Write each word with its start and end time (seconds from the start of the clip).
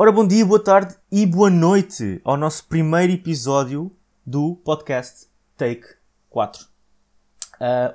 Ora, 0.00 0.12
bom 0.12 0.24
dia, 0.24 0.46
boa 0.46 0.62
tarde 0.62 0.94
e 1.10 1.26
boa 1.26 1.50
noite 1.50 2.20
ao 2.22 2.36
nosso 2.36 2.64
primeiro 2.68 3.12
episódio 3.12 3.90
do 4.24 4.54
podcast 4.64 5.26
Take 5.56 5.82
4. 6.30 6.62
Uh, 6.62 6.68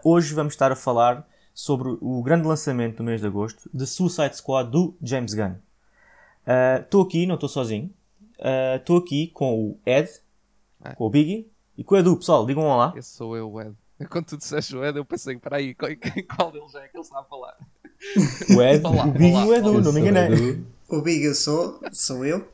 hoje 0.04 0.34
vamos 0.34 0.52
estar 0.52 0.70
a 0.70 0.76
falar 0.76 1.26
sobre 1.54 1.98
o 2.02 2.22
grande 2.22 2.46
lançamento 2.46 2.98
do 2.98 3.06
mês 3.06 3.22
de 3.22 3.28
agosto 3.28 3.70
de 3.74 3.88
Suicide 3.88 4.36
Squad 4.36 4.70
do 4.70 4.94
James 5.02 5.34
Gunn. 5.34 5.56
Estou 6.82 7.04
uh, 7.04 7.06
aqui, 7.06 7.26
não 7.26 7.36
estou 7.36 7.48
sozinho. 7.48 7.90
Estou 8.76 8.98
uh, 8.98 9.00
aqui 9.00 9.28
com 9.28 9.70
o 9.70 9.80
Ed, 9.86 10.10
ah. 10.84 10.94
com 10.96 11.06
o 11.06 11.10
Biggie 11.10 11.50
e 11.78 11.86
com 11.86 11.96
o 11.96 11.98
Edu. 11.98 12.18
Pessoal, 12.18 12.46
digam 12.46 12.66
olá. 12.66 12.94
Esse 12.98 13.16
sou 13.16 13.38
eu, 13.38 13.50
o 13.50 13.62
Ed. 13.62 13.74
Quando 14.12 14.26
tu 14.26 14.38
disseste 14.38 14.76
o 14.76 14.84
Ed, 14.84 14.98
eu 14.98 15.06
pensei, 15.06 15.38
peraí, 15.38 15.74
qual, 15.74 15.90
qual 16.36 16.52
deles 16.52 16.76
é 16.76 16.86
que 16.86 16.98
ele 16.98 17.06
sabe 17.06 17.30
falar? 17.30 17.56
O 18.58 18.62
Ed, 18.62 18.86
olá, 18.86 19.06
o 19.06 19.12
Biggie 19.12 19.40
e 19.40 19.46
o 19.46 19.54
Edu, 19.54 19.82
não 19.82 19.94
me 19.94 20.02
enganei. 20.02 20.66
O 20.94 21.02
Big 21.02 21.34
sou, 21.34 21.80
sou 21.92 22.24
eu. 22.24 22.48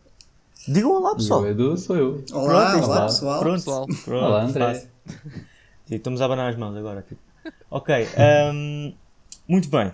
Digam 0.66 0.92
olá, 0.92 1.14
pessoal. 1.14 1.42
O 1.42 1.48
Edu 1.48 1.78
sou 1.78 1.98
eu. 1.98 2.24
Olá, 2.32 2.72
Pronto, 2.72 2.86
olá, 2.86 3.06
pessoal. 3.06 3.40
Pronto, 3.42 3.56
pessoal. 3.56 3.86
Pronto, 4.06 4.26
Olá, 4.26 4.44
André. 4.44 4.76
Sim, 5.86 5.96
estamos 5.96 6.22
a 6.22 6.26
abanar 6.26 6.50
as 6.50 6.58
mãos 6.58 6.74
agora. 6.74 7.02
Tipo. 7.02 7.20
Ok, 7.70 7.94
um, 8.54 8.94
muito 9.46 9.68
bem. 9.68 9.92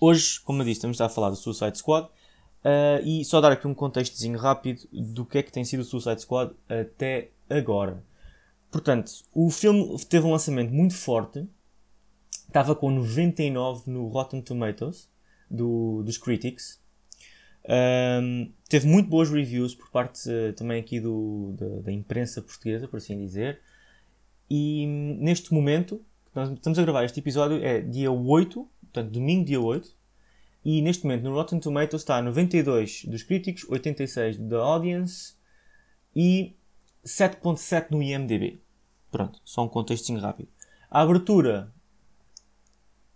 Hoje, 0.00 0.38
como 0.42 0.62
eu 0.62 0.66
disse, 0.66 0.78
estamos 0.78 1.00
a 1.00 1.08
falar 1.08 1.30
do 1.30 1.36
Suicide 1.36 1.76
Squad. 1.76 2.06
Uh, 2.64 3.04
e 3.04 3.24
só 3.24 3.40
dar 3.40 3.50
aqui 3.50 3.66
um 3.66 3.74
contextozinho 3.74 4.38
rápido 4.38 4.86
do 4.92 5.24
que 5.24 5.38
é 5.38 5.42
que 5.42 5.50
tem 5.50 5.64
sido 5.64 5.80
o 5.80 5.84
Suicide 5.84 6.22
Squad 6.22 6.54
até 6.68 7.30
agora. 7.50 8.04
Portanto, 8.70 9.10
o 9.34 9.50
filme 9.50 9.98
teve 10.08 10.24
um 10.24 10.30
lançamento 10.30 10.72
muito 10.72 10.94
forte. 10.94 11.44
Estava 12.46 12.76
com 12.76 12.88
99 12.88 13.90
no 13.90 14.06
Rotten 14.06 14.40
Tomatoes 14.40 15.08
do, 15.50 16.04
dos 16.04 16.16
critics. 16.16 16.80
Um, 17.68 18.52
teve 18.68 18.86
muito 18.86 19.08
boas 19.08 19.30
reviews 19.30 19.74
por 19.74 19.90
parte 19.90 20.28
uh, 20.28 20.52
também 20.54 20.80
aqui 20.80 20.98
do, 20.98 21.54
da, 21.56 21.82
da, 21.82 21.92
imprensa 21.92 22.42
portuguesa, 22.42 22.88
por 22.88 22.96
assim 22.96 23.18
dizer. 23.18 23.60
E 24.50 24.84
um, 24.86 25.16
neste 25.22 25.52
momento, 25.54 26.04
nós 26.34 26.50
estamos 26.50 26.78
a 26.78 26.82
gravar 26.82 27.04
este 27.04 27.20
episódio, 27.20 27.62
é 27.62 27.80
dia 27.80 28.10
8, 28.10 28.68
portanto, 28.82 29.10
domingo, 29.10 29.44
dia 29.44 29.60
8. 29.60 30.02
E 30.64 30.80
neste 30.80 31.04
momento 31.04 31.24
no 31.24 31.34
Rotten 31.34 31.58
Tomatoes 31.58 32.02
está 32.02 32.22
92 32.22 33.04
dos 33.06 33.22
críticos, 33.24 33.68
86 33.68 34.38
da 34.38 34.58
audience 34.58 35.34
e 36.14 36.54
7.7 37.04 37.90
no 37.90 38.00
IMDB. 38.00 38.60
Pronto, 39.10 39.40
só 39.44 39.64
um 39.64 39.68
contexto 39.68 40.14
rápido. 40.16 40.48
A 40.88 41.00
abertura 41.00 41.72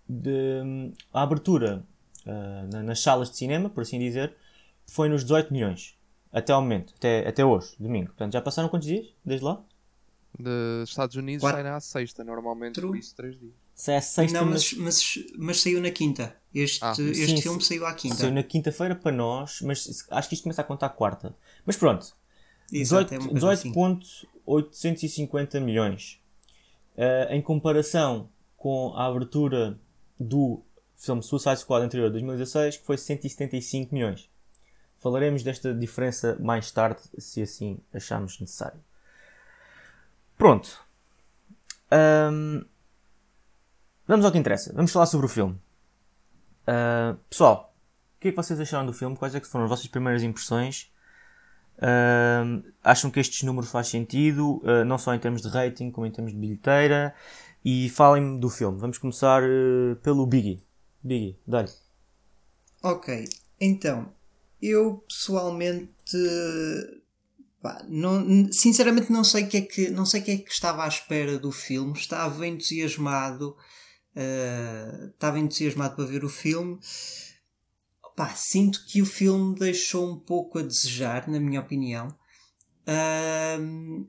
de, 0.09 0.93
a 1.13 1.23
abertura 1.23 1.85
uh, 2.27 2.83
nas 2.83 3.01
salas 3.01 3.31
de 3.31 3.37
cinema, 3.37 3.71
por 3.71 3.83
assim 3.83 3.99
dizer, 3.99 4.35
foi 4.87 5.09
nos 5.09 5.23
18 5.23 5.53
milhões. 5.53 5.97
Até 6.33 6.53
ao 6.53 6.61
momento, 6.61 6.93
até, 6.97 7.27
até 7.27 7.45
hoje, 7.45 7.75
domingo. 7.79 8.09
Portanto, 8.09 8.33
já 8.33 8.43
passaram 8.43 8.69
quantos 8.69 8.87
dias 8.87 9.07
desde 9.25 9.45
lá? 9.45 9.65
De 10.39 10.85
Estados 10.85 11.17
Unidos 11.17 11.41
Quatro. 11.41 11.63
sai 11.63 11.71
na 11.71 11.81
sexta, 11.81 12.23
normalmente 12.23 12.75
True. 12.75 12.89
por 12.89 12.99
isso 12.99 13.17
3 13.17 13.39
dias. 13.39 13.55
Sai 13.75 13.97
à 13.97 14.03
sexta, 14.03 14.39
Não, 14.41 14.51
mas, 14.51 14.73
mas, 14.75 15.19
mas 15.39 15.61
saiu 15.61 15.81
na 15.81 15.91
quinta. 15.91 16.37
Este, 16.55 16.85
ah, 16.85 16.93
este 16.93 17.27
sim, 17.27 17.41
filme 17.43 17.63
saiu 17.63 17.87
à 17.87 17.95
quinta. 17.95 18.17
Saiu 18.17 18.33
na 18.33 18.43
quinta-feira 18.43 18.95
para 18.95 19.13
nós, 19.13 19.61
mas 19.63 20.07
acho 20.11 20.29
que 20.29 20.35
isto 20.35 20.43
começa 20.45 20.61
a 20.63 20.65
contar 20.65 20.91
quarta. 20.91 21.35
Mas 21.65 21.77
pronto. 21.77 22.15
18.850 22.73 24.11
18 24.71 25.61
milhões. 25.61 26.21
Uh, 26.97 27.33
em 27.33 27.41
comparação 27.43 28.29
com 28.57 28.95
a 28.95 29.07
abertura 29.07 29.79
do 30.19 30.63
filme 30.97 31.23
Suicide 31.23 31.59
Squad 31.59 31.85
anterior 31.85 32.09
de 32.09 32.13
2016, 32.13 32.79
que 32.79 32.87
foi 32.87 32.97
175 32.97 33.95
milhões. 33.95 34.31
Falaremos 34.99 35.43
desta 35.43 35.75
diferença 35.75 36.37
mais 36.41 36.71
tarde, 36.71 37.01
se 37.19 37.43
assim 37.43 37.79
acharmos 37.93 38.41
necessário. 38.41 38.81
Pronto. 40.37 40.85
Um, 41.93 42.65
vamos 44.07 44.25
ao 44.25 44.33
que 44.33 44.39
interessa. 44.39 44.73
Vamos 44.75 44.91
falar 44.91 45.07
sobre 45.07 45.27
o 45.27 45.29
filme. 45.29 45.55
Uh, 46.67 47.17
pessoal, 47.31 47.75
o 48.17 48.21
que 48.21 48.29
é 48.29 48.31
que 48.31 48.37
vocês 48.37 48.59
acharam 48.59 48.87
do 48.87 48.93
filme? 48.93 49.17
Quais 49.17 49.35
é 49.35 49.41
que 49.41 49.47
foram 49.47 49.65
as 49.65 49.71
vossas 49.71 49.87
primeiras 49.87 50.23
impressões? 50.23 50.91
Uh, 51.79 52.65
acham 52.83 53.11
que 53.11 53.21
estes 53.21 53.43
números 53.43 53.71
faz 53.71 53.89
sentido, 53.89 54.63
uh, 54.65 54.85
não 54.85 54.97
só 54.99 55.15
em 55.15 55.19
termos 55.19 55.43
de 55.43 55.49
rating, 55.49 55.91
como 55.91 56.07
em 56.07 56.11
termos 56.11 56.33
de 56.33 56.39
bilheteira? 56.39 57.15
E 57.65 57.91
falem-me 57.91 58.41
do 58.41 58.49
filme. 58.49 58.79
Vamos 58.79 58.99
começar 58.99 59.43
uh, 59.43 59.97
pelo 60.03 60.27
Biggie. 60.27 60.66
Biggie, 61.07 61.39
dá-lhe. 61.47 61.71
Ok, 62.83 63.29
então, 63.61 64.13
eu 64.61 65.05
pessoalmente. 65.09 65.93
Pá, 67.63 67.85
não, 67.89 68.53
sinceramente 68.53 69.11
não 69.11 69.25
sei 69.25 69.47
que 69.47 69.57
é 69.57 69.61
que 69.63 69.91
não 69.91 70.05
sei 70.05 70.21
que 70.21 70.31
é 70.31 70.37
que 70.37 70.51
estava 70.51 70.85
à 70.85 70.89
espera 70.89 71.39
do 71.39 71.53
filme. 71.53 71.93
Estava 71.97 72.47
entusiasmado. 72.47 73.57
Uh, 74.15 75.07
estava 75.09 75.39
entusiasmado 75.39 75.95
para 75.97 76.05
ver 76.05 76.25
o 76.25 76.29
filme. 76.29 76.79
Pá, 78.17 78.31
sinto 78.35 78.85
que 78.87 79.03
o 79.03 79.07
filme 79.07 79.55
deixou 79.59 80.11
um 80.11 80.19
pouco 80.19 80.59
a 80.59 80.63
desejar, 80.63 81.29
na 81.29 81.39
minha 81.39 81.61
opinião. 81.61 82.09
Uh, 82.89 84.09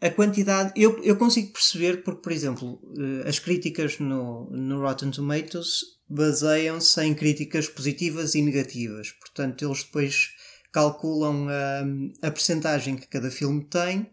a 0.00 0.10
quantidade. 0.10 0.72
Eu, 0.76 1.02
eu 1.02 1.16
consigo 1.16 1.52
perceber, 1.52 2.02
porque, 2.02 2.22
por 2.22 2.32
exemplo, 2.32 2.80
uh, 2.84 3.28
as 3.28 3.38
críticas 3.38 3.98
no, 3.98 4.48
no 4.50 4.80
Rotten 4.80 5.10
Tomatoes 5.10 5.80
baseiam-se 6.08 7.00
em 7.02 7.14
críticas 7.14 7.68
positivas 7.68 8.34
e 8.34 8.42
negativas. 8.42 9.12
Portanto, 9.12 9.64
eles 9.64 9.82
depois 9.82 10.30
calculam 10.72 11.48
a, 11.48 12.28
a 12.28 12.30
percentagem 12.30 12.96
que 12.96 13.08
cada 13.08 13.30
filme 13.30 13.64
tem 13.64 14.10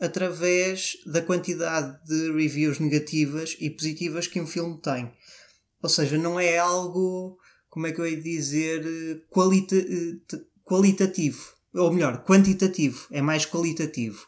através 0.00 0.96
da 1.06 1.20
quantidade 1.20 1.98
de 2.06 2.32
reviews 2.32 2.78
negativas 2.78 3.56
e 3.60 3.68
positivas 3.68 4.26
que 4.26 4.40
um 4.40 4.46
filme 4.46 4.80
tem. 4.80 5.10
Ou 5.82 5.88
seja, 5.88 6.16
não 6.16 6.40
é 6.40 6.58
algo, 6.58 7.38
como 7.68 7.86
é 7.86 7.92
que 7.92 8.00
eu 8.00 8.06
ia 8.06 8.20
dizer, 8.20 8.82
qualita 9.28 9.76
qualitativo. 10.64 11.54
Ou 11.74 11.92
melhor, 11.92 12.24
quantitativo. 12.24 13.06
É 13.10 13.20
mais 13.20 13.44
qualitativo. 13.44 14.26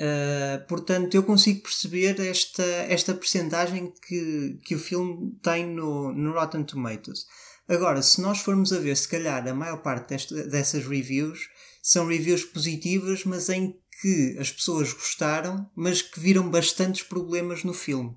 Uh, 0.00 0.64
portanto, 0.68 1.14
eu 1.14 1.24
consigo 1.24 1.62
perceber 1.62 2.20
esta, 2.20 2.62
esta 2.62 3.12
percentagem 3.14 3.92
que, 4.06 4.58
que 4.64 4.76
o 4.76 4.78
filme 4.78 5.36
tem 5.42 5.66
no, 5.66 6.12
no 6.12 6.32
Rotten 6.32 6.62
Tomatoes. 6.62 7.26
Agora, 7.68 8.00
se 8.00 8.20
nós 8.20 8.38
formos 8.38 8.72
a 8.72 8.78
ver, 8.78 8.96
se 8.96 9.08
calhar 9.08 9.46
a 9.46 9.54
maior 9.54 9.82
parte 9.82 10.10
desta, 10.10 10.46
dessas 10.46 10.86
reviews 10.86 11.48
são 11.82 12.06
reviews 12.06 12.44
positivas, 12.44 13.24
mas 13.24 13.48
em 13.48 13.76
que 14.00 14.36
as 14.38 14.52
pessoas 14.52 14.92
gostaram, 14.92 15.68
mas 15.74 16.00
que 16.00 16.20
viram 16.20 16.48
bastantes 16.48 17.02
problemas 17.02 17.64
no 17.64 17.74
filme. 17.74 18.10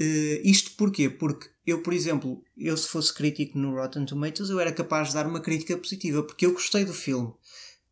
Uh, 0.00 0.40
isto 0.44 0.72
porquê? 0.76 1.08
Porque 1.08 1.48
eu, 1.66 1.82
por 1.82 1.92
exemplo, 1.92 2.42
eu 2.56 2.76
se 2.76 2.88
fosse 2.88 3.14
crítico 3.14 3.58
no 3.58 3.74
Rotten 3.74 4.04
Tomatoes, 4.04 4.50
eu 4.50 4.60
era 4.60 4.72
capaz 4.72 5.08
de 5.08 5.14
dar 5.14 5.26
uma 5.26 5.40
crítica 5.40 5.76
positiva, 5.76 6.22
porque 6.22 6.44
eu 6.44 6.52
gostei 6.52 6.84
do 6.84 6.92
filme. 6.92 7.32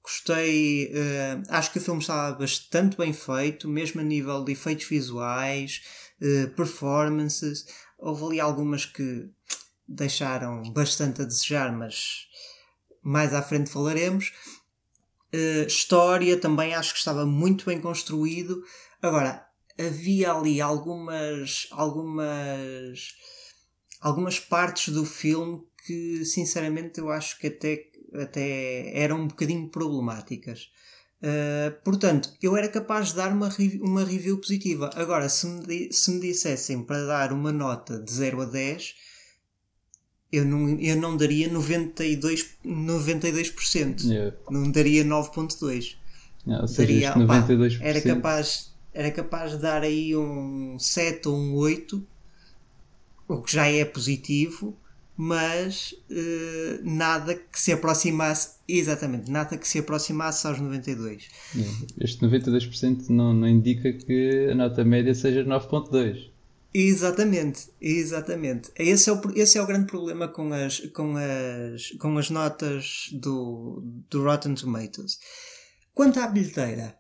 Gostei, 0.03 0.93
uh, 0.95 1.43
acho 1.49 1.73
que 1.73 1.79
o 1.79 1.81
filme 1.81 2.01
estava 2.01 2.37
bastante 2.37 2.97
bem 2.97 3.13
feito, 3.13 3.69
mesmo 3.69 4.01
a 4.01 4.05
nível 4.05 4.43
de 4.45 4.53
efeitos 4.53 4.87
visuais, 4.87 5.83
uh, 6.21 6.49
performances. 6.55 7.67
Houve 7.99 8.25
ali 8.25 8.41
algumas 8.41 8.87
que 8.87 9.29
deixaram 9.87 10.63
bastante 10.73 11.21
a 11.21 11.25
desejar, 11.25 11.71
mas 11.73 12.27
mais 13.03 13.35
à 13.35 13.43
frente 13.43 13.71
falaremos. 13.71 14.33
Uh, 15.35 15.67
história 15.67 16.37
também 16.39 16.75
acho 16.75 16.93
que 16.93 16.99
estava 16.99 17.27
muito 17.27 17.67
bem 17.67 17.81
construído. 17.81 18.65
Agora, 19.03 19.47
havia 19.79 20.33
ali 20.33 20.61
algumas, 20.61 21.67
algumas, 21.71 23.15
algumas 24.01 24.39
partes 24.39 24.93
do 24.93 25.05
filme 25.05 25.63
que 25.87 26.25
sinceramente 26.25 27.01
eu 27.01 27.11
acho 27.11 27.39
que 27.39 27.47
até 27.47 27.90
até 28.15 28.99
eram 28.99 29.23
um 29.23 29.29
bocadinho 29.29 29.69
problemáticas. 29.69 30.71
Uh, 31.23 31.71
portanto, 31.85 32.33
eu 32.43 32.57
era 32.57 32.69
capaz 32.69 33.09
de 33.09 33.17
dar 33.17 33.33
uma, 33.33 33.51
uma 33.83 34.05
review 34.05 34.39
positiva. 34.39 34.91
Agora, 34.95 35.29
se 35.29 35.47
me, 35.47 35.93
se 35.93 36.11
me 36.11 36.21
dissessem 36.21 36.83
para 36.83 37.05
dar 37.05 37.33
uma 37.33 37.53
nota 37.53 37.99
de 37.99 38.11
0 38.11 38.43
a 38.43 38.45
10, 38.47 38.95
eu 40.33 40.45
não, 40.45 40.79
eu 40.79 40.97
não 40.97 41.17
daria 41.17 41.51
92%. 41.51 42.47
92% 42.65 44.05
yeah. 44.05 44.37
Não 44.51 44.71
daria 44.71 45.05
9,2%. 45.05 45.97
Yeah, 46.47 46.67
daria, 46.77 47.15
92%. 47.15 47.77
Opa, 47.77 47.85
era, 47.85 48.01
capaz, 48.01 48.75
era 48.95 49.11
capaz 49.11 49.53
de 49.53 49.59
dar 49.59 49.83
aí 49.83 50.17
um 50.17 50.79
7 50.79 51.29
ou 51.29 51.37
um 51.37 51.55
8, 51.55 52.07
o 53.29 53.43
que 53.43 53.53
já 53.53 53.67
é 53.67 53.85
positivo 53.85 54.80
mas 55.23 55.95
uh, 56.11 56.81
nada 56.83 57.35
que 57.35 57.61
se 57.61 57.73
aproximasse, 57.73 58.55
exatamente, 58.67 59.31
nada 59.31 59.59
que 59.59 59.69
se 59.69 59.81
aproximasse 59.81 60.47
aos 60.47 60.59
92. 60.59 61.29
Este 62.01 62.25
92% 62.25 63.11
não, 63.11 63.35
não 63.35 63.47
indica 63.47 63.93
que 63.93 64.49
a 64.51 64.55
nota 64.55 64.83
média 64.83 65.15
seja 65.15 65.45
9.2. 65.45 66.31
Exatamente, 66.73 67.69
exatamente. 67.79 68.71
Esse 68.75 69.11
é 69.11 69.13
o, 69.13 69.21
esse 69.37 69.59
é 69.59 69.63
o 69.63 69.67
grande 69.67 69.89
problema 69.89 70.27
com 70.27 70.55
as, 70.55 70.81
com 70.89 71.15
as, 71.19 71.91
com 71.99 72.17
as 72.17 72.31
notas 72.31 73.11
do, 73.13 73.83
do 74.09 74.25
Rotten 74.25 74.55
Tomatoes. 74.55 75.19
Quanto 75.93 76.19
à 76.19 76.29
bilheteira, 76.29 76.97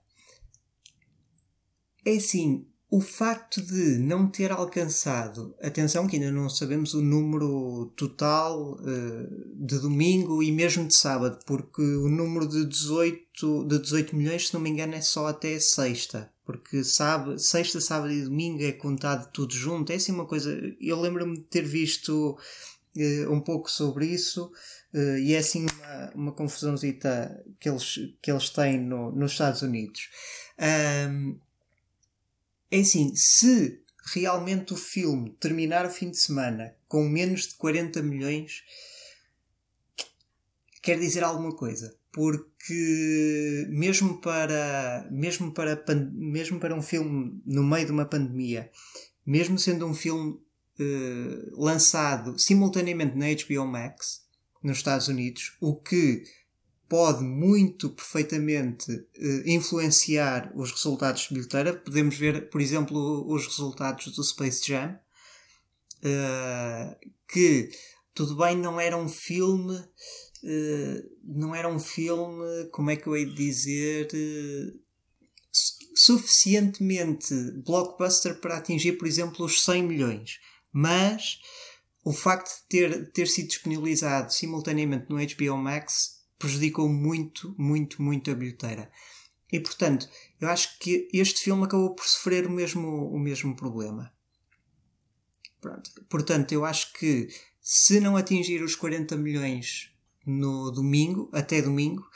é 2.04 2.16
assim, 2.16 2.66
o 2.90 3.00
facto 3.00 3.62
de 3.62 3.98
não 3.98 4.28
ter 4.28 4.50
alcançado, 4.50 5.54
atenção 5.62 6.08
que 6.08 6.16
ainda 6.16 6.32
não 6.32 6.50
sabemos 6.50 6.92
o 6.92 7.00
número 7.00 7.92
total 7.96 8.72
uh, 8.72 9.54
de 9.54 9.78
domingo 9.78 10.42
e 10.42 10.50
mesmo 10.50 10.86
de 10.88 10.94
sábado, 10.94 11.38
porque 11.46 11.82
o 11.82 12.08
número 12.08 12.48
de 12.48 12.64
18, 12.64 13.64
de 13.68 13.78
18 13.78 14.16
milhões, 14.16 14.48
se 14.48 14.54
não 14.54 14.60
me 14.60 14.70
engano, 14.70 14.94
é 14.94 15.00
só 15.00 15.28
até 15.28 15.58
sexta 15.60 16.30
porque 16.50 16.82
sabe, 16.82 17.38
sexta, 17.38 17.80
sábado 17.80 18.12
e 18.12 18.24
domingo 18.24 18.64
é 18.64 18.72
contado 18.72 19.30
tudo 19.30 19.54
junto. 19.54 19.92
É 19.92 19.94
assim 19.94 20.10
uma 20.10 20.26
coisa. 20.26 20.50
Eu 20.80 21.00
lembro-me 21.00 21.36
de 21.36 21.44
ter 21.44 21.62
visto 21.62 22.36
uh, 22.96 23.32
um 23.32 23.40
pouco 23.40 23.70
sobre 23.70 24.06
isso 24.06 24.50
uh, 24.92 25.18
e 25.18 25.32
é 25.34 25.38
assim 25.38 25.68
uma, 25.68 26.10
uma 26.12 26.32
confusãozita 26.32 27.40
que 27.60 27.68
eles, 27.68 28.00
que 28.20 28.32
eles 28.32 28.50
têm 28.50 28.80
no, 28.80 29.12
nos 29.12 29.30
Estados 29.30 29.62
Unidos. 29.62 30.08
Um, 31.08 31.38
é 32.70 32.80
assim, 32.80 33.14
se 33.14 33.82
realmente 34.12 34.72
o 34.72 34.76
filme 34.76 35.36
terminar 35.40 35.86
o 35.86 35.90
fim 35.90 36.10
de 36.10 36.18
semana 36.18 36.74
com 36.88 37.08
menos 37.08 37.48
de 37.48 37.54
40 37.54 38.02
milhões, 38.02 38.62
quer 40.82 40.98
dizer 40.98 41.22
alguma 41.22 41.54
coisa 41.54 41.98
porque 42.12 43.66
mesmo 43.68 44.20
para 44.20 45.08
mesmo 45.10 45.52
para 45.52 45.84
mesmo 46.12 46.58
para 46.58 46.74
um 46.74 46.82
filme 46.82 47.40
no 47.46 47.62
meio 47.62 47.86
de 47.86 47.92
uma 47.92 48.04
pandemia 48.04 48.70
mesmo 49.24 49.58
sendo 49.58 49.86
um 49.86 49.94
filme 49.94 50.32
uh, 50.32 51.62
lançado 51.62 52.38
simultaneamente 52.38 53.16
na 53.16 53.26
HBO 53.26 53.66
Max 53.66 54.24
nos 54.62 54.78
Estados 54.78 55.08
Unidos 55.08 55.56
o 55.60 55.76
que 55.76 56.24
pode 56.90 57.22
muito 57.22 57.88
perfeitamente 57.88 58.92
uh, 58.92 59.42
influenciar 59.46 60.52
os 60.54 60.70
resultados 60.70 61.22
de 61.22 61.34
bilheteira 61.34 61.72
podemos 61.72 62.16
ver 62.16 62.50
por 62.50 62.60
exemplo 62.60 63.24
os 63.32 63.46
resultados 63.46 64.14
do 64.14 64.22
Space 64.22 64.66
Jam 64.66 64.98
uh, 66.04 67.10
que 67.26 67.70
tudo 68.12 68.36
bem 68.36 68.58
não 68.58 68.78
era 68.78 68.96
um 68.96 69.08
filme 69.08 69.82
eh, 70.42 71.04
não 71.22 71.54
era 71.54 71.68
um 71.68 71.78
filme, 71.78 72.66
como 72.72 72.90
é 72.90 72.96
que 72.96 73.06
eu 73.06 73.16
hei 73.16 73.26
de 73.26 73.34
dizer, 73.34 74.08
uh, 74.14 74.80
suficientemente 75.94 77.34
blockbuster 77.64 78.40
para 78.40 78.56
atingir, 78.56 78.92
por 78.92 79.06
exemplo, 79.06 79.44
os 79.44 79.62
100 79.62 79.82
milhões. 79.82 80.38
Mas 80.72 81.40
o 82.04 82.12
facto 82.12 82.48
de 82.48 82.68
ter, 82.68 83.12
ter 83.12 83.28
sido 83.28 83.48
disponibilizado 83.48 84.32
simultaneamente 84.32 85.06
no 85.10 85.16
HBO 85.16 85.58
Max 85.58 86.19
prejudicou 86.40 86.88
muito, 86.88 87.54
muito, 87.58 88.02
muito 88.02 88.30
a 88.30 88.34
bilheteira. 88.34 88.90
E 89.52 89.60
portanto, 89.60 90.08
eu 90.40 90.48
acho 90.48 90.78
que 90.78 91.06
este 91.12 91.42
filme 91.42 91.64
acabou 91.64 91.94
por 91.94 92.06
sofrer 92.06 92.46
o 92.46 92.50
mesmo, 92.50 92.88
o 93.10 93.18
mesmo 93.18 93.54
problema. 93.54 94.12
Pronto. 95.60 95.90
Portanto, 96.08 96.52
eu 96.52 96.64
acho 96.64 96.92
que 96.94 97.28
se 97.60 98.00
não 98.00 98.16
atingir 98.16 98.62
os 98.62 98.74
40 98.74 99.16
milhões 99.16 99.92
no 100.26 100.70
domingo, 100.70 101.28
até 101.32 101.60
domingo, 101.60 102.08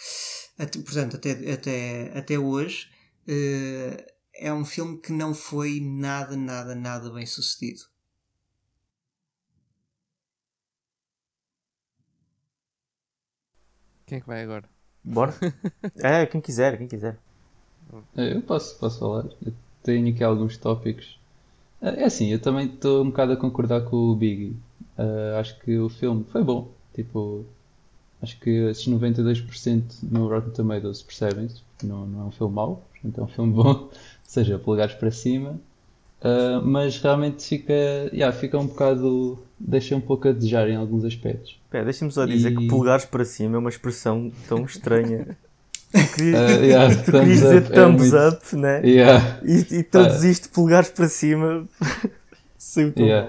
até, 0.57 0.79
portanto, 0.79 1.17
até, 1.17 1.53
até, 1.53 2.19
até 2.19 2.39
hoje, 2.39 2.89
uh, 3.29 4.05
é 4.35 4.53
um 4.53 4.65
filme 4.65 4.99
que 4.99 5.13
não 5.13 5.35
foi 5.35 5.81
nada, 5.81 6.37
nada, 6.37 6.75
nada 6.75 7.13
bem 7.13 7.27
sucedido. 7.27 7.83
Quem 14.15 14.19
é 14.19 14.21
que 14.21 14.27
vai 14.29 14.43
agora? 14.43 14.65
Bora? 15.03 15.35
é, 15.99 16.25
quem 16.27 16.41
quiser, 16.41 16.79
quem 16.79 16.87
quiser. 16.87 17.19
É, 18.17 18.37
eu 18.37 18.43
posso, 18.43 18.79
posso 18.79 19.01
falar. 19.01 19.25
Eu 19.45 19.53
tenho 19.83 20.09
aqui 20.09 20.23
alguns 20.23 20.57
tópicos. 20.57 21.19
É, 21.83 22.03
é 22.03 22.05
assim, 22.05 22.29
eu 22.29 22.39
também 22.39 22.67
estou 22.67 23.03
um 23.03 23.11
bocado 23.11 23.33
a 23.33 23.37
concordar 23.37 23.83
com 23.83 23.97
o 23.97 24.15
Biggie. 24.15 24.57
Uh, 24.97 25.39
acho 25.41 25.59
que 25.61 25.77
o 25.79 25.89
filme 25.89 26.25
foi 26.31 26.45
bom. 26.45 26.71
Tipo, 26.95 27.45
Acho 28.25 28.41
que 28.41 28.51
esses 28.71 28.89
92% 28.89 29.83
no 30.03 30.29
Rotten 30.29 30.51
Tomatoes 30.51 31.03
percebem-se, 31.03 31.61
não, 31.83 32.07
não 32.07 32.21
é 32.23 32.25
um 32.25 32.31
filme 32.31 32.55
mau, 32.55 32.83
portanto 32.93 33.21
é 33.21 33.23
um 33.23 33.27
filme 33.27 33.53
bom, 33.53 33.69
ou 33.69 33.93
seja, 34.25 34.59
polegares 34.59 34.95
para 34.95 35.11
cima, 35.11 35.61
uh, 36.23 36.65
mas 36.65 36.97
realmente 36.97 37.45
fica, 37.45 37.75
yeah, 38.15 38.35
fica 38.35 38.59
um 38.59 38.67
bocado, 38.67 39.39
deixa 39.67 39.97
um 39.97 40.01
pouco 40.01 40.29
a 40.29 40.33
desejar 40.33 40.69
em 40.69 40.77
alguns 40.77 41.05
aspectos. 41.05 41.59
Pera, 41.71 41.85
deixa-me 41.85 42.13
só 42.13 42.27
dizer 42.27 42.53
e... 42.53 42.57
que 42.57 42.69
polegares 42.69 43.07
para 43.07 43.25
cima 43.25 43.57
é 43.57 43.59
uma 43.59 43.71
expressão 43.71 44.31
tão 44.47 44.65
estranha. 44.65 45.37
Tu 45.95 46.13
querias, 46.13 46.51
uh, 46.51 46.65
yeah, 46.65 47.03
tu 47.05 47.13
querias 47.13 47.39
dizer 47.39 47.63
up, 47.63 47.73
é 47.73 47.75
thumbs 47.77 48.13
é 48.13 48.29
up, 48.29 48.57
né? 48.57 48.81
Yeah. 48.85 49.41
E, 49.45 49.77
e 49.77 49.83
traduziste 49.85 50.49
uh, 50.49 50.51
polegares 50.51 50.91
para 50.91 51.09
cima. 51.09 51.69
sim, 52.59 52.93
yeah, 52.99 53.29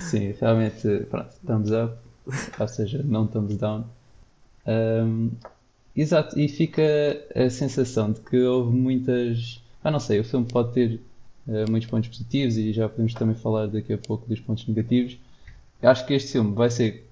sim, 0.00 0.34
realmente, 0.38 1.06
pronto, 1.10 1.30
thumbs 1.46 1.70
up, 1.70 1.96
ou 2.60 2.68
seja, 2.68 3.02
não 3.02 3.26
thumbs 3.26 3.56
down. 3.56 3.86
Um, 4.66 5.30
exato, 5.96 6.38
e 6.38 6.46
fica 6.46 6.82
a 7.34 7.48
sensação 7.48 8.12
de 8.12 8.20
que 8.20 8.38
houve 8.38 8.76
muitas. 8.76 9.62
Ah, 9.82 9.90
não 9.90 10.00
sei, 10.00 10.20
o 10.20 10.24
filme 10.24 10.44
pode 10.44 10.74
ter 10.74 11.00
uh, 11.48 11.70
muitos 11.70 11.88
pontos 11.88 12.10
positivos 12.10 12.58
e 12.58 12.70
já 12.70 12.86
podemos 12.86 13.14
também 13.14 13.34
falar 13.34 13.66
daqui 13.66 13.94
a 13.94 13.98
pouco 13.98 14.28
dos 14.28 14.40
pontos 14.40 14.68
negativos. 14.68 15.16
Acho 15.84 16.06
que 16.06 16.14
este 16.14 16.32
filme 16.32 16.54
vai 16.54 16.70
ser 16.70 17.06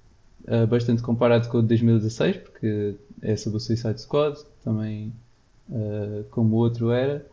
uh, 0.47 0.67
bastante 0.67 1.01
comparado 1.01 1.47
com 1.49 1.59
o 1.59 1.61
de 1.61 1.67
2016, 1.69 2.37
porque 2.37 2.95
é 3.21 3.35
sobre 3.35 3.57
o 3.57 3.59
Suicide 3.59 4.01
Squad, 4.01 4.37
também 4.63 5.13
uh, 5.69 6.23
como 6.31 6.55
o 6.55 6.59
outro 6.59 6.91
era, 6.91 7.25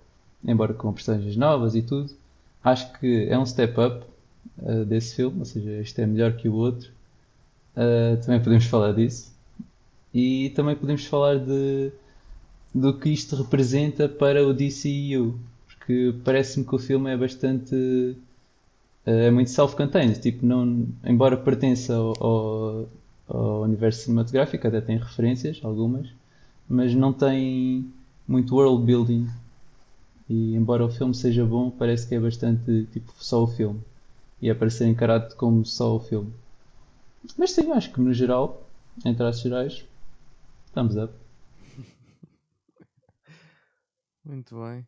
embora 0.44 0.74
com 0.74 0.92
personagens 0.92 1.36
novas 1.36 1.74
e 1.74 1.82
tudo. 1.82 2.12
Acho 2.62 2.92
que 2.98 3.26
é 3.28 3.38
um 3.38 3.46
step 3.46 3.74
up 3.80 4.04
desse 4.86 5.16
filme, 5.16 5.38
ou 5.38 5.44
seja, 5.44 5.70
este 5.80 6.02
é 6.02 6.06
melhor 6.06 6.34
que 6.34 6.48
o 6.48 6.54
outro. 6.54 6.90
também 8.22 8.42
podemos 8.42 8.66
falar 8.66 8.92
disso. 8.92 9.32
E 10.12 10.50
também 10.50 10.74
podemos 10.76 11.06
falar 11.06 11.38
de, 11.38 11.90
do 12.74 12.92
que 12.98 13.10
isto 13.10 13.36
representa 13.36 14.08
para 14.08 14.46
o 14.46 14.52
DCU, 14.52 15.38
porque 15.66 16.14
parece-me 16.24 16.66
que 16.66 16.74
o 16.74 16.78
filme 16.78 17.10
é 17.10 17.16
bastante. 17.16 18.16
Eh, 19.06 19.26
é 19.26 19.30
muito 19.30 19.50
self-contained, 19.50 20.20
tipo, 20.20 20.44
não, 20.44 20.86
embora 21.04 21.36
pertença 21.36 21.94
ao, 21.94 22.22
ao, 22.22 22.88
ao 23.28 23.62
universo 23.62 24.04
cinematográfico, 24.04 24.66
até 24.66 24.80
tem 24.80 24.98
referências, 24.98 25.60
algumas, 25.62 26.08
mas 26.68 26.94
não 26.94 27.12
tem 27.12 27.90
muito 28.26 28.54
world 28.54 28.84
building. 28.84 29.28
E 30.28 30.54
embora 30.54 30.84
o 30.84 30.90
filme 30.90 31.14
seja 31.14 31.44
bom, 31.44 31.70
parece 31.70 32.06
que 32.06 32.14
é 32.14 32.20
bastante 32.20 32.86
tipo 32.92 33.12
só 33.18 33.42
o 33.42 33.46
filme. 33.48 33.80
E 34.40 34.48
é 34.48 34.54
para 34.54 34.70
ser 34.70 34.86
encarado 34.86 35.34
como 35.36 35.64
só 35.66 35.96
o 35.96 36.00
filme. 36.00 36.32
Mas 37.36 37.52
sim, 37.52 37.70
acho 37.72 37.92
que 37.92 38.00
no 38.00 38.12
geral, 38.14 38.62
em 39.04 39.14
traços 39.14 39.42
gerais, 39.42 39.84
Thumbs 40.72 40.96
up. 40.96 41.12
Muito 44.24 44.56
bem. 44.62 44.86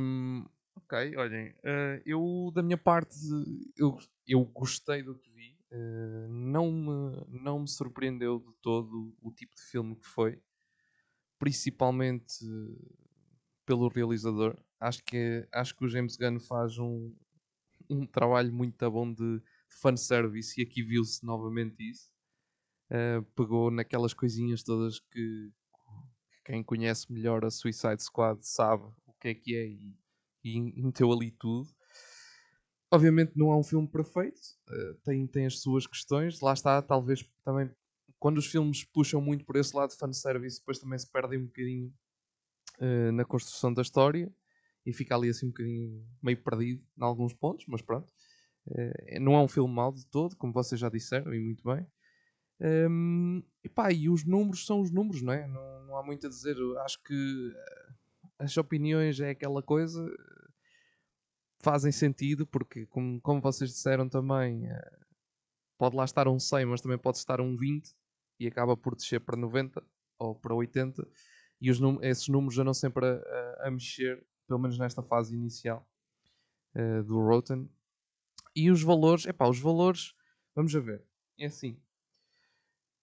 Um, 0.00 0.46
ok, 0.84 1.16
olhem, 1.16 1.50
uh, 1.50 2.02
eu 2.04 2.50
da 2.54 2.62
minha 2.62 2.78
parte 2.78 3.16
eu, 3.76 3.98
eu 4.26 4.44
gostei 4.44 5.02
do 5.02 5.18
que 5.18 5.30
vi. 5.30 5.56
Uh, 5.72 6.28
não, 6.28 6.70
me, 6.70 7.40
não 7.42 7.60
me 7.60 7.68
surpreendeu 7.68 8.38
de 8.38 8.52
todo 8.62 9.14
o 9.20 9.32
tipo 9.32 9.54
de 9.56 9.62
filme 9.62 9.96
que 9.96 10.06
foi, 10.06 10.40
principalmente 11.38 12.44
pelo 13.66 13.88
realizador. 13.88 14.56
Acho 14.78 15.02
que, 15.04 15.48
acho 15.52 15.74
que 15.74 15.84
o 15.84 15.88
James 15.88 16.16
Gunn 16.16 16.38
faz 16.38 16.78
um, 16.78 17.14
um 17.88 18.06
trabalho 18.06 18.52
muito 18.52 18.90
bom 18.90 19.12
de 19.12 19.42
fanservice 19.68 20.60
e 20.60 20.64
aqui 20.64 20.82
viu-se 20.82 21.24
novamente 21.24 21.90
isso 21.90 22.14
uh, 22.90 23.22
pegou 23.34 23.70
naquelas 23.70 24.14
coisinhas 24.14 24.62
todas 24.62 25.00
que 25.00 25.50
quem 26.44 26.62
conhece 26.62 27.10
melhor 27.10 27.44
a 27.44 27.50
Suicide 27.50 28.02
Squad 28.02 28.38
sabe 28.46 28.84
o 29.06 29.12
que 29.14 29.28
é 29.28 29.34
que 29.34 29.56
é 29.56 29.66
e, 29.66 29.96
e 30.44 30.82
meteu 30.82 31.12
ali 31.12 31.30
tudo. 31.30 31.68
Obviamente 32.92 33.32
não 33.34 33.50
é 33.50 33.56
um 33.56 33.62
filme 33.64 33.88
perfeito, 33.88 34.38
uh, 34.68 34.94
tem, 35.04 35.26
tem 35.26 35.46
as 35.46 35.60
suas 35.60 35.86
questões, 35.86 36.40
lá 36.40 36.52
está, 36.52 36.80
talvez 36.80 37.24
também 37.44 37.70
quando 38.24 38.38
os 38.38 38.46
filmes 38.46 38.84
puxam 38.84 39.20
muito 39.20 39.44
por 39.44 39.56
esse 39.56 39.76
lado 39.76 39.90
de 39.90 39.98
fanservice, 39.98 40.58
depois 40.58 40.78
também 40.78 40.98
se 40.98 41.10
perdem 41.10 41.40
um 41.40 41.44
bocadinho 41.46 41.92
uh, 42.80 43.12
na 43.12 43.24
construção 43.24 43.72
da 43.72 43.82
história 43.82 44.32
e 44.86 44.92
fica 44.92 45.14
ali 45.14 45.28
assim 45.28 45.46
um 45.46 45.50
bocadinho 45.50 46.06
meio 46.22 46.42
perdido 46.42 46.82
em 46.96 47.04
alguns 47.04 47.34
pontos, 47.34 47.66
mas 47.68 47.82
pronto. 47.82 48.10
Uh, 48.66 49.20
não 49.20 49.34
é 49.34 49.40
um 49.40 49.48
filme 49.48 49.72
mau 49.72 49.92
de 49.92 50.06
todo, 50.06 50.36
como 50.36 50.52
vocês 50.52 50.80
já 50.80 50.88
disseram, 50.88 51.34
e 51.34 51.38
muito 51.40 51.62
bem. 51.64 51.86
Um, 52.60 53.42
e 53.62 53.68
pá, 53.68 53.92
e 53.92 54.08
os 54.08 54.24
números 54.24 54.64
são 54.64 54.80
os 54.80 54.90
números, 54.90 55.20
não 55.20 55.32
é? 55.32 55.46
Não, 55.46 55.86
não 55.86 55.98
há 55.98 56.02
muito 56.02 56.26
a 56.26 56.30
dizer. 56.30 56.56
Acho 56.84 57.02
que 57.02 57.52
as 58.38 58.56
opiniões 58.56 59.20
é 59.20 59.30
aquela 59.30 59.62
coisa. 59.62 60.04
fazem 61.62 61.92
sentido, 61.92 62.46
porque, 62.46 62.86
como, 62.86 63.20
como 63.20 63.40
vocês 63.40 63.70
disseram 63.70 64.08
também, 64.08 64.66
uh, 64.70 65.06
pode 65.78 65.96
lá 65.96 66.04
estar 66.04 66.28
um 66.28 66.38
100, 66.38 66.66
mas 66.66 66.80
também 66.80 66.98
pode 66.98 67.18
estar 67.18 67.40
um 67.40 67.56
20 67.56 67.94
e 68.38 68.46
acaba 68.46 68.76
por 68.76 68.94
descer 68.94 69.20
para 69.20 69.36
90 69.36 69.82
ou 70.18 70.34
para 70.34 70.54
80 70.54 71.06
e 71.60 71.70
os 71.70 71.78
esses 72.02 72.28
números 72.28 72.58
andam 72.58 72.74
sempre 72.74 73.06
a, 73.06 73.66
a, 73.66 73.70
mexer, 73.70 74.22
pelo 74.46 74.60
menos 74.60 74.78
nesta 74.78 75.02
fase 75.02 75.34
inicial 75.34 75.88
uh, 76.74 77.02
do 77.04 77.18
Rotten. 77.20 77.70
E 78.54 78.70
os 78.70 78.82
valores, 78.82 79.24
epá, 79.24 79.48
os 79.48 79.58
valores, 79.58 80.14
vamos 80.54 80.76
a 80.76 80.80
ver, 80.80 81.02
é 81.38 81.46
assim. 81.46 81.80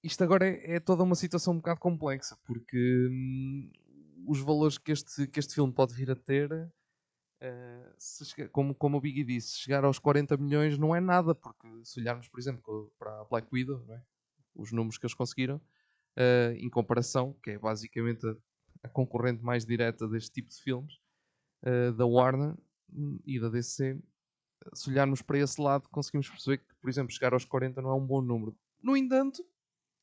Isto 0.04 0.24
agora 0.24 0.48
é, 0.48 0.76
é 0.76 0.80
toda 0.80 1.02
uma 1.04 1.16
situação 1.16 1.54
um 1.54 1.58
bocado 1.58 1.80
complexa, 1.80 2.38
porque 2.46 3.08
hum, 3.10 3.72
os 4.25 4.40
valores 4.40 4.78
que 4.78 4.92
este, 4.92 5.28
que 5.28 5.40
este 5.40 5.54
filme 5.56 5.74
pode 5.74 5.94
vir 5.94 6.12
a 6.12 6.16
ter, 6.16 6.51
uh, 6.51 8.50
como, 8.51 8.75
como 8.75 8.98
o 8.98 9.01
Biggie 9.01 9.24
disse, 9.24 9.58
chegar 9.60 9.84
aos 9.84 10.00
40 10.00 10.38
milhões 10.38 10.78
não 10.78 10.96
é 10.96 11.00
nada, 11.00 11.34
porque 11.34 11.68
se 11.84 12.00
olharmos, 12.00 12.28
por 12.28 12.40
exemplo, 12.40 12.94
para 12.98 13.22
a 13.22 13.25
Black 13.25 13.48
Widow, 13.51 13.86
é? 13.90 14.01
os 14.56 14.72
números 14.72 14.98
que 14.98 15.06
eles 15.06 15.13
conseguiram, 15.13 15.58
uh, 15.58 16.54
em 16.56 16.70
comparação, 16.70 17.34
que 17.44 17.51
é 17.51 17.60
basicamente 17.60 18.25
a, 18.28 18.36
a, 18.84 18.90
concorrente 18.90 19.44
mais 19.44 19.66
direta 19.66 20.08
deste 20.08 20.32
tipo 20.32 20.50
de 20.50 20.62
filmes, 20.62 20.96
uh, 21.63 21.92
da 21.94 22.06
Warner 22.06 22.56
hum, 22.94 23.20
e 23.25 23.40
da 23.40 23.50
DC, 23.50 24.00
se 24.74 24.90
olharmos 24.90 25.22
para 25.22 25.40
esse 25.40 25.60
lado, 25.60 25.90
conseguimos 25.90 26.30
perceber 26.30 26.60
que, 26.60 26.75
por 26.80 26.90
exemplo, 26.90 27.12
chegar 27.12 27.34
aos 27.34 27.46
40 27.46 27.82
não 27.82 27.90
é 27.90 27.96
um 27.96 28.06
bom 28.06 28.22
número. 28.22 28.56
No 28.82 28.96
entanto, 28.96 29.44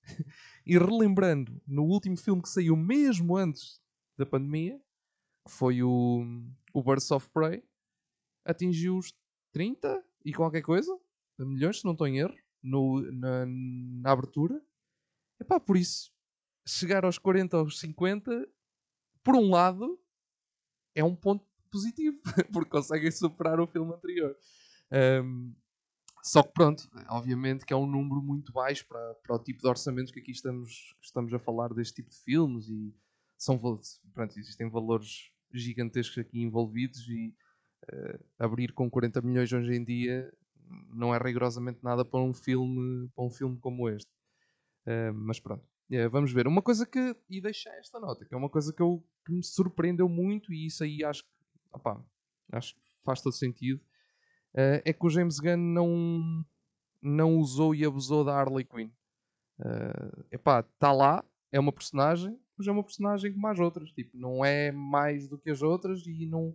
e 0.66 0.76
relembrando, 0.76 1.60
no 1.66 1.84
último 1.84 2.16
filme 2.16 2.42
que 2.42 2.48
saiu 2.48 2.76
mesmo 2.76 3.37
antes 3.37 3.80
da 4.18 4.26
pandemia, 4.26 4.78
que 5.46 5.52
foi 5.52 5.82
o, 5.82 6.25
o 6.75 6.82
Birds 6.82 7.10
of 7.10 7.30
Prey, 7.30 7.62
atingiu 8.44 8.98
os 8.98 9.14
30 9.52 10.04
e 10.25 10.34
qualquer 10.34 10.62
coisa, 10.62 10.98
milhões, 11.38 11.78
se 11.78 11.84
não 11.84 11.92
estou 11.92 12.06
em 12.06 12.18
erro, 12.18 12.37
no, 12.62 13.00
na, 13.12 13.46
na 13.46 14.10
abertura. 14.10 14.60
Epá, 15.40 15.60
por 15.60 15.76
isso, 15.76 16.12
chegar 16.66 17.04
aos 17.04 17.16
40 17.18 17.56
ou 17.56 17.62
aos 17.64 17.78
50, 17.78 18.48
por 19.22 19.37
um 19.37 19.50
lado, 19.50 19.98
é 20.94 21.04
um 21.04 21.14
ponto 21.14 21.46
positivo, 21.70 22.20
porque 22.52 22.70
conseguem 22.70 23.10
superar 23.10 23.60
o 23.60 23.66
filme 23.66 23.94
anterior. 23.94 24.37
Um, 25.22 25.54
só 26.22 26.42
que 26.42 26.52
pronto, 26.52 26.88
obviamente 27.08 27.64
que 27.64 27.72
é 27.72 27.76
um 27.76 27.87
número 27.87 28.20
muito 28.20 28.52
baixo 28.52 28.87
para, 28.88 29.14
para 29.14 29.37
o 29.37 29.38
tipo 29.38 29.62
de 29.62 29.68
orçamentos 29.68 30.12
que 30.12 30.18
aqui 30.18 30.32
estamos, 30.32 30.94
estamos 31.00 31.32
a 31.32 31.38
falar 31.38 31.72
deste 31.72 32.02
tipo 32.02 32.10
de 32.10 32.16
filmes 32.16 32.68
e 32.68 32.92
são 33.38 33.59
pronto, 33.59 34.38
existem 34.38 34.68
valores 34.68 35.30
gigantescos 35.52 36.18
aqui 36.18 36.42
envolvidos 36.42 37.09
e 37.09 37.35
uh, 37.92 38.25
abrir 38.38 38.73
com 38.73 38.90
40 38.90 39.23
milhões 39.23 39.52
hoje 39.52 39.75
em 39.75 39.85
dia 39.85 40.30
não 40.92 41.14
é 41.14 41.18
rigorosamente 41.18 41.78
nada 41.83 42.04
para 42.04 42.21
um 42.21 42.35
filme, 42.35 43.09
para 43.14 43.25
um 43.25 43.30
filme 43.30 43.59
como 43.59 43.88
este. 43.88 44.11
Uh, 44.87 45.12
mas 45.12 45.40
pronto, 45.40 45.64
yeah, 45.90 46.11
vamos 46.11 46.33
ver. 46.33 46.47
Uma 46.47 46.62
coisa 46.62 46.87
que, 46.87 47.16
e 47.28 47.40
deixei 47.40 47.73
esta 47.73 47.99
nota, 47.99 48.25
que 48.25 48.35
é 48.35 48.37
uma 48.37 48.49
coisa 48.49 48.73
que, 48.73 48.83
eu, 48.83 49.04
que 49.25 49.33
me 49.33 49.45
surpreendeu 49.45 50.09
muito, 50.09 50.52
e 50.52 50.66
isso 50.66 50.85
aí 50.85 51.04
acho 51.04 51.25
que, 51.25 51.30
acho 52.52 52.75
que 52.75 52.80
faz 53.04 53.21
todo 53.21 53.33
sentido, 53.33 53.80
uh, 54.54 54.80
é 54.85 54.92
que 54.92 55.07
o 55.07 55.11
James 55.11 55.38
Gunn 55.38 55.57
não, 55.57 56.45
não 57.02 57.37
usou 57.37 57.75
e 57.75 57.85
abusou 57.85 58.25
da 58.25 58.35
Harley 58.35 58.64
Quinn. 58.64 58.90
Uh, 59.59 60.25
epá, 60.30 60.61
está 60.61 60.92
lá, 60.92 61.25
é 61.50 61.59
uma 61.59 61.73
personagem, 61.73 62.38
mas 62.58 62.66
é 62.66 62.72
uma 62.72 62.82
personagem 62.82 63.32
como 63.32 63.46
as 63.46 63.58
outras. 63.58 63.90
Tipo, 63.92 64.18
não 64.18 64.44
é 64.44 64.72
mais 64.72 65.28
do 65.28 65.38
que 65.38 65.50
as 65.50 65.62
outras 65.62 66.06
e 66.06 66.26
não 66.26 66.54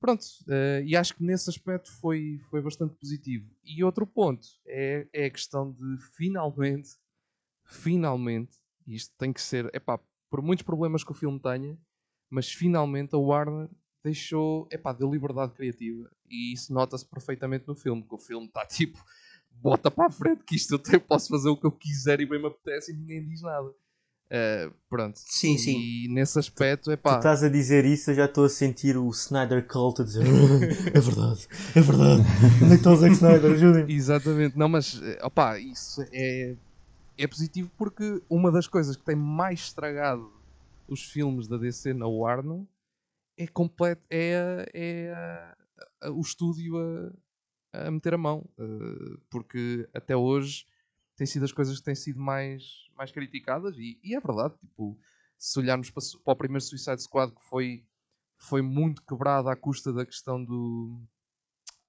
Pronto, 0.00 0.24
uh, 0.48 0.82
e 0.82 0.96
acho 0.96 1.14
que 1.14 1.22
nesse 1.22 1.50
aspecto 1.50 1.92
foi, 2.00 2.40
foi 2.48 2.62
bastante 2.62 2.94
positivo. 2.94 3.46
E 3.62 3.84
outro 3.84 4.06
ponto 4.06 4.48
é, 4.66 5.06
é 5.12 5.26
a 5.26 5.30
questão 5.30 5.70
de 5.70 5.98
finalmente, 6.16 6.92
finalmente, 7.64 8.56
isto 8.86 9.14
tem 9.18 9.30
que 9.30 9.42
ser, 9.42 9.68
epá, 9.74 10.00
por 10.30 10.40
muitos 10.40 10.64
problemas 10.64 11.04
que 11.04 11.10
o 11.10 11.14
filme 11.14 11.38
tenha, 11.38 11.78
mas 12.30 12.50
finalmente 12.50 13.14
a 13.14 13.18
Warner 13.18 13.68
deixou, 14.02 14.66
epá, 14.70 14.94
deu 14.94 15.10
liberdade 15.10 15.52
criativa. 15.52 16.10
E 16.26 16.54
isso 16.54 16.72
nota-se 16.72 17.04
perfeitamente 17.04 17.68
no 17.68 17.74
filme, 17.74 18.02
que 18.02 18.14
o 18.14 18.18
filme 18.18 18.46
está 18.46 18.64
tipo, 18.64 18.98
bota 19.50 19.90
para 19.90 20.06
a 20.06 20.10
frente, 20.10 20.44
que 20.44 20.56
isto 20.56 20.80
eu 20.90 21.00
posso 21.02 21.28
fazer 21.28 21.50
o 21.50 21.56
que 21.58 21.66
eu 21.66 21.72
quiser 21.72 22.22
e 22.22 22.26
bem 22.26 22.40
me 22.40 22.46
apetece 22.46 22.90
e 22.90 22.96
ninguém 22.96 23.22
diz 23.22 23.42
nada. 23.42 23.70
Uh, 24.30 24.72
pronto. 24.88 25.18
Sim, 25.18 25.58
sim. 25.58 25.76
E 25.76 26.08
nesse 26.08 26.38
aspecto, 26.38 26.90
é 26.92 26.96
pá. 26.96 27.14
Tu 27.14 27.16
estás 27.18 27.42
a 27.42 27.48
dizer 27.48 27.84
isso, 27.84 28.12
eu 28.12 28.14
já 28.14 28.26
estou 28.26 28.44
a 28.44 28.48
sentir 28.48 28.96
o 28.96 29.08
Snyder 29.10 29.66
Cult 29.66 30.00
a 30.00 30.04
dizer 30.04 30.24
é 30.24 31.00
verdade, 31.00 31.48
é 31.74 31.80
verdade. 31.80 32.22
Onde 32.62 32.66
é 32.66 32.68
que 32.68 32.74
está 32.74 32.92
o 32.92 32.96
Zack 32.96 33.14
Snyder? 33.14 33.52
Ajudem-me. 33.52 33.92
Exatamente. 33.92 34.56
Não, 34.56 34.68
mas, 34.68 35.00
eh, 35.02 35.18
opá, 35.24 35.58
isso 35.58 36.04
é, 36.12 36.54
é 37.18 37.26
positivo 37.26 37.72
porque 37.76 38.22
uma 38.30 38.52
das 38.52 38.68
coisas 38.68 38.94
que 38.94 39.04
tem 39.04 39.16
mais 39.16 39.60
estragado 39.60 40.30
os 40.86 41.02
filmes 41.02 41.48
da 41.48 41.56
DC 41.56 41.92
na 41.92 42.06
Warner 42.06 42.62
é 43.36 43.48
completo, 43.48 44.02
é, 44.10 44.66
é 44.72 46.08
o 46.08 46.20
estúdio 46.20 46.76
a, 47.72 47.86
a 47.86 47.90
meter 47.90 48.14
a 48.14 48.18
mão. 48.18 48.44
Uh, 48.58 49.18
porque 49.28 49.88
até 49.92 50.14
hoje 50.14 50.66
têm 51.20 51.26
sido 51.26 51.44
as 51.44 51.52
coisas 51.52 51.78
que 51.78 51.84
têm 51.84 51.94
sido 51.94 52.18
mais, 52.18 52.88
mais 52.96 53.12
criticadas 53.12 53.76
e, 53.76 54.00
e 54.02 54.14
é 54.14 54.20
verdade, 54.20 54.54
tipo, 54.58 54.98
se 55.36 55.58
olharmos 55.58 55.90
para, 55.90 56.02
para, 56.24 56.32
o 56.32 56.36
primeiro 56.36 56.64
Suicide 56.64 57.02
Squad 57.02 57.30
que 57.34 57.44
foi, 57.44 57.84
foi 58.38 58.62
muito 58.62 59.02
quebrado 59.04 59.50
à 59.50 59.54
custa 59.54 59.92
da 59.92 60.06
questão 60.06 60.42
do, 60.42 60.98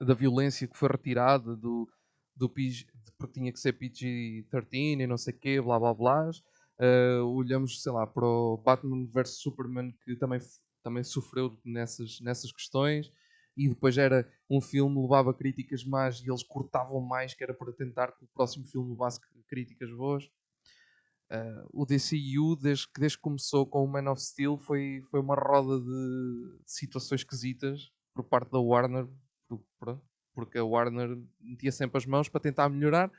da 0.01 0.13
violência 0.13 0.67
que 0.67 0.77
foi 0.77 0.89
retirada 0.89 1.55
do, 1.55 1.89
do 2.35 2.49
PG, 2.49 2.87
porque 3.17 3.39
tinha 3.39 3.53
que 3.53 3.59
ser 3.61 3.71
PG-13 3.79 4.99
e 4.99 5.07
não 5.07 5.17
sei 5.17 5.33
o 5.33 5.39
quê, 5.39 5.61
blá 5.61 5.79
blá 5.79 5.93
blá. 5.93 6.29
Uh, 6.77 7.23
olhamos, 7.23 7.81
sei 7.81 7.91
lá, 7.93 8.05
para 8.05 8.25
o 8.25 8.57
Batman 8.57 9.07
vs 9.07 9.37
Superman 9.37 9.93
que 10.03 10.13
também, 10.17 10.41
também 10.83 11.05
sofreu 11.05 11.57
nessas, 11.63 12.19
nessas 12.19 12.51
questões 12.51 13.09
e 13.55 13.67
depois 13.67 13.97
era 13.97 14.29
um 14.49 14.61
filme 14.61 15.01
levava 15.01 15.33
críticas 15.33 15.83
más 15.83 16.21
e 16.21 16.29
eles 16.29 16.43
cortavam 16.43 17.01
mais 17.01 17.33
que 17.33 17.43
era 17.43 17.53
para 17.53 17.71
tentar 17.73 18.11
que 18.11 18.23
o 18.23 18.27
próximo 18.27 18.65
filme 18.65 18.91
levasse 18.91 19.19
críticas 19.47 19.91
boas. 19.91 20.25
Uh, 21.31 21.65
o 21.71 21.85
DCU, 21.85 22.57
desde 22.61 22.87
que, 22.87 22.99
desde 22.99 23.17
que 23.17 23.21
começou 23.21 23.65
com 23.65 23.83
o 23.83 23.87
Man 23.87 24.11
of 24.11 24.21
Steel, 24.21 24.57
foi, 24.57 25.01
foi 25.09 25.21
uma 25.21 25.35
roda 25.35 25.79
de 25.79 26.59
situações 26.65 27.21
esquisitas 27.21 27.89
por 28.13 28.25
parte 28.25 28.51
da 28.51 28.59
Warner, 28.59 29.07
porque 30.33 30.57
a 30.57 30.63
Warner 30.63 31.17
metia 31.39 31.71
sempre 31.71 31.97
as 31.97 32.05
mãos 32.05 32.27
para 32.27 32.41
tentar 32.41 32.67
melhorar, 32.67 33.09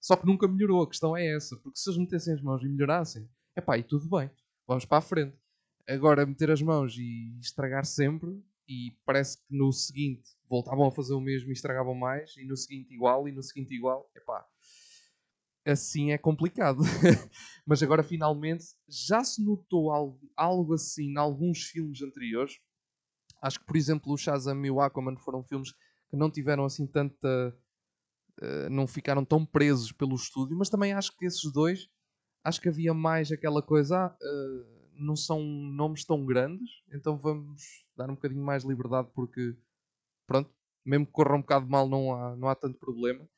só 0.00 0.16
que 0.16 0.26
nunca 0.26 0.46
melhorou. 0.46 0.82
A 0.82 0.88
questão 0.88 1.16
é 1.16 1.26
essa, 1.34 1.56
porque 1.56 1.78
se 1.78 1.90
eles 1.90 1.98
metessem 1.98 2.34
as 2.34 2.40
mãos 2.40 2.62
e 2.62 2.68
melhorassem, 2.68 3.28
é 3.56 3.60
pá, 3.60 3.76
e 3.76 3.82
tudo 3.82 4.08
bem, 4.08 4.30
vamos 4.66 4.84
para 4.84 4.98
a 4.98 5.02
frente. 5.02 5.36
Agora, 5.88 6.26
meter 6.26 6.50
as 6.50 6.62
mãos 6.62 6.96
e 6.96 7.36
estragar 7.40 7.84
sempre, 7.84 8.40
e 8.68 8.96
parece 9.04 9.38
que 9.38 9.56
no 9.56 9.72
seguinte 9.72 10.30
voltavam 10.48 10.86
a 10.86 10.90
fazer 10.90 11.14
o 11.14 11.20
mesmo 11.20 11.50
e 11.50 11.52
estragavam 11.52 11.94
mais, 11.94 12.36
e 12.36 12.44
no 12.44 12.56
seguinte 12.56 12.92
igual, 12.92 13.28
e 13.28 13.32
no 13.32 13.42
seguinte 13.42 13.74
igual, 13.74 14.10
epá, 14.14 14.46
assim 15.66 16.12
é 16.12 16.18
complicado. 16.18 16.80
Mas 17.66 17.82
agora 17.82 18.02
finalmente 18.02 18.64
já 18.88 19.24
se 19.24 19.44
notou 19.44 19.90
algo, 19.90 20.20
algo 20.36 20.74
assim 20.74 21.12
em 21.12 21.18
alguns 21.18 21.64
filmes 21.64 22.00
anteriores. 22.02 22.58
Acho 23.42 23.60
que, 23.60 23.66
por 23.66 23.76
exemplo, 23.76 24.12
o 24.12 24.16
Shazam 24.16 24.64
e 24.64 24.70
o 24.70 24.80
Aquaman 24.80 25.16
foram 25.16 25.42
filmes 25.42 25.72
que 25.72 26.16
não 26.16 26.30
tiveram 26.30 26.64
assim 26.64 26.86
tanta. 26.86 27.56
Uh, 28.40 28.68
não 28.70 28.86
ficaram 28.86 29.24
tão 29.24 29.46
presos 29.46 29.92
pelo 29.92 30.14
estúdio, 30.14 30.56
mas 30.56 30.68
também 30.68 30.92
acho 30.92 31.16
que 31.16 31.24
esses 31.24 31.50
dois, 31.50 31.88
acho 32.44 32.60
que 32.60 32.68
havia 32.68 32.92
mais 32.92 33.32
aquela 33.32 33.62
coisa. 33.62 34.14
Uh, 34.20 34.75
não 34.98 35.16
são 35.16 35.42
nomes 35.42 36.04
tão 36.04 36.24
grandes, 36.24 36.82
então 36.92 37.16
vamos 37.16 37.84
dar 37.96 38.10
um 38.10 38.14
bocadinho 38.14 38.42
mais 38.42 38.64
liberdade 38.64 39.08
porque, 39.14 39.56
pronto, 40.26 40.50
mesmo 40.84 41.06
que 41.06 41.12
corra 41.12 41.34
um 41.34 41.40
bocado 41.40 41.66
mal, 41.68 41.88
não 41.88 42.14
há, 42.14 42.36
não 42.36 42.48
há 42.48 42.54
tanto 42.54 42.78
problema. 42.78 43.28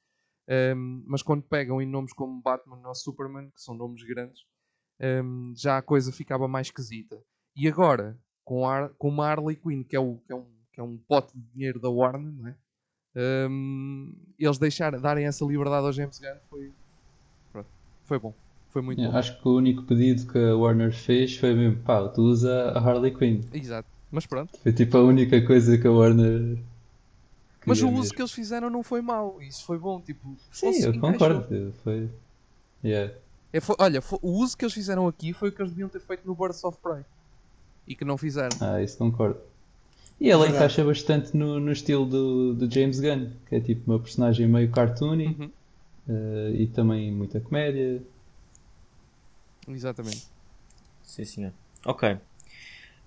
Um, 0.48 1.04
mas 1.06 1.22
quando 1.22 1.42
pegam 1.42 1.80
em 1.80 1.86
nomes 1.86 2.12
como 2.12 2.40
Batman 2.40 2.80
ou 2.86 2.94
Superman, 2.94 3.50
que 3.50 3.60
são 3.60 3.74
nomes 3.74 4.02
grandes, 4.02 4.42
um, 5.00 5.52
já 5.56 5.78
a 5.78 5.82
coisa 5.82 6.10
ficava 6.12 6.48
mais 6.48 6.68
esquisita. 6.68 7.22
E 7.54 7.68
agora, 7.68 8.18
com, 8.44 8.62
com 8.96 9.08
uma 9.08 9.26
Harley 9.26 9.56
Quinn, 9.56 9.82
que 9.82 9.94
é, 9.96 10.00
o, 10.00 10.18
que, 10.26 10.32
é 10.32 10.36
um, 10.36 10.46
que 10.72 10.80
é 10.80 10.82
um 10.82 10.96
pote 10.96 11.36
de 11.36 11.44
dinheiro 11.52 11.78
da 11.78 11.90
Warner, 11.90 12.32
não 12.32 12.48
é? 12.48 12.56
Um, 13.16 14.14
eles 14.38 14.58
deixar, 14.58 14.98
darem 15.00 15.26
essa 15.26 15.44
liberdade 15.44 15.86
ao 15.86 15.92
James 15.92 16.18
Gunn 16.18 16.38
foi, 16.48 16.72
pronto, 17.52 17.68
foi 18.04 18.18
bom. 18.18 18.34
Foi 18.78 18.82
muito 18.84 19.00
yeah, 19.00 19.12
bom. 19.12 19.18
Acho 19.18 19.40
que 19.40 19.48
o 19.48 19.56
único 19.56 19.82
pedido 19.82 20.30
que 20.30 20.38
a 20.38 20.56
Warner 20.56 20.92
fez 20.92 21.36
foi 21.36 21.52
mesmo, 21.52 21.82
pá, 21.82 22.08
tu 22.08 22.22
usa 22.22 22.70
a 22.70 22.78
Harley 22.78 23.12
Quinn. 23.12 23.40
Exato, 23.52 23.88
mas 24.08 24.24
pronto. 24.24 24.56
Foi 24.56 24.72
tipo 24.72 24.96
a 24.96 25.02
única 25.02 25.44
coisa 25.44 25.76
que 25.76 25.84
a 25.84 25.90
Warner. 25.90 26.58
Mas 27.66 27.82
o 27.82 27.88
uso 27.88 27.96
mesmo. 27.96 28.14
que 28.14 28.22
eles 28.22 28.30
fizeram 28.30 28.70
não 28.70 28.84
foi 28.84 29.02
mau, 29.02 29.42
isso 29.42 29.64
foi 29.64 29.78
bom. 29.78 30.00
Tipo, 30.00 30.36
Sim, 30.52 30.80
eu 30.80 30.96
concordo. 31.00 31.74
Foi. 31.82 32.08
Yeah. 32.84 33.12
É, 33.52 33.58
foi, 33.58 33.74
olha, 33.80 34.00
foi, 34.00 34.20
o 34.22 34.30
uso 34.30 34.56
que 34.56 34.64
eles 34.64 34.74
fizeram 34.74 35.08
aqui 35.08 35.32
foi 35.32 35.48
o 35.48 35.52
que 35.52 35.60
eles 35.60 35.72
deviam 35.72 35.88
ter 35.88 36.00
feito 36.00 36.24
no 36.24 36.36
Birds 36.36 36.62
of 36.62 36.78
Prey 36.80 37.02
e 37.84 37.96
que 37.96 38.04
não 38.04 38.16
fizeram. 38.16 38.56
Ah, 38.60 38.80
isso 38.80 38.96
concordo. 38.96 39.40
E 40.20 40.30
ela 40.30 40.44
Verdade. 40.44 40.64
encaixa 40.64 40.84
bastante 40.84 41.36
no, 41.36 41.58
no 41.58 41.72
estilo 41.72 42.06
do, 42.06 42.54
do 42.54 42.72
James 42.72 43.00
Gunn, 43.00 43.30
que 43.48 43.56
é 43.56 43.60
tipo 43.60 43.90
uma 43.90 43.98
personagem 43.98 44.46
meio 44.46 44.70
cartoony 44.70 45.36
uhum. 45.36 45.50
uh, 46.08 46.54
e 46.54 46.68
também 46.68 47.10
muita 47.10 47.40
comédia. 47.40 48.00
Exatamente. 49.68 50.26
Sim, 51.02 51.24
senhor. 51.24 51.52
Ok. 51.84 52.18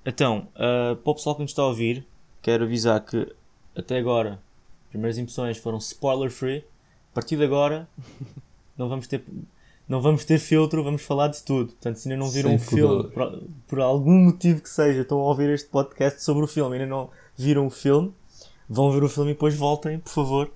Então, 0.06 0.48
uh, 0.56 0.96
para 0.96 1.12
o 1.12 1.15
pessoal 1.15 1.36
que 1.36 1.41
nos 1.41 1.51
está 1.51 1.62
a 1.62 1.68
ouvir, 1.68 2.06
quero 2.41 2.63
avisar 2.63 3.03
que 3.06 3.34
até 3.75 3.98
agora, 3.98 4.41
primeiras 4.89 5.18
impressões 5.18 5.58
foram 5.58 5.77
spoiler 5.77 6.32
free. 6.32 6.65
A 7.12 7.15
partir 7.15 7.38
de 7.38 7.44
agora, 7.44 7.88
não 8.77 8.89
vamos 8.89 9.08
ter 9.08 9.24
não 9.91 10.00
vamos 10.00 10.24
ter 10.24 10.39
filtro, 10.39 10.82
vamos 10.86 11.01
falar 11.01 11.27
de 11.27 11.44
tudo. 11.44 11.74
Portanto, 11.74 11.98
se 11.98 12.10
ainda 12.10 12.24
não 12.24 12.32
viram 12.32 12.51
o 12.51 12.53
um 12.53 12.60
filme, 12.60 13.10
por, 13.10 13.44
por, 13.68 13.82
algum 13.82 14.18
motivo 14.24 14.62
que 14.62 14.70
seja, 14.70 15.01
estão 15.01 15.20
a 15.20 15.24
ouvir 15.25 15.50
este 15.50 15.68
podcast 15.68 16.24
sobre 16.24 16.46
o 16.46 16.48
filme 16.48 16.77
e 16.77 16.80
ainda 16.80 16.89
não 16.89 17.10
viram 17.36 17.68
o 17.68 17.70
filme, 17.70 18.13
vão 18.70 18.89
ver 18.89 19.03
o 19.03 19.10
filme 19.10 19.32
e 19.32 19.34
depois 19.34 19.53
voltem, 19.53 20.00
por 20.00 20.10
favor, 20.10 20.51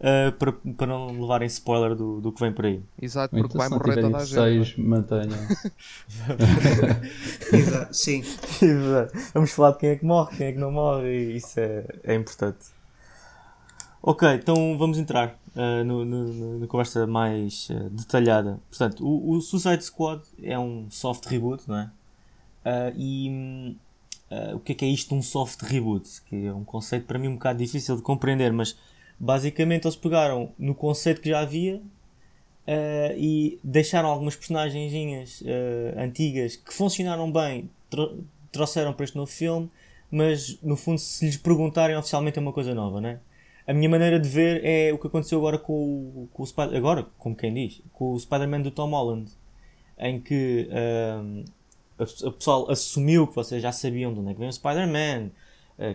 uh, 0.00 0.32
para, 0.32 0.52
para 0.52 0.86
não 0.86 1.20
levarem 1.20 1.46
spoiler 1.46 1.94
do, 1.94 2.20
do 2.20 2.32
que 2.32 2.40
vem 2.40 2.52
por 2.52 2.66
aí. 2.66 2.82
Exato, 3.00 3.34
porque 3.34 3.56
então, 3.56 3.58
vai 3.58 3.68
morrer 3.68 4.00
toda 4.00 4.18
a 4.18 4.24
gente. 4.24 4.38
É? 4.38 4.42
Seis, 4.42 4.76
mantenham. 4.76 5.28
Exato, 7.52 7.94
sim. 7.94 8.22
Exato. 8.62 9.18
Vamos 9.34 9.52
falar 9.52 9.72
de 9.72 9.78
quem 9.78 9.90
é 9.90 9.96
que 9.96 10.04
morre, 10.04 10.36
quem 10.36 10.46
é 10.46 10.52
que 10.52 10.58
não 10.58 10.70
morre, 10.70 11.08
e 11.08 11.36
isso 11.36 11.60
é, 11.60 11.86
é 12.04 12.14
importante. 12.14 12.76
Ok, 14.02 14.28
então 14.34 14.78
vamos 14.78 14.98
entrar 14.98 15.36
uh, 15.56 15.84
no, 15.84 16.04
no, 16.04 16.60
na 16.60 16.66
conversa 16.68 17.06
mais 17.08 17.68
uh, 17.70 17.90
detalhada. 17.90 18.60
Portanto, 18.70 19.04
o, 19.04 19.32
o, 19.32 19.40
Suicide 19.40 19.82
Squad 19.82 20.22
é 20.42 20.56
um 20.56 20.88
soft 20.90 21.26
reboot, 21.26 21.64
não 21.66 21.76
é? 21.76 21.90
Uh, 22.64 22.92
e 22.96 23.76
o 24.54 24.60
que 24.60 24.72
é 24.72 24.74
que 24.74 24.84
é 24.84 24.88
isto 24.88 25.14
um 25.14 25.22
soft 25.22 25.62
reboot? 25.62 26.22
Que 26.22 26.46
é 26.46 26.52
um 26.52 26.64
conceito 26.64 27.06
para 27.06 27.18
mim 27.18 27.28
um 27.28 27.34
bocado 27.34 27.58
difícil 27.58 27.96
de 27.96 28.02
compreender, 28.02 28.52
mas 28.52 28.76
basicamente 29.18 29.86
eles 29.86 29.96
pegaram 29.96 30.52
no 30.58 30.74
conceito 30.74 31.20
que 31.20 31.30
já 31.30 31.40
havia 31.40 31.80
e 33.16 33.58
deixaram 33.62 34.08
algumas 34.08 34.34
personagens 34.34 35.42
antigas 35.96 36.56
que 36.56 36.74
funcionaram 36.74 37.30
bem, 37.30 37.70
trouxeram 38.50 38.92
para 38.92 39.04
este 39.04 39.16
novo 39.16 39.30
filme, 39.30 39.70
mas 40.10 40.60
no 40.62 40.76
fundo, 40.76 40.98
se 40.98 41.24
lhes 41.24 41.36
perguntarem 41.36 41.96
oficialmente 41.96 42.38
é 42.38 42.42
uma 42.42 42.52
coisa 42.52 42.74
nova, 42.74 43.00
não 43.00 43.08
é? 43.08 43.20
a 43.66 43.74
minha 43.74 43.88
maneira 43.88 44.20
de 44.20 44.28
ver 44.28 44.64
é 44.64 44.92
o 44.92 44.98
que 44.98 45.08
aconteceu 45.08 45.38
agora 45.38 45.58
com 45.58 45.72
o, 45.72 46.28
com 46.32 46.42
o 46.42 46.46
Spider 46.46 46.76
agora, 46.76 47.04
como 47.18 47.34
quem 47.34 47.52
diz, 47.52 47.82
com 47.92 48.12
o 48.12 48.20
Spider-Man 48.20 48.60
do 48.62 48.70
Tom 48.70 48.90
Holland, 48.90 49.30
em 49.98 50.20
que 50.20 50.68
um, 51.20 51.44
o 51.98 52.32
pessoal 52.32 52.70
assumiu 52.70 53.26
que 53.26 53.34
vocês 53.34 53.60
já 53.60 53.72
sabiam 53.72 54.14
de 54.14 54.20
onde 54.20 54.30
é 54.30 54.34
que 54.34 54.38
vem 54.38 54.48
o 54.48 54.52
Spider-Man, 54.52 55.26
uh, 55.26 55.30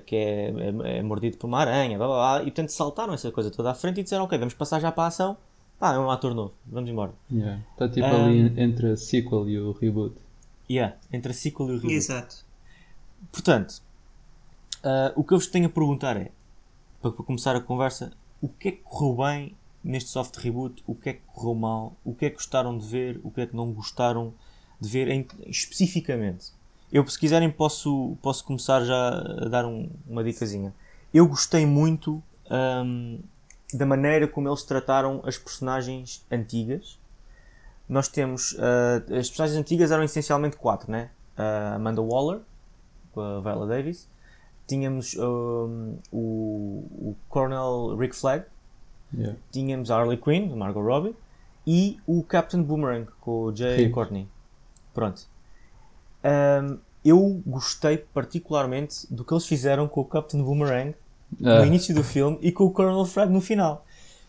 que 0.06 0.16
é, 0.16 0.50
é, 0.50 0.98
é, 0.98 1.04
mordido 1.04 1.38
por 1.38 1.48
uma 1.48 1.60
aranha, 1.60 1.98
blá, 1.98 2.08
blá, 2.08 2.18
blá, 2.18 2.42
e 2.42 2.46
portanto 2.46 2.70
saltaram 2.70 3.14
essa 3.14 3.32
coisa 3.32 3.50
toda 3.50 3.72
à 3.72 3.74
frente 3.74 4.00
e 4.00 4.04
disseram, 4.04 4.26
ok, 4.26 4.38
vamos 4.38 4.54
passar 4.54 4.80
já 4.80 4.92
para 4.92 5.06
a 5.06 5.08
ação, 5.08 5.36
pá, 5.80 5.94
é 5.94 6.00
um 6.00 6.10
ator 6.10 6.36
novo, 6.36 6.54
vamos 6.66 6.90
embora. 6.90 7.14
Yeah. 7.32 7.62
Está 7.72 7.90
tipo 7.90 8.08
um, 8.08 8.26
ali 8.26 8.62
entre 8.62 8.92
a 8.92 8.98
sequel 8.98 9.50
e 9.50 9.60
o 9.60 9.72
reboot. 9.72 10.16
Yeah, 10.70 10.96
entre 11.12 11.32
a 11.32 11.34
sequel 11.34 11.68
e 11.68 11.72
o 11.72 11.76
reboot. 11.76 11.94
Exato. 11.94 12.46
Portanto, 13.32 13.82
uh, 14.84 15.12
o 15.16 15.24
que 15.24 15.34
eu 15.34 15.40
vos 15.40 15.48
tenho 15.48 15.66
a 15.66 15.70
perguntar 15.70 16.16
é, 16.16 16.32
para, 17.02 17.12
começar 17.12 17.56
a 17.56 17.62
conversa, 17.62 18.12
o 18.40 18.48
que 18.48 18.68
é 18.68 18.72
que 18.74 18.82
correu 18.84 19.16
bem 19.16 19.56
neste 19.84 20.12
soft 20.12 20.36
reboot, 20.38 20.84
o 20.86 20.94
que 20.94 21.10
é 21.10 21.14
que 21.14 21.22
correu 21.26 21.56
mal, 21.56 21.96
o 22.06 22.14
que 22.14 22.26
é 22.26 22.30
que 22.30 22.36
gostaram 22.36 22.78
de 22.78 22.86
ver, 22.86 23.20
o 23.24 23.32
que 23.32 23.42
é 23.42 23.48
que 23.48 23.56
não 23.56 23.72
gostaram 23.74 24.34
de 24.80 24.88
ver 24.88 25.08
em, 25.08 25.28
especificamente. 25.48 26.52
Eu, 26.92 27.08
se 27.08 27.18
quiserem, 27.18 27.50
posso, 27.50 28.18
posso 28.22 28.44
começar 28.44 28.84
já 28.84 29.10
a 29.10 29.48
dar 29.48 29.66
um, 29.66 29.90
uma 30.08 30.24
dicasinha. 30.24 30.74
Eu 31.14 31.28
gostei 31.28 31.66
muito 31.66 32.22
um, 32.50 33.20
da 33.74 33.86
maneira 33.86 34.28
como 34.28 34.50
eles 34.50 34.64
trataram 34.64 35.22
as 35.26 35.38
personagens 35.38 36.26
antigas. 36.30 37.00
Nós 37.88 38.08
temos. 38.08 38.54
Uh, 38.54 39.16
as 39.20 39.28
personagens 39.30 39.60
antigas 39.60 39.92
eram 39.92 40.04
essencialmente 40.04 40.58
quatro, 40.58 40.92
né? 40.92 41.10
Uh, 41.38 41.76
Amanda 41.76 42.02
Waller, 42.02 42.40
com 43.14 43.22
a 43.22 43.40
Viola 43.40 43.68
Davis 43.68 44.08
tínhamos 44.72 45.18
um, 45.18 45.98
o, 46.12 47.10
o 47.10 47.16
Colonel 47.28 47.98
Rick 47.98 48.16
Flag, 48.16 48.46
yeah. 49.14 49.38
tínhamos 49.52 49.92
a 49.92 49.98
Harley 49.98 50.18
Quinn, 50.18 50.56
Margot 50.56 50.82
Robbie, 50.82 51.14
e 51.68 52.00
o 52.08 52.24
Captain 52.24 52.64
Boomerang 52.64 53.06
com 53.20 53.44
o 53.44 53.56
Jay 53.56 53.76
Rick. 53.76 53.92
Courtney. 53.92 54.30
Pronto. 54.94 55.28
Um, 56.24 56.78
eu 57.04 57.42
gostei 57.46 57.98
particularmente 57.98 59.12
do 59.14 59.26
que 59.26 59.34
eles 59.34 59.46
fizeram 59.46 59.88
com 59.88 60.02
o 60.02 60.06
Captain 60.06 60.44
Boomerang 60.44 60.96
ah. 61.44 61.60
no 61.60 61.66
início 61.66 61.96
do 61.96 62.04
filme 62.04 62.38
e 62.42 62.52
com 62.52 62.66
o 62.66 62.72
Colonel 62.72 63.06
Flag 63.06 63.32
no 63.32 63.42
final. 63.42 63.86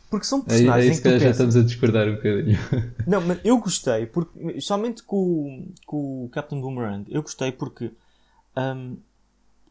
Porque 0.09 0.27
são 0.27 0.43
personagens. 0.43 0.85
É, 0.85 0.89
é 0.89 0.93
isso 0.93 1.03
que, 1.03 1.09
que 1.09 1.19
já 1.19 1.31
estamos 1.31 1.57
a 1.57 1.63
discordar 1.63 2.07
um 2.07 2.17
bocadinho. 2.17 2.59
Não, 3.07 3.21
mas 3.23 3.39
eu 3.43 3.59
gostei, 3.59 4.05
porque, 4.05 4.61
somente 4.61 5.03
com, 5.03 5.69
com 5.87 6.27
o 6.27 6.29
Captain 6.29 6.61
Boomerang, 6.61 7.05
eu 7.11 7.23
gostei 7.23 7.51
porque 7.51 7.91
um, 8.55 8.99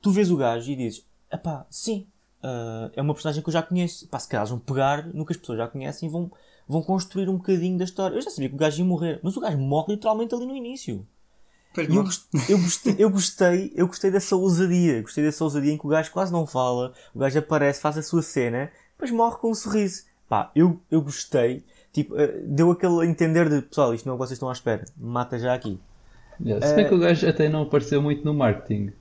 tu 0.01 0.10
vês 0.10 0.31
o 0.31 0.38
gajo 0.38 0.71
e 0.71 0.75
dizes, 0.75 1.05
epá, 1.31 1.65
sim, 1.69 2.07
uh, 2.43 2.91
é 2.95 3.01
uma 3.01 3.13
personagem 3.13 3.43
que 3.43 3.49
eu 3.49 3.53
já 3.53 3.62
conheço. 3.62 4.07
Pá, 4.07 4.17
se 4.17 4.27
calhar 4.27 4.47
vão 4.47 4.57
pegar 4.57 5.05
no 5.13 5.25
que 5.27 5.34
as 5.34 5.38
pessoas 5.38 5.60
já 5.60 5.67
conhecem 5.67 6.10
e 6.10 6.12
vão, 6.12 6.31
vão 6.67 6.81
construir 6.81 7.29
um 7.29 7.38
bocadinho 7.38 7.77
da 7.77 7.84
história. 7.84 8.15
Eu 8.15 8.21
já 8.21 8.31
sabia 8.31 8.49
que 8.49 8.55
o 8.55 8.57
gajo 8.57 8.79
ia 8.79 8.86
morrer, 8.86 9.19
mas 9.21 9.38
o 9.38 9.39
gajo 9.39 9.60
morre 9.60 9.93
literalmente 9.93 10.34
ali 10.34 10.47
no 10.47 10.55
início. 10.55 11.05
E 11.77 11.81
eu, 11.81 11.95
eu, 11.95 12.03
gostei, 12.03 12.95
eu, 12.97 13.10
gostei, 13.10 13.73
eu 13.75 13.88
gostei 13.88 14.12
dessa 14.12 14.36
ousadia. 14.36 15.01
Gostei 15.01 15.23
dessa 15.23 15.43
ousadia 15.43 15.71
em 15.71 15.77
que 15.77 15.86
o 15.86 15.89
gajo 15.89 16.12
quase 16.12 16.31
não 16.31 16.45
fala, 16.45 16.93
o 17.15 17.19
gajo 17.19 17.39
aparece, 17.39 17.79
faz 17.79 17.97
a 17.97 18.03
sua 18.03 18.21
cena, 18.21 18.69
depois 18.91 19.12
morre 19.12 19.38
com 19.38 19.51
um 19.51 19.55
sorriso. 19.55 20.03
Pá, 20.27 20.51
eu, 20.55 20.79
eu 20.89 21.01
gostei. 21.01 21.63
Tipo, 21.93 22.15
uh, 22.15 22.41
deu 22.45 22.71
aquele 22.71 23.01
a 23.01 23.05
entender 23.05 23.49
de 23.49 23.62
pessoal, 23.62 23.93
isto 23.93 24.05
não 24.05 24.13
é 24.13 24.15
o 24.15 24.17
que 24.17 24.27
vocês 24.27 24.38
estão 24.38 24.49
à 24.49 24.53
espera, 24.53 24.86
mata 24.97 25.38
já 25.38 25.53
aqui. 25.53 25.79
Yeah, 26.43 26.65
se 26.65 26.73
bem 26.73 26.86
uh, 26.86 26.89
que 26.89 26.95
o 26.95 26.99
gajo 26.99 27.27
até 27.27 27.49
não 27.49 27.63
apareceu 27.63 28.01
muito 28.01 28.23
no 28.25 28.34
marketing 28.34 28.91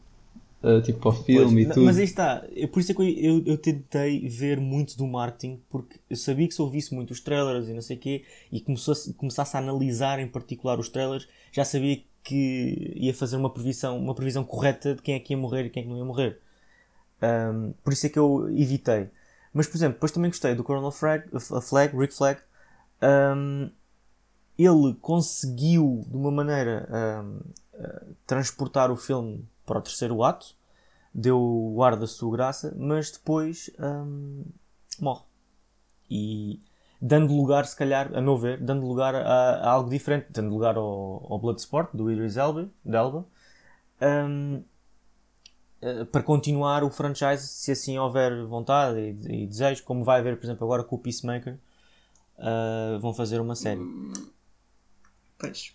uh, 0.63 0.81
tipo 0.83 0.99
para 0.99 1.11
o 1.11 1.13
filme 1.13 1.65
pois, 1.65 1.71
e 1.71 1.75
tudo. 1.75 1.87
Mas 1.87 1.99
aí 1.99 2.05
está, 2.05 2.45
por 2.73 2.81
isso 2.81 2.93
é 2.93 2.95
que 2.95 3.03
eu, 3.03 3.09
eu, 3.09 3.43
eu, 3.47 3.59
tentei 3.59 4.29
ver 4.29 4.61
muito 4.61 4.97
do 4.97 5.07
marketing, 5.07 5.61
porque 5.71 5.99
eu 6.09 6.17
sabia 6.17 6.47
que 6.47 6.55
se 6.55 6.63
ouvisse 6.63 6.95
muito 6.95 7.13
os 7.13 7.21
trailers 7.21 7.69
e 7.69 7.73
não 7.73 7.83
sei 7.83 7.97
o 7.97 8.01
quê, 8.01 8.25
e 8.51 8.61
começasse, 8.61 9.13
começasse 9.15 9.57
a 9.57 9.61
analisar 9.61 10.19
em 10.19 10.29
particular 10.29 10.79
os 10.79 10.89
trailers, 10.89 11.29
já 11.53 11.65
sabia 11.65 11.97
que 11.97 12.05
ia 12.29 13.15
fazer 13.15 13.37
uma 13.37 13.51
previsão, 13.51 13.99
uma 13.99 14.15
previsão 14.15 14.45
correta 14.45 14.95
de 14.95 15.03
quem 15.03 15.15
é 15.15 15.21
que 15.21 15.33
ia 15.33 15.37
morrer 15.37 15.67
e 15.67 15.71
quem 15.71 15.83
é 15.83 15.85
que 15.85 15.91
não 15.91 15.99
ia 15.99 16.05
morrer. 16.05 16.41
Um, 17.23 17.73
por 17.85 17.93
isso 17.93 18.07
é 18.07 18.09
que 18.09 18.19
eu 18.19 18.49
evitei. 18.51 19.11
Mas, 19.53 19.67
por 19.67 19.77
exemplo, 19.77 19.95
depois 19.95 20.13
também 20.13 20.31
gostei 20.31 20.55
do 20.55 20.63
Colonel 20.65 20.91
Flag, 20.91 21.29
Flag 21.63 21.97
Rick 21.97 22.15
Flag. 22.15 22.41
Um, 23.03 23.71
ele 24.59 24.95
conseguiu, 25.01 26.05
de 26.07 26.17
uma 26.17 26.31
maneira, 26.31 26.89
um, 27.25 27.41
uh, 27.75 28.17
transportar 28.27 28.91
o 28.91 28.97
filme 28.97 29.45
para 29.67 29.79
o 29.79 29.83
terceiro 29.83 30.23
ato, 30.23 30.55
deu 31.13 31.41
o 31.41 31.83
ar 31.83 31.97
da 31.97 32.07
sua 32.07 32.31
graça, 32.31 32.75
mas 32.77 33.11
depois 33.11 33.71
morre. 35.01 35.25
E 36.09 36.61
dando 37.01 37.35
lugar, 37.35 37.67
se 37.67 37.77
calhar, 37.77 38.15
a 38.15 38.21
meu 38.21 38.37
ver, 38.37 38.61
dando 38.61 38.87
lugar 38.87 39.15
a, 39.15 39.21
a 39.21 39.71
algo 39.71 39.89
diferente, 39.89 40.27
dando 40.31 40.51
lugar 40.51 40.77
ao, 40.77 41.27
ao 41.33 41.39
Bloodsport, 41.39 41.91
do 41.95 42.11
Idris 42.11 42.37
Elba, 42.37 42.69
Elba 42.87 43.27
um, 44.01 44.63
eh, 45.83 46.05
para 46.07 46.23
continuar 46.23 46.85
o 46.85 46.91
franchise, 46.91 47.47
se 47.47 47.73
assim 47.73 47.99
houver 47.99 48.45
vontade 48.47 48.99
e, 48.99 49.43
e, 49.43 49.47
desejo, 49.47 49.83
como 49.85 50.05
vai 50.05 50.21
haver, 50.21 50.37
por 50.37 50.45
exemplo, 50.45 50.65
agora 50.65 50.85
com 50.85 50.97
o 50.97 50.99
Peacemaker, 50.99 51.59
uh, 52.39 52.99
vão 53.01 53.15
fazer 53.15 53.41
uma 53.41 53.55
série. 53.55 53.81
Pois. 55.39 55.75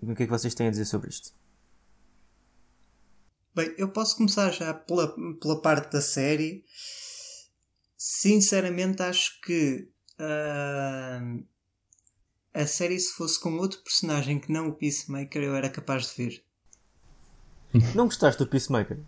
O 0.00 0.14
que 0.14 0.22
é 0.22 0.26
que 0.26 0.32
vocês 0.32 0.54
têm 0.54 0.68
a 0.68 0.70
dizer 0.70 0.84
sobre 0.84 1.08
isto? 1.08 1.32
Bem, 3.54 3.74
eu 3.78 3.88
posso 3.88 4.16
começar 4.16 4.50
já 4.50 4.74
pela, 4.74 5.14
pela 5.40 5.60
parte 5.62 5.90
da 5.90 6.00
série. 6.02 6.62
Sinceramente, 8.08 9.02
acho 9.02 9.40
que 9.40 9.88
uh, 10.20 11.44
a 12.54 12.64
série, 12.64 13.00
se 13.00 13.12
fosse 13.12 13.40
com 13.40 13.56
outro 13.56 13.80
personagem 13.80 14.38
que 14.38 14.52
não 14.52 14.68
o 14.68 14.72
Peacemaker, 14.72 15.42
eu 15.42 15.56
era 15.56 15.68
capaz 15.68 16.06
de 16.06 16.22
ver. 16.22 16.44
Não 17.96 18.04
gostaste 18.04 18.38
do 18.38 18.48
Peacemaker? 18.48 19.00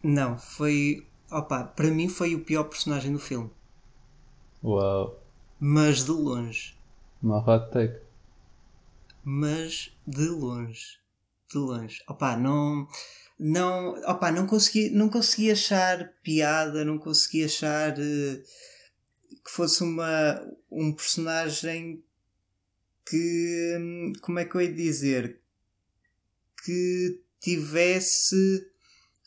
Não, 0.00 0.38
foi. 0.38 1.08
Opa, 1.28 1.64
para 1.64 1.90
mim 1.90 2.08
foi 2.08 2.36
o 2.36 2.44
pior 2.44 2.62
personagem 2.68 3.12
do 3.12 3.18
filme. 3.18 3.50
Uau! 4.62 5.20
Mas 5.58 6.04
de 6.04 6.12
longe. 6.12 6.78
Uma 7.20 7.38
hot 7.40 7.72
take. 7.72 7.98
Mas 9.24 9.92
de 10.06 10.28
longe. 10.28 11.00
De 11.50 11.58
longe. 11.58 12.00
Opa, 12.08 12.36
não 12.36 12.86
não, 13.38 13.90
opa, 14.04 14.30
não 14.32 14.46
consegui, 14.46 14.90
não 14.90 15.08
consegui 15.08 15.50
achar 15.50 16.12
piada, 16.22 16.84
não 16.84 16.98
consegui 16.98 17.44
achar 17.44 17.92
uh, 17.92 18.42
que 19.44 19.50
fosse 19.50 19.82
uma, 19.82 20.42
um 20.70 20.92
personagem 20.92 22.02
que, 23.08 23.76
hum, 23.78 24.12
como 24.22 24.38
é 24.38 24.44
que 24.44 24.54
eu 24.56 24.62
ia 24.62 24.72
dizer, 24.72 25.40
que 26.64 27.20
tivesse 27.40 28.66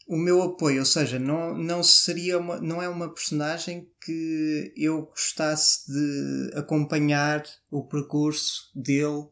o 0.08 0.18
meu 0.18 0.42
apoio, 0.42 0.80
ou 0.80 0.86
seja, 0.86 1.20
não, 1.20 1.56
não 1.56 1.84
seria 1.84 2.40
uma, 2.40 2.60
não 2.60 2.82
é 2.82 2.90
uma 2.90 3.14
personagem 3.14 3.88
que 4.02 4.74
eu 4.76 5.04
gostasse 5.04 5.86
de 5.92 6.52
acompanhar 6.56 7.44
o 7.70 7.84
percurso 7.84 8.72
dele 8.76 9.28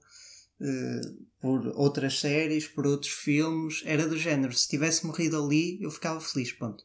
uh, 0.61 1.27
por 1.39 1.67
outras 1.75 2.19
séries, 2.19 2.67
por 2.67 2.85
outros 2.85 3.11
filmes, 3.11 3.83
era 3.85 4.07
do 4.07 4.17
género. 4.17 4.53
Se 4.53 4.67
tivesse 4.67 5.05
morrido 5.05 5.43
ali, 5.43 5.81
eu 5.81 5.91
ficava 5.91 6.19
feliz, 6.19 6.51
ponto. 6.51 6.83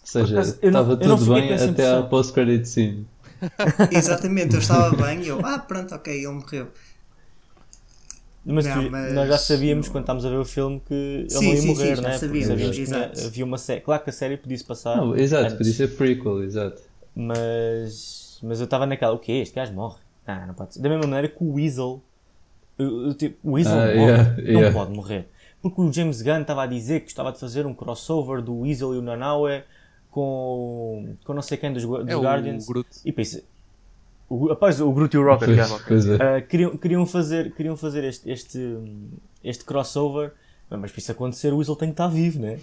Ou 0.00 0.06
seja, 0.26 0.40
estava 0.40 0.96
tudo 0.96 1.34
bem 1.34 1.52
até 1.54 1.96
a 1.96 2.02
post-credit 2.02 2.68
scene. 2.68 3.06
Exatamente, 3.90 4.54
eu 4.54 4.60
estava 4.60 4.94
bem 4.96 5.22
e 5.22 5.28
eu, 5.28 5.40
ah, 5.44 5.58
pronto, 5.58 5.94
ok, 5.94 6.12
ele 6.12 6.28
morreu. 6.28 6.68
Mas, 8.44 8.64
não, 8.64 8.84
tu, 8.84 8.90
mas, 8.90 9.12
nós 9.12 9.28
já 9.28 9.38
sabíamos 9.38 9.88
quando 9.88 10.04
estávamos 10.04 10.24
a 10.24 10.30
ver 10.30 10.38
o 10.38 10.44
filme 10.44 10.80
que 10.80 10.94
ele 10.94 11.30
sim, 11.30 11.44
não 11.44 11.52
ia 11.52 11.60
sim, 11.60 11.66
morrer, 11.68 11.96
sim, 11.96 12.02
né? 12.02 12.18
Sabíamos, 12.18 12.48
sabíamos 12.48 12.76
que 12.76 12.84
tinha, 12.84 13.26
havia 13.26 13.44
uma 13.44 13.58
série. 13.58 13.80
Claro 13.82 14.02
que 14.02 14.10
a 14.10 14.12
série 14.12 14.36
podia-se 14.36 14.64
passar. 14.64 14.96
Não, 14.96 15.16
exato, 15.16 15.44
antes, 15.44 15.56
podia 15.58 15.72
ser 15.72 15.88
prequel, 15.94 16.42
exato. 16.42 16.82
Mas, 17.14 18.38
mas 18.42 18.60
eu 18.60 18.64
estava 18.64 18.86
naquela, 18.86 19.12
o 19.14 19.18
quê? 19.18 19.32
Este 19.32 19.54
gajo 19.54 19.72
morre? 19.74 19.98
Ah, 20.30 20.46
não 20.46 20.54
pode 20.54 20.74
ser. 20.74 20.80
Da 20.80 20.88
mesma 20.88 21.06
maneira 21.06 21.28
que 21.28 21.42
o 21.42 21.54
Weasel. 21.54 22.02
O, 22.78 23.14
tipo, 23.14 23.36
o 23.48 23.52
Weasel 23.52 23.74
uh, 23.74 23.80
morre, 23.80 23.94
yeah, 23.96 24.36
não 24.36 24.60
yeah. 24.60 24.72
pode 24.72 24.92
morrer. 24.92 25.28
Porque 25.60 25.80
o 25.80 25.92
James 25.92 26.22
Gunn 26.22 26.40
estava 26.40 26.62
a 26.62 26.66
dizer 26.66 27.00
que 27.00 27.08
estava 27.08 27.30
de 27.32 27.38
fazer 27.38 27.66
um 27.66 27.74
crossover 27.74 28.40
do 28.40 28.60
Weasel 28.60 28.94
e 28.94 28.98
o 28.98 29.02
Nanaue 29.02 29.62
com, 30.10 31.14
com 31.24 31.34
não 31.34 31.42
sei 31.42 31.58
quem 31.58 31.72
dos, 31.72 31.84
dos 31.84 32.08
é 32.08 32.16
Guardians. 32.16 32.64
O 32.64 32.72
Groot. 32.72 32.88
E 33.04 33.12
pensei, 33.12 33.44
o, 34.28 34.50
após 34.50 34.80
o 34.80 34.90
Groot 34.92 35.14
e 35.14 35.18
o 35.18 35.24
Rocket, 35.24 35.50
pois, 35.86 36.06
é. 36.08 36.14
uh, 36.14 36.46
queriam, 36.46 36.76
queriam 36.76 37.04
fazer, 37.04 37.52
queriam 37.52 37.76
fazer 37.76 38.04
este, 38.04 38.30
este, 38.30 38.78
este 39.42 39.64
crossover, 39.64 40.32
mas 40.70 40.92
para 40.92 41.00
isso 41.00 41.12
acontecer 41.12 41.52
o 41.52 41.56
Weasel 41.56 41.76
tem 41.76 41.88
que 41.88 41.94
estar 41.94 42.08
vivo, 42.08 42.40
né? 42.40 42.58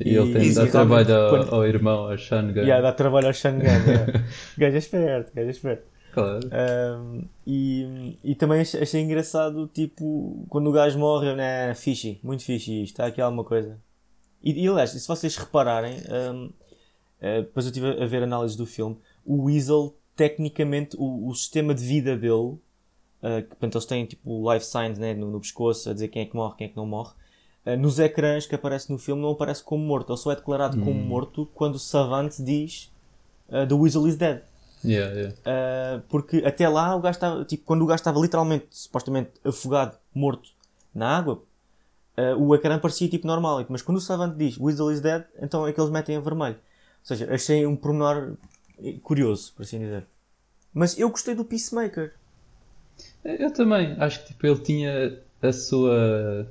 E, 0.00 0.14
e 0.14 0.16
ele 0.16 0.32
tem 0.32 0.48
que 0.48 0.54
dar 0.54 0.68
trabalho 0.68 1.14
ao, 1.14 1.30
quando... 1.30 1.54
ao, 1.54 1.66
irmão, 1.66 2.10
ao 2.10 2.16
Sean 2.16 2.52
Gunn. 2.52 2.62
Yeah, 2.62 2.80
dá 2.80 2.92
trabalho 2.92 3.26
ao 3.26 3.34
Sean 3.34 3.58
Gunn. 3.58 3.64
yeah. 3.64 4.24
gajo 4.56 4.76
é 4.76 4.78
esperto, 4.78 5.32
gajo 5.34 5.48
é 5.48 5.50
esperto. 5.50 5.82
Claro. 6.12 6.40
Um, 6.48 7.24
e, 7.46 8.18
e 8.24 8.34
também 8.34 8.60
achei, 8.60 9.00
engraçado, 9.00 9.68
tipo, 9.72 10.44
quando 10.48 10.68
o 10.68 10.72
gajo 10.72 10.98
morre, 10.98 11.34
né? 11.34 11.74
Fishy, 11.74 12.18
muito 12.22 12.44
fishy 12.44 12.82
isto, 12.82 12.94
está 12.94 13.06
aqui 13.06 13.20
alguma 13.20 13.44
coisa. 13.44 13.78
E, 14.42 14.64
e 14.64 14.68
aliás, 14.68 14.90
se 14.90 15.06
vocês 15.06 15.36
repararem, 15.36 15.96
um, 16.32 16.46
uh, 16.46 16.52
eh, 17.20 17.42
depois 17.42 17.66
eu 17.66 17.70
estive 17.70 18.02
a 18.02 18.06
ver 18.06 18.22
análises 18.22 18.56
do 18.56 18.66
filme, 18.66 18.96
o 19.24 19.44
Weasel 19.44 19.94
tecnicamente 20.16 20.96
o, 20.98 21.28
o 21.28 21.34
sistema 21.34 21.74
de 21.74 21.84
vida 21.84 22.16
dele, 22.16 22.32
uh, 23.22 23.42
que 23.42 23.48
portanto, 23.48 23.76
eles 23.76 23.86
têm 23.86 24.06
tipo 24.06 24.52
life 24.52 24.64
signs 24.64 24.98
né, 24.98 25.14
no, 25.14 25.30
no, 25.30 25.40
pescoço 25.40 25.90
a 25.90 25.92
dizer 25.92 26.08
quem 26.08 26.22
é 26.22 26.24
que 26.26 26.34
morre, 26.34 26.56
quem 26.56 26.66
é 26.66 26.70
que 26.70 26.76
não 26.76 26.86
morre. 26.86 27.12
Uh, 27.66 27.76
nos 27.76 27.98
ecrãs 27.98 28.46
que 28.46 28.54
aparece 28.54 28.90
no 28.90 28.98
filme 28.98 29.22
não 29.22 29.30
aparece 29.30 29.62
como 29.62 29.84
morto, 29.84 30.12
ele 30.12 30.18
só 30.18 30.32
é 30.32 30.36
declarado 30.36 30.78
como 30.78 30.90
hum. 30.90 31.04
morto 31.04 31.48
quando 31.54 31.74
o 31.74 31.78
Savant 31.78 32.32
diz 32.40 32.92
uh, 33.48 33.66
The 33.66 33.74
Weasel 33.74 34.06
is 34.08 34.16
dead. 34.16 34.42
Yeah, 34.84 35.14
yeah. 35.14 35.34
Uh, 35.40 36.00
porque 36.08 36.38
até 36.44 36.68
lá 36.68 36.94
o 36.94 37.00
gajo 37.00 37.16
estava, 37.16 37.44
tipo, 37.44 37.64
quando 37.64 37.82
o 37.82 37.86
gajo 37.86 38.00
estava 38.00 38.20
literalmente, 38.20 38.66
supostamente 38.70 39.32
afogado, 39.44 39.96
morto 40.14 40.50
na 40.94 41.16
água, 41.16 41.42
uh, 42.16 42.42
o 42.42 42.54
ecrã 42.54 42.78
parecia 42.78 43.08
tipo 43.08 43.26
normal, 43.26 43.64
mas 43.68 43.82
quando 43.82 43.98
o 43.98 44.00
Savant 44.00 44.36
diz 44.36 44.58
Weasel 44.58 44.92
is 44.92 45.00
dead, 45.00 45.24
então 45.40 45.66
é 45.66 45.72
que 45.72 45.80
eles 45.80 45.90
metem 45.90 46.16
a 46.16 46.20
vermelho. 46.20 46.56
Ou 46.56 47.06
seja, 47.06 47.32
achei 47.32 47.66
um 47.66 47.76
pormenor 47.76 48.34
curioso, 49.02 49.52
por 49.54 49.62
assim 49.62 49.78
dizer. 49.78 50.06
Mas 50.72 50.98
eu 50.98 51.08
gostei 51.10 51.34
do 51.34 51.44
Peacemaker. 51.44 52.14
Eu 53.24 53.52
também. 53.52 53.96
Acho 53.98 54.20
que 54.20 54.28
tipo, 54.28 54.46
ele 54.46 54.60
tinha 54.60 55.18
a 55.42 55.52
sua. 55.52 56.48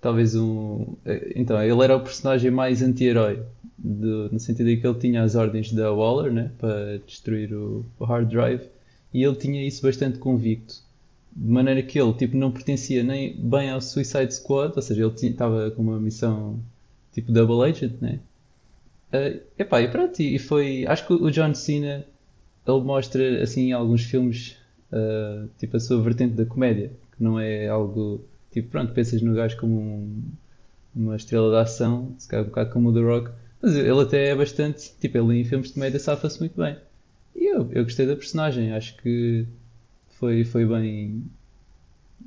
Talvez 0.00 0.34
um. 0.34 0.94
Então, 1.34 1.60
ele 1.62 1.82
era 1.82 1.96
o 1.96 2.00
personagem 2.00 2.50
mais 2.50 2.82
anti-herói. 2.82 3.42
No 3.82 4.38
sentido 4.38 4.70
em 4.70 4.80
que 4.80 4.86
ele 4.86 4.98
tinha 4.98 5.22
as 5.22 5.34
ordens 5.34 5.72
da 5.72 5.92
Waller 5.92 6.32
né, 6.32 6.50
para 6.58 6.98
destruir 7.06 7.52
o, 7.52 7.84
o 7.98 8.04
hard 8.04 8.28
drive. 8.28 8.62
E 9.12 9.22
ele 9.22 9.36
tinha 9.36 9.66
isso 9.66 9.82
bastante 9.82 10.18
convicto. 10.18 10.76
De 11.34 11.48
maneira 11.48 11.82
que 11.82 12.00
ele 12.00 12.12
tipo, 12.14 12.36
não 12.36 12.50
pertencia 12.50 13.02
nem 13.02 13.34
bem 13.36 13.70
ao 13.70 13.80
Suicide 13.80 14.34
Squad, 14.34 14.72
ou 14.74 14.82
seja, 14.82 15.04
ele 15.04 15.14
estava 15.14 15.70
com 15.70 15.82
uma 15.82 16.00
missão 16.00 16.58
tipo 17.12 17.32
Double 17.32 17.68
Agent, 17.68 17.94
né? 18.00 18.20
Uh, 19.12 19.40
epá, 19.58 19.80
e 19.80 19.88
pronto, 19.88 20.20
e 20.20 20.38
foi. 20.38 20.84
Acho 20.86 21.06
que 21.06 21.12
o 21.14 21.30
John 21.30 21.54
Cena 21.54 22.04
ele 22.66 22.80
mostra 22.82 23.42
assim 23.42 23.68
em 23.68 23.72
alguns 23.72 24.02
filmes 24.02 24.56
uh, 24.92 25.48
tipo 25.58 25.76
a 25.76 25.80
sua 25.80 26.00
vertente 26.02 26.34
da 26.34 26.44
comédia, 26.44 26.90
que 27.16 27.22
não 27.22 27.40
é 27.40 27.68
algo 27.68 28.20
tipo, 28.60 28.70
pronto, 28.70 28.92
pensas 28.92 29.22
no 29.22 29.34
gajo 29.34 29.56
como 29.58 29.80
um, 29.80 30.22
uma 30.94 31.16
estrela 31.16 31.50
de 31.50 31.56
ação, 31.56 32.14
se 32.18 32.28
calhar 32.28 32.44
um 32.44 32.48
bocado 32.48 32.70
como 32.70 32.90
o 32.90 32.92
The 32.92 33.00
Rock, 33.00 33.30
mas 33.62 33.74
ele 33.74 34.00
até 34.00 34.28
é 34.28 34.34
bastante, 34.34 34.92
tipo, 35.00 35.18
ele 35.18 35.40
em 35.40 35.44
filmes 35.44 35.68
de 35.68 35.74
comédia 35.74 35.98
safa-se 35.98 36.38
muito 36.40 36.56
bem. 36.56 36.76
E 37.34 37.46
eu, 37.46 37.68
eu 37.72 37.84
gostei 37.84 38.06
da 38.06 38.16
personagem, 38.16 38.72
acho 38.72 38.96
que 38.98 39.46
foi, 40.18 40.44
foi 40.44 40.66
bem 40.66 41.24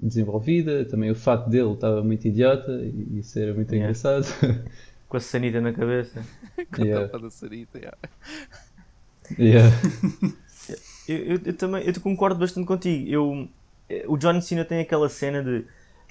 desenvolvida, 0.01 0.85
também 0.85 1.11
o 1.11 1.15
fato 1.15 1.49
dele 1.49 1.73
estava 1.73 2.03
muito 2.03 2.27
idiota 2.27 2.71
e 2.71 3.19
isso 3.19 3.37
era 3.37 3.53
muito 3.53 3.73
yeah. 3.73 3.89
engraçado. 3.89 4.25
com 5.07 5.17
a 5.17 5.19
sanita 5.19 5.59
na 5.59 5.73
cabeça. 5.73 6.25
com 6.73 6.83
yeah. 6.83 7.05
a 7.05 7.07
tapa 7.07 7.19
da 7.19 7.29
sanita, 7.29 7.77
yeah. 7.77 7.97
yeah. 9.37 9.75
eu, 11.07 11.17
eu, 11.17 11.41
eu, 11.45 11.53
também 11.53 11.83
eu 11.85 12.01
concordo 12.01 12.39
bastante 12.39 12.65
contigo. 12.65 13.09
Eu, 13.09 13.49
o 14.07 14.17
John 14.17 14.39
Cena 14.41 14.63
tem 14.63 14.79
aquela 14.79 15.09
cena 15.09 15.43
de. 15.43 15.65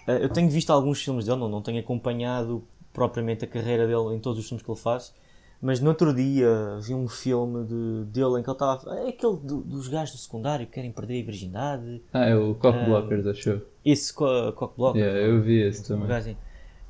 Uh, 0.06 0.12
eu 0.12 0.28
tenho 0.28 0.48
visto 0.48 0.70
alguns 0.70 1.02
filmes 1.02 1.26
dele, 1.26 1.38
não, 1.38 1.48
não 1.48 1.62
tenho 1.62 1.80
acompanhado 1.80 2.64
propriamente 2.92 3.44
a 3.44 3.48
carreira 3.48 3.86
dele 3.86 4.14
em 4.14 4.18
todos 4.18 4.38
os 4.38 4.48
filmes 4.48 4.64
que 4.64 4.70
ele 4.70 4.78
faz, 4.78 5.14
mas 5.62 5.80
no 5.80 5.90
outro 5.90 6.14
dia 6.14 6.78
vi 6.80 6.94
um 6.94 7.06
filme 7.06 7.64
de, 7.64 8.04
dele 8.06 8.40
em 8.40 8.42
que 8.42 8.48
ele 8.48 8.54
estava. 8.54 8.98
É 8.98 9.08
aquele 9.08 9.36
do, 9.36 9.60
dos 9.60 9.88
gajos 9.88 10.14
do 10.14 10.18
secundário 10.18 10.66
que 10.66 10.72
querem 10.72 10.90
perder 10.90 11.22
a 11.22 11.26
virgindade. 11.26 12.02
Ah, 12.12 12.24
é 12.24 12.34
o 12.34 12.54
Cockblockers, 12.54 13.26
uh, 13.26 13.30
achou? 13.30 13.60
Isso, 13.84 14.14
co 14.14 14.52
Cockblockers. 14.52 15.04
Yeah, 15.04 15.20
eu 15.20 15.42
vi 15.42 15.60
esse 15.60 15.86
também. 15.86 16.10
Assim. 16.10 16.36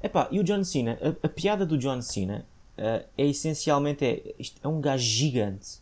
Epá, 0.03 0.29
e 0.31 0.39
o 0.39 0.45
John 0.45 0.63
Cena, 0.65 0.99
a, 1.03 1.27
a 1.27 1.29
piada 1.29 1.67
do 1.67 1.77
John 1.77 2.01
Cena 2.01 2.47
uh, 2.79 3.05
é 3.19 3.27
essencialmente 3.27 4.05
é, 4.05 4.35
é 4.63 4.69
um 4.69 4.81
gajo 4.81 5.05
gigante, 5.05 5.81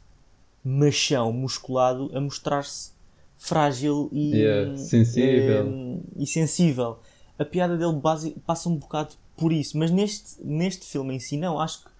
machão, 0.64 1.32
musculado, 1.32 2.10
a 2.14 2.20
mostrar-se 2.20 2.92
frágil 3.36 4.08
e, 4.10 4.34
yeah, 4.34 4.76
sensível. 4.76 5.66
Um, 5.66 6.02
e 6.16 6.26
sensível. 6.26 6.98
A 7.38 7.44
piada 7.44 7.76
dele 7.76 7.92
base, 7.94 8.30
passa 8.46 8.68
um 8.68 8.76
bocado 8.76 9.14
por 9.36 9.52
isso, 9.52 9.78
mas 9.78 9.90
neste, 9.90 10.36
neste 10.44 10.84
filme 10.86 11.14
em 11.14 11.20
si 11.20 11.36
não, 11.36 11.60
acho 11.60 11.84
que 11.84 11.90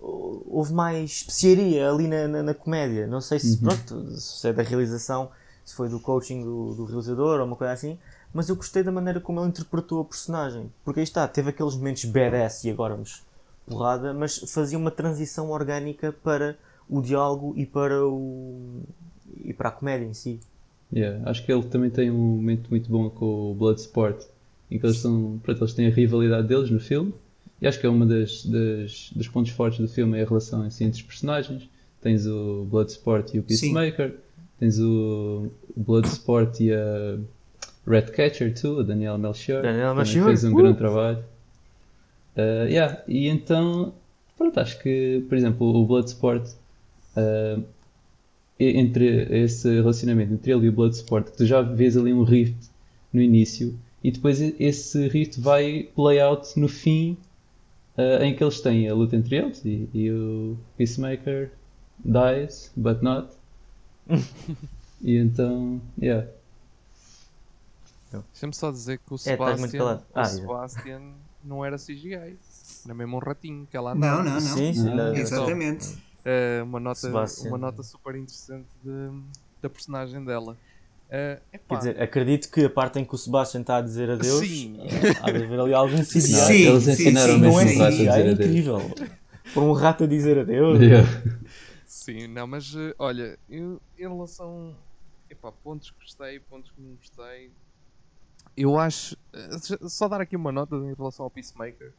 houve 0.00 0.72
mais 0.72 1.10
especiaria 1.10 1.90
ali 1.90 2.06
na, 2.06 2.28
na, 2.28 2.42
na 2.42 2.54
comédia. 2.54 3.06
Não 3.06 3.20
sei 3.20 3.38
se, 3.38 3.54
uhum. 3.56 3.68
pronto, 3.68 4.10
se 4.12 4.48
é 4.48 4.52
da 4.52 4.62
realização, 4.62 5.30
se 5.64 5.74
foi 5.74 5.88
do 5.88 6.00
coaching 6.00 6.42
do, 6.42 6.74
do 6.74 6.84
realizador 6.84 7.40
ou 7.40 7.46
uma 7.46 7.56
coisa 7.56 7.72
assim, 7.72 7.98
mas 8.32 8.48
eu 8.48 8.56
gostei 8.56 8.82
da 8.82 8.92
maneira 8.92 9.20
como 9.20 9.40
ele 9.40 9.48
interpretou 9.48 10.00
a 10.00 10.04
personagem. 10.04 10.70
Porque 10.84 11.00
aí 11.00 11.04
está, 11.04 11.26
teve 11.26 11.50
aqueles 11.50 11.74
momentos 11.74 12.04
badass 12.04 12.64
e 12.64 12.70
agora 12.70 12.96
nos 12.96 13.22
porrada, 13.66 14.14
mas 14.14 14.38
fazia 14.52 14.78
uma 14.78 14.90
transição 14.90 15.50
orgânica 15.50 16.12
para 16.12 16.56
o 16.88 17.00
diálogo 17.00 17.52
e 17.56 17.66
para 17.66 18.06
o 18.06 18.82
e 19.44 19.52
para 19.52 19.68
a 19.68 19.72
comédia 19.72 20.06
em 20.06 20.14
si. 20.14 20.40
Yeah, 20.92 21.28
acho 21.28 21.44
que 21.44 21.52
ele 21.52 21.64
também 21.64 21.90
tem 21.90 22.10
um 22.10 22.36
momento 22.36 22.70
muito 22.70 22.88
bom 22.88 23.10
com 23.10 23.50
o 23.50 23.54
Bloodsport, 23.54 24.24
em 24.70 24.78
que 24.78 24.86
eles, 24.86 24.98
são, 24.98 25.40
pronto, 25.42 25.62
eles 25.62 25.74
têm 25.74 25.86
a 25.86 25.90
rivalidade 25.90 26.48
deles 26.48 26.70
no 26.70 26.80
filme, 26.80 27.12
e 27.60 27.66
acho 27.66 27.80
que 27.80 27.86
é 27.86 27.88
uma 27.88 28.04
das, 28.04 28.44
das 28.44 29.10
dos 29.14 29.28
pontos 29.28 29.52
fortes 29.52 29.80
do 29.80 29.88
filme 29.88 30.18
é 30.18 30.22
a 30.22 30.26
relação 30.26 30.62
assim, 30.62 30.84
entre 30.84 31.00
os 31.00 31.06
personagens. 31.06 31.68
Tens 32.02 32.26
o 32.26 32.66
Bloodsport 32.70 33.34
e 33.34 33.38
o 33.38 33.42
Peacemaker, 33.42 34.10
Sim. 34.10 34.16
tens 34.60 34.78
o 34.78 35.50
Bloodsport 35.74 36.60
e 36.60 36.72
a 36.72 37.18
Redcatcher, 37.86 38.54
too, 38.54 38.80
a 38.80 38.82
Daniel 38.82 39.16
Melchior. 39.16 39.62
Daniel 39.62 39.94
Melchior. 39.94 40.26
fez 40.26 40.44
um 40.44 40.52
uh! 40.52 40.56
grande 40.56 40.78
trabalho. 40.78 41.18
Uh, 42.36 42.68
yeah. 42.68 43.02
E 43.08 43.28
então, 43.28 43.94
pronto, 44.36 44.60
acho 44.60 44.80
que, 44.82 45.24
por 45.28 45.38
exemplo, 45.38 45.66
o 45.66 45.86
Bloodsport, 45.86 46.46
uh, 47.16 47.62
entre 48.60 49.26
esse 49.42 49.68
relacionamento 49.68 50.34
entre 50.34 50.52
ele 50.52 50.66
e 50.66 50.68
o 50.68 50.72
Bloodsport, 50.72 51.30
que 51.30 51.38
tu 51.38 51.46
já 51.46 51.62
vês 51.62 51.96
ali 51.96 52.12
um 52.12 52.22
rift 52.22 52.68
no 53.12 53.20
início, 53.22 53.74
e 54.06 54.10
depois 54.12 54.40
esse 54.40 55.08
rift 55.08 55.40
vai 55.40 55.90
play 55.96 56.20
out 56.20 56.56
no 56.56 56.68
fim, 56.68 57.18
uh, 57.98 58.22
em 58.22 58.36
que 58.36 58.44
eles 58.44 58.60
têm 58.60 58.88
a 58.88 58.94
luta 58.94 59.16
entre 59.16 59.34
eles, 59.34 59.64
e, 59.64 59.90
e 59.92 60.12
o 60.12 60.56
Peacemaker 60.78 61.50
dies, 62.04 62.70
but 62.76 63.02
not. 63.02 63.28
e 65.02 65.16
então, 65.16 65.80
yeah. 66.00 66.24
Deixa-me 68.32 68.54
só 68.54 68.70
dizer 68.70 68.98
que 68.98 69.12
o 69.12 69.18
Sebastian, 69.18 70.00
ah, 70.14 70.22
o 70.22 70.24
Sebastian 70.24 71.02
não 71.42 71.64
era 71.64 71.76
CGI. 71.76 72.38
Era 72.84 72.94
mesmo 72.94 73.16
um 73.16 73.18
ratinho 73.18 73.66
que 73.68 73.76
ela 73.76 73.92
Não, 73.92 74.22
não, 74.22 74.34
não. 74.34 74.40
Sim, 74.40 74.72
sim, 74.72 74.94
não. 74.94 75.16
Exatamente. 75.16 75.98
Uh, 76.24 76.62
uma, 76.62 76.78
nota, 76.78 77.08
uma 77.40 77.58
nota 77.58 77.82
super 77.82 78.14
interessante 78.14 78.68
de, 78.84 79.20
da 79.60 79.68
personagem 79.68 80.24
dela. 80.24 80.56
Uh, 81.06 81.40
Quer 81.68 81.76
dizer, 81.78 82.02
acredito 82.02 82.50
que 82.50 82.64
a 82.64 82.70
parte 82.70 82.98
em 82.98 83.04
que 83.04 83.14
o 83.14 83.18
Sebastian 83.18 83.60
está 83.60 83.76
a 83.76 83.80
dizer 83.80 84.10
adeus, 84.10 84.40
Sim. 84.40 84.76
há 85.22 85.30
de 85.30 85.44
haver 85.44 85.60
ali 85.60 85.72
algum 85.72 85.98
CGI. 86.02 86.20
Sim, 86.20 86.52
Eles 86.52 86.82
sim, 86.84 86.90
ensinaram 86.92 87.34
sim, 87.34 87.40
mesmo 87.40 87.52
não 87.54 87.60
é 87.60 87.66
sim. 87.68 87.78
um 87.78 87.82
a 87.82 87.86
é 87.86 87.90
dizer 87.90 88.10
adeus. 88.10 88.30
incrível. 88.40 88.78
Por 89.54 89.62
um 89.62 89.72
rato 89.72 90.04
a 90.04 90.06
dizer 90.06 90.38
adeus. 90.38 90.80
Yeah. 90.80 91.08
Sim, 91.86 92.26
não, 92.26 92.46
mas 92.46 92.74
uh, 92.74 92.94
olha, 92.98 93.38
eu, 93.48 93.80
em 93.96 94.02
relação. 94.02 94.76
Epá, 95.30 95.50
pontos 95.52 95.90
que 95.90 95.98
gostei, 96.00 96.40
pontos 96.40 96.70
que 96.72 96.80
não 96.80 96.94
gostei. 96.96 97.50
Eu 98.56 98.78
acho. 98.78 99.16
uh, 99.34 99.88
Só 99.88 100.08
dar 100.08 100.20
aqui 100.20 100.34
uma 100.34 100.50
nota 100.50 100.74
em 100.76 100.94
relação 100.94 101.24
ao 101.24 101.30
Peacemaker. 101.30 101.92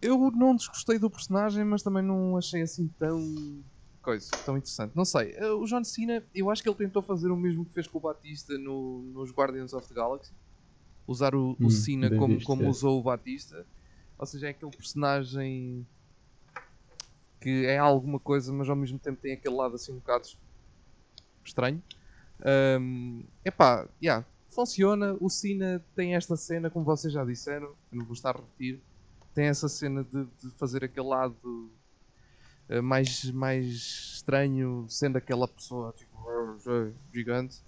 Eu 0.00 0.30
não 0.32 0.54
desgostei 0.56 0.98
do 0.98 1.08
personagem, 1.10 1.64
mas 1.64 1.82
também 1.82 2.02
não 2.02 2.36
achei 2.36 2.62
assim 2.62 2.88
tão. 2.98 3.62
Coisa, 4.02 4.30
tão 4.44 4.56
interessante. 4.56 4.92
Não 4.94 5.04
sei, 5.04 5.34
uh, 5.38 5.56
o 5.58 5.64
John 5.64 5.84
Cena, 5.84 6.22
eu 6.34 6.50
acho 6.50 6.62
que 6.62 6.68
ele 6.68 6.76
tentou 6.76 7.00
fazer 7.00 7.30
o 7.30 7.36
mesmo 7.36 7.64
que 7.64 7.72
fez 7.72 7.86
com 7.86 7.98
o 7.98 8.00
Batista 8.00 8.58
no, 8.58 9.02
nos 9.14 9.30
Guardians 9.30 9.72
of 9.72 9.88
the 9.88 9.94
Galaxy. 9.94 10.32
Usar 11.06 11.34
o, 11.34 11.56
o 11.60 11.66
Hum, 11.66 11.70
Cena 11.70 12.10
bem 12.10 12.18
como, 12.18 12.34
visto, 12.34 12.46
como 12.46 12.64
é. 12.64 12.68
usou 12.68 13.00
o 13.00 13.02
Batista. 13.02 13.66
Ou 14.18 14.26
seja, 14.26 14.48
é 14.48 14.50
aquele 14.50 14.70
personagem 14.70 15.86
que 17.40 17.66
é 17.66 17.78
alguma 17.78 18.20
coisa, 18.20 18.52
mas 18.52 18.68
ao 18.68 18.76
mesmo 18.76 18.98
tempo 18.98 19.20
tem 19.20 19.32
aquele 19.32 19.54
lado 19.54 19.74
assim 19.74 19.92
um 19.92 19.96
bocado 19.96 20.28
estranho. 21.44 21.82
Um, 22.80 23.24
epá, 23.44 23.88
yeah, 24.02 24.24
funciona. 24.48 25.16
O 25.20 25.28
Cena 25.28 25.84
tem 25.94 26.14
esta 26.14 26.36
cena, 26.36 26.70
como 26.70 26.84
vocês 26.84 27.12
já 27.12 27.24
disseram, 27.24 27.74
eu 27.90 27.98
não 27.98 28.04
vou 28.04 28.14
estar 28.14 28.36
a 28.36 28.38
repetir. 28.38 28.80
Tem 29.34 29.46
essa 29.46 29.68
cena 29.68 30.04
de, 30.04 30.24
de 30.24 30.50
fazer 30.56 30.84
aquele 30.84 31.06
lado 31.06 31.34
eh, 31.44 31.81
mais, 32.80 33.30
mais 33.32 33.66
estranho, 34.14 34.86
sendo 34.88 35.16
aquela 35.16 35.48
pessoa 35.48 35.92
tipo, 35.96 36.16
gigante. 37.12 37.60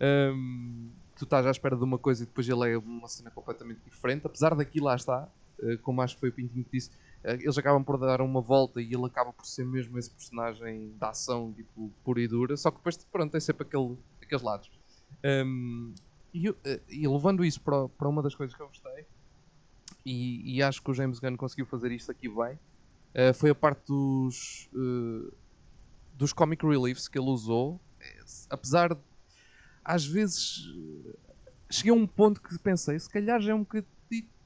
Um, 0.00 0.90
tu 1.16 1.24
estás 1.24 1.46
à 1.46 1.50
espera 1.50 1.76
de 1.76 1.84
uma 1.84 1.98
coisa 1.98 2.22
e 2.22 2.26
depois 2.26 2.48
ele 2.48 2.72
é 2.72 2.78
uma 2.78 3.08
cena 3.08 3.30
completamente 3.30 3.80
diferente. 3.84 4.26
Apesar 4.26 4.54
daquilo 4.54 4.86
lá 4.86 4.96
está, 4.96 5.28
eh, 5.62 5.76
como 5.82 6.02
acho 6.02 6.14
que 6.14 6.20
foi 6.20 6.28
o 6.30 6.32
Pintinho 6.32 6.64
que 6.64 6.72
disse, 6.72 6.90
eh, 7.22 7.34
eles 7.34 7.56
acabam 7.56 7.84
por 7.84 7.98
dar 7.98 8.20
uma 8.20 8.40
volta 8.40 8.80
e 8.80 8.92
ele 8.92 9.06
acaba 9.06 9.32
por 9.32 9.46
ser 9.46 9.64
mesmo 9.64 9.98
esse 9.98 10.10
personagem 10.10 10.92
da 10.98 11.10
ação, 11.10 11.52
tipo, 11.52 11.90
pura 12.04 12.20
e 12.20 12.28
dura, 12.28 12.56
só 12.56 12.70
que 12.70 12.78
depois, 12.78 12.96
pronto, 13.04 13.30
tem 13.30 13.40
sempre 13.40 13.66
aquele, 13.66 13.96
aqueles 14.20 14.42
lados. 14.42 14.70
Um, 15.24 15.94
e, 16.34 16.48
eh, 16.48 16.80
e 16.88 17.06
levando 17.06 17.44
isso 17.44 17.60
para, 17.60 17.88
para 17.88 18.08
uma 18.08 18.22
das 18.22 18.34
coisas 18.34 18.56
que 18.56 18.62
eu 18.62 18.66
gostei, 18.66 19.04
e, 20.04 20.56
e 20.56 20.62
acho 20.62 20.82
que 20.82 20.90
o 20.90 20.94
James 20.94 21.20
Gunn 21.20 21.36
conseguiu 21.36 21.66
fazer 21.66 21.92
isto 21.92 22.10
aqui 22.10 22.28
bem, 22.28 22.58
eh, 23.14 23.32
foi 23.32 23.50
a 23.50 23.54
parte 23.54 23.86
dos, 23.86 24.68
eh, 24.74 25.36
dos 26.14 26.32
comic 26.32 26.64
reliefs 26.66 27.08
que 27.08 27.18
ele 27.18 27.28
usou, 27.30 27.80
Eh, 28.00 28.20
apesar 28.50 28.94
de, 28.94 29.00
às 29.84 30.04
vezes, 30.06 30.62
cheguei 31.70 31.92
a 31.92 31.94
um 31.94 32.06
ponto 32.06 32.40
que 32.42 32.58
pensei, 32.58 32.98
se 32.98 33.08
calhar 33.08 33.40
já 33.40 33.52
é 33.52 33.54
um 33.54 33.60
bocadinho 33.60 33.88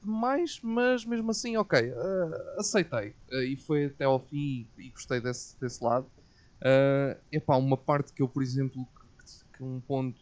demais, 0.01 0.59
mas 0.63 1.05
mesmo 1.05 1.31
assim, 1.31 1.57
ok, 1.57 1.79
eh, 1.79 2.55
aceitei. 2.57 3.15
Eh, 3.31 3.45
e 3.53 3.57
foi 3.57 3.85
até 3.85 4.05
ao 4.05 4.19
fim 4.19 4.69
e, 4.77 4.87
e 4.87 4.91
gostei 4.91 5.19
desse, 5.21 5.59
desse 5.59 5.83
lado. 5.83 6.09
É 6.63 7.17
epá, 7.31 7.55
uma 7.57 7.77
parte 7.77 8.13
que 8.13 8.21
eu, 8.21 8.27
por 8.29 8.41
exemplo, 8.41 8.87
que, 9.19 9.57
que 9.57 9.63
um 9.63 9.79
ponto 9.81 10.19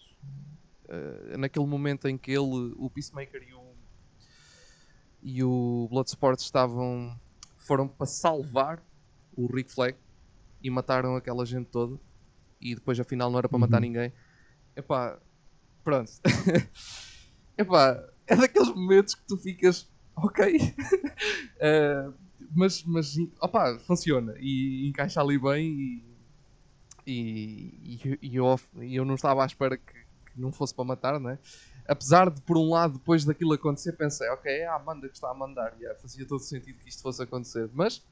eh, 0.90 1.38
naquele 1.38 1.66
momento 1.66 2.08
em 2.08 2.18
que 2.18 2.32
ele, 2.32 2.74
o 2.78 2.90
Peacemaker 2.90 3.42
e 3.44 3.54
o, 3.54 3.76
e 5.22 5.44
o 5.44 5.88
Bloodsport 5.90 6.40
estavam 6.40 7.20
foram 7.66 7.88
para 7.88 8.06
salvar 8.06 8.84
o 9.36 9.48
Rick 9.48 9.72
Flag 9.74 9.98
e 10.62 10.70
mataram 10.70 11.16
aquela 11.16 11.46
gente 11.46 11.68
toda 11.70 12.00
e 12.60 12.74
depois 12.76 13.00
afinal 13.00 13.30
não 13.30 13.40
era 13.40 13.50
para 13.50 13.60
matar 13.60 13.78
Uhum. 13.78 13.82
ninguém. 13.82 14.14
Epá, 14.76 15.20
pronto. 15.84 16.12
Epá, 17.58 18.04
é 18.28 18.36
daqueles 18.36 18.70
momentos 18.70 19.16
que 19.16 19.26
tu 19.28 19.38
ficas, 19.38 19.90
ok, 20.16 20.58
Eh, 21.60 22.12
mas, 22.54 22.84
mas 22.84 23.16
opá, 23.42 23.80
funciona 23.80 24.34
e 24.40 24.88
encaixa 24.90 25.22
ali 25.22 25.40
bem 25.40 26.04
e, 27.08 27.96
e, 27.96 28.20
e, 28.22 28.36
eu, 28.36 28.60
e 28.82 28.96
eu 28.96 29.06
não 29.06 29.16
estava 29.16 29.44
à 29.44 29.46
espera 29.46 29.78
que, 29.78 29.94
que 29.94 30.40
não 30.40 30.52
fosse 30.52 30.74
para 30.74 30.84
matar, 30.86 31.20
né? 31.20 31.40
Apesar 31.88 32.30
de, 32.30 32.42
por 32.42 32.58
um 32.58 32.70
lado, 32.70 32.94
depois 32.94 33.24
daquilo 33.26 33.54
acontecer, 33.54 33.94
pensei, 33.94 34.28
ok, 34.30 34.52
é 34.52 34.66
a 34.66 34.76
Amanda 34.76 35.08
que 35.08 35.16
está 35.16 35.30
a 35.30 35.34
mandar, 35.34 35.74
yeah, 35.80 35.98
fazia 36.00 36.26
todo 36.26 36.40
sentido 36.40 36.80
que 36.80 36.90
isto 36.90 37.02
fosse 37.02 37.22
acontecer, 37.22 37.70
mas 37.74 38.04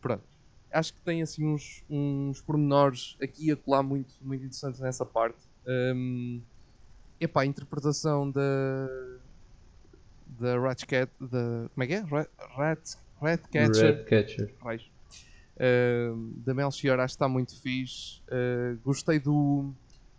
pronto, 0.00 0.24
acho 0.70 0.94
que 0.94 1.00
tem 1.00 1.22
assim 1.22 1.46
uns, 1.46 1.84
uns 1.88 2.40
pormenores 2.40 3.16
aqui 3.22 3.48
e 3.48 3.52
acolá 3.52 3.82
muito, 3.82 4.14
muito 4.22 4.44
interessantes 4.44 4.80
nessa 4.80 5.04
parte. 5.04 5.38
Um, 5.66 6.40
epá, 7.20 7.42
a 7.42 7.46
interpretação 7.46 8.30
da 8.30 8.40
da 10.38 10.58
Ratcat, 10.58 11.12
da 11.20 11.68
como 11.74 11.84
é 11.84 11.86
que 11.86 11.94
é? 11.94 12.00
Rat, 12.00 12.28
Rat, 12.56 12.96
Ratcatcher, 13.20 13.96
Red 13.96 14.04
Catcher. 14.04 14.54
raios. 14.62 14.90
Um, 15.60 16.32
da 16.38 16.54
Melchior 16.54 16.98
acho 16.98 17.12
que 17.12 17.16
está 17.16 17.28
muito 17.28 17.60
fixe. 17.60 18.20
Uh, 18.28 18.78
gostei 18.82 19.18
do. 19.18 19.72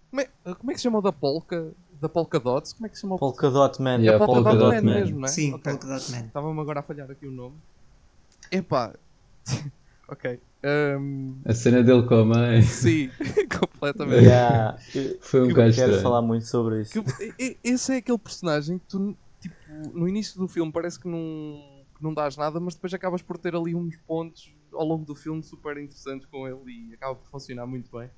Como 0.10 0.22
é, 0.22 0.30
como 0.56 0.72
é 0.72 0.74
que 0.74 0.80
se 0.80 0.84
chama 0.84 1.00
o 1.00 1.02
da 1.02 1.12
Polka? 1.12 1.74
Da 2.04 2.10
Polka 2.10 2.38
Dots? 2.40 2.74
Como 2.74 2.86
é 2.86 2.90
que 2.90 2.96
se 2.96 3.02
chama 3.02 3.16
o 3.16 3.18
Polka 3.18 3.50
Dot 3.50 3.82
Man. 3.82 3.96
Yeah, 4.00 4.16
é 4.16 4.18
Polka, 4.28 4.34
Polka 4.44 4.50
Dot, 4.58 4.60
Dot 4.76 4.76
Man, 4.86 4.92
Man. 4.94 5.00
mesmo, 5.00 5.20
não 5.20 5.26
é? 5.26 5.28
Sim, 5.30 5.54
Ok. 5.54 5.72
Polka 5.72 5.88
Dot 5.88 6.12
Man. 6.12 6.20
Estava-me 6.26 6.60
agora 6.60 6.80
a 6.82 6.84
falhar 6.84 7.10
aqui 7.10 7.26
o 7.28 7.32
nome. 7.32 7.56
Epá. 8.52 8.94
ok. 10.10 10.40
Um, 10.66 11.38
A 11.46 11.54
cena 11.54 11.82
dele 11.82 12.04
com 12.04 12.16
a 12.16 12.26
mãe 12.26 12.62
sim, 12.62 13.10
completamente. 13.60 14.24
Yeah. 14.26 14.78
Foi 15.22 15.42
um 15.44 15.48
Que- 15.48 15.54
bocado 15.54 15.74
quero 15.74 16.02
falar 16.02 16.22
muito 16.22 16.46
sobre 16.46 16.82
isso. 16.82 17.02
Que- 17.04 17.58
esse 17.64 17.94
é 17.94 17.98
aquele 17.98 18.18
personagem 18.18 18.78
que 18.80 18.86
tu, 18.86 19.16
tipo, 19.40 19.56
no 19.94 20.08
início 20.08 20.38
do 20.40 20.48
filme 20.48 20.72
parece 20.72 21.00
que 21.00 21.08
não, 21.08 21.84
que 21.98 22.04
não 22.04 22.14
dás 22.14 22.36
nada, 22.38 22.60
mas 22.60 22.76
depois 22.76 22.94
acabas 22.94 23.22
por 23.22 23.38
ter 23.38 23.56
ali 23.56 23.74
uns 23.76 23.96
pontos 24.06 24.54
ao 24.74 24.86
longo 24.86 25.06
do 25.06 25.16
filme 25.16 25.42
super 25.42 25.78
interessantes 25.78 26.26
com 26.28 26.46
ele 26.48 26.90
e 26.90 26.94
acaba 26.96 27.16
por 27.16 27.28
funcionar 27.30 27.66
muito 27.66 27.90
bem. 27.98 28.10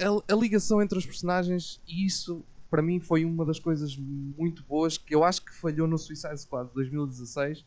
A, 0.00 0.32
a- 0.32 0.36
ligação 0.36 0.82
entre 0.82 0.98
os 0.98 1.06
personagens, 1.06 1.80
e 1.86 2.04
isso 2.06 2.44
para 2.70 2.82
mim 2.82 3.00
foi 3.00 3.24
uma 3.24 3.44
das 3.46 3.58
coisas 3.58 3.96
muito 3.96 4.62
boas 4.64 4.98
que 4.98 5.14
eu 5.14 5.24
acho 5.24 5.44
que 5.44 5.54
falhou 5.54 5.86
no 5.86 5.96
Suicide 5.96 6.38
Squad 6.40 6.68
de 6.68 6.74
2016, 6.74 7.64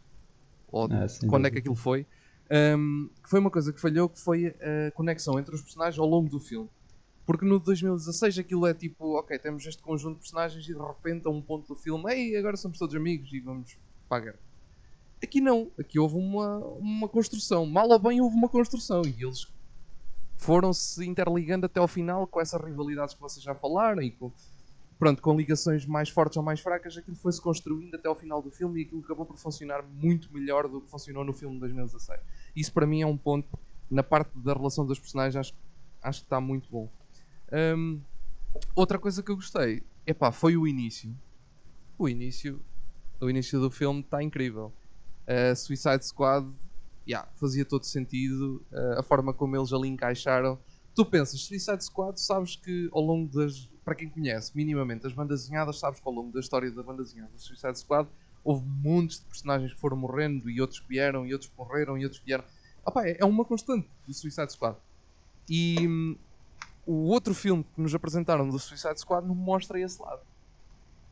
ou 0.72 0.88
Ah, 0.92 1.08
sem 1.08 1.28
quando 1.30 1.48
é 1.48 1.52
que 1.52 1.60
aquilo 1.60 1.76
foi. 1.76 2.06
um, 2.52 3.10
que 3.24 3.30
foi 3.30 3.40
uma 3.40 3.50
coisa 3.52 3.72
que 3.74 3.80
falhou, 3.80 4.10
que 4.10 4.20
foi 4.20 4.48
a 4.48 4.92
conexão 4.92 5.40
entre 5.40 5.54
os 5.56 5.62
personagens 5.62 6.00
ao 6.00 6.08
longo 6.08 6.30
do 6.30 6.40
filme. 6.40 6.70
Porque 7.26 7.46
no 7.46 7.60
2016 7.60 8.40
aquilo 8.40 8.66
é 8.66 8.74
tipo, 8.74 9.18
ok, 9.18 9.38
temos 9.38 9.64
este 9.66 9.82
conjunto 9.84 10.16
de 10.16 10.20
personagens 10.22 10.64
e 10.68 10.74
de 10.74 10.80
repente 10.80 11.28
a 11.28 11.30
um 11.30 11.42
ponto 11.42 11.68
do 11.68 11.76
filme, 11.76 12.12
ei, 12.12 12.36
agora 12.36 12.58
somos 12.58 12.78
todos 12.80 12.96
amigos 12.96 13.32
e 13.32 13.40
vamos 13.40 13.78
guerra. 14.12 14.40
Aqui 15.24 15.40
não, 15.40 15.72
aqui 15.78 16.00
houve 16.00 16.16
uma, 16.16 16.58
uma 16.78 17.08
construção, 17.08 17.66
mal 17.68 17.88
ou 17.90 18.00
bem 18.00 18.20
houve 18.20 18.36
uma 18.36 18.50
construção 18.50 19.04
e 19.06 19.24
eles 19.24 19.46
foram-se 20.40 21.06
interligando 21.06 21.66
até 21.66 21.82
ao 21.82 21.88
final 21.88 22.26
com 22.26 22.40
essas 22.40 22.64
rivalidades 22.64 23.14
que 23.14 23.20
vocês 23.20 23.44
já 23.44 23.54
falaram 23.54 24.02
e 24.02 24.10
com, 24.10 24.32
pronto, 24.98 25.22
com 25.22 25.36
ligações 25.36 25.86
mais 25.86 26.08
fortes 26.10 26.38
ou 26.38 26.44
mais 26.44 26.62
fracas, 26.62 26.98
aquilo 26.98 27.18
foi-se 27.18 27.42
construindo 27.42 27.94
até 27.96 28.08
ao 28.08 28.16
final 28.16 28.42
do 28.42 28.50
filme 28.50 28.80
e 28.80 28.86
aquilo 28.86 29.02
acabou 29.02 29.26
por 29.26 29.38
funcionar 29.38 29.84
muito 29.84 30.34
melhor 30.34 30.70
do 30.70 30.80
que 30.80 30.90
funcionou 30.90 31.26
no 31.26 31.34
filme 31.34 31.56
de 31.56 31.60
2016. 31.60 32.22
Isso 32.56 32.72
para 32.72 32.88
mim 32.88 33.02
é 33.02 33.06
um 33.06 33.18
ponto, 33.18 33.50
na 33.92 34.02
parte 34.02 34.32
da 34.40 34.54
relação 34.54 34.86
dos 34.86 34.98
personagens, 34.98 35.36
acho, 35.36 35.54
acho 36.02 36.22
que 36.22 36.26
está 36.26 36.40
muito 36.40 36.70
bom. 36.72 36.90
Hum, 37.52 38.00
outra 38.74 38.98
coisa 38.98 39.22
que 39.22 39.30
eu 39.30 39.36
gostei, 39.36 39.84
epá, 40.08 40.32
foi 40.32 40.56
o 40.56 40.66
início. 40.66 41.14
O 41.98 42.08
início, 42.08 42.62
o 43.20 43.30
início 43.30 43.60
do 43.60 43.70
filme 43.70 44.00
está 44.00 44.24
incrível. 44.24 44.72
Suicide 45.54 46.06
Squad, 46.06 46.50
yeah, 47.10 47.28
fazia 47.36 47.66
todo 47.66 47.84
sentido. 47.86 48.64
uh, 48.72 49.00
a 49.00 49.04
forma 49.04 49.34
como 49.34 49.56
eles 49.56 49.74
ali 49.74 49.88
encaixaram. 49.88 50.60
Tu 50.96 51.06
pensas, 51.06 51.42
Suicide 51.42 51.84
Squad, 51.84 52.20
sabes 52.20 52.56
que 52.56 52.90
ao 52.92 53.02
longo 53.02 53.32
das. 53.32 53.68
Para 53.84 53.96
quem 53.96 54.10
conhece 54.10 54.52
minimamente 54.56 55.08
as 55.08 55.14
bandas 55.14 55.42
desenhadas, 55.42 55.80
sabes 55.80 56.00
que 56.00 56.08
ao 56.08 56.14
longo 56.14 56.32
da 56.32 56.40
história 56.40 56.70
da 56.70 56.84
banda 56.84 57.02
desenhada 57.02 57.32
do 57.32 57.40
Suicide 57.40 57.80
Squad 57.80 58.08
houve 58.44 58.64
montes 58.64 59.20
de 59.20 59.26
personagens 59.26 59.74
que 59.74 59.80
foram 59.80 59.98
morrendo 59.98 60.48
e 60.48 60.62
outros 60.62 60.84
vieram 60.88 61.26
e 61.26 61.34
outros 61.34 61.52
morreram 61.58 61.98
e 61.98 62.04
outros 62.04 62.22
vieram. 62.24 62.44
Opa, 62.86 63.04
é 63.08 63.18
é 63.20 63.26
uma 63.26 63.44
constante 63.44 63.90
do 64.06 64.14
Suicide 64.14 64.52
Squad. 64.52 64.78
E 65.50 65.88
hum, 65.88 66.16
o 66.86 67.08
outro 67.08 67.34
filme 67.34 67.64
que 67.64 67.82
nos 67.82 67.96
apresentaram 67.96 68.48
do 68.48 68.60
Suicide 68.60 69.00
Squad 69.00 69.28
não 69.28 69.34
mostra 69.34 69.80
esse 69.80 70.00
lado. 70.00 70.22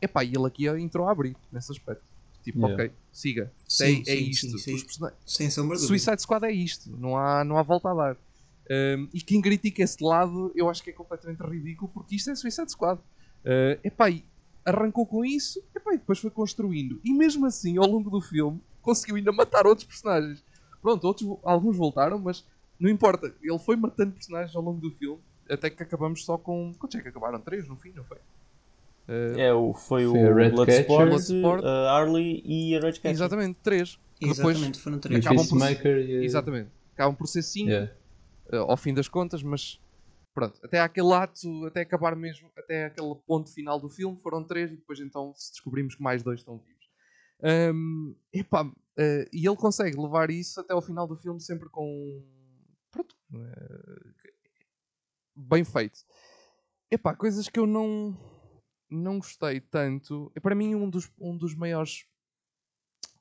Epá, 0.00 0.22
e 0.22 0.28
ele 0.28 0.46
aqui 0.46 0.68
entrou 0.68 1.08
a 1.08 1.10
abrir 1.10 1.36
nesse 1.50 1.72
aspecto. 1.72 2.04
Tipo, 2.48 2.60
Yeah. 2.66 2.84
ok, 2.84 2.94
siga. 3.12 3.52
Sim, 3.68 4.02
é, 4.06 4.12
é 4.12 4.16
sim, 4.16 4.30
isto. 4.30 4.58
sim, 4.58 4.80
persona- 4.80 5.12
Sem 5.26 5.50
sombra 5.50 5.76
de. 5.76 5.82
Suicide 5.82 6.22
Squad 6.22 6.44
é 6.46 6.50
isto, 6.50 6.90
não 6.96 7.14
há, 7.16 7.44
não 7.44 7.58
há 7.58 7.62
volta 7.62 7.90
a 7.90 7.94
dar. 7.94 8.16
Um, 8.70 9.08
e 9.12 9.20
quem 9.20 9.40
critica 9.42 9.82
esse 9.82 10.02
lado, 10.02 10.50
eu 10.54 10.68
acho 10.70 10.82
que 10.82 10.88
é 10.90 10.92
completamente 10.94 11.40
ridículo, 11.42 11.90
porque 11.92 12.14
isto 12.16 12.30
é 12.30 12.34
Suicide 12.34 12.70
Squad. 12.70 12.98
Uh, 13.44 13.78
epá, 13.84 14.08
e 14.10 14.24
arrancou 14.64 15.04
com 15.06 15.24
isso, 15.24 15.62
epá, 15.76 15.92
e 15.92 15.98
depois 15.98 16.18
foi 16.18 16.30
construindo. 16.30 16.98
E 17.04 17.12
mesmo 17.12 17.44
assim, 17.44 17.76
ao 17.76 17.86
longo 17.86 18.08
do 18.08 18.20
filme, 18.20 18.58
conseguiu 18.80 19.16
ainda 19.16 19.30
matar 19.32 19.66
outros 19.66 19.86
personagens. 19.86 20.42
Pronto, 20.80 21.04
outros, 21.06 21.38
alguns 21.42 21.76
voltaram, 21.76 22.18
mas 22.18 22.44
não 22.80 22.88
importa. 22.88 23.34
Ele 23.42 23.58
foi 23.58 23.76
matando 23.76 24.12
personagens 24.12 24.54
ao 24.56 24.62
longo 24.62 24.80
do 24.80 24.90
filme. 24.92 25.20
até 25.50 25.68
que 25.70 25.82
acabamos 25.82 26.24
só 26.24 26.36
com. 26.38 26.72
Quantos 26.78 26.98
é 26.98 27.02
que 27.02 27.08
acabaram? 27.08 27.40
Três 27.40 27.66
no 27.68 27.76
fim, 27.76 27.90
não 27.96 28.04
foi? 28.04 28.18
Uh, 29.08 29.38
é, 29.38 29.54
o, 29.54 29.72
foi, 29.72 30.04
foi 30.04 30.30
o 30.30 30.50
Bloodsport, 30.50 31.08
Bloodsport, 31.08 31.64
a 31.64 31.90
Harley 31.90 32.42
e 32.44 32.76
a 32.76 32.80
Red 32.80 32.92
Catcher. 32.92 33.10
Exatamente, 33.10 33.58
três. 33.62 33.98
Exatamente, 34.20 34.78
foram 34.78 34.98
três. 34.98 35.24
Acabam 35.24 35.46
por, 35.48 35.86
e... 35.86 36.24
Exatamente. 36.24 36.70
Acabam 36.92 37.16
por 37.16 37.26
ser 37.26 37.42
cinco 37.42 37.70
yeah. 37.70 37.90
uh, 38.52 38.70
ao 38.70 38.76
fim 38.76 38.92
das 38.92 39.08
contas, 39.08 39.42
mas 39.42 39.80
pronto, 40.34 40.60
até 40.62 40.80
aquele 40.80 41.12
ato, 41.14 41.64
até 41.66 41.80
acabar 41.80 42.14
mesmo, 42.14 42.50
até 42.56 42.86
aquele 42.86 43.14
ponto 43.26 43.50
final 43.52 43.80
do 43.80 43.88
filme, 43.88 44.18
foram 44.22 44.44
três 44.44 44.70
e 44.70 44.76
depois 44.76 45.00
então 45.00 45.32
descobrimos 45.32 45.94
que 45.94 46.02
mais 46.02 46.22
dois 46.22 46.40
estão 46.40 46.58
vivos. 46.58 46.78
Um, 47.40 48.14
epá, 48.32 48.64
uh, 48.64 48.74
e 49.32 49.46
ele 49.46 49.56
consegue 49.56 49.96
levar 49.96 50.28
isso 50.30 50.60
até 50.60 50.74
ao 50.74 50.82
final 50.82 51.06
do 51.06 51.16
filme 51.16 51.40
sempre 51.40 51.68
com. 51.68 52.22
Pronto. 52.90 53.14
Uh, 53.32 54.12
bem 55.36 55.64
feito. 55.64 56.00
Epá, 56.90 57.14
coisas 57.14 57.48
que 57.48 57.60
eu 57.60 57.66
não. 57.66 58.16
Não 58.90 59.18
gostei 59.18 59.60
tanto. 59.60 60.32
Para 60.42 60.54
mim, 60.54 60.74
um 60.74 60.88
dos, 60.88 61.10
um 61.18 61.36
dos 61.36 61.54
maiores. 61.54 62.06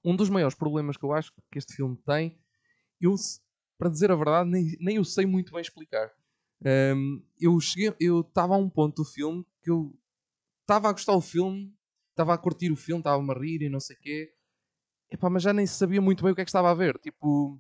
Um 0.04 0.16
dos 0.16 0.30
maiores 0.30 0.56
problemas 0.56 0.96
que 0.96 1.04
eu 1.04 1.12
acho 1.12 1.34
que 1.52 1.58
este 1.58 1.76
filme 1.76 1.98
tem, 2.06 2.40
eu, 3.02 3.16
para 3.78 3.90
dizer 3.90 4.12
a 4.12 4.16
verdade, 4.16 4.50
nem, 4.50 4.78
nem 4.80 4.96
eu 4.96 5.04
sei 5.04 5.26
muito 5.26 5.52
bem 5.52 5.62
explicar. 5.62 6.10
Um, 6.96 7.22
eu 7.40 7.60
cheguei, 7.60 7.94
eu 8.00 8.22
estava 8.22 8.56
a 8.56 8.58
um 8.58 8.70
ponto 8.70 9.04
do 9.04 9.06
filme 9.06 9.46
que 9.62 9.70
eu 9.70 9.94
estava 10.62 10.90
a 10.90 10.92
gostar 10.94 11.14
do 11.14 11.22
filme, 11.22 11.76
estava 12.12 12.34
a 12.34 12.38
curtir 12.38 12.72
o 12.72 12.76
filme, 12.76 13.02
estava-me 13.02 13.32
a 13.32 13.38
rir 13.38 13.64
e 13.64 13.70
não 13.70 13.80
sei 13.80 13.96
o 13.96 14.00
quê, 14.00 14.34
Epá, 15.10 15.30
mas 15.30 15.44
já 15.44 15.54
nem 15.54 15.66
sabia 15.66 16.02
muito 16.02 16.24
bem 16.24 16.32
o 16.32 16.36
que 16.36 16.42
é 16.42 16.46
que 16.46 16.50
estava 16.50 16.70
a 16.70 16.74
ver. 16.74 16.98
Tipo, 17.00 17.54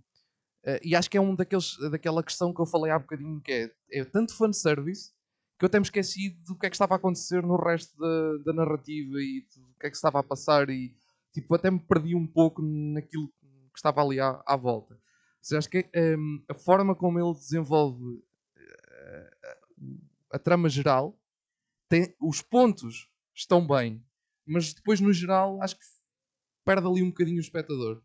uh, 0.65 0.79
e 0.83 0.95
acho 0.95 1.09
que 1.09 1.17
é 1.17 1.21
um 1.21 1.33
daqueles, 1.35 1.77
daquela 1.89 2.23
questão 2.23 2.53
que 2.53 2.59
eu 2.59 2.65
falei 2.65 2.91
há 2.91 2.99
bocadinho, 2.99 3.41
que 3.41 3.51
é, 3.51 3.71
é 3.91 4.05
tanto 4.05 4.35
fanservice 4.35 5.13
que 5.57 5.65
eu 5.65 5.67
até 5.67 5.79
me 5.79 5.85
esqueci 5.85 6.29
do 6.45 6.55
que 6.55 6.65
é 6.65 6.69
que 6.69 6.75
estava 6.75 6.95
a 6.95 6.97
acontecer 6.97 7.41
no 7.43 7.55
resto 7.57 7.97
da, 7.97 8.37
da 8.45 8.53
narrativa 8.53 9.19
e 9.19 9.45
do 9.55 9.73
que 9.79 9.87
é 9.87 9.89
que 9.89 9.95
estava 9.95 10.19
a 10.19 10.23
passar 10.23 10.69
e 10.69 10.95
tipo, 11.33 11.53
até 11.55 11.69
me 11.71 11.79
perdi 11.79 12.15
um 12.15 12.27
pouco 12.27 12.61
naquilo 12.61 13.27
que 13.27 13.77
estava 13.77 14.01
ali 14.01 14.19
à, 14.19 14.41
à 14.45 14.55
volta. 14.55 14.93
Ou 14.93 14.99
seja, 15.41 15.59
acho 15.59 15.69
que 15.69 15.89
um, 15.95 16.43
a 16.49 16.53
forma 16.53 16.95
como 16.95 17.19
ele 17.19 17.33
desenvolve 17.33 18.21
a 20.31 20.39
trama 20.39 20.69
geral, 20.69 21.17
tem, 21.89 22.15
os 22.21 22.41
pontos 22.41 23.09
estão 23.33 23.65
bem, 23.65 24.03
mas 24.45 24.73
depois 24.73 24.99
no 24.99 25.13
geral 25.13 25.61
acho 25.61 25.77
que 25.77 25.85
perde 26.65 26.87
ali 26.87 27.01
um 27.01 27.09
bocadinho 27.09 27.37
o 27.37 27.41
espectador. 27.41 28.01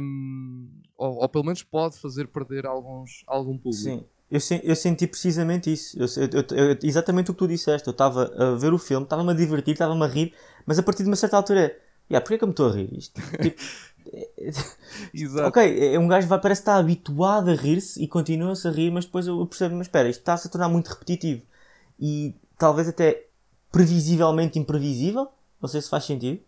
Um, 0.00 0.82
ou, 0.96 1.16
ou, 1.16 1.28
pelo 1.28 1.44
menos 1.44 1.62
pode 1.62 1.98
fazer 1.98 2.28
perder 2.28 2.66
alguns, 2.66 3.22
algum 3.26 3.56
público. 3.56 3.84
Sim, 3.84 4.04
eu, 4.30 4.40
eu 4.62 4.76
senti 4.76 5.06
precisamente 5.06 5.72
isso. 5.72 5.98
Eu, 5.98 6.06
eu, 6.32 6.78
exatamente 6.82 7.30
o 7.30 7.34
que 7.34 7.38
tu 7.38 7.48
disseste. 7.48 7.86
Eu 7.86 7.92
estava 7.92 8.32
a 8.36 8.54
ver 8.56 8.72
o 8.72 8.78
filme, 8.78 9.04
estava-me 9.04 9.30
a 9.30 9.34
divertir, 9.34 9.72
estava-me 9.72 10.04
a 10.04 10.06
rir, 10.06 10.34
mas 10.66 10.78
a 10.78 10.82
partir 10.82 11.02
de 11.02 11.08
uma 11.08 11.16
certa 11.16 11.36
altura 11.36 11.60
é. 11.60 11.88
Yeah, 12.10 12.24
porquê 12.24 12.38
que 12.38 12.44
eu 12.44 12.48
me 12.48 12.52
estou 12.52 12.70
a 12.70 12.72
rir? 12.72 12.88
Isto, 12.96 13.20
tipo, 13.42 13.60
Exato. 15.12 15.48
Ok, 15.48 15.94
é 15.94 15.98
um 15.98 16.08
gajo 16.08 16.26
vai, 16.26 16.40
parece 16.40 16.62
estar 16.62 16.76
habituado 16.76 17.50
a 17.50 17.54
rir-se 17.54 18.02
e 18.02 18.08
continua-se 18.08 18.66
a 18.66 18.70
rir, 18.70 18.90
mas 18.90 19.04
depois 19.04 19.26
eu 19.26 19.44
percebo, 19.46 19.76
mas 19.76 19.86
espera, 19.86 20.08
isto 20.08 20.20
está-se 20.20 20.48
a 20.48 20.50
tornar 20.50 20.68
muito 20.68 20.88
repetitivo 20.88 21.42
e 21.98 22.34
talvez 22.56 22.88
até 22.88 23.26
previsivelmente 23.70 24.58
imprevisível. 24.58 25.28
Não 25.60 25.68
sei 25.68 25.82
se 25.82 25.88
faz 25.88 26.04
sentido. 26.04 26.40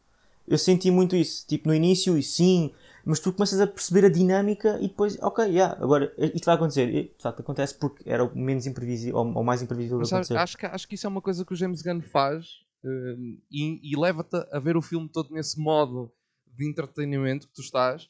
Eu 0.47 0.59
senti 0.59 0.90
muito 0.90 1.14
isso, 1.14 1.47
tipo 1.47 1.69
no 1.69 1.75
início, 1.75 2.16
e 2.16 2.23
sim, 2.23 2.73
mas 3.05 3.21
tu 3.21 3.33
começas 3.33 3.61
a 3.61 3.67
perceber 3.67 4.07
a 4.07 4.09
dinâmica 4.09 4.79
e 4.81 4.89
depois, 4.89 5.19
ok, 5.21 5.45
yeah, 5.45 5.77
agora 5.83 6.13
isto 6.19 6.45
vai 6.45 6.55
acontecer. 6.55 6.89
E, 6.89 7.15
de 7.15 7.23
facto, 7.23 7.41
acontece 7.41 7.75
porque 7.79 8.09
era 8.09 8.25
o 8.25 8.37
menos 8.37 8.67
imprevisível 8.67 9.17
ou, 9.17 9.35
ou 9.37 9.45
mais 9.45 9.63
imprevisível 9.63 9.99
mas, 9.99 10.13
acontecer. 10.13 10.37
Acho 10.37 10.59
que, 10.59 10.67
acho 10.67 10.89
que 10.89 10.95
isso 10.95 11.07
é 11.07 11.11
uma 11.11 11.23
coisa 11.23 11.45
que 11.45 11.53
o 11.53 11.57
James 11.57 11.83
Gunn 11.83 12.01
faz 12.03 12.47
uh, 12.85 13.39
e, 13.51 13.93
e 13.93 13.99
leva-te 13.99 14.37
a 14.53 14.59
ver 14.59 14.77
o 14.77 14.83
filme 14.83 15.09
todo 15.09 15.33
nesse 15.33 15.59
modo 15.59 16.13
de 16.47 16.69
entretenimento 16.69 17.47
que 17.49 17.55
tu 17.55 17.63
estás 17.63 18.09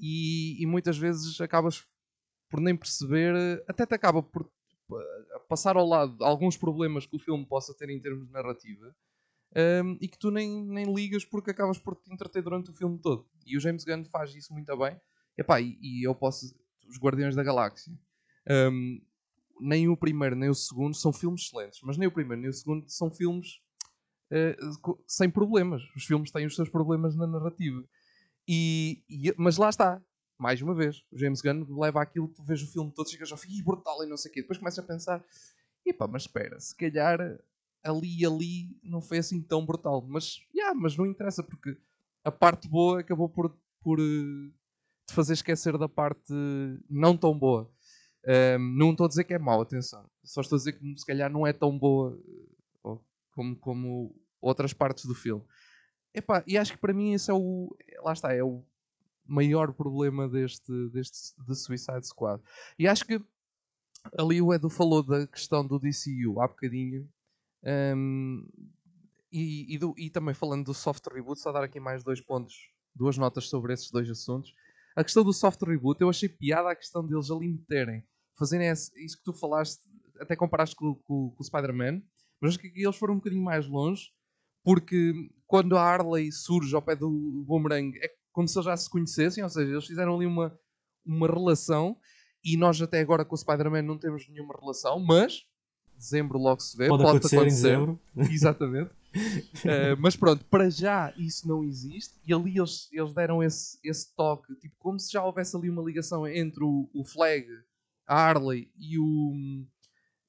e, 0.00 0.62
e, 0.62 0.66
muitas 0.66 0.98
vezes 0.98 1.40
acabas 1.40 1.84
por 2.50 2.60
nem 2.60 2.76
perceber, 2.76 3.62
até 3.68 3.86
te 3.86 3.94
acaba 3.94 4.22
por 4.22 4.50
passar 5.48 5.76
ao 5.76 5.86
lado 5.86 6.22
alguns 6.24 6.56
problemas 6.56 7.06
que 7.06 7.16
o 7.16 7.18
filme 7.18 7.46
possa 7.46 7.74
ter 7.74 7.88
em 7.90 8.00
termos 8.00 8.26
de 8.26 8.32
narrativa 8.32 8.94
um, 9.54 9.96
e 10.00 10.08
que 10.08 10.18
tu 10.18 10.30
nem, 10.30 10.64
nem 10.64 10.92
ligas 10.92 11.24
porque 11.24 11.50
acabas 11.50 11.78
por 11.78 11.94
te 11.94 12.12
entreter 12.12 12.42
durante 12.42 12.70
o 12.70 12.74
filme 12.74 12.98
todo. 12.98 13.26
E 13.46 13.56
o 13.56 13.60
James 13.60 13.84
Gunn 13.84 14.04
faz 14.04 14.34
isso 14.34 14.52
muito 14.52 14.76
bem. 14.76 15.00
Epá, 15.38 15.60
e, 15.60 15.78
e 15.80 16.06
eu 16.06 16.14
posso. 16.14 16.54
Os 16.88 16.98
Guardiões 16.98 17.34
da 17.34 17.42
Galáxia. 17.42 17.92
Um, 18.50 19.00
nem 19.60 19.88
o 19.88 19.96
primeiro 19.96 20.34
nem 20.36 20.50
o 20.50 20.54
segundo 20.54 20.94
são 20.94 21.12
filmes 21.12 21.42
excelentes, 21.42 21.80
mas 21.82 21.96
nem 21.96 22.08
o 22.08 22.12
primeiro 22.12 22.42
nem 22.42 22.50
o 22.50 22.52
segundo 22.52 22.88
são 22.90 23.10
filmes 23.10 23.60
uh, 24.30 24.98
sem 25.06 25.30
problemas. 25.30 25.82
Os 25.96 26.04
filmes 26.04 26.30
têm 26.30 26.46
os 26.46 26.54
seus 26.54 26.68
problemas 26.68 27.14
na 27.14 27.26
narrativa. 27.26 27.82
E, 28.46 29.02
e, 29.08 29.32
mas 29.38 29.56
lá 29.56 29.70
está, 29.70 30.02
mais 30.38 30.60
uma 30.60 30.74
vez, 30.74 31.02
o 31.10 31.16
James 31.16 31.40
Gunn 31.40 31.64
leva 31.80 32.02
aquilo, 32.02 32.28
tu 32.28 32.42
vês 32.42 32.60
o 32.62 32.70
filme 32.70 32.92
todo, 32.92 33.08
chegas 33.08 33.32
ao 33.32 33.38
fim, 33.38 33.62
brutal 33.62 34.04
e 34.04 34.06
não 34.06 34.16
sei 34.16 34.30
o 34.30 34.34
quê. 34.34 34.40
Depois 34.42 34.58
começa 34.58 34.80
a 34.80 34.84
pensar, 34.84 35.24
epá, 35.86 36.06
mas 36.06 36.22
espera, 36.22 36.58
se 36.60 36.76
calhar 36.76 37.18
ali 37.84 38.20
e 38.20 38.26
ali 38.26 38.80
não 38.82 39.00
foi 39.00 39.18
assim 39.18 39.42
tão 39.42 39.64
brutal. 39.64 40.04
Mas, 40.08 40.40
yeah, 40.54 40.74
mas 40.74 40.96
não 40.96 41.06
interessa, 41.06 41.42
porque 41.42 41.76
a 42.24 42.32
parte 42.32 42.68
boa 42.68 43.00
acabou 43.00 43.28
por, 43.28 43.56
por 43.82 44.00
uh, 44.00 44.50
te 45.06 45.14
fazer 45.14 45.34
esquecer 45.34 45.76
da 45.78 45.88
parte 45.88 46.32
não 46.88 47.16
tão 47.16 47.38
boa. 47.38 47.70
Um, 48.26 48.76
não 48.76 48.90
estou 48.92 49.04
a 49.04 49.08
dizer 49.08 49.24
que 49.24 49.34
é 49.34 49.38
mau, 49.38 49.60
atenção. 49.60 50.08
Só 50.24 50.40
estou 50.40 50.56
a 50.56 50.58
dizer 50.58 50.72
que 50.72 50.98
se 50.98 51.04
calhar 51.06 51.30
não 51.30 51.46
é 51.46 51.52
tão 51.52 51.78
boa 51.78 52.18
como, 53.34 53.56
como 53.56 54.16
outras 54.40 54.72
partes 54.72 55.04
do 55.04 55.14
filme. 55.14 55.44
Epá, 56.14 56.42
e 56.46 56.56
acho 56.56 56.72
que 56.72 56.78
para 56.78 56.94
mim 56.94 57.12
esse 57.12 57.30
é 57.30 57.34
o. 57.34 57.76
Lá 58.02 58.12
está, 58.12 58.32
é 58.32 58.42
o 58.42 58.64
maior 59.26 59.72
problema 59.72 60.28
deste, 60.28 60.72
deste 60.90 61.34
de 61.44 61.54
Suicide 61.54 62.06
Squad. 62.06 62.42
E 62.78 62.86
acho 62.86 63.04
que 63.04 63.20
ali 64.18 64.40
o 64.40 64.52
Edu 64.52 64.70
falou 64.70 65.02
da 65.02 65.26
questão 65.26 65.66
do 65.66 65.78
DCU 65.78 66.40
há 66.40 66.46
bocadinho. 66.46 67.08
Um, 67.64 68.46
e, 69.32 69.74
e, 69.74 69.78
do, 69.78 69.94
e, 69.96 70.10
também 70.10 70.34
falando 70.34 70.66
do 70.66 70.74
soft 70.74 71.04
reboot, 71.12 71.40
só 71.40 71.50
dar 71.50 71.64
aqui 71.64 71.80
mais 71.80 72.04
dois 72.04 72.20
pontos, 72.20 72.54
duas 72.94 73.16
notas 73.16 73.48
sobre 73.48 73.72
esses 73.72 73.90
dois 73.90 74.08
assuntos. 74.08 74.54
A 74.94 75.02
questão 75.02 75.24
do 75.24 75.32
soft 75.32 75.60
reboot, 75.62 76.00
eu 76.00 76.08
achei 76.08 76.28
piada 76.28 76.70
a 76.70 76.76
questão 76.76 77.04
deles 77.04 77.30
ali 77.30 77.48
meterem, 77.48 78.04
fazerem 78.38 78.68
esse, 78.68 78.92
isso 79.04 79.16
que 79.18 79.24
tu 79.24 79.32
falaste, 79.32 79.80
até 80.20 80.36
comparaste 80.36 80.76
com, 80.76 80.94
com, 80.94 81.30
com 81.30 81.42
o 81.42 81.44
Spider-Man, 81.44 82.00
mas 82.40 82.50
acho 82.50 82.58
que 82.58 82.72
eles 82.74 82.96
foram 82.96 83.14
um 83.14 83.16
bocadinho 83.16 83.42
mais 83.42 83.66
longe, 83.66 84.12
porque 84.62 85.12
quando 85.46 85.76
a 85.76 85.82
Harley 85.82 86.30
surge 86.30 86.74
ao 86.74 86.82
pé 86.82 86.94
do 86.94 87.44
Boomerang 87.46 87.98
é 87.98 88.08
como 88.30 88.46
se 88.46 88.58
eles 88.58 88.66
já 88.66 88.76
se 88.76 88.90
conhecessem, 88.90 89.42
ou 89.42 89.50
seja, 89.50 89.72
eles 89.72 89.86
fizeram 89.86 90.14
ali 90.14 90.26
uma, 90.26 90.56
uma 91.04 91.26
relação 91.26 91.96
e 92.44 92.56
nós 92.56 92.80
até 92.80 93.00
agora 93.00 93.24
com 93.24 93.34
o 93.34 93.38
Spider-Man 93.38 93.82
não 93.82 93.98
temos 93.98 94.28
nenhuma 94.28 94.54
relação, 94.60 95.00
mas 95.00 95.44
dezembro 95.96 96.38
logo 96.38 96.60
se 96.60 96.76
vê, 96.76 96.88
pode, 96.88 97.02
pode 97.02 97.16
acontecer, 97.16 97.36
acontecer. 97.36 97.68
em 97.68 97.70
dezembro. 97.70 98.00
Exatamente. 98.32 98.90
uh, 99.14 99.96
mas 99.98 100.16
pronto, 100.16 100.44
para 100.46 100.68
já 100.68 101.14
isso 101.16 101.46
não 101.46 101.62
existe 101.62 102.18
e 102.26 102.34
ali 102.34 102.58
eles, 102.58 102.88
eles 102.92 103.12
deram 103.14 103.42
esse, 103.42 103.78
esse 103.84 104.14
toque, 104.14 104.54
tipo, 104.56 104.74
como 104.78 104.98
se 104.98 105.12
já 105.12 105.24
houvesse 105.24 105.56
ali 105.56 105.70
uma 105.70 105.82
ligação 105.82 106.26
entre 106.26 106.64
o, 106.64 106.90
o 106.92 107.04
Flag, 107.04 107.46
a 108.06 108.16
Harley 108.16 108.70
e 108.76 108.98
o, 108.98 109.64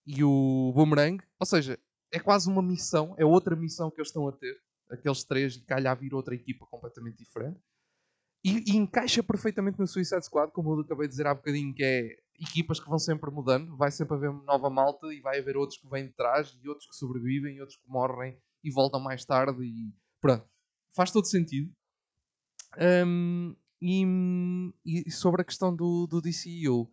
e 0.05 0.23
o 0.23 0.71
Boomerang, 0.75 1.23
ou 1.39 1.45
seja, 1.45 1.79
é 2.11 2.19
quase 2.19 2.47
uma 2.47 2.61
missão, 2.61 3.15
é 3.17 3.25
outra 3.25 3.55
missão 3.55 3.89
que 3.89 3.99
eles 3.99 4.09
estão 4.09 4.27
a 4.27 4.31
ter, 4.31 4.55
aqueles 4.89 5.23
três, 5.23 5.55
e 5.55 5.61
calhar 5.61 5.97
vir 5.97 6.13
outra 6.13 6.35
equipa 6.35 6.65
completamente 6.67 7.17
diferente. 7.17 7.59
E, 8.45 8.63
e, 8.67 8.75
encaixa 8.77 9.23
perfeitamente 9.23 9.79
no 9.79 9.87
Suicide 9.87 10.23
Squad, 10.23 10.51
como 10.51 10.75
eu 10.75 10.81
acabei 10.81 11.07
de 11.07 11.13
dizer 11.13 11.25
há 11.25 11.33
bocadinho, 11.33 11.73
que 11.73 11.83
é 11.83 12.15
equipas 12.39 12.79
que 12.79 12.87
vão 12.87 12.99
sempre 12.99 13.31
mudando, 13.31 13.75
vai 13.75 13.89
sempre 13.89 14.15
haver 14.15 14.31
nova 14.31 14.69
malta 14.69 15.11
e 15.11 15.19
vai 15.19 15.39
haver 15.39 15.57
outros 15.57 15.79
que 15.79 15.89
vêm 15.89 16.05
de 16.05 16.13
trás 16.13 16.55
e 16.61 16.69
outros 16.69 16.87
que 16.87 16.95
sobrevivem 16.95 17.55
e 17.55 17.59
outros 17.59 17.79
que 17.79 17.89
morrem 17.89 18.37
e 18.63 18.69
voltam 18.69 18.99
mais 18.99 19.25
tarde 19.25 19.63
e 19.63 19.91
pronto. 20.21 20.47
Faz 20.95 21.11
todo 21.11 21.25
sentido. 21.25 21.73
Um, 22.77 23.55
e, 23.81 24.05
e, 24.85 25.11
sobre 25.11 25.41
a 25.41 25.45
questão 25.45 25.75
do, 25.75 26.05
do 26.05 26.21
DCU, 26.21 26.87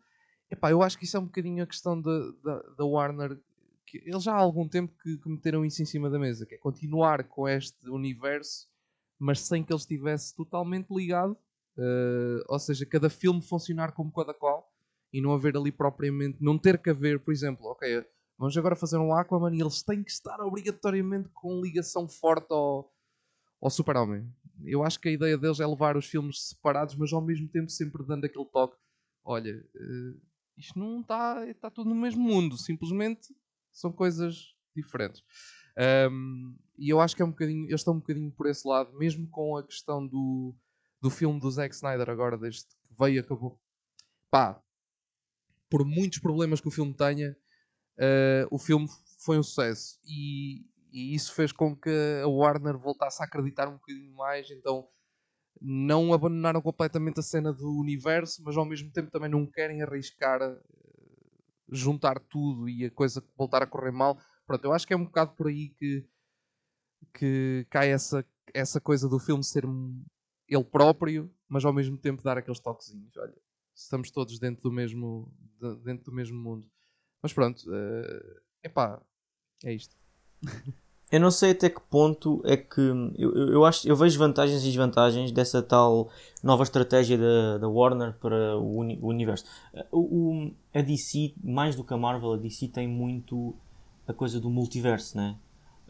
epá, 0.50 0.70
eu 0.70 0.82
acho 0.82 0.96
que 0.96 1.04
isso 1.04 1.18
é 1.18 1.20
um 1.20 1.26
bocadinho 1.26 1.62
a 1.62 1.66
questão 1.66 2.00
da 2.00 2.84
Warner 2.84 3.38
que 3.84 3.98
eles 4.06 4.22
já 4.22 4.32
há 4.32 4.38
algum 4.38 4.66
tempo 4.66 4.94
que, 5.02 5.18
que 5.18 5.28
meteram 5.28 5.66
isso 5.66 5.82
em 5.82 5.84
cima 5.84 6.08
da 6.08 6.18
mesa, 6.18 6.46
que 6.46 6.54
é 6.54 6.58
continuar 6.58 7.24
com 7.24 7.46
este 7.46 7.90
universo, 7.90 8.71
mas 9.22 9.38
sem 9.38 9.62
que 9.62 9.72
ele 9.72 9.78
estivesse 9.78 10.34
totalmente 10.34 10.90
ligado, 10.90 11.32
uh, 11.78 12.42
ou 12.48 12.58
seja, 12.58 12.84
cada 12.84 13.08
filme 13.08 13.40
funcionar 13.40 13.92
como 13.92 14.12
cada 14.12 14.34
qual 14.34 14.68
e 15.12 15.20
não 15.20 15.32
haver 15.32 15.56
ali 15.56 15.70
propriamente, 15.70 16.42
não 16.42 16.58
ter 16.58 16.76
que 16.76 16.90
haver, 16.90 17.20
por 17.20 17.32
exemplo, 17.32 17.66
ok, 17.66 18.04
vamos 18.36 18.56
agora 18.58 18.74
fazer 18.74 18.98
um 18.98 19.14
Aquaman 19.14 19.54
e 19.54 19.60
eles 19.60 19.80
têm 19.84 20.02
que 20.02 20.10
estar 20.10 20.40
obrigatoriamente 20.40 21.28
com 21.28 21.60
ligação 21.60 22.08
forte 22.08 22.48
ao, 22.50 22.92
ao 23.60 23.70
Super-Homem. 23.70 24.28
Eu 24.64 24.82
acho 24.82 24.98
que 24.98 25.08
a 25.10 25.12
ideia 25.12 25.38
deles 25.38 25.60
é 25.60 25.66
levar 25.66 25.96
os 25.96 26.06
filmes 26.06 26.48
separados, 26.48 26.96
mas 26.96 27.12
ao 27.12 27.22
mesmo 27.22 27.46
tempo 27.46 27.70
sempre 27.70 28.04
dando 28.04 28.24
aquele 28.24 28.46
toque. 28.46 28.76
Olha, 29.24 29.54
uh, 29.54 30.20
isto 30.56 30.76
não 30.76 31.00
está, 31.00 31.48
está 31.48 31.70
tudo 31.70 31.90
no 31.90 31.94
mesmo 31.94 32.22
mundo, 32.22 32.58
simplesmente 32.58 33.32
São 33.70 33.92
coisas 33.92 34.56
diferentes. 34.74 35.22
Um, 36.10 36.56
e 36.82 36.88
eu 36.88 37.00
acho 37.00 37.14
que 37.14 37.22
é 37.22 37.24
um 37.24 37.30
bocadinho, 37.30 37.66
eles 37.66 37.80
estão 37.80 37.94
um 37.94 38.00
bocadinho 38.00 38.32
por 38.32 38.48
esse 38.48 38.66
lado, 38.66 38.92
mesmo 38.98 39.28
com 39.28 39.56
a 39.56 39.62
questão 39.62 40.04
do, 40.04 40.52
do 41.00 41.08
filme 41.10 41.38
do 41.38 41.48
Zack 41.48 41.72
Snyder 41.72 42.10
agora, 42.10 42.36
desde 42.36 42.64
que 42.64 42.74
veio 42.98 43.14
e 43.14 43.18
acabou. 43.20 43.56
Pá, 44.28 44.60
por 45.70 45.84
muitos 45.84 46.18
problemas 46.18 46.60
que 46.60 46.66
o 46.66 46.72
filme 46.72 46.92
tenha, 46.92 47.36
uh, 47.98 48.48
o 48.50 48.58
filme 48.58 48.88
foi 49.18 49.38
um 49.38 49.44
sucesso. 49.44 50.00
E, 50.04 50.66
e 50.90 51.14
isso 51.14 51.32
fez 51.34 51.52
com 51.52 51.76
que 51.76 52.20
a 52.20 52.26
Warner 52.26 52.76
voltasse 52.76 53.22
a 53.22 53.26
acreditar 53.26 53.68
um 53.68 53.74
bocadinho 53.74 54.12
mais, 54.16 54.50
então 54.50 54.88
não 55.60 56.12
abandonaram 56.12 56.60
completamente 56.60 57.20
a 57.20 57.22
cena 57.22 57.52
do 57.52 57.78
universo, 57.78 58.42
mas 58.44 58.56
ao 58.56 58.64
mesmo 58.64 58.90
tempo 58.90 59.08
também 59.08 59.30
não 59.30 59.46
querem 59.46 59.82
arriscar 59.82 60.40
juntar 61.70 62.18
tudo 62.28 62.68
e 62.68 62.84
a 62.84 62.90
coisa 62.90 63.22
voltar 63.36 63.62
a 63.62 63.66
correr 63.66 63.92
mal. 63.92 64.18
Pronto, 64.46 64.64
eu 64.64 64.72
acho 64.72 64.86
que 64.86 64.92
é 64.92 64.96
um 64.96 65.04
bocado 65.04 65.32
por 65.36 65.46
aí 65.46 65.70
que, 65.78 66.04
que 67.14 67.66
cai 67.70 67.90
essa, 67.90 68.24
essa 68.54 68.80
coisa 68.80 69.08
do 69.08 69.18
filme 69.18 69.44
ser 69.44 69.64
ele 70.48 70.64
próprio, 70.64 71.30
mas 71.48 71.64
ao 71.64 71.72
mesmo 71.72 71.96
tempo 71.96 72.22
dar 72.22 72.38
aqueles 72.38 72.60
toquezinhos. 72.60 73.16
Olha, 73.16 73.34
estamos 73.74 74.10
todos 74.10 74.38
dentro 74.38 74.62
do 74.62 74.72
mesmo, 74.72 75.32
dentro 75.84 76.06
do 76.06 76.12
mesmo 76.12 76.38
mundo. 76.38 76.68
Mas 77.22 77.32
pronto, 77.32 77.62
uh, 77.68 78.40
epá, 78.62 79.00
é 79.64 79.72
isto. 79.72 79.96
Eu 81.12 81.20
não 81.20 81.30
sei 81.30 81.50
até 81.50 81.68
que 81.68 81.80
ponto 81.80 82.40
é 82.42 82.56
que 82.56 82.80
eu, 82.80 83.36
eu, 83.48 83.64
acho 83.66 83.86
eu 83.86 83.94
vejo 83.94 84.18
vantagens 84.18 84.62
e 84.62 84.64
desvantagens 84.64 85.30
dessa 85.30 85.62
tal 85.62 86.10
nova 86.42 86.62
estratégia 86.62 87.18
da, 87.18 87.58
da 87.58 87.68
Warner 87.68 88.14
para 88.14 88.56
o, 88.56 88.78
uni, 88.78 88.98
o 88.98 89.08
universo. 89.08 89.44
O, 89.90 90.00
o, 90.00 90.54
a 90.72 90.80
DC, 90.80 91.34
mais 91.44 91.76
do 91.76 91.84
que 91.84 91.92
a 91.92 91.98
Marvel, 91.98 92.32
a 92.32 92.38
DC 92.38 92.68
tem 92.68 92.88
muito 92.88 93.54
a 94.08 94.14
coisa 94.14 94.40
do 94.40 94.48
multiverso, 94.48 95.18
né? 95.18 95.36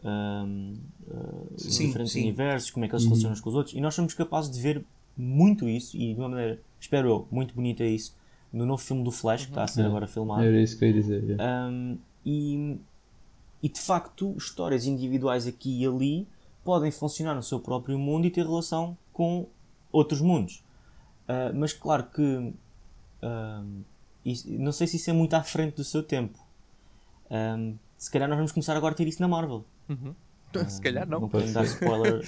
Um, 0.03 0.73
uh, 1.07 1.53
sim, 1.55 1.87
diferentes 1.87 2.13
sim. 2.13 2.21
universos, 2.21 2.69
como 2.69 2.83
é 2.85 2.89
que 2.89 2.93
eles 2.93 3.03
se 3.03 3.07
uhum. 3.07 3.13
relacionam 3.13 3.41
com 3.41 3.49
os 3.49 3.55
outros, 3.55 3.75
e 3.75 3.79
nós 3.79 3.95
somos 3.95 4.13
capazes 4.13 4.51
de 4.51 4.59
ver 4.59 4.83
muito 5.15 5.69
isso, 5.69 5.95
e 5.95 6.13
de 6.13 6.19
uma 6.19 6.27
maneira, 6.27 6.59
espero 6.79 7.07
eu, 7.07 7.27
muito 7.31 7.55
bonita 7.55 7.83
isso, 7.85 8.15
no 8.51 8.65
novo 8.65 8.83
filme 8.83 9.03
do 9.03 9.11
Flash, 9.11 9.45
que 9.45 9.51
está 9.51 9.63
a 9.63 9.67
ser 9.67 9.81
uhum. 9.81 9.87
agora 9.87 10.07
filmado. 10.07 10.43
Era 10.43 10.61
isso 10.61 10.77
que 10.77 10.83
eu 10.83 10.89
ia 10.89 10.93
dizer. 10.93 11.37
Um, 11.39 11.97
e 12.25 12.77
e 13.63 13.69
de 13.69 13.79
facto, 13.79 14.35
histórias 14.37 14.85
individuais 14.85 15.47
aqui 15.47 15.81
e 15.81 15.87
ali 15.87 16.27
podem 16.65 16.91
funcionar 16.91 17.33
no 17.33 17.41
seu 17.41 17.61
próprio 17.61 17.97
mundo 17.97 18.27
e 18.27 18.29
ter 18.29 18.45
relação 18.45 18.97
com 19.13 19.47
outros 19.89 20.19
mundos. 20.19 20.61
Uh, 21.23 21.55
mas 21.55 21.71
claro 21.71 22.03
que 22.13 22.21
uh, 22.21 23.83
isso, 24.25 24.51
não 24.51 24.73
sei 24.73 24.85
se 24.85 24.97
isso 24.97 25.09
é 25.09 25.13
muito 25.13 25.33
à 25.33 25.41
frente 25.41 25.77
do 25.77 25.83
seu 25.85 26.03
tempo. 26.03 26.37
Uh, 27.27 27.73
se 28.03 28.11
calhar 28.11 28.27
nós 28.27 28.37
vamos 28.37 28.51
começar 28.51 28.75
agora 28.75 28.93
a 28.93 28.97
ter 28.97 29.07
isso 29.07 29.21
na 29.21 29.29
Marvel. 29.29 29.63
Uhum. 29.87 30.13
se 30.67 30.81
calhar 30.81 31.07
não. 31.07 31.21
Não 31.21 31.29
podemos 31.29 31.53
dar 31.53 31.63
spoiler 31.63 32.19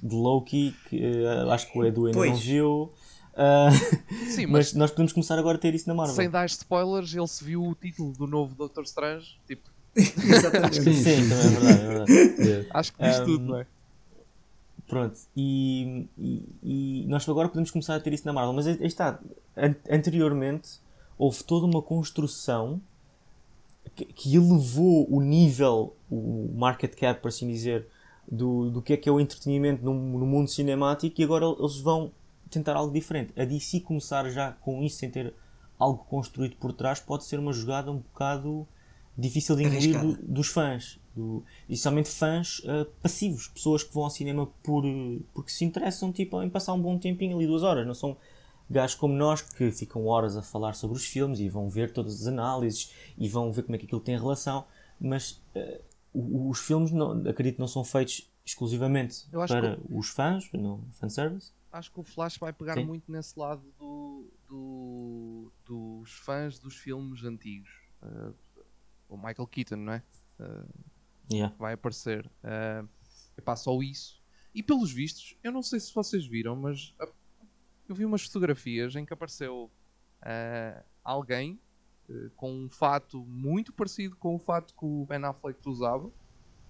de 0.00 0.14
Loki, 0.14 0.72
que 0.88 1.26
acho 1.50 1.72
que 1.72 1.76
o 1.76 1.84
Edu 1.84 2.06
ainda 2.06 2.26
não 2.26 2.36
viu. 2.36 2.92
Uh, 3.32 4.30
Sim, 4.30 4.46
mas, 4.46 4.72
mas, 4.72 4.74
nós 4.74 4.90
podemos 4.92 5.12
começar 5.12 5.36
agora 5.36 5.58
a 5.58 5.60
ter 5.60 5.74
isso 5.74 5.88
na 5.88 5.94
Marvel. 5.94 6.14
Sem 6.14 6.30
dar 6.30 6.46
spoilers, 6.46 7.12
ele 7.12 7.26
se 7.26 7.42
viu 7.42 7.64
o 7.64 7.74
título 7.74 8.12
do 8.12 8.24
novo 8.24 8.54
Doutor 8.54 8.84
Strange, 8.84 9.36
tipo, 9.48 9.68
Exatamente. 9.96 10.80
Sim, 10.80 10.92
sim, 10.92 11.28
também 11.28 11.70
é 11.70 11.88
verdade. 11.88 12.12
É 12.12 12.28
verdade. 12.28 12.68
Acho 12.70 12.92
que 12.92 13.02
diz 13.02 13.18
um, 13.18 13.24
tudo, 13.24 13.44
não 13.46 13.58
é? 13.58 13.66
Pronto, 14.86 15.18
e, 15.36 16.06
e, 16.16 16.48
e, 16.62 17.06
nós 17.08 17.28
agora 17.28 17.48
podemos 17.48 17.72
começar 17.72 17.96
a 17.96 18.00
ter 18.00 18.12
isso 18.12 18.24
na 18.24 18.32
Marvel, 18.32 18.52
mas 18.52 18.68
aí 18.68 18.78
está, 18.82 19.18
anteriormente 19.90 20.78
houve 21.18 21.42
toda 21.42 21.66
uma 21.66 21.82
construção 21.82 22.80
que, 24.04 24.36
elevou 24.36 25.06
o 25.10 25.20
nível, 25.20 25.96
o 26.10 26.52
market 26.54 26.94
cap, 26.94 27.20
por 27.20 27.28
assim 27.28 27.48
dizer, 27.48 27.86
do, 28.30 28.70
do 28.70 28.82
que 28.82 28.92
é 28.92 28.96
que 28.96 29.08
é 29.08 29.12
o 29.12 29.20
entretenimento 29.20 29.84
no, 29.84 29.94
no 29.94 30.26
mundo 30.26 30.48
cinemático 30.48 31.20
e 31.20 31.24
agora 31.24 31.46
eles 31.46 31.78
vão 31.78 32.12
tentar 32.50 32.76
algo 32.76 32.92
diferente. 32.92 33.32
A 33.40 33.44
DC 33.44 33.80
começar 33.80 34.28
já 34.30 34.52
com 34.52 34.82
isso 34.82 34.98
sem 34.98 35.10
ter 35.10 35.32
algo 35.78 36.04
construído 36.04 36.56
por 36.56 36.72
trás 36.72 37.00
pode 37.00 37.24
ser 37.24 37.38
uma 37.38 37.52
jogada 37.52 37.90
um 37.90 37.98
bocado 37.98 38.66
difícil 39.16 39.56
de 39.56 39.64
engolir 39.64 40.00
do, 40.00 40.16
dos 40.22 40.48
fãs. 40.48 40.98
Do, 41.14 41.42
e 41.68 41.76
somente 41.76 42.10
fãs 42.10 42.58
uh, 42.60 42.84
passivos, 43.02 43.48
pessoas 43.48 43.82
que 43.82 43.94
vão 43.94 44.04
ao 44.04 44.10
cinema 44.10 44.46
por, 44.62 44.84
porque 45.32 45.50
se 45.50 45.64
interessam 45.64 46.12
tipo, 46.12 46.42
em 46.42 46.50
passar 46.50 46.74
um 46.74 46.80
bom 46.80 46.98
tempinho 46.98 47.36
ali, 47.36 47.46
duas 47.46 47.62
horas. 47.62 47.86
Não 47.86 47.94
são 47.94 48.16
gajos 48.68 48.96
como 48.96 49.14
nós 49.14 49.42
que 49.42 49.70
ficam 49.70 50.06
horas 50.06 50.36
a 50.36 50.42
falar 50.42 50.74
sobre 50.74 50.96
os 50.96 51.04
filmes 51.04 51.40
e 51.40 51.48
vão 51.48 51.68
ver 51.68 51.92
todas 51.92 52.20
as 52.20 52.26
análises 52.26 52.92
e 53.16 53.28
vão 53.28 53.52
ver 53.52 53.62
como 53.62 53.76
é 53.76 53.78
que 53.78 53.86
aquilo 53.86 54.00
tem 54.00 54.18
relação. 54.18 54.66
Mas 55.00 55.42
uh, 55.54 56.48
os 56.50 56.58
filmes, 56.60 56.90
não, 56.90 57.28
acredito, 57.28 57.58
não 57.58 57.68
são 57.68 57.84
feitos 57.84 58.30
exclusivamente 58.44 59.26
para 59.48 59.76
que... 59.76 59.82
os 59.90 60.08
fãs, 60.08 60.50
no 60.52 60.82
fanservice. 60.92 61.52
Acho 61.72 61.92
que 61.92 62.00
o 62.00 62.04
Flash 62.04 62.38
vai 62.38 62.52
pegar 62.52 62.74
Sim. 62.74 62.84
muito 62.84 63.10
nesse 63.10 63.38
lado 63.38 63.62
do, 63.78 64.30
do, 64.48 65.52
dos 65.64 66.10
fãs 66.12 66.58
dos 66.58 66.76
filmes 66.76 67.22
antigos. 67.24 67.70
Uh, 68.02 68.34
o 69.08 69.16
Michael 69.16 69.46
Keaton, 69.46 69.76
não 69.76 69.92
é? 69.92 70.02
Uh, 70.40 70.66
yeah. 71.30 71.54
Vai 71.58 71.74
aparecer. 71.74 72.26
Uh, 72.42 72.88
epá, 73.36 73.54
só 73.56 73.78
isso. 73.82 74.22
E 74.54 74.62
pelos 74.62 74.90
vistos, 74.90 75.36
eu 75.42 75.52
não 75.52 75.62
sei 75.62 75.78
se 75.78 75.94
vocês 75.94 76.26
viram, 76.26 76.56
mas 76.56 76.94
eu 77.88 77.96
vi 77.96 78.04
umas 78.04 78.22
fotografias 78.22 78.94
em 78.96 79.04
que 79.04 79.12
apareceu 79.12 79.70
uh, 80.22 80.84
alguém 81.04 81.58
uh, 82.08 82.30
com 82.36 82.52
um 82.52 82.68
fato 82.68 83.24
muito 83.26 83.72
parecido 83.72 84.16
com 84.16 84.34
o 84.34 84.38
fato 84.38 84.74
que 84.74 84.84
o 84.84 85.06
Ben 85.06 85.24
Affleck 85.24 85.58
usava. 85.68 86.10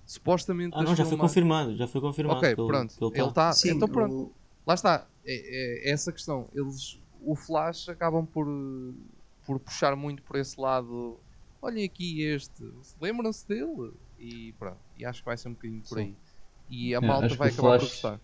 Supostamente. 0.04 0.76
Ah, 0.76 0.82
não, 0.82 0.94
já 0.94 1.04
foi 1.04 1.18
confirmado, 1.18 1.76
já 1.76 1.88
foi 1.88 2.00
confirmado. 2.00 2.38
Ok, 2.38 2.54
pelo, 2.54 2.68
pronto. 2.68 2.96
Pelo 2.96 3.12
ele 3.14 3.28
está. 3.28 3.50
Então 3.66 3.88
pronto. 3.88 4.14
O... 4.14 4.32
Lá 4.64 4.74
está. 4.74 5.06
É, 5.24 5.34
é, 5.34 5.88
é, 5.88 5.92
essa 5.92 6.12
questão. 6.12 6.48
Eles, 6.54 7.00
o 7.20 7.34
Flash 7.34 7.88
acabam 7.88 8.24
por, 8.24 8.46
por 9.44 9.58
puxar 9.58 9.96
muito 9.96 10.22
por 10.22 10.36
esse 10.36 10.60
lado 10.60 11.18
olhem 11.66 11.84
aqui 11.84 12.22
este, 12.22 12.70
lembram-se 13.00 13.46
dele? 13.46 13.92
E 14.18 14.52
pronto, 14.58 14.78
e 14.96 15.04
acho 15.04 15.20
que 15.20 15.26
vai 15.26 15.36
ser 15.36 15.48
um 15.48 15.52
bocadinho 15.52 15.82
por 15.82 15.98
aí. 15.98 16.14
E 16.70 16.94
a 16.94 16.98
é, 16.98 17.00
malta 17.00 17.34
vai 17.34 17.48
acabar 17.48 17.78
Flash... 17.78 17.82
por 17.82 17.88
gostar. 17.88 18.20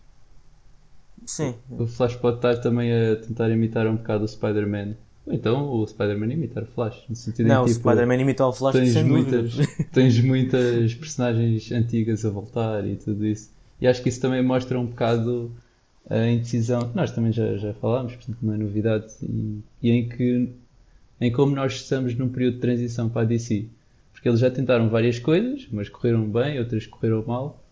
Sim. 1.25 1.55
O 1.69 1.87
Flash 1.87 2.15
pode 2.15 2.37
estar 2.37 2.57
também 2.57 2.91
a 2.91 3.15
tentar 3.15 3.49
imitar 3.49 3.87
um 3.87 3.95
bocado 3.95 4.25
o 4.25 4.27
Spider-Man. 4.27 4.95
Ou 5.25 5.33
então 5.33 5.69
o 5.69 5.87
Spider-Man 5.87 6.33
imitar 6.33 6.63
o 6.63 6.67
Flash. 6.67 7.05
No 7.09 7.15
sentido 7.15 7.47
não, 7.47 7.63
em, 7.63 7.67
tipo, 7.67 7.79
o 7.79 7.91
Spider-Man 7.91 8.21
imitar 8.21 8.47
o 8.47 8.53
Flash 8.53 8.75
tens 8.75 8.93
sem 8.93 9.03
muitas, 9.03 9.53
tens 9.91 10.19
muitas 10.19 10.93
personagens 10.93 11.71
antigas 11.71 12.25
a 12.25 12.29
voltar 12.29 12.85
e 12.85 12.95
tudo 12.95 13.25
isso. 13.25 13.51
E 13.79 13.87
acho 13.87 14.01
que 14.01 14.09
isso 14.09 14.21
também 14.21 14.43
mostra 14.43 14.79
um 14.79 14.85
bocado 14.85 15.51
a 16.09 16.27
indecisão 16.27 16.81
que 16.89 16.95
nós 16.95 17.11
também 17.11 17.31
já, 17.31 17.55
já 17.55 17.73
falámos, 17.75 18.15
portanto 18.15 18.37
não 18.41 18.53
é 18.53 18.57
novidade, 18.57 19.13
e, 19.21 19.59
e 19.81 19.91
em 19.91 20.09
que 20.09 20.49
em 21.21 21.31
como 21.31 21.55
nós 21.55 21.75
estamos 21.75 22.15
num 22.15 22.27
período 22.27 22.55
de 22.55 22.59
transição 22.59 23.07
para 23.07 23.21
a 23.21 23.25
DC. 23.25 23.65
Porque 24.11 24.27
eles 24.27 24.41
já 24.41 24.51
tentaram 24.51 24.89
várias 24.89 25.19
coisas, 25.19 25.67
mas 25.71 25.87
correram 25.87 26.29
bem, 26.29 26.59
outras 26.59 26.85
correram 26.85 27.23
mal. 27.25 27.62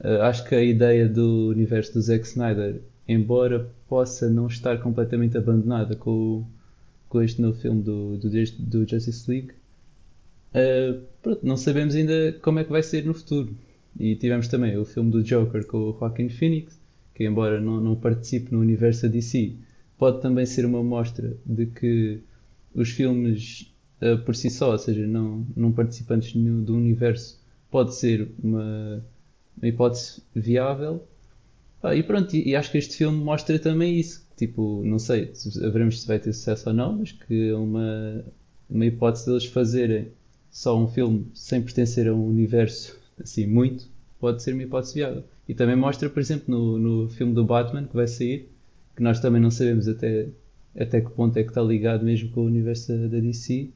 Uh, 0.00 0.22
acho 0.22 0.48
que 0.48 0.54
a 0.54 0.62
ideia 0.62 1.06
do 1.06 1.48
universo 1.48 1.92
do 1.92 2.00
Zack 2.00 2.26
Snyder, 2.26 2.80
embora 3.06 3.70
possa 3.86 4.30
não 4.30 4.46
estar 4.46 4.78
completamente 4.80 5.36
abandonada 5.36 5.94
com, 5.94 6.44
com 7.08 7.20
este 7.20 7.42
novo 7.42 7.58
filme 7.58 7.82
do, 7.82 8.16
do, 8.16 8.30
do 8.30 8.88
Justice 8.88 9.30
League, 9.30 9.50
uh, 10.54 11.00
pronto, 11.22 11.46
não 11.46 11.56
sabemos 11.56 11.94
ainda 11.94 12.32
como 12.40 12.60
é 12.60 12.64
que 12.64 12.70
vai 12.70 12.82
ser 12.82 13.04
no 13.04 13.12
futuro. 13.12 13.54
E 13.98 14.16
tivemos 14.16 14.48
também 14.48 14.78
o 14.78 14.84
filme 14.84 15.10
do 15.10 15.22
Joker 15.22 15.66
com 15.66 15.90
o 15.90 15.98
Joaquin 15.98 16.28
Phoenix, 16.30 16.80
que 17.14 17.26
embora 17.26 17.60
não, 17.60 17.80
não 17.80 17.94
participe 17.96 18.52
no 18.52 18.60
universo 18.60 19.06
DC, 19.06 19.52
pode 19.98 20.22
também 20.22 20.46
ser 20.46 20.64
uma 20.64 20.82
mostra 20.82 21.36
de 21.44 21.66
que 21.66 22.20
os 22.74 22.88
filmes 22.90 23.70
uh, 24.00 24.16
por 24.24 24.34
si 24.34 24.48
só, 24.48 24.72
ou 24.72 24.78
seja, 24.78 25.06
não, 25.06 25.46
não 25.54 25.72
participantes 25.72 26.32
do 26.32 26.74
universo, 26.74 27.38
pode 27.70 27.94
ser 27.94 28.30
uma, 28.42 29.04
uma 29.60 29.68
hipótese 29.68 30.22
viável. 30.34 31.02
Ah, 31.82 31.94
e 31.94 32.02
pronto, 32.02 32.34
e, 32.34 32.50
e, 32.50 32.56
acho 32.56 32.70
que 32.70 32.78
este 32.78 32.96
filme 32.96 33.18
mostra 33.22 33.58
também 33.58 33.98
isso. 33.98 34.26
Tipo, 34.36 34.82
não 34.84 34.98
sei, 34.98 35.32
veremos 35.72 36.00
se 36.00 36.06
vai 36.06 36.18
ter 36.18 36.32
sucesso 36.32 36.70
ou 36.70 36.74
não, 36.74 36.98
mas 36.98 37.12
que 37.12 37.50
é 37.50 37.54
uma, 37.54 38.24
uma 38.68 38.86
hipótese 38.86 39.26
deles 39.26 39.44
fazerem 39.46 40.08
só 40.50 40.78
um 40.78 40.88
filme 40.88 41.26
sem 41.34 41.62
pertencer 41.62 42.08
a 42.08 42.14
um 42.14 42.26
universo 42.26 42.98
assim 43.22 43.46
muito, 43.46 43.86
pode 44.18 44.42
ser 44.42 44.54
uma 44.54 44.62
hipótese 44.62 44.94
viável. 44.94 45.24
E 45.48 45.54
também 45.54 45.76
mostra, 45.76 46.08
por 46.08 46.20
exemplo, 46.20 46.44
no, 46.48 46.78
no 46.78 47.08
filme 47.08 47.34
do 47.34 47.44
Batman 47.44 47.84
que 47.84 47.94
vai 47.94 48.08
sair, 48.08 48.48
que 48.96 49.02
nós 49.02 49.20
também 49.20 49.40
não 49.40 49.50
sabemos 49.50 49.88
até 49.88 50.28
até 50.78 51.00
que 51.00 51.10
ponto 51.10 51.36
é 51.36 51.42
que 51.42 51.48
está 51.48 51.62
ligado 51.62 52.04
mesmo 52.04 52.30
com 52.30 52.42
o 52.42 52.46
universo 52.46 52.92
da 53.08 53.18
DC. 53.18 53.70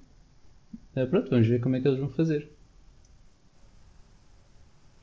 Uh, 0.94 1.00
eh, 1.00 1.06
pronto, 1.06 1.30
vamos 1.30 1.46
ver 1.46 1.60
como 1.60 1.76
é 1.76 1.80
que 1.80 1.88
eles 1.88 1.98
vão 1.98 2.08
fazer. 2.08 2.48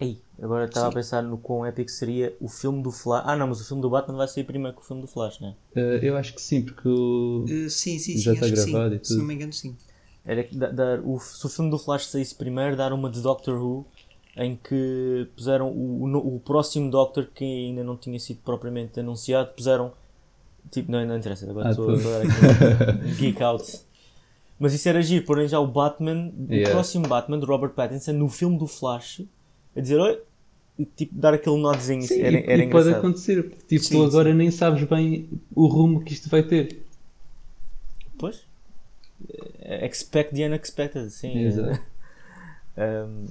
Ei, 0.01 0.19
agora 0.41 0.65
estava 0.65 0.87
a 0.87 0.91
pensar 0.91 1.21
no 1.21 1.37
quão 1.37 1.63
épico 1.63 1.91
seria 1.91 2.35
o 2.41 2.49
filme 2.49 2.81
do 2.81 2.91
Flash. 2.91 3.23
Ah, 3.25 3.35
não, 3.35 3.47
mas 3.47 3.61
o 3.61 3.65
filme 3.65 3.83
do 3.83 3.89
Batman 3.89 4.17
vai 4.17 4.27
sair 4.27 4.43
primeiro 4.43 4.75
que 4.75 4.81
o 4.81 4.85
filme 4.85 5.03
do 5.03 5.07
Flash, 5.07 5.39
não 5.39 5.49
é? 5.49 5.79
Uh, 5.79 6.03
eu 6.03 6.17
acho 6.17 6.33
que 6.33 6.41
sim, 6.41 6.63
porque 6.63 6.89
o. 6.89 7.45
Uh, 7.47 7.69
sim, 7.69 7.99
sim, 7.99 8.17
já 8.17 8.33
sim, 8.33 8.39
está 8.39 8.47
gravado 8.47 8.95
e 8.95 8.97
tudo. 8.97 9.07
Se 9.07 9.17
não 9.17 9.25
me 9.25 9.35
engano, 9.35 9.53
sim. 9.53 9.77
Era 10.25 10.47
dar, 10.73 10.99
o, 11.01 11.19
se 11.19 11.45
o 11.45 11.49
filme 11.49 11.69
do 11.69 11.77
Flash 11.77 12.07
saísse 12.07 12.33
primeiro, 12.33 12.75
dar 12.75 12.91
uma 12.93 13.09
de 13.09 13.21
Doctor 13.21 13.61
Who 13.61 13.85
em 14.35 14.55
que 14.55 15.27
puseram 15.35 15.69
o, 15.69 16.03
o, 16.05 16.35
o, 16.35 16.39
próximo 16.39 16.89
Doctor 16.89 17.27
que 17.33 17.43
ainda 17.43 17.83
não 17.83 17.97
tinha 17.97 18.19
sido 18.19 18.39
propriamente 18.43 18.99
anunciado, 18.99 19.51
puseram 19.53 19.93
tipo, 20.71 20.91
não, 20.91 21.05
não 21.05 21.17
interessa, 21.17 21.49
agora 21.49 21.67
ah, 21.67 21.71
estou 21.71 21.89
a 21.89 21.95
dar 21.95 22.21
aqui 22.21 23.07
um 23.07 23.13
geek 23.17 23.43
out. 23.43 23.79
Mas 24.59 24.73
isso 24.73 24.87
era 24.87 25.01
giro, 25.01 25.25
porém 25.25 25.47
já 25.47 25.59
o 25.59 25.67
Batman, 25.67 26.31
yeah. 26.49 26.69
o 26.69 26.71
próximo 26.71 27.07
Batman 27.07 27.39
de 27.39 27.45
Robert 27.45 27.71
Pattinson 27.71 28.13
no 28.13 28.29
filme 28.29 28.57
do 28.57 28.67
Flash, 28.67 29.23
a 29.75 29.79
dizer 29.79 29.99
oi, 29.99 30.21
e 30.77 30.85
tipo 30.85 31.13
dar 31.15 31.33
aquele 31.33 31.57
nodezinho, 31.57 32.01
sim, 32.03 32.21
era, 32.21 32.39
era 32.39 32.63
e, 32.63 32.69
pode 32.69 32.89
acontecer, 32.93 33.43
porque 33.43 33.65
tipo, 33.67 33.83
sim, 33.85 33.97
tu 33.97 34.03
agora 34.03 34.31
sim. 34.31 34.37
nem 34.37 34.51
sabes 34.51 34.83
bem 34.83 35.29
o 35.53 35.67
rumo 35.67 36.03
que 36.03 36.13
isto 36.13 36.29
vai 36.29 36.43
ter. 36.43 36.81
Pois, 38.17 38.45
expect 39.83 40.35
the 40.35 40.45
unexpected, 40.45 41.09
sim. 41.09 41.37
Exato. 41.39 41.79
um, 42.77 43.25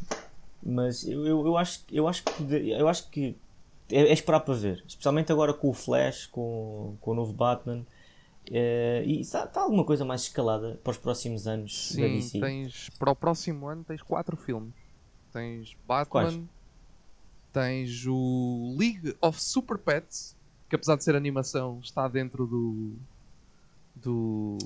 mas 0.62 1.07
eu, 1.07 1.26
eu, 1.26 1.47
eu, 1.47 1.57
acho, 1.57 1.80
eu, 1.91 2.07
acho 2.07 2.22
que, 2.24 2.70
eu 2.70 2.88
acho 2.88 3.09
que 3.09 3.36
é, 3.91 4.03
é, 4.03 4.12
esperar 4.12 4.41
para 4.41 4.55
ver. 4.55 4.82
Especialmente 4.86 5.32
agora 5.32 5.53
com 5.53 5.70
o 5.70 5.72
Flash, 5.72 6.26
com, 6.26 6.97
com 7.01 7.11
o 7.11 7.14
novo 7.14 7.32
Batman. 7.32 7.84
Uh, 8.49 9.05
e 9.05 9.20
está, 9.20 9.45
está, 9.45 9.61
alguma 9.61 9.84
coisa 9.84 10.05
mais 10.05 10.22
escalada 10.22 10.80
para 10.82 10.91
os 10.91 10.97
próximos 10.97 11.47
anos 11.47 11.93
Sim, 11.93 12.01
da 12.01 12.09
DC? 12.09 12.41
Tens, 12.41 12.91
para 12.99 13.11
o 13.12 13.16
próximo 13.16 13.66
ano 13.68 13.84
tens 13.84 14.03
quatro 14.03 14.36
filmes. 14.36 14.72
Tens 15.33 15.76
Batman, 15.87 16.07
Quais? 16.07 16.41
tens 17.53 18.07
o 18.07 18.76
League 18.78 19.16
of 19.20 19.43
Super 19.43 19.78
Pets, 19.78 20.37
que 20.68 20.76
apesar 20.76 20.97
de 20.97 21.05
ser 21.05 21.14
animação, 21.14 21.81
está 21.83 22.09
dentro 22.09 22.47
do. 22.47 22.93
do 23.95 24.59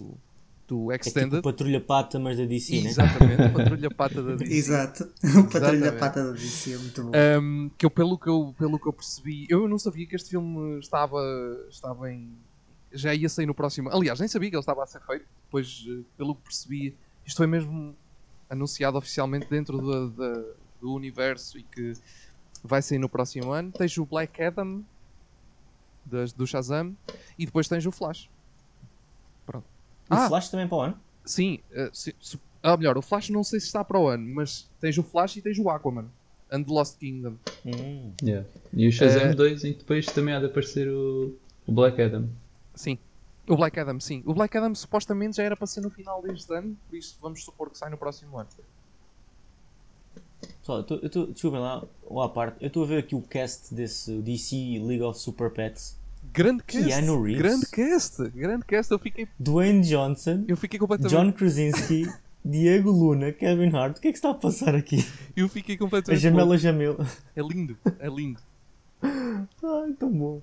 do 0.67 0.93
Extended. 0.93 1.35
É 1.35 1.37
tipo 1.37 1.43
Patrulha 1.43 1.81
Pata, 1.81 2.19
mas 2.19 2.39
da 2.39 2.45
DC, 2.45 2.81
né? 2.81 2.89
Exatamente, 2.91 3.49
Patrulha 3.53 3.91
Pata 3.91 4.23
da 4.23 4.35
DC. 4.35 4.55
Exato, 4.55 5.12
Patrulha 5.53 5.93
Pata 5.93 6.25
da 6.25 6.33
DC, 6.33 6.73
é 6.73 6.79
muito 6.79 7.03
bom. 7.05 7.12
Um, 7.41 7.71
que 7.77 7.87
eu 7.87 7.91
pelo, 7.91 8.19
que 8.19 8.29
eu, 8.29 8.55
pelo 8.59 8.79
que 8.79 8.89
eu 8.89 8.93
percebi, 8.93 9.47
eu 9.49 9.69
não 9.69 9.79
sabia 9.79 10.07
que 10.07 10.17
este 10.17 10.31
filme 10.31 10.79
estava, 10.79 11.21
estava 11.69 12.11
em. 12.11 12.33
já 12.93 13.15
ia 13.15 13.29
sair 13.29 13.47
no 13.47 13.55
próximo. 13.55 13.91
Aliás, 13.91 14.19
nem 14.19 14.29
sabia 14.29 14.51
que 14.51 14.57
ele 14.57 14.61
estava 14.61 14.83
a 14.83 14.87
ser 14.87 15.01
feito, 15.01 15.27
depois, 15.45 15.85
eh, 15.87 16.03
pelo 16.17 16.35
que 16.35 16.43
percebi, 16.43 16.97
isto 17.27 17.37
foi 17.37 17.47
mesmo 17.47 17.95
anunciado 18.49 18.99
oficialmente 18.99 19.47
dentro 19.49 19.78
do, 19.78 20.11
do, 20.11 20.55
do 20.80 20.95
universo 20.95 21.59
e 21.59 21.62
que 21.62 21.92
vai 22.62 22.82
sair 22.82 22.99
no 22.99 23.09
próximo 23.09 23.53
ano. 23.53 23.72
Tens 23.72 23.97
o 23.99 24.05
Black 24.05 24.42
Adam 24.42 24.84
do 26.36 26.47
Shazam 26.47 26.95
e 27.38 27.47
depois 27.47 27.68
tens 27.68 27.86
o 27.86 27.92
Flash. 27.92 28.28
O 30.11 30.14
ah, 30.14 30.28
Flash 30.28 30.51
também 30.51 30.68
para 30.68 30.76
o 30.76 30.80
ano? 30.80 31.01
Sim, 31.24 31.61
uh, 31.72 31.88
se, 31.92 32.14
se, 32.20 32.38
ah, 32.62 32.76
melhor, 32.76 32.97
o 32.99 33.03
Flash 33.03 33.30
não 33.30 33.42
sei 33.42 33.59
se 33.59 33.66
está 33.66 33.82
para 33.82 33.99
o 33.99 34.09
ano, 34.09 34.34
mas 34.34 34.70
tens 34.80 34.97
o 34.99 35.03
Flash 35.03 35.36
e 35.36 35.42
tens 35.42 35.59
o 35.59 35.68
Aquaman. 35.68 36.07
And 36.53 36.62
the 36.62 36.72
Lost 36.72 36.99
Kingdom. 36.99 37.36
Hum. 37.64 38.12
Yeah. 38.22 38.47
E 38.72 38.86
o 38.86 38.92
Shazam 38.92 39.32
uh, 39.32 39.34
2 39.34 39.64
e 39.64 39.72
depois 39.72 40.07
também 40.07 40.34
há 40.34 40.38
de 40.38 40.47
aparecer 40.47 40.88
o, 40.88 41.34
o 41.66 41.72
Black 41.72 42.01
Adam. 42.01 42.28
Sim. 42.74 42.99
O 43.47 43.57
Black 43.57 43.78
Adam, 43.78 44.01
sim. 44.01 44.22
O 44.26 44.34
Black 44.34 44.57
Adam 44.57 44.74
supostamente 44.74 45.36
já 45.36 45.42
era 45.42 45.57
para 45.57 45.66
ser 45.66 45.80
no 45.80 45.90
final 45.90 46.22
deste 46.22 46.53
ano, 46.53 46.76
por 46.88 46.97
isso 46.97 47.18
vamos 47.20 47.45
supor 47.45 47.70
que 47.70 47.78
sai 47.78 47.90
no 47.90 47.99
próximo 47.99 48.38
ano. 48.38 48.49
Pessoal, 50.61 50.78
eu 50.78 50.84
tô, 50.84 50.95
eu 50.97 51.11
tô, 51.11 51.26
desculpem 51.26 51.61
lá, 51.61 51.84
lá 52.11 52.24
à 52.26 52.28
parte, 52.28 52.57
eu 52.61 52.68
estou 52.68 52.84
a 52.84 52.86
ver 52.86 52.99
aqui 52.99 53.14
o 53.14 53.22
cast 53.22 53.74
desse 53.74 54.12
DC 54.20 54.57
League 54.82 55.03
of 55.03 55.18
Super 55.18 55.51
Pets 55.51 55.99
Grande 56.32 56.62
cast. 56.64 56.88
Keanu 56.88 57.22
Reeves. 57.22 57.42
Grande 57.42 57.66
cast. 57.66 58.28
Grande 58.30 58.64
cast. 58.64 58.90
Eu 58.90 58.99
fiquei. 58.99 59.28
Dwayne 59.38 59.82
Johnson. 59.82 60.45
Eu 60.49 60.57
fiquei 60.57 60.78
completamente. 60.78 61.12
John 61.12 61.32
Krasinski. 61.32 62.09
Diego 62.45 62.90
Luna, 62.90 63.32
Kevin 63.32 63.74
Hart, 63.74 63.97
o 63.97 64.01
que 64.03 64.09
é 64.09 64.11
que 64.12 64.18
está 64.18 64.28
a 64.30 64.34
passar 64.34 64.74
aqui? 64.74 65.03
Eu 65.34 65.49
fiquei 65.49 65.78
completamente. 65.78 66.18
A 66.18 66.30
Jamela 66.30 66.59
Jamil. 66.59 66.95
É 67.34 67.40
lindo, 67.40 67.74
é 67.99 68.07
lindo. 68.07 68.38
Ai, 69.03 69.92
tão 69.99 70.12
bom. 70.12 70.42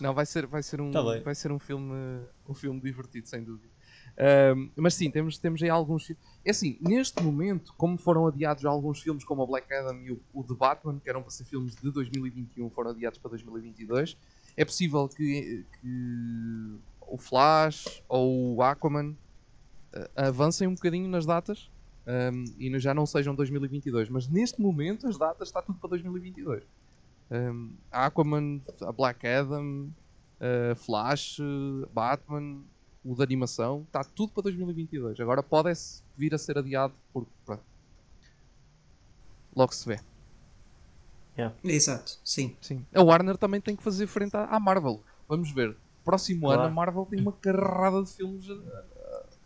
Não, 0.00 0.14
vai 0.14 0.26
ser, 0.26 0.46
vai 0.46 0.62
ser 0.62 0.80
um, 0.80 0.90
tá 0.90 1.02
vai 1.02 1.34
ser 1.34 1.50
um 1.50 1.58
filme, 1.58 1.94
um 2.48 2.54
filme 2.54 2.80
divertido, 2.80 3.28
sem 3.28 3.42
dúvida. 3.42 3.72
Um, 4.54 4.70
mas 4.76 4.94
sim, 4.94 5.10
temos, 5.10 5.38
temos 5.38 5.62
aí 5.62 5.70
alguns 5.70 6.06
filmes. 6.06 6.24
É 6.44 6.50
assim, 6.50 6.76
neste 6.80 7.22
momento, 7.22 7.72
como 7.76 7.96
foram 7.96 8.26
adiados 8.26 8.64
alguns 8.64 9.00
filmes 9.00 9.24
como 9.24 9.42
o 9.42 9.46
Black 9.46 9.72
Adam 9.72 9.96
e 10.02 10.12
o, 10.12 10.20
o 10.32 10.42
The 10.42 10.54
Batman, 10.54 10.98
que 10.98 11.08
eram 11.08 11.22
para 11.22 11.30
ser 11.30 11.44
filmes 11.44 11.76
de 11.76 11.90
2021, 11.90 12.70
foram 12.70 12.90
adiados 12.90 13.18
para 13.18 13.30
2022 13.30 14.16
é 14.58 14.64
possível 14.64 15.08
que, 15.08 15.64
que 15.80 16.74
o 17.00 17.16
Flash 17.16 18.02
ou 18.08 18.56
o 18.56 18.62
Aquaman 18.62 19.10
uh, 19.10 19.16
avancem 20.16 20.66
um 20.66 20.74
bocadinho 20.74 21.08
nas 21.08 21.24
datas 21.24 21.70
um, 22.04 22.44
e 22.58 22.76
já 22.80 22.92
não 22.92 23.06
sejam 23.06 23.36
2022, 23.36 24.08
mas 24.08 24.26
neste 24.26 24.60
momento 24.60 25.06
as 25.06 25.16
datas 25.16 25.48
está 25.48 25.62
tudo 25.62 25.78
para 25.78 25.90
2022. 25.90 26.64
Um, 27.30 27.74
Aquaman, 27.90 28.60
a 28.80 28.92
Black 28.92 29.26
Adam, 29.26 29.90
uh, 30.40 30.74
Flash, 30.76 31.38
Batman, 31.92 32.62
o 33.04 33.14
da 33.14 33.24
animação, 33.24 33.84
está 33.86 34.02
tudo 34.02 34.32
para 34.32 34.44
2022. 34.44 35.20
Agora 35.20 35.42
pode 35.42 35.72
vir 36.16 36.34
a 36.34 36.38
ser 36.38 36.58
adiado 36.58 36.94
por. 37.12 37.26
Logo 39.54 39.74
se 39.74 39.88
vê. 39.88 40.00
Yeah. 41.36 41.54
Exato, 41.64 42.18
sim. 42.24 42.56
sim. 42.60 42.84
A 42.92 43.02
Warner 43.02 43.36
também 43.36 43.60
tem 43.60 43.76
que 43.76 43.82
fazer 43.82 44.06
frente 44.06 44.36
à, 44.36 44.58
Marvel. 44.58 45.00
Vamos 45.28 45.52
ver. 45.52 45.76
Próximo 46.04 46.42
claro. 46.42 46.62
ano 46.62 46.70
a 46.70 46.74
Marvel 46.74 47.06
tem 47.06 47.20
uma 47.20 47.32
carrada 47.32 48.02
de 48.02 48.10
filmes 48.10 48.48
uh, 48.48 48.60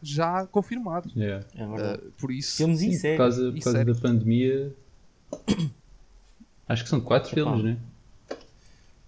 já 0.00 0.46
confirmados. 0.46 1.14
Yeah. 1.14 1.46
É 1.54 1.66
uh, 1.66 2.12
por 2.12 2.30
isso. 2.30 2.56
Filmes 2.56 3.02
por 3.02 3.16
causa, 3.16 3.52
por 3.52 3.60
causa 3.60 3.84
da 3.84 3.94
pandemia. 3.94 4.74
Acho 6.72 6.84
que 6.84 6.88
são 6.88 7.00
quatro 7.02 7.28
filmes, 7.28 7.62
né? 7.62 7.78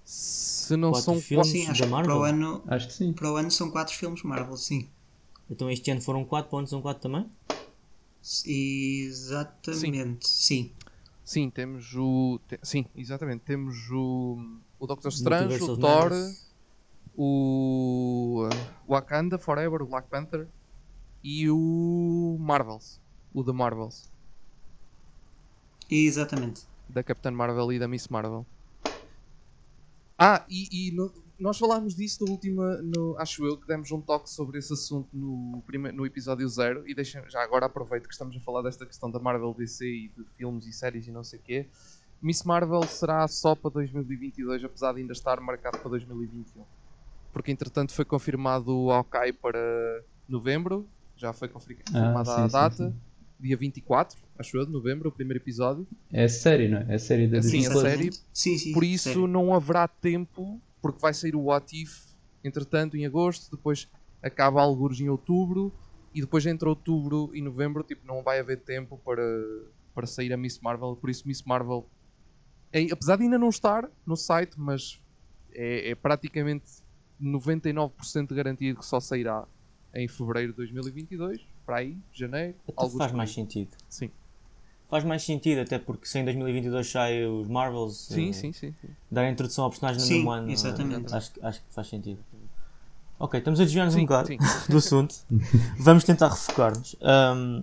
Se 0.05 0.77
não 0.77 0.91
quatro 0.91 1.05
são 1.05 1.21
filmes 1.21 1.49
sim, 1.49 1.67
acho 1.67 1.81
da 1.81 1.87
Marvel? 1.89 2.11
Para 2.11 2.21
o, 2.21 2.25
ano, 2.25 2.63
acho 2.67 2.89
que 2.89 2.93
sim. 2.93 3.13
para 3.15 3.33
o 3.33 3.37
ano 3.37 3.51
são 3.51 3.71
quatro 3.71 3.95
filmes 3.95 4.23
Marvel, 4.23 4.55
sim. 4.59 4.87
Então 5.51 5.71
este 5.71 5.91
ano 5.91 6.03
foram 6.03 6.27
quatro, 6.27 6.51
para 6.51 6.57
o 6.57 6.59
ano 6.59 6.69
são 6.69 6.83
quatro 6.83 7.03
também? 7.03 7.27
Exatamente, 8.45 10.29
sim. 10.29 10.65
sim. 10.65 10.73
Sim, 11.25 11.49
temos 11.49 11.95
o. 11.95 12.39
Te, 12.47 12.61
sim, 12.63 12.85
exatamente. 12.95 13.41
Temos 13.45 13.91
o. 13.91 14.37
O 14.79 14.87
Doctor 14.87 15.11
Strange, 15.11 15.63
o 15.63 15.77
Thor, 15.79 16.13
o. 17.17 18.47
Wakanda 18.87 19.39
Forever, 19.39 19.81
o 19.81 19.87
Black 19.87 20.07
Panther 20.11 20.47
e 21.23 21.49
o 21.49 22.37
Marvels. 22.39 23.01
O 23.33 23.43
The 23.43 23.53
Marvels. 23.53 24.11
Exatamente. 25.91 26.74
Da 26.89 27.03
Capitã 27.03 27.31
Marvel 27.31 27.73
e 27.73 27.79
da 27.79 27.89
Miss 27.89 28.09
Marvel. 28.09 28.47
Ah, 30.19 30.45
e, 30.49 30.89
e 30.89 30.93
no, 30.93 31.13
nós 31.39 31.59
falámos 31.59 31.95
disso 31.95 32.25
no 32.25 32.31
último, 32.31 32.63
no, 32.83 33.17
acho 33.19 33.45
eu, 33.45 33.57
que 33.57 33.67
demos 33.67 33.91
um 33.91 34.01
toque 34.01 34.31
sobre 34.31 34.59
esse 34.59 34.73
assunto 34.73 35.09
no, 35.13 35.63
primeiro, 35.67 35.97
no 35.97 36.07
episódio 36.07 36.49
0 36.49 36.89
e 36.89 36.95
deixa, 36.95 37.25
já 37.29 37.43
agora 37.43 37.67
aproveito 37.67 38.07
que 38.07 38.13
estamos 38.15 38.37
a 38.37 38.41
falar 38.41 38.63
desta 38.63 38.87
questão 38.87 39.11
da 39.11 39.19
Marvel 39.19 39.53
DC 39.53 39.85
e 39.85 40.09
de 40.09 40.25
filmes 40.37 40.67
e 40.67 40.73
séries 40.73 41.07
e 41.07 41.11
não 41.11 41.25
sei 41.25 41.39
o 41.39 41.43
quê. 41.43 41.69
Miss 42.23 42.43
Marvel 42.45 42.83
será 42.85 43.27
só 43.29 43.55
para 43.55 43.71
2022, 43.71 44.65
apesar 44.65 44.95
de 44.95 45.01
ainda 45.01 45.13
estar 45.13 45.41
marcado 45.41 45.79
para 45.79 45.91
2021. 45.91 46.65
Porque 47.33 47.51
entretanto 47.51 47.93
foi 47.93 48.05
confirmado 48.05 48.75
o 48.75 48.91
Hawkeye 48.93 49.33
para 49.33 50.05
novembro, 50.29 50.89
já 51.17 51.33
foi 51.33 51.49
confirmada 51.49 52.21
ah, 52.21 52.25
sim, 52.25 52.43
a 52.43 52.47
data, 52.47 52.77
sim, 52.77 52.91
sim. 52.93 53.01
Dia 53.39 53.57
24, 53.57 54.19
acho 54.39 54.57
eu, 54.57 54.67
de 54.67 54.73
novembro, 54.73 55.09
o 55.09 55.13
primeiro 55.13 55.43
episódio. 55.43 55.87
É 56.13 56.25
a 56.25 56.29
série, 56.29 56.69
não 56.69 56.79
é? 56.79 56.87
É 56.91 56.95
a 56.95 56.99
série 56.99 57.27
da 57.27 57.43
Sim, 57.43 57.67
a 57.67 57.73
série. 57.73 58.11
Sim, 58.33 58.59
sim, 58.59 58.73
por 58.73 58.85
isso 58.85 59.11
série. 59.11 59.27
não 59.27 59.55
haverá 59.55 59.87
tempo 59.89 60.61
porque 60.81 61.01
vai 61.01 61.15
sair 61.15 61.35
o 61.35 61.45
What 61.45 61.75
If, 61.81 62.15
entretanto, 62.43 62.97
em 62.97 63.07
agosto, 63.07 63.51
depois 63.51 63.89
acaba 64.23 64.61
alguns 64.61 65.01
em 65.01 65.09
outubro, 65.09 65.73
e 66.15 66.21
depois 66.21 66.47
entre 66.47 66.69
outubro 66.69 67.31
e 67.35 67.43
novembro, 67.43 67.83
tipo, 67.83 68.07
não 68.07 68.23
vai 68.23 68.39
haver 68.39 68.61
tempo 68.61 69.01
para, 69.05 69.23
para 69.95 70.07
sair 70.07 70.33
a 70.33 70.37
Miss 70.37 70.61
Marvel, 70.61 70.97
por 70.97 71.11
isso 71.11 71.27
Miss 71.27 71.43
Marvel, 71.43 71.87
é, 72.73 72.87
apesar 72.91 73.17
de 73.17 73.25
ainda 73.25 73.39
não 73.39 73.49
estar 73.49 73.91
no 74.07 74.17
site, 74.17 74.55
mas 74.57 75.01
é, 75.53 75.91
é 75.91 75.95
praticamente 75.95 76.65
99% 77.21 78.29
de 78.29 78.35
garantia 78.35 78.75
que 78.75 78.85
só 78.85 79.01
sairá 79.01 79.47
em 79.95 80.07
fevereiro 80.07 80.53
de 80.53 80.57
2022, 80.59 81.47
para 81.65 81.77
aí, 81.77 81.97
janeiro. 82.13 82.55
Então 82.69 82.91
faz 82.91 83.13
mais 83.13 83.33
sentido. 83.33 83.71
Sim 83.89 84.11
faz 84.95 85.03
mais 85.03 85.25
sentido, 85.25 85.61
até 85.61 85.77
porque 85.77 86.07
se 86.07 86.21
em 86.21 86.25
2022 86.25 86.89
sai 86.89 87.25
os 87.27 87.49
Marvels, 87.49 87.97
sim, 87.97 88.31
uh, 88.31 88.35
sim, 88.35 88.53
sim, 88.53 88.73
sim. 88.81 88.89
dar 89.11 89.23
a 89.23 89.29
introdução 89.29 89.65
ao 89.65 89.71
personagem 89.71 90.01
no 90.01 90.07
sim, 90.07 90.15
mesmo 90.15 90.31
ano, 90.31 90.51
exatamente. 90.51 91.13
acho, 91.13 91.33
acho 91.43 91.61
que 91.61 91.75
faz 91.75 91.89
sentido. 91.89 92.21
Ok, 93.19 93.39
estamos 93.39 93.59
a 93.59 93.65
desviar-nos 93.65 93.97
um 93.97 94.03
bocado 94.03 94.29
do 94.71 94.77
assunto. 94.77 95.15
Vamos 95.81 96.05
tentar 96.05 96.29
refocar-nos. 96.29 96.95
Um, 97.01 97.63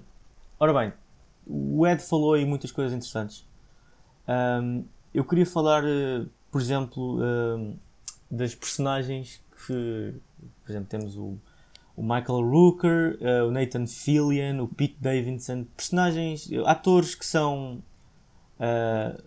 ora 0.59 0.73
bem, 0.73 0.93
o 1.47 1.87
Ed 1.87 2.01
falou 2.01 2.33
aí 2.33 2.45
muitas 2.45 2.71
coisas 2.71 2.93
interessantes. 2.93 3.45
Um, 4.27 4.83
eu 5.13 5.23
queria 5.23 5.45
falar, 5.45 5.85
uh, 5.85 6.27
por 6.51 6.59
exemplo, 6.59 7.19
uh, 7.19 7.79
das 8.29 8.55
personagens 8.55 9.41
que, 9.65 10.13
por 10.65 10.71
exemplo, 10.71 10.89
temos 10.89 11.15
o, 11.15 11.37
o 11.95 12.01
Michael 12.01 12.41
Rooker, 12.49 13.17
uh, 13.21 13.47
o 13.47 13.51
Nathan 13.51 13.85
Fillion, 13.87 14.61
o 14.63 14.67
Pete 14.67 14.97
Davidson, 14.99 15.65
personagens, 15.75 16.49
atores 16.65 17.13
que 17.15 17.25
são 17.25 17.81
uh, 18.59 19.21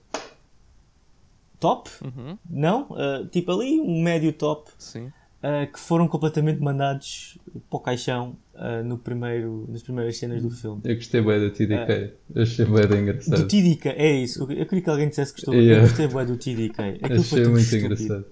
top, 1.61 1.91
Uhum. 2.03 2.39
não? 2.49 2.83
Uh, 2.91 3.27
tipo 3.31 3.51
ali, 3.53 3.81
um 3.81 4.03
médio 4.03 4.33
top, 4.33 4.71
Sim. 4.79 5.07
uh, 5.07 5.71
que 5.73 5.79
foram 5.79 6.07
completamente 6.09 6.61
mandados 6.61 7.39
para 7.71 7.77
o 7.77 7.81
caixão 7.81 8.37
uh, 8.55 8.85
no 8.85 8.99
primeiro, 8.99 9.67
nas 9.69 9.83
primeiras 9.83 10.17
cenas 10.19 10.43
do 10.43 10.51
filme. 10.51 10.81
Eu 10.85 10.95
gostei 10.97 11.21
bem 11.23 11.41
do 11.41 11.51
TDK. 11.51 12.13
Eu 12.35 12.43
achei 12.43 12.65
bem 12.67 12.87
Do 12.87 12.97
engraçado. 12.97 13.47
TDK, 13.49 13.89
é 13.91 14.13
isso. 14.13 14.43
Eu 14.43 14.67
queria 14.67 14.83
que 14.83 14.91
alguém 14.91 15.09
dissesse 15.09 15.33
que 15.33 15.41
gostou. 15.41 15.55
Yeah. 15.55 15.83
Eu 15.85 15.89
gostei 15.89 16.09
bem 16.09 16.27
do 16.27 16.37
TDK. 16.37 16.81
Aquilo 17.03 17.23
foi 17.23 17.41
Achei 17.41 17.51
muito 17.53 17.65
estúpido. 17.65 17.95
engraçado. 17.95 18.27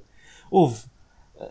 Houve. 0.50 0.80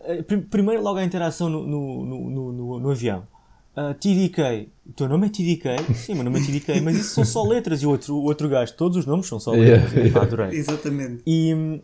Eh, 0.04 0.22
prim- 0.22 0.42
primeiro, 0.42 0.82
logo 0.82 0.98
a 0.98 1.04
interação 1.04 1.48
no, 1.48 1.66
no, 1.66 2.04
no, 2.04 2.52
no, 2.52 2.80
no- 2.80 2.90
avião. 2.90 3.26
Ah, 3.74 3.94
TDK, 3.94 4.68
o 4.86 4.92
teu 4.92 5.08
nome 5.08 5.26
é 5.28 5.30
TDK? 5.30 5.76
Sim, 5.94 6.14
meu 6.14 6.24
nome 6.24 6.40
é 6.40 6.44
TDK, 6.44 6.80
mas 6.82 6.96
isso 6.96 7.14
são 7.14 7.24
só 7.24 7.42
letras. 7.42 7.82
E 7.82 7.86
o 7.86 7.90
outro, 7.90 8.14
o 8.16 8.24
outro 8.24 8.48
gajo, 8.48 8.74
todos 8.74 8.98
os 8.98 9.06
nomes 9.06 9.26
são 9.26 9.40
só 9.40 9.54
Yeah, 9.54 9.82
letras. 9.82 9.92
yeah. 9.94 10.12
Pá, 10.20 10.22
adorei. 10.26 10.50
Exatamente. 10.58 11.22
E, 11.26 11.80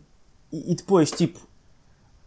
e, 0.53 0.71
e 0.71 0.75
depois, 0.75 1.09
tipo, 1.09 1.39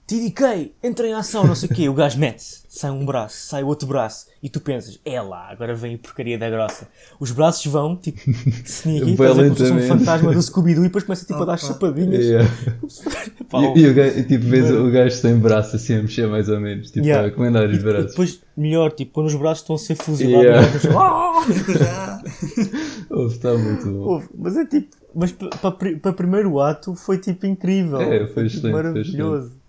TDK, 0.06 0.72
entra 0.82 1.06
em 1.06 1.14
ação, 1.14 1.46
não 1.46 1.54
sei 1.54 1.68
o 1.70 1.74
quê. 1.74 1.88
O 1.88 1.94
gajo 1.94 2.18
mete-se, 2.18 2.62
sai 2.68 2.90
um 2.90 3.06
braço, 3.06 3.36
sai 3.46 3.62
outro 3.62 3.86
braço. 3.88 4.26
E 4.42 4.48
tu 4.50 4.60
pensas, 4.60 4.98
é 5.04 5.20
lá, 5.22 5.48
agora 5.50 5.74
vem 5.74 5.94
a 5.94 5.98
porcaria 5.98 6.36
da 6.36 6.50
grossa. 6.50 6.88
Os 7.20 7.30
braços 7.30 7.64
vão, 7.66 7.96
tipo, 7.96 8.18
sneaky, 8.64 9.12
estás 9.12 9.30
a 9.30 9.34
ver 9.34 9.42
como 9.44 9.56
se 9.56 9.68
fosse 9.68 9.72
um 9.72 9.88
fantasma 9.98 10.32
do 10.32 10.42
Scooby-Doo 10.42 10.84
e 10.84 10.88
depois 10.88 11.04
começa 11.04 11.24
tipo, 11.24 11.40
a 11.42 11.44
dar 11.46 11.56
chapadinhas. 11.56 12.24
Yeah. 12.24 12.50
Pá, 13.48 13.60
E, 13.76 13.78
e 13.80 13.88
o 13.88 13.94
gajo, 13.94 14.18
e, 14.18 14.24
tipo, 14.24 14.44
vês 14.44 14.70
o 14.70 14.90
gajo 14.90 15.14
sem 15.16 15.38
braço 15.38 15.76
assim 15.76 15.94
a 15.94 16.02
mexer 16.02 16.26
mais 16.26 16.48
ou 16.48 16.60
menos, 16.60 16.90
tipo, 16.90 17.06
Yeah. 17.06 17.28
a 17.28 17.30
comandar 17.30 17.68
os 17.70 17.76
E 17.78 17.80
braços. 17.82 18.10
depois, 18.10 18.40
melhor, 18.56 18.90
tipo, 18.92 19.12
quando 19.12 19.28
os 19.28 19.34
braços 19.36 19.62
estão 19.62 19.76
a 19.76 19.78
ser 19.78 19.94
fuzilados, 19.94 20.44
Yeah. 20.44 20.68
o 20.68 20.72
gajo 20.72 20.98
"Ah!" 20.98 22.22
Ouve, 23.10 23.34
está 23.34 23.54
muito 23.56 23.84
bom. 23.86 23.98
Houve, 24.00 24.28
mas 24.36 24.56
é 24.56 24.64
tipo, 24.66 24.88
mas 25.14 25.32
para 25.32 26.12
primeiro 26.12 26.58
ato 26.60 26.94
foi 26.94 27.18
tipo 27.18 27.46
incrível. 27.46 28.00
É, 28.00 28.26
foi 28.26 28.26
tipo, 28.26 28.40
excelente, 28.46 28.60
foi 28.60 28.72
maravilhoso. 28.72 29.61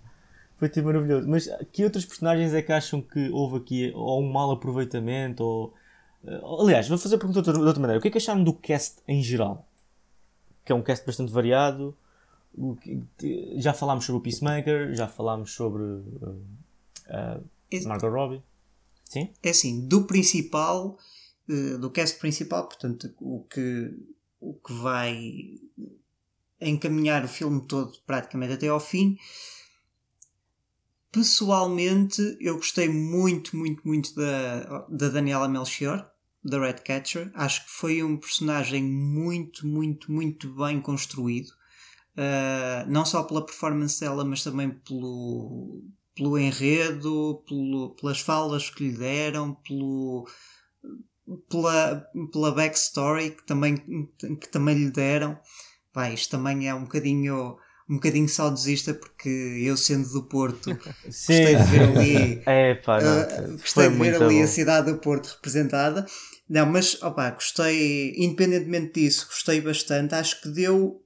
Foi 0.64 0.70
tipo 0.70 0.86
maravilhoso. 0.86 1.28
Mas 1.28 1.46
que 1.70 1.84
outros 1.84 2.06
personagens 2.06 2.54
é 2.54 2.62
que 2.62 2.72
acham 2.72 3.02
que 3.02 3.28
houve 3.28 3.58
aqui 3.58 3.92
ou 3.94 4.22
um 4.22 4.32
mau 4.32 4.50
aproveitamento 4.50 5.44
ou. 5.44 5.74
eh, 6.26 6.40
Aliás, 6.58 6.88
vou 6.88 6.96
fazer 6.96 7.16
a 7.16 7.18
pergunta 7.18 7.42
de 7.42 7.58
outra, 7.58 7.80
maneira. 7.82 7.98
O 7.98 8.00
que 8.00 8.08
é 8.08 8.10
que 8.10 8.16
acharam 8.16 8.42
do 8.42 8.54
cast 8.54 9.02
em 9.06 9.22
geral? 9.22 9.68
Que 10.64 10.72
é 10.72 10.74
um 10.74 10.82
cast 10.82 11.04
bastante 11.04 11.30
variado. 11.30 11.94
Já 13.58 13.74
falámos 13.74 14.06
sobre 14.06 14.20
o 14.20 14.22
Peacemaker, 14.22 14.94
já 14.94 15.06
falámos 15.06 15.52
sobre 15.52 15.82
uh, 15.82 16.42
uh, 17.10 17.86
Margot 17.86 18.08
Robbie. 18.08 18.42
Sim? 19.04 19.34
É 19.42 19.50
assim, 19.50 19.86
do 19.86 20.06
principal, 20.06 20.96
eh, 21.46 21.76
do 21.76 21.90
cast 21.90 22.18
principal, 22.18 22.66
portanto, 22.66 23.12
o 23.20 23.44
que, 23.50 23.92
o 24.40 24.54
que 24.54 24.72
vai 24.72 25.58
encaminhar 26.58 27.22
o 27.22 27.28
filme 27.28 27.66
todo 27.66 27.98
praticamente 28.06 28.54
até 28.54 28.68
ao 28.68 28.80
fim. 28.80 29.18
Pessoalmente, 31.14 32.36
eu 32.40 32.56
gostei 32.56 32.88
muito, 32.88 33.56
muito, 33.56 33.86
muito 33.86 34.12
da, 34.16 34.84
da 34.88 35.08
Daniela 35.08 35.48
Melchior, 35.48 36.04
da 36.42 36.58
Red 36.58 36.80
Catcher. 36.84 37.30
Acho 37.34 37.64
que 37.64 37.70
foi 37.70 38.02
um 38.02 38.16
personagem 38.16 38.82
muito, 38.82 39.64
muito, 39.64 40.10
muito 40.10 40.52
bem 40.56 40.80
construído. 40.80 41.50
Uh, 42.16 42.90
não 42.90 43.06
só 43.06 43.22
pela 43.22 43.46
performance 43.46 44.00
dela, 44.00 44.24
mas 44.24 44.42
também 44.42 44.70
pelo, 44.70 45.84
pelo 46.16 46.36
enredo, 46.36 47.44
pelo, 47.46 47.94
pelas 47.94 48.18
falas 48.18 48.68
que 48.68 48.88
lhe 48.88 48.98
deram, 48.98 49.54
pelo, 49.54 50.28
pela, 51.48 52.04
pela 52.32 52.50
backstory 52.50 53.30
que 53.30 53.46
também, 53.46 53.76
que 54.40 54.48
também 54.50 54.76
lhe 54.76 54.90
deram. 54.90 55.38
Pá, 55.92 56.10
isto 56.10 56.32
também 56.32 56.68
é 56.68 56.74
um 56.74 56.82
bocadinho, 56.82 57.56
um 57.88 57.96
bocadinho 57.96 58.28
saudosista, 58.28 58.94
porque 58.94 59.28
eu 59.28 59.76
sendo 59.76 60.08
do 60.10 60.22
Porto, 60.24 60.76
gostei 61.04 61.56
de 61.56 61.62
ver 61.64 61.82
ali 61.82 62.42
É 62.46 62.74
pá, 62.74 63.00
não. 63.00 63.20
Uh, 63.20 63.58
gostei 63.58 63.88
de 63.90 63.96
ver 63.96 64.22
ali 64.22 64.38
bom. 64.38 64.44
a 64.44 64.46
cidade 64.46 64.92
do 64.92 64.98
Porto 64.98 65.34
representada. 65.34 66.06
Não, 66.48 66.66
mas 66.66 67.00
opá, 67.02 67.30
gostei, 67.30 68.14
independentemente 68.16 69.00
disso, 69.00 69.26
gostei 69.26 69.60
bastante. 69.60 70.14
Acho 70.14 70.40
que 70.40 70.48
deu. 70.48 71.02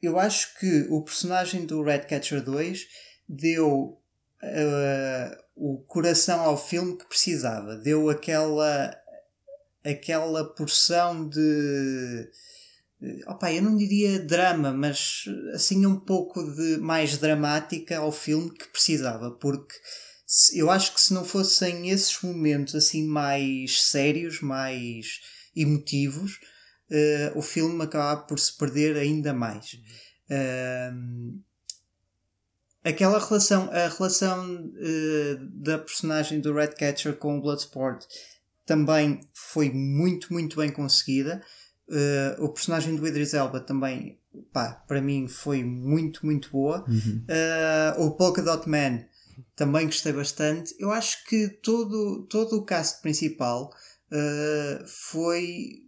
Eu 0.00 0.18
acho 0.18 0.58
que 0.58 0.86
o 0.90 1.02
personagem 1.02 1.64
do 1.64 1.82
Redcatcher 1.82 2.42
2 2.42 2.86
deu 3.28 3.98
uh, 4.42 5.42
o 5.54 5.78
coração 5.86 6.40
ao 6.40 6.56
filme 6.56 6.96
que 6.96 7.06
precisava. 7.06 7.76
Deu 7.76 8.10
aquela, 8.10 8.94
aquela 9.84 10.44
porção 10.54 11.28
de. 11.28 12.28
Opa, 13.26 13.52
eu 13.52 13.62
não 13.62 13.76
diria 13.76 14.20
drama, 14.20 14.72
mas 14.72 15.24
assim 15.54 15.84
um 15.84 15.98
pouco 15.98 16.42
de 16.54 16.78
mais 16.78 17.18
dramática 17.18 17.98
ao 17.98 18.12
filme 18.12 18.52
que 18.52 18.68
precisava, 18.68 19.32
porque 19.32 19.74
eu 20.54 20.70
acho 20.70 20.94
que 20.94 21.00
se 21.00 21.12
não 21.12 21.24
fossem 21.24 21.90
esses 21.90 22.20
momentos 22.22 22.74
assim 22.74 23.06
mais 23.06 23.82
sérios, 23.82 24.40
mais 24.40 25.20
emotivos, 25.54 26.38
eh, 26.90 27.32
o 27.34 27.42
filme 27.42 27.82
acabava 27.82 28.22
por 28.22 28.38
se 28.38 28.56
perder 28.56 28.96
ainda 28.96 29.34
mais. 29.34 29.78
Ahm, 30.30 31.40
aquela 32.84 33.18
relação, 33.18 33.70
a 33.72 33.88
relação 33.88 34.72
eh, 34.78 35.38
da 35.54 35.78
personagem 35.78 36.40
do 36.40 36.54
Redcatcher 36.54 37.16
com 37.16 37.38
o 37.38 37.40
Bloodsport 37.40 38.06
também 38.64 39.20
foi 39.34 39.70
muito, 39.70 40.32
muito 40.32 40.56
bem 40.56 40.70
conseguida. 40.70 41.42
Eh, 41.92 42.36
o 42.38 42.48
personagem 42.48 42.96
do 42.96 43.06
Idris 43.06 43.34
Elba 43.34 43.60
também, 43.60 44.18
pá, 44.52 44.82
para 44.88 45.00
mim 45.02 45.28
foi 45.28 45.62
muito, 45.62 46.24
muito 46.24 46.50
boa. 46.50 46.84
Uhum. 46.88 47.22
Eh, 47.28 47.94
o 47.98 48.12
Polka 48.12 48.40
Dot 48.42 48.66
Man 48.68 49.04
também 49.54 49.84
gostei 49.86 50.12
bastante. 50.12 50.74
Eu 50.78 50.90
acho 50.90 51.22
que 51.26 51.48
todo, 51.48 52.26
todo 52.30 52.56
o 52.56 52.64
cast 52.64 53.02
principal 53.02 53.70
eh, 54.10 54.82
foi. 54.86 55.82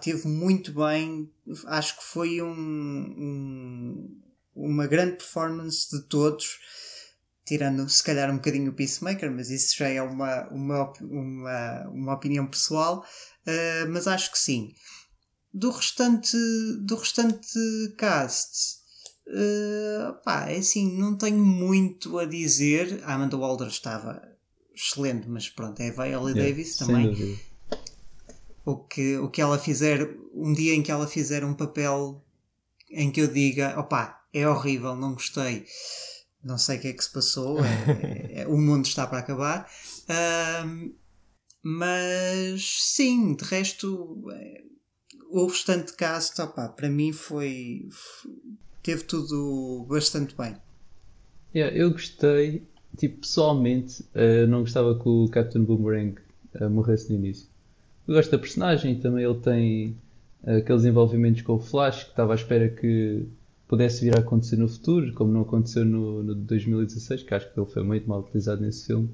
Teve 0.00 0.28
muito 0.28 0.72
bem. 0.72 1.30
Acho 1.66 1.96
que 1.96 2.04
foi 2.04 2.40
um, 2.40 2.48
um- 2.52 4.20
uma 4.54 4.86
grande 4.86 5.16
performance 5.16 5.90
de 5.90 6.02
todos. 6.08 6.58
Tirando 7.44 7.88
se 7.88 8.02
calhar 8.04 8.30
um 8.30 8.36
bocadinho 8.36 8.70
o 8.70 8.74
Peacemaker, 8.74 9.30
mas 9.32 9.48
isso 9.48 9.74
já 9.76 9.88
é 9.88 10.02
uma, 10.02 10.46
uma, 10.50 10.92
uma, 11.00 11.88
uma 11.88 12.14
opinião 12.14 12.46
pessoal. 12.46 13.04
eh, 13.46 13.86
mas 13.86 14.06
acho 14.06 14.30
que 14.30 14.38
sim. 14.38 14.74
Do 15.58 15.70
restante, 15.70 16.36
do 16.80 16.96
restante 16.96 17.48
cast, 17.96 18.78
Uh, 19.30 20.14
pá, 20.24 20.48
é 20.48 20.56
assim, 20.56 20.98
não 20.98 21.14
tenho 21.14 21.44
muito 21.44 22.18
a 22.18 22.24
dizer. 22.24 23.02
A 23.04 23.12
Amanda 23.12 23.36
Waller 23.36 23.68
estava 23.68 24.22
excelente, 24.74 25.28
mas 25.28 25.50
pronto, 25.50 25.78
é 25.80 25.88
a 25.88 25.92
Viola 25.92 26.30
Yeah, 26.30 26.48
Davis 26.48 26.76
também. 26.76 27.36
O 28.64 28.76
que, 28.76 29.18
o 29.18 29.28
que 29.30 29.42
ela 29.42 29.58
fizer, 29.58 30.16
um 30.32 30.52
dia 30.54 30.74
em 30.74 30.82
que 30.82 30.90
ela 30.90 31.06
fizer 31.06 31.44
um 31.44 31.52
papel 31.52 32.24
em 32.90 33.10
que 33.10 33.20
eu 33.20 33.28
diga, 33.28 33.78
opá, 33.78 34.24
é 34.32 34.48
horrível, 34.48 34.96
não 34.96 35.12
gostei, 35.12 35.66
não 36.42 36.56
sei 36.56 36.78
o 36.78 36.80
que 36.80 36.88
é 36.88 36.92
que 36.94 37.04
se 37.04 37.12
passou, 37.12 37.58
é- 37.62 38.30
é- 38.42 38.46
o 38.48 38.56
mundo 38.56 38.86
está 38.86 39.06
para 39.06 39.18
acabar. 39.18 39.70
Ahm, 40.08 40.92
mas 41.62 42.62
sim, 42.94 43.34
de 43.34 43.44
resto, 43.44 44.24
é, 44.32 44.62
o 45.30 45.46
restante 45.46 45.94
cast, 45.94 46.40
opá, 46.40 46.68
para 46.68 46.88
mim 46.90 47.12
foi. 47.12 47.86
f- 47.90 48.28
teve 48.82 49.04
tudo 49.04 49.84
bastante 49.88 50.34
bem. 50.36 50.56
Yeah, 51.54 51.74
eu 51.76 51.90
gostei, 51.92 52.62
tipo, 52.96 53.20
pessoalmente, 53.20 54.04
eh, 54.14 54.46
não 54.46 54.60
gostava 54.60 54.98
que 54.98 55.08
o 55.08 55.28
Captain 55.28 55.64
Boomerang 55.64 56.16
eh, 56.54 56.68
morresse 56.68 57.10
no 57.10 57.16
início. 57.18 57.48
Eu 58.08 58.14
gosto 58.14 58.30
da 58.30 58.38
personagem 58.38 58.94
e 58.94 59.00
também 59.00 59.24
ele 59.24 59.40
tem 59.40 59.96
eh, 60.44 60.58
aqueles 60.58 60.84
envolvimentos 60.84 61.42
com 61.42 61.54
o 61.54 61.60
Flash 61.60 62.04
que 62.04 62.10
estava 62.10 62.32
à 62.34 62.36
espera 62.36 62.68
que 62.70 63.26
pudesse 63.68 64.04
vir 64.04 64.16
a 64.16 64.20
acontecer 64.20 64.56
no 64.56 64.68
futuro, 64.68 65.12
como 65.14 65.32
não 65.32 65.42
aconteceu 65.42 65.84
no, 65.84 66.22
no 66.22 66.34
2016, 66.34 67.22
que 67.24 67.34
acho 67.34 67.52
que 67.52 67.58
ele 67.60 67.70
foi 67.70 67.82
muito 67.84 68.08
mal 68.08 68.20
utilizado 68.20 68.62
nesse 68.62 68.86
filme. 68.86 69.10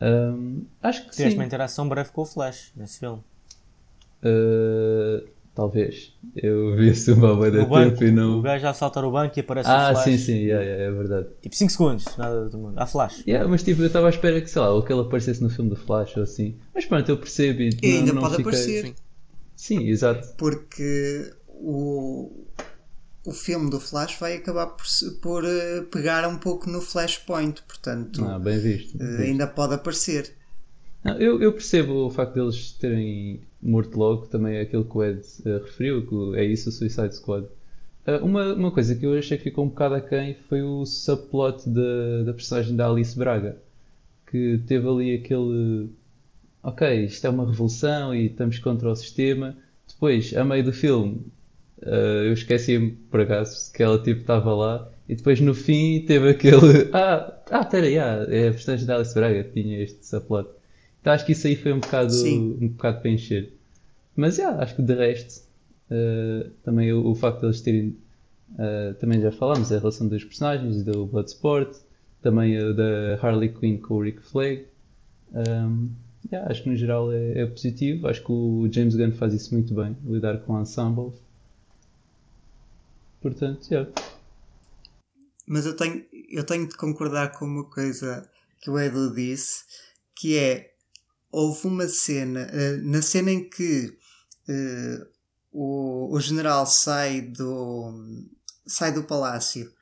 Ahm, 0.00 0.62
acho 0.82 1.06
que 1.08 1.14
Tiveste 1.14 1.34
sim. 1.34 1.38
uma 1.38 1.44
interação 1.46 1.88
breve 1.88 2.10
com 2.10 2.22
o 2.22 2.26
Flash 2.26 2.72
nesse 2.76 2.98
filme. 3.00 3.22
Eh, 4.22 5.24
talvez. 5.54 6.12
Eu 6.36 6.74
vi 6.76 6.88
esse 6.88 7.12
uma 7.12 7.34
boa 7.34 7.50
da 7.50 7.64
banco, 7.64 7.90
tempo 7.98 8.04
e 8.04 8.10
não. 8.10 8.38
o 8.38 8.42
gajo 8.42 8.66
a 8.66 8.72
saltar 8.74 9.04
o 9.04 9.10
banco 9.10 9.38
e 9.38 9.40
aparece 9.40 9.68
o 9.68 9.72
Ah, 9.72 9.90
Flash. 9.92 10.04
sim, 10.04 10.18
sim, 10.18 10.36
yeah, 10.44 10.64
yeah, 10.64 10.84
é 10.84 10.90
verdade. 10.90 11.26
Tipo 11.42 11.56
5 11.56 11.72
segundos, 11.72 12.04
nada 12.16 12.48
do 12.48 12.58
mundo. 12.58 12.78
Há 12.78 12.86
Flash. 12.86 13.22
Yeah, 13.26 13.48
mas 13.48 13.62
tipo, 13.62 13.82
eu 13.82 13.86
estava 13.88 14.06
à 14.06 14.10
espera 14.10 14.40
que, 14.40 14.48
sei 14.48 14.62
lá, 14.62 14.70
ou 14.72 14.82
que 14.82 14.92
ele 14.92 15.02
aparecesse 15.02 15.42
no 15.42 15.50
filme 15.50 15.70
do 15.70 15.76
Flash 15.76 16.16
ou 16.16 16.22
assim. 16.22 16.56
Mas 16.74 16.86
pronto, 16.86 17.08
eu 17.08 17.16
percebo 17.18 17.60
e, 17.62 17.76
E 17.82 17.86
ainda 17.96 18.12
não, 18.12 18.14
não 18.14 18.22
pode 18.22 18.36
fiquei... 18.36 18.50
aparecer. 18.52 18.86
Sim. 18.86 18.94
Sim, 19.54 19.88
exato. 19.88 20.34
porque 20.38 21.32
o, 21.48 22.46
o 23.24 23.30
filme 23.32 23.70
do 23.70 23.78
Flash 23.78 24.16
vai 24.18 24.36
acabar 24.36 24.66
por, 24.68 24.84
por 25.20 25.44
uh, 25.44 25.84
pegar 25.90 26.26
um 26.26 26.36
pouco 26.38 26.68
no 26.68 26.80
Flashpoint, 26.80 27.62
portanto, 27.62 28.24
ah, 28.24 28.38
bem 28.40 28.58
visto, 28.58 28.96
bem 28.98 29.06
visto. 29.08 29.22
ainda 29.22 29.46
pode 29.46 29.74
aparecer. 29.74 30.34
Não, 31.04 31.16
eu, 31.18 31.40
eu, 31.40 31.52
percebo 31.52 32.06
o 32.06 32.10
facto 32.10 32.34
deles 32.34 32.72
terem 32.72 33.42
morto 33.62 33.96
logo, 33.96 34.26
também 34.26 34.56
é 34.56 34.62
aquilo 34.62 34.84
que 34.84 34.96
o 34.96 35.04
Ed 35.04 35.20
uh, 35.20 35.64
referiu, 35.64 36.06
que 36.06 36.38
é 36.38 36.44
isso 36.44 36.68
o 36.68 36.72
Suicide 36.72 37.14
Squad. 37.14 37.46
Uh, 38.06 38.24
uma, 38.24 38.52
uma 38.54 38.70
coisa 38.72 38.94
que 38.96 39.06
eu 39.06 39.16
achei 39.16 39.38
que 39.38 39.44
ficou 39.44 39.64
um 39.64 39.68
bocado 39.68 39.94
aquém 39.94 40.34
foi 40.48 40.62
o 40.62 40.84
subplot 40.84 41.68
da, 41.68 42.24
da 42.24 42.32
personagem 42.32 42.74
da 42.74 42.88
Alice 42.88 43.16
Braga, 43.16 43.56
que 44.26 44.60
teve 44.66 44.88
ali 44.88 45.14
aquele. 45.14 45.90
Ok, 46.62 47.04
isto 47.04 47.26
é 47.26 47.30
uma 47.30 47.46
revolução 47.46 48.14
e 48.14 48.26
estamos 48.26 48.58
contra 48.58 48.88
o 48.88 48.96
sistema. 48.96 49.56
Depois, 49.88 50.34
a 50.36 50.44
meio 50.44 50.64
do 50.64 50.72
filme, 50.72 51.20
uh, 51.82 52.24
eu 52.24 52.32
esqueci-me 52.32 52.92
por 53.10 53.20
acaso 53.20 53.72
que 53.72 53.82
ela 53.82 53.98
tipo 54.02 54.20
estava 54.20 54.54
lá 54.54 54.88
e 55.08 55.14
depois 55.14 55.40
no 55.40 55.54
fim 55.54 56.04
teve 56.06 56.30
aquele. 56.30 56.90
Ah, 56.92 57.40
ah 57.50 57.64
peraí, 57.64 57.98
ah, 57.98 58.26
é 58.28 58.48
a 58.48 58.52
personagem 58.52 58.86
da 58.86 58.96
Alice 58.96 59.14
Braga 59.14 59.44
tinha 59.44 59.80
este 59.82 60.06
subplot. 60.06 60.48
Então 61.02 61.12
acho 61.12 61.26
que 61.26 61.32
isso 61.32 61.48
aí 61.48 61.56
foi 61.56 61.72
um 61.72 61.80
bocado, 61.80 62.14
um 62.24 62.68
bocado 62.68 63.00
para 63.00 63.10
encher. 63.10 63.52
Mas 64.14 64.38
yeah, 64.38 64.62
acho 64.62 64.76
que 64.76 64.82
de 64.82 64.94
resto, 64.94 65.42
uh, 65.90 66.48
também 66.62 66.92
o, 66.92 67.08
o, 67.08 67.14
facto 67.14 67.40
de 67.40 67.46
eles 67.46 67.60
terem. 67.60 67.98
Uh, 68.52 68.94
também 69.00 69.20
já 69.20 69.32
falámos, 69.32 69.72
a 69.72 69.78
relação 69.78 70.06
dos 70.06 70.22
personagens, 70.22 70.84
do 70.84 71.06
Bloodsport, 71.06 71.76
também 72.22 72.56
uh, 72.56 72.72
da 72.72 73.18
Harley 73.20 73.48
Quinn 73.48 73.78
com 73.78 73.94
o 73.94 74.02
Rick 74.02 74.22
Flag. 74.22 74.64
Um, 75.32 75.90
yeah, 76.30 76.48
acho 76.48 76.62
que 76.62 76.68
no 76.68 76.76
geral 76.76 77.10
é, 77.12 77.40
é, 77.40 77.46
positivo. 77.46 78.06
Acho 78.06 78.22
que 78.22 78.30
o 78.30 78.68
James 78.70 78.94
Gunn 78.94 79.12
faz 79.12 79.34
isso 79.34 79.52
muito 79.54 79.74
bem, 79.74 79.96
lidar 80.04 80.38
com 80.42 80.60
ensembles. 80.60 81.14
Portanto, 83.20 83.68
yeah. 83.68 83.90
Mas 85.48 85.66
eu 85.66 85.74
tenho, 85.74 86.04
eu 86.30 86.44
tenho 86.44 86.68
de 86.68 86.76
concordar 86.76 87.32
com 87.32 87.44
uma 87.44 87.64
coisa 87.64 88.28
que 88.60 88.70
o 88.70 88.78
Edu 88.78 89.12
disse, 89.14 89.64
que 90.14 90.38
é 90.38 90.71
houve 91.32 91.66
uma 91.66 91.88
cena, 91.88 92.46
uh, 92.52 92.88
na 92.88 93.00
cena 93.00 93.30
em 93.30 93.48
que 93.48 93.96
uh, 94.48 95.06
o, 95.50 96.14
o 96.14 96.20
general 96.20 96.66
sai 96.66 97.22
do, 97.22 97.92
sai 98.66 98.92
do 98.92 99.04
palácio 99.04 99.72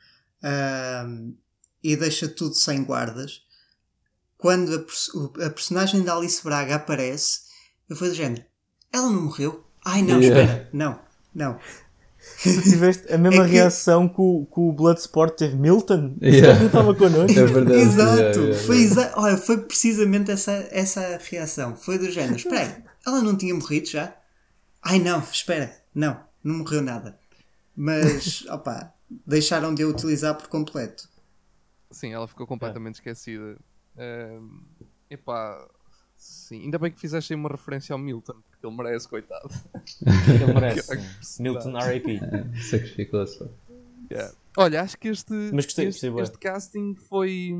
uh, 0.44 1.34
e 1.82 1.96
deixa 1.96 2.28
tudo 2.28 2.54
sem 2.54 2.84
guardas, 2.84 3.42
quando 4.38 4.74
a, 4.74 5.46
a, 5.46 5.50
personagem 5.50 6.02
da 6.02 6.16
Alice 6.16 6.42
Braga 6.42 6.76
aparece, 6.76 7.40
eu 7.88 7.96
fui 7.96 8.08
do 8.08 8.14
género: 8.14 8.44
ela 8.92 9.10
não 9.10 9.22
morreu? 9.22 9.66
Ai 9.84 10.02
não, 10.02 10.20
yeah. 10.20 10.40
espera, 10.40 10.70
não, 10.72 11.00
não. 11.34 11.58
Tu 12.42 12.62
tiveste 12.62 13.12
a 13.12 13.18
mesma 13.18 13.44
é 13.44 13.46
que... 13.46 13.52
reação 13.52 14.08
que 14.08 14.20
o, 14.20 14.46
que 14.46 14.60
o 14.60 14.72
Bloodsport 14.72 15.36
teve 15.36 15.56
Milton? 15.56 16.16
Yeah. 16.22 16.58
não 16.58 16.66
estava 16.66 16.94
connosco. 16.94 17.38
É 17.38 17.44
verdade. 17.44 17.80
Exato. 17.80 18.18
Yeah, 18.18 18.38
yeah, 18.38 18.66
foi, 18.66 18.76
exa 18.82 19.12
Olha, 19.16 19.36
foi 19.36 19.58
precisamente 19.58 20.30
essa, 20.30 20.68
essa 20.70 21.18
reação. 21.30 21.76
Foi 21.76 21.98
do 21.98 22.10
género. 22.10 22.36
Espera, 22.36 22.82
ela 23.06 23.20
não 23.20 23.36
tinha 23.36 23.54
morrido 23.54 23.88
já? 23.88 24.14
Ai 24.82 24.98
não, 24.98 25.20
espera. 25.20 25.74
Não, 25.94 26.18
não 26.42 26.58
morreu 26.58 26.82
nada. 26.82 27.18
Mas, 27.76 28.44
opa, 28.48 28.92
deixaram 29.26 29.74
de 29.74 29.82
a 29.82 29.88
utilizar 29.88 30.34
por 30.34 30.48
completo. 30.48 31.08
Sim, 31.90 32.12
ela 32.12 32.28
ficou 32.28 32.46
completamente 32.46 32.96
esquecida. 32.96 33.56
epá, 35.10 35.66
sim. 36.20 36.62
Ainda 36.62 36.78
bem 36.78 36.92
que 36.92 37.00
fizeste 37.00 37.32
aí 37.32 37.38
uma 37.38 37.48
referência 37.48 37.92
ao 37.92 37.98
Milton 37.98 38.40
que 38.60 38.66
ele 38.66 38.76
merece, 38.76 39.08
coitado. 39.08 39.48
Ele 40.28 40.52
merece. 40.52 41.42
Milton 41.42 41.78
R.A.P. 41.78 42.16
É, 42.16 42.60
Sacrificou-se. 42.60 43.48
Yeah. 44.10 44.34
Olha, 44.56 44.82
acho 44.82 44.98
que 44.98 45.08
este, 45.08 45.32
Mas 45.52 45.64
gostei, 45.64 45.86
este, 45.86 46.06
este 46.08 46.38
casting 46.38 46.94
foi, 46.94 47.52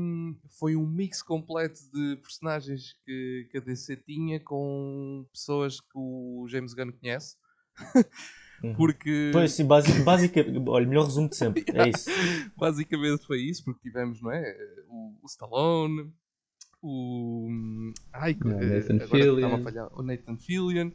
foi 0.59 0.75
um 0.75 0.85
mix 0.85 1.21
completo 1.21 1.79
de 1.93 2.17
personagens 2.17 2.93
que, 3.05 3.47
que 3.49 3.57
a 3.57 3.61
DC 3.61 3.95
tinha 3.97 4.39
com 4.39 5.25
pessoas 5.31 5.79
que 5.79 5.95
o 5.95 6.45
James 6.49 6.73
Gunn 6.73 6.91
conhece. 6.91 7.35
Uhum. 8.63 8.75
porque. 8.75 9.31
Pois 9.33 9.53
sim, 9.53 9.65
basic, 9.65 10.03
basicamente. 10.03 10.61
Olha, 10.67 10.85
melhor 10.85 11.05
resumo 11.05 11.29
de 11.29 11.35
sempre. 11.35 11.63
É 11.73 11.89
isso. 11.89 12.09
Basicamente 12.55 13.25
foi 13.25 13.41
isso, 13.41 13.63
porque 13.63 13.81
tivemos, 13.81 14.21
não 14.21 14.31
é? 14.31 14.55
O, 14.87 15.15
o 15.23 15.25
Stallone, 15.25 16.13
o. 16.81 17.47
Ai, 18.13 18.37
Nathan 18.43 18.99
Fillion. 19.07 19.63
Falhar, 19.63 19.89
o 19.93 20.01
Nathan 20.01 20.37
Fillion. 20.37 20.91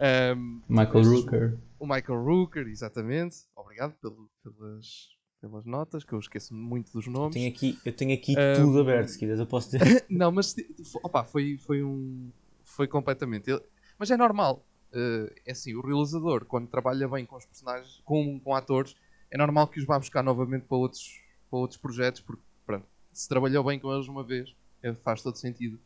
Um, 0.00 0.62
Michael 0.68 1.04
Rooker. 1.04 1.58
O 1.78 1.86
Michael 1.86 2.22
Rooker, 2.22 2.66
exatamente. 2.66 3.36
Obrigado 3.54 3.94
pelo, 4.00 4.30
pelas, 4.42 5.08
pelas 5.40 5.64
notas, 5.64 6.04
que 6.04 6.12
eu 6.12 6.18
esqueço 6.18 6.54
muito 6.54 6.92
dos 6.92 7.06
nomes. 7.06 7.36
Eu 7.36 7.42
tenho 7.42 7.48
aqui, 7.48 7.78
eu 7.84 7.92
tenho 7.92 8.14
aqui 8.14 8.32
um, 8.32 8.64
tudo 8.64 8.80
aberto, 8.80 9.08
se 9.08 9.18
quiseres, 9.18 9.40
eu 9.40 9.46
posso 9.46 9.70
dizer. 9.70 10.04
não, 10.08 10.30
mas 10.32 10.54
opa, 11.02 11.24
foi, 11.24 11.56
foi 11.58 11.82
um. 11.82 12.30
Foi 12.62 12.86
completamente. 12.86 13.50
Mas 13.98 14.10
é 14.10 14.16
normal. 14.16 14.64
Uh, 14.92 15.30
é 15.44 15.52
assim, 15.52 15.74
o 15.74 15.80
realizador, 15.80 16.44
quando 16.44 16.68
trabalha 16.68 17.08
bem 17.08 17.26
com 17.26 17.36
os 17.36 17.44
personagens, 17.44 18.00
com, 18.04 18.38
com 18.40 18.54
atores, 18.54 18.94
é 19.30 19.36
normal 19.36 19.68
que 19.68 19.78
os 19.78 19.84
vá 19.84 19.98
buscar 19.98 20.22
novamente 20.22 20.62
para 20.62 20.76
outros, 20.76 21.20
para 21.50 21.58
outros 21.58 21.78
projetos, 21.78 22.20
porque 22.20 22.42
pronto, 22.64 22.86
se 23.12 23.28
trabalhou 23.28 23.64
bem 23.64 23.78
com 23.78 23.92
eles 23.92 24.08
uma 24.08 24.22
vez, 24.22 24.54
faz 24.94 25.22
todo 25.22 25.36
sentido 25.36 25.78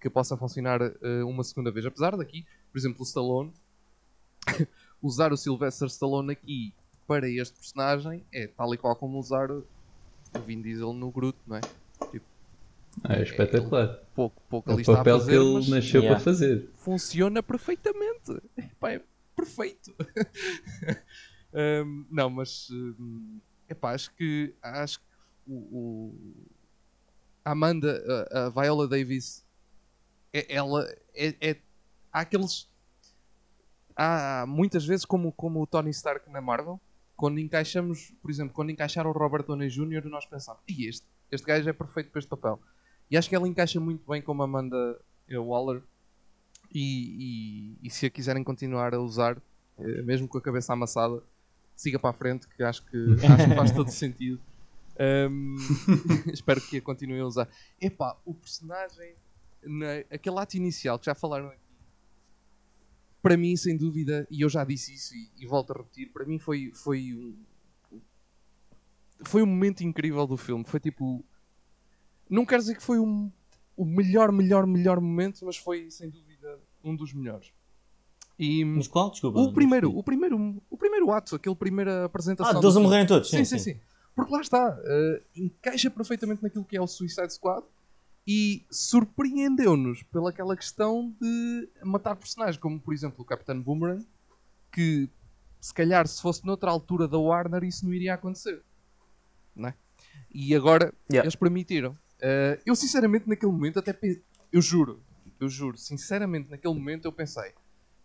que 0.00 0.10
possa 0.10 0.36
funcionar 0.36 0.82
uh, 0.82 1.26
uma 1.26 1.44
segunda 1.44 1.70
vez. 1.70 1.86
Apesar 1.86 2.16
daqui, 2.16 2.44
por 2.70 2.78
exemplo, 2.78 3.00
o 3.00 3.04
Stallone, 3.04 3.52
usar 5.00 5.32
o 5.32 5.36
Sylvester 5.36 5.86
Stallone 5.88 6.32
aqui 6.32 6.74
para 7.06 7.28
este 7.28 7.54
personagem 7.58 8.24
é 8.32 8.46
tal 8.46 8.74
e 8.74 8.78
qual 8.78 8.96
como 8.96 9.18
usar 9.18 9.50
o 9.50 9.64
Vin 10.46 10.60
Diesel 10.60 10.92
no 10.92 11.10
Groot, 11.10 11.38
não 11.46 11.56
é? 11.56 11.60
Tipo, 12.10 12.26
é 13.08 13.22
espetacular. 13.22 13.84
É 13.84 14.00
pouco, 14.14 14.42
pouco 14.48 14.70
é 14.70 14.74
o 14.74 14.84
papel 14.84 15.18
fazer, 15.18 15.30
que 15.30 15.36
ele 15.36 15.70
nasceu 15.70 16.02
yeah. 16.02 16.16
para 16.16 16.24
fazer. 16.24 16.68
Funciona 16.74 17.42
perfeitamente. 17.42 18.42
Epá, 18.56 18.92
é 18.92 19.02
perfeito. 19.36 19.94
um, 21.84 22.06
não, 22.10 22.28
mas 22.28 22.68
epá, 23.68 23.94
acho 23.94 24.12
que 24.14 24.54
acho 24.62 24.98
que 24.98 25.04
o, 25.46 26.14
Amanda, 27.44 28.02
a, 28.30 28.46
a 28.46 28.50
Viola 28.50 28.86
Davis, 28.86 29.44
é, 30.32 30.54
ela 30.54 30.88
é, 31.14 31.34
é, 31.40 31.56
há 32.12 32.20
aqueles 32.20 32.68
há 33.94 34.44
muitas 34.48 34.86
vezes 34.86 35.04
como, 35.04 35.32
como 35.32 35.60
o 35.60 35.66
Tony 35.66 35.90
Stark 35.90 36.30
na 36.30 36.40
Marvel 36.40 36.80
quando 37.14 37.38
encaixamos, 37.38 38.12
por 38.22 38.30
exemplo, 38.30 38.54
quando 38.54 38.70
encaixaram 38.70 39.10
o 39.10 39.12
Robert 39.12 39.44
Downey 39.44 39.68
Jr. 39.68 40.06
nós 40.06 40.26
pensamos, 40.26 40.60
e 40.66 40.88
este, 40.88 41.06
este 41.30 41.46
gajo 41.46 41.68
é 41.68 41.72
perfeito 41.72 42.10
para 42.10 42.18
este 42.18 42.28
papel 42.28 42.58
e 43.10 43.16
acho 43.16 43.28
que 43.28 43.34
ela 43.34 43.46
encaixa 43.46 43.78
muito 43.78 44.08
bem 44.10 44.22
como 44.22 44.42
Amanda 44.42 44.98
Waller 45.30 45.82
e, 46.74 47.76
e, 47.82 47.86
e 47.86 47.90
se 47.90 48.06
a 48.06 48.10
quiserem 48.10 48.42
continuar 48.42 48.94
a 48.94 49.00
usar 49.00 49.36
eh, 49.78 50.02
mesmo 50.02 50.26
com 50.26 50.38
a 50.38 50.40
cabeça 50.40 50.72
amassada 50.72 51.22
siga 51.76 51.98
para 51.98 52.10
a 52.10 52.14
frente 52.14 52.48
que 52.48 52.62
acho 52.62 52.84
que, 52.86 52.96
acho 53.26 53.48
que 53.48 53.54
faz 53.54 53.70
todo 53.76 53.90
sentido 53.90 54.40
um, 54.98 55.56
espero 56.32 56.60
que 56.60 56.78
a 56.78 56.82
continuem 56.82 57.20
a 57.20 57.26
usar. 57.26 57.48
Epá, 57.80 58.16
o 58.24 58.34
personagem, 58.34 59.14
na, 59.62 59.98
aquele 60.10 60.38
ato 60.38 60.56
inicial 60.56 60.98
que 60.98 61.06
já 61.06 61.14
falaram 61.14 61.48
aqui, 61.48 61.62
para 63.22 63.36
mim, 63.36 63.56
sem 63.56 63.76
dúvida, 63.76 64.26
e 64.30 64.42
eu 64.42 64.48
já 64.48 64.64
disse 64.64 64.92
isso 64.92 65.14
e, 65.14 65.30
e 65.38 65.46
volto 65.46 65.72
a 65.72 65.76
repetir, 65.76 66.10
para 66.12 66.26
mim 66.26 66.38
foi, 66.38 66.72
foi 66.74 67.14
um. 67.14 67.36
Foi 69.24 69.42
um 69.42 69.46
momento 69.46 69.82
incrível 69.82 70.26
do 70.26 70.36
filme. 70.36 70.64
Foi 70.64 70.80
tipo. 70.80 71.24
Não 72.28 72.44
quero 72.44 72.62
dizer 72.62 72.74
que 72.74 72.82
foi 72.82 72.98
um, 72.98 73.30
o 73.76 73.84
melhor, 73.84 74.32
melhor, 74.32 74.66
melhor 74.66 75.00
momento, 75.00 75.44
mas 75.44 75.56
foi 75.56 75.90
sem 75.90 76.10
dúvida 76.10 76.58
um 76.82 76.96
dos 76.96 77.12
melhores. 77.12 77.52
E, 78.38 78.64
mas 78.64 78.88
qual? 78.88 79.10
Desculpa. 79.10 79.38
O 79.38 79.52
primeiro, 79.52 79.96
o 79.96 80.02
primeiro, 80.02 80.62
o 80.68 80.76
primeiro 80.76 81.12
ato, 81.12 81.36
aquele 81.36 81.54
primeira 81.54 82.06
apresentação. 82.06 82.58
Ah, 82.58 82.60
deles 82.60 82.76
a 82.76 82.80
morrerem 82.80 83.06
todos. 83.06 83.30
Sim, 83.30 83.44
sim, 83.44 83.58
sim. 83.58 83.74
sim. 83.74 83.80
Porque 84.14 84.32
lá 84.32 84.40
está, 84.40 84.76
uh, 84.78 85.22
encaixa 85.34 85.90
perfeitamente 85.90 86.42
naquilo 86.42 86.64
que 86.64 86.76
é 86.76 86.80
o 86.80 86.86
Suicide 86.86 87.32
Squad 87.32 87.66
e 88.26 88.64
surpreendeu-nos 88.70 90.02
pelaquela 90.04 90.56
questão 90.56 91.14
de 91.20 91.68
matar 91.82 92.14
personagens, 92.14 92.56
como 92.56 92.78
por 92.80 92.94
exemplo 92.94 93.22
o 93.22 93.24
Capitão 93.24 93.60
Boomerang, 93.60 94.06
que 94.70 95.08
se 95.60 95.72
calhar 95.72 96.06
se 96.06 96.20
fosse 96.20 96.44
noutra 96.44 96.70
altura 96.70 97.08
da 97.08 97.18
Warner 97.18 97.64
isso 97.64 97.84
não 97.84 97.94
iria 97.94 98.14
acontecer. 98.14 98.62
Não 99.54 99.68
é? 99.68 99.74
E 100.32 100.54
agora 100.54 100.92
yeah. 101.10 101.24
eles 101.24 101.36
permitiram. 101.36 101.92
Uh, 101.92 102.60
eu 102.64 102.76
sinceramente 102.76 103.28
naquele 103.28 103.52
momento 103.52 103.78
até 103.78 103.98
eu 104.52 104.60
juro, 104.60 105.02
eu 105.40 105.48
juro, 105.48 105.76
sinceramente 105.76 106.50
naquele 106.50 106.74
momento 106.74 107.06
eu 107.06 107.12
pensei 107.12 107.52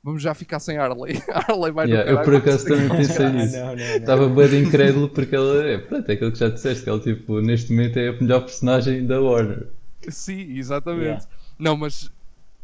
vamos 0.07 0.21
já 0.21 0.33
ficar 0.33 0.59
sem 0.59 0.77
Harley. 0.77 1.21
Harley 1.27 1.71
vai 1.73 1.85
yeah, 1.85 2.09
Eu 2.09 2.23
por 2.23 2.35
acaso 2.35 2.65
também 2.65 2.87
pensei 2.87 3.27
nisso. 3.27 3.57
Estava 3.97 4.29
bem 4.29 4.63
incrédulo 4.63 5.09
porque 5.09 5.35
ela 5.35 5.65
é, 5.65 5.77
pronto, 5.77 6.09
é 6.09 6.13
aquilo 6.13 6.31
que 6.31 6.39
já 6.39 6.47
disseste, 6.47 6.85
que 6.85 6.89
ela 6.89 6.99
tipo, 7.01 7.41
neste 7.41 7.73
momento 7.73 7.99
é 7.99 8.07
a 8.07 8.13
melhor 8.13 8.39
personagem 8.39 9.05
da 9.05 9.19
Warner. 9.19 9.67
Sim, 10.07 10.57
exatamente. 10.57 11.03
Yeah. 11.03 11.27
Não, 11.59 11.75
mas 11.75 12.09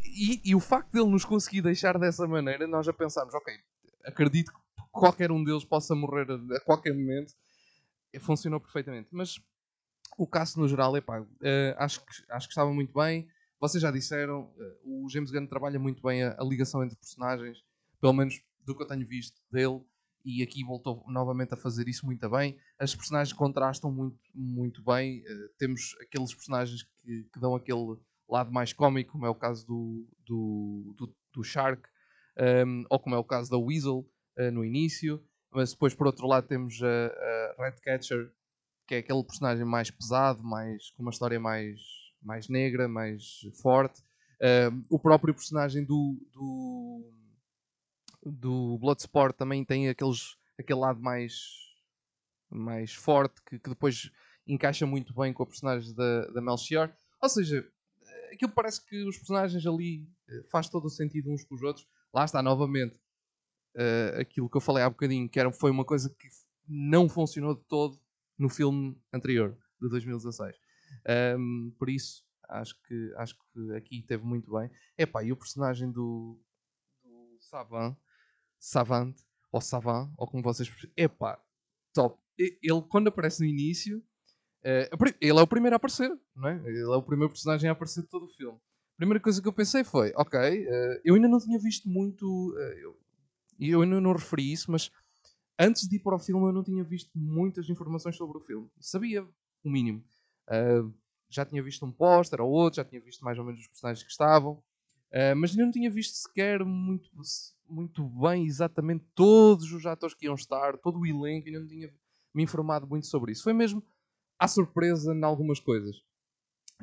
e, 0.06 0.40
e, 0.46 0.56
o 0.56 0.60
facto 0.62 0.90
dele 0.94 1.10
nos 1.10 1.26
conseguir 1.26 1.62
deixar 1.62 2.00
dessa 2.00 2.26
maneira, 2.26 2.66
nós 2.66 2.86
já 2.86 2.94
pensámos, 2.94 3.34
ok, 3.34 3.54
acredito 4.06 4.54
qualquer 4.90 5.30
um 5.30 5.44
deles 5.44 5.66
possa 5.66 5.94
morrer 5.94 6.28
a, 6.32 6.60
qualquer 6.62 6.94
momento, 6.94 7.34
funcionou 8.22 8.62
perfeitamente. 8.62 9.10
Mas 9.12 9.38
o 10.18 10.26
caso 10.26 10.62
no 10.62 10.68
geral, 10.68 10.96
epá, 10.96 11.20
uh, 11.20 11.28
acho, 11.78 12.00
que, 12.06 12.24
acho 12.30 12.48
que 12.48 12.54
estava 12.54 12.72
muito 12.72 12.94
bem. 12.94 13.28
Vocês 13.64 13.82
já 13.82 13.92
disseram, 13.92 14.52
uh, 14.58 15.06
o 15.06 15.10
James 15.10 15.32
Gunn 15.32 15.48
trabalha 15.48 15.80
muito 15.80 16.04
bem 16.04 16.22
a, 16.22 16.36
a, 16.38 16.44
ligação 16.44 16.84
entre 16.84 16.98
personagens, 16.98 17.64
pelo 18.02 18.12
menos 18.12 18.44
do 18.60 18.76
que 18.76 18.84
eu 18.84 18.88
tenho 18.88 19.08
visto 19.08 19.42
dele, 19.50 19.82
e 20.26 20.44
aqui 20.44 20.66
voltou 20.66 21.02
novamente 21.08 21.54
a 21.54 21.56
fazer 21.56 21.88
isso 21.88 22.06
muito 22.06 22.30
bem. 22.30 22.58
As 22.78 22.94
personagens 22.94 23.32
contrastam 23.32 23.90
muito, 23.90 24.20
muito 24.36 24.84
bem. 24.84 25.22
Uh, 25.22 25.50
temos 25.58 25.96
aqueles 26.02 26.34
personagens 26.34 26.84
que, 26.84 27.24
que, 27.32 27.40
dão 27.40 27.56
aquele 27.56 27.98
lado 28.28 28.52
mais 28.52 28.74
cómico, 28.74 29.14
como 29.14 29.26
é 29.26 29.30
o 29.30 29.36
caso 29.36 29.66
do, 29.66 30.10
do, 30.26 30.94
do, 30.98 31.16
do 31.34 31.42
Shark, 31.42 31.88
um, 32.38 32.44
ehm, 32.44 32.84
ou 32.90 33.00
como 33.00 33.16
é 33.16 33.18
o 33.18 33.24
caso 33.24 33.50
da 33.50 33.58
Weasel 33.58 34.06
no 34.52 34.66
início. 34.66 35.24
Mas 35.54 35.72
depois, 35.72 35.96
por 35.96 36.06
outro 36.06 36.28
lado, 36.28 36.48
temos 36.48 36.82
a, 36.84 37.62
a 37.62 37.64
Redcatcher, 37.64 38.30
que 38.86 38.96
é 38.96 38.98
aquele 38.98 39.24
personagem 39.24 39.64
mais 39.64 39.90
pesado, 39.90 40.44
mais, 40.44 40.90
com 40.92 41.04
uma 41.04 41.12
história 41.12 41.40
mais, 41.40 41.80
mais 42.24 42.48
negra, 42.48 42.88
mais 42.88 43.42
forte. 43.62 44.02
Uh, 44.42 44.84
o 44.90 45.00
próprio 45.00 45.34
personagem 45.34 45.84
do, 45.84 46.18
do, 46.32 47.12
do 48.26 48.78
Bloodsport 48.80 49.36
também 49.36 49.64
tem 49.64 49.90
aqueles, 49.90 50.36
aquele 50.60 50.80
lado 50.80 51.00
mais, 51.00 51.34
mais 52.50 52.94
forte 52.94 53.42
que, 53.44 53.60
que 53.60 53.70
depois 53.70 54.12
encaixa 54.46 54.86
muito 54.86 55.14
bem 55.14 55.32
com 55.32 55.44
a 55.44 55.48
personagem 55.48 55.94
da, 55.94 56.28
da 56.28 56.42
Melchior. 56.42 56.94
Ou 57.22 57.30
seja, 57.30 57.66
aquilo 58.34 58.52
parece 58.52 58.84
que 58.86 59.04
os 59.04 59.18
personagens 59.18 59.66
ali 59.66 60.08
eh, 60.28 60.44
faz 60.52 60.68
todo 60.68 60.86
o 60.86 60.90
sentido 60.90 61.32
uns 61.32 61.44
com 61.44 61.56
os 61.56 61.62
outros. 61.62 61.88
Lá 62.14 62.26
está 62.26 62.42
novamente 62.42 62.96
uh, 63.76 64.20
aquilo 64.20 64.50
que 64.50 64.58
eu 64.58 64.62
falei 64.62 64.84
há 64.84 64.90
bocadinho, 64.90 65.30
que 65.30 65.40
era, 65.40 65.52
foi 65.52 65.72
uma 65.72 65.86
coisa 65.86 66.10
que 66.10 66.28
não 66.68 67.10
funcionou 67.10 67.56
de 67.56 67.64
todo 67.64 68.00
no 68.38 68.50
filme 68.50 68.98
anterior, 69.12 69.58
de 69.82 69.90
2016. 69.90 70.56
Um, 71.38 71.74
por 71.78 71.90
isso, 71.90 72.24
acho 72.50 72.76
que, 72.84 73.14
acho 73.18 73.36
que 73.36 73.76
aqui 73.76 74.02
teve 74.04 74.24
muito 74.24 74.52
bem. 74.52 74.70
Epá, 74.98 75.24
e 75.24 75.32
o 75.32 75.38
personagem 75.38 75.92
do, 75.92 76.40
do 77.04 77.38
Savant, 77.40 77.96
Savant, 78.60 79.16
ou 79.52 79.62
Savant, 79.62 80.12
ou 80.18 80.28
como 80.28 80.44
vocês 80.44 80.70
epá, 80.96 81.42
top. 81.94 82.20
Ele, 82.38 82.82
quando 82.90 83.10
aparece 83.10 83.42
no 83.42 83.48
início, 83.48 84.00
uh, 84.00 85.16
ele 85.22 85.40
é 85.40 85.42
o 85.42 85.48
primeiro 85.48 85.76
a 85.76 85.78
aparecer, 85.78 86.10
não 86.36 86.50
é? 86.50 86.56
Ele 86.66 86.82
é 86.82 86.96
o 86.96 87.04
primeiro 87.04 87.32
personagem 87.32 87.70
a 87.70 87.74
aparecer 87.74 88.02
de 88.02 88.10
todo 88.10 88.26
o 88.26 88.30
filme. 88.30 88.58
A 88.58 88.98
primeira 88.98 89.20
coisa 89.20 89.42
que 89.42 89.48
eu 89.48 89.54
pensei 89.54 89.84
foi, 89.84 90.14
ok, 90.16 90.40
uh, 90.40 91.02
eu 91.04 91.16
ainda 91.16 91.28
não 91.28 91.40
tinha 91.40 91.60
visto 91.60 91.88
muito, 91.90 92.26
uh, 92.54 92.60
eu, 92.80 93.00
eu 93.60 93.82
ainda 93.82 94.02
não 94.02 94.14
referi 94.14 94.52
isso, 94.52 94.72
mas 94.72 94.92
antes 95.60 95.88
de 95.88 95.98
ir 95.98 96.00
para 96.00 96.16
o 96.16 96.20
filme 96.20 96.48
eu 96.48 96.54
não 96.54 96.64
tinha 96.64 96.84
visto 96.84 97.12
muitas 97.16 97.70
informações 97.70 98.16
sobre 98.16 98.38
o 98.38 98.42
filme. 98.42 98.70
Sabia 98.80 99.24
o 99.64 99.70
mínimo. 99.70 100.04
Uh, 100.50 100.94
já 101.30 101.46
tinha 101.46 101.64
visto 101.64 101.86
um 101.86 101.92
póster 101.92 102.42
ou 102.42 102.50
outro, 102.52 102.78
já 102.78 102.86
tinha 102.86 103.02
visto 103.02 103.24
mais 103.24 103.38
ou 103.38 103.46
menos 103.46 103.62
os 103.62 103.68
personagens 103.68 104.04
que 104.04 104.12
estavam, 104.12 104.54
uh, 104.54 105.36
mas 105.36 105.56
não 105.56 105.72
tinha 105.72 105.90
visto 105.90 106.16
sequer 106.16 106.64
muito, 106.64 107.10
muito 107.68 108.04
bem 108.04 108.46
exatamente 108.46 109.06
todos 109.16 109.72
os 109.72 109.86
atores 109.86 110.16
que 110.16 110.26
iam 110.26 110.36
estar, 110.36 110.78
todo 110.78 111.00
o 111.00 111.06
elenco, 111.06 111.48
ainda 111.48 111.60
não 111.60 111.68
tinha 111.68 111.94
me 112.34 112.44
informado 112.44 112.88
muito 112.88 113.08
sobre 113.08 113.32
isso. 113.32 113.44
Foi 113.44 113.54
mesmo 113.54 113.84
à 114.38 114.48
surpresa 114.48 115.14
em 115.14 115.24
algumas 115.24 115.60
coisas. 115.60 116.04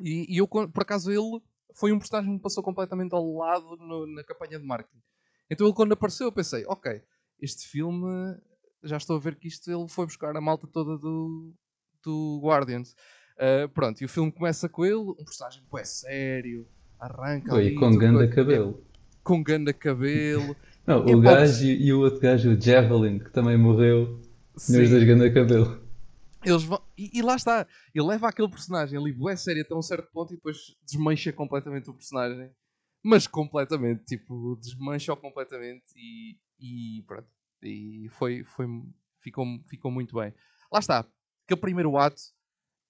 E, 0.01 0.33
e 0.33 0.37
eu, 0.37 0.47
por 0.47 0.81
acaso, 0.81 1.11
ele 1.11 1.41
foi 1.75 1.91
um 1.91 1.99
personagem 1.99 2.29
que 2.29 2.35
me 2.35 2.41
passou 2.41 2.63
completamente 2.63 3.13
ao 3.13 3.33
lado 3.33 3.75
no, 3.77 4.07
na 4.07 4.23
campanha 4.23 4.59
de 4.59 4.65
marketing. 4.65 5.01
Então 5.49 5.67
ele 5.67 5.75
quando 5.75 5.91
apareceu 5.91 6.27
eu 6.27 6.31
pensei, 6.31 6.65
ok, 6.65 7.01
este 7.39 7.67
filme 7.67 8.07
já 8.83 8.97
estou 8.97 9.17
a 9.17 9.19
ver 9.19 9.35
que 9.35 9.47
isto 9.47 9.69
ele 9.69 9.87
foi 9.87 10.05
buscar 10.05 10.35
a 10.35 10.41
malta 10.41 10.67
toda 10.67 10.97
do, 10.97 11.53
do 12.03 12.39
Guardians. 12.43 12.95
Uh, 13.37 13.67
pronto, 13.69 14.01
e 14.01 14.05
o 14.05 14.09
filme 14.09 14.31
começa 14.31 14.69
com 14.69 14.85
ele, 14.85 14.95
um 14.95 15.15
personagem 15.15 15.63
é 15.75 15.83
sério, 15.83 16.67
arranca 16.99 17.55
Oi, 17.55 17.67
ali, 17.67 17.75
com 17.75 17.97
ganda 17.97 18.27
cabelo. 18.27 18.79
É, 18.79 19.19
com 19.23 19.43
ganda 19.43 19.73
cabelo. 19.73 20.55
Não, 20.85 21.05
o 21.05 21.21
gajo 21.21 21.65
e 21.65 21.93
o 21.93 22.01
outro 22.01 22.19
gajo, 22.19 22.51
o 22.51 22.61
Javelin, 22.61 23.19
que 23.19 23.31
também 23.31 23.57
morreu, 23.57 24.19
nos 24.53 24.89
dois 24.89 25.03
ganda 25.03 25.31
cabelo. 25.31 25.81
Eles 26.43 26.63
vão, 26.63 26.81
e, 26.97 27.19
e, 27.19 27.21
lá 27.21 27.35
está, 27.35 27.67
ele 27.93 28.05
leva 28.05 28.27
aquele 28.27 28.49
personagem 28.49 28.97
ali, 28.97 29.15
é 29.29 29.35
sério, 29.35 29.61
até 29.61 29.75
um 29.75 29.81
certo 29.81 30.11
ponto 30.11 30.33
e 30.33 30.35
depois 30.35 30.75
desmancha 30.83 31.31
completamente 31.31 31.89
o 31.89 31.93
personagem. 31.93 32.49
Mas 33.03 33.27
completamente, 33.27 34.05
tipo, 34.05 34.57
desmancha-o 34.61 35.17
completamente 35.17 35.83
e, 35.95 36.37
e 36.59 37.03
pronto 37.03 37.27
e 37.63 38.09
foi, 38.09 38.43
foi, 38.43 38.65
ficou, 39.19 39.45
ficou 39.67 39.91
muito 39.91 40.15
bem. 40.15 40.33
Lá 40.71 40.79
está, 40.79 41.05
aquele 41.45 41.59
primeiro 41.59 41.97
ato, 41.97 42.21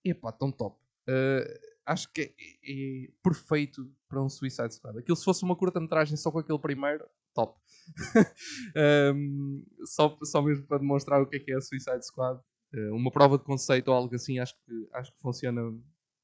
epá, 0.03 0.31
tão 0.31 0.51
top. 0.51 0.77
Uh, 1.07 1.71
acho 1.85 2.11
que 2.11 2.21
é, 2.21 2.33
é, 2.63 3.11
perfeito 3.23 3.91
para 4.07 4.21
um 4.21 4.29
Suicide 4.29 4.73
Squad. 4.73 4.99
Aquilo 4.99 5.15
se 5.15 5.25
fosse 5.25 5.43
uma 5.43 5.55
curta-metragem 5.55 6.17
só 6.17 6.31
com 6.31 6.39
aquele 6.39 6.59
primeiro, 6.59 7.05
top. 7.33 7.59
um, 9.15 9.65
só, 9.85 10.17
só 10.23 10.41
mesmo 10.41 10.65
para 10.65 10.79
demonstrar 10.79 11.21
o 11.21 11.27
que 11.27 11.37
é 11.37 11.39
que 11.39 11.51
é 11.51 11.55
a 11.55 11.61
Suicide 11.61 12.05
Squad. 12.05 12.39
Uh, 12.73 12.95
uma 12.95 13.11
prova 13.11 13.37
de 13.37 13.43
conceito 13.43 13.89
ou 13.89 13.95
algo 13.95 14.15
assim, 14.15 14.39
acho 14.39 14.55
que, 14.65 14.89
acho 14.93 15.11
que 15.11 15.19
funciona 15.21 15.61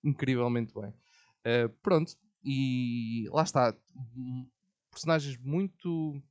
incrivelmente 0.04 0.74
bem. 0.74 0.90
Uh, 0.90 1.70
pronto, 1.82 2.14
e 2.44 3.28
lá 3.32 3.44
está. 3.44 3.76
Personagens 4.92 5.38
muito 5.38 6.22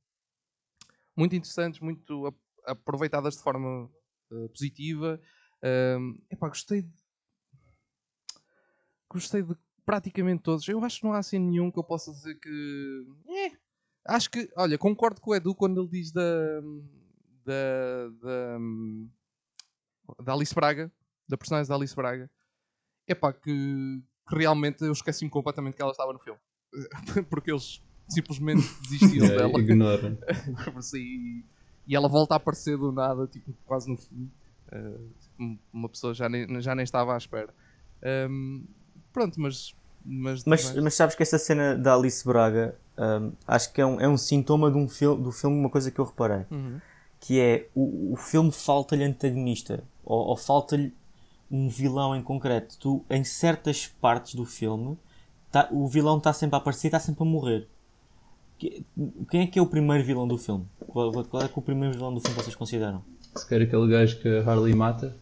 muito 1.15 1.35
interessantes, 1.35 1.79
muito 1.79 2.31
aproveitadas 2.65 3.35
de 3.35 3.41
forma 3.41 3.89
uh, 4.31 4.49
positiva. 4.49 5.19
Um, 5.63 6.19
epá, 6.29 6.47
gostei 6.47 6.83
de... 6.83 6.93
gostei 9.09 9.41
de 9.41 9.55
praticamente 9.85 10.43
todos. 10.43 10.67
Eu 10.67 10.83
acho 10.83 10.99
que 10.99 11.05
não 11.05 11.13
há 11.13 11.19
assim 11.19 11.39
nenhum 11.39 11.71
que 11.71 11.79
eu 11.79 11.83
possa 11.83 12.11
dizer 12.11 12.35
que. 12.35 13.05
Eh, 13.29 13.51
acho 14.05 14.29
que, 14.29 14.49
olha, 14.55 14.77
concordo 14.77 15.21
com 15.21 15.31
o 15.31 15.35
Edu 15.35 15.55
quando 15.55 15.81
ele 15.81 15.89
diz 15.89 16.11
da. 16.11 16.61
da. 17.45 18.09
da, 18.21 18.57
da 20.23 20.33
Alice 20.33 20.53
Braga, 20.53 20.91
da 21.27 21.37
personagem 21.37 21.69
da 21.69 21.75
Alice 21.75 21.95
Braga. 21.95 22.29
Epá, 23.07 23.31
que, 23.31 24.03
que 24.27 24.35
realmente 24.35 24.83
eu 24.83 24.91
esqueci-me 24.91 25.31
completamente 25.31 25.75
que 25.75 25.81
ela 25.81 25.91
estava 25.91 26.11
no 26.11 26.19
filme. 26.19 26.39
Porque 27.29 27.49
eles 27.49 27.81
simplesmente 28.09 28.67
desistiram 28.81 29.27
yeah, 29.27 29.47
dela. 29.47 29.59
Ignoram. 29.59 30.17
e, 30.95 31.45
e 31.87 31.95
ela 31.95 32.09
volta 32.09 32.35
a 32.35 32.37
aparecer 32.37 32.77
do 32.77 32.91
nada, 32.91 33.25
tipo, 33.27 33.53
quase 33.65 33.89
no 33.89 33.97
fim. 33.97 34.29
Uh, 34.69 35.57
uma 35.71 35.87
pessoa 35.87 36.13
já 36.13 36.27
nem, 36.27 36.61
já 36.61 36.75
nem 36.75 36.83
estava 36.83 37.13
à 37.13 37.17
espera. 37.17 37.53
Um, 38.29 38.67
pronto, 39.17 39.41
mas. 39.41 39.75
Mas, 40.09 40.45
mas, 40.45 40.73
mas, 40.75 40.93
sabes 40.93 41.15
que 41.15 41.23
essa 41.23 41.37
cena 41.37 41.75
da 41.75 41.93
Alice 41.93 42.25
Braga 42.25 42.75
um, 42.97 43.33
acho 43.45 43.73
que 43.73 43.81
é 43.81 43.85
um, 43.85 43.99
é 43.99 44.07
um 44.07 44.15
sintoma 44.15 44.71
de 44.71 44.77
um 44.77 44.87
fil 44.87 45.17
do 45.17 45.31
filme, 45.31 45.57
uma 45.59 45.69
coisa 45.69 45.91
que 45.91 45.99
eu 45.99 46.05
reparei. 46.05 46.45
Uhum. 46.49 46.79
Que 47.19 47.39
é 47.41 47.67
o, 47.75 48.13
o 48.13 48.15
filme 48.15 48.51
falta-lhe 48.51 49.03
antagonista. 49.03 49.83
Ou, 50.05 50.27
ou 50.27 50.37
falta-lhe 50.37 50.93
um 51.51 51.67
vilão 51.67 52.15
em 52.15 52.21
concreto. 52.21 52.77
Tu, 52.79 53.03
em 53.09 53.23
certas 53.23 53.87
partes 53.87 54.35
do 54.35 54.45
filme, 54.45 54.97
tá, 55.51 55.67
o 55.71 55.87
vilão 55.87 56.19
está 56.19 56.31
sempre 56.31 56.55
a 56.55 56.59
aparecer 56.59 56.87
e 56.87 56.89
está 56.89 56.99
sempre 56.99 57.23
a 57.23 57.25
morrer. 57.25 57.67
Quem 58.57 59.41
é 59.41 59.47
que 59.47 59.59
é 59.59 59.61
o 59.61 59.67
primeiro 59.67 60.03
vilão 60.03 60.27
do 60.27 60.37
filme? 60.37 60.65
Qual, 60.79 61.11
qual 61.25 61.43
é 61.43 61.47
que 61.47 61.53
é 61.53 61.59
o 61.59 61.61
primeiro 61.61 61.93
vilão 61.93 62.13
do 62.13 62.21
filme 62.21 62.35
que 62.35 62.43
vocês 62.43 62.55
consideram? 62.55 63.03
Se 63.35 63.47
quer 63.47 63.61
aquele 63.61 63.87
gajo 63.87 64.19
que 64.19 64.27
a 64.27 64.49
Harley 64.49 64.73
mata. 64.73 65.15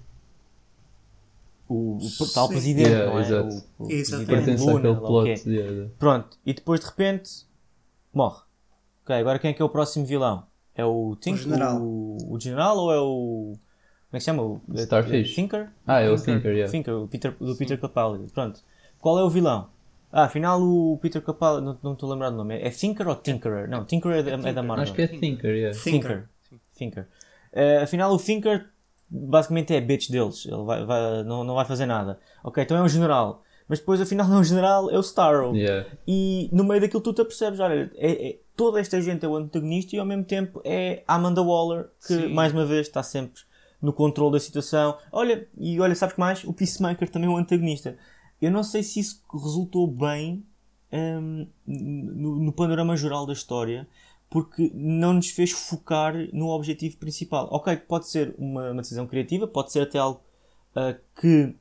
O, 1.67 1.97
o 1.97 2.33
tal 2.33 2.47
presidente, 2.47 2.89
yeah, 2.89 3.11
não 3.11 3.19
é? 3.19 3.21
Exato. 3.21 3.65
O, 3.79 3.83
o 3.85 3.87
presidente 4.25 4.61
Luna, 4.61 4.95
plot. 4.95 5.49
Yeah. 5.49 5.89
Pronto, 5.97 6.37
e 6.45 6.53
depois 6.53 6.79
de 6.79 6.85
repente 6.85 7.31
morre. 8.13 8.41
Ok, 9.03 9.15
agora 9.15 9.39
quem 9.39 9.51
é 9.51 9.53
que 9.53 9.61
é 9.61 9.65
o 9.65 9.69
próximo 9.69 10.05
vilão? 10.05 10.45
É 10.75 10.85
o 10.85 11.15
Tink, 11.19 11.39
o 11.39 11.43
general. 11.43 11.81
O, 11.81 12.33
o 12.33 12.39
general 12.39 12.77
ou 12.77 12.93
é 12.93 12.99
o. 12.99 13.53
Como 13.55 14.13
é 14.13 14.17
que 14.17 14.19
se 14.19 14.25
chama? 14.25 14.43
O, 14.43 14.61
Starfish. 14.75 15.33
Thinker? 15.33 15.69
Ah, 15.87 16.01
é 16.01 16.09
o 16.09 16.15
Thinker, 16.15 16.51
yeah. 16.51 16.71
Thinker, 16.71 16.93
o 16.93 17.07
Peter, 17.07 17.35
do 17.39 17.55
Peter 17.55 17.79
Capaldi. 17.79 18.31
Pronto. 18.31 18.61
Qual 18.99 19.17
é 19.17 19.23
o 19.23 19.29
vilão? 19.29 19.69
Ah, 20.11 20.25
afinal 20.25 20.61
o 20.61 20.97
Peter 21.01 21.21
Capaldi, 21.21 21.65
não, 21.65 21.77
não 21.81 21.93
estou 21.93 22.09
a 22.09 22.13
lembrar 22.13 22.29
do 22.29 22.37
nome, 22.37 22.55
é 22.55 22.69
Thinker 22.69 23.07
ou 23.07 23.15
Tinkerer? 23.15 23.69
Não, 23.69 23.85
Tinkerer 23.85 24.19
é, 24.19 24.37
da, 24.37 24.49
é 24.49 24.53
da 24.53 24.63
Marvel. 24.63 24.83
Acho 24.83 24.93
que 24.93 25.01
é 25.01 25.07
Thinker, 25.07 25.55
yeah. 25.55 25.77
Thinker. 25.77 26.29
Thinker. 26.77 27.07
Uh, 27.53 27.83
afinal 27.83 28.13
o 28.13 28.17
Thinker 28.17 28.69
basicamente 29.09 29.73
é 29.73 29.77
a 29.77 29.81
bitch 29.81 30.09
deles, 30.09 30.45
ele 30.45 30.63
vai, 30.63 30.85
vai, 30.85 31.23
não, 31.23 31.43
não 31.43 31.55
vai 31.55 31.65
fazer 31.65 31.85
nada. 31.85 32.19
Ok, 32.43 32.63
então 32.63 32.77
é 32.77 32.81
um 32.81 32.89
general. 32.89 33.43
Mas 33.67 33.79
depois 33.79 33.99
afinal 33.99 34.27
não 34.27 34.37
é 34.37 34.39
um 34.39 34.43
general, 34.43 34.89
é 34.89 34.97
o 34.97 35.01
Starro. 35.01 35.55
Yeah. 35.55 35.89
E 36.07 36.49
no 36.51 36.63
meio 36.63 36.81
daquilo 36.81 37.01
tu 37.01 37.13
te 37.13 37.23
percebes, 37.23 37.59
olha, 37.59 37.91
é, 37.95 38.29
é, 38.29 38.39
toda 38.55 38.79
esta 38.79 39.01
gente 39.01 39.25
é 39.25 39.27
o 39.27 39.35
antagonista 39.35 39.95
e 39.95 39.99
ao 39.99 40.05
mesmo 40.05 40.23
tempo 40.23 40.61
é 40.63 41.03
Amanda 41.07 41.41
Waller, 41.41 41.89
que 42.05 42.13
Sim. 42.13 42.33
mais 42.33 42.53
uma 42.53 42.65
vez 42.65 42.87
está 42.87 43.01
sempre 43.03 43.41
no 43.81 43.93
controle 43.93 44.33
da 44.33 44.39
situação. 44.39 44.97
Olha, 45.11 45.47
e 45.57 45.79
olha, 45.79 45.95
sabes 45.95 46.15
que 46.15 46.19
mais? 46.19 46.43
O 46.43 46.53
Peacemaker 46.53 47.09
também 47.09 47.29
é 47.29 47.31
um 47.31 47.37
antagonista. 47.37 47.97
Eu 48.41 48.51
não 48.51 48.63
sei 48.63 48.83
se 48.83 48.99
isso 48.99 49.21
resultou 49.31 49.87
bem 49.87 50.45
um, 50.91 51.47
no, 51.65 52.39
no, 52.39 52.51
panorama 52.51 52.95
geral 52.95 53.25
da 53.25 53.33
história, 53.33 53.87
porque 54.35 54.69
não 54.73 55.13
nos 55.13 55.29
fez 55.29 55.51
focar 55.51 56.13
no 56.33 56.49
objetivo 56.49 56.97
principal. 56.97 57.47
Ok, 57.51 57.73
pode 57.77 58.09
ser 58.09 58.35
uma, 58.37 58.71
uma 58.71 58.81
decisão 58.81 59.07
criativa, 59.07 59.47
pode 59.47 59.71
ser 59.71 59.83
até 59.83 59.97
algo 59.97 60.21
uh, 60.75 60.99
que 61.21 61.55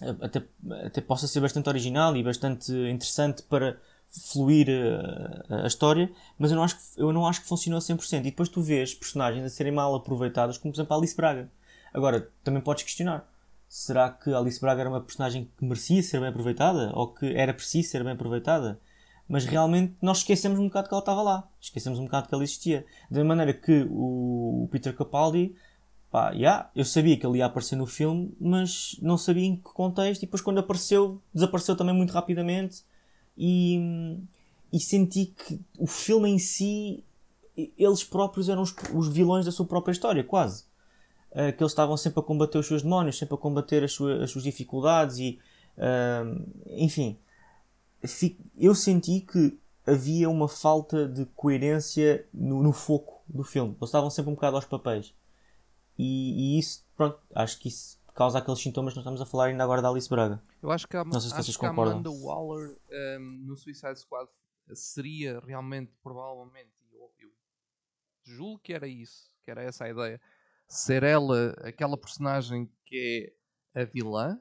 uh, 0.00 0.24
até, 0.24 0.42
até 0.86 1.02
possa 1.02 1.28
ser 1.28 1.40
bastante 1.40 1.68
original 1.68 2.16
e 2.16 2.22
bastante 2.22 2.72
interessante 2.72 3.42
para 3.42 3.78
fluir 4.08 4.66
a, 5.50 5.64
a, 5.64 5.66
história, 5.66 6.10
mas 6.38 6.50
eu 6.50 6.56
não, 6.56 6.64
acho 6.64 6.76
que, 6.76 6.82
eu 7.02 7.12
não 7.12 7.26
acho 7.26 7.42
que 7.42 7.48
funcionou 7.48 7.76
a 7.76 7.82
100%. 7.82 8.20
E 8.20 8.22
depois 8.22 8.48
tu 8.48 8.62
vês 8.62 8.94
personagens 8.94 9.44
a 9.44 9.50
serem 9.50 9.72
mal 9.72 9.94
aproveitadas, 9.94 10.56
como 10.56 10.72
por 10.72 10.78
exemplo 10.78 10.94
a 10.94 10.98
Alice 10.98 11.14
Braga. 11.14 11.50
Agora, 11.92 12.30
também 12.42 12.62
podes 12.62 12.82
questionar. 12.82 13.30
Será 13.68 14.08
que 14.08 14.32
Alice 14.32 14.58
Braga 14.58 14.80
era 14.80 14.88
uma 14.88 15.02
personagem 15.02 15.50
que 15.54 15.62
merecia 15.66 16.02
ser 16.02 16.20
bem 16.20 16.30
aproveitada? 16.30 16.92
Ou 16.94 17.08
que 17.12 17.36
era 17.36 17.52
preciso 17.52 17.90
ser 17.90 18.02
bem 18.02 18.14
aproveitada? 18.14 18.80
Mas 19.28 19.44
realmente 19.44 19.94
nós 20.00 20.18
esquecemos 20.18 20.58
um 20.58 20.66
bocado 20.66 20.88
que 20.88 20.94
ela 20.94 21.00
estava 21.00 21.22
lá. 21.22 21.48
Esquecemos 21.60 21.98
um 21.98 22.04
bocado 22.04 22.28
que 22.28 22.34
ela 22.34 22.44
existia. 22.44 22.86
Da 23.10 23.24
maneira 23.24 23.52
que 23.52 23.86
o 23.90 24.68
Peter 24.70 24.94
Capaldi, 24.94 25.54
pá, 26.10 26.30
yeah, 26.30 26.70
eu 26.76 26.84
sabia 26.84 27.16
que 27.16 27.26
ele 27.26 27.38
ia 27.38 27.46
aparecer 27.46 27.76
no 27.76 27.86
filme, 27.86 28.32
mas 28.40 28.96
não 29.02 29.18
sabia 29.18 29.44
em 29.44 29.56
que 29.56 29.62
contexto. 29.62 30.22
E 30.22 30.26
depois 30.26 30.40
quando 30.40 30.58
apareceu, 30.58 31.20
desapareceu 31.34 31.76
também 31.76 31.94
muito 31.94 32.12
rapidamente 32.12 32.84
e, 33.36 34.18
e 34.72 34.78
senti 34.78 35.26
que 35.26 35.60
o 35.78 35.86
filme 35.86 36.30
em 36.30 36.38
si, 36.38 37.04
eles 37.76 38.04
próprios 38.04 38.48
eram 38.48 38.62
os, 38.62 38.74
os 38.94 39.08
vilões 39.08 39.44
da 39.44 39.52
sua 39.52 39.66
própria 39.66 39.92
história, 39.92 40.22
quase. 40.22 40.64
Uh, 41.32 41.52
que 41.52 41.62
eles 41.62 41.72
estavam 41.72 41.96
sempre 41.96 42.20
a 42.20 42.22
combater 42.22 42.58
os 42.58 42.66
seus 42.66 42.82
demónios, 42.82 43.18
sempre 43.18 43.34
a 43.34 43.38
combater 43.38 43.84
as, 43.84 43.92
suas, 43.92 44.22
as 44.22 44.30
suas 44.30 44.44
dificuldades 44.44 45.18
e, 45.18 45.38
uh, 45.76 46.46
enfim, 46.68 47.18
eu 48.56 48.74
senti 48.74 49.20
que 49.20 49.58
havia 49.86 50.28
uma 50.28 50.48
falta 50.48 51.08
de 51.08 51.24
coerência 51.26 52.28
no, 52.34 52.62
no 52.62 52.72
foco 52.72 53.22
do 53.28 53.44
filme. 53.44 53.74
Eles 53.78 53.88
estavam 53.88 54.10
sempre 54.10 54.30
um 54.30 54.34
bocado 54.34 54.56
aos 54.56 54.64
papéis. 54.64 55.14
E, 55.96 56.56
e, 56.56 56.58
isso, 56.58 56.84
pronto, 56.96 57.18
acho 57.34 57.58
que 57.60 57.68
isso 57.68 57.98
causa 58.14 58.38
aqueles 58.38 58.60
sintomas 58.60 58.92
que 58.92 58.96
nós 58.96 59.04
estamos 59.04 59.20
a 59.20 59.26
falar 59.26 59.46
ainda 59.46 59.62
agora 59.62 59.80
da 59.80 59.88
Alice 59.88 60.08
Braga. 60.08 60.42
Eu 60.62 60.70
acho 60.70 60.88
que 60.88 60.96
a, 60.96 61.04
Não 61.04 61.20
sei 61.20 61.30
se 61.30 61.36
vocês 61.36 61.56
concordam. 61.56 61.98
Amanda 61.98 62.10
Waller 62.10 62.76
um, 62.90 63.44
no 63.46 63.56
Suicide 63.56 63.98
Squad 63.98 64.28
seria 64.74 65.40
realmente, 65.40 65.92
provavelmente, 66.02 66.72
eu, 66.92 67.10
eu 67.20 67.30
julgo 68.24 68.58
que 68.58 68.72
era 68.72 68.88
isso, 68.88 69.28
que 69.42 69.50
era 69.50 69.62
essa 69.62 69.84
a 69.84 69.90
ideia, 69.90 70.20
ser 70.66 71.02
ela 71.02 71.50
aquela 71.62 71.96
personagem 71.96 72.70
que 72.84 73.32
é 73.74 73.82
a 73.82 73.84
vilã, 73.84 74.40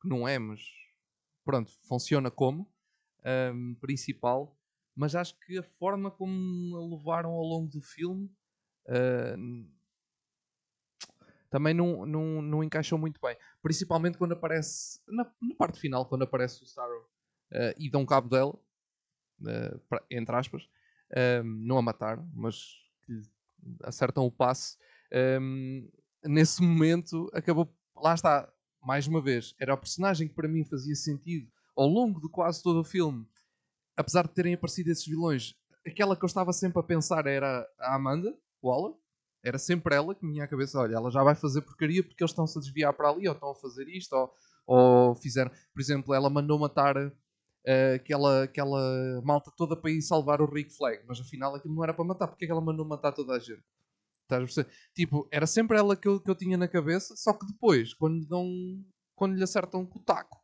que 0.00 0.08
não 0.08 0.28
é, 0.28 0.38
mas 0.38 0.62
pronto, 1.44 1.72
funciona 1.88 2.30
como 2.30 2.70
um, 3.24 3.74
principal, 3.76 4.56
mas 4.94 5.14
acho 5.14 5.38
que 5.40 5.58
a 5.58 5.62
forma 5.62 6.10
como 6.10 6.76
a 6.76 6.96
levaram 6.96 7.30
ao 7.30 7.42
longo 7.42 7.68
do 7.68 7.80
filme 7.80 8.30
uh, 8.88 9.68
também 11.50 11.72
não, 11.72 12.04
não, 12.04 12.42
não 12.42 12.64
encaixou 12.64 12.98
muito 12.98 13.20
bem. 13.20 13.36
Principalmente 13.62 14.18
quando 14.18 14.32
aparece, 14.32 15.00
na, 15.08 15.24
na 15.40 15.54
parte 15.54 15.78
final, 15.78 16.06
quando 16.06 16.22
aparece 16.22 16.62
o 16.62 16.66
Starro 16.66 17.08
uh, 17.52 17.74
e 17.78 17.88
dão 17.88 18.04
cabo 18.04 18.28
dela, 18.28 18.54
uh, 19.40 19.78
pra, 19.88 20.02
entre 20.10 20.34
aspas, 20.34 20.68
não 21.44 21.78
a 21.78 21.82
matar, 21.82 22.18
mas 22.34 22.74
acertam 23.84 24.26
o 24.26 24.32
passe. 24.32 24.76
Um, 25.40 25.88
nesse 26.24 26.60
momento 26.60 27.30
acabou, 27.32 27.72
lá 27.94 28.14
está, 28.14 28.52
mais 28.82 29.06
uma 29.06 29.20
vez, 29.20 29.54
era 29.60 29.74
o 29.74 29.78
personagem 29.78 30.26
que 30.26 30.34
para 30.34 30.48
mim 30.48 30.64
fazia 30.64 30.96
sentido 30.96 31.48
ao 31.76 31.86
longo 31.86 32.20
de 32.20 32.28
quase 32.28 32.62
todo 32.62 32.80
o 32.80 32.84
filme, 32.84 33.26
apesar 33.96 34.26
de 34.26 34.34
terem 34.34 34.54
aparecido 34.54 34.90
esses 34.90 35.06
vilões, 35.06 35.54
aquela 35.86 36.16
que 36.16 36.24
eu 36.24 36.26
estava 36.26 36.52
sempre 36.52 36.80
a 36.80 36.82
pensar 36.82 37.26
era 37.26 37.66
a 37.78 37.94
Amanda 37.94 38.36
Waller, 38.62 38.94
era 39.44 39.58
sempre 39.58 39.94
ela 39.94 40.14
que 40.14 40.24
me 40.24 40.32
vinha 40.32 40.44
à 40.44 40.48
cabeça: 40.48 40.78
olha, 40.80 40.96
ela 40.96 41.10
já 41.10 41.22
vai 41.22 41.34
fazer 41.34 41.60
porcaria 41.62 42.02
porque 42.02 42.22
eles 42.22 42.30
estão-se 42.30 42.58
a 42.58 42.60
desviar 42.60 42.92
para 42.94 43.10
ali, 43.10 43.28
ou 43.28 43.34
estão 43.34 43.50
a 43.50 43.54
fazer 43.54 43.86
isto, 43.88 44.12
ou, 44.14 44.32
ou 44.66 45.14
fizeram. 45.16 45.50
Por 45.72 45.80
exemplo, 45.80 46.14
ela 46.14 46.30
mandou 46.30 46.58
matar 46.58 46.96
uh, 46.96 47.94
aquela, 47.94 48.44
aquela 48.44 49.20
malta 49.22 49.52
toda 49.56 49.76
para 49.76 49.90
ir 49.90 50.00
salvar 50.00 50.40
o 50.40 50.50
Rick 50.50 50.74
Flag, 50.74 51.04
mas 51.06 51.20
afinal 51.20 51.54
aquilo 51.54 51.74
não 51.74 51.84
era 51.84 51.92
para 51.92 52.04
matar, 52.04 52.28
porque 52.28 52.44
é 52.44 52.48
que 52.48 52.52
ela 52.52 52.60
mandou 52.60 52.86
matar 52.86 53.12
toda 53.12 53.34
a 53.34 53.38
gente? 53.38 53.62
Tipo, 54.94 55.28
era 55.30 55.46
sempre 55.46 55.76
ela 55.76 55.94
que 55.94 56.08
eu, 56.08 56.18
que 56.18 56.30
eu 56.30 56.34
tinha 56.34 56.56
na 56.56 56.66
cabeça, 56.66 57.14
só 57.14 57.34
que 57.34 57.46
depois, 57.46 57.92
quando, 57.92 58.26
dão, 58.26 58.48
quando 59.14 59.36
lhe 59.36 59.42
acertam 59.42 59.82
o 59.82 60.00
taco 60.00 60.43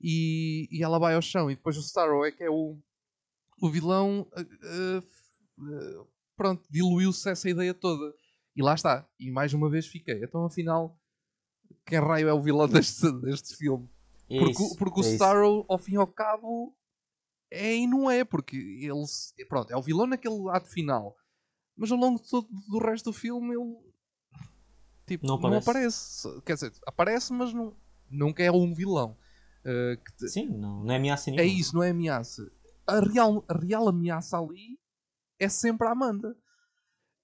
e, 0.00 0.68
e 0.70 0.82
ela 0.82 0.98
vai 0.98 1.14
ao 1.14 1.22
chão, 1.22 1.50
e 1.50 1.56
depois 1.56 1.76
o 1.76 1.80
Starro 1.80 2.24
é 2.24 2.30
que 2.30 2.42
é 2.42 2.50
o, 2.50 2.76
o 3.60 3.70
vilão. 3.70 4.26
Uh, 4.36 4.98
uh, 5.62 6.08
pronto, 6.36 6.64
diluiu-se 6.70 7.28
essa 7.28 7.48
ideia 7.50 7.74
toda. 7.74 8.14
E 8.54 8.62
lá 8.62 8.74
está. 8.74 9.08
E 9.18 9.30
mais 9.30 9.52
uma 9.52 9.68
vez 9.68 9.86
fiquei. 9.86 10.22
Então, 10.22 10.44
afinal, 10.44 10.96
quem 11.84 11.98
raio 11.98 12.28
é 12.28 12.32
o 12.32 12.42
vilão 12.42 12.66
deste, 12.68 13.10
deste 13.20 13.56
filme? 13.56 13.88
Porque, 14.28 14.62
isso, 14.62 14.76
porque 14.76 15.00
o 15.00 15.04
é 15.04 15.14
Starro, 15.14 15.64
ao 15.68 15.78
fim 15.78 15.94
e 15.94 15.96
ao 15.96 16.06
cabo, 16.06 16.76
é 17.50 17.76
e 17.76 17.86
não 17.86 18.10
é. 18.10 18.24
Porque 18.24 18.56
ele, 18.56 19.04
pronto, 19.48 19.72
é 19.72 19.76
o 19.76 19.82
vilão 19.82 20.06
naquele 20.06 20.48
ato 20.50 20.68
final. 20.68 21.16
Mas 21.76 21.90
ao 21.90 21.98
longo 21.98 22.18
todo 22.18 22.48
do 22.68 22.78
resto 22.78 23.10
do 23.10 23.12
filme, 23.12 23.54
ele. 23.54 23.76
Tipo, 25.06 25.26
não 25.26 25.36
aparece. 25.36 25.50
não 25.54 25.58
aparece. 25.58 26.42
Quer 26.42 26.54
dizer, 26.54 26.72
aparece, 26.86 27.32
mas 27.32 27.54
não, 27.54 27.74
nunca 28.10 28.42
é 28.42 28.50
um 28.50 28.74
vilão. 28.74 29.16
Uh, 29.68 29.96
te... 30.16 30.28
Sim, 30.28 30.48
não, 30.48 30.82
não 30.82 30.92
é 30.92 30.96
ameaça 30.96 31.30
nenhuma. 31.30 31.46
É 31.46 31.46
isso, 31.46 31.74
não 31.74 31.82
é 31.82 31.90
ameaça. 31.90 32.50
A 32.86 33.00
real, 33.00 33.44
a 33.46 33.58
real 33.58 33.88
ameaça 33.88 34.38
ali 34.38 34.78
é 35.38 35.48
sempre 35.48 35.86
a 35.86 35.90
Amanda. 35.90 36.34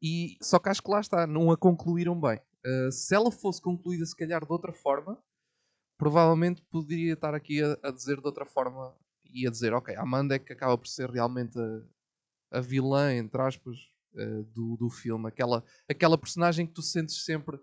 E, 0.03 0.37
só 0.43 0.59
que 0.59 0.69
acho 0.69 0.83
que 0.83 0.91
lá 0.91 1.01
está, 1.01 1.27
não 1.27 1.51
a 1.51 1.57
concluíram 1.57 2.21
bem. 2.21 2.39
Uh, 2.67 2.93
se 2.93 3.15
ela 3.15 3.33
fosse 3.33 3.63
concluída, 3.63 4.05
se 4.05 4.15
calhar, 4.15 4.45
de 4.45 4.53
outra 4.53 4.73
forma, 4.73 5.19
provavelmente 5.97 6.63
poderia 6.71 7.15
estar 7.15 7.35
aqui 7.35 7.63
a, 7.63 7.79
a, 7.83 7.91
dizer 7.91 8.21
de 8.21 8.27
outra 8.27 8.45
forma 8.45 8.95
e 9.25 9.47
a 9.47 9.51
dizer, 9.51 9.73
ok, 9.73 9.97
a 9.97 10.03
Amanda 10.03 10.35
é 10.35 10.39
que 10.39 10.53
acaba 10.53 10.77
por 10.77 10.87
ser 10.87 11.09
realmente 11.11 11.59
a, 11.59 12.59
a 12.59 12.61
vilã, 12.61 13.15
entre 13.15 13.41
aspas, 13.41 13.79
uh, 14.15 14.43
do, 14.53 14.77
do 14.77 14.91
filme. 14.91 15.27
Aquela, 15.27 15.65
aquela 15.89 16.19
personagem 16.19 16.67
que 16.67 16.75
tu 16.75 16.83
sentes 16.83 17.25
sempre, 17.25 17.59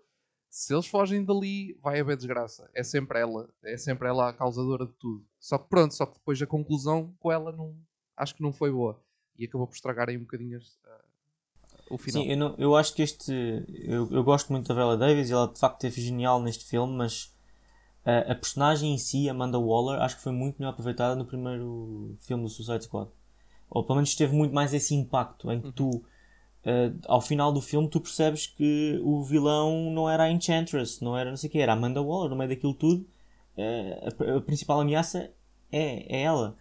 se 0.52 0.74
eles 0.74 0.86
fogem 0.86 1.24
dali, 1.24 1.72
vai 1.82 1.98
haver 1.98 2.14
desgraça. 2.14 2.68
É 2.74 2.82
sempre 2.82 3.18
ela, 3.18 3.48
é 3.64 3.74
sempre 3.78 4.06
ela 4.06 4.28
a 4.28 4.34
causadora 4.34 4.84
de 4.84 4.92
tudo. 4.92 5.24
Só 5.40 5.56
que 5.56 5.66
pronto, 5.66 5.94
só 5.94 6.04
que 6.04 6.18
depois 6.18 6.42
a 6.42 6.46
conclusão 6.46 7.14
com 7.18 7.32
ela 7.32 7.50
não, 7.52 7.74
acho 8.14 8.34
que 8.34 8.42
não 8.42 8.52
foi 8.52 8.70
boa. 8.70 9.02
E 9.38 9.46
acabou 9.46 9.66
por 9.66 9.74
estragar 9.74 10.10
aí 10.10 10.16
um 10.18 10.24
bocadinho 10.24 10.58
uh, 10.58 11.94
o 11.94 11.96
final. 11.96 12.22
Sim, 12.22 12.30
eu, 12.30 12.36
não, 12.36 12.54
eu 12.58 12.76
acho 12.76 12.94
que 12.94 13.00
este. 13.00 13.32
Eu, 13.82 14.12
eu 14.12 14.22
gosto 14.22 14.52
muito 14.52 14.68
da 14.68 14.74
Vela 14.74 14.94
Davis 14.94 15.30
e 15.30 15.32
ela 15.32 15.50
de 15.50 15.58
facto 15.58 15.80
teve 15.80 16.02
genial 16.02 16.38
neste 16.42 16.66
filme, 16.66 16.94
mas 16.98 17.34
a, 18.04 18.32
a 18.32 18.34
personagem 18.34 18.92
em 18.92 18.98
si, 18.98 19.30
Amanda 19.30 19.58
Waller, 19.58 20.02
acho 20.02 20.16
que 20.16 20.22
foi 20.22 20.32
muito 20.32 20.58
melhor 20.58 20.72
aproveitada 20.72 21.16
no 21.16 21.24
primeiro 21.24 22.14
filme 22.20 22.42
do 22.42 22.50
Suicide 22.50 22.84
Squad. 22.84 23.10
Ou 23.70 23.86
pelo 23.86 23.96
menos 23.96 24.14
teve 24.14 24.34
muito 24.34 24.54
mais 24.54 24.74
esse 24.74 24.94
impacto 24.94 25.50
em 25.50 25.62
que 25.62 25.68
uhum. 25.68 25.72
tu. 25.72 26.04
Uh, 26.64 26.96
ao 27.08 27.20
final 27.20 27.52
do 27.52 27.60
filme 27.60 27.88
tu 27.88 28.00
percebes 28.00 28.46
que 28.46 29.00
o 29.02 29.20
vilão 29.22 29.90
não 29.90 30.08
era 30.08 30.24
a 30.24 30.30
Enchantress, 30.30 31.02
não 31.02 31.16
era 31.18 31.28
não 31.28 31.36
sei 31.36 31.48
o 31.48 31.50
que, 31.50 31.58
era 31.58 31.72
a 31.72 31.76
Amanda 31.76 32.00
Waller, 32.00 32.30
no 32.30 32.36
meio 32.36 32.50
daquilo 32.50 32.72
tudo, 32.72 33.04
uh, 33.56 34.32
a, 34.34 34.36
a, 34.36 34.40
principal 34.40 34.80
ameaça 34.80 35.30
é, 35.72 36.16
é 36.16 36.22
ela. 36.22 36.56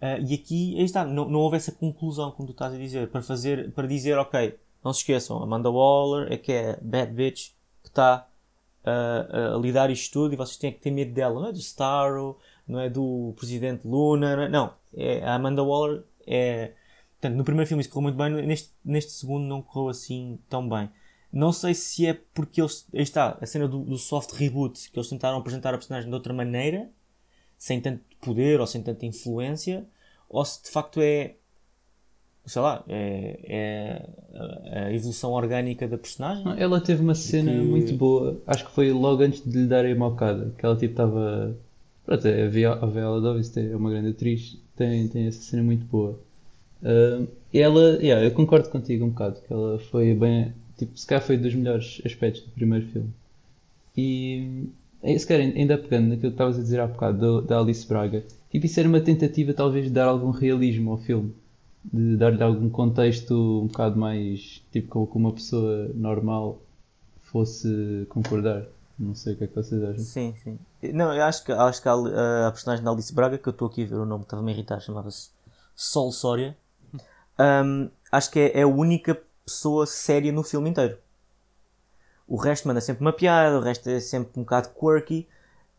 Uh, 0.00 0.24
e 0.26 0.34
aqui, 0.34 0.74
aí 0.78 0.84
está, 0.84 1.04
não, 1.04 1.28
não 1.28 1.40
houve 1.40 1.56
essa 1.56 1.70
conclusão, 1.70 2.30
como 2.30 2.48
tu 2.48 2.52
estás 2.52 2.74
a 2.74 2.78
dizer, 2.78 3.08
para 3.08 3.22
fazer, 3.22 3.72
para 3.72 3.86
dizer, 3.86 4.16
ok, 4.18 4.58
não 4.82 4.92
se 4.92 5.00
esqueçam, 5.00 5.42
Amanda 5.42 5.70
Waller 5.70 6.32
é 6.32 6.36
que 6.36 6.52
é 6.52 6.78
bad 6.80 7.12
bitch 7.12 7.50
que 7.82 7.88
está 7.88 8.26
a, 8.84 9.54
a 9.54 9.58
lidar 9.58 9.90
isto 9.90 10.12
tudo 10.12 10.34
e 10.34 10.36
vocês 10.36 10.56
têm 10.56 10.72
que 10.72 10.80
ter 10.80 10.90
medo 10.90 11.12
dela. 11.12 11.40
Não 11.40 11.48
é 11.48 11.52
do 11.52 11.58
Starro, 11.58 12.38
não 12.66 12.80
é 12.80 12.88
do 12.88 13.32
Presidente 13.36 13.86
Luna, 13.86 14.48
não 14.48 14.72
é, 14.96 15.18
é 15.18 15.24
a 15.24 15.34
Amanda 15.34 15.62
Waller 15.62 16.02
é. 16.26 16.72
Portanto, 17.22 17.38
no 17.38 17.44
primeiro 17.44 17.68
filme 17.68 17.80
isso 17.80 17.90
correu 17.90 18.02
muito 18.02 18.16
bem, 18.16 18.44
neste, 18.44 18.72
neste 18.84 19.12
segundo 19.12 19.46
não 19.46 19.62
correu 19.62 19.90
assim 19.90 20.40
tão 20.48 20.68
bem. 20.68 20.90
Não 21.32 21.52
sei 21.52 21.72
se 21.72 22.04
é 22.04 22.18
porque 22.34 22.60
eles. 22.60 22.84
Aí 22.92 23.02
está, 23.02 23.38
a 23.40 23.46
cena 23.46 23.68
do, 23.68 23.84
do 23.84 23.96
soft 23.96 24.32
reboot, 24.32 24.90
que 24.90 24.98
eles 24.98 25.08
tentaram 25.08 25.38
apresentar 25.38 25.72
a 25.72 25.78
personagem 25.78 26.10
de 26.10 26.14
outra 26.16 26.32
maneira, 26.32 26.90
sem 27.56 27.80
tanto 27.80 28.02
poder 28.20 28.58
ou 28.58 28.66
sem 28.66 28.82
tanta 28.82 29.06
influência, 29.06 29.86
ou 30.28 30.44
se 30.44 30.64
de 30.64 30.70
facto 30.70 31.00
é 31.00 31.36
sei 32.44 32.60
lá, 32.60 32.82
é, 32.88 33.38
é 33.44 34.86
a 34.86 34.92
evolução 34.92 35.30
orgânica 35.30 35.86
da 35.86 35.96
personagem. 35.96 36.44
ela 36.60 36.80
teve 36.80 37.00
uma 37.00 37.14
cena 37.14 37.52
que... 37.52 37.58
muito 37.58 37.94
boa, 37.94 38.42
acho 38.48 38.66
que 38.66 38.72
foi 38.72 38.90
logo 38.90 39.22
antes 39.22 39.44
de 39.44 39.60
lhe 39.60 39.68
darem 39.68 39.92
a 39.92 39.96
mocada, 39.96 40.52
que 40.58 40.66
ela 40.66 40.74
tipo 40.76 40.94
estava. 40.94 41.56
Pronto, 42.04 42.26
a 42.26 42.86
Viola 42.86 43.20
Davis 43.20 43.56
é 43.56 43.76
uma 43.76 43.90
grande 43.90 44.08
atriz, 44.08 44.58
tem, 44.74 45.06
tem 45.06 45.28
essa 45.28 45.40
cena 45.40 45.62
muito 45.62 45.86
boa. 45.86 46.18
Uh, 46.82 47.28
ela, 47.52 47.98
yeah, 48.02 48.24
eu 48.24 48.30
concordo 48.32 48.68
contigo 48.68 49.04
um 49.04 49.10
bocado, 49.10 49.40
que 49.46 49.52
ela 49.52 49.78
foi 49.78 50.14
bem. 50.14 50.52
Tipo, 50.76 50.98
se 50.98 51.06
calhar 51.06 51.24
foi 51.24 51.36
dos 51.36 51.54
melhores 51.54 52.00
aspectos 52.04 52.42
do 52.42 52.50
primeiro 52.50 52.86
filme. 52.88 53.10
E 53.96 54.68
se 55.18 55.26
calhar 55.26 55.46
ainda 55.54 55.78
pegando 55.78 56.08
naquilo 56.08 56.30
que 56.30 56.34
estavas 56.34 56.58
a 56.58 56.62
dizer 56.62 56.80
há 56.80 56.86
bocado 56.86 57.42
da 57.42 57.58
Alice 57.58 57.86
Braga, 57.86 58.24
tipo, 58.50 58.66
isso 58.66 58.80
era 58.80 58.88
uma 58.88 59.00
tentativa 59.00 59.52
talvez 59.52 59.84
de 59.84 59.90
dar 59.90 60.08
algum 60.08 60.30
realismo 60.30 60.92
ao 60.92 60.98
filme 60.98 61.34
de 61.84 62.16
dar-lhe 62.16 62.42
algum 62.42 62.68
contexto 62.68 63.62
um 63.62 63.66
bocado 63.66 63.98
mais 63.98 64.62
tipo 64.70 65.06
como 65.06 65.28
uma 65.28 65.34
pessoa 65.34 65.90
normal 65.94 66.60
fosse 67.22 68.06
concordar. 68.08 68.64
Não 68.98 69.14
sei 69.14 69.32
o 69.32 69.36
que 69.36 69.44
é 69.44 69.46
que 69.46 69.54
vocês 69.54 69.82
acham. 69.82 69.98
Sim, 69.98 70.34
sim. 70.44 70.58
Não, 70.92 71.12
eu 71.12 71.24
acho 71.24 71.44
que, 71.44 71.50
acho 71.50 71.82
que 71.82 71.88
a, 71.88 72.46
a 72.46 72.50
personagem 72.52 72.84
da 72.84 72.90
Alice 72.90 73.12
Braga, 73.12 73.38
que 73.38 73.48
eu 73.48 73.52
estou 73.52 73.66
aqui 73.66 73.82
a 73.82 73.86
ver 73.86 73.94
o 73.96 74.04
nome 74.04 74.20
que 74.20 74.26
estava-me 74.26 74.52
a 74.52 74.54
irritar, 74.54 74.80
chamava-se 74.80 75.30
Sol 75.74 76.12
Sória. 76.12 76.56
Um, 77.38 77.90
acho 78.10 78.30
que 78.30 78.38
é, 78.38 78.60
é, 78.60 78.62
a 78.62 78.66
única 78.66 79.20
pessoa 79.44 79.86
séria 79.86 80.32
no 80.32 80.42
filme 80.42 80.70
inteiro. 80.70 80.98
O 82.26 82.36
resto 82.36 82.68
manda 82.68 82.80
sempre 82.80 83.02
uma 83.02 83.12
piada, 83.12 83.58
o 83.58 83.60
resto 83.60 83.88
é 83.90 84.00
sempre 84.00 84.32
um 84.36 84.42
bocado 84.42 84.70
quirky. 84.70 85.28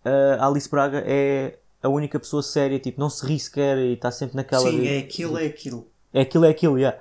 Uh, 0.05 0.39
a 0.39 0.47
Alice 0.47 0.69
Braga 0.69 1.03
é 1.05 1.57
a 1.81 1.89
única 1.89 2.19
pessoa 2.19 2.43
séria, 2.43 2.79
tipo, 2.79 2.99
não 2.99 3.09
se 3.09 3.25
ri 3.25 3.39
sequer 3.39 3.77
e 3.77 3.93
está 3.93 4.11
sempre 4.11 4.35
naquela. 4.35 4.69
Sim, 4.69 4.81
de... 4.81 4.87
é 4.87 4.99
aquilo, 4.99 5.37
é 5.37 5.45
aquilo. 5.45 5.87
É 6.13 6.21
aquilo, 6.21 6.45
é 6.45 6.49
aquilo, 6.49 6.77
yeah. 6.77 6.97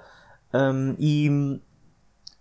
Um, 0.54 0.94
e 0.98 1.28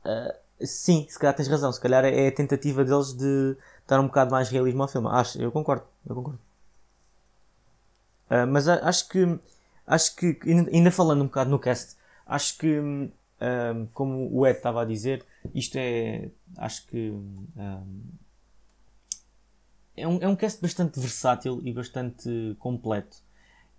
uh, 0.05 0.33
sim, 0.65 1.05
se 1.09 1.17
calhar 1.19 1.35
tens 1.35 1.47
razão, 1.47 1.71
se 1.71 1.79
calhar 1.79 2.03
é 2.05 2.27
a 2.27 2.31
tentativa 2.31 2.83
deles 2.83 3.13
de 3.13 3.55
dar 3.87 3.99
um 3.99 4.07
bocado 4.07 4.31
mais 4.31 4.49
realismo 4.49 4.81
ao 4.81 4.87
filme. 4.87 5.07
Acho, 5.11 5.41
eu 5.41 5.51
concordo, 5.51 5.83
eu 6.07 6.15
concordo. 6.15 6.39
Uh, 8.29 8.47
mas 8.47 8.67
acho 8.67 9.09
que 9.09 9.39
acho 9.85 10.15
que 10.15 10.39
ainda 10.71 10.89
falando 10.89 11.21
um 11.21 11.25
bocado 11.25 11.49
no 11.49 11.59
cast, 11.59 11.95
acho 12.31 12.57
que 12.57 12.79
um, 12.79 13.11
como 13.93 14.29
o 14.33 14.47
Ed 14.47 14.57
estava 14.57 14.81
a 14.81 14.85
dizer, 14.85 15.25
isto 15.53 15.75
é 15.75 16.29
acho 16.57 16.87
que 16.87 17.09
um, 17.09 17.47
é 19.95 20.07
um, 20.07 20.17
é 20.21 20.27
um 20.27 20.35
cast 20.35 20.61
bastante 20.61 20.99
versátil 20.99 21.59
e 21.63 21.73
bastante 21.73 22.55
completo. 22.57 23.17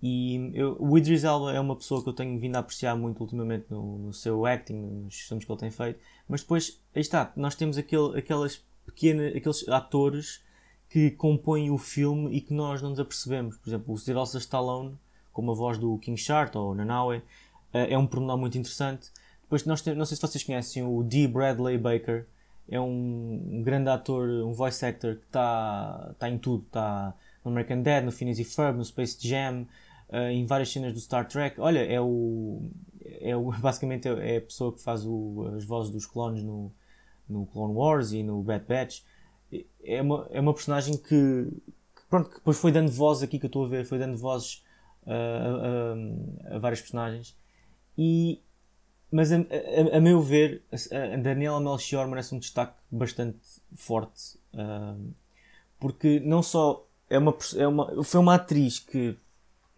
E 0.03 0.51
eu, 0.55 0.77
o 0.81 0.99
Idris 0.99 1.25
Elba 1.25 1.53
é 1.53 1.61
uma 1.61 1.77
pessoa 1.77 2.03
que 2.03 2.09
eu 2.09 2.13
tenho 2.13 2.39
vindo 2.39 2.57
a 2.57 2.59
apreciar 2.59 2.97
muito 2.97 3.21
ultimamente 3.21 3.67
no, 3.71 3.99
no 3.99 4.13
seu 4.13 4.45
acting, 4.45 4.75
nos 4.75 5.15
filmes 5.21 5.45
que 5.45 5.53
ele 5.53 5.61
tem 5.61 5.71
feito. 5.71 6.01
Mas 6.29 6.43
depois, 6.43 6.81
aí 6.95 7.01
está, 7.01 7.33
nós 7.37 7.55
temos 7.55 7.79
aquele, 7.79 8.19
aquelas 8.19 8.63
pequenas, 8.85 9.35
aqueles 9.35 9.67
atores 9.69 10.43
que 10.91 11.11
compõem 11.13 11.71
o 11.71 11.79
filme 11.79 12.37
e 12.37 12.41
que 12.41 12.53
nós 12.53 12.83
não 12.83 12.91
nos 12.91 13.01
apercebemos. 13.01 13.57
Por 13.57 13.71
exemplo, 13.71 13.95
o 13.95 13.99
Sylvester 13.99 14.41
Stallone, 14.41 14.99
como 15.33 15.53
a 15.53 15.55
voz 15.55 15.79
do 15.79 15.97
King 15.99 16.21
Shark 16.21 16.59
ou 16.59 16.75
Nanaue, 16.75 17.23
é 17.73 17.97
um 17.97 18.07
pormenor 18.07 18.39
muito 18.39 18.59
interessante. 18.59 19.11
Depois 19.43 19.65
nós 19.65 19.85
não 19.85 20.05
sei 20.05 20.17
se 20.17 20.23
vocês 20.23 20.45
conhecem 20.45 20.83
o 20.83 21.03
D. 21.03 21.29
Bradley 21.29 21.79
Baker, 21.79 22.27
é 22.69 22.81
um, 22.81 23.63
grande 23.63 23.91
ator, 23.91 24.29
um 24.29 24.53
voice 24.53 24.85
actor 24.85 25.17
que 25.17 25.27
está 25.27 26.15
tá 26.19 26.29
em 26.29 26.39
tudo. 26.39 26.65
Está 26.65 27.15
no 27.45 27.51
American 27.51 27.83
Dad, 27.83 28.05
no 28.05 28.13
Phineas 28.13 28.39
e 28.39 28.45
Ferb, 28.45 28.77
no 28.77 28.85
Space 28.85 29.17
Jam, 29.21 29.67
uh, 30.09 30.17
em 30.31 30.47
várias 30.47 30.73
cenas 30.73 30.93
do 30.93 31.01
Star 31.01 31.27
Trek. 31.27 31.61
Olha, 31.61 31.81
é 31.81 32.01
o. 32.01 32.63
É 33.21 33.37
o, 33.37 33.51
basicamente 33.61 34.09
é 34.09 34.37
a 34.39 34.41
pessoa 34.41 34.73
que 34.73 34.81
faz 34.81 35.05
o, 35.05 35.51
as 35.57 35.65
vozes 35.65 35.93
dos 35.93 36.07
clones 36.07 36.43
no, 36.43 36.73
no 37.29 37.47
Clone 37.47 37.75
Wars 37.75 38.13
e 38.13 38.23
no 38.23 38.43
Bad 38.43 38.65
Batch. 38.67 39.03
É 39.85 40.01
uma, 40.01 40.27
é 40.31 40.41
uma 40.41 40.55
personagem 40.55 40.97
que, 40.97 41.05
que 41.05 42.03
pronto, 42.09 42.31
que 42.31 42.37
depois 42.37 42.59
foi 42.59 42.73
dando 42.73 42.91
voz 42.91 43.23
aqui 43.23 43.39
que 43.39 43.45
eu 43.45 43.49
estou 43.49 43.67
a 43.67 43.69
ver, 43.69 43.85
foi 43.85 43.99
dando 43.99 44.17
vozes 44.17 44.65
uh, 45.07 45.11
a, 45.11 46.55
a, 46.55 46.57
a, 46.57 46.59
várias 46.59 46.81
personagens. 46.81 47.37
E, 47.97 48.41
mas 49.11 49.33
a, 49.33 49.37
a, 49.37 49.97
a 49.97 50.01
meu 50.01 50.21
ver, 50.21 50.63
a, 50.73 51.17
Daniela 51.17 51.61
Melchior 51.61 52.09
merece 52.09 52.35
um 52.35 52.39
destaque 52.39 52.75
bastante 52.91 53.39
forte. 53.75 54.39
Porque 55.79 56.21
não 56.21 56.43
só 56.43 56.87
é 57.11 57.19
uma, 57.19 57.37
é 57.57 57.67
uma, 57.67 58.05
foi 58.05 58.21
uma 58.21 58.35
atriz 58.35 58.79
que 58.79 59.19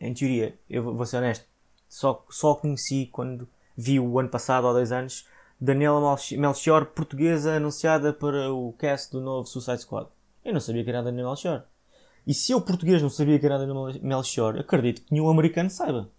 em 0.00 0.12
teoria, 0.12 0.58
eu 0.68 0.94
vou 0.94 1.06
ser 1.06 1.18
honesto, 1.18 1.46
só, 1.88 2.24
só 2.28 2.54
conheci 2.54 3.08
quando 3.10 3.48
vi 3.76 3.98
o 3.98 4.18
ano 4.18 4.28
passado, 4.28 4.66
há 4.66 4.72
dois 4.72 4.92
anos, 4.92 5.26
Daniela 5.60 6.16
Melchior, 6.32 6.86
portuguesa, 6.86 7.54
anunciada 7.54 8.12
para 8.12 8.52
o 8.52 8.72
cast 8.74 9.12
do 9.12 9.20
novo 9.20 9.46
Suicide 9.46 9.82
Squad. 9.82 10.08
Eu 10.44 10.52
não 10.52 10.60
sabia 10.60 10.84
que 10.84 10.90
era 10.90 10.98
a 10.98 11.02
Daniela 11.02 11.30
Melchior. 11.30 11.64
E 12.26 12.34
se 12.34 12.52
eu, 12.52 12.60
português, 12.60 13.00
não 13.00 13.10
sabia 13.10 13.38
que 13.38 13.46
era 13.46 13.56
a 13.56 13.58
Daniela 13.58 13.92
Melchior, 14.02 14.58
acredito 14.58 15.02
que 15.02 15.12
nenhum 15.12 15.28
americano 15.28 15.70
saiba. 15.70 16.10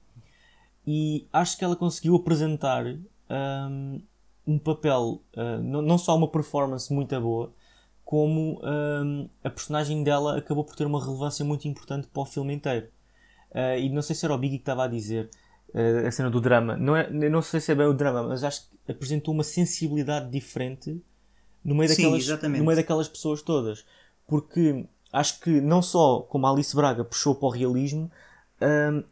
E 0.86 1.28
acho 1.34 1.58
que 1.58 1.64
ela 1.64 1.76
conseguiu 1.76 2.16
apresentar 2.16 2.86
um, 2.86 4.02
um 4.46 4.60
papel, 4.60 5.22
uh, 5.36 5.62
não, 5.64 5.98
só 5.98 6.16
uma 6.16 6.28
performance 6.28 6.94
muito 6.94 7.20
boa, 7.20 7.52
como 8.04 8.62
um, 8.64 9.28
a 9.44 9.50
personagem 9.50 10.04
dela 10.04 10.38
acabou 10.38 10.64
por 10.64 10.76
ter 10.76 10.86
uma 10.86 11.04
relevância 11.04 11.44
muito 11.44 11.68
importante 11.68 12.08
para 12.08 12.22
o 12.22 12.26
filme 12.26 12.54
inteiro. 12.54 12.88
Uh, 13.52 13.80
e 13.80 13.90
não 13.90 14.02
sei 14.02 14.16
se 14.16 14.26
era 14.26 14.36
o 14.36 14.38
Biggie 14.38 14.58
que 14.58 14.62
estava 14.62 14.84
a 14.84 14.88
dizer 14.88 15.30
uh, 15.74 16.08
a 16.08 16.12
cena 16.12 16.30
do 16.30 16.40
drama. 16.40 16.78
Não, 16.78 16.96
é, 16.96 17.10
não 17.10 17.42
sei 17.42 17.60
se 17.60 17.72
é 17.72 17.76
bem 17.76 17.88
o 17.88 17.94
drama, 17.94 18.24
mas 18.24 18.44
acho 18.44 18.70
que 18.70 18.92
apresentou 18.92 19.34
uma 19.34 19.44
sensibilidade 19.44 20.30
diferente 20.30 21.02
no 21.64 21.74
meio, 21.74 21.90
Sim, 21.90 22.12
daquelas, 22.12 22.44
no 22.44 22.64
meio 22.64 22.76
daquelas 22.76 23.08
pessoas 23.08 23.42
todas. 23.42 23.84
Porque 24.28 24.86
acho 25.12 25.40
que 25.40 25.62
não 25.62 25.82
só 25.82 26.20
como 26.20 26.46
a 26.46 26.52
Alice 26.52 26.76
Braga 26.76 27.04
puxou 27.04 27.34
para 27.34 27.48
o 27.48 27.52
realismo, 27.52 28.12
uh, 28.62 29.04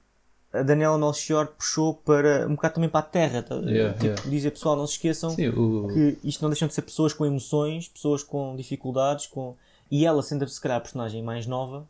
a 0.54 0.62
Daniela 0.62 0.98
Melchior 0.98 1.48
puxou 1.48 1.96
para 1.96 2.48
um 2.48 2.56
bocado 2.56 2.76
também 2.76 2.90
para 2.90 3.00
a 3.00 3.10
terra. 3.10 3.42
Tá? 3.42 3.56
Yeah, 3.56 3.94
tipo, 3.94 4.06
yeah. 4.06 4.30
dizer 4.30 4.52
pessoal, 4.52 4.76
não 4.76 4.86
se 4.86 4.94
esqueçam 4.94 5.32
Sim, 5.32 5.50
o... 5.50 5.88
que 5.88 6.18
isto 6.24 6.42
não 6.42 6.50
deixam 6.50 6.68
de 6.68 6.74
ser 6.74 6.84
pessoas 6.84 7.12
com 7.12 7.26
emoções, 7.26 7.88
pessoas 7.88 8.24
com 8.24 8.56
dificuldades, 8.56 9.28
com... 9.28 9.56
e 9.90 10.06
ela 10.06 10.22
sendo 10.22 10.48
se 10.48 10.62
calhar 10.62 10.78
a 10.78 10.82
personagem 10.82 11.24
mais 11.24 11.48
nova, 11.48 11.88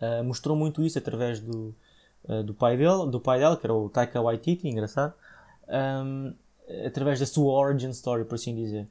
Uh, 0.00 0.24
mostrou 0.24 0.56
muito 0.56 0.82
isso 0.82 0.98
através 0.98 1.40
do, 1.40 1.74
uh, 2.24 2.42
do, 2.42 2.52
pai 2.52 2.76
dele, 2.76 3.10
do 3.10 3.20
pai 3.20 3.38
dela, 3.38 3.56
que 3.56 3.64
era 3.64 3.72
o 3.72 3.88
Taika 3.88 4.20
Waititi, 4.20 4.68
engraçado, 4.68 5.14
um, 5.68 6.34
através 6.84 7.20
da 7.20 7.26
sua 7.26 7.52
origin 7.52 7.90
story, 7.90 8.24
por 8.24 8.34
assim 8.34 8.54
dizer. 8.54 8.88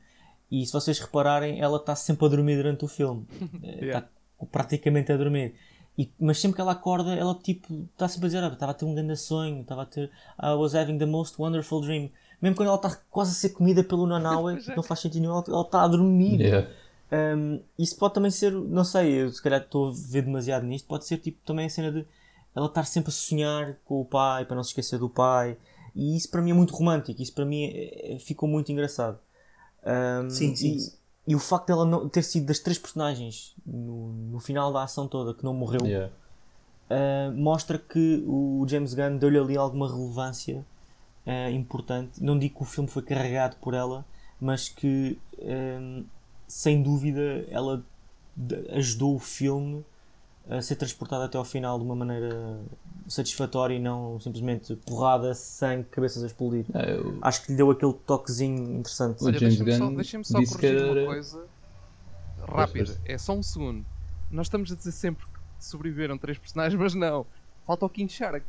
E 0.50 0.66
se 0.66 0.72
vocês 0.72 1.00
repararem, 1.00 1.62
ela 1.62 1.78
está 1.78 1.96
sempre 1.96 2.26
a 2.26 2.30
dormir 2.30 2.56
durante 2.56 2.86
o 2.86 2.88
filme. 2.88 3.26
Está 3.64 3.86
yeah. 3.86 4.08
praticamente 4.52 5.12
a 5.12 5.18
dormir. 5.18 5.56
E, 5.98 6.12
mas 6.20 6.40
sempre 6.40 6.56
que 6.56 6.62
ela 6.62 6.72
acorda, 6.72 7.14
ela 7.14 7.36
tipo 7.36 7.88
está 7.94 8.08
sempre 8.08 8.26
a 8.26 8.30
dizer: 8.30 8.44
ah, 8.44 8.48
estava 8.48 8.72
a 8.72 8.76
ter 8.76 8.86
um 8.86 8.96
grande 8.96 9.16
sonho, 9.16 9.62
estava 9.62 9.84
a 9.84 9.86
ter. 9.86 10.10
I 10.42 10.54
was 10.56 10.74
having 10.74 10.98
the 10.98 11.06
most 11.06 11.40
wonderful 11.40 11.82
dream. 11.82 12.10
Mesmo 12.42 12.56
quando 12.56 12.68
ela 12.68 12.78
está 12.78 12.98
quase 13.10 13.32
a 13.32 13.34
ser 13.34 13.50
comida 13.50 13.84
pelo 13.84 14.08
Nanaue, 14.08 14.62
não 14.76 14.84
faz 14.84 15.02
sentido 15.02 15.22
nenhum, 15.22 15.44
ela 15.48 15.62
está 15.62 15.84
a 15.84 15.88
dormir. 15.88 16.42
Yeah. 16.42 16.68
Um, 17.14 17.62
isso 17.78 17.96
pode 17.98 18.16
também 18.16 18.32
ser, 18.32 18.52
não 18.52 18.84
sei, 18.84 19.22
eu 19.22 19.30
se 19.30 19.42
calhar 19.42 19.62
estou 19.62 19.90
a 19.90 19.94
ver 19.94 20.24
demasiado 20.24 20.66
nisto, 20.66 20.88
pode 20.88 21.06
ser 21.06 21.18
tipo 21.18 21.38
também 21.46 21.68
a 21.68 21.70
cena 21.70 21.92
de 21.92 22.06
ela 22.56 22.66
estar 22.66 22.86
sempre 22.86 23.10
a 23.10 23.14
sonhar 23.14 23.78
com 23.86 24.02
o 24.02 24.06
pai, 24.06 24.46
para 24.46 24.56
não 24.56 24.64
se 24.64 24.72
esquecer 24.72 24.98
do 24.98 25.08
pai, 25.08 25.56
e 25.96 26.18
isso 26.18 26.30
para 26.32 26.42
mim 26.42 26.52
é 26.52 26.54
muito 26.56 26.74
romântico, 26.74 27.22
isso 27.22 27.34
para 27.34 27.46
mim 27.46 27.66
é, 27.66 28.16
é, 28.16 28.20
ficou 28.20 28.50
muito 28.50 28.72
engraçado. 28.72 29.20
Um, 29.86 30.30
sim, 30.30 30.56
sim. 30.56 30.78
E, 30.78 31.03
e, 31.28 31.36
o 31.36 31.40
facto 31.40 31.68
dela 31.68 31.86
não 31.86 32.08
ter 32.10 32.24
sido 32.24 32.48
das 32.48 32.60
três 32.60 32.78
personagens 32.78 33.56
no, 33.66 34.12
no 34.14 34.40
final 34.40 34.72
da 34.74 34.84
ação 34.84 35.08
toda 35.08 35.34
que 35.34 35.44
não 35.44 35.54
morreu 35.54 35.86
yeah. 35.86 36.12
uh, 36.90 37.34
mostra 37.34 37.78
que 37.78 38.24
o 38.28 38.66
James 38.68 38.94
Gunn 38.94 39.18
deu-lhe 39.18 39.38
ali 39.38 39.58
alguma 39.58 39.88
relevância 39.88 40.66
uh, 41.26 41.50
importante. 41.52 42.24
Não 42.24 42.38
digo 42.38 42.56
que 42.56 42.62
o 42.64 42.66
filme 42.66 42.90
foi 42.90 43.02
carregado 43.04 43.56
por 43.58 43.74
ela, 43.74 44.06
mas 44.40 44.70
que 44.70 45.20
um, 45.40 46.06
sem 46.48 46.84
dúvida, 46.84 47.46
ela 47.50 47.84
ajudou 48.72 49.16
o 49.16 49.20
filme 49.20 49.84
a 50.50 50.62
ser 50.62 50.76
transportado 50.76 51.24
até 51.24 51.38
ao 51.38 51.46
final 51.46 51.80
de 51.80 51.86
uma 51.86 51.96
maneira 51.96 52.60
satisfatória 53.08 53.76
e 53.76 53.80
não 53.80 54.20
simplesmente 54.20 54.76
porrada, 54.76 55.34
sangue, 55.34 55.86
cabeças 55.92 56.24
a 56.24 56.28
explodir. 56.28 56.66
É, 56.74 56.96
eu... 56.96 57.18
Acho 57.22 57.44
que 57.44 57.52
lhe 57.52 57.58
deu 57.58 57.72
aquele 57.72 57.94
toquezinho 57.94 58.80
interessante. 58.80 59.24
Olha, 59.24 59.40
James 59.40 59.62
Gunn 59.62 59.96
deixem-me 59.96 60.26
só, 60.26 60.34
corrigir 60.34 60.78
era... 60.78 61.02
uma 61.02 61.06
coisa 61.06 61.46
rápida, 62.48 62.98
é 63.06 63.18
só 63.18 63.34
um 63.34 63.44
segundo. 63.44 63.86
Nós 64.32 64.48
estamos 64.48 64.72
a 64.72 64.76
dizer 64.76 64.92
sempre 64.92 65.26
que 65.26 65.40
sobreviveram 65.60 66.18
três 66.18 66.38
personagens, 66.38 66.80
mas 66.80 66.94
não. 66.94 67.26
Falta 67.66 67.86
o 67.86 67.90
King 67.90 68.12
Shark. 68.12 68.46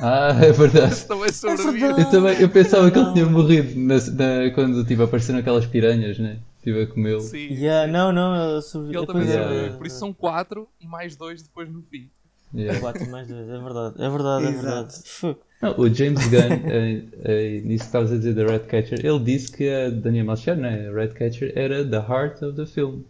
Ah, 0.00 0.30
é 0.40 0.52
verdade. 0.52 1.04
Também 1.06 1.32
sobreviveu. 1.32 1.96
É 1.96 2.00
eu, 2.00 2.10
também, 2.10 2.40
eu 2.40 2.48
pensava 2.48 2.90
que 2.90 2.98
ele 2.98 3.12
tinha 3.12 3.26
morrido 3.26 3.78
na, 3.78 3.94
na, 3.96 4.50
quando 4.54 4.84
tipo, 4.84 5.02
apareceram 5.02 5.40
aquelas 5.40 5.66
piranhas, 5.66 6.18
né? 6.18 6.38
Estive 6.58 6.82
a 6.82 6.86
comê-lo. 6.86 7.20
Sim. 7.20 7.48
Yeah, 7.54 7.90
não, 7.90 8.12
não, 8.12 8.60
sobre... 8.62 8.96
Ele 8.96 9.06
também 9.06 9.28
yeah, 9.28 9.50
yeah. 9.52 9.76
Por 9.76 9.86
isso 9.86 9.98
são 9.98 10.12
quatro 10.12 10.68
e 10.80 10.86
mais 10.86 11.16
dois 11.16 11.42
depois 11.42 11.68
no 11.68 11.82
fim. 11.82 12.08
Yeah. 12.54 12.80
4 12.80 13.10
mais 13.10 13.28
2, 13.28 13.48
é 13.48 13.58
verdade, 13.58 14.02
é 14.02 14.08
verdade, 14.08 14.46
é 14.46 14.50
verdade. 14.52 14.94
Não, 15.60 15.78
o 15.78 15.92
James 15.92 16.26
Gunn, 16.28 16.70
é, 16.70 17.04
é, 17.56 17.60
nisso 17.60 17.84
que 17.84 17.88
estavas 17.88 18.12
a 18.12 18.16
dizer 18.16 18.34
da 18.34 18.46
Redcatcher, 18.46 19.04
ele 19.04 19.18
disse 19.18 19.52
que 19.54 19.68
a 19.68 19.90
Daniel 19.90 20.24
Melchior, 20.26 20.56
né, 20.56 20.88
a 20.88 20.92
Redcatcher, 20.92 21.52
era 21.54 21.84
the 21.84 21.96
heart 21.96 22.42
of 22.42 22.56
the 22.56 22.64
film. 22.64 23.02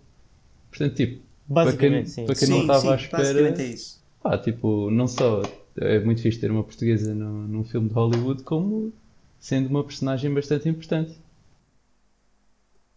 Portanto, 0.70 0.94
tipo, 0.94 1.22
para 1.52 1.76
quem, 1.76 2.04
sim. 2.04 2.26
Para 2.26 2.34
quem 2.34 2.46
sim, 2.46 2.52
não 2.52 2.60
estava 2.62 2.80
sim, 2.80 2.88
à 2.88 2.94
espera, 2.96 3.62
é 3.62 3.64
isso. 3.64 4.02
Pá, 4.22 4.36
tipo, 4.36 4.90
não 4.90 5.06
só 5.06 5.42
é 5.80 5.98
muito 6.00 6.20
fixe 6.20 6.38
ter 6.38 6.50
uma 6.50 6.64
portuguesa 6.64 7.14
no, 7.14 7.46
num 7.46 7.64
filme 7.64 7.88
de 7.88 7.94
Hollywood, 7.94 8.42
como 8.42 8.92
sendo 9.38 9.68
uma 9.68 9.84
personagem 9.84 10.32
bastante 10.32 10.68
importante. 10.68 11.16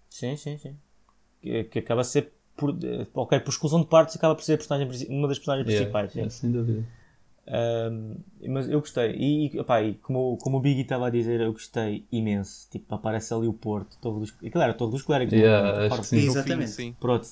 Sim, 0.09 0.35
sim, 0.35 0.57
sim. 0.57 0.75
Que, 1.41 1.63
que 1.65 1.79
acaba 1.79 2.01
a 2.01 2.03
ser, 2.03 2.31
por, 2.61 2.77
ok, 3.15 3.39
por 3.39 3.49
exclusão 3.49 3.81
de 3.81 3.87
partes, 3.87 4.15
acaba 4.15 4.35
por 4.35 4.43
ser 4.43 4.57
personagem, 4.57 4.87
uma 5.09 5.27
das 5.27 5.39
personagens 5.39 5.67
yeah, 5.67 5.89
principais. 5.89 6.13
Yeah, 6.13 6.29
sem 6.29 6.51
dúvida. 6.51 6.85
Um, 7.47 8.15
mas 8.47 8.69
eu 8.69 8.79
gostei. 8.79 9.13
E, 9.13 9.59
epá, 9.59 9.81
e 9.81 9.95
como, 9.95 10.37
como 10.37 10.57
o 10.57 10.59
Biggie 10.59 10.83
estava 10.83 11.07
a 11.07 11.09
dizer, 11.09 11.41
eu 11.41 11.51
gostei 11.51 12.05
imenso. 12.11 12.69
Tipo, 12.69 12.93
aparece 12.95 13.33
ali 13.33 13.47
o 13.47 13.53
Porto. 13.53 13.97
Torre 13.99 14.19
dos, 14.19 14.33
aquilo 14.45 14.63
era 14.63 14.73
Torre 14.73 14.91
dos 14.91 15.01
Clérigos. 15.01 15.33
Yeah, 15.33 16.03
sim. 16.03 16.17
Exatamente. 16.17 16.71
Sim. 16.71 16.95
Pronto. 16.99 17.27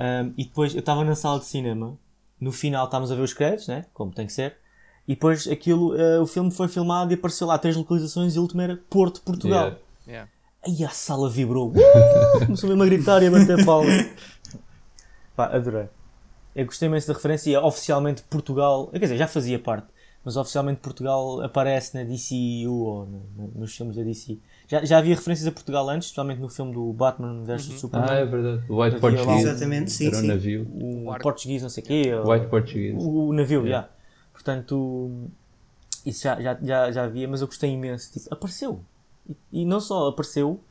Um, 0.00 0.34
e 0.36 0.44
depois 0.44 0.74
eu 0.74 0.80
estava 0.80 1.04
na 1.04 1.14
sala 1.14 1.38
de 1.38 1.46
cinema. 1.46 1.96
No 2.40 2.50
final 2.50 2.84
estávamos 2.84 3.12
a 3.12 3.14
ver 3.14 3.22
os 3.22 3.32
créditos, 3.32 3.68
né? 3.68 3.86
Como 3.94 4.12
tem 4.12 4.26
que 4.26 4.32
ser. 4.32 4.56
E 5.06 5.14
depois 5.14 5.46
aquilo, 5.46 5.94
uh, 5.94 6.22
o 6.22 6.26
filme 6.26 6.50
foi 6.50 6.66
filmado 6.66 7.12
e 7.12 7.14
apareceu 7.14 7.46
lá 7.46 7.56
três 7.56 7.76
localizações 7.76 8.34
e 8.34 8.38
a 8.38 8.40
última 8.40 8.64
era 8.64 8.80
Porto, 8.90 9.22
Portugal. 9.22 9.64
Yeah. 9.66 9.78
Yeah. 10.06 10.30
Aí 10.66 10.84
a 10.84 10.88
sala 10.88 11.28
vibrou. 11.30 11.70
Uh! 11.70 12.46
Começou 12.46 12.68
mesmo 12.70 12.82
a 12.82 12.86
gritar 12.86 13.22
e 13.22 13.26
a 13.26 13.30
bater 13.30 13.64
palmas. 13.64 14.06
Pá, 15.36 15.46
adorei. 15.46 15.88
Eu 16.54 16.64
gostei 16.66 16.88
imenso 16.88 17.08
da 17.08 17.14
referência 17.14 17.50
e 17.50 17.54
é 17.54 17.60
oficialmente 17.60 18.22
Portugal. 18.22 18.86
Quer 18.88 18.98
dizer, 19.00 19.16
já 19.16 19.26
fazia 19.26 19.58
parte. 19.58 19.88
Mas 20.24 20.36
oficialmente 20.38 20.80
Portugal 20.80 21.42
aparece 21.42 21.94
na 21.94 22.02
DCU 22.02 22.72
ou 22.72 23.04
no- 23.06 23.26
no- 23.36 23.52
nos 23.56 23.76
filmes 23.76 23.94
da 23.96 24.02
DC. 24.02 24.38
Já, 24.66 24.82
já 24.82 24.96
havia 24.98 25.14
referências 25.14 25.46
a 25.46 25.52
Portugal 25.52 25.86
antes, 25.90 26.06
especialmente 26.08 26.40
no 26.40 26.48
filme 26.48 26.72
do 26.72 26.90
Batman 26.94 27.44
vs 27.44 27.78
Superman. 27.78 28.08
Ah, 28.10 28.14
é 28.20 28.24
verdade. 28.24 28.62
O 28.70 28.82
White 28.82 29.00
Portuguese. 29.00 29.42
Exatamente, 29.48 29.90
sim, 29.92 30.06
Era 30.06 30.16
um 30.16 30.20
sim. 30.20 30.26
navio. 30.28 30.66
o 30.80 31.04
Barco. 31.04 31.22
português, 31.24 31.60
não 31.62 31.68
sei 31.68 31.82
o 31.84 31.86
quê. 31.86 32.14
ou- 32.14 32.30
White 32.32 32.46
Portuguese. 32.46 32.96
o, 32.96 33.26
o 33.28 33.32
navio, 33.34 33.66
Yeah. 33.66 33.86
já. 33.86 33.94
Portanto, 34.32 35.28
isso 36.06 36.22
já, 36.24 36.40
já, 36.40 36.58
já, 36.62 36.90
já 36.90 37.04
havia, 37.04 37.28
mas 37.28 37.42
eu 37.42 37.46
gostei 37.46 37.70
imenso. 37.72 38.10
Tipo, 38.12 38.32
apareceu. 38.32 38.80
E, 39.28 39.62
e 39.62 39.64
não 39.64 39.80
só 39.80 40.08
apareceu 40.08 40.62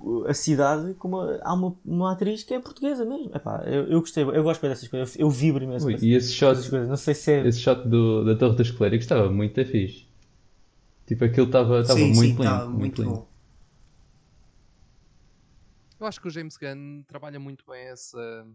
uh, 0.00 0.24
a 0.26 0.34
cidade, 0.34 0.94
como 0.94 1.20
a- 1.20 1.40
há 1.42 1.54
uma, 1.54 1.76
uma 1.84 2.12
atriz 2.12 2.42
que 2.42 2.54
é 2.54 2.60
portuguesa 2.60 3.04
mesmo. 3.04 3.34
Epá, 3.34 3.62
eu, 3.66 3.86
eu 3.88 4.00
gostei, 4.00 4.24
eu 4.24 4.42
gosto 4.42 4.62
dessas 4.62 4.88
coisas. 4.88 5.16
Eu, 5.16 5.22
eu 5.26 5.30
vibro 5.30 5.64
imenso 5.64 5.86
Ui, 5.86 5.96
e 6.00 6.14
esse 6.14 6.32
shot, 6.32 6.54
coisas. 6.70 6.88
Não 6.88 6.96
sei 6.96 7.14
se 7.14 7.32
é. 7.32 7.46
esse 7.46 7.60
shot 7.60 7.88
do, 7.88 8.24
da 8.24 8.36
Torre 8.36 8.56
dos 8.56 8.70
Clérigos 8.70 9.04
estava 9.04 9.30
muito 9.30 9.64
fixe. 9.64 10.06
Tipo, 11.06 11.24
aquilo 11.24 11.46
estava 11.46 11.78
muito 11.78 12.14
sim, 12.14 12.22
lindo. 12.22 12.42
tá 12.42 12.66
muito 12.66 12.78
muito 12.78 13.02
lindo. 13.02 13.14
bom. 13.14 13.28
Eu 16.00 16.06
acho 16.06 16.20
que 16.20 16.28
o 16.28 16.30
James 16.30 16.56
Gunn 16.56 17.02
trabalha 17.06 17.40
muito 17.40 17.64
bem 17.66 17.86
essa. 17.88 18.46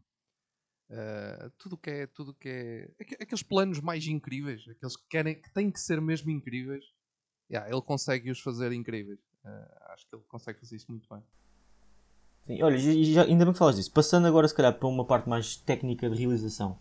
eh, 0.89 1.49
tudo 1.57 1.77
que 1.77 1.89
é. 1.89 2.07
Tudo 2.07 2.33
que 2.33 2.49
é 2.49 2.91
aque- 2.99 3.17
aqueles 3.21 3.43
planos 3.43 3.79
mais 3.81 4.05
incríveis, 4.07 4.61
aqueles 4.69 4.95
que 4.95 5.03
querem 5.09 5.41
que 5.41 5.51
têm 5.53 5.71
que 5.71 5.79
ser 5.79 5.99
mesmo 6.01 6.29
incríveis. 6.31 6.85
Yeah, 7.49 7.69
ele 7.69 7.81
consegue 7.81 8.31
os 8.31 8.39
fazer 8.39 8.71
incríveis. 8.71 9.19
Eh, 9.45 9.67
acho 9.93 10.07
que 10.07 10.15
ele 10.15 10.23
consegue 10.27 10.59
fazer 10.59 10.75
isso 10.75 10.85
muito 10.89 11.07
bem. 11.09 11.21
Sim, 12.47 12.61
olha, 12.63 12.77
já- 12.77 12.91
já- 13.13 13.23
ainda 13.23 13.45
bem 13.45 13.53
que 13.53 13.59
falas 13.59 13.75
disso. 13.75 13.91
Passando 13.91 14.27
agora, 14.27 14.47
se 14.47 14.55
calhar, 14.55 14.73
para 14.73 14.87
uma 14.87 15.05
parte 15.05 15.29
mais 15.29 15.55
técnica 15.55 16.09
de 16.09 16.15
realização. 16.17 16.77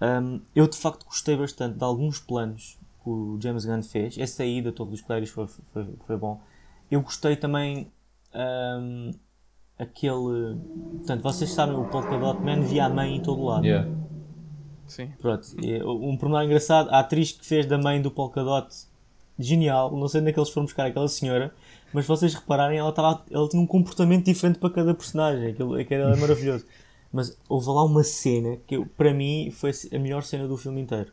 Hum, 0.00 0.40
eu 0.54 0.66
de 0.66 0.76
facto 0.76 1.04
gostei 1.06 1.36
bastante 1.36 1.78
de 1.78 1.84
alguns 1.84 2.18
planos 2.18 2.78
que 3.02 3.08
o 3.08 3.38
James 3.40 3.64
Gunn 3.64 3.82
fez. 3.82 4.18
Esse 4.18 4.42
aí 4.42 4.60
da 4.60 4.72
Torre 4.72 4.90
dos 4.90 5.00
Clérigos 5.00 5.30
foi, 5.30 5.46
foi, 5.46 5.94
foi 6.06 6.16
bom. 6.16 6.40
Eu 6.90 7.00
gostei 7.02 7.36
também 7.36 7.90
hum, 8.34 9.12
aquele. 9.78 10.58
Portanto, 10.98 11.22
vocês 11.22 11.50
sabem, 11.52 11.76
o 11.76 11.84
Polka 11.88 12.18
Dot 12.18 12.40
Man 12.40 12.60
via 12.62 12.86
a 12.86 12.88
mãe 12.88 13.16
em 13.16 13.22
todo 13.22 13.44
lado. 13.44 13.64
Yeah. 13.64 13.88
Sim. 14.86 15.10
Pronto, 15.20 15.46
um 16.02 16.16
pormenor 16.18 16.44
engraçado, 16.44 16.90
a 16.90 16.98
atriz 16.98 17.32
que 17.32 17.46
fez 17.46 17.64
da 17.64 17.78
mãe 17.78 18.02
do 18.02 18.10
Polkadot, 18.10 18.68
genial, 19.38 19.90
não 19.96 20.08
sei 20.08 20.20
onde 20.20 20.30
é 20.30 20.32
que 20.32 20.38
eles 20.38 20.50
foram 20.50 20.66
buscar 20.66 20.86
aquela 20.86 21.08
senhora, 21.08 21.52
mas 21.92 22.04
se 22.04 22.08
vocês 22.08 22.34
repararem, 22.34 22.78
ela, 22.78 22.90
estava, 22.90 23.22
ela 23.30 23.48
tinha 23.48 23.62
um 23.62 23.66
comportamento 23.66 24.24
diferente 24.26 24.58
para 24.58 24.70
cada 24.70 24.94
personagem, 24.94 25.48
aquilo, 25.50 25.74
aquilo 25.74 26.02
é 26.04 26.16
maravilhoso. 26.20 26.64
Mas 27.12 27.36
houve 27.48 27.66
lá 27.68 27.84
uma 27.84 28.02
cena 28.02 28.56
que 28.66 28.76
eu- 28.76 28.86
para 28.96 29.12
mim 29.12 29.50
foi 29.50 29.70
a 29.92 29.98
melhor 29.98 30.22
cena 30.22 30.48
do 30.48 30.56
filme 30.56 30.80
inteiro. 30.80 31.10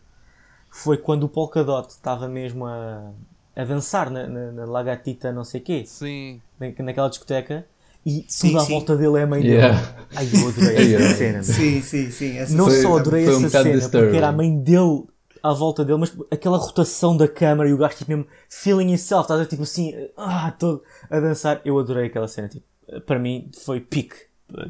Foi 0.71 0.97
quando 0.97 1.23
o 1.23 1.29
Polkadot 1.29 1.89
estava 1.89 2.27
mesmo 2.29 2.65
a, 2.65 3.11
a 3.55 3.63
dançar 3.65 4.09
na, 4.09 4.25
na, 4.27 4.51
na 4.51 4.65
lagatita 4.65 5.31
não 5.33 5.43
sei 5.43 5.59
quê, 5.59 5.83
Sim. 5.85 6.39
na, 6.59 6.67
naquela 6.83 7.09
discoteca, 7.09 7.65
e 8.05 8.23
Sim, 8.29 8.47
tudo 8.49 8.59
à 8.59 8.61
sim. 8.65 8.71
volta 8.73 8.95
dele 8.95 9.17
é 9.19 9.23
a 9.23 9.27
mãe 9.27 9.43
Yeah. 9.43 9.77
dele. 9.77 10.07
Ai, 10.15 10.29
eu 10.33 10.47
adorei 10.47 10.75
essa 10.77 10.83
Yeah. 10.89 11.15
cena. 11.15 11.43
Sim, 11.43 11.81
sim, 11.81 12.11
sim. 12.11 12.37
Essa 12.37 12.55
Não 12.55 12.65
Foi- 12.65 12.81
só 12.81 12.97
adorei 12.97 13.25
foi 13.25 13.33
um 13.33 13.37
essa 13.39 13.47
bocado 13.47 13.63
cena, 13.65 13.77
disturbing. 13.79 14.05
porque 14.05 14.17
era 14.17 14.27
a 14.29 14.31
mãe 14.31 14.57
dele 14.57 15.03
à 15.41 15.53
volta 15.53 15.83
dele, 15.85 15.99
mas 15.99 16.15
aquela 16.31 16.57
rotação 16.57 17.15
da 17.15 17.27
câmara 17.27 17.69
e 17.69 17.73
o 17.73 17.77
gajo 17.77 17.97
tipo 17.97 18.11
mesmo 18.11 18.27
feeling 18.49 18.91
himself, 18.91 19.23
estás 19.23 19.39
a 19.39 19.43
ver, 19.43 19.49
tipo 19.49 19.63
assim, 19.63 19.93
ah, 20.17 20.51
todo 20.57 20.83
a 21.09 21.19
dançar. 21.19 21.61
Eu 21.65 21.77
adorei 21.79 22.07
aquela 22.07 22.27
cena, 22.27 22.47
tipo, 22.47 22.65
para 23.05 23.19
mim 23.19 23.49
foi 23.63 23.79
pique 23.79 24.15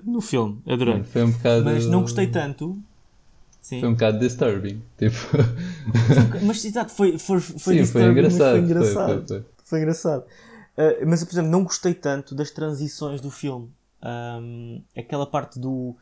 no 0.05 0.19
filme, 0.21 0.61
adorei. 0.67 1.03
Foi 1.03 1.23
um 1.23 1.31
bocado. 1.31 1.63
Mas 1.65 1.85
não 1.85 2.01
gostei 2.01 2.27
tanto. 2.27 2.77
Sim, 3.61 3.81
Foi 3.81 3.89
um 3.89 3.93
bocado 3.93 4.19
disturbing. 4.19 4.81
Tipo. 4.97 5.15
mas 6.43 6.63
exato, 6.65 6.91
foi, 6.91 7.17
foi, 7.19 7.39
foi, 7.39 7.57
Sim, 7.59 7.59
foi 7.59 7.75
disturbing, 7.77 8.11
engraçado. 8.11 8.39
Foi 8.39 8.49
Foi, 8.51 8.59
engraçado. 8.61 9.27
foi, 9.27 9.37
foi. 9.39 9.45
Foi 9.63 9.79
engraçado. 9.79 10.21
Uh, 10.77 11.05
mas, 11.07 11.23
por 11.23 11.33
exemplo, 11.33 11.51
não 11.51 11.63
gostei 11.63 11.93
tanto 11.93 12.33
das 12.33 12.51
transições 12.51 13.21
do 13.21 13.29
filme. 13.29 13.69
Um, 14.01 14.81
aquela 14.97 15.25
parte 15.27 15.59
do, 15.59 15.95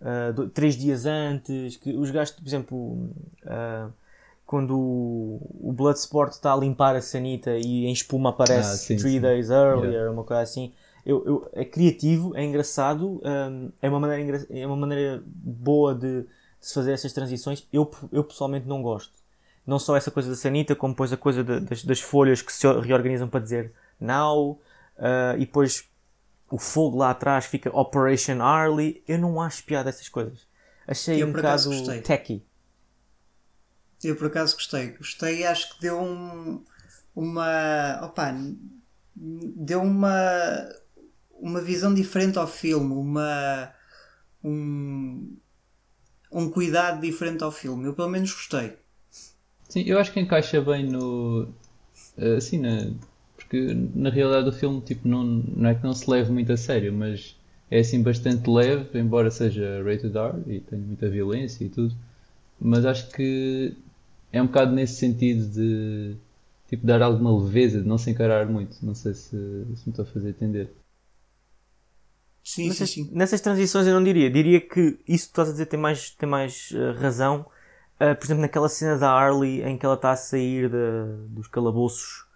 uh, 0.00 0.32
do- 0.34 0.48
Três 0.48 0.74
dias 0.76 1.04
antes, 1.06 1.76
que 1.76 1.94
os 1.94 2.10
gajos, 2.10 2.34
por 2.34 2.46
exemplo, 2.46 2.76
uh, 3.44 3.92
quando 4.52 4.78
o, 4.78 5.68
o 5.70 5.72
Bloodsport 5.72 6.32
está 6.32 6.52
a 6.52 6.56
limpar 6.56 6.94
a 6.96 7.00
sanita 7.02 7.56
e 7.58 7.86
em 7.86 7.92
espuma 7.92 8.30
Ah, 8.30 8.32
aparece 8.34 8.78
sim, 8.78 8.98
Three 8.98 9.12
sim. 9.14 9.20
Days 9.20 9.50
Earlier, 9.50 9.92
Yeah. 9.92 10.12
uma 10.12 10.24
coisa 10.24 10.42
assim. 10.42 10.72
Eu, 11.04 11.24
eu- 11.26 11.50
é 11.54 11.64
criativo, 11.64 12.36
é 12.36 12.44
engraçado, 12.44 13.20
um, 13.24 13.72
é, 13.80 13.88
uma 13.88 13.98
maneira 14.00 14.46
é 14.50 14.66
uma 14.66 14.76
maneira 14.76 15.22
boa 15.26 15.94
de, 15.94 16.22
de 16.22 16.28
se 16.60 16.74
fazer 16.74 16.92
essas 16.92 17.12
transições. 17.12 17.66
Eu, 17.72 17.90
eu 18.12 18.24
pessoalmente 18.24 18.66
não 18.68 18.82
gosto 18.82 19.12
não 19.66 19.78
só 19.78 19.96
essa 19.96 20.10
coisa 20.10 20.30
da 20.30 20.36
sanita, 20.36 20.74
como 20.74 20.92
depois 20.92 21.12
a 21.12 21.16
coisa 21.16 21.44
da- 21.44 21.60
das, 21.60 21.84
das 21.84 22.00
folhas 22.00 22.42
que 22.42 22.52
se 22.52 22.66
reorganizam 22.80 23.28
para 23.28 23.40
dizer 23.40 23.72
now, 24.00 24.60
ah, 24.98 25.34
e 25.36 25.40
depois 25.46 25.84
o 26.50 26.58
fogo 26.58 26.98
lá 26.98 27.10
atrás 27.10 27.46
fica 27.46 27.70
Operation 27.76 28.42
Arlie. 28.42 29.02
Eu 29.08 29.18
não 29.18 29.40
acho 29.40 29.64
piada 29.64 29.88
essas 29.90 30.08
coisas. 30.08 30.46
Achei 30.86 31.22
Eu, 31.22 31.28
um 31.28 31.32
bocado 31.32 31.68
gostei. 31.70 32.00
Eu 34.02 34.16
por 34.16 34.26
acaso 34.26 34.54
gostei. 34.54 34.88
Gostei, 34.90 35.44
acho 35.44 35.74
que 35.74 35.82
deu 35.82 36.00
um, 36.00 36.62
uma. 37.14 38.00
Opa, 38.02 38.34
deu 39.14 39.82
uma. 39.82 40.68
Uma 41.30 41.60
visão 41.60 41.92
diferente 41.92 42.38
ao 42.38 42.46
filme, 42.46 42.92
uma. 42.92 43.72
Um, 44.44 45.36
um 46.30 46.50
cuidado 46.50 47.00
diferente 47.00 47.42
ao 47.42 47.52
filme. 47.52 47.84
Eu 47.84 47.94
pelo 47.94 48.08
menos 48.08 48.32
gostei. 48.32 48.76
Sim, 49.68 49.84
eu 49.86 49.98
acho 49.98 50.12
que 50.12 50.20
encaixa 50.20 50.60
bem 50.60 50.84
no. 50.84 51.48
Assim, 52.36 52.58
na, 52.58 52.90
porque 53.36 53.74
na 53.94 54.10
realidade 54.10 54.48
o 54.48 54.52
filme 54.52 54.80
tipo, 54.80 55.06
não, 55.06 55.24
não 55.24 55.70
é 55.70 55.74
que 55.74 55.82
não 55.82 55.94
se 55.94 56.10
leve 56.10 56.30
muito 56.30 56.52
a 56.52 56.56
sério, 56.56 56.92
mas 56.92 57.36
é 57.70 57.80
assim 57.80 58.02
bastante 58.02 58.48
leve, 58.48 58.98
embora 58.98 59.30
seja 59.30 59.82
rated 59.82 60.16
R 60.16 60.42
e 60.46 60.60
tenha 60.60 60.82
muita 60.82 61.08
violência 61.08 61.64
e 61.64 61.68
tudo. 61.68 61.94
Mas 62.60 62.84
acho 62.84 63.10
que 63.10 63.74
é 64.32 64.42
um 64.42 64.46
bocado 64.46 64.72
nesse 64.72 64.94
sentido 64.96 65.46
de 65.48 66.16
tipo, 66.68 66.86
dar 66.86 67.02
alguma 67.02 67.36
leveza, 67.44 67.82
de 67.82 67.88
não 67.88 67.98
se 67.98 68.10
encarar 68.10 68.46
muito. 68.48 68.84
Não 68.84 68.94
sei 68.94 69.14
se, 69.14 69.30
se 69.30 69.36
me 69.36 69.90
estou 69.90 70.04
a 70.04 70.06
fazer 70.08 70.30
entender. 70.30 70.70
Sim, 72.44 72.70
Nessas, 72.70 72.88
sim, 72.88 72.88
sim. 72.88 73.12
nessas 73.12 73.40
transições 73.40 73.86
eu 73.86 73.94
não 73.94 74.02
diria. 74.04 74.30
Diria 74.30 74.60
que 74.60 74.80
isso 75.08 75.26
que 75.26 75.30
estás 75.32 75.48
a 75.48 75.52
dizer 75.52 75.66
tem 75.66 75.78
mais, 75.78 76.10
tem 76.10 76.28
mais 76.28 76.70
eh, 76.74 76.92
razão. 77.00 77.46
Ah, 78.00 78.14
por 78.14 78.24
exemplo, 78.24 78.42
naquela 78.42 78.68
cena 78.68 78.98
da 78.98 79.10
Harley 79.12 79.62
em 79.62 79.78
que 79.78 79.86
ela 79.86 79.94
está 79.94 80.10
a 80.12 80.16
sair 80.16 80.68
de- 80.68 81.28
dos 81.28 81.46
calabouços 81.48 82.26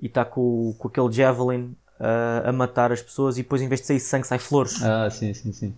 e 0.00 0.06
está 0.06 0.24
com, 0.24 0.74
com 0.78 0.88
aquele 0.88 1.12
javelin 1.12 1.76
ah, 2.00 2.50
a 2.50 2.52
matar 2.52 2.92
as 2.92 3.02
pessoas 3.02 3.38
e 3.38 3.42
depois 3.42 3.62
em 3.62 3.68
vez 3.68 3.80
de 3.82 3.86
sair 3.88 4.00
sangue 4.00 4.26
sai 4.26 4.38
flores. 4.38 4.74
Ah, 4.80 5.08
sim, 5.10 5.32
sim, 5.34 5.52
sim. 5.52 5.74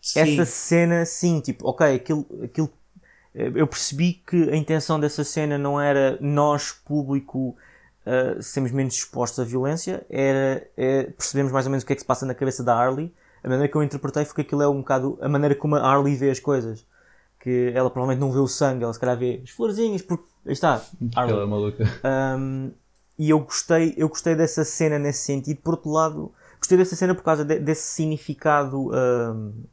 Sim. 0.00 0.14
Essa 0.14 0.44
cena, 0.44 1.04
sim, 1.04 1.40
tipo, 1.40 1.66
ok, 1.68 1.94
aquilo, 1.96 2.26
aquilo. 2.44 2.72
Eh, 3.34 3.50
Eu 3.54 3.66
percebi 3.66 4.14
que 4.26 4.50
a 4.50 4.56
intenção 4.56 4.98
dessa 5.00 5.24
cena 5.24 5.58
não 5.58 5.80
era 5.80 6.16
nós, 6.20 6.72
público, 6.72 7.56
uh, 8.06 8.42
sermos 8.42 8.70
menos 8.72 8.94
expostos 8.94 9.40
à 9.40 9.44
violência, 9.44 10.04
era 10.08 10.66
é, 10.76 11.04
percebemos 11.04 11.52
mais 11.52 11.66
ou 11.66 11.70
menos 11.70 11.82
o 11.82 11.86
que 11.86 11.92
é 11.92 11.96
que 11.96 12.02
se 12.02 12.06
passa 12.06 12.24
na 12.26 12.34
cabeça 12.34 12.62
da 12.62 12.74
Harley. 12.74 13.12
A 13.42 13.48
maneira 13.48 13.70
que 13.70 13.76
eu 13.76 13.82
interpretei 13.82 14.24
foi 14.24 14.34
que 14.36 14.40
aquilo 14.42 14.62
é 14.62 14.68
um 14.68 14.78
bocado 14.78 15.18
a 15.20 15.28
maneira 15.28 15.54
como 15.54 15.76
a 15.76 15.80
Harley 15.80 16.16
vê 16.16 16.30
as 16.30 16.40
coisas. 16.40 16.86
Que 17.38 17.72
ela 17.74 17.90
provavelmente 17.90 18.20
não 18.20 18.32
vê 18.32 18.38
o 18.38 18.48
sangue, 18.48 18.84
ela 18.84 18.92
se 18.94 18.98
calhar 18.98 19.18
vê 19.18 19.40
as 19.44 19.50
florzinhas, 19.50 20.00
porque. 20.00 20.24
Aí 20.46 20.52
está, 20.52 20.82
Harley. 21.14 21.34
Aquela 21.34 21.46
maluca. 21.46 21.84
Um, 22.38 22.70
e 23.18 23.28
eu 23.30 23.38
gostei, 23.40 23.92
eu 23.98 24.08
gostei 24.08 24.34
dessa 24.34 24.64
cena 24.64 24.98
nesse 24.98 25.24
sentido. 25.24 25.60
Por 25.60 25.74
outro 25.74 25.90
lado, 25.90 26.32
gostei 26.58 26.78
dessa 26.78 26.96
cena 26.96 27.14
por 27.14 27.22
causa 27.22 27.44
de- 27.44 27.58
desse 27.58 27.82
significado. 27.82 28.90
um, 28.90 29.64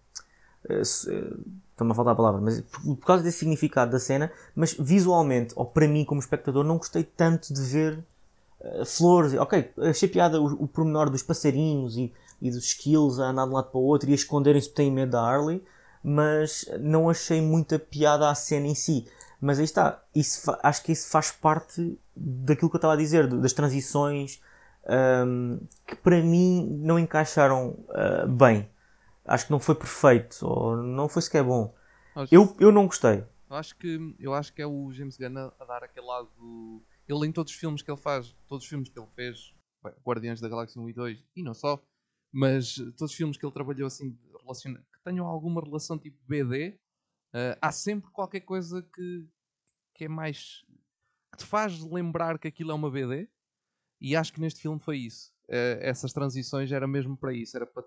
Está-me 1.81 1.93
a 1.93 1.95
faltar 1.95 2.13
a 2.13 2.15
palavra, 2.15 2.39
mas 2.39 2.61
por, 2.61 2.95
causa 2.97 3.23
desse 3.23 3.39
significado 3.39 3.91
da 3.91 3.99
cena, 3.99 4.31
mas 4.55 4.73
visualmente, 4.73 5.51
ou 5.55 5.65
para 5.65 5.87
mim 5.87 6.05
como 6.05 6.19
espectador, 6.19 6.63
não 6.63 6.77
gostei 6.77 7.03
tanto 7.03 7.51
de 7.51 7.61
ver 7.61 8.03
eh, 8.61 8.85
flores. 8.85 9.33
Ok, 9.33 9.71
achei 9.77 10.07
piada 10.07 10.39
o, 10.39 10.63
o 10.63 10.67
pormenor 10.67 11.09
dos 11.09 11.23
passarinhos 11.23 11.97
e, 11.97 12.13
e 12.39 12.51
dos 12.51 12.65
skills 12.65 13.19
a 13.19 13.29
andar 13.29 13.45
de 13.45 13.49
um 13.49 13.53
lado 13.53 13.71
para 13.71 13.79
o 13.79 13.83
outro 13.83 14.09
e 14.09 14.11
a 14.11 14.15
esconderem-se 14.15 14.69
porque 14.69 14.83
têm 14.83 14.91
medo 14.91 15.13
da 15.13 15.21
Harley, 15.21 15.63
mas 16.03 16.69
não 16.79 17.09
achei 17.09 17.41
muita 17.41 17.79
piada 17.79 18.29
à 18.29 18.35
cena 18.35 18.67
em 18.67 18.75
si. 18.75 19.07
Mas 19.41 19.57
aí 19.57 19.65
está, 19.65 20.03
isso, 20.13 20.55
acho 20.61 20.83
que 20.83 20.91
isso 20.91 21.09
faz 21.09 21.31
parte 21.31 21.97
daquilo 22.15 22.69
que 22.69 22.75
eu 22.75 22.77
estava 22.77 22.93
a 22.93 22.97
dizer, 22.97 23.25
das 23.25 23.53
transições 23.53 24.39
um, 25.25 25.59
que 25.87 25.95
para 25.95 26.21
mim 26.21 26.77
não 26.79 26.99
encaixaram 26.99 27.75
uh, 27.89 28.27
bem. 28.27 28.69
Acho 29.25 29.45
que 29.45 29.51
não 29.51 29.59
foi 29.59 29.75
perfeito, 29.75 30.45
ou 30.45 30.77
não 30.77 31.07
foi 31.07 31.21
sequer 31.21 31.43
bom. 31.43 31.75
Acho, 32.15 32.33
eu, 32.33 32.55
eu 32.59 32.71
não 32.71 32.85
gostei. 32.85 33.23
Eu 33.49 33.55
acho, 33.55 33.75
que, 33.75 34.15
eu 34.19 34.33
acho 34.33 34.53
que 34.53 34.61
é 34.61 34.67
o 34.67 34.91
James 34.91 35.17
Gunn 35.17 35.37
a, 35.37 35.53
a 35.59 35.65
dar 35.65 35.83
aquele 35.83 36.05
lado. 36.05 36.29
Do... 36.37 36.83
Ele, 37.07 37.27
em 37.27 37.31
todos 37.31 37.51
os 37.51 37.59
filmes 37.59 37.81
que 37.81 37.91
ele 37.91 37.99
faz, 37.99 38.35
todos 38.47 38.63
os 38.63 38.69
filmes 38.69 38.89
que 38.89 38.97
ele 38.97 39.09
fez, 39.15 39.53
bem, 39.83 39.93
Guardiões 40.05 40.39
da 40.39 40.49
Galáxia 40.49 40.81
1 40.81 40.89
e 40.89 40.93
2, 40.93 41.25
e 41.35 41.43
não 41.43 41.53
só, 41.53 41.81
mas 42.31 42.75
todos 42.75 43.11
os 43.11 43.13
filmes 43.13 43.37
que 43.37 43.45
ele 43.45 43.53
trabalhou 43.53 43.87
assim, 43.87 44.13
que 44.13 45.03
tenham 45.03 45.27
alguma 45.27 45.61
relação 45.61 45.97
tipo 45.97 46.17
BD, 46.27 46.79
Uh, 47.31 47.55
há 47.61 47.71
sempre 47.71 48.11
qualquer 48.11 48.41
coisa 48.41 48.81
que, 48.93 49.25
que 49.95 50.05
é 50.05 50.07
mais. 50.07 50.65
que 51.31 51.37
te 51.37 51.45
faz 51.45 51.79
lembrar 51.81 52.37
que 52.37 52.47
aquilo 52.47 52.71
é 52.71 52.73
uma 52.73 52.91
BD. 52.91 53.27
E 53.99 54.15
acho 54.15 54.33
que 54.33 54.41
neste 54.41 54.61
filme 54.61 54.79
foi 54.79 54.97
isso. 54.97 55.31
Uh, 55.47 55.79
essas 55.79 56.11
transições 56.11 56.71
era 56.71 56.87
mesmo 56.87 57.15
para 57.15 57.33
isso. 57.33 57.55
Era 57.55 57.65
para, 57.65 57.83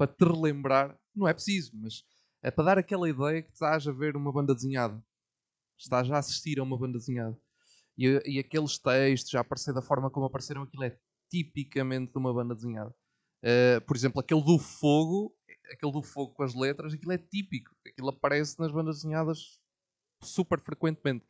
para 0.00 0.10
te 0.10 0.24
relembrar. 0.24 0.98
Não 1.14 1.28
é 1.28 1.34
preciso, 1.34 1.72
mas 1.74 2.02
é 2.42 2.50
para 2.50 2.64
dar 2.64 2.78
aquela 2.78 3.06
ideia 3.06 3.42
que 3.42 3.52
estás 3.52 3.86
a 3.86 3.92
ver 3.92 4.16
uma 4.16 4.32
banda 4.32 4.54
desenhada. 4.54 5.02
Estás 5.78 6.10
a 6.10 6.16
assistir 6.16 6.58
a 6.58 6.62
uma 6.62 6.78
banda 6.78 6.96
desenhada. 6.96 7.36
E, 7.98 8.06
e 8.24 8.38
aqueles 8.38 8.78
textos, 8.78 9.34
a 9.34 9.40
aparecer 9.40 9.74
da 9.74 9.82
forma 9.82 10.10
como 10.10 10.24
apareceram, 10.24 10.62
aquilo 10.62 10.84
é 10.84 10.98
tipicamente 11.30 12.12
de 12.12 12.18
uma 12.18 12.32
banda 12.32 12.54
desenhada. 12.54 12.94
Uh, 13.44 13.80
por 13.86 13.94
exemplo, 13.94 14.20
aquele 14.20 14.42
do 14.42 14.58
fogo 14.58 15.36
aquele 15.70 15.92
do 15.92 16.02
fogo 16.02 16.34
com 16.34 16.42
as 16.42 16.54
letras, 16.54 16.94
aquilo 16.94 17.12
é 17.12 17.18
típico. 17.18 17.70
Aquilo 17.86 18.08
aparece 18.08 18.58
nas 18.58 18.72
bandas 18.72 18.96
desenhadas 18.96 19.60
super 20.22 20.58
frequentemente. 20.60 21.24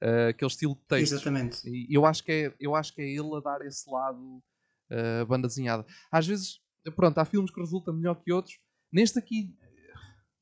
Uh, 0.00 0.30
aquele 0.30 0.50
estilo 0.50 0.74
de 0.76 0.82
texto. 0.86 1.12
Exatamente. 1.14 1.68
E 1.68 1.92
eu 1.92 2.06
acho, 2.06 2.22
que 2.24 2.32
é, 2.32 2.54
eu 2.58 2.74
acho 2.74 2.94
que 2.94 3.02
é 3.02 3.08
ele 3.08 3.36
a 3.36 3.40
dar 3.40 3.60
esse 3.66 3.88
lado 3.90 4.42
uh, 4.90 5.26
banda 5.26 5.48
desenhada. 5.48 5.84
Às 6.10 6.26
vezes, 6.26 6.60
pronto, 6.90 7.18
há 7.18 7.24
filmes 7.24 7.50
que 7.50 7.60
resultam 7.60 7.94
melhor 7.94 8.16
que 8.16 8.32
outros. 8.32 8.58
Neste 8.90 9.18
aqui, 9.18 9.54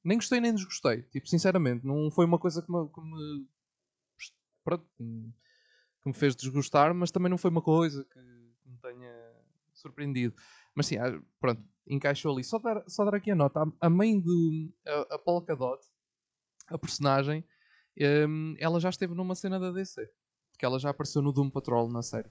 nem 0.02 0.18
gostei 0.18 0.40
nem 0.40 0.54
desgostei. 0.54 1.02
Tipo, 1.02 1.28
sinceramente, 1.28 1.86
não 1.86 2.10
foi 2.10 2.24
uma 2.24 2.38
coisa 2.38 2.62
que 2.62 2.72
me, 2.72 2.88
que 2.88 3.00
me, 3.00 3.46
pronto, 4.64 4.86
que 4.96 6.08
me 6.08 6.14
fez 6.14 6.34
desgostar, 6.34 6.94
mas 6.94 7.10
também 7.10 7.30
não 7.30 7.38
foi 7.38 7.50
uma 7.50 7.62
coisa 7.62 8.04
que 8.04 8.18
me 8.18 8.78
tenha 8.80 9.12
surpreendido. 9.74 10.34
Mas 10.74 10.86
sim, 10.86 10.96
ah, 10.96 11.20
pronto, 11.38 11.62
encaixou 11.86 12.32
ali. 12.32 12.44
Só 12.44 12.58
dar, 12.58 12.82
só 12.88 13.04
dar 13.04 13.14
aqui 13.14 13.30
a 13.30 13.34
nota: 13.34 13.62
a 13.80 13.90
mãe 13.90 14.18
de. 14.18 14.72
A, 14.86 15.14
a 15.14 15.18
Polka 15.18 15.54
Dot, 15.54 15.84
a 16.68 16.78
personagem, 16.78 17.44
um, 18.28 18.54
ela 18.58 18.80
já 18.80 18.88
esteve 18.88 19.14
numa 19.14 19.34
cena 19.34 19.58
da 19.58 19.70
DC. 19.70 20.08
Que 20.58 20.64
ela 20.64 20.78
já 20.78 20.90
apareceu 20.90 21.22
no 21.22 21.32
Doom 21.32 21.50
Patrol 21.50 21.88
na 21.90 22.02
série. 22.02 22.30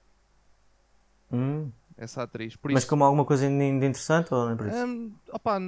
Hum. 1.32 1.72
Essa 2.00 2.22
atriz. 2.22 2.56
Por 2.56 2.72
Mas 2.72 2.82
isso, 2.82 2.88
como 2.88 3.04
alguma 3.04 3.26
coisa 3.26 3.46
de 3.46 3.52
interessante 3.52 4.32
ou 4.32 4.46
não 4.46 4.52
é 4.52 4.56
por 4.56 4.66
isso? 4.66 4.78
Um, 4.78 5.14
opa, 5.30 5.60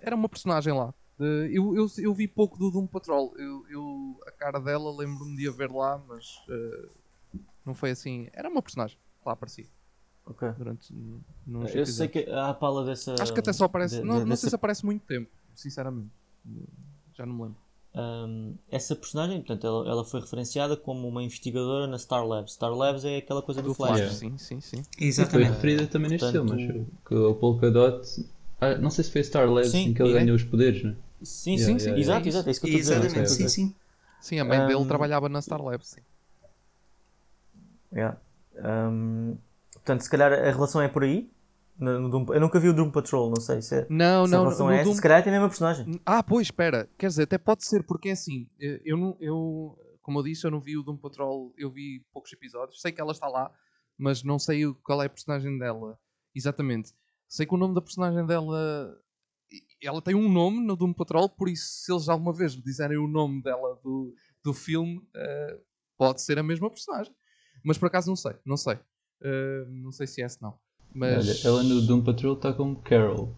era 0.00 0.16
uma 0.16 0.30
personagem 0.30 0.72
lá. 0.72 0.94
Eu, 1.20 1.76
eu, 1.76 1.86
eu 1.98 2.14
vi 2.14 2.26
pouco 2.26 2.58
do 2.58 2.70
Doom 2.70 2.86
Patrol. 2.86 3.34
Eu, 3.36 3.66
eu 3.68 4.20
a 4.26 4.30
cara 4.30 4.58
dela 4.58 4.90
lembro-me 4.96 5.36
de 5.36 5.46
a 5.46 5.52
ver 5.52 5.70
lá, 5.70 6.02
mas 6.08 6.38
uh, 6.48 7.38
não 7.66 7.74
foi 7.74 7.90
assim. 7.90 8.28
Era 8.32 8.48
uma 8.48 8.62
personagem. 8.62 8.98
Lá 9.26 9.34
aparecia. 9.34 9.66
Ok. 10.24 10.50
Durante, 10.52 10.94
eu 11.74 11.84
sei 11.84 12.08
que 12.08 12.30
há 12.30 12.48
a 12.48 12.54
pala 12.54 12.82
dessa. 12.86 13.14
Acho 13.20 13.34
que 13.34 13.40
até 13.40 13.52
só 13.52 13.66
aparece. 13.66 14.00
De, 14.00 14.06
não, 14.06 14.20
de, 14.20 14.24
não 14.24 14.36
sei 14.36 14.48
se 14.48 14.56
aparece 14.56 14.86
muito 14.86 15.04
tempo, 15.04 15.30
sinceramente. 15.54 16.10
Já 17.12 17.26
não 17.26 17.34
me 17.34 17.42
lembro. 17.42 17.58
Um, 17.94 18.54
essa 18.72 18.96
personagem, 18.96 19.38
portanto, 19.38 19.64
ela, 19.64 19.88
ela, 19.88 20.04
foi 20.04 20.20
referenciada 20.20 20.76
como 20.76 21.06
uma 21.06 21.22
investigadora 21.22 21.86
na 21.86 21.96
Star 21.96 22.26
Labs. 22.26 22.54
Star 22.54 22.74
Labs 22.74 23.04
é 23.04 23.18
aquela 23.18 23.40
coisa 23.40 23.62
do, 23.62 23.68
do 23.68 23.74
Flash. 23.74 24.00
Flash. 24.00 24.12
Sim, 24.14 24.36
sim, 24.36 24.60
sim. 24.60 24.82
Exatamente. 25.00 25.46
Foi 25.46 25.54
referida 25.54 25.86
também 25.86 26.10
neste 26.10 26.24
portanto, 26.24 26.56
filme, 26.56 26.80
acho 26.80 26.86
que 27.06 27.14
o 27.14 27.34
Polka 27.34 27.70
Dot. 27.70 28.26
Ah, 28.60 28.76
não 28.76 28.90
sei 28.90 29.04
se 29.04 29.12
foi 29.12 29.22
Star 29.22 29.48
Labs 29.48 29.70
sim, 29.70 29.88
em 29.88 29.94
que 29.94 30.02
ele 30.02 30.10
é. 30.10 30.20
ganhou 30.20 30.34
os 30.34 30.42
poderes, 30.42 30.82
não 30.82 30.90
é? 30.90 30.94
Sim, 31.22 31.56
sim, 31.56 31.78
sim. 31.78 31.94
Exato, 31.94 32.28
exato. 32.28 32.48
É 32.48 32.52
isso 32.52 32.60
que 32.60 32.66
eu 32.66 32.78
estou 32.78 32.96
a 32.96 33.00
dizer. 33.00 33.28
Sim, 33.28 33.48
sim. 33.48 33.74
Sim, 34.20 34.38
a 34.40 34.44
mãe 34.44 34.60
um, 34.60 34.66
dele 34.66 34.84
trabalhava 34.86 35.28
na 35.28 35.40
Star 35.40 35.62
Labs, 35.62 35.88
sim. 35.88 36.00
Yeah. 37.92 38.18
Um, 38.56 39.36
Portanto, 39.84 40.00
se 40.00 40.10
calhar 40.10 40.32
a 40.32 40.50
relação 40.50 40.80
é 40.80 40.88
por 40.88 41.04
aí. 41.04 41.30
No, 41.76 41.98
no 41.98 42.08
Doom, 42.08 42.26
eu 42.32 42.40
nunca 42.40 42.60
vi 42.60 42.68
o 42.68 42.72
Doom 42.72 42.90
Patrol, 42.90 43.30
não 43.30 43.40
sei 43.40 43.60
se, 43.60 43.78
é, 43.78 43.86
não, 43.90 44.26
se 44.26 44.32
não, 44.32 44.40
a 44.40 44.42
relação 44.44 44.70
é. 44.70 44.84
Doom... 44.84 44.94
Se 44.94 45.02
calhar 45.02 45.22
tem 45.22 45.32
a 45.32 45.36
mesma 45.36 45.48
personagem. 45.48 46.00
Ah, 46.06 46.22
pois, 46.22 46.46
espera. 46.46 46.88
Quer 46.96 47.08
dizer, 47.08 47.24
até 47.24 47.36
pode 47.36 47.64
ser, 47.66 47.82
porque 47.82 48.10
é 48.10 48.12
assim, 48.12 48.48
eu, 48.58 48.96
não, 48.96 49.16
eu, 49.20 49.76
como 50.00 50.20
eu 50.20 50.22
disse, 50.22 50.46
eu 50.46 50.50
não 50.50 50.60
vi 50.60 50.78
o 50.78 50.82
Doom 50.82 50.96
Patrol, 50.96 51.52
eu 51.58 51.70
vi 51.70 52.04
poucos 52.12 52.32
episódios. 52.32 52.80
Sei 52.80 52.92
que 52.92 53.00
ela 53.00 53.10
está 53.10 53.26
lá, 53.26 53.50
mas 53.98 54.22
não 54.22 54.38
sei 54.38 54.72
qual 54.84 55.02
é 55.02 55.06
a 55.06 55.10
personagem 55.10 55.58
dela. 55.58 55.98
Exatamente. 56.34 56.92
Sei 57.28 57.44
que 57.44 57.54
o 57.54 57.58
nome 57.58 57.74
da 57.74 57.80
personagem 57.80 58.24
dela. 58.24 58.96
Ela 59.82 60.00
tem 60.00 60.14
um 60.14 60.28
nome 60.30 60.60
no 60.64 60.76
Doom 60.76 60.92
Patrol, 60.92 61.28
por 61.28 61.48
isso, 61.48 61.84
se 61.84 61.92
eles 61.92 62.08
alguma 62.08 62.32
vez 62.32 62.52
disserem 62.52 62.98
o 62.98 63.06
nome 63.06 63.42
dela 63.42 63.78
do, 63.82 64.14
do 64.42 64.52
filme, 64.52 64.98
uh, 64.98 65.60
pode 65.96 66.22
ser 66.22 66.38
a 66.38 66.42
mesma 66.42 66.68
personagem. 66.70 67.14
Mas 67.64 67.78
por 67.78 67.86
acaso 67.86 68.08
não 68.08 68.16
sei, 68.16 68.34
não 68.44 68.56
sei. 68.56 68.74
Uh, 68.74 69.70
não 69.70 69.92
sei 69.92 70.06
se 70.06 70.22
é 70.22 70.26
esse 70.26 70.40
não. 70.42 70.58
Mas... 70.94 71.44
Olha, 71.44 71.48
ela 71.48 71.62
no 71.64 71.82
Doom 71.82 72.02
Patrol 72.02 72.34
está 72.34 72.52
como 72.52 72.76
Carol. 72.76 73.34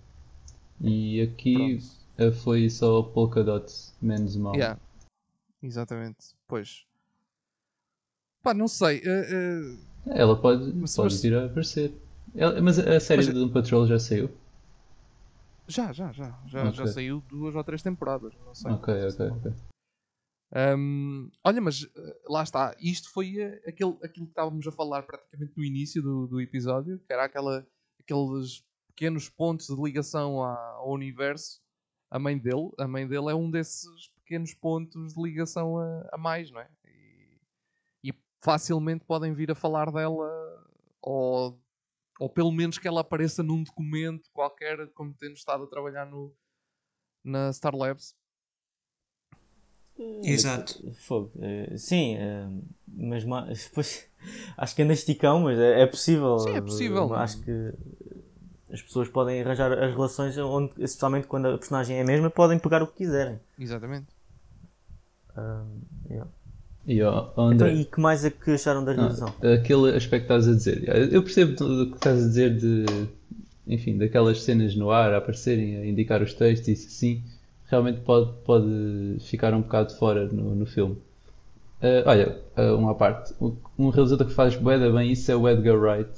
E 0.81 1.23
aqui 1.23 1.81
Pronto. 2.17 2.33
foi 2.35 2.69
só 2.69 3.03
Polka 3.03 3.43
Dot 3.43 3.73
menos 4.01 4.37
mal. 4.37 4.55
Yeah. 4.55 4.79
Exatamente. 5.63 6.35
Pois. 6.47 6.85
Pá, 8.43 8.53
não 8.53 8.69
sei. 8.69 8.99
Uh, 8.99 9.75
uh... 9.75 9.79
Ela 10.07 10.37
pode, 10.37 10.73
mas, 10.75 10.95
pode 10.95 11.15
mas... 11.15 11.23
vir 11.23 11.35
a 11.35 11.47
aparecer. 11.47 11.95
Ela, 12.35 12.61
mas 12.61 12.79
a 12.79 13.01
série 13.01 13.25
mas... 13.25 13.29
do 13.29 13.41
Doom 13.41 13.49
Patrol 13.53 13.87
já 13.87 13.99
saiu? 13.99 14.31
Já, 15.67 15.93
já, 15.93 16.13
já. 16.13 16.39
Já, 16.47 16.61
okay. 16.61 16.73
já 16.75 16.87
saiu 16.87 17.23
duas 17.29 17.57
ou 17.57 17.65
três 17.65 17.83
temporadas. 17.83 18.33
Não 18.45 18.55
sei. 18.55 18.71
Ok, 18.71 18.95
ok, 19.09 19.29
ok. 19.31 19.53
Um, 20.55 21.29
olha, 21.45 21.61
mas 21.61 21.83
uh, 21.83 21.89
lá 22.29 22.43
está, 22.43 22.75
isto 22.81 23.13
foi 23.13 23.45
uh, 23.45 23.61
aquele, 23.67 23.97
aquilo 24.03 24.27
que 24.27 24.31
estávamos 24.31 24.67
a 24.67 24.73
falar 24.73 25.03
praticamente 25.03 25.53
no 25.57 25.65
início 25.65 26.01
do, 26.01 26.27
do 26.27 26.41
episódio, 26.41 27.01
que 27.01 27.13
era 27.13 27.25
aquela, 27.25 27.67
aqueles 27.99 28.65
pequenos 28.89 29.29
pontos 29.29 29.67
de 29.67 29.83
ligação 29.83 30.43
ao 30.43 30.91
universo. 30.91 31.61
A 32.11 32.19
mãe 32.19 32.39
dele, 32.39 32.71
a 32.79 32.87
mãe 32.87 33.07
dele 33.07 33.31
é 33.31 33.35
um 33.35 33.51
desses 33.51 34.09
pequenos 34.23 34.55
pontos 34.55 35.15
de 35.15 35.23
ligação 35.23 35.79
a, 35.79 36.09
a 36.13 36.19
mais, 36.19 36.51
não 36.51 36.61
é? 36.61 36.71
E, 36.85 37.41
e, 38.11 38.15
facilmente 38.41 39.05
podem 39.05 39.35
vir 39.35 39.51
a 39.51 39.55
falar 39.55 39.91
dela, 39.91 40.31
ou, 41.03 41.61
ou 42.21 42.31
pelo 42.31 42.53
menos 42.53 42.79
que 42.79 42.87
ela 42.87 43.01
apareça 43.01 43.43
num 43.43 43.65
documento 43.65 44.31
qualquer, 44.33 44.89
como 44.93 45.13
tendo 45.15 45.35
estado 45.35 45.65
a 45.65 45.69
trabalhar 45.69 46.07
no, 46.07 46.33
na 47.25 47.53
Star 47.53 47.75
Labs 47.75 48.15
Exato. 50.23 50.83
Fogo. 50.99 51.31
Eh, 51.41 51.75
sim, 51.77 52.17
eh, 52.17 52.47
mas 52.87 53.25
depois 53.65 54.07
acho 54.57 54.75
que 54.75 54.83
anda 54.83 54.93
esticão, 54.93 55.41
mas 55.41 55.59
é, 55.59 55.83
é 55.83 55.87
possível. 55.87 56.39
Sim, 56.39 56.57
é 56.57 56.61
possível. 56.61 57.15
Acho 57.15 57.41
que 57.41 57.73
as 58.71 58.83
pessoas 58.83 59.09
podem 59.09 59.41
arranjar 59.41 59.73
as 59.73 59.95
relações 59.95 60.37
onde, 60.39 60.73
especialmente 60.79 61.27
quando 61.27 61.49
a 61.49 61.59
personagem 61.59 61.99
é 61.99 62.03
a 62.03 62.05
mesma, 62.05 62.29
podem 62.29 62.59
pegar 62.59 62.83
o 62.83 62.87
que 62.87 62.99
quiserem. 62.99 63.39
Exatamente. 63.59 64.07
Um, 65.37 65.81
yeah. 66.11 66.31
E, 66.87 67.03
ó, 67.03 67.31
André, 67.37 67.55
então, 67.55 67.81
e 67.81 67.85
que 67.85 68.01
mais 68.01 68.25
é 68.25 68.31
que 68.31 68.53
acharam 68.53 68.85
da 68.85 68.93
realização? 68.93 69.35
Ah, 69.43 69.55
aquele 69.55 69.97
aspecto 69.97 70.27
que 70.27 70.33
estás 70.33 70.49
a 70.49 70.53
dizer. 70.53 71.13
Eu 71.13 71.23
percebo 71.23 71.53
o 71.65 71.91
que 71.91 71.97
estás 71.97 72.23
a 72.23 72.27
dizer 72.27 72.57
de 72.57 72.87
enfim, 73.67 73.99
daquelas 73.99 74.43
cenas 74.43 74.77
no 74.77 74.91
ar 74.91 75.13
a 75.13 75.19
aparecerem, 75.19 75.77
a 75.77 75.87
indicar 75.87 76.23
os 76.23 76.33
textos 76.33 76.69
e 76.69 76.73
isso 76.73 76.87
assim 76.87 77.25
realmente 77.69 78.01
pode, 78.01 78.33
pode 78.45 79.17
ficar 79.21 79.55
um 79.55 79.63
bocado 79.63 79.95
fora 79.95 80.27
no, 80.27 80.55
no 80.55 80.67
filme. 80.67 80.97
Uh, 81.83 82.03
olha, 82.07 82.39
uh, 82.57 82.77
uma 82.77 82.95
parte. 82.95 83.35
Um 83.79 83.91
realizador 83.91 84.27
que 84.27 84.33
faz 84.33 84.57
bué 84.57 84.79
bem 84.91 85.13
isso 85.13 85.31
é 85.31 85.37
o 85.37 85.49
Edgar 85.49 85.77
Wright. 85.77 86.11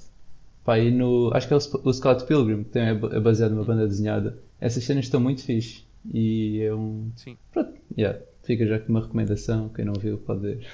Pá, 0.64 0.78
e 0.78 0.90
no, 0.90 1.30
acho 1.34 1.48
que 1.48 1.54
é 1.54 1.56
o, 1.56 1.60
o 1.84 1.92
Scott 1.92 2.24
Pilgrim, 2.26 2.62
que 2.62 2.70
também 2.70 2.90
é 2.90 3.20
baseado 3.20 3.52
numa 3.52 3.64
banda 3.64 3.86
desenhada. 3.86 4.38
Essas 4.60 4.84
cenas 4.84 5.06
estão 5.06 5.20
muito 5.20 5.42
fixe. 5.42 5.82
E 6.12 6.62
é 6.62 6.74
um. 6.74 7.10
Sim. 7.16 7.36
Pronto, 7.52 7.72
yeah, 7.96 8.18
fica 8.42 8.66
já 8.66 8.76
aqui 8.76 8.88
uma 8.88 9.00
recomendação. 9.00 9.68
Quem 9.70 9.84
não 9.84 9.94
viu 9.94 10.18
pode 10.18 10.40
ver. 10.40 10.66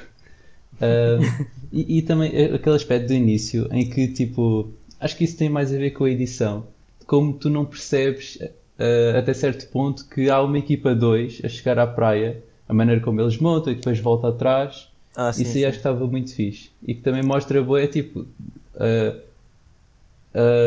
Uh, 0.75 1.47
e, 1.73 1.99
e, 1.99 2.03
também 2.03 2.31
aquele 2.53 2.77
aspecto 2.77 3.09
do 3.09 3.15
início 3.15 3.69
em 3.73 3.89
que, 3.89 4.09
tipo, 4.09 4.71
acho 5.01 5.17
que 5.17 5.25
isso 5.25 5.37
tem 5.39 5.49
mais 5.49 5.73
a 5.73 5.79
ver 5.79 5.93
com 5.93 6.05
a 6.05 6.11
edição. 6.11 6.67
Como 7.07 7.33
tu 7.33 7.49
não 7.49 7.65
percebes 7.65 8.39
uh, 8.79 9.19
até 9.19 9.35
certo 9.35 9.69
ponto 9.71 10.09
que 10.09 10.31
há 10.31 10.43
uma 10.43 10.59
equipa 10.59 10.95
2 10.95 11.43
a 11.45 11.49
chegar 11.49 11.79
à 11.79 11.87
praia, 11.87 12.43
a 12.69 12.75
maneira 12.75 13.01
como 13.01 13.21
eles 13.21 13.39
montam 13.39 13.73
e 13.73 13.77
depois 13.77 13.99
volta 13.99 14.29
atrás. 14.29 14.89
Ah, 15.17 15.33
sim, 15.33 15.43
Isso 15.43 15.53
aí 15.53 15.61
sim. 15.61 15.65
acho 15.65 15.73
que 15.73 15.79
estava 15.79 16.07
muito 16.07 16.35
fixe. 16.35 16.71
E 16.87 16.95
que 16.95 17.01
também 17.01 17.23
mostra 17.23 17.63
boa, 17.63 17.81
é 17.81 17.87
tipo. 17.87 18.27
Uh, 18.75 19.21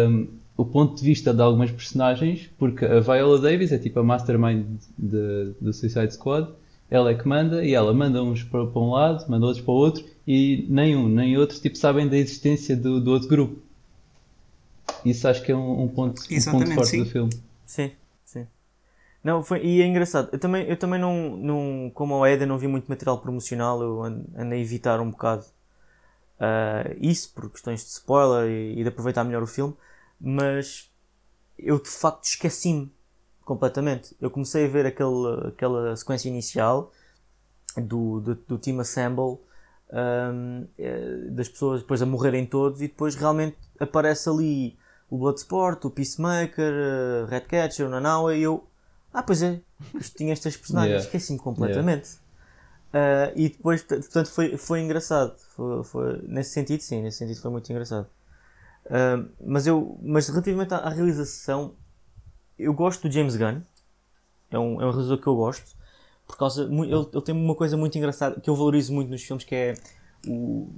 um, 0.10 0.28
o 0.56 0.66
ponto 0.66 0.96
de 0.96 1.04
vista 1.04 1.34
de 1.34 1.42
algumas 1.42 1.70
personagens, 1.70 2.50
porque 2.58 2.84
a 2.84 3.00
Viola 3.00 3.40
Davis 3.40 3.72
é 3.72 3.78
tipo 3.78 4.00
a 4.00 4.04
mastermind 4.04 4.66
de, 4.98 5.52
do 5.62 5.72
Suicide 5.72 6.14
Squad 6.14 6.50
ela 6.90 7.12
é 7.12 7.16
que 7.16 7.28
manda 7.28 7.64
e 7.64 7.74
ela 7.74 7.94
manda 7.94 8.24
uns 8.24 8.44
para, 8.44 8.66
para 8.66 8.82
um 8.82 8.92
lado, 8.92 9.30
manda 9.30 9.46
outros 9.46 9.64
para 9.64 9.74
o 9.74 9.78
outro 9.78 10.06
e 10.26 10.66
nem 10.70 10.96
um 10.96 11.08
nem 11.08 11.38
outro 11.38 11.60
tipo, 11.60 11.78
sabem 11.78 12.08
da 12.08 12.18
existência 12.18 12.76
do, 12.76 13.02
do 13.02 13.12
outro 13.12 13.28
grupo. 13.28 13.60
Isso 15.06 15.28
acho 15.28 15.44
que 15.44 15.52
é 15.52 15.56
um, 15.56 15.84
um 15.84 15.88
ponto, 15.88 16.22
um 16.22 16.52
ponto 16.52 16.74
forte 16.74 16.90
sim. 16.90 17.04
do 17.04 17.10
filme. 17.10 17.32
Sim, 17.68 17.92
sim. 18.26 18.48
Não, 19.24 19.44
foi, 19.44 19.64
e 19.66 19.82
é 19.82 19.86
engraçado. 19.86 20.30
Eu 20.32 20.40
também, 20.40 20.66
eu 20.68 20.78
também 20.78 21.00
não, 21.00 21.36
não, 21.38 21.92
como 21.94 22.24
a 22.24 22.30
Eda, 22.30 22.46
não 22.46 22.58
vi 22.58 22.68
muito 22.68 22.88
material 22.88 23.20
promocional. 23.20 23.82
Eu 23.82 24.02
ando 24.04 24.54
a 24.54 24.58
evitar 24.58 25.00
um 25.02 25.12
bocado 25.12 25.44
uh, 26.40 26.96
isso, 27.00 27.34
por 27.34 27.52
questões 27.52 27.82
de 27.82 27.90
spoiler 27.90 28.50
e, 28.50 28.80
e, 28.80 28.84
de 28.84 28.90
aproveitar 28.90 29.24
melhor 29.26 29.44
o 29.44 29.48
filme. 29.48 29.76
Mas 30.20 30.90
eu 31.60 31.80
de 31.80 31.90
facto 31.90 32.24
esqueci-me 32.24 32.92
completamente. 33.44 34.16
Eu 34.22 34.32
comecei 34.32 34.66
a 34.66 34.70
ver 34.70 34.86
aquele, 34.86 35.48
aquela 35.48 35.96
sequência 35.96 36.30
inicial 36.30 36.92
do, 37.76 38.22
do, 38.22 38.36
do 38.36 38.58
Team 38.58 38.80
Assemble. 38.80 39.40
Um, 39.90 40.68
eh, 40.78 41.30
das 41.30 41.48
pessoas 41.48 41.80
depois 41.80 42.02
a 42.02 42.06
morrerem 42.06 42.46
todos 42.46 42.82
e 42.82 42.90
depois 42.90 43.16
realmente 43.16 43.56
aparece 43.80 44.28
ali 44.28 44.78
o 45.10 45.18
Bloodsport, 45.18 45.86
o 45.86 45.90
Peacemaker, 45.90 46.74
uh, 46.74 47.26
Redcatcher, 47.26 47.86
o 47.86 47.90
Nanawa 47.90 48.36
e 48.36 48.44
eu 48.44 48.68
ah, 49.18 49.24
pois 49.24 49.42
é, 49.42 49.60
tinha 50.16 50.32
estas 50.32 50.56
personagens, 50.56 50.92
yeah. 50.92 51.06
esqueci-me 51.06 51.40
completamente. 51.40 52.20
Yeah. 52.94 53.32
Uh, 53.34 53.34
e 53.36 53.50
depois, 53.50 53.82
portanto, 53.82 54.30
foi, 54.30 54.58
foi 54.58 54.82
engraçado. 54.82 55.36
Foi, 55.56 55.84
foi, 55.84 56.22
nesse 56.28 56.52
sentido, 56.52 56.82
sim, 56.82 57.02
nesse 57.02 57.18
sentido 57.18 57.42
foi 57.42 57.50
muito 57.50 57.68
engraçado. 57.72 58.08
Uh, 58.86 59.28
mas, 59.44 59.66
eu, 59.66 59.98
mas 60.04 60.30
relativamente 60.30 60.72
à, 60.74 60.78
à, 60.78 60.90
realização, 60.90 61.74
eu 62.60 62.74
gosto 62.76 63.08
do 63.08 63.12
James 63.12 63.36
Gunn. 63.36 63.62
É 64.52 64.60
um, 64.60 64.82
é 64.82 64.86
um 64.86 64.92
realizador 64.92 65.20
que 65.20 65.28
eu 65.28 65.36
gosto. 65.36 65.76
Por 66.28 66.38
causa, 66.38 66.64
ele, 66.64 66.94
ele 66.94 67.22
tem 67.22 67.34
uma 67.34 67.56
coisa 67.56 67.76
muito 67.76 67.98
engraçada 67.98 68.40
que 68.40 68.50
eu 68.50 68.56
valorizo 68.56 68.94
muito 68.94 69.10
nos 69.10 69.24
filmes, 69.24 69.44
que 69.44 69.56
é 69.56 69.74
o, 70.28 70.70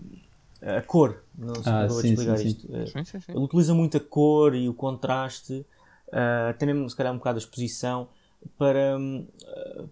a 0.61 0.81
cor. 0.81 1.23
Não 1.38 1.56
sei 1.56 1.72
ah, 1.72 1.88
vou 1.88 2.02
sim, 2.02 2.10
explicar 2.10 2.38
sim, 2.38 2.48
isto. 2.48 2.76
É, 2.76 2.86
sim. 2.86 3.03
Sim, 3.06 3.18
ele 3.30 3.40
utiliza 3.40 3.73
muito 3.73 3.98
a 3.98 3.99
cor 3.99 4.56
e 4.56 4.68
o 4.68 4.73
contraste, 4.73 5.65
uh, 6.07 6.49
até 6.49 6.65
mesmo 6.65 6.90
se 6.90 6.95
calhar 6.95 7.14
um 7.14 7.18
bocado 7.18 7.38
a 7.38 7.41
exposição 7.41 8.10
para, 8.57 8.98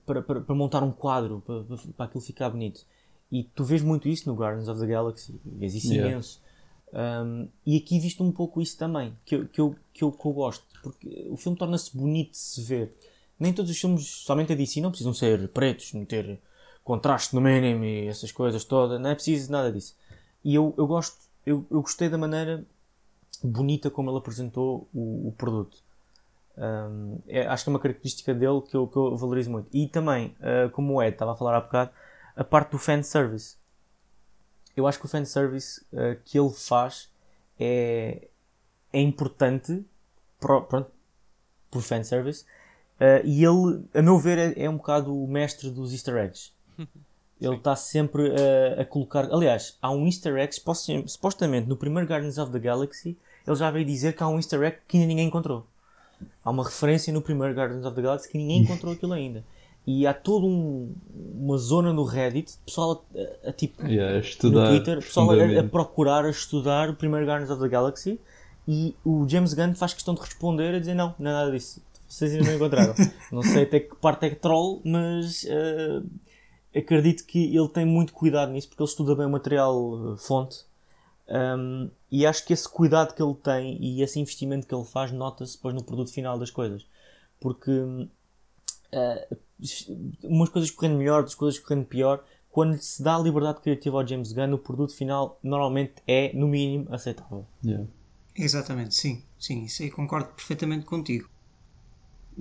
para, 0.05 0.21
para, 0.21 0.41
para 0.41 0.55
montar 0.55 0.83
um 0.83 0.91
quadro, 0.91 1.43
para, 1.45 1.63
para 1.95 2.05
aquilo 2.05 2.21
ficar 2.21 2.49
bonito. 2.49 2.85
E 3.31 3.43
tu 3.43 3.63
vês 3.63 3.81
muito 3.81 4.07
isso 4.07 4.29
no 4.29 4.35
Guardians 4.35 4.69
of 4.69 4.79
the 4.79 4.87
Galaxy, 4.87 5.39
vês 5.45 5.75
isso 5.75 5.91
yeah. 5.91 6.11
imenso. 6.11 6.41
Um, 6.93 7.49
e 7.65 7.77
aqui 7.77 7.99
visto 7.99 8.23
um 8.23 8.31
pouco 8.31 8.61
isso 8.61 8.77
também, 8.77 9.13
que 9.25 9.35
eu, 9.35 9.47
que 9.47 9.59
eu, 9.59 9.75
que 9.93 10.03
eu, 10.03 10.11
que 10.11 10.25
eu 10.25 10.31
gosto, 10.31 10.65
porque 10.81 11.27
o 11.29 11.35
filme 11.35 11.57
torna-se 11.57 11.95
bonito 11.95 12.31
de 12.31 12.37
se 12.37 12.63
ver. 12.63 12.93
Nem 13.39 13.53
todos 13.53 13.69
os 13.69 13.77
filmes, 13.77 14.07
somente 14.07 14.53
a 14.53 14.55
DC, 14.55 14.79
não 14.81 14.89
precisam 14.89 15.13
ser 15.13 15.49
pretos, 15.49 15.93
não 15.93 16.05
ter 16.05 16.39
contraste 16.83 17.35
no 17.35 17.41
mínimo 17.41 17.83
e 17.83 18.07
essas 18.07 18.31
coisas 18.31 18.63
todas, 18.63 18.99
não 18.99 19.09
é 19.09 19.15
preciso 19.15 19.51
nada 19.51 19.71
disso. 19.71 19.93
E 20.47 20.55
eu, 20.55 20.73
eu 20.77 20.87
gosto, 20.87 21.17
eu, 21.45 21.65
eu 21.69 21.81
gostei 21.81 22.07
da 22.07 22.17
maneira 22.17 22.65
bonita 23.43 23.91
como 23.91 24.09
ele 24.09 24.17
apresentou 24.17 24.87
o, 24.93 25.27
o 25.27 25.33
produto. 25.33 25.83
Um, 26.57 27.19
é, 27.27 27.45
acho 27.45 27.65
que 27.65 27.69
é 27.69 27.73
uma 27.73 27.79
característica 27.79 28.33
dele 28.33 28.61
que 28.61 28.73
eu, 28.73 28.87
que 28.87 28.95
eu 28.95 29.17
valorizo 29.17 29.51
muito. 29.51 29.67
E 29.73 29.89
também, 29.89 30.37
uh, 30.39 30.69
como 30.69 30.93
o 30.93 31.03
Ed 31.03 31.15
estava 31.15 31.33
a 31.33 31.35
falar 31.35 31.57
há 31.57 31.59
bocado, 31.59 31.91
a 32.33 32.45
parte 32.45 32.71
do 32.71 32.77
fanservice. 32.77 33.57
Eu 34.73 34.87
acho 34.87 34.97
que 34.97 35.05
o 35.05 35.09
fanservice 35.09 35.85
uh, 35.91 36.17
que 36.23 36.39
ele 36.39 36.53
faz 36.53 37.11
é, 37.59 38.29
é 38.93 39.01
importante 39.01 39.85
pro, 40.39 40.61
pronto, 40.61 40.89
por 41.69 41.81
fanservice. 41.81 42.45
Uh, 43.01 43.19
e 43.25 43.43
ele, 43.43 43.83
a 43.93 44.01
meu 44.01 44.17
ver, 44.17 44.37
é, 44.37 44.63
é, 44.63 44.69
um 44.69 44.77
bocado 44.77 45.13
o 45.13 45.27
mestre 45.27 45.69
dos 45.69 45.91
easter 45.91 46.15
eggs. 46.15 46.53
Ele 47.39 47.55
está 47.55 47.75
sempre 47.75 48.31
a, 48.31 48.81
a, 48.81 48.85
colocar. 48.85 49.31
Aliás, 49.31 49.77
há 49.81 49.91
um 49.91 50.05
easter 50.05 50.35
egg, 50.37 50.53
supostamente 51.05 51.67
no 51.67 51.77
primeiro 51.77 52.09
Guardians 52.09 52.37
of 52.37 52.51
the 52.51 52.59
Galaxy, 52.59 53.17
ele 53.45 53.55
já 53.55 53.69
veio 53.69 53.85
dizer 53.85 54.13
que 54.15 54.23
há 54.23 54.27
um 54.27 54.37
easter 54.37 54.61
egg 54.63 54.77
que 54.87 54.97
ainda 54.97 55.07
ninguém 55.07 55.27
encontrou. 55.27 55.65
Há 56.43 56.49
uma 56.49 56.63
referência 56.63 57.13
no 57.13 57.21
primeiro 57.21 57.53
Guardians 57.53 57.85
of 57.85 57.95
the 57.95 58.01
Galaxy 58.01 58.29
que 58.29 58.37
ninguém 58.37 58.61
encontrou 58.63 58.93
aquilo 58.93 59.13
ainda. 59.13 59.43
E 59.85 60.05
há 60.05 60.13
toda 60.13 60.45
um, 60.45 60.93
uma 61.33 61.57
zona 61.57 61.93
no 61.93 62.03
Reddit, 62.03 62.57
pessoal 62.65 63.05
a, 63.15 63.47
a, 63.47 63.49
a 63.49 63.53
tipo 63.53 63.85
yeah, 63.87 64.21
no 64.43 64.67
Twitter, 64.67 64.97
pessoal 64.97 65.29
a, 65.31 65.59
a, 65.61 65.63
procurar, 65.63 66.25
a 66.25 66.29
estudar 66.29 66.89
o 66.89 66.95
primeiro 66.95 67.25
Guardians 67.25 67.49
of 67.49 67.61
the 67.61 67.69
Galaxy 67.69 68.19
e 68.67 68.93
o 69.05 69.25
James 69.29 69.53
Gunn 69.53 69.73
faz 69.75 69.93
questão 69.93 70.13
de 70.13 70.19
responder 70.19 70.75
a 70.75 70.79
dizer 70.79 70.93
não, 70.93 71.15
não 71.17 71.31
é 71.31 71.33
nada 71.33 71.51
disso. 71.51 71.81
Vocês 72.07 72.33
ainda 72.33 72.45
não 72.45 72.55
encontraram. 72.55 72.93
não 73.31 73.41
sei 73.41 73.63
até 73.63 73.79
que 73.79 73.95
parte 73.95 74.25
é 74.25 74.29
que 74.29 74.35
troll, 74.35 74.81
mas 74.83 75.43
uh, 75.43 76.05
acredito 76.75 77.25
que 77.25 77.55
ele 77.55 77.69
tem 77.69 77.85
muito 77.85 78.13
cuidado 78.13 78.51
nisso 78.51 78.67
porque 78.67 78.81
ele 78.81 78.89
estuda 78.89 79.15
bem 79.15 79.25
o 79.25 79.29
material 79.29 79.75
uh, 79.75 80.17
fonte 80.17 80.65
um, 81.29 81.89
e 82.09 82.25
acho 82.25 82.45
que 82.45 82.53
esse 82.53 82.67
cuidado 82.69 83.13
que 83.13 83.21
ele 83.21 83.35
tem 83.35 83.77
e 83.81 84.01
esse 84.01 84.19
investimento 84.19 84.65
que 84.65 84.73
ele 84.73 84.85
faz 84.85 85.11
nota-se 85.11 85.57
depois 85.57 85.75
no 85.75 85.83
produto 85.83 86.11
final 86.11 86.39
das 86.39 86.49
coisas. 86.49 86.85
Porque 87.39 87.71
uh, 87.71 89.37
umas 90.23 90.49
coisas 90.49 90.71
correndo 90.71 90.97
melhor, 90.97 91.17
outras 91.17 91.35
coisas 91.35 91.59
correndo 91.59 91.85
pior. 91.85 92.23
Quando 92.49 92.77
se 92.77 93.03
dá 93.03 93.15
a 93.15 93.19
liberdade 93.19 93.61
criativa 93.61 94.01
ao 94.01 94.07
James 94.07 94.31
Gunn, 94.31 94.53
o 94.53 94.57
produto 94.57 94.95
final 94.95 95.37
normalmente 95.43 95.95
é, 96.07 96.31
no 96.33 96.47
mínimo, 96.47 96.87
aceitável. 96.91 97.45
Yeah. 97.63 97.85
Exatamente, 98.35 98.95
sim. 98.95 99.23
Sim, 99.37 99.65
isso 99.65 99.83
aí 99.83 99.91
concordo 99.91 100.29
perfeitamente 100.29 100.85
contigo. 100.85 101.29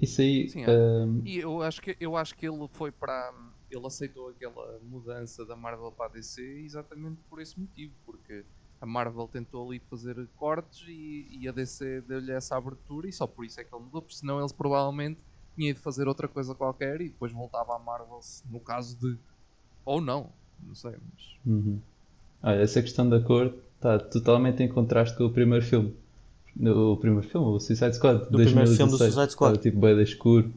Isso 0.00 0.20
aí. 0.20 0.48
Sim, 0.48 0.64
um... 0.66 1.22
E 1.24 1.38
eu 1.38 1.60
acho, 1.60 1.82
que, 1.82 1.96
eu 2.00 2.16
acho 2.16 2.34
que 2.34 2.46
ele 2.46 2.68
foi 2.72 2.90
para. 2.90 3.32
Ele 3.70 3.86
aceitou 3.86 4.28
aquela 4.28 4.78
mudança 4.82 5.44
da 5.44 5.56
Marvel 5.56 5.90
para 5.92 6.06
a 6.06 6.08
DC 6.08 6.42
exatamente 6.64 7.20
por 7.28 7.40
esse 7.40 7.58
motivo, 7.58 7.92
porque 8.04 8.44
a 8.80 8.86
Marvel 8.86 9.28
tentou 9.28 9.68
ali 9.68 9.80
fazer 9.90 10.16
cortes 10.36 10.84
e, 10.86 11.26
e 11.40 11.48
a 11.48 11.52
DC 11.52 12.02
deu-lhe 12.02 12.32
essa 12.32 12.56
abertura 12.56 13.08
e 13.08 13.12
só 13.12 13.26
por 13.26 13.44
isso 13.44 13.60
é 13.60 13.64
que 13.64 13.74
ele 13.74 13.84
mudou, 13.84 14.02
porque 14.02 14.16
senão 14.16 14.38
ele 14.38 14.52
provavelmente 14.52 15.20
tinha 15.56 15.72
de 15.72 15.80
fazer 15.80 16.06
outra 16.06 16.28
coisa 16.28 16.54
qualquer 16.54 17.00
e 17.00 17.08
depois 17.08 17.32
voltava 17.32 17.74
à 17.74 17.78
Marvel 17.78 18.20
no 18.50 18.60
caso 18.60 18.96
de. 18.98 19.18
Ou 19.84 20.00
não, 20.00 20.30
não 20.62 20.74
sei, 20.74 20.92
mas. 20.92 21.36
Uhum. 21.46 21.80
Ah, 22.42 22.52
essa 22.52 22.82
questão 22.82 23.08
da 23.08 23.20
cor 23.20 23.54
está 23.76 23.98
totalmente 23.98 24.62
em 24.62 24.68
contraste 24.68 25.16
com 25.16 25.24
o 25.24 25.30
primeiro 25.32 25.64
filme. 25.64 25.96
O 26.58 26.96
primeiro 26.96 27.26
filme, 27.28 27.46
o 27.46 27.60
Suicide 27.60 27.94
Squad, 27.96 28.30
do 28.30 28.38
primeiro 28.38 28.70
filme 28.70 28.90
do 28.90 28.98
Suicide 28.98 29.32
Squad. 29.32 29.58
tipo 29.58 29.78
bem 29.78 30.00
escuro. 30.02 30.52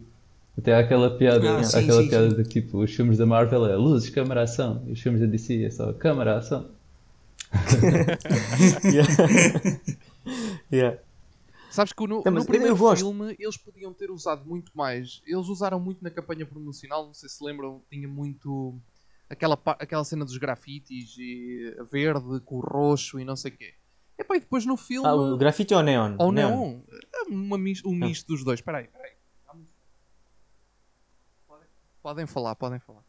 Até 0.60 0.74
há 0.74 0.80
aquela 0.80 1.18
piada, 1.18 1.60
ah, 1.60 1.64
sim, 1.64 1.80
aquela 1.80 2.04
sim, 2.04 2.10
piada 2.10 2.30
sim. 2.30 2.36
de 2.36 2.44
tipo, 2.44 2.80
os 2.80 2.94
filmes 2.94 3.18
da 3.18 3.26
Marvel 3.26 3.66
é 3.66 3.76
luzes, 3.76 4.10
câmara, 4.10 4.44
ação, 4.44 4.84
e 4.88 4.92
os 4.92 5.00
filmes 5.00 5.22
da 5.22 5.28
DC 5.28 5.64
é 5.64 5.70
só 5.70 5.94
câmara, 5.94 6.38
ação 6.38 6.70
yeah. 8.84 9.10
yeah. 10.72 11.00
Sabes 11.72 11.94
que 11.94 12.08
no, 12.08 12.24
no 12.24 12.46
primeiro 12.46 12.76
filme 12.96 13.36
eles 13.40 13.58
podiam 13.58 13.94
ter 13.94 14.12
usado 14.12 14.46
muito 14.46 14.72
mais. 14.76 15.22
Eles 15.26 15.48
usaram 15.48 15.80
muito 15.80 16.04
na 16.04 16.10
campanha 16.10 16.46
promocional, 16.46 17.06
não 17.06 17.14
sei 17.14 17.30
se 17.30 17.44
lembram, 17.44 17.82
tinha 17.90 18.08
muito 18.08 18.76
aquela, 19.30 19.58
aquela 19.66 20.04
cena 20.04 20.26
dos 20.26 20.38
grafites 20.38 21.16
e 21.18 21.76
verde 21.92 22.40
com 22.42 22.58
o 22.58 22.60
roxo 22.60 23.20
e 23.20 23.26
não 23.26 23.36
sei 23.36 23.52
o 23.52 23.58
quê. 23.58 23.74
E 24.18 24.24
pá, 24.24 24.36
e 24.36 24.42
depois 24.42 24.66
no 24.66 24.76
filme. 24.76 25.08
Ah, 25.08 25.16
o 25.16 25.38
grafite 25.38 25.74
ou 25.74 25.82
neon? 25.82 26.16
Ou 26.20 26.32
neon? 26.32 26.50
neon. 26.50 26.82
É 27.16 27.22
uma, 27.30 27.56
um 27.56 27.96
misto 27.96 28.28
dos 28.28 28.44
dois. 28.44 28.60
Espera 28.60 28.80
aí, 28.80 28.86
espera 28.86 29.06
aí. 29.06 29.19
Podem 32.02 32.26
falar, 32.26 32.56
podem 32.56 32.80
falar. 32.80 33.04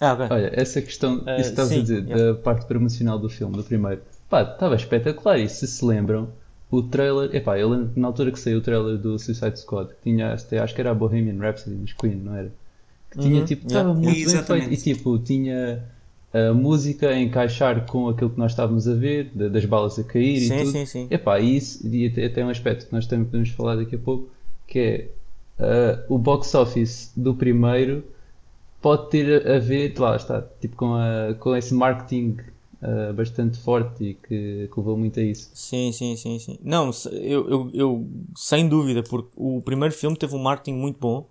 Ah, 0.00 0.12
okay. 0.12 0.26
Olha, 0.30 0.50
essa 0.54 0.80
questão, 0.80 1.16
uh, 1.16 1.18
isso 1.18 1.24
que 1.26 1.40
estás 1.40 1.68
sim, 1.68 1.78
a 1.78 1.82
dizer, 1.82 2.04
yeah. 2.04 2.32
da 2.32 2.34
parte 2.38 2.66
promocional 2.66 3.18
do 3.18 3.28
filme, 3.28 3.56
do 3.56 3.64
primeiro, 3.64 4.00
pá, 4.28 4.42
estava 4.42 4.76
espetacular. 4.76 5.38
E 5.38 5.48
se 5.48 5.66
se 5.66 5.84
lembram, 5.84 6.28
o 6.70 6.82
trailer, 6.82 7.34
epá, 7.34 7.58
eu 7.58 7.68
lembro 7.68 7.90
na 7.96 8.06
altura 8.06 8.30
que 8.30 8.38
saiu 8.38 8.58
o 8.58 8.60
trailer 8.60 8.96
do 8.98 9.18
Suicide 9.18 9.58
Squad, 9.58 9.88
que 9.88 10.02
tinha, 10.02 10.32
acho 10.32 10.74
que 10.74 10.80
era 10.80 10.90
a 10.90 10.94
Bohemian 10.94 11.40
Rhapsody 11.40 11.76
dos 11.76 11.92
Queen, 11.94 12.16
não 12.16 12.34
era? 12.34 12.52
Que 13.10 13.18
tinha, 13.18 13.40
uhum, 13.40 13.46
tipo, 13.46 13.66
estava 13.66 13.88
yeah. 13.88 14.00
muito 14.00 14.20
Exatamente. 14.20 14.68
bem 14.68 14.76
feito. 14.76 14.88
E 14.90 14.94
tipo, 14.94 15.18
tinha 15.18 15.84
a 16.32 16.52
música 16.52 17.08
a 17.08 17.18
encaixar 17.18 17.86
com 17.86 18.08
aquilo 18.08 18.30
que 18.30 18.38
nós 18.38 18.52
estávamos 18.52 18.86
a 18.86 18.94
ver, 18.94 19.30
das 19.34 19.64
balas 19.64 19.98
a 19.98 20.04
cair 20.04 20.40
sim, 20.40 20.54
e 20.54 20.58
tudo. 20.58 20.70
Sim, 20.72 20.86
sim. 20.86 21.08
Epá, 21.10 21.40
e 21.40 21.56
isso, 21.56 21.86
e 21.86 22.06
até 22.06 22.44
um 22.44 22.50
aspecto 22.50 22.86
que 22.86 22.92
nós 22.92 23.06
também 23.06 23.24
podemos 23.24 23.48
falar 23.50 23.76
daqui 23.76 23.96
a 23.96 23.98
pouco, 23.98 24.28
que 24.66 24.78
é 24.78 25.08
uh, 25.58 26.12
o 26.12 26.18
box 26.18 26.54
office 26.54 27.12
do 27.16 27.34
primeiro 27.34 28.04
pode 28.80 29.10
ter 29.10 29.46
a 29.46 29.58
ver, 29.58 29.94
lá 29.98 30.16
está, 30.16 30.42
tipo 30.60 30.76
com, 30.76 30.94
a, 30.94 31.34
com 31.38 31.56
esse 31.56 31.74
marketing 31.74 32.36
uh, 32.82 33.12
bastante 33.12 33.58
forte 33.58 34.04
e 34.04 34.14
que, 34.14 34.68
que 34.72 34.78
levou 34.78 34.96
muito 34.96 35.18
a 35.18 35.22
isso. 35.22 35.50
Sim, 35.54 35.92
sim, 35.92 36.16
sim, 36.16 36.38
sim. 36.38 36.58
Não, 36.62 36.90
eu, 37.12 37.48
eu, 37.48 37.70
eu 37.74 38.06
sem 38.36 38.68
dúvida, 38.68 39.02
porque 39.02 39.30
o 39.36 39.60
primeiro 39.62 39.94
filme 39.94 40.16
teve 40.16 40.34
um 40.34 40.42
marketing 40.42 40.78
muito 40.78 40.98
bom 40.98 41.28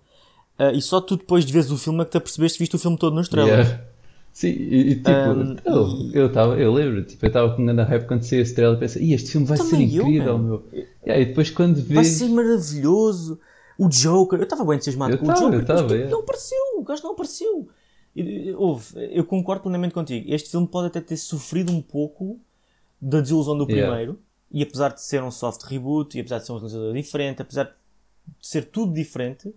uh, 0.58 0.74
e 0.74 0.82
só 0.82 1.00
tu 1.00 1.16
depois 1.16 1.44
de 1.44 1.52
veres 1.52 1.70
o 1.70 1.78
filme 1.78 2.02
é 2.02 2.04
que 2.04 2.12
te 2.12 2.18
apercebeste 2.18 2.58
viste 2.58 2.76
o 2.76 2.78
filme 2.78 2.98
todo 2.98 3.14
nos 3.14 3.28
trailers. 3.28 3.68
Yeah. 3.68 3.88
Sim, 4.30 4.50
e, 4.50 4.90
e 4.90 4.94
tipo, 4.96 5.10
um, 5.10 5.56
eu, 5.64 6.10
eu, 6.12 6.32
tava, 6.32 6.56
eu 6.56 6.72
lembro, 6.72 7.02
tipo, 7.02 7.24
eu 7.24 7.28
estava 7.28 7.56
com 7.56 7.64
grande 7.64 7.82
hype 7.82 8.06
quando 8.06 8.22
saiu 8.22 8.42
esse 8.42 8.54
trailer 8.54 8.76
e 8.76 8.80
pensei, 8.80 9.12
este 9.12 9.32
filme 9.32 9.46
vai 9.48 9.56
ser 9.56 9.80
incrível, 9.80 10.26
eu, 10.26 10.38
meu. 10.38 10.64
E 11.04 11.10
aí 11.10 11.24
depois 11.24 11.50
quando 11.50 11.74
vês... 11.74 11.88
Vai 11.88 12.04
ser 12.04 12.28
maravilhoso 12.28 13.40
O 13.78 13.88
Joker, 13.88 14.38
eu 14.38 14.42
estava 14.42 14.64
bem 14.64 14.74
entusiasmado 14.74 15.14
eu 15.14 15.18
com 15.18 15.26
tava, 15.26 15.38
o 15.38 15.42
Joker, 15.44 15.64
tava, 15.64 15.82
mas 15.84 15.92
é. 15.92 16.08
não 16.08 16.20
apareceu, 16.20 16.58
o 16.76 16.82
gajo 16.82 17.02
não 17.04 17.12
apareceu. 17.12 17.68
Houve, 18.56 18.94
eu 19.14 19.24
concordo 19.24 19.62
plenamente 19.62 19.94
contigo. 19.94 20.26
Este 20.28 20.50
filme 20.50 20.66
pode 20.66 20.88
até 20.88 21.00
ter 21.00 21.16
sofrido 21.16 21.72
um 21.72 21.80
pouco 21.80 22.40
da 23.00 23.20
desilusão 23.20 23.56
do 23.56 23.64
Yeah. 23.64 23.86
primeiro, 23.86 24.20
e 24.50 24.62
apesar 24.62 24.88
de 24.88 25.00
ser 25.00 25.22
um 25.22 25.30
soft 25.30 25.62
reboot, 25.62 26.16
e 26.16 26.20
apesar 26.20 26.38
de 26.38 26.46
ser 26.46 26.52
um 26.52 26.56
realizador 26.56 26.92
diferente, 26.92 27.42
apesar 27.42 27.64
de 27.64 28.46
ser 28.46 28.64
tudo 28.64 28.92
diferente, 28.92 29.54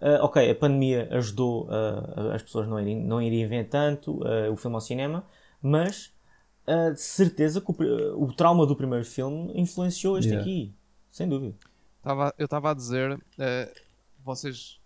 ah, 0.00 0.20
ok, 0.22 0.50
a 0.50 0.54
pandemia 0.54 1.08
ajudou 1.12 1.68
ah, 1.70 2.32
as 2.34 2.42
pessoas 2.42 2.66
não 2.66 2.80
irem, 2.80 3.04
não 3.04 3.20
irem 3.20 3.46
ver 3.46 3.68
tanto 3.68 4.20
ah, 4.24 4.50
o 4.50 4.56
filme 4.56 4.76
ao 4.76 4.80
cinema, 4.80 5.26
mas 5.60 6.12
de 6.94 7.00
certeza 7.00 7.60
que 7.60 7.72
o, 7.72 8.22
o 8.22 8.32
trauma 8.32 8.64
do 8.64 8.76
primeiro 8.76 9.04
filme 9.04 9.50
influenciou 9.56 10.16
este 10.16 10.28
Yeah. 10.28 10.48
aqui, 10.48 10.74
sem 11.10 11.28
dúvida. 11.28 11.56
Tava, 12.02 12.34
eu 12.38 12.44
estava 12.46 12.70
a 12.70 12.74
dizer, 12.74 13.22
eh, 13.38 13.72
vocês 14.24 14.80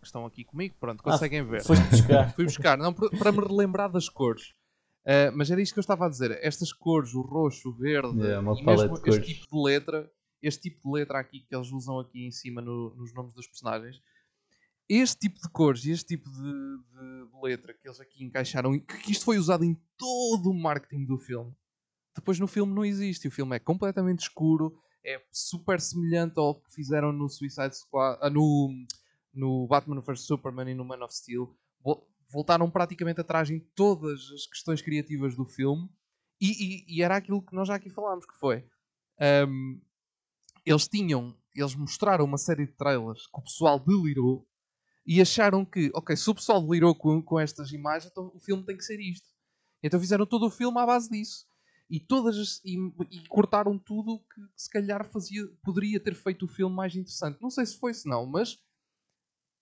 que 0.00 0.06
estão 0.06 0.26
aqui 0.26 0.44
comigo, 0.44 0.74
pronto, 0.78 1.00
Ah, 1.00 1.12
conseguem 1.12 1.42
ver. 1.44 1.62
Foste 1.64 1.82
buscar. 1.88 2.32
Fui 2.36 2.44
buscar, 2.44 2.78
não, 2.78 2.92
para 2.92 3.32
me 3.32 3.38
relembrar 3.40 3.90
das 3.90 4.08
cores. 4.08 4.52
Eh, 5.04 5.30
mas 5.30 5.50
era 5.50 5.60
isto 5.62 5.72
que 5.72 5.78
eu 5.78 5.82
estava 5.82 6.06
a 6.06 6.08
dizer. 6.08 6.38
Estas 6.42 6.72
cores, 6.72 7.14
o 7.14 7.22
roxo, 7.22 7.70
o 7.70 7.72
verde, 7.72 8.18
Yeah, 8.18 8.40
uma 8.40 8.58
e 8.60 8.64
mesmo 8.64 8.94
este 8.94 9.04
cores. 9.04 9.26
tipo 9.26 9.46
de 9.56 9.62
letra, 9.62 10.10
este 10.42 10.62
tipo 10.70 10.82
de 10.88 10.98
letra 11.00 11.18
aqui 11.18 11.40
que 11.40 11.54
eles 11.56 11.72
usam 11.72 11.98
aqui 11.98 12.26
em 12.26 12.30
cima 12.30 12.60
no- 12.60 12.94
nos 12.94 13.12
nomes 13.14 13.32
dos 13.34 13.46
personagens, 13.46 14.00
este 14.88 15.18
tipo 15.18 15.40
de 15.40 15.48
cores 15.50 15.84
e 15.84 15.90
este 15.90 16.06
tipo 16.16 16.30
de, 16.30 16.42
de- 16.42 17.30
de 17.32 17.40
letra 17.42 17.72
que 17.74 17.88
eles 17.88 17.98
aqui 18.00 18.22
encaixaram, 18.24 18.78
que 18.78 19.10
isto 19.10 19.24
foi 19.24 19.38
usado 19.38 19.64
em 19.64 19.74
todo 19.96 20.50
o 20.50 20.54
marketing 20.54 21.06
do 21.06 21.16
filme. 21.18 21.52
Depois 22.14 22.38
no 22.38 22.46
filme 22.46 22.74
não 22.74 22.84
existe. 22.84 23.28
O 23.28 23.30
filme 23.30 23.56
é 23.56 23.58
completamente 23.58 24.20
escuro, 24.20 24.78
é 25.04 25.20
super 25.32 25.80
semelhante 25.80 26.38
ao 26.38 26.60
que 26.60 26.72
fizeram 26.74 27.12
no 27.12 27.28
Suicide 27.28 27.76
Squad, 27.76 28.18
ah, 28.22 28.30
no, 28.30 28.70
no 29.34 29.66
Batman 29.66 30.00
vs 30.00 30.22
Superman 30.26 30.70
e 30.70 30.74
no 30.74 30.84
Man 30.84 31.02
of 31.04 31.14
Steel. 31.14 31.54
Vol- 31.82 32.06
Voltaram 32.30 32.70
praticamente 32.70 33.20
atrás 33.22 33.48
em 33.50 33.58
todas 33.74 34.20
as 34.34 34.46
questões 34.46 34.82
criativas 34.82 35.34
do 35.34 35.46
filme 35.46 35.88
e, 36.40 36.50
e- 36.50 36.96
e 36.98 37.02
era 37.02 37.16
aquilo 37.16 37.40
que 37.42 37.54
nós 37.54 37.66
já 37.68 37.74
aqui 37.76 37.88
falámos, 37.88 38.26
que 38.26 38.38
foi 38.38 38.66
ahm, 39.20 39.80
eles 40.64 40.86
tinham, 40.88 41.36
eles 41.54 41.74
mostraram 41.74 42.24
uma 42.24 42.38
série 42.38 42.66
de 42.66 42.72
trailers 42.74 43.26
que 43.26 43.40
o 43.40 43.42
pessoal 43.42 43.80
delirou 43.80 44.46
e 45.06 45.20
acharam 45.22 45.64
que, 45.64 45.90
ok, 45.94 46.16
se 46.16 46.28
o 46.30 46.34
pessoal 46.34 46.62
delirou 46.62 46.94
com, 46.94 47.22
com 47.22 47.40
estas 47.40 47.72
imagens, 47.72 48.10
então 48.12 48.30
o 48.34 48.40
filme 48.40 48.64
tem 48.64 48.76
que 48.76 48.84
ser 48.84 49.00
isto. 49.00 49.28
Então 49.82 49.98
fizeram 50.00 50.26
todo 50.26 50.46
o 50.46 50.50
filme 50.50 50.78
à 50.80 50.86
base 50.86 51.08
disso. 51.10 51.46
E, 51.90 51.98
todas 52.00 52.36
as- 52.36 52.60
e, 52.64 52.76
e 53.10 53.26
cortaram 53.28 53.78
tudo 53.78 54.18
que 54.20 54.40
se 54.56 54.68
calhar 54.70 55.04
fazia, 55.08 55.46
poderia 55.62 55.98
ter 55.98 56.14
feito 56.14 56.44
o 56.44 56.48
filme 56.48 56.74
mais 56.74 56.94
interessante. 56.94 57.40
Não 57.40 57.50
sei 57.50 57.64
se 57.66 57.78
foi, 57.78 57.94
se 57.94 58.08
não, 58.08 58.26
mas 58.26 58.58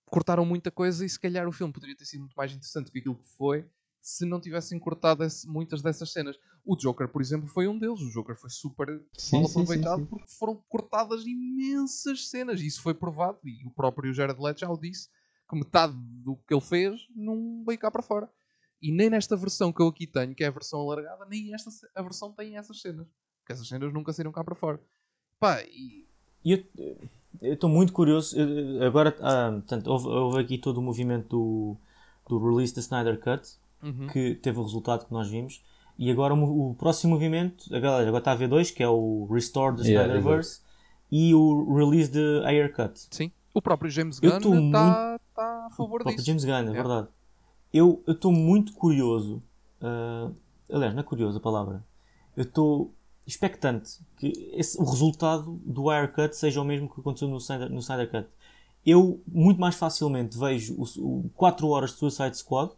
cortaram 0.06 0.44
muita 0.44 0.70
coisa 0.70 1.04
e 1.04 1.08
se 1.08 1.18
calhar 1.18 1.46
o 1.48 1.52
filme 1.52 1.72
poderia 1.72 1.96
ter 1.96 2.04
sido 2.04 2.20
muito 2.20 2.34
mais 2.34 2.50
interessante 2.52 2.86
do 2.86 2.92
que 2.92 2.98
aquilo 2.98 3.16
que 3.16 3.28
foi 3.36 3.68
se 4.00 4.24
não 4.24 4.40
tivessem 4.40 4.78
cortado 4.78 5.24
esse- 5.24 5.48
muitas 5.48 5.82
dessas 5.82 6.12
cenas. 6.12 6.36
O 6.64 6.76
Joker, 6.76 7.08
por 7.08 7.20
exemplo, 7.20 7.48
foi 7.48 7.66
um 7.66 7.76
deles. 7.76 8.00
O 8.00 8.10
Joker 8.10 8.36
foi 8.36 8.50
super 8.50 8.88
Sim, 9.18 9.38
mal 9.38 9.46
sim, 9.46 9.66
sim, 9.66 9.66
aproveitado 9.66 10.00
sim. 10.00 10.06
porque 10.06 10.28
foram 10.38 10.62
cortadas 10.68 11.26
imensas 11.26 12.28
cenas. 12.28 12.60
E 12.60 12.66
isso 12.68 12.82
foi 12.82 12.94
provado. 12.94 13.40
E 13.44 13.66
o 13.66 13.70
próprio 13.70 14.14
Jared 14.14 14.40
Leto 14.40 14.60
já 14.60 14.70
o 14.70 14.78
disse 14.78 15.08
que 15.48 15.56
metade 15.56 15.94
do 15.96 16.36
que 16.36 16.54
ele 16.54 16.60
fez 16.60 17.00
não 17.16 17.64
veio 17.66 17.78
cá 17.80 17.90
para 17.90 18.02
fora. 18.02 18.30
E 18.88 18.92
nem 18.92 19.10
nesta 19.10 19.36
versão 19.36 19.72
que 19.72 19.80
eu 19.82 19.88
aqui 19.88 20.06
tenho, 20.06 20.34
que 20.34 20.44
é 20.44 20.46
a 20.46 20.50
versão 20.50 20.80
alargada, 20.80 21.24
nem 21.28 21.52
esta 21.54 21.70
a 21.94 22.02
versão 22.02 22.32
tem 22.32 22.56
essas 22.56 22.80
cenas. 22.80 23.06
Porque 23.40 23.52
essas 23.52 23.66
cenas 23.68 23.92
nunca 23.92 24.12
saíram 24.12 24.32
cá 24.32 24.44
para 24.44 24.54
fora. 24.54 24.80
Pá, 25.40 25.60
e 25.64 26.06
eu 26.44 26.64
estou 27.42 27.68
muito 27.68 27.92
curioso. 27.92 28.38
eu- 28.38 28.82
Agora, 28.86 29.16
ah, 29.20 29.50
portanto, 29.52 29.86
houve, 29.88 30.06
houve 30.08 30.40
aqui 30.40 30.58
todo 30.58 30.78
o 30.78 30.82
movimento 30.82 31.28
do, 31.28 31.76
do 32.28 32.48
release 32.50 32.74
da 32.74 32.80
Snyder 32.80 33.18
Cut, 33.20 33.48
Uhum. 33.82 34.06
que 34.08 34.34
teve 34.36 34.58
o 34.58 34.62
resultado 34.62 35.06
que 35.06 35.12
nós 35.12 35.28
vimos. 35.28 35.62
E 35.98 36.10
agora 36.10 36.34
o, 36.34 36.70
o 36.70 36.74
próximo 36.74 37.12
movimento, 37.14 37.64
agora, 37.74 38.02
agora 38.06 38.18
está 38.18 38.32
a 38.32 38.36
ver 38.36 38.48
dois, 38.48 38.70
que 38.70 38.82
é 38.82 38.88
o 38.88 39.26
Restore 39.30 39.76
the 39.76 39.82
Yeah, 39.88 40.06
Snyderverse 40.06 40.60
e 41.10 41.34
o 41.34 41.74
release 41.74 42.10
de 42.10 42.42
Ayer 42.44 42.72
Cut. 42.74 43.06
sim, 43.10 43.30
o 43.54 43.60
próprio 43.62 43.90
James 43.90 44.18
Gunn 44.18 44.36
está 44.36 45.18
tá 45.34 45.66
a 45.66 45.70
favor 45.70 46.00
O 46.00 46.04
próprio 46.04 46.16
disso. 46.16 46.26
James 46.26 46.44
Gunn, 46.44 46.52
é 46.52 46.60
Yeah. 46.60 46.72
verdade. 46.82 47.08
Eu 47.76 48.02
estou 48.06 48.32
muito 48.32 48.72
curioso. 48.72 49.42
ah, 49.80 50.30
aliás, 50.70 50.94
não 50.94 51.00
é 51.00 51.04
curioso 51.04 51.38
a 51.38 51.40
palavra. 51.40 51.84
Eu 52.36 52.42
estou 52.44 52.92
expectante 53.26 53.98
que 54.16 54.50
esse- 54.54 54.80
o 54.80 54.84
resultado 54.84 55.60
do 55.64 55.90
Ayer 55.90 56.12
Cut 56.12 56.34
seja 56.36 56.60
o 56.60 56.64
mesmo 56.64 56.88
que 56.88 57.00
aconteceu 57.00 57.28
no 57.28 57.36
Snyder, 57.38 57.70
no 57.70 57.78
Snyder 57.80 58.10
Cut. 58.10 58.28
Eu 58.84 59.20
muito 59.26 59.60
mais 59.60 59.74
facilmente 59.74 60.38
vejo 60.38 60.74
o, 60.98 61.28
4 61.34 61.66
horas 61.68 61.90
de 61.90 61.96
Suicide 61.96 62.36
Squad 62.38 62.72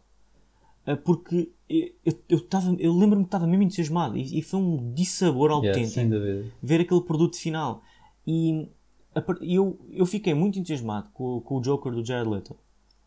ah, 0.85 0.97
porque 0.97 1.51
eu, 1.69 1.91
eu, 2.03 2.13
eu, 2.29 2.47
tava- 2.47 2.75
eu 2.79 2.93
lembro-me 2.97 3.23
que 3.23 3.27
estava 3.27 3.45
mesmo 3.45 3.63
entusiasmado 3.63 4.17
e, 4.17 4.39
e 4.39 4.41
foi 4.41 4.59
um 4.59 4.91
dissabor 4.93 5.51
Yeah, 5.51 5.67
autêntico 5.69 6.09
dúvida. 6.09 6.51
ver 6.63 6.81
aquele 6.81 7.01
produto 7.01 7.37
final. 7.37 7.83
E 8.25 8.67
a 9.15 9.23
eu, 9.41 9.79
eu 9.91 10.05
fiquei 10.05 10.33
muito 10.33 10.57
entusiasmado 10.57 11.09
com, 11.13 11.41
com 11.41 11.57
o 11.57 11.61
Joker 11.61 11.91
do 11.93 12.03
Jared 12.03 12.27
Leto. 12.29 12.55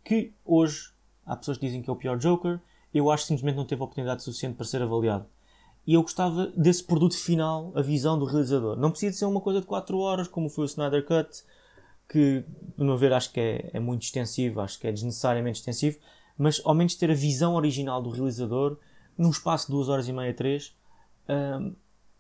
Que 0.04 0.32
hoje 0.44 0.91
há 1.26 1.36
pessoas 1.36 1.58
que 1.58 1.66
dizem 1.66 1.82
que 1.82 1.90
é 1.90 1.92
o 1.92 1.96
pior 1.96 2.18
Joker. 2.18 2.60
Eu 2.92 3.10
acho 3.10 3.24
que 3.24 3.28
simplesmente 3.28 3.56
não 3.56 3.64
teve 3.64 3.82
oportunidade 3.82 4.22
suficiente 4.22 4.56
para 4.56 4.66
ser 4.66 4.82
avaliado. 4.82 5.26
E 5.86 5.94
eu 5.94 6.02
gostava 6.02 6.46
desse 6.48 6.84
produto 6.84 7.16
final, 7.16 7.72
a 7.74 7.82
visão 7.82 8.18
do 8.18 8.24
realizador. 8.24 8.76
Não 8.76 8.90
precisa 8.90 9.12
de 9.12 9.18
ser 9.18 9.24
uma 9.24 9.40
coisa 9.40 9.60
de 9.60 9.66
4 9.66 9.98
horas, 9.98 10.28
como 10.28 10.48
foi 10.48 10.64
o 10.64 10.66
Snyder 10.66 11.04
Cut, 11.04 11.42
que, 12.08 12.44
no 12.76 12.84
meu 12.84 12.96
ver, 12.96 13.12
acho 13.12 13.32
que 13.32 13.40
é, 13.40 13.70
é 13.72 13.80
muito 13.80 14.02
extensivo, 14.02 14.60
acho 14.60 14.78
que 14.78 14.86
é 14.86 14.92
desnecessariamente 14.92 15.58
extensivo, 15.58 15.98
mas 16.36 16.60
ao 16.64 16.74
menos 16.74 16.94
ter 16.94 17.10
a 17.10 17.14
visão 17.14 17.54
original 17.54 18.02
do 18.02 18.10
realizador 18.10 18.78
num 19.16 19.30
espaço 19.30 19.66
de 19.66 19.72
2 19.72 19.88
horas 19.88 20.08
e 20.08 20.12
meia, 20.12 20.32
3, 20.32 20.74
hum, 21.28 21.74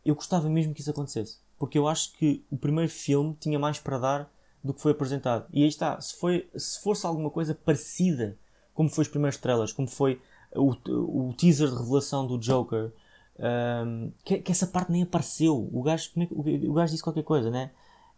eu 0.04 0.14
gostava 0.14 0.48
mesmo 0.48 0.74
que 0.74 0.80
isso 0.80 0.90
acontecesse. 0.90 1.38
Porque 1.58 1.78
eu 1.78 1.86
acho 1.86 2.12
que 2.14 2.44
o 2.50 2.56
primeiro 2.56 2.90
filme 2.90 3.36
tinha 3.38 3.58
mais 3.58 3.78
para 3.78 3.98
dar 3.98 4.32
do 4.62 4.74
que 4.74 4.80
foi 4.80 4.92
apresentado. 4.92 5.46
E 5.52 5.62
aí 5.62 5.68
está, 5.68 6.00
se, 6.00 6.16
foi, 6.16 6.48
se 6.56 6.80
fosse 6.80 7.06
alguma 7.06 7.30
coisa 7.30 7.54
parecida, 7.54 8.36
como 8.74 8.88
foi 8.88 9.02
os 9.02 9.08
primeiros 9.08 9.36
trailers, 9.38 9.72
como 9.72 9.88
foi 9.88 10.20
o, 10.54 10.70
o 10.88 11.34
teaser 11.36 11.68
de 11.70 11.76
revelação 11.76 12.26
do 12.26 12.38
Joker, 12.38 12.90
hum, 13.38 14.10
que, 14.24 14.38
que 14.38 14.52
essa 14.52 14.66
parte 14.66 14.92
nem 14.92 15.02
apareceu. 15.02 15.68
O 15.72 15.82
gajo, 15.82 16.10
como 16.12 16.24
é 16.24 16.26
que- 16.26 16.34
o, 16.66 16.70
o 16.70 16.74
gajo 16.74 16.92
disse 16.92 17.02
qualquer 17.02 17.24
coisa, 17.24 17.50
né? 17.50 17.70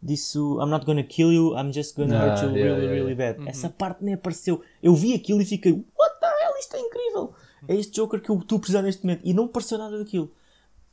Disse 0.02 0.36
I'm 0.38 0.68
not 0.68 0.84
gonna 0.84 1.02
kill 1.02 1.32
you, 1.32 1.56
I'm 1.56 1.72
just 1.72 1.96
gonna 1.96 2.18
Ah, 2.18 2.26
hurt 2.34 2.42
you 2.42 2.50
yeah, 2.50 2.62
really, 2.74 2.84
yeah, 2.86 2.92
really 2.94 3.14
bad. 3.14 3.48
Essa 3.48 3.68
parte 3.70 4.04
nem 4.04 4.14
apareceu. 4.14 4.60
Eu 4.82 4.94
vi 4.94 5.14
aquilo 5.14 5.40
e 5.40 5.44
fiquei, 5.44 5.72
what 5.72 6.20
the 6.20 6.26
hell, 6.26 6.56
isto 6.58 6.76
é 6.76 6.80
incrível! 6.80 7.32
É 7.66 7.74
este 7.74 7.92
Joker 7.94 8.20
que 8.20 8.28
eu 8.30 8.38
estou 8.38 8.56
a 8.56 8.60
precisar 8.60 8.82
neste 8.82 9.02
momento. 9.02 9.22
E 9.24 9.32
não 9.32 9.48
pareceu 9.48 9.78
nada 9.78 9.96
daquilo. 9.98 10.30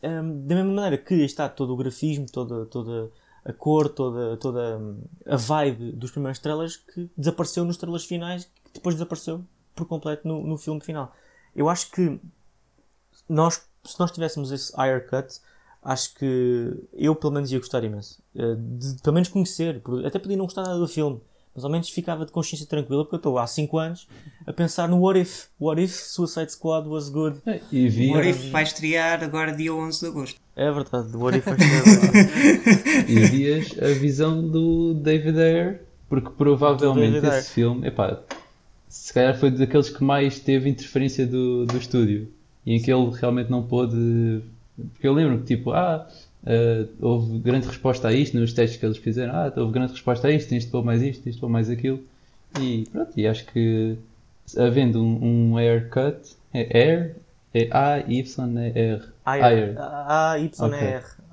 Um, 0.02 0.46
da 0.48 0.56
mesma 0.56 0.72
maneira 0.74 0.98
que 0.98 1.14
está 1.16 1.50
todo 1.50 1.74
o 1.74 1.78
grafismo, 1.78 2.26
toda, 2.32 2.66
toda 2.68 3.12
a 3.44 3.52
cor, 3.52 3.90
toda, 3.90 4.38
toda 4.38 4.80
a 5.26 5.36
vibe 5.36 5.92
dos 5.92 6.12
primeiros 6.12 6.40
trailers 6.40 6.78
que 6.78 7.10
desapareceu 7.18 7.66
nos 7.66 7.76
trailers 7.76 8.06
finais, 8.06 8.50
depois 8.74 8.96
desapareceu 8.96 9.44
por 9.76 9.86
completo 9.86 10.28
no, 10.28 10.46
no 10.46 10.58
filme 10.58 10.82
final. 10.82 11.14
Eu 11.56 11.68
acho 11.70 11.92
que 11.92 12.20
nós, 13.28 13.62
se 13.84 14.00
nós 14.00 14.12
tivéssemos 14.12 14.52
esse 14.52 14.72
higher 14.76 15.08
cut, 15.10 15.40
acho 15.84 16.14
que 16.16 16.74
eu 16.94 17.16
pelo 17.16 17.34
menos 17.34 17.52
ia 17.52 17.60
gostar 17.60 17.84
imenso. 17.84 18.22
Eh, 18.36 18.56
De, 18.58 19.02
pelo 19.02 19.14
menos 19.14 19.30
conhecer, 19.30 19.80
por- 19.82 20.06
até 20.06 20.20
podia 20.20 20.38
não 20.38 20.46
gostar 20.46 20.64
nada 20.64 20.78
do 20.78 20.88
filme, 20.88 21.20
mas 21.56 21.64
ao 21.66 21.70
menos 21.70 21.90
ficava 21.90 22.26
de 22.26 22.32
consciência 22.32 22.66
tranquila, 22.68 23.04
porque 23.04 23.16
eu 23.16 23.18
estou 23.18 23.38
há 23.38 23.46
5 23.48 23.78
anos 23.78 24.08
a 24.46 24.54
pensar 24.54 24.88
no 24.88 25.00
What 25.02 25.20
If. 25.20 25.48
What 25.60 25.82
If 25.82 25.92
Suicide 25.94 26.52
Squad 26.52 26.88
was 26.88 27.10
good? 27.10 27.40
É, 27.46 27.60
E 27.72 27.90
vi, 27.90 28.10
O 28.10 28.14
What 28.14 28.30
If 28.30 28.52
vai 28.52 28.64
estrear 28.64 29.24
agora 29.24 29.52
dia 29.52 29.74
11 29.74 30.00
de 30.00 30.06
agosto. 30.08 30.40
É 30.56 30.72
verdade, 30.72 31.16
What 31.18 31.38
If 31.38 31.46
vai 31.46 31.58
ser 31.58 33.10
e 33.10 33.20
vias 33.26 33.76
a 33.82 33.88
visão 34.00 34.48
do 34.48 34.94
David 34.94 35.40
Ayer, 35.40 35.84
porque 36.08 36.30
provavelmente 36.30 37.22
David 37.22 37.38
esse 37.40 37.52
filme, 37.52 37.88
epá, 37.88 38.20
se 38.92 39.14
calhar 39.14 39.34
foi 39.38 39.50
daqueles 39.50 39.90
que 39.90 40.04
mais 40.04 40.38
teve 40.40 40.70
interferência 40.70 41.26
do, 41.26 41.66
do 41.66 41.78
estúdio 41.78 42.28
e 42.66 42.76
em 42.76 42.82
que 42.82 42.92
ele 42.92 43.10
realmente 43.12 43.50
não 43.50 43.64
pôde. 43.64 44.42
Porque 44.92 45.08
eu 45.08 45.14
lembro 45.14 45.40
que, 45.40 45.56
tipo, 45.56 45.72
ah, 45.72 46.06
ah, 46.46 46.86
houve 47.00 47.40
grande 47.40 47.68
resposta 47.68 48.10
a 48.10 48.14
isto 48.14 48.38
nos 48.38 48.52
testes 48.52 48.78
que 48.78 48.86
eles 48.86 48.98
fizeram, 48.98 49.34
ah, 49.34 49.54
houve 49.56 49.72
grande 49.72 49.94
resposta 49.94 50.28
a 50.28 50.32
isto, 50.32 50.50
tens 50.50 50.66
de 50.66 50.72
pôr 50.72 50.84
mais 50.84 51.02
isto, 51.02 51.24
tens 51.24 51.36
de 51.36 51.42
pôr 51.42 51.50
mais 51.50 51.70
aquilo, 51.70 52.04
e 52.60 52.84
pronto, 52.92 53.12
e 53.16 53.26
acho 53.26 53.46
que 53.46 53.96
havendo 54.58 55.02
um, 55.02 55.52
um 55.54 55.58
Air 55.58 55.90
Cut, 55.90 56.36
é 56.54 56.78
Air, 56.78 57.16
é 57.54 57.70
A-Y-R. 57.72 59.04
Ayer. 59.26 59.76
A-Y-R. 59.80 60.52
Ok. 60.60 60.80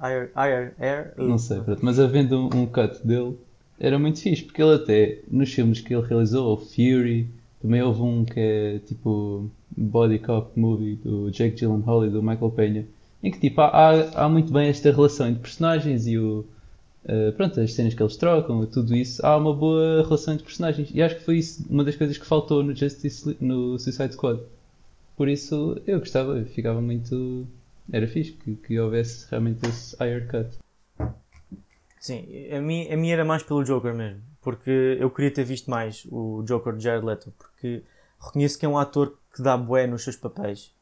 Ayer. 0.01 0.31
Ayer. 0.37 0.75
Ayer. 0.79 1.15
Não 1.17 1.39
sei, 1.39 1.61
pronto, 1.61 1.85
mas 1.85 1.99
havendo 1.99 2.39
um, 2.39 2.63
um 2.63 2.67
cut 2.67 3.05
dele, 3.05 3.37
era 3.81 3.99
muito 3.99 4.21
fixe, 4.21 4.45
porque 4.45 4.63
ele 4.63 4.75
até, 4.75 5.19
nos 5.29 5.53
filmes 5.53 5.81
que 5.81 5.93
ele 5.93 6.07
realizou, 6.07 6.53
o 6.53 6.57
Fury, 6.57 7.29
também 7.61 7.83
houve 7.83 8.01
um 8.03 8.25
que 8.25 8.39
é 8.39 8.79
tipo 8.81 9.51
Body 9.77 10.19
Cop 10.19 10.59
Movie 10.59 10.97
do 10.97 11.31
Jake 11.31 11.57
Gyllenhaal 11.57 12.07
e 12.07 12.11
do 12.11 12.23
Michael 12.23 12.51
Peña, 12.53 12.85
em 13.23 13.31
que 13.31 13.41
tipo 13.41 13.61
há, 13.61 13.91
há- 14.25 14.29
muito 14.29 14.53
bem 14.53 14.69
esta 14.69 14.91
relação 14.93 15.29
entre 15.29 15.41
personagens 15.43 16.07
e 16.07 16.17
o, 16.19 16.45
uh, 17.05 17.33
pronto, 17.37 17.61
as 17.61 17.73
cenas 17.73 17.95
que 17.95 18.03
eles 18.03 18.17
trocam, 18.17 18.65
tudo 18.67 18.95
isso, 18.95 19.25
há 19.27 19.37
uma 19.37 19.53
boa 19.55 20.03
relação 20.03 20.35
entre 20.35 20.45
personagens. 20.47 20.91
E 20.95 21.03
acho 21.03 21.17
que 21.17 21.25
foi 21.25 21.39
isso 21.39 21.65
uma 21.69 21.83
das 21.85 21.97
coisas 21.97 22.17
que 22.17 22.27
faltou 22.27 22.63
no 22.63 22.75
Justice 22.75 23.37
no 23.41 23.79
Suicide 23.79 24.13
Squad. 24.15 24.41
Por 25.17 25.29
isso 25.29 25.81
eu 25.87 25.99
gostava, 25.99 26.41
ficava 26.45 26.81
muito. 26.81 27.47
Era 27.93 28.07
fixe 28.07 28.33
que, 28.33 28.55
que 28.55 28.79
houvesse 28.79 29.27
realmente 29.31 29.67
esse 29.67 29.97
higher 29.97 30.29
cut. 30.29 30.49
Sim, 32.01 32.25
a 32.53 32.61
mim, 32.61 32.87
a 32.91 32.97
mim 32.97 33.11
era 33.11 33.25
mais 33.25 33.43
pelo 33.43 33.65
Joker 33.65 33.93
mesmo, 33.95 34.21
porque 34.49 34.97
eu 34.99 35.11
queria 35.11 35.31
ter 35.31 35.45
visto 35.45 35.71
mais 35.71 36.07
o 36.11 36.43
Joker 36.43 36.75
de 36.75 36.83
Jared 36.83 37.05
Leto, 37.05 37.31
porque 37.37 37.85
reconheço 38.19 38.59
que 38.59 38.65
é 38.65 38.69
um 38.69 38.79
ator 38.79 39.19
que 39.31 39.43
dá 39.43 39.55
bué 39.59 39.87
nos 39.87 40.03
seus 40.05 40.17
papéis. 40.17 40.75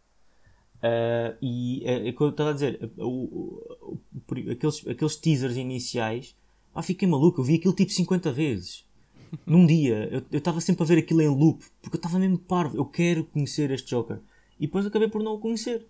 Uh, 0.76 1.34
e 1.42 1.82
é, 1.84 2.06
é 2.06 2.10
o 2.12 2.16
que 2.16 2.22
eu 2.22 2.28
estava 2.28 2.50
a 2.50 2.52
dizer, 2.52 2.92
o, 2.96 3.02
o, 3.02 3.58
o, 3.82 4.50
aqueles, 4.52 4.86
aqueles 4.86 5.16
teasers 5.16 5.56
iniciais, 5.56 6.36
ah, 6.72 6.80
fiquei 6.80 7.08
maluco, 7.08 7.40
eu 7.40 7.44
vi 7.44 7.56
aquilo 7.56 7.74
tipo 7.74 7.90
50 7.90 8.30
vezes. 8.30 8.86
Num 9.44 9.66
dia, 9.66 10.24
eu 10.30 10.38
estava 10.38 10.60
sempre 10.60 10.84
a 10.84 10.86
ver 10.86 10.98
aquilo 10.98 11.22
em 11.22 11.28
loop, 11.28 11.64
porque 11.82 11.96
eu 11.96 11.98
estava 11.98 12.20
mesmo 12.20 12.38
parvo, 12.38 12.76
eu 12.76 12.84
quero 12.84 13.24
conhecer 13.24 13.72
este 13.72 13.90
Joker. 13.90 14.20
E 14.60 14.68
depois 14.68 14.86
acabei 14.86 15.08
por 15.08 15.24
não 15.24 15.34
o 15.34 15.40
conhecer. 15.40 15.84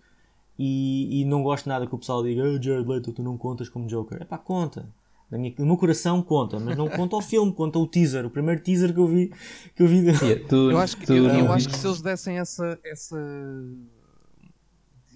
E, 0.57 1.21
e 1.21 1.25
não 1.25 1.43
gosto 1.43 1.69
nada 1.69 1.85
que 1.85 1.93
o 1.93 1.99
pessoal 1.99 2.23
diga, 2.23 2.41
oh, 2.41 2.59
Jared 2.59 2.89
Leto, 2.89 3.11
tu 3.11 3.21
não 3.21 3.37
contas 3.37 3.69
como 3.69 3.85
Joker. 3.85 4.19
É 4.19 4.25
pá, 4.25 4.39
conta. 4.39 4.89
Minha, 5.29 5.53
no 5.57 5.65
meu 5.65 5.77
coração 5.77 6.23
conta, 6.23 6.57
mas 6.57 6.77
não 6.77 6.87
conta 6.87 7.17
o 7.17 7.21
filme, 7.21 7.53
conta 7.53 7.77
o 7.77 7.85
teaser, 7.85 8.25
o 8.25 8.29
primeiro 8.29 8.61
teaser 8.63 8.93
que 8.93 8.99
eu 8.99 9.07
vi. 9.07 9.29
Que 9.75 9.83
eu, 9.83 9.87
vi 9.87 10.01
de... 10.01 10.11
yeah, 10.23 10.47
tu, 10.47 10.71
eu, 10.71 10.79
acho 10.79 10.95
que, 10.95 11.11
eu, 11.11 11.25
eu 11.25 11.51
acho 11.51 11.67
que 11.67 11.75
se 11.75 11.85
eles 11.85 12.01
dessem 12.01 12.39
essa, 12.39 12.79
essa, 12.81 13.19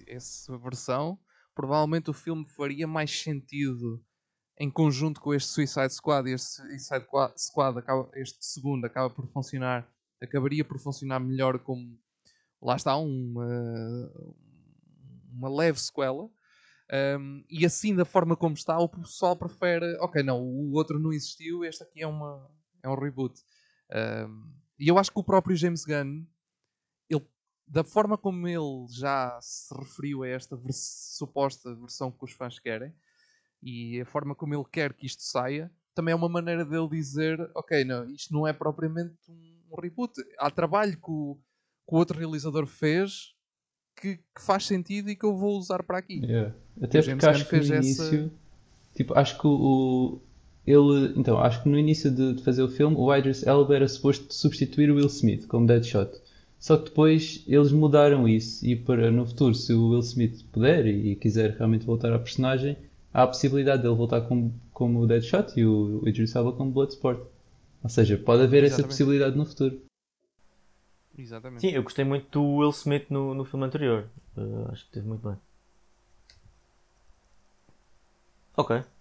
essa 0.06 0.58
versão, 0.58 1.18
provavelmente 1.54 2.10
o 2.10 2.12
filme 2.12 2.46
faria 2.46 2.86
mais 2.86 3.10
sentido 3.22 4.04
em 4.58 4.70
conjunto 4.70 5.18
com 5.18 5.32
este 5.32 5.48
Suicide 5.48 5.94
Squad. 5.94 6.28
E 6.28 6.34
este 6.34 6.56
Suicide 6.56 7.06
Squad, 7.38 7.78
acaba, 7.78 8.10
este 8.14 8.44
segundo, 8.44 8.84
acaba 8.84 9.08
por 9.08 9.26
funcionar, 9.28 9.88
acabaria 10.22 10.64
por 10.64 10.78
funcionar 10.78 11.20
melhor 11.20 11.58
como 11.58 11.98
lá 12.60 12.76
está 12.76 12.96
uma, 12.96 14.12
uma 15.32 15.48
leve 15.48 15.80
sequela 15.80 16.28
um, 16.92 17.42
e 17.48 17.64
assim, 17.64 17.94
da 17.94 18.04
forma 18.04 18.36
como 18.36 18.54
está, 18.54 18.78
o 18.78 18.88
pessoal 18.88 19.34
prefere. 19.34 19.96
Ok, 20.00 20.22
não, 20.22 20.42
o 20.42 20.72
outro 20.72 20.98
não 20.98 21.12
existiu, 21.12 21.64
este 21.64 21.82
aqui 21.82 22.02
é, 22.02 22.06
uma, 22.06 22.50
é 22.82 22.88
um 22.88 22.94
reboot. 22.94 23.40
Um, 24.28 24.52
e 24.78 24.88
eu 24.88 24.98
acho 24.98 25.10
que 25.10 25.18
o 25.18 25.24
próprio 25.24 25.56
James 25.56 25.84
Gunn, 25.84 26.26
ele, 27.08 27.26
da 27.66 27.82
forma 27.82 28.18
como 28.18 28.46
ele 28.46 28.86
já 28.90 29.38
se 29.40 29.74
referiu 29.74 30.22
a 30.22 30.28
esta 30.28 30.54
vers 30.56 31.14
suposta 31.16 31.74
versão 31.74 32.10
que 32.10 32.24
os 32.24 32.32
fãs 32.32 32.58
querem, 32.58 32.94
e 33.62 34.00
a 34.00 34.04
forma 34.04 34.34
como 34.34 34.54
ele 34.54 34.64
quer 34.70 34.92
que 34.92 35.06
isto 35.06 35.22
saia, 35.22 35.72
também 35.94 36.12
é 36.12 36.16
uma 36.16 36.28
maneira 36.28 36.64
dele 36.64 36.88
dizer: 36.88 37.38
Ok, 37.54 37.84
não, 37.84 38.08
isto 38.10 38.34
não 38.34 38.46
é 38.46 38.52
propriamente 38.52 39.30
um, 39.30 39.80
reboot. 39.80 40.12
Há 40.38 40.50
trabalho 40.50 40.92
que 40.92 41.10
o, 41.10 41.38
que 41.88 41.94
o 41.94 41.96
outro 41.96 42.18
realizador 42.18 42.66
fez 42.66 43.34
que, 43.96 44.16
que, 44.16 44.40
faz 44.40 44.66
sentido 44.66 45.10
e 45.10 45.16
que 45.16 45.24
eu 45.24 45.36
vou 45.36 45.58
usar 45.58 45.82
para 45.82 45.98
aqui. 45.98 46.20
Yeah. 46.24 46.54
Até 46.80 47.00
o 47.00 47.04
porque 47.04 47.26
acho 47.26 47.48
que 47.48 47.56
no 47.56 47.74
início, 47.76 48.04
essa... 48.04 48.30
tipo, 48.94 49.18
acho 49.18 49.38
que 49.38 49.46
o, 49.46 50.20
ele, 50.66 51.12
então, 51.16 51.38
acho 51.38 51.62
que 51.62 51.68
no 51.68 51.78
início 51.78 52.10
de, 52.10 52.34
de 52.34 52.42
fazer 52.42 52.62
o 52.62 52.68
filme, 52.68 52.96
o 52.96 53.14
Idris 53.14 53.46
Elba 53.46 53.74
era 53.74 53.88
suposto 53.88 54.32
substituir 54.32 54.90
o 54.90 54.94
Will 54.94 55.06
Smith 55.06 55.46
como 55.46 55.66
Deadshot. 55.66 56.10
Só 56.58 56.76
que 56.76 56.84
depois 56.84 57.42
eles 57.48 57.72
mudaram 57.72 58.28
isso 58.28 58.64
e 58.64 58.76
para 58.76 59.10
no 59.10 59.26
futuro, 59.26 59.52
se 59.54 59.72
o 59.72 59.90
Will 59.90 60.00
Smith 60.00 60.44
puder 60.52 60.86
e, 60.86 61.16
quiser 61.16 61.56
realmente 61.56 61.84
voltar 61.84 62.12
à 62.12 62.18
personagem, 62.18 62.76
há 63.12 63.24
a 63.24 63.26
possibilidade 63.26 63.82
dele 63.82 63.96
voltar 63.96 64.20
como, 64.22 64.54
como 64.72 65.00
o 65.00 65.06
Deadshot 65.06 65.58
e 65.58 65.66
o, 65.66 66.00
o 66.02 66.08
Idris 66.08 66.34
Elba 66.36 66.52
como 66.52 66.70
Bloodsport. 66.70 67.20
Ou 67.82 67.90
seja, 67.90 68.16
pode 68.16 68.44
haver 68.44 68.62
Exatamente. 68.62 68.72
essa 68.72 68.86
possibilidade 68.86 69.36
no 69.36 69.44
futuro. 69.44 69.82
Exatamente. 71.16 71.60
Sim, 71.60 71.70
eu 71.70 71.82
gostei 71.82 72.04
muito 72.04 72.28
do 72.30 72.56
Will 72.56 72.70
Smith 72.70 73.06
no, 73.10 73.34
no 73.34 73.44
filme 73.44 73.66
anterior. 73.66 74.08
Uh, 74.36 74.70
acho 74.72 74.86
que 74.86 74.92
teve 74.92 75.06
muito 75.06 75.28
bem. 75.28 75.38
Ok. 78.56 78.82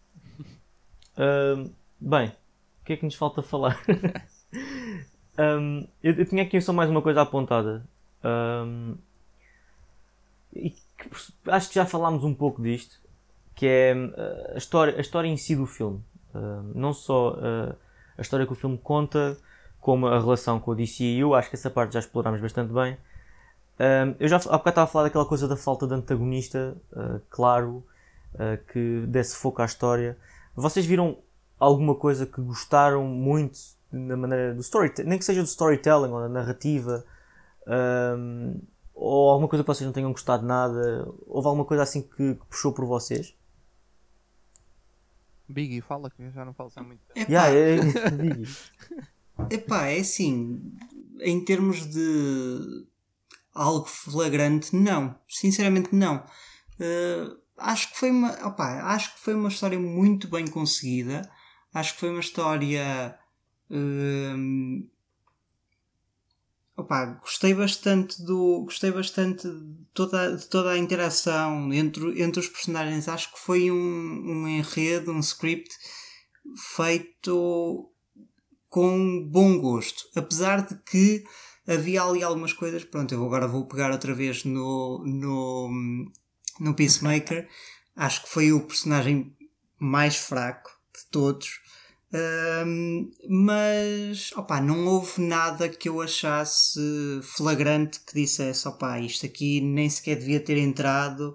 Uh, 1.13 1.69
bem, 1.99 2.29
o 2.29 2.85
que 2.85 2.93
é 2.93 2.97
que 2.97 3.03
nos 3.03 3.15
falta 3.15 3.43
falar? 3.43 3.77
um, 5.37 5.85
eu, 6.01 6.13
eu, 6.15 6.25
tinha 6.25 6.41
aqui 6.41 6.59
só 6.61 6.71
mais 6.71 6.89
uma 6.89 7.01
coisa 7.01 7.21
apontada. 7.21 7.85
Um, 8.23 8.95
e 10.53 10.69
que, 10.69 11.09
acho 11.47 11.67
que 11.67 11.75
já 11.75 11.85
falámos 11.85 12.23
um 12.23 12.33
pouco 12.33 12.63
disto. 12.63 12.97
Que 13.53 13.67
é 13.67 13.93
uh, 13.93 14.55
a, 14.55 14.57
história, 14.57 14.95
a 14.97 15.01
história 15.01 15.27
em 15.27 15.35
si 15.35 15.53
do 15.53 15.67
filme. 15.67 16.01
não 16.73 16.93
só 16.93 17.33
uh, 17.33 17.75
a 18.17 18.21
história 18.21 18.47
que 18.47 18.53
o 18.53 18.55
filme 18.55 18.77
conta 18.77 19.37
como 19.81 20.07
a 20.07 20.19
relação 20.19 20.59
com 20.59 20.71
o 20.71 20.75
DCU, 20.75 21.33
acho 21.33 21.49
que 21.49 21.55
essa 21.55 21.69
parte 21.69 21.93
já 21.93 21.99
explorámos 21.99 22.39
bastante 22.39 22.71
bem. 22.71 22.95
Um, 23.79 24.15
eu 24.19 24.29
já 24.29 24.37
há 24.37 24.39
bocado 24.39 24.69
estava 24.69 24.83
a 24.83 24.87
falar 24.87 25.05
daquela 25.05 25.25
coisa 25.25 25.47
da 25.47 25.57
falta 25.57 25.87
de 25.87 25.95
antagonista, 25.95 26.77
uh, 26.93 27.19
claro, 27.31 27.83
uh, 28.35 28.63
que 28.71 29.03
desse 29.07 29.35
foco 29.35 29.59
à 29.61 29.65
história. 29.65 30.15
Vocês 30.55 30.85
viram 30.85 31.17
alguma 31.59 31.95
coisa 31.95 32.27
que 32.27 32.39
gostaram 32.41 33.05
muito 33.05 33.59
na 33.91 34.15
maneira 34.15 34.53
do 34.53 34.61
storytelling, 34.61 35.09
nem 35.09 35.17
que 35.17 35.25
seja 35.25 35.41
do 35.41 35.47
storytelling 35.47 36.11
ou 36.11 36.21
da 36.21 36.29
narrativa, 36.29 37.03
um, 37.67 38.61
ou 38.93 39.31
alguma 39.31 39.47
coisa 39.47 39.63
que 39.63 39.67
vocês 39.67 39.85
não 39.85 39.93
tenham 39.93 40.11
gostado 40.11 40.45
nada? 40.45 41.07
Houve 41.25 41.47
alguma 41.47 41.65
coisa 41.65 41.81
assim 41.81 42.03
que, 42.03 42.35
que 42.35 42.45
puxou 42.49 42.71
por 42.71 42.85
vocês? 42.85 43.35
Biggie, 45.49 45.81
fala 45.81 46.09
que 46.09 46.21
eu 46.21 46.31
já 46.31 46.45
não 46.45 46.53
falo 46.53 46.69
assim 46.69 46.85
muito. 46.85 47.01
Yeah, 47.15 47.49
é, 47.49 47.77
é, 47.77 48.09
Biggie. 48.11 48.55
Epá, 49.49 49.87
é 49.87 49.99
assim, 49.99 50.61
em 51.19 51.43
termos 51.43 51.85
de 51.85 52.85
algo 53.53 53.85
flagrante, 53.85 54.75
não. 54.75 55.17
Sinceramente, 55.27 55.93
não. 55.93 56.17
Uh, 56.79 57.37
acho 57.57 57.91
que 57.91 57.99
foi 57.99 58.11
uma, 58.11 58.31
opa, 58.47 58.81
acho 58.93 59.13
que 59.15 59.21
foi 59.21 59.33
uma 59.33 59.49
história 59.49 59.79
muito 59.79 60.27
bem 60.27 60.47
conseguida. 60.47 61.29
Acho 61.73 61.93
que 61.93 61.99
foi 61.99 62.09
uma 62.09 62.19
história. 62.19 63.17
Uh, 63.69 64.87
opa, 66.75 67.05
gostei 67.21 67.53
bastante 67.53 68.21
do. 68.23 68.63
Gostei 68.63 68.91
bastante 68.91 69.47
de 69.47 69.85
toda, 69.93 70.35
de 70.35 70.47
toda 70.49 70.71
a 70.71 70.77
interação 70.77 71.71
entre, 71.73 72.21
entre 72.21 72.39
os 72.39 72.49
personagens. 72.49 73.07
Acho 73.07 73.31
que 73.33 73.39
foi 73.39 73.71
um, 73.71 73.75
um 73.75 74.47
enredo, 74.47 75.11
um 75.11 75.19
script 75.19 75.69
feito 76.75 77.91
com 78.71 79.27
bom 79.29 79.59
gosto. 79.59 80.05
Apesar 80.15 80.65
de 80.65 80.75
que 80.83 81.23
havia 81.67 82.01
ali 82.01 82.23
algumas 82.23 82.53
coisas. 82.53 82.83
Pronto, 82.83 83.13
eu 83.13 83.23
agora 83.23 83.47
vou 83.47 83.67
pegar 83.67 83.91
outra 83.91 84.15
vez 84.15 84.45
no, 84.45 85.03
no, 85.05 85.69
no 86.59 86.73
Peacemaker. 86.73 87.47
Acho 87.95 88.23
que 88.23 88.29
foi 88.29 88.51
o 88.53 88.61
personagem 88.61 89.35
mais 89.77 90.15
fraco 90.15 90.71
de 90.95 91.05
todos. 91.11 91.59
Um, 92.65 93.09
mas 93.29 94.31
opa, 94.35 94.59
não 94.61 94.85
houve 94.85 95.21
nada 95.21 95.69
que 95.69 95.87
eu 95.87 96.01
achasse 96.01 96.79
flagrante 97.23 98.01
que 98.01 98.13
dissesse 98.13 98.67
opa, 98.67 98.99
isto 98.99 99.25
aqui 99.25 99.61
nem 99.61 99.89
sequer 99.89 100.17
devia 100.17 100.41
ter 100.41 100.57
entrado, 100.57 101.33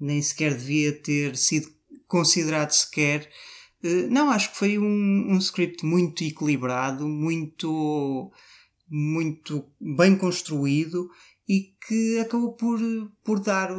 nem 0.00 0.20
sequer 0.20 0.52
devia 0.52 0.92
ter 0.92 1.36
sido 1.36 1.68
considerado 2.08 2.72
sequer. 2.72 3.30
Eh, 3.86 4.08
não, 4.08 4.30
acho 4.30 4.50
que 4.50 4.58
foi 4.58 4.78
um, 4.78 5.32
um 5.32 5.38
script 5.38 5.84
muito 5.86 6.24
equilibrado, 6.24 7.06
muito, 7.06 8.32
muito 8.88 9.64
bem 9.80 10.16
construído 10.16 11.08
e 11.48 11.74
que 11.86 12.18
acabou 12.18 12.54
por, 12.54 12.80
por 13.22 13.38
dar, 13.38 13.70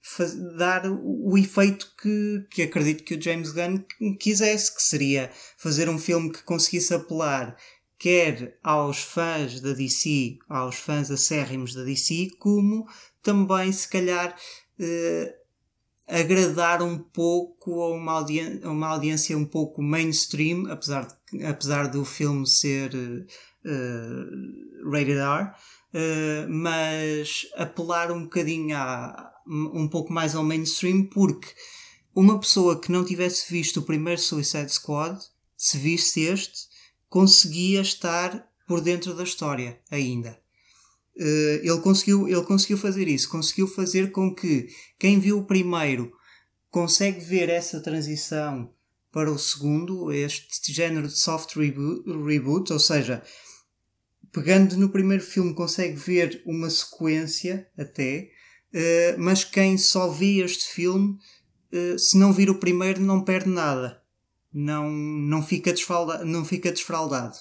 faz, 0.00 0.34
dar 0.56 0.84
o 0.88 1.36
efeito 1.36 1.92
que, 2.00 2.46
que 2.50 2.62
acredito 2.62 3.02
que 3.02 3.16
o 3.16 3.20
James 3.20 3.50
Gunn 3.50 3.82
quisesse, 4.20 4.72
que 4.74 4.82
seria 4.82 5.32
fazer 5.58 5.88
um 5.88 5.98
filme 5.98 6.32
que 6.32 6.44
conseguisse 6.44 6.94
apelar 6.94 7.56
quer 7.98 8.58
aos 8.62 8.98
fãs 8.98 9.60
da 9.60 9.72
DC, 9.72 10.38
aos 10.48 10.76
fãs 10.76 11.10
acérrimos 11.10 11.74
da 11.74 11.82
DC, 11.82 12.28
como 12.38 12.86
também, 13.22 13.72
se 13.72 13.88
calhar, 13.88 14.36
eh, 14.78 15.34
agradar 16.06 16.82
um 16.82 16.98
pouco 16.98 17.82
a 17.82 17.90
uma, 17.90 18.12
audi 18.12 18.40
uma 18.64 18.88
audiência 18.88 19.36
um 19.36 19.44
pouco 19.44 19.82
mainstream, 19.82 20.70
apesar, 20.70 21.06
de, 21.06 21.44
apesar 21.44 21.88
do 21.88 22.04
filme 22.04 22.46
ser 22.46 22.94
uh, 22.94 24.90
rated 24.90 25.18
R, 25.18 25.44
uh, 25.44 26.48
mas 26.48 27.46
apelar 27.56 28.12
um 28.12 28.24
bocadinho 28.24 28.76
a, 28.76 29.32
um 29.46 29.88
pouco 29.88 30.12
mais 30.12 30.34
ao 30.34 30.44
mainstream, 30.44 31.04
porque 31.04 31.48
uma 32.14 32.38
pessoa 32.38 32.80
que 32.80 32.92
não 32.92 33.04
tivesse 33.04 33.50
visto 33.52 33.80
o 33.80 33.84
primeiro 33.84 34.20
Suicide 34.20 34.72
Squad, 34.72 35.18
se 35.56 35.78
visse 35.78 36.20
este, 36.22 36.68
conseguia 37.08 37.80
estar 37.80 38.46
por 38.66 38.80
dentro 38.80 39.14
da 39.14 39.24
história 39.24 39.80
ainda. 39.90 40.43
Uh, 41.16 41.60
ele, 41.62 41.80
conseguiu, 41.80 42.28
ele 42.28 42.42
conseguiu 42.42 42.76
fazer 42.76 43.06
isso, 43.06 43.28
conseguiu 43.28 43.68
fazer 43.68 44.10
com 44.10 44.34
que 44.34 44.68
quem 44.98 45.20
viu 45.20 45.38
o 45.38 45.46
primeiro 45.46 46.12
consegue 46.70 47.20
ver 47.20 47.48
essa 47.48 47.80
transição 47.80 48.68
para 49.12 49.30
o 49.30 49.38
segundo, 49.38 50.10
este 50.12 50.72
género 50.72 51.06
de 51.06 51.16
soft 51.16 51.54
reboot, 51.54 52.02
reboot 52.26 52.72
ou 52.72 52.80
seja, 52.80 53.22
pegando 54.32 54.76
no 54.76 54.88
primeiro 54.88 55.22
filme 55.22 55.54
consegue 55.54 55.94
ver 55.94 56.42
uma 56.44 56.68
sequência 56.68 57.68
até, 57.78 58.28
uh, 58.72 59.20
mas 59.20 59.44
quem 59.44 59.78
só 59.78 60.08
vê 60.08 60.42
este 60.42 60.66
filme, 60.66 61.16
uh, 61.72 61.96
se 61.96 62.18
não 62.18 62.32
vir 62.32 62.50
o 62.50 62.58
primeiro, 62.58 63.00
não 63.00 63.22
perde 63.22 63.48
nada. 63.48 64.02
Não, 64.52 64.90
não, 64.90 65.42
fica, 65.44 65.72
desfalda, 65.72 66.24
não 66.24 66.44
fica 66.44 66.72
desfraldado. 66.72 67.36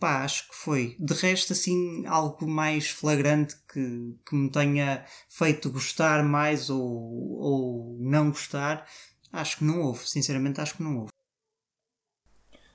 Pá, 0.00 0.24
acho 0.24 0.48
que 0.48 0.54
foi. 0.54 0.96
De 0.98 1.12
resto, 1.12 1.52
assim, 1.52 2.06
algo 2.06 2.48
mais 2.48 2.88
flagrante 2.88 3.54
que, 3.70 4.16
que 4.24 4.34
me 4.34 4.50
tenha 4.50 5.04
feito 5.28 5.70
gostar 5.70 6.24
mais 6.24 6.70
ou, 6.70 6.80
ou 6.80 7.98
não 8.00 8.30
gostar, 8.30 8.86
acho 9.30 9.58
que 9.58 9.64
não 9.64 9.82
houve. 9.82 10.08
Sinceramente, 10.08 10.58
acho 10.58 10.78
que 10.78 10.82
não 10.82 11.00
houve. 11.00 11.12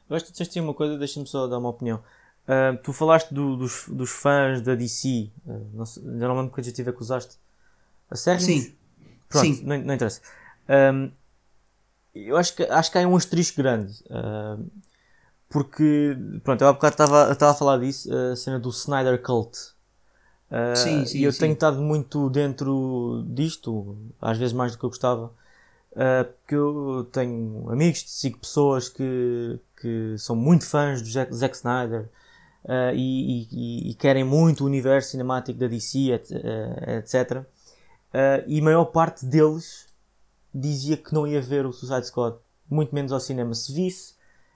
Acho 0.07 0.25
que 0.25 0.31
disseste 0.31 0.59
uma 0.59 0.75
coisa, 0.75 0.99
deixa-me 0.99 1.25
só 1.25 1.47
dar 1.47 1.57
uma 1.57 1.69
opinião. 1.69 1.97
Uh, 2.43 2.77
tu 2.83 2.93
falaste 2.93 3.33
do, 3.33 3.57
dos, 3.57 3.85
dos 3.87 4.11
fãs 4.11 4.61
da 4.61 4.75
DC, 4.75 5.31
uh, 5.47 5.69
não 5.73 5.83
sei, 5.83 6.03
já 6.03 6.27
não 6.27 6.37
lembro 6.37 6.53
que 6.53 6.59
adjetivo 6.59 6.91
é 6.91 6.93
que 6.93 7.01
usaste. 7.01 7.39
A 8.07 8.15
sério? 8.15 8.41
Sim. 8.41 8.75
Pronto, 9.27 9.45
Sim. 9.47 9.63
Não, 9.63 9.79
não 9.79 9.95
interessa. 9.95 10.21
Um, 10.69 11.11
eu 12.13 12.37
acho 12.37 12.55
que, 12.55 12.61
acho 12.61 12.91
que 12.91 12.99
há 12.99 13.07
um 13.07 13.15
asterisco 13.15 13.57
grande. 13.57 13.93
Uh, 14.03 14.69
porque, 15.49 16.17
pronto, 16.43 16.61
eu 16.61 16.67
há 16.67 16.73
bocado 16.73 16.93
estava, 16.93 17.31
estava 17.31 17.51
a 17.51 17.55
falar 17.55 17.77
disso, 17.79 18.09
a 18.13 18.35
cena 18.35 18.59
do 18.59 18.69
Snyder 18.69 19.21
Cult. 19.21 19.75
Uh, 20.51 20.75
sim, 20.75 21.05
sim, 21.05 21.19
e 21.19 21.23
eu 21.23 21.31
sim. 21.31 21.39
tenho 21.39 21.53
estado 21.53 21.81
muito 21.81 22.29
dentro 22.29 23.23
disto, 23.27 23.97
às 24.21 24.37
vezes 24.37 24.53
mais 24.53 24.71
do 24.71 24.77
que 24.77 24.85
eu 24.85 24.89
gostava. 24.89 25.31
Uh, 25.91 26.25
porque 26.25 26.55
eu 26.55 27.07
tenho 27.11 27.69
amigos, 27.69 28.03
sigo 28.07 28.39
pessoas 28.39 28.89
que, 28.89 29.59
que 29.81 30.15
são 30.17 30.35
muito 30.35 30.65
fãs 30.65 31.01
do 31.01 31.09
Zack, 31.09 31.33
Zack 31.33 31.55
Snyder 31.55 32.09
uh, 32.65 32.93
e, 32.93 33.47
e, 33.51 33.91
e, 33.91 33.93
querem 33.95 34.23
muito 34.23 34.63
o 34.63 34.67
universo 34.67 35.11
cinemático 35.11 35.57
da 35.57 35.67
DC, 35.67 36.11
etc. 36.11 37.43
e 38.45 38.59
a 38.59 38.63
maior 38.63 38.85
parte 38.85 39.25
deles 39.25 39.85
dizia 40.53 40.97
que 40.97 41.13
não 41.13 41.25
ia 41.25 41.41
ver 41.41 41.65
o 41.65 41.71
Suicide 41.71 42.07
Squad, 42.07 42.37
muito 42.69 42.93
menos 42.93 43.11
ao 43.11 43.19
cinema. 43.19 43.53
Se 43.53 43.73
visse, 43.73 44.14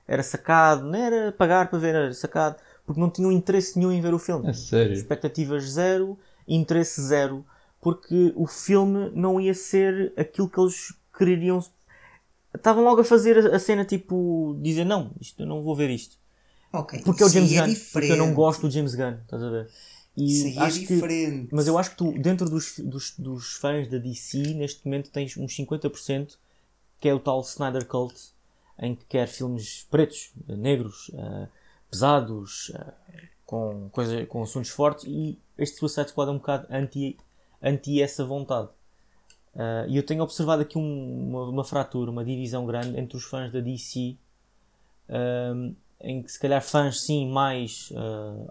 era 0.10 0.24
sacado, 0.24 0.84
não 0.86 0.96
era 0.98 1.32
pagar 1.32 1.70
para 1.70 1.78
ver, 1.78 1.94
era 1.94 2.14
sacado, 2.16 2.56
porque 2.84 3.00
não 3.00 3.12
tinham 3.12 3.32
interesse 3.32 3.78
nenhum 3.78 3.92
em 3.92 4.02
ver 4.02 4.12
o 4.12 4.18
filme. 4.18 4.50
É 4.50 4.54
sério? 4.54 4.94
Expectativas 4.94 5.70
zero, 5.70 6.18
interesse 6.48 7.00
zero, 7.00 7.46
porque 7.80 8.34
o 8.36 8.48
filme 8.48 9.12
não 9.14 9.40
ia 9.40 9.54
ser 9.54 10.12
aquilo 10.18 10.50
que 10.50 10.60
eles 10.60 10.94
queriam. 11.16 11.64
Estavam 12.56 12.84
logo 12.84 13.02
a 13.02 13.04
fazer 13.04 13.54
a 13.54 13.60
cena 13.60 13.86
tipo, 13.86 14.58
dizer 14.60 14.84
não, 14.84 15.12
isto 15.22 15.44
eu 15.44 15.46
não 15.46 15.62
vou 15.62 15.76
ver 15.76 15.92
isto. 15.92 16.18
Okay, 16.74 17.04
porque 17.04 17.22
é 17.22 17.26
o 17.28 17.30
James 17.30 17.52
é 17.52 17.62
Gunn, 17.62 17.68
diferente. 17.68 17.92
porque 17.92 18.12
eu 18.12 18.18
não 18.18 18.34
gosto 18.34 18.62
do 18.62 18.72
James 18.72 18.96
Gunn, 18.96 19.14
estás 19.22 19.44
a 19.44 19.50
ver? 19.50 19.70
E 20.18 20.26
isso 20.26 20.60
é 20.60 20.68
diferente. 20.70 21.48
Que, 21.50 21.56
mas 21.56 21.68
eu 21.68 21.78
acho 21.78 21.92
que 21.92 21.98
tu, 21.98 22.12
dentro 22.14 22.50
dos, 22.50 22.80
dos, 22.80 23.14
dos 23.16 23.54
fãs 23.58 23.88
da 23.88 24.00
DC, 24.00 24.56
neste 24.56 24.84
momento 24.86 25.12
tens 25.12 25.38
uns 25.38 25.56
50% 25.56 26.36
que 27.00 27.08
é 27.08 27.14
o 27.14 27.20
tal 27.20 27.42
Snyder 27.42 27.86
Cult, 27.86 28.16
em 28.80 28.96
que 28.96 29.06
quer 29.06 29.28
filmes 29.28 29.86
pretos, 29.90 30.32
negros, 30.48 31.10
uh, 31.10 31.48
pesados, 31.92 32.70
uh, 32.70 32.94
com, 33.46 33.90
coisa, 33.92 34.26
com 34.26 34.42
assuntos 34.42 34.70
fortes, 34.70 35.06
e 35.06 35.38
este 35.58 35.78
Suicide 35.78 36.10
Squad 36.10 36.30
é 36.30 36.34
um 36.34 36.38
bocado 36.38 36.68
anti, 36.70 37.18
anti 37.62 38.02
essa 38.02 38.26
vontade. 38.26 38.70
Uh, 39.54 39.90
e 39.90 39.98
eu 39.98 40.04
tenho 40.04 40.24
observado 40.24 40.62
aqui 40.62 40.78
um, 40.78 41.30
uma, 41.30 41.50
uma, 41.50 41.64
fratura, 41.64 42.10
uma 42.10 42.24
divisão 42.24 42.66
grande 42.66 42.98
entre 42.98 43.18
os 43.18 43.24
fãs 43.26 43.52
da 43.52 43.60
DC, 43.60 44.16
um, 45.10 45.76
em 46.02 46.24
que 46.24 46.32
se 46.32 46.40
calhar 46.40 46.62
fãs 46.62 47.02
sim 47.02 47.30
mais 47.30 47.92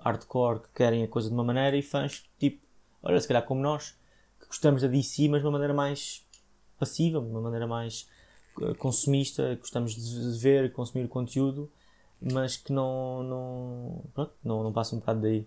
hardcore 0.03 0.61
que 0.61 0.69
querem 0.75 1.03
a 1.03 1.09
coisa 1.09 1.29
de 1.29 1.35
uma 1.35 1.45
maneira 1.45 1.79
e 1.79 1.83
fãs 1.83 2.25
tipo, 2.39 2.61
olha, 3.03 3.19
se 3.19 3.27
calhar 3.27 3.43
como 3.47 3.63
nós, 3.63 3.97
que 4.39 4.47
gostamos 4.47 4.83
da 4.83 4.89
DC, 4.89 5.29
mas 5.29 5.41
de 5.41 5.47
uma 5.47 5.53
maneira 5.53 5.73
mais 5.73 6.27
passiva, 6.79 7.21
de 7.21 7.27
uma 7.27 7.41
maneira 7.41 7.67
mais 7.67 8.07
consumista, 8.79 9.55
gostamos 9.57 9.95
de 9.95 10.39
ver 10.39 10.73
consumir 10.73 11.09
conteúdo, 11.09 11.71
mas 12.21 12.57
que 12.57 12.73
não, 12.73 13.23
não, 13.23 14.05
pronto, 14.15 14.33
não, 14.45 14.63
não 14.63 14.73
passa 14.73 14.97
um 14.97 14.99
bocado 14.99 15.21
daí. 15.21 15.47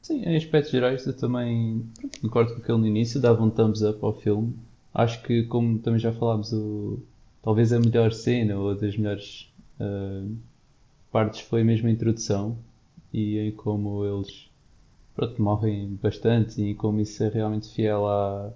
Sim, 0.00 0.24
em 0.24 0.36
aspectos 0.36 0.72
gerais 0.72 1.06
eu 1.06 1.16
também 1.16 1.88
concordo 2.20 2.54
com 2.54 2.60
aquele 2.60 2.78
no 2.78 2.86
início, 2.86 3.20
dava 3.20 3.42
um 3.42 3.50
thumbs 3.50 3.82
up 3.82 4.04
ao 4.04 4.12
filme. 4.12 4.58
Acho 4.92 5.22
que, 5.22 5.44
como 5.44 5.78
também 5.78 6.00
já 6.00 6.12
falámos, 6.12 6.52
o, 6.52 7.00
talvez 7.40 7.72
a 7.72 7.78
melhor 7.78 8.12
cena 8.12 8.58
ou 8.58 8.74
das 8.74 8.96
melhores 8.96 9.52
uh, 9.80 10.36
partes 11.10 11.40
foi 11.42 11.62
mesmo 11.62 11.88
a 11.88 11.90
introdução 11.90 12.58
e 13.12 13.38
em 13.38 13.52
como 13.52 14.04
eles 14.04 14.50
pronto, 15.14 15.40
morrem 15.40 15.98
bastante 16.02 16.60
e 16.62 16.74
como 16.74 17.00
isso 17.00 17.22
é 17.22 17.28
realmente 17.28 17.68
fiel 17.68 18.06
à, 18.06 18.52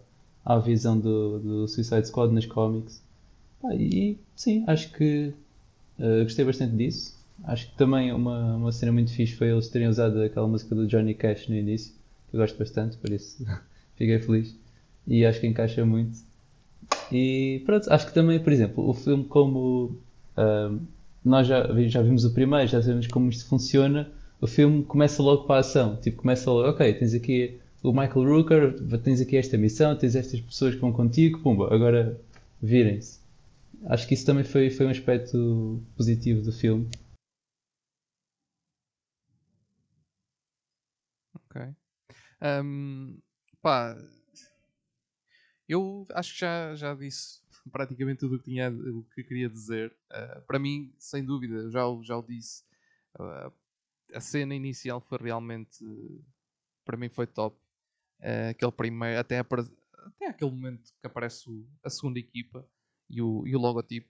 à 0.47 0.59
visão 0.61 0.97
do, 0.99 1.41
do 1.41 1.69
Suicide 1.69 2.07
Squad 2.07 2.33
nas 2.33 2.47
cómics. 2.47 3.03
E 3.75 4.17
sim, 4.37 4.65
acho 4.69 4.93
que 4.93 5.35
uh, 5.99 6.23
gostei 6.23 6.45
bastante 6.45 6.77
disso. 6.77 7.17
Acho 7.45 7.67
que 7.69 7.77
também 7.77 8.13
uma, 8.13 8.55
uma 8.55 8.73
cena 8.73 8.93
muito 8.93 9.11
fixe 9.11 9.35
foi 9.35 9.51
eles 9.51 9.69
terem 9.69 9.89
usado 9.89 10.23
aquela 10.23 10.47
música 10.47 10.75
do 10.75 10.87
Johnny 10.87 11.15
Cash 11.15 11.49
no 11.49 11.57
início, 11.57 11.93
que 12.31 12.37
eu 12.37 12.41
gosto 12.41 12.57
bastante, 12.57 12.97
por 12.97 13.11
isso 13.11 13.45
fiquei 13.97 14.21
feliz. 14.21 14.57
E 15.07 15.27
acho 15.27 15.41
que 15.41 15.49
encaixa 15.49 15.85
muito. 15.85 16.17
E 17.11 17.63
pronto, 17.67 17.93
acho 17.93 18.07
que 18.07 18.15
também, 18.15 18.39
por 18.39 18.53
exemplo, 18.53 18.89
o 18.89 18.95
filme 18.95 19.25
como 19.25 19.99
uh, 20.37 20.81
nós 21.25 21.47
já, 21.49 21.67
já 21.89 22.03
vimos 22.03 22.25
o 22.25 22.33
primeiro, 22.33 22.69
já 22.69 22.81
sabemos 22.81 23.09
como 23.09 23.29
isto 23.29 23.47
funciona, 23.49 24.09
o 24.41 24.47
filme 24.47 24.85
começa 24.85 25.21
logo 25.23 25.45
para 25.45 25.57
a 25.57 25.61
ação. 25.61 25.97
Tipo, 25.97 26.19
começa 26.23 26.49
logo, 26.51 26.69
ok, 26.69 26.95
tens 26.95 27.15
aqui 27.15 27.59
o 27.87 27.93
Michael 27.93 28.25
Rooker, 28.25 28.99
tens 29.03 29.21
aqui 29.21 29.37
esta 29.37 29.57
missão, 29.57 29.97
tens 29.97 30.17
estas 30.17 30.41
pessoas 30.41 30.75
que 30.75 30.81
vão 30.81 30.93
contigo, 30.93 31.41
pumba, 31.41 31.73
agora 31.73 32.21
virem-se. 32.61 33.21
Acho 33.85 34.09
que 34.09 34.15
isso 34.15 34.27
também 34.27 34.43
foi, 34.43 34.71
foi 34.71 34.87
um 34.87 34.91
aspecto 34.91 35.81
positivo 35.97 36.43
do 36.43 36.53
filme. 36.53 36.91
Ok. 41.33 41.63
Um, 42.43 43.19
pá, 43.63 43.97
eu 45.69 46.07
acho 46.13 46.33
que 46.33 46.41
já, 46.41 46.75
já 46.75 46.95
disse 46.95 47.41
praticamente 47.71 48.21
tudo 48.21 48.35
o 48.35 48.39
que, 48.39 48.47
tinha, 48.47 48.69
o 48.69 49.05
que 49.15 49.23
queria 49.23 49.49
dizer. 49.49 49.95
Uh, 50.11 50.41
para 50.43 50.59
mim, 50.59 50.93
sem 50.99 51.25
dúvida, 51.25 51.71
já, 51.71 51.83
já 52.03 52.17
o 52.17 52.23
disse. 52.23 52.65
Uh, 53.17 53.53
a 54.13 54.21
cena 54.21 54.57
inicial 54.57 55.01
foi 55.01 55.19
realmente. 55.19 55.85
Para 56.85 56.97
mim, 56.97 57.09
foi 57.09 57.27
top. 57.27 57.57
Uh, 58.21 58.51
aquele 58.51 58.73
primeiro. 58.73 59.21
Até, 59.21 59.39
até 59.39 60.27
aquele 60.27 60.51
momento 60.51 60.93
que 61.01 61.07
aparece 61.07 61.49
o, 61.49 61.67
a 61.85 61.91
segunda 61.91 62.19
equipa 62.19 62.67
e 63.09 63.21
o, 63.23 63.47
e 63.47 63.55
o 63.55 63.59
logotipo. 63.59 64.09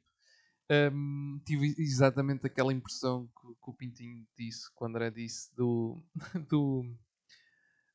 Um, 0.69 1.41
tive 1.45 1.77
exatamente 1.78 2.45
aquela 2.45 2.73
impressão 2.73 3.28
que, 3.28 3.47
que, 3.47 3.70
o 3.70 3.73
Pintinho 3.73 4.27
disse 4.37 4.69
quando 4.74 4.97
André 4.97 5.12
disse 5.12 5.55
do, 5.55 6.03
do 6.51 6.85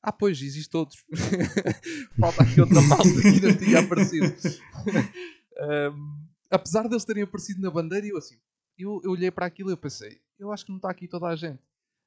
ah, 0.02 0.12
pois, 0.12 0.42
existe 0.42 0.76
outros. 0.76 1.04
Falta 2.20 2.44
aqui 2.44 2.60
outra 2.60 2.82
malta 2.88 3.04
que 3.04 3.28
ainda 3.28 3.56
tinha 3.56 3.80
aparecido. 3.80 4.26
um, 5.94 6.28
apesar 6.50 6.88
deles 6.88 7.06
terem 7.06 7.24
aparecido 7.24 7.62
na 7.62 7.70
bandeira, 7.70 8.08
eu 8.08 8.18
assim, 8.18 8.40
eu, 8.78 9.00
eu 9.04 9.12
olhei 9.12 9.30
para 9.30 9.46
aquilo 9.46 9.70
e 9.70 9.74
eu 9.74 9.78
pensei, 9.78 10.20
eu 10.40 10.52
acho 10.52 10.66
que 10.66 10.72
não 10.72 10.78
está 10.78 10.90
aqui 10.90 11.08
toda 11.08 11.28
a 11.28 11.36
gente. 11.36 11.62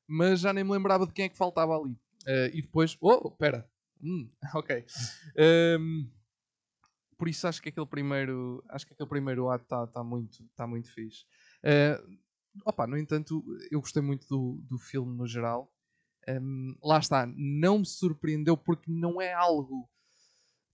Mas 0.09 0.41
já 0.41 0.53
nem 0.53 0.65
me 0.65 0.73
lembrava 0.73 1.07
de 1.07 1.13
quem 1.13 1.27
é 1.27 1.29
que 1.29 1.37
faltava 1.37 1.77
ali. 1.77 1.93
Uh, 2.27 2.51
e 2.53 2.63
depois, 2.63 2.97
oh, 3.01 3.29
espera. 3.29 3.69
Hum, 4.05 4.31
ok. 4.55 4.85
Um, 5.81 6.11
por 7.17 7.29
isso 7.29 7.49
acho 7.49 7.63
que 7.63 7.71
aquele 7.71 7.87
primeiro, 7.87 8.63
acho 8.69 8.87
que 8.87 8.93
aquele 8.93 9.09
primeiro 9.09 9.49
ato 9.49 9.65
está 9.65 9.87
tá 9.87 10.05
muito, 10.05 10.45
tá 10.55 10.67
muito 10.67 10.93
fixe. 10.93 11.25
Uh, 11.65 12.19
opa, 12.67 12.87
no 12.87 12.99
entanto, 12.99 13.43
eu 13.71 13.81
gostei 13.81 14.03
muito 14.03 14.27
do, 14.29 14.61
do 14.69 14.79
filme 14.79 15.17
no 15.17 15.27
geral. 15.27 15.73
Um, 16.29 16.77
lá 16.83 16.99
está, 16.99 17.27
não 17.35 17.79
me 17.79 17.87
surpreendeu 17.87 18.57
porque 18.57 18.91
não 18.91 19.21
é 19.21 19.33
algo. 19.33 19.89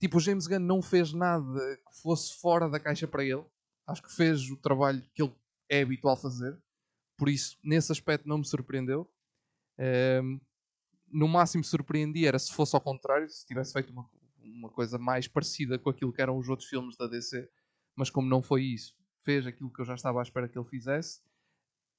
Tipo, 0.00 0.16
o 0.16 0.20
James 0.20 0.46
Gunn 0.46 0.60
não 0.60 0.82
fez 0.82 1.12
nada 1.12 1.76
que 1.76 2.02
fosse 2.02 2.34
fora 2.40 2.68
da 2.68 2.80
caixa 2.80 3.06
para 3.06 3.24
ele. 3.24 3.44
Acho 3.86 4.02
que 4.02 4.12
fez 4.12 4.50
o 4.50 4.56
trabalho 4.56 5.02
que 5.14 5.22
ele 5.22 5.34
é 5.68 5.82
habitual 5.82 6.16
fazer. 6.16 6.58
Por 7.16 7.28
isso, 7.28 7.58
nesse 7.62 7.92
aspecto, 7.92 8.26
não 8.26 8.38
me 8.38 8.46
surpreendeu. 8.46 9.08
Um, 9.78 10.40
no 11.12 11.28
máximo, 11.28 11.64
surpreendi 11.64 12.26
era 12.26 12.38
se 12.38 12.52
fosse 12.52 12.74
ao 12.74 12.80
contrário, 12.80 13.28
se 13.28 13.46
tivesse 13.46 13.72
feito 13.72 13.90
uma, 13.92 14.08
uma 14.42 14.70
coisa 14.70 14.98
mais 14.98 15.26
parecida 15.28 15.78
com 15.78 15.90
aquilo 15.90 16.12
que 16.12 16.22
eram 16.22 16.38
os 16.38 16.48
outros 16.48 16.68
filmes 16.68 16.96
da 16.96 17.06
DC. 17.06 17.48
Mas, 17.96 18.10
como 18.10 18.28
não 18.28 18.42
foi 18.42 18.64
isso, 18.64 18.96
fez 19.24 19.46
aquilo 19.46 19.72
que 19.72 19.80
eu 19.80 19.84
já 19.84 19.94
estava 19.94 20.20
à 20.20 20.22
espera 20.22 20.48
que 20.48 20.58
ele 20.58 20.68
fizesse. 20.68 21.20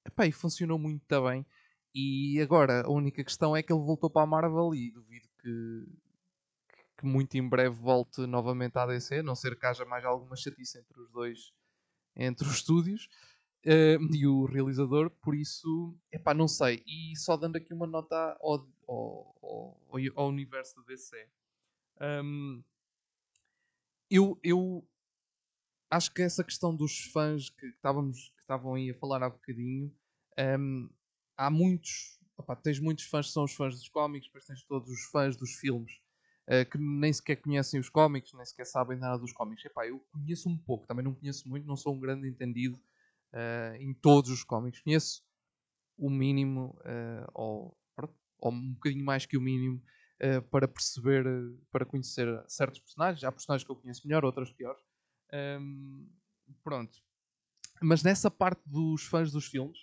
Epá, 0.06 0.26
e 0.26 0.32
funcionou 0.32 0.80
muito 0.80 1.06
bem. 1.24 1.46
E 1.94 2.40
agora 2.42 2.84
a 2.86 2.90
única 2.90 3.24
questão 3.24 3.56
é 3.56 3.62
que 3.62 3.72
ele 3.72 3.84
voltou 3.84 4.10
para 4.10 4.24
a 4.24 4.26
Marvel 4.26 4.74
e 4.74 4.92
duvido 4.92 5.28
que, 5.42 5.86
que 6.98 7.06
muito 7.06 7.36
em 7.36 7.48
breve 7.48 7.76
volte 7.76 8.22
novamente 8.22 8.78
à 8.78 8.86
DC, 8.86 9.20
a 9.20 9.24
não 9.24 9.36
ser 9.36 9.60
que 9.60 9.66
haja 9.66 9.86
mais 9.86 10.06
alguma 10.06 10.36
chatice 10.36 10.80
entre 10.80 11.02
os 11.02 11.12
dois, 11.12 11.54
entre 12.16 12.48
os 12.48 12.56
estúdios 12.56 13.10
uh, 13.66 14.16
e 14.16 14.28
o 14.28 14.46
realizador, 14.46 15.10
por 15.22 15.36
isso, 15.36 15.98
epá, 16.12 16.34
não 16.34 16.48
sei. 16.48 16.84
E 16.86 17.16
só 17.18 17.38
dando 17.38 17.58
aqui 17.58 17.74
uma 17.74 17.88
nota 17.88 18.38
ao, 18.42 18.68
ao, 18.88 19.36
ao, 19.42 19.78
ao 20.16 20.30
universo 20.30 20.76
da 20.78 20.84
DC. 20.84 21.28
Um, 22.02 22.64
eu, 24.10 24.40
eu 24.44 24.88
acho 25.90 26.14
que 26.14 26.22
essa 26.22 26.44
questão 26.44 26.76
dos 26.76 27.06
fãs 27.12 27.50
que, 27.50 27.68
estávamos, 27.68 28.30
que 28.36 28.42
estavam 28.42 28.76
aí 28.76 28.90
a 28.90 28.96
falar 28.96 29.24
há 29.24 29.30
bocadinho, 29.30 29.94
um, 30.60 30.90
há 31.38 31.50
muitos, 31.50 32.20
opa, 32.38 32.56
tens 32.56 32.80
muitos 32.80 33.06
fãs 33.06 33.28
que 33.28 33.34
são 33.34 33.44
os 33.44 33.54
fãs 33.54 33.76
dos 33.76 33.90
cómics, 33.90 34.28
depois 34.28 34.46
tens 34.46 34.64
todos 34.64 34.90
os 34.90 35.04
fãs 35.06 35.38
dos 35.38 35.52
filmes 35.56 36.02
uh, 36.48 36.70
que 36.70 36.78
nem 36.78 37.14
sequer 37.14 37.38
conhecem 37.38 37.80
os 37.80 37.90
cómics, 37.90 38.34
nem 38.34 38.46
sequer 38.46 38.66
sabem 38.66 38.98
nada 38.98 39.20
dos 39.20 39.32
cómics. 39.32 39.64
Epá, 39.64 39.88
eu 39.88 40.00
conheço 40.12 40.50
um 40.50 40.58
pouco, 40.58 40.88
também 40.88 41.04
não 41.06 41.14
conheço 41.14 41.48
muito, 41.48 41.68
não 41.68 41.78
sou 41.78 41.94
um 41.94 42.00
grande 42.00 42.28
entendido 42.28 42.82
uh, 43.34 43.76
em 43.76 43.94
todos 43.94 44.30
os 44.30 44.44
cómics. 44.44 44.82
Conheço 44.82 45.24
o 45.98 46.10
mínimo, 46.10 46.78
uh, 46.82 47.32
ou, 47.34 47.78
ou 48.40 48.52
um 48.52 48.74
bocadinho 48.74 49.06
mais 49.06 49.26
que 49.26 49.38
o 49.38 49.42
mínimo, 49.42 49.82
para 50.52 50.68
perceber, 50.68 51.26
para 51.72 51.84
conhecer 51.84 52.28
certos 52.48 52.80
personagens. 52.80 53.24
Há 53.24 53.32
personagens 53.32 53.66
que 53.66 53.72
eu 53.72 53.76
conheço 53.76 54.08
melhor, 54.08 54.24
outras 54.24 54.52
piores. 54.52 54.80
Um, 55.34 56.08
pronto. 56.64 57.00
Mas 57.82 58.04
nessa 58.04 58.30
parte 58.30 58.62
dos 58.64 59.04
fãs 59.04 59.32
dos 59.32 59.48
filmes, 59.48 59.80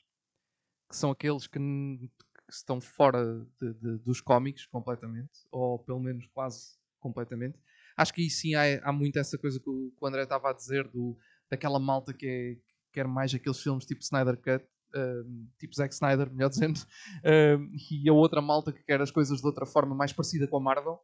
que 0.89 0.97
são 0.97 1.11
aqueles 1.11 1.49
que, 1.49 1.59
que 1.59 2.53
estão 2.53 2.81
fora 2.81 3.45
de, 3.61 3.75
de, 3.75 3.99
dos 3.99 4.21
cómics 4.21 4.65
completamente, 4.67 5.47
ou 5.51 5.79
pelo 5.79 5.99
menos 5.99 6.27
quase 6.29 6.79
completamente. 7.01 7.59
Acho 7.97 8.15
que 8.15 8.23
aí 8.23 8.31
sim 8.31 8.55
há, 8.55 8.63
há 8.89 8.93
muito 8.93 9.19
essa 9.19 9.37
coisa 9.37 9.59
que 9.59 9.69
o, 9.69 9.91
que 9.91 9.99
o 10.01 10.07
André 10.07 10.23
estava 10.23 10.51
a 10.51 10.53
dizer, 10.53 10.87
do, 10.89 11.19
daquela 11.51 11.81
malta 11.81 12.15
que, 12.15 12.27
é, 12.27 12.68
que 12.89 12.95
quer 12.95 13.07
mais 13.07 13.35
aqueles 13.35 13.61
filmes 13.61 13.85
tipo 13.85 14.03
Snyder 14.03 14.37
Cut, 14.37 14.65
uh, 14.95 15.49
tipo 15.59 15.75
Zack 15.75 15.95
Snyder, 15.95 16.31
melhor 16.31 16.49
dizendo, 16.49 16.79
uh, 17.25 17.77
e 17.91 18.09
a 18.09 18.13
outra 18.13 18.41
malta 18.41 18.73
que 18.73 18.83
quer 18.83 19.01
as 19.01 19.11
coisas 19.11 19.41
de 19.41 19.47
outra 19.47 19.67
forma, 19.67 19.95
mais 19.95 20.13
parecida 20.13 20.47
com 20.47 20.57
a 20.57 20.61
Marvel, 20.61 20.99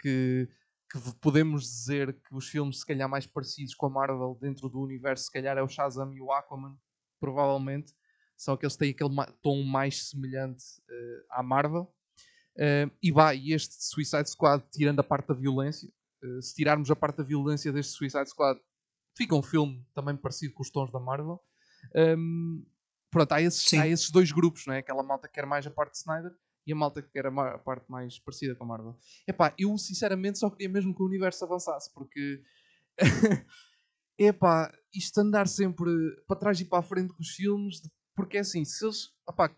que, 0.00 0.48
que 0.90 0.98
podemos 1.20 1.62
dizer 1.62 2.12
que 2.12 2.34
os 2.34 2.48
filmes 2.48 2.80
se 2.80 2.86
calhar 2.86 3.08
mais 3.08 3.26
parecidos 3.26 3.74
com 3.74 3.86
a 3.86 3.90
Marvel 3.90 4.36
dentro 4.40 4.68
do 4.68 4.80
universo, 4.80 5.24
se 5.24 5.32
calhar 5.32 5.56
é 5.56 5.62
o 5.62 5.68
Shazam 5.68 6.12
e 6.12 6.20
o 6.20 6.32
Aquaman, 6.32 6.76
provavelmente, 7.20 7.94
aqueles 8.48 8.74
que 8.74 8.78
têm 8.80 8.90
aquele 8.90 9.36
tom 9.40 9.62
mais 9.62 10.08
semelhante 10.08 10.64
uh, 10.88 11.24
à 11.30 11.42
Marvel. 11.42 11.92
E 13.00 13.10
vai, 13.12 13.38
e 13.38 13.54
este 13.54 13.74
Suicide 13.82 14.28
Squad, 14.28 14.62
tirando 14.70 14.98
a 14.98 15.04
parte 15.04 15.28
da 15.28 15.34
violência, 15.34 15.88
uh, 16.24 16.42
se 16.42 16.54
tirarmos 16.54 16.90
a 16.90 16.96
parte 16.96 17.18
da 17.18 17.22
violência 17.22 17.72
deste 17.72 17.92
Suicide 17.92 18.28
Squad, 18.28 18.60
fica 19.14 19.34
um 19.34 19.42
filme 19.42 19.84
também 19.94 20.16
parecido 20.16 20.54
com 20.54 20.62
os 20.62 20.70
tons 20.70 20.90
da 20.90 21.00
Marvel. 21.00 21.40
Um, 21.94 22.64
pronto, 23.10 23.32
há 23.32 23.42
esses, 23.42 23.72
há 23.74 23.86
esses 23.86 24.10
dois 24.10 24.32
grupos, 24.32 24.66
não 24.66 24.74
é? 24.74 24.78
Aquela 24.78 25.02
malta 25.02 25.28
que 25.28 25.34
quer 25.34 25.46
mais 25.46 25.66
a 25.66 25.70
parte 25.70 25.92
de 25.92 25.98
Snyder 25.98 26.34
e 26.66 26.72
a 26.72 26.76
malta 26.76 27.02
que 27.02 27.10
quer 27.10 27.26
a, 27.26 27.58
parte 27.58 27.90
mais 27.90 28.18
parecida 28.18 28.54
com 28.54 28.64
a 28.64 28.66
Marvel. 28.66 28.96
Epá, 29.26 29.54
eu 29.58 29.76
sinceramente 29.76 30.38
só 30.38 30.48
queria 30.48 30.68
mesmo 30.68 30.94
que 30.94 31.02
o 31.02 31.06
universo 31.06 31.44
avançasse, 31.44 31.92
porque. 31.92 32.42
Epá, 34.18 34.72
isto 34.94 35.18
andar 35.18 35.48
sempre 35.48 35.90
para 36.26 36.38
trás 36.38 36.60
e 36.60 36.64
para 36.64 36.78
a 36.78 36.82
frente 36.82 37.12
com 37.12 37.22
os 37.22 37.30
filmes, 37.30 37.80
porque 38.14 38.36
é 38.36 38.40
assim, 38.40 38.64
se 38.64 38.84
eles, 38.84 39.10
opá, 39.26 39.50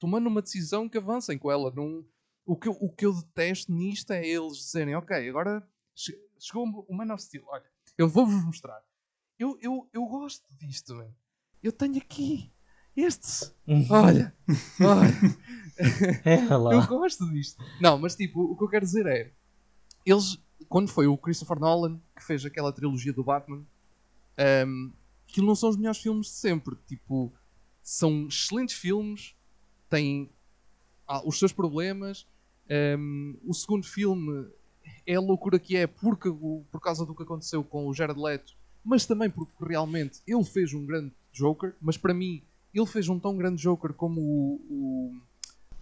tomando 0.00 0.26
uma 0.26 0.42
decisão 0.42 0.88
que 0.88 0.98
avancem 0.98 1.38
com 1.38 1.50
ela, 1.50 1.70
não, 1.70 2.04
o, 2.46 2.56
que 2.56 2.68
eu, 2.68 2.72
o 2.80 2.90
que 2.90 3.06
eu 3.06 3.12
detesto 3.12 3.72
nisto 3.72 4.10
é 4.10 4.26
eles 4.26 4.56
dizerem, 4.56 4.96
ok, 4.96 5.28
agora 5.28 5.66
chegou 6.38 6.64
o 6.88 6.94
Man 6.94 7.12
of 7.12 7.22
Steel, 7.22 7.44
olha, 7.46 7.70
eu 7.96 8.08
vou-vos 8.08 8.44
mostrar. 8.44 8.82
Eu, 9.38 9.58
eu, 9.60 9.88
eu 9.92 10.06
gosto 10.06 10.44
disto, 10.58 10.94
man. 10.94 11.10
Eu 11.62 11.72
tenho 11.72 11.96
aqui 11.96 12.52
estes. 12.96 13.54
Olha, 13.90 14.34
olha. 14.80 15.14
É 16.24 16.56
lá. 16.56 16.72
eu 16.72 16.86
gosto 16.86 17.28
disto. 17.32 17.60
Não, 17.80 17.98
mas 17.98 18.14
tipo, 18.14 18.40
o 18.40 18.56
que 18.56 18.62
eu 18.62 18.68
quero 18.68 18.84
dizer 18.84 19.06
é, 19.06 19.32
eles, 20.06 20.38
quando 20.68 20.88
foi 20.88 21.08
o 21.08 21.18
Christopher 21.18 21.58
Nolan 21.58 22.00
que 22.14 22.22
fez 22.22 22.44
aquela 22.44 22.72
trilogia 22.72 23.12
do 23.12 23.24
Batman, 23.24 23.66
um, 24.68 24.92
aquilo 25.28 25.48
não 25.48 25.56
são 25.56 25.68
os 25.68 25.76
melhores 25.76 25.98
filmes 25.98 26.28
de 26.28 26.32
sempre. 26.34 26.76
Tipo, 26.86 27.32
são 27.82 28.28
excelentes 28.28 28.76
filmes, 28.76 29.34
têm 29.90 30.30
ah, 31.08 31.26
os 31.26 31.38
seus 31.40 31.52
problemas. 31.52 32.24
Um, 32.70 33.36
o 33.44 33.52
segundo 33.52 33.84
filme 33.84 34.48
é 35.06 35.14
a 35.14 35.20
loucura 35.20 35.58
que 35.58 35.76
é 35.76 35.86
porque, 35.86 36.30
por 36.70 36.80
causa 36.80 37.04
do 37.04 37.14
que 37.14 37.22
aconteceu 37.22 37.62
com 37.62 37.86
o 37.86 37.94
Jared 37.94 38.20
Leto, 38.20 38.54
mas 38.84 39.06
também 39.06 39.30
porque 39.30 39.52
realmente 39.64 40.20
ele 40.26 40.44
fez 40.44 40.72
um 40.74 40.84
grande 40.84 41.12
Joker. 41.32 41.74
Mas 41.80 41.96
para 41.96 42.14
mim, 42.14 42.42
ele 42.74 42.86
fez 42.86 43.08
um 43.08 43.18
tão 43.18 43.36
grande 43.36 43.62
Joker 43.62 43.92
como 43.92 44.20
o. 44.20 45.14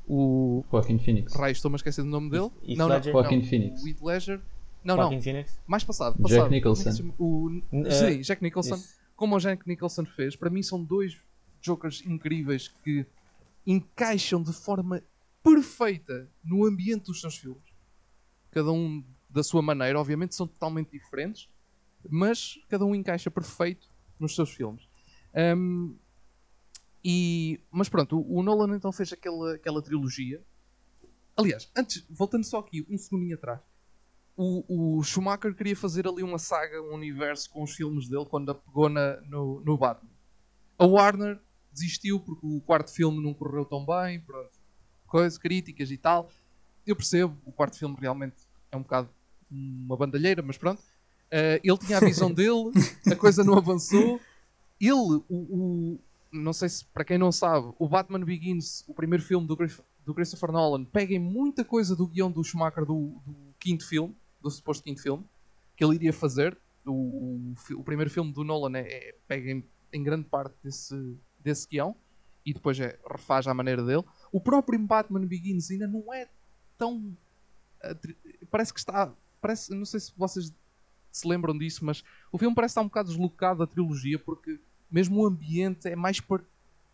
o, 0.06 0.60
o... 0.60 0.64
Joaquin 0.70 0.98
Phoenix. 0.98 1.34
Rai, 1.34 1.52
estou-me 1.52 1.74
a 1.74 1.76
esquecer 1.76 2.02
do 2.02 2.08
nome 2.08 2.30
dele. 2.30 2.50
E 2.62 2.76
não, 2.76 2.88
não, 2.88 3.02
Joaquin 3.02 3.38
não, 3.38 3.44
Phoenix. 3.44 3.82
O 3.82 3.88
Heath 3.88 4.02
Ledger. 4.02 4.40
Não, 4.84 4.96
Joaquin 4.96 5.16
não. 5.16 5.22
Phoenix? 5.22 5.58
Mais 5.66 5.84
passado. 5.84 6.20
passado. 6.20 6.38
Jack 6.40 6.50
Nicholson. 6.50 7.12
O, 7.18 7.48
uh, 7.48 7.90
sim, 7.90 8.20
Jack 8.20 8.42
Nicholson. 8.42 8.76
Isso. 8.76 9.02
Como 9.16 9.36
o 9.36 9.38
Jack 9.38 9.66
Nicholson 9.68 10.04
fez, 10.04 10.34
para 10.36 10.50
mim 10.50 10.62
são 10.62 10.82
dois 10.82 11.16
Jokers 11.60 12.02
incríveis 12.04 12.68
que 12.68 13.06
encaixam 13.66 14.42
de 14.42 14.52
forma 14.52 15.02
perfeita 15.42 16.28
no 16.44 16.66
ambiente 16.66 17.06
dos 17.06 17.20
seus 17.20 17.36
filmes. 17.36 17.62
Cada 18.52 18.70
um 18.70 19.04
da 19.28 19.42
sua 19.42 19.62
maneira, 19.62 19.98
obviamente 19.98 20.34
são 20.34 20.46
totalmente 20.46 20.90
diferentes, 20.90 21.48
mas 22.08 22.58
cada 22.68 22.84
um 22.84 22.94
encaixa 22.94 23.30
perfeito 23.30 23.88
nos 24.18 24.34
seus 24.34 24.50
filmes. 24.50 24.86
Um, 25.34 25.96
e, 27.04 27.60
mas 27.70 27.88
pronto, 27.88 28.24
o, 28.28 28.42
Nolan 28.42 28.76
então 28.76 28.92
fez 28.92 29.12
aquela, 29.12 29.54
aquela 29.54 29.82
trilogia. 29.82 30.40
Aliás, 31.36 31.70
antes, 31.76 32.04
voltando 32.08 32.44
só 32.44 32.58
aqui 32.58 32.86
um 32.88 32.96
segundinho 32.96 33.34
atrás, 33.34 33.60
o, 34.36 34.98
o 34.98 35.02
Schumacher 35.02 35.54
queria 35.54 35.74
fazer 35.74 36.06
ali 36.06 36.22
uma 36.22 36.38
saga, 36.38 36.80
um 36.82 36.94
universo 36.94 37.50
com 37.50 37.62
os 37.62 37.74
filmes 37.74 38.08
dele 38.08 38.26
quando 38.26 38.50
a 38.50 38.54
pegou 38.54 38.88
na, 38.88 39.20
no, 39.22 39.60
no 39.60 39.76
Batman. 39.76 40.10
A 40.78 40.86
Warner 40.86 41.40
desistiu 41.72 42.20
porque 42.20 42.46
o 42.46 42.60
quarto 42.60 42.92
filme 42.92 43.22
não 43.22 43.34
correu 43.34 43.64
tão 43.64 43.84
bem, 43.84 44.20
pronto, 44.20 44.52
coisas, 45.06 45.38
críticas 45.38 45.90
e 45.90 45.96
tal. 45.96 46.30
Eu 46.86 46.96
percebo, 46.96 47.36
o 47.44 47.52
quarto 47.52 47.78
filme 47.78 47.96
realmente 48.00 48.36
é 48.70 48.76
um 48.76 48.82
bocado 48.82 49.08
uma 49.50 49.96
bandalheira, 49.96 50.42
mas 50.42 50.56
pronto. 50.56 50.80
Uh, 50.80 51.60
ele 51.62 51.78
tinha 51.78 51.98
a 51.98 52.00
visão 52.00 52.32
dele, 52.32 52.72
a 53.10 53.16
coisa 53.16 53.44
não 53.44 53.56
avançou. 53.56 54.20
Ele, 54.80 54.90
o, 54.92 55.24
o, 55.28 56.00
não 56.32 56.52
sei 56.52 56.68
se 56.68 56.84
para 56.86 57.04
quem 57.04 57.18
não 57.18 57.30
sabe, 57.30 57.72
o 57.78 57.88
Batman 57.88 58.24
Begins, 58.24 58.84
o 58.88 58.94
primeiro 58.94 59.22
filme 59.22 59.46
do, 59.46 59.56
do 60.04 60.14
Christopher 60.14 60.50
Nolan, 60.50 60.84
pega 60.84 61.14
em 61.14 61.18
muita 61.18 61.64
coisa 61.64 61.94
do 61.94 62.06
guião 62.06 62.30
do 62.30 62.42
Schumacher 62.42 62.84
do, 62.84 63.20
do 63.24 63.54
quinto 63.58 63.86
filme, 63.86 64.14
do 64.40 64.50
suposto 64.50 64.82
quinto 64.82 65.02
filme, 65.02 65.24
que 65.76 65.84
ele 65.84 65.94
iria 65.94 66.12
fazer. 66.12 66.56
O, 66.84 66.90
o, 66.90 67.54
o 67.76 67.84
primeiro 67.84 68.10
filme 68.10 68.32
do 68.32 68.42
Nolan 68.42 68.76
é, 68.78 68.80
é 68.80 69.14
pega 69.28 69.52
em, 69.52 69.64
em 69.92 70.02
grande 70.02 70.24
parte 70.24 70.54
desse, 70.64 71.16
desse 71.38 71.68
guião 71.68 71.94
e 72.44 72.52
depois 72.52 72.78
é, 72.80 72.98
refaz 73.08 73.46
à 73.46 73.54
maneira 73.54 73.84
dele. 73.84 74.04
O 74.32 74.40
próprio 74.40 74.78
Batman 74.80 75.24
Begins 75.24 75.70
ainda 75.70 75.86
não 75.86 76.12
é 76.12 76.26
tão. 76.82 77.16
Parece 78.50 78.74
que 78.74 78.80
está. 78.80 79.14
Parece, 79.40 79.72
não 79.72 79.84
sei 79.84 80.00
se 80.00 80.12
vocês 80.16 80.52
se 81.12 81.28
lembram 81.28 81.56
disso, 81.56 81.84
mas 81.84 82.02
o 82.32 82.38
filme 82.38 82.54
parece 82.54 82.72
estar 82.72 82.80
um 82.80 82.86
bocado 82.86 83.08
deslocado 83.10 83.60
da 83.60 83.66
trilogia 83.66 84.18
porque 84.18 84.58
mesmo 84.90 85.20
o 85.20 85.26
ambiente 85.26 85.88
é 85.88 85.94
mais. 85.94 86.20
Par... 86.20 86.44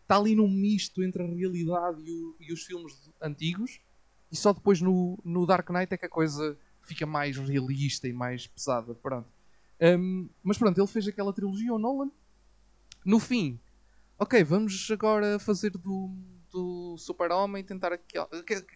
Está 0.03 0.17
ali 0.17 0.35
num 0.35 0.49
misto 0.49 1.03
entre 1.03 1.23
a 1.23 1.27
realidade 1.27 2.01
e, 2.03 2.11
o, 2.11 2.35
e 2.39 2.53
os 2.53 2.63
filmes 2.63 3.11
antigos 3.21 3.79
e 4.31 4.35
só 4.35 4.53
depois 4.53 4.81
no, 4.81 5.19
no 5.23 5.45
Dark 5.45 5.69
Knight 5.69 5.93
é 5.93 5.97
que 5.97 6.05
a 6.05 6.09
coisa 6.09 6.57
fica 6.81 7.05
mais 7.05 7.37
realista 7.37 8.07
e 8.07 8.13
mais 8.13 8.47
pesada. 8.47 8.93
Pronto. 8.95 9.27
Um, 9.81 10.29
mas 10.43 10.57
pronto, 10.57 10.79
ele 10.79 10.87
fez 10.87 11.07
aquela 11.07 11.33
trilogia, 11.33 11.73
o 11.73 11.79
Nolan. 11.79 12.11
No 13.05 13.19
fim, 13.19 13.59
ok, 14.17 14.43
vamos 14.43 14.89
agora 14.91 15.39
fazer 15.39 15.71
do, 15.71 16.11
do 16.51 16.97
Super-Homem 16.97 17.63
tentar 17.63 17.93
aqui. 17.93 18.17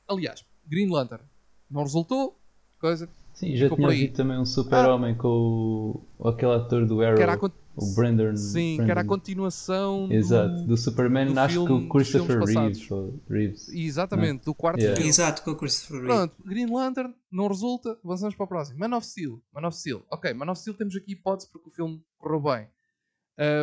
Aliás, 0.08 0.46
Green 0.68 0.90
Lantern 0.90 1.24
não 1.70 1.84
resultou, 1.84 2.40
coisa. 2.80 3.10
Sim, 3.34 3.56
já 3.56 3.68
tinha 3.70 3.90
visto 3.90 4.16
também 4.16 4.38
um 4.38 4.46
Super-Homem 4.46 5.14
ah, 5.14 5.18
com 5.18 6.06
o, 6.20 6.28
aquele 6.28 6.54
ator 6.54 6.86
do 6.86 7.02
Arrow, 7.02 7.52
o 7.76 7.96
Brandon. 7.96 8.36
Sim, 8.38 8.76
Brandon. 8.76 8.86
que 8.86 8.92
era 8.92 9.02
a 9.02 9.06
continuação 9.06 10.08
Exato, 10.12 10.56
do, 10.58 10.68
do 10.68 10.78
Superman, 10.78 11.34
do 11.34 11.40
acho 11.40 11.66
filme, 11.66 11.68
que 11.68 11.88
o 11.88 11.90
Christopher 11.90 12.40
Reeves, 12.44 12.90
Reeves. 13.28 13.70
Exatamente, 13.70 14.46
não? 14.46 14.54
do 14.54 14.54
quarto 14.54 14.80
yeah. 14.80 14.96
filme. 14.96 15.10
Exato, 15.10 15.42
com 15.42 15.52
o 15.52 15.56
Christopher 15.56 16.02
Reeves. 16.02 16.16
Pronto, 16.16 16.36
Green 16.46 16.72
Lantern 16.72 17.16
não 17.32 17.48
resulta, 17.48 17.98
avançamos 18.06 18.36
para 18.36 18.44
o 18.44 18.48
próximo. 18.48 18.78
Man 18.78 18.96
of 18.96 19.08
Steel, 19.08 19.42
Man 19.52 19.68
of 19.68 19.78
Steel. 19.78 20.06
Ok, 20.12 20.32
Man 20.36 20.52
of 20.52 20.62
Steel 20.62 20.78
temos 20.78 20.96
aqui 20.96 21.14
hipótese 21.14 21.50
porque 21.52 21.70
o 21.70 21.72
filme 21.72 22.04
correu 22.20 22.42
bem. 22.42 22.68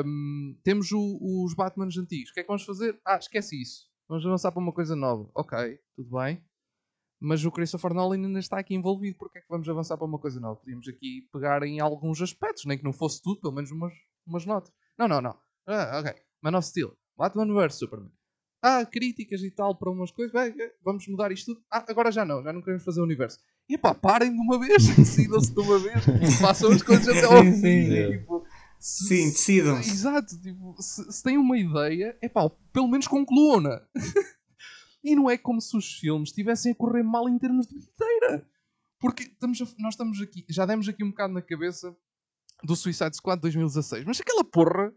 Um, 0.04 0.56
temos 0.64 0.90
o, 0.90 1.44
os 1.44 1.54
Batmans 1.54 1.96
antigos. 1.96 2.30
O 2.30 2.34
que 2.34 2.40
é 2.40 2.42
que 2.42 2.48
vamos 2.48 2.64
fazer? 2.64 2.98
Ah, 3.06 3.16
esquece 3.16 3.60
isso. 3.60 3.88
Vamos 4.08 4.26
avançar 4.26 4.50
para 4.50 4.60
uma 4.60 4.72
coisa 4.72 4.96
nova. 4.96 5.30
Ok, 5.32 5.78
tudo 5.94 6.10
bem. 6.18 6.42
Mas 7.20 7.44
o 7.44 7.50
Christopher 7.52 7.92
Nolan 7.92 8.16
ainda 8.16 8.38
está 8.38 8.58
aqui 8.58 8.74
envolvido. 8.74 9.18
Porque 9.18 9.38
é 9.38 9.40
que 9.42 9.48
vamos 9.48 9.68
avançar 9.68 9.96
para 9.96 10.06
uma 10.06 10.18
coisa 10.18 10.40
nova? 10.40 10.56
Podíamos 10.56 10.88
aqui 10.88 11.28
pegar 11.32 11.62
em 11.62 11.78
alguns 11.78 12.22
aspectos, 12.22 12.64
nem 12.64 12.78
que 12.78 12.84
não 12.84 12.92
fosse 12.92 13.22
tudo, 13.22 13.40
pelo 13.40 13.52
menos 13.52 13.70
umas, 13.70 13.92
umas 14.26 14.46
notas. 14.46 14.72
Não, 14.98 15.06
não, 15.06 15.20
não. 15.20 15.36
Ah, 15.66 16.00
ok. 16.00 16.14
Man 16.42 16.56
of 16.56 16.66
Steel. 16.66 16.96
Batman 17.16 17.52
vs 17.52 17.74
Superman. 17.74 18.10
Ah, 18.62 18.84
críticas 18.84 19.42
e 19.42 19.50
tal 19.50 19.74
para 19.74 19.90
umas 19.90 20.10
coisas. 20.10 20.32
Bem, 20.32 20.54
vamos 20.82 21.06
mudar 21.08 21.30
isto 21.30 21.54
tudo. 21.54 21.64
Ah, 21.70 21.84
agora 21.88 22.10
já 22.10 22.24
não. 22.24 22.42
Já 22.42 22.52
não 22.52 22.62
queremos 22.62 22.84
fazer 22.84 23.00
o 23.00 23.04
universo. 23.04 23.38
E 23.68 23.76
pá, 23.76 23.94
parem 23.94 24.32
de 24.32 24.38
uma 24.38 24.58
vez. 24.58 24.88
Decidam-se 24.96 25.52
de 25.52 25.60
uma 25.60 25.78
vez. 25.78 26.04
Façam 26.40 26.70
as 26.72 26.82
coisas 26.82 27.08
até 27.08 27.24
ao 27.24 27.42
fim. 27.42 28.18
Tipo, 28.18 28.44
Sim, 28.78 29.30
decidam-se. 29.30 29.90
Exato. 29.90 30.40
Tipo, 30.40 30.74
se, 30.80 31.12
se 31.12 31.22
têm 31.22 31.36
uma 31.36 31.58
ideia, 31.58 32.16
é 32.22 32.28
pá, 32.28 32.50
pelo 32.72 32.88
menos 32.88 33.06
concluam-na. 33.06 33.82
e 35.02 35.14
não 35.14 35.30
é 35.30 35.38
como 35.38 35.60
se 35.60 35.76
os 35.76 35.94
filmes 35.94 36.30
estivessem 36.30 36.72
a 36.72 36.74
correr 36.74 37.02
mal 37.02 37.28
em 37.28 37.38
termos 37.38 37.66
de 37.66 37.74
bilheteira. 37.74 38.46
Porque 38.98 39.24
estamos 39.24 39.60
a, 39.62 39.64
nós 39.78 39.94
estamos 39.94 40.20
aqui, 40.20 40.44
já 40.48 40.66
demos 40.66 40.88
aqui 40.88 41.02
um 41.02 41.10
bocado 41.10 41.32
na 41.32 41.40
cabeça 41.40 41.96
do 42.62 42.76
Suicide 42.76 43.16
Squad 43.16 43.40
2016, 43.40 44.04
mas 44.04 44.20
aquela 44.20 44.44
porra 44.44 44.94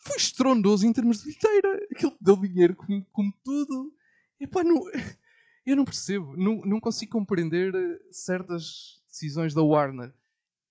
foi 0.00 0.16
estrondoso 0.16 0.86
em 0.86 0.92
termos 0.92 1.18
de 1.18 1.24
bilheteira. 1.24 1.86
Aquilo 1.92 2.16
deu 2.20 2.36
dinheiro 2.36 2.74
como, 2.74 3.04
como 3.12 3.32
tudo. 3.44 3.94
E 4.40 4.46
pá, 4.46 4.64
não, 4.64 4.80
eu 5.66 5.76
não 5.76 5.84
percebo, 5.84 6.36
não, 6.36 6.60
não 6.62 6.80
consigo 6.80 7.12
compreender 7.12 7.74
eh, 7.74 8.00
certas 8.10 9.02
decisões 9.08 9.52
da 9.52 9.62
Warner. 9.62 10.14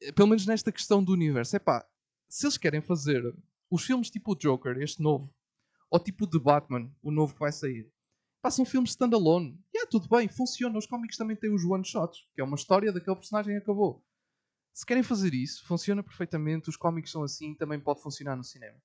Eh, 0.01 0.11
pelo 0.11 0.29
menos 0.29 0.45
nesta 0.45 0.71
questão 0.71 1.03
do 1.03 1.13
universo. 1.13 1.55
É 1.55 1.59
pá, 1.59 1.85
se 2.27 2.45
eles 2.45 2.57
querem 2.57 2.81
fazer 2.81 3.23
os 3.69 3.83
filmes 3.83 4.09
tipo 4.09 4.31
o 4.31 4.35
Joker, 4.35 4.77
este 4.81 5.01
novo, 5.01 5.31
ou 5.89 5.99
tipo 5.99 6.25
o 6.25 6.27
de 6.27 6.39
Batman, 6.39 6.91
o 7.01 7.11
novo 7.11 7.33
que 7.33 7.39
vai 7.39 7.51
sair, 7.51 7.91
pá, 8.47 8.51
são 8.51 8.65
filmes 8.65 8.91
standalone. 8.91 9.59
E 9.73 9.83
é 9.83 9.85
tudo 9.85 10.07
bem, 10.07 10.27
funciona. 10.27 10.77
Os 10.77 10.85
cómics 10.85 11.17
também 11.17 11.35
têm 11.35 11.53
os 11.53 11.63
one-shots, 11.65 12.25
que 12.33 12.41
é 12.41 12.43
uma 12.43 12.55
história 12.55 12.91
daquele 12.91 13.15
personagem 13.15 13.55
e 13.55 13.57
acabou. 13.57 14.03
Se 14.73 14.85
querem 14.85 15.03
fazer 15.03 15.33
isso, 15.33 15.65
funciona 15.65 16.01
perfeitamente. 16.01 16.69
Os 16.69 16.77
cómics 16.77 17.11
são 17.11 17.23
assim, 17.23 17.53
também 17.53 17.79
pode 17.79 18.01
funcionar 18.01 18.35
no 18.35 18.43
cinema. 18.43 18.77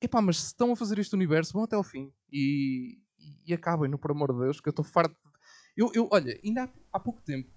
Epá, 0.00 0.22
mas 0.22 0.38
se 0.38 0.46
estão 0.46 0.72
a 0.72 0.76
fazer 0.76 0.98
este 0.98 1.14
universo, 1.14 1.52
vão 1.52 1.64
até 1.64 1.74
ao 1.74 1.82
fim. 1.82 2.12
E, 2.32 2.98
e, 3.18 3.34
e 3.46 3.54
acabem, 3.54 3.90
no 3.90 3.98
por 3.98 4.12
amor 4.12 4.32
de 4.32 4.40
Deus, 4.40 4.60
que 4.60 4.68
eu 4.68 4.70
estou 4.70 4.84
farto. 4.84 5.14
De... 5.14 5.30
Eu, 5.76 5.90
eu, 5.94 6.08
olha, 6.10 6.38
ainda 6.44 6.64
há, 6.64 6.68
há, 6.92 7.00
pouco 7.00 7.20
tempo, 7.22 7.50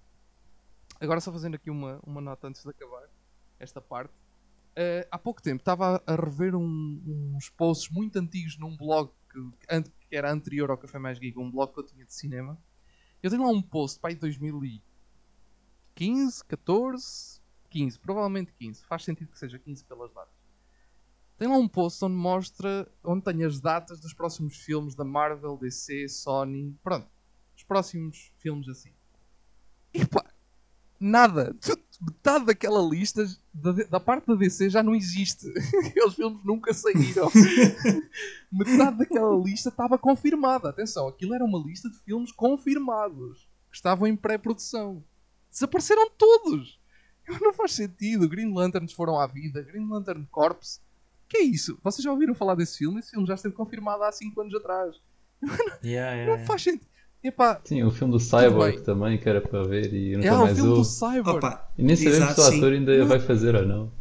agora 1.00 1.20
só 1.20 1.30
fazendo 1.32 1.54
aqui 1.54 1.70
uma, 1.70 2.00
uma 2.04 2.20
nota 2.20 2.48
antes 2.48 2.62
de 2.62 2.70
acabar 2.70 3.08
esta 3.58 3.80
parte. 3.80 4.12
Uh, 4.76 5.06
há 5.10 5.18
pouco 5.18 5.40
tempo 5.40 5.60
estava 5.60 6.02
a 6.04 6.16
rever 6.16 6.56
um, 6.56 7.32
uns 7.36 7.48
posts 7.48 7.88
muito 7.92 8.18
antigos 8.18 8.58
num 8.58 8.76
blog 8.76 9.12
que, 9.30 9.68
que, 10.14 10.18
era 10.18 10.32
anterior 10.32 10.70
ao 10.70 10.78
Café 10.78 10.98
Mais 10.98 11.18
Geek, 11.18 11.38
um 11.38 11.50
blog 11.50 11.72
que 11.72 11.80
eu 11.80 11.84
tinha 11.84 12.04
de 12.04 12.14
cinema. 12.14 12.56
Eu 13.22 13.30
tenho 13.30 13.42
lá 13.42 13.48
um 13.48 13.60
post 13.60 13.98
aí 14.02 14.14
de 14.14 14.20
2015, 14.20 16.44
14, 16.44 17.40
15, 17.70 17.98
provavelmente 17.98 18.52
15. 18.52 18.84
Faz 18.84 19.04
sentido 19.04 19.32
que 19.32 19.38
seja 19.38 19.58
15 19.58 19.84
pelas 19.84 20.12
datas 20.12 20.44
tem 21.36 21.48
lá 21.48 21.56
um 21.56 21.66
post 21.66 22.04
onde 22.04 22.14
mostra, 22.14 22.88
onde 23.02 23.24
tem 23.24 23.42
as 23.44 23.60
datas 23.60 23.98
dos 24.00 24.14
próximos 24.14 24.56
filmes 24.56 24.94
da 24.94 25.04
Marvel, 25.04 25.56
DC, 25.56 26.08
Sony, 26.08 26.78
pronto, 26.82 27.08
os 27.56 27.64
próximos 27.64 28.32
filmes 28.38 28.68
assim. 28.68 28.92
E 29.92 30.06
pá, 30.06 30.23
nada, 31.04 31.56
metade 32.00 32.46
daquela 32.46 32.82
lista 32.82 33.24
da, 33.52 33.72
da 33.72 34.00
parte 34.00 34.26
da 34.26 34.34
DC 34.34 34.70
já 34.70 34.82
não 34.82 34.94
existe. 34.94 35.46
Aqueles 35.86 36.14
filmes 36.14 36.44
nunca 36.44 36.72
saíram. 36.72 37.30
metade 38.50 38.98
daquela 38.98 39.36
lista 39.36 39.68
estava 39.68 39.98
confirmada. 39.98 40.68
Atenção, 40.68 41.08
aquilo 41.08 41.34
era 41.34 41.44
uma 41.44 41.58
lista 41.58 41.88
de 41.88 41.98
filmes 42.00 42.32
confirmados 42.32 43.48
que 43.70 43.76
estavam 43.76 44.06
em 44.06 44.16
pré-produção. 44.16 45.02
Desapareceram 45.50 46.10
todos. 46.10 46.78
Não 47.40 47.54
faz 47.54 47.72
sentido. 47.72 48.28
Green 48.28 48.52
Lanterns 48.52 48.92
foram 48.92 49.18
à 49.18 49.26
vida, 49.26 49.62
Green 49.62 49.88
Lantern 49.88 50.26
Corps 50.30 50.80
que 51.34 51.38
é 51.38 51.42
isso? 51.42 51.78
Vocês 51.82 52.04
já 52.04 52.12
ouviram 52.12 52.34
falar 52.34 52.54
desse 52.54 52.78
filme? 52.78 53.00
Esse 53.00 53.10
filme 53.10 53.26
já 53.26 53.34
esteve 53.34 53.54
confirmado 53.54 54.04
há 54.04 54.12
5 54.12 54.40
anos 54.40 54.54
atrás. 54.54 54.96
Yeah, 55.82 56.14
yeah, 56.14 56.26
não 56.26 56.46
faz 56.46 56.62
sentido. 56.62 56.86
Epá, 57.24 57.58
sim, 57.64 57.82
o 57.82 57.90
filme 57.90 58.12
do 58.12 58.20
Cyborg 58.20 58.82
também, 58.82 59.16
que 59.16 59.26
era 59.26 59.40
para 59.40 59.62
ver 59.64 59.94
e 59.94 60.14
nunca 60.14 60.28
é, 60.28 60.30
mais 60.30 60.52
o 60.52 60.56
filme 60.56 60.74
do 60.74 60.84
Cyborg. 60.84 61.38
Opa, 61.38 61.72
e 61.78 61.82
nem 61.82 61.96
sabemos 61.96 62.18
exato, 62.18 62.42
se 62.42 62.50
o 62.50 62.56
ator 62.58 62.72
ainda 62.74 63.04
vai 63.06 63.18
fazer 63.18 63.54
ou 63.54 63.66
não. 63.66 63.92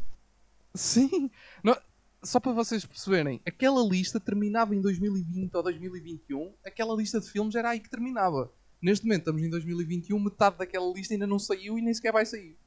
Sim. 0.76 1.32
Não, 1.64 1.74
só 2.22 2.38
para 2.42 2.52
vocês 2.52 2.86
perceberem, 2.86 3.40
aquela 3.46 3.82
lista 3.82 4.20
terminava 4.20 4.76
em 4.76 4.82
2020 4.82 5.56
ou 5.56 5.64
2021. 5.64 6.54
Aquela 6.66 6.94
lista 6.96 7.22
de 7.22 7.30
filmes 7.30 7.56
era 7.56 7.70
aí 7.70 7.80
que 7.80 7.90
terminava. 7.90 8.52
Neste 8.82 9.06
momento 9.06 9.20
estamos 9.20 9.42
em 9.42 9.50
2021, 9.50 10.20
metade 10.20 10.58
daquela 10.58 10.92
lista 10.94 11.14
ainda 11.14 11.26
não 11.26 11.40
saiu 11.40 11.80
e 11.80 11.82
nem 11.82 11.94
sequer 11.94 12.12
vai 12.12 12.26
sair. 12.26 12.58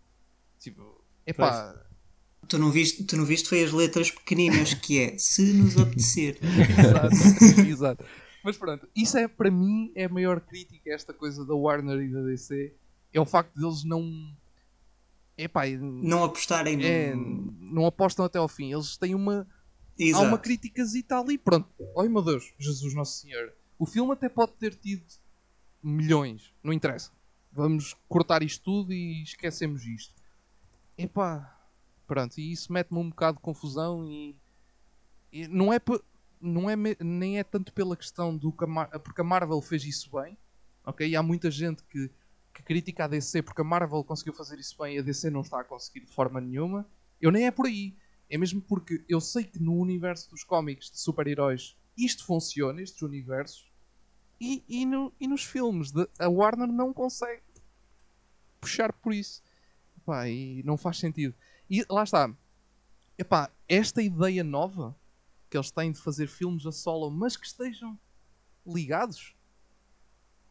Tipo, 0.58 1.04
epá, 1.26 1.74
pois. 1.74 1.86
Tu 2.48 2.58
não, 2.58 2.70
viste, 2.70 3.04
tu 3.04 3.16
não 3.16 3.26
viste 3.26 3.48
foi 3.48 3.62
as 3.62 3.72
letras 3.72 4.10
pequeninas 4.10 4.72
que 4.72 5.00
é 5.00 5.18
se 5.18 5.52
nos 5.52 5.76
apetecer. 5.76 6.38
exato, 6.40 7.60
exato. 7.60 8.04
Mas 8.46 8.56
pronto, 8.56 8.88
isso 8.94 9.18
é 9.18 9.26
para 9.26 9.50
mim 9.50 9.90
é 9.96 10.04
a 10.04 10.08
maior 10.08 10.40
crítica 10.40 10.88
a 10.88 10.94
esta 10.94 11.12
coisa 11.12 11.44
da 11.44 11.52
Warner 11.52 12.00
e 12.00 12.12
da 12.12 12.22
DC. 12.22 12.72
É 13.12 13.20
o 13.20 13.26
facto 13.26 13.52
deles 13.58 13.82
não. 13.82 14.32
Epá, 15.36 15.66
não 15.66 16.22
apostarem 16.22 16.80
é, 16.84 17.12
no... 17.12 17.52
Não 17.60 17.86
apostam 17.86 18.24
até 18.24 18.38
ao 18.38 18.46
fim. 18.46 18.72
Eles 18.72 18.96
têm 18.96 19.16
uma. 19.16 19.48
Exato. 19.98 20.24
Há 20.24 20.28
uma 20.28 20.38
críticazita 20.38 21.18
ali. 21.18 21.36
Pronto. 21.36 21.68
Ai 21.98 22.08
meu 22.08 22.22
Deus, 22.22 22.54
Jesus 22.56 22.94
Nosso 22.94 23.20
Senhor. 23.20 23.52
O 23.76 23.84
filme 23.84 24.12
até 24.12 24.28
pode 24.28 24.52
ter 24.52 24.76
tido 24.76 25.04
milhões. 25.82 26.54
Não 26.62 26.72
interessa. 26.72 27.10
Vamos 27.50 27.96
cortar 28.08 28.44
isto 28.44 28.62
tudo 28.62 28.92
e 28.92 29.24
esquecemos 29.24 29.84
isto. 29.84 30.14
Epá, 30.96 31.56
Pronto, 32.06 32.38
e 32.38 32.52
isso 32.52 32.72
mete-me 32.72 33.00
um 33.00 33.10
bocado 33.10 33.38
de 33.38 33.42
confusão 33.42 34.06
e, 34.08 34.36
e 35.32 35.48
não 35.48 35.72
é 35.72 35.80
não 36.40 36.68
é 36.68 36.76
nem 37.00 37.38
é 37.38 37.44
tanto 37.44 37.72
pela 37.72 37.96
questão 37.96 38.36
do 38.36 38.52
que 38.52 38.64
a 38.64 38.98
porque 38.98 39.20
a 39.20 39.24
Marvel 39.24 39.60
fez 39.60 39.84
isso 39.84 40.10
bem, 40.10 40.36
ok? 40.84 41.08
E 41.08 41.16
há 41.16 41.22
muita 41.22 41.50
gente 41.50 41.82
que, 41.84 42.10
que 42.54 42.62
critica 42.62 43.04
a 43.04 43.08
DC 43.08 43.42
porque 43.42 43.60
a 43.60 43.64
Marvel 43.64 44.04
conseguiu 44.04 44.32
fazer 44.32 44.58
isso 44.58 44.76
bem 44.78 44.96
e 44.96 44.98
a 44.98 45.02
DC 45.02 45.30
não 45.30 45.40
está 45.40 45.60
a 45.60 45.64
conseguir 45.64 46.00
de 46.00 46.12
forma 46.12 46.40
nenhuma. 46.40 46.86
Eu 47.20 47.30
nem 47.30 47.46
é 47.46 47.50
por 47.50 47.66
aí. 47.66 47.96
É 48.28 48.36
mesmo 48.36 48.60
porque 48.60 49.04
eu 49.08 49.20
sei 49.20 49.44
que 49.44 49.60
no 49.60 49.74
universo 49.74 50.28
dos 50.30 50.42
cómics 50.42 50.90
de 50.90 50.98
super-heróis 50.98 51.76
isto 51.96 52.24
funciona, 52.24 52.82
estes 52.82 53.00
universos, 53.02 53.70
e, 54.40 54.62
e, 54.68 54.84
no, 54.84 55.12
e 55.18 55.26
nos 55.26 55.44
filmes 55.44 55.90
de, 55.90 56.06
a 56.18 56.28
Warner 56.28 56.68
não 56.68 56.92
consegue 56.92 57.42
puxar 58.60 58.92
por 58.92 59.14
isso. 59.14 59.42
Pá, 60.04 60.28
e 60.28 60.62
não 60.62 60.76
faz 60.76 60.98
sentido. 60.98 61.34
E 61.70 61.84
lá 61.88 62.04
está. 62.04 62.30
Epá, 63.16 63.50
esta 63.68 64.02
ideia 64.02 64.44
nova 64.44 64.94
que 65.56 65.58
eles 65.58 65.70
têm 65.70 65.90
de 65.90 65.98
fazer 65.98 66.26
filmes 66.26 66.66
a 66.66 66.72
solo, 66.72 67.10
mas 67.10 67.34
que 67.36 67.46
estejam 67.46 67.98
ligados. 68.66 69.34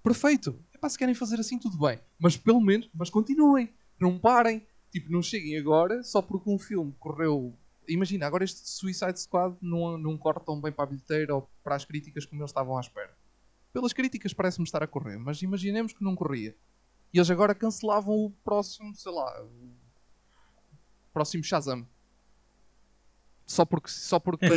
Perfeito. 0.02 0.60
Epá, 0.74 0.90
se 0.90 0.98
querem 0.98 1.14
fazer 1.14 1.40
assim, 1.40 1.60
tudo 1.60 1.78
bem. 1.78 2.00
Mas 2.18 2.36
pelo 2.36 2.60
menos, 2.60 2.90
mas 2.94 3.10
continuem. 3.10 3.72
Não 4.00 4.18
parem. 4.18 4.66
Tipo, 4.92 5.12
não 5.12 5.22
cheguem 5.22 5.58
agora 5.58 6.02
só 6.04 6.22
porque 6.22 6.50
um 6.50 6.58
filme 6.58 6.92
correu. 7.00 7.56
Imagina, 7.88 8.26
agora 8.26 8.44
este 8.44 8.68
Suicide 8.68 9.20
Squad 9.20 9.56
não, 9.62 9.96
não 9.98 10.18
corre 10.18 10.40
tão 10.40 10.60
bem 10.60 10.72
para 10.72 10.86
a 10.86 10.88
bilheteira 10.88 11.36
ou 11.36 11.48
para 11.64 11.76
as 11.76 11.86
críticas 11.86 12.26
como 12.26 12.42
eles 12.42 12.50
estavam 12.50 12.76
à 12.76 12.82
espera. 12.82 13.16
Pelas 13.72 13.94
críticas 13.94 14.34
parece-me 14.34 14.64
estar 14.64 14.82
a 14.82 14.88
correr, 14.88 15.18
mas 15.18 15.42
imaginemos 15.42 15.94
que 15.94 16.04
não 16.04 16.16
corria. 16.16 16.56
E 17.14 17.20
eles 17.20 17.30
agora 17.30 17.54
cancelavam 17.54 18.16
o 18.16 18.32
próximo, 18.44 18.96
sei 18.96 19.12
lá, 19.12 19.46
próximo 21.14 21.44
Shazam. 21.44 21.88
Só 23.46 23.66
porque. 23.66 23.90
Só 23.90 24.20
porque. 24.20 24.48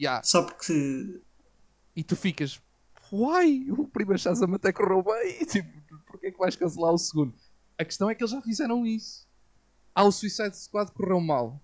Yeah. 0.00 0.22
Só 0.22 0.42
porque. 0.42 1.20
E 1.94 2.02
tu 2.02 2.16
ficas. 2.16 2.60
Uai, 3.12 3.66
o 3.70 3.86
primeiro 3.86 4.18
Shazam 4.18 4.52
até 4.54 4.72
correu 4.72 5.02
bem. 5.02 5.44
Tipo, 5.46 5.68
porquê 6.06 6.28
é 6.28 6.30
que 6.30 6.38
vais 6.38 6.56
cancelar 6.56 6.92
o 6.92 6.98
segundo? 6.98 7.34
A 7.78 7.84
questão 7.84 8.10
é 8.10 8.14
que 8.14 8.22
eles 8.22 8.32
já 8.32 8.42
fizeram 8.42 8.86
isso. 8.86 9.26
Ah, 9.94 10.04
o 10.04 10.12
Suicide 10.12 10.56
Squad 10.56 10.90
correu 10.92 11.20
mal. 11.20 11.62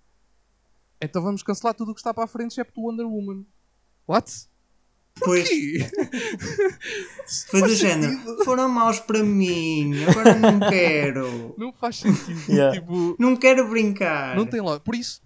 Então 1.01 1.23
vamos 1.23 1.43
cancelar 1.43 1.75
tudo 1.75 1.91
o 1.91 1.95
que 1.95 2.01
está 2.01 2.15
para 2.15 2.25
a 2.25 2.29
frente, 2.29 2.53
excepto 2.53 2.81
o 2.81 2.85
Wonder 2.85 3.07
Woman. 3.07 3.45
What? 4.07 4.49
Pois. 5.19 5.49
Foi 7.51 7.63
do 7.63 7.75
género. 7.75 8.45
Foram 8.45 8.69
maus 8.69 9.01
para 9.01 9.23
mim, 9.23 9.93
agora 10.05 10.35
não 10.35 10.61
quero. 10.61 11.55
Não 11.59 11.73
faz 11.73 11.97
sentido. 11.97 12.41
Yeah. 12.49 12.81
Tipo, 12.81 13.17
não 13.19 13.37
quero 13.37 13.69
brincar. 13.69 14.37
Não 14.37 14.47
tem 14.47 14.61
logo. 14.61 14.81
Por 14.81 14.95
isso, 14.95 15.21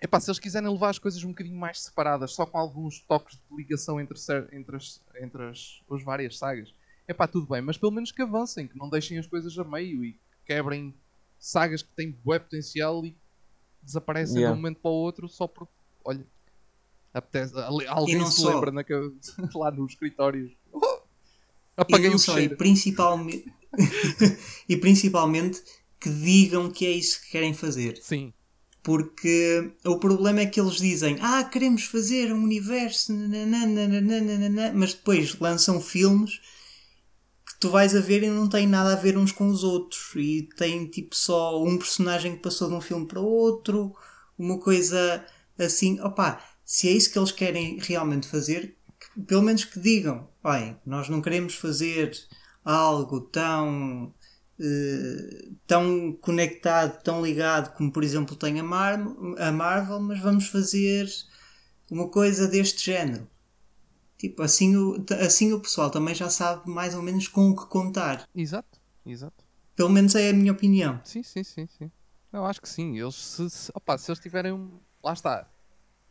é 0.00 0.06
pá, 0.06 0.18
se 0.18 0.30
eles 0.30 0.38
quiserem 0.38 0.70
levar 0.70 0.90
as 0.90 0.98
coisas 0.98 1.22
um 1.24 1.28
bocadinho 1.28 1.58
mais 1.58 1.82
separadas, 1.82 2.32
só 2.32 2.46
com 2.46 2.56
alguns 2.56 3.00
toques 3.00 3.36
de 3.36 3.56
ligação 3.56 4.00
entre, 4.00 4.18
entre, 4.52 4.76
as, 4.76 5.02
entre 5.20 5.42
as, 5.44 5.82
as 5.90 6.02
várias 6.02 6.38
sagas, 6.38 6.74
é 7.06 7.12
pá, 7.12 7.26
tudo 7.26 7.46
bem. 7.46 7.60
Mas 7.60 7.76
pelo 7.76 7.92
menos 7.92 8.10
que 8.10 8.22
avancem, 8.22 8.66
que 8.66 8.78
não 8.78 8.88
deixem 8.88 9.18
as 9.18 9.26
coisas 9.26 9.58
a 9.58 9.64
meio 9.64 10.04
e 10.04 10.18
quebrem 10.46 10.94
sagas 11.38 11.82
que 11.82 11.92
têm 11.94 12.12
bué 12.24 12.38
potencial 12.38 13.04
e 13.04 13.14
desaparecem 13.82 14.36
yeah. 14.36 14.52
de 14.52 14.58
um 14.58 14.62
momento 14.62 14.80
para 14.80 14.90
o 14.90 14.94
outro 14.94 15.28
só 15.28 15.46
porque, 15.46 15.72
olha, 16.04 16.26
Apetece, 17.12 17.54
alguém 17.88 18.24
se 18.26 18.40
só... 18.40 18.54
lembra 18.54 18.70
na, 18.70 18.84
lá 19.54 19.70
nos 19.70 19.92
escritórios. 19.92 20.52
Oh, 20.72 21.00
Apaguei 21.76 22.10
e 22.10 22.14
o 22.14 22.18
só, 22.18 22.34
cheiro. 22.34 22.54
E 22.54 22.56
principalmente, 22.56 23.52
e 24.68 24.76
principalmente 24.76 25.62
que 25.98 26.08
digam 26.08 26.70
que 26.70 26.86
é 26.86 26.90
isso 26.90 27.20
que 27.22 27.30
querem 27.30 27.52
fazer. 27.52 27.96
Sim. 27.98 28.32
Porque 28.82 29.72
o 29.84 29.98
problema 29.98 30.40
é 30.40 30.46
que 30.46 30.58
eles 30.58 30.76
dizem 30.76 31.18
ah, 31.20 31.44
queremos 31.44 31.84
fazer 31.84 32.32
um 32.32 32.42
universo, 32.42 33.12
nananana, 33.12 34.72
mas 34.74 34.94
depois 34.94 35.38
lançam 35.38 35.80
filmes 35.80 36.40
que 37.46 37.60
tu 37.60 37.68
vais 37.68 37.94
a 37.94 38.00
ver 38.00 38.22
e 38.22 38.30
não 38.30 38.48
tem 38.48 38.66
nada 38.66 38.92
a 38.94 38.96
ver 38.96 39.18
uns 39.18 39.32
com 39.32 39.48
os 39.48 39.62
outros. 39.62 40.12
E 40.16 40.48
tem 40.56 40.86
tipo 40.86 41.14
só 41.14 41.62
um 41.62 41.76
personagem 41.76 42.36
que 42.36 42.42
passou 42.42 42.68
de 42.68 42.74
um 42.74 42.80
filme 42.80 43.06
para 43.06 43.20
outro, 43.20 43.94
uma 44.38 44.58
coisa 44.58 45.24
assim. 45.58 46.00
Opa, 46.00 46.42
se 46.64 46.88
é 46.88 46.92
isso 46.92 47.12
que 47.12 47.18
eles 47.18 47.32
querem 47.32 47.78
realmente 47.80 48.28
fazer, 48.28 48.76
que, 48.98 49.20
pelo 49.22 49.42
menos 49.42 49.64
que 49.64 49.78
digam: 49.78 50.28
olhem, 50.42 50.78
nós 50.86 51.08
não 51.08 51.20
queremos 51.20 51.54
fazer 51.54 52.12
algo 52.64 53.20
tão 53.20 54.14
Uh, 54.62 55.56
tão 55.66 56.12
conectado, 56.20 57.02
tão 57.02 57.24
ligado 57.24 57.74
como 57.74 57.90
por 57.90 58.04
exemplo 58.04 58.36
tem 58.36 58.60
a, 58.60 58.62
Mar 58.62 59.00
a 59.38 59.50
Marvel, 59.50 59.98
mas 60.00 60.20
vamos 60.20 60.48
fazer 60.48 61.08
uma 61.90 62.10
coisa 62.10 62.46
deste 62.46 62.84
género. 62.84 63.26
Tipo, 64.18 64.42
assim 64.42 64.76
o, 64.76 65.02
assim 65.18 65.54
o 65.54 65.60
pessoal 65.60 65.90
também 65.90 66.14
já 66.14 66.28
sabe 66.28 66.68
mais 66.68 66.94
ou 66.94 67.00
menos 67.00 67.26
com 67.26 67.48
o 67.48 67.56
que 67.56 67.64
contar. 67.68 68.28
Exato, 68.34 68.78
exato. 69.06 69.42
Pelo 69.74 69.88
menos 69.88 70.14
é 70.14 70.28
a 70.28 70.32
minha 70.34 70.52
opinião. 70.52 71.00
Sim, 71.04 71.22
sim, 71.22 71.42
sim, 71.42 71.66
sim. 71.66 71.90
Eu 72.30 72.44
acho 72.44 72.60
que 72.60 72.68
sim. 72.68 72.98
Eles, 72.98 73.14
se, 73.14 73.48
se, 73.48 73.72
opa, 73.74 73.96
se 73.96 74.10
eles 74.10 74.20
tiverem 74.20 74.52
um. 74.52 74.78
Lá 75.02 75.14
está. 75.14 75.48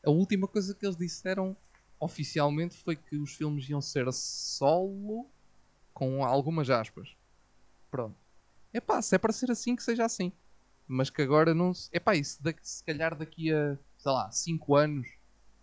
A 0.04 0.10
última 0.10 0.48
coisa 0.48 0.74
que 0.74 0.84
eles 0.84 0.98
disseram 0.98 1.56
oficialmente 2.00 2.76
foi 2.78 2.96
que 2.96 3.16
os 3.18 3.34
filmes 3.34 3.70
iam 3.70 3.80
ser 3.80 4.12
solo 4.12 5.30
com 5.94 6.26
algumas 6.26 6.68
aspas. 6.70 7.16
Pronto. 7.92 8.18
É 8.74 8.80
pá, 8.80 9.02
se 9.02 9.16
é 9.16 9.18
para 9.18 9.34
ser 9.34 9.52
assim, 9.52 9.76
que 9.76 9.84
seja 9.84 10.06
assim. 10.06 10.32
Mas 10.88 11.10
que 11.10 11.22
agora 11.22 11.54
não. 11.54 11.72
É 11.92 12.00
pá, 12.00 12.16
isso 12.16 12.42
daqui, 12.42 12.68
se 12.68 12.84
calhar 12.84 13.16
daqui 13.16 13.52
a, 13.54 13.78
sei 13.98 14.12
lá, 14.12 14.32
5 14.32 14.76
anos 14.76 15.08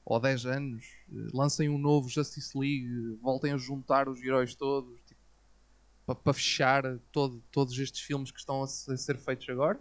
ou 0.05 0.21
10 0.21 0.47
anos 0.47 0.85
eh, 1.13 1.29
lancem 1.35 1.69
um 1.69 1.79
novo 1.79 2.09
Justice 2.09 2.57
League, 2.57 3.19
voltem 3.21 3.53
a 3.53 3.57
juntar 3.57 4.09
os 4.09 4.23
heróis 4.23 4.55
todos 4.55 5.01
tipo, 5.01 5.21
para, 6.07 6.15
para 6.15 6.33
fechar 6.33 6.99
todo, 7.11 7.43
todos 7.51 7.77
estes 7.77 8.01
filmes 8.03 8.31
que 8.31 8.39
estão 8.39 8.63
a, 8.63 8.69
ser 8.69 9.19
feitos 9.19 9.49
agora. 9.49 9.81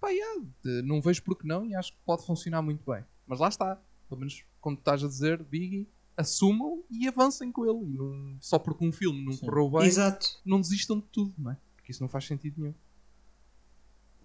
Pá, 0.00 0.08
yeah, 0.08 0.42
não 0.82 1.02
vejo 1.02 1.22
porque 1.22 1.46
não 1.46 1.66
e 1.66 1.74
acho 1.74 1.92
que 1.92 1.98
pode 2.06 2.24
funcionar 2.24 2.62
muito 2.62 2.90
bem. 2.90 3.04
Mas 3.26 3.38
lá 3.38 3.48
está, 3.48 3.78
pelo 4.08 4.20
menos 4.20 4.44
como 4.60 4.76
estás 4.76 5.04
a 5.04 5.08
dizer, 5.08 5.42
Biggie, 5.42 5.86
assumam 6.16 6.82
e 6.90 7.06
avancem 7.06 7.52
com 7.52 7.66
ele. 7.66 7.92
E 7.92 7.98
não, 7.98 8.38
só 8.40 8.58
porque 8.58 8.84
um 8.84 8.92
filme 8.92 9.22
não 9.22 9.36
correu 9.36 9.70
bem, 9.70 9.86
Exato. 9.86 10.40
não 10.44 10.60
desistam 10.60 10.98
de 10.98 11.06
tudo, 11.12 11.34
não 11.36 11.50
é? 11.50 11.56
Porque 11.90 11.92
isso 11.92 12.02
não 12.02 12.08
faz 12.08 12.24
sentido 12.24 12.60
nenhum. 12.60 12.74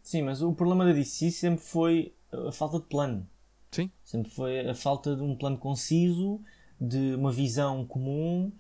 Sim, 0.03 0.21
mas 0.21 0.41
o 0.43 0.53
problema 0.53 0.85
da 0.85 0.93
DC 0.93 1.31
sempre 1.31 1.65
foi 1.65 2.13
a 2.31 2.51
falta 2.51 2.79
de 2.79 2.85
plano. 2.85 3.27
Sim. 3.71 3.89
Sempre 4.03 4.31
foi 4.31 4.69
a 4.69 4.75
falta 4.75 5.15
de 5.15 5.23
um 5.23 5.35
plano 5.35 5.57
conciso, 5.57 6.39
de 6.79 7.15
uma 7.15 7.31
visão 7.31 7.83
comum, 7.85 8.51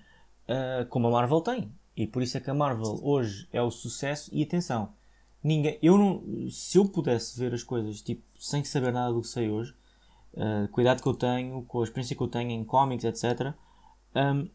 uh, 0.49 0.85
como 0.89 1.07
a 1.07 1.11
Marvel 1.11 1.41
tem. 1.41 1.71
E 1.95 2.07
por 2.07 2.23
isso 2.23 2.35
é 2.37 2.39
que 2.39 2.49
a 2.49 2.53
Marvel 2.53 2.99
hoje 3.03 3.47
é 3.53 3.61
o 3.61 3.69
sucesso. 3.69 4.31
E 4.33 4.41
atenção, 4.41 4.91
ninguém, 5.43 5.77
eu 5.83 5.97
não, 5.97 6.49
se 6.49 6.79
eu 6.79 6.85
pudesse 6.85 7.39
ver 7.39 7.53
as 7.53 7.61
coisas 7.61 8.01
tipo, 8.01 8.23
sem 8.39 8.63
saber 8.63 8.91
nada 8.91 9.13
do 9.13 9.21
que 9.21 9.27
sei 9.27 9.49
hoje, 9.49 9.75
uh, 10.33 10.67
cuidado 10.69 11.03
que 11.03 11.07
eu 11.07 11.13
tenho, 11.13 11.61
com 11.63 11.81
a 11.81 11.83
experiência 11.83 12.15
que 12.15 12.23
eu 12.23 12.27
tenho 12.27 12.49
em 12.49 12.65
cómics, 12.65 13.05
etc., 13.05 13.53
um, 14.15 14.49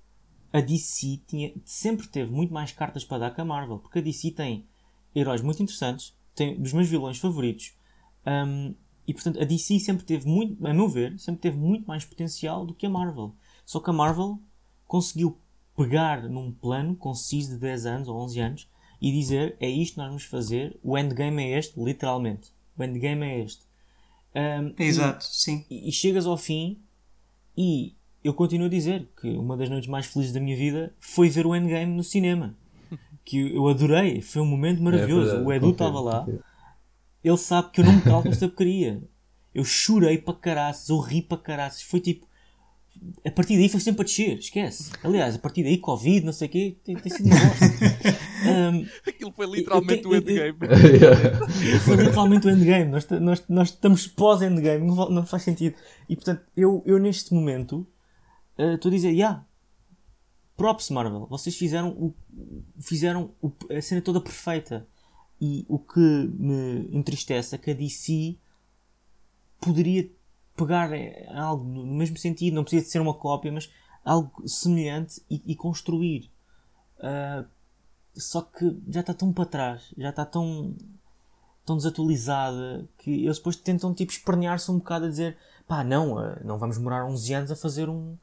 a 0.52 0.60
DC 0.60 1.20
tinha, 1.26 1.52
sempre 1.64 2.08
teve 2.08 2.30
muito 2.30 2.52
mais 2.52 2.72
cartas 2.72 3.04
para 3.04 3.18
dar 3.18 3.34
que 3.34 3.40
a 3.40 3.44
Marvel, 3.44 3.78
porque 3.78 4.00
a 4.00 4.02
DC 4.02 4.32
tem 4.32 4.66
heróis 5.14 5.42
muito 5.42 5.62
interessantes, 5.62 6.14
tem 6.34 6.60
dos 6.60 6.72
meus 6.72 6.88
vilões 6.88 7.18
favoritos, 7.18 7.74
um, 8.26 8.74
e 9.06 9.14
portanto 9.14 9.40
a 9.40 9.44
DC 9.44 9.78
sempre 9.80 10.04
teve 10.04 10.28
muito, 10.28 10.64
a 10.66 10.74
meu 10.74 10.88
ver, 10.88 11.18
sempre 11.18 11.40
teve 11.40 11.56
muito 11.56 11.86
mais 11.86 12.04
potencial 12.04 12.64
do 12.66 12.74
que 12.74 12.86
a 12.86 12.90
Marvel. 12.90 13.34
Só 13.64 13.80
que 13.80 13.90
a 13.90 13.92
Marvel 13.92 14.38
conseguiu 14.86 15.38
pegar 15.76 16.28
num 16.28 16.52
plano 16.52 16.94
conciso 16.94 17.52
de 17.52 17.58
10 17.58 17.86
anos 17.86 18.08
ou 18.08 18.16
11 18.22 18.40
anos 18.40 18.70
e 19.00 19.10
dizer 19.12 19.56
é 19.60 19.68
isto 19.68 19.94
que 19.94 19.98
nós 19.98 20.08
vamos 20.08 20.24
fazer, 20.24 20.78
o 20.82 20.98
endgame 20.98 21.42
é 21.42 21.58
este, 21.58 21.80
literalmente. 21.80 22.50
O 22.76 22.82
endgame 22.82 23.24
é 23.24 23.40
este. 23.40 23.64
Um, 24.34 24.74
Exato, 24.82 25.24
e, 25.24 25.34
sim. 25.34 25.66
E, 25.70 25.88
e 25.88 25.92
chegas 25.92 26.26
ao 26.26 26.36
fim 26.36 26.80
e 27.56 27.94
eu 28.22 28.34
continuo 28.34 28.66
a 28.66 28.70
dizer 28.70 29.08
que 29.20 29.28
uma 29.28 29.56
das 29.56 29.68
noites 29.68 29.88
mais 29.88 30.06
felizes 30.06 30.32
da 30.32 30.40
minha 30.40 30.56
vida 30.56 30.94
foi 30.98 31.28
ver 31.28 31.46
o 31.46 31.54
Endgame 31.54 31.94
no 31.94 32.04
cinema. 32.04 32.54
Que 33.24 33.54
eu 33.54 33.68
adorei, 33.68 34.20
foi 34.20 34.42
um 34.42 34.46
momento 34.46 34.82
maravilhoso. 34.82 35.36
É 35.36 35.42
o 35.42 35.52
Edu 35.52 35.70
estava 35.70 36.00
lá, 36.00 36.26
ele 37.22 37.36
sabe 37.36 37.70
que 37.70 37.80
eu 37.80 37.84
não 37.84 37.92
me 37.92 38.02
calo 38.02 38.22
com 38.22 38.28
esta 38.28 38.48
porcaria. 38.48 39.02
Eu 39.54 39.64
chorei 39.64 40.18
para 40.18 40.34
caraças, 40.34 40.88
eu 40.88 40.98
ri 40.98 41.22
para 41.22 41.38
caraças. 41.38 41.82
Foi 41.82 42.00
tipo. 42.00 42.28
A 43.24 43.30
partir 43.30 43.56
daí 43.56 43.68
foi 43.68 43.80
sempre 43.80 44.02
a 44.02 44.04
descer, 44.04 44.38
esquece. 44.38 44.90
Aliás, 45.02 45.36
a 45.36 45.38
partir 45.38 45.62
daí, 45.62 45.78
Covid, 45.78 46.26
não 46.26 46.32
sei 46.32 46.48
o 46.48 46.50
quê, 46.50 46.76
tem, 46.84 46.96
tem 46.96 47.10
sido 47.10 47.26
uma 47.26 47.36
bosta. 47.36 47.64
Um, 48.40 48.86
Aquilo 49.08 49.32
foi 49.32 49.46
literalmente 49.46 50.06
o 50.06 50.14
endgame. 50.14 50.58
foi 51.84 51.96
literalmente 51.96 52.46
o 52.46 52.50
endgame. 52.50 52.90
Nós, 52.90 53.08
nós, 53.08 53.44
nós 53.48 53.68
estamos 53.68 54.06
pós-endgame, 54.06 54.86
não, 54.86 55.08
não 55.08 55.26
faz 55.26 55.44
sentido. 55.44 55.76
E 56.08 56.16
portanto, 56.16 56.42
eu, 56.56 56.82
eu 56.84 56.98
neste 56.98 57.32
momento 57.32 57.86
uh, 58.60 58.86
a 58.86 58.90
dizer, 58.90 59.10
yeah, 59.10 59.44
props 60.56 60.90
Marvel, 60.90 61.26
vocês 61.26 61.56
fizeram, 61.56 61.90
o, 61.90 62.14
fizeram 62.80 63.30
o, 63.40 63.50
a 63.74 63.80
cena 63.80 64.02
toda 64.02 64.20
perfeita. 64.20 64.86
E 65.40 65.64
o 65.68 65.78
que 65.78 65.98
me 65.98 66.86
entristece 66.94 67.54
é 67.54 67.58
que 67.58 67.70
a 67.70 67.74
DC 67.74 68.36
poderia 69.58 70.10
pegar 70.54 70.90
algo 71.34 71.64
no 71.64 71.94
mesmo 71.94 72.18
sentido, 72.18 72.54
não 72.54 72.62
precisa 72.62 72.84
de 72.84 72.90
ser 72.90 73.00
uma 73.00 73.14
cópia, 73.14 73.50
mas 73.50 73.70
algo 74.04 74.46
semelhante 74.46 75.22
e, 75.30 75.42
e 75.46 75.56
construir. 75.56 76.30
Uh, 76.98 77.48
só 78.14 78.42
que 78.42 78.78
já 78.88 79.00
está 79.00 79.14
tão 79.14 79.32
para 79.32 79.46
trás, 79.46 79.94
já 79.96 80.10
está 80.10 80.26
tão, 80.26 80.76
tão 81.64 81.78
desatualizada 81.78 82.86
que 82.98 83.24
eles 83.24 83.38
depois 83.38 83.56
tentam 83.56 83.94
tipo 83.94 84.12
espernear-se 84.12 84.70
um 84.70 84.76
bocado 84.76 85.06
a 85.06 85.08
dizer 85.08 85.38
pá, 85.66 85.82
não, 85.84 86.16
não 86.44 86.58
vamos 86.58 86.76
demorar 86.76 87.06
11 87.06 87.32
anos 87.32 87.50
a 87.50 87.56
fazer 87.56 87.88
um, 87.88 88.18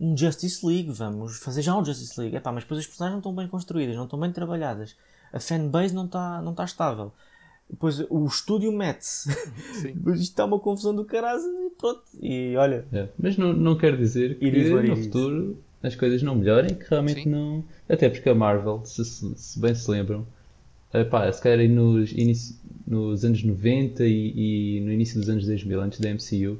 um 0.00 0.16
Justice 0.16 0.64
League, 0.64 0.90
vamos 0.90 1.38
fazer 1.38 1.62
já 1.62 1.76
um 1.76 1.84
Justice 1.84 2.18
League. 2.20 2.36
Epá, 2.36 2.52
mas 2.52 2.64
depois 2.64 2.80
as 2.80 2.86
personagens 2.86 3.14
não 3.14 3.20
estão 3.20 3.34
bem 3.34 3.48
construídas, 3.48 3.96
não 3.96 4.04
estão 4.04 4.18
bem 4.18 4.32
trabalhadas, 4.32 4.96
a 5.32 5.40
fanbase 5.40 5.94
não 5.94 6.06
está 6.06 6.40
não 6.42 6.54
tá 6.54 6.64
estável. 6.64 7.12
Depois 7.68 7.98
o 8.08 8.24
estúdio 8.26 8.70
mete-se. 8.72 9.28
Isto 9.90 10.12
está 10.12 10.44
uma 10.44 10.58
confusão 10.58 10.94
do 10.94 11.04
caralho 11.04 11.40
e 11.40 11.70
pronto. 11.70 12.02
E 12.22 12.54
olha. 12.56 12.84
É, 12.92 13.08
mas 13.18 13.36
não, 13.36 13.52
não 13.52 13.76
quer 13.76 13.96
dizer 13.96 14.38
que 14.38 14.70
no 14.70 14.96
futuro 14.96 15.58
as 15.82 15.94
coisas 15.94 16.22
não 16.22 16.34
melhorem, 16.34 16.74
que 16.74 16.88
realmente 16.88 17.24
Sim. 17.24 17.30
não. 17.30 17.64
Até 17.88 18.08
porque 18.08 18.28
a 18.28 18.34
Marvel, 18.34 18.82
se, 18.84 19.04
se 19.04 19.58
bem 19.58 19.74
se 19.74 19.90
lembram, 19.90 20.26
epá, 20.92 21.30
se 21.32 21.40
calhar 21.40 21.68
nos, 21.68 22.12
inici... 22.12 22.56
nos 22.86 23.24
anos 23.24 23.42
90 23.42 24.04
e, 24.04 24.78
e, 24.78 24.80
no 24.80 24.92
início 24.92 25.20
dos 25.20 25.28
anos 25.28 25.46
2000, 25.46 25.80
antes 25.80 26.00
da 26.00 26.08
MCU, 26.08 26.58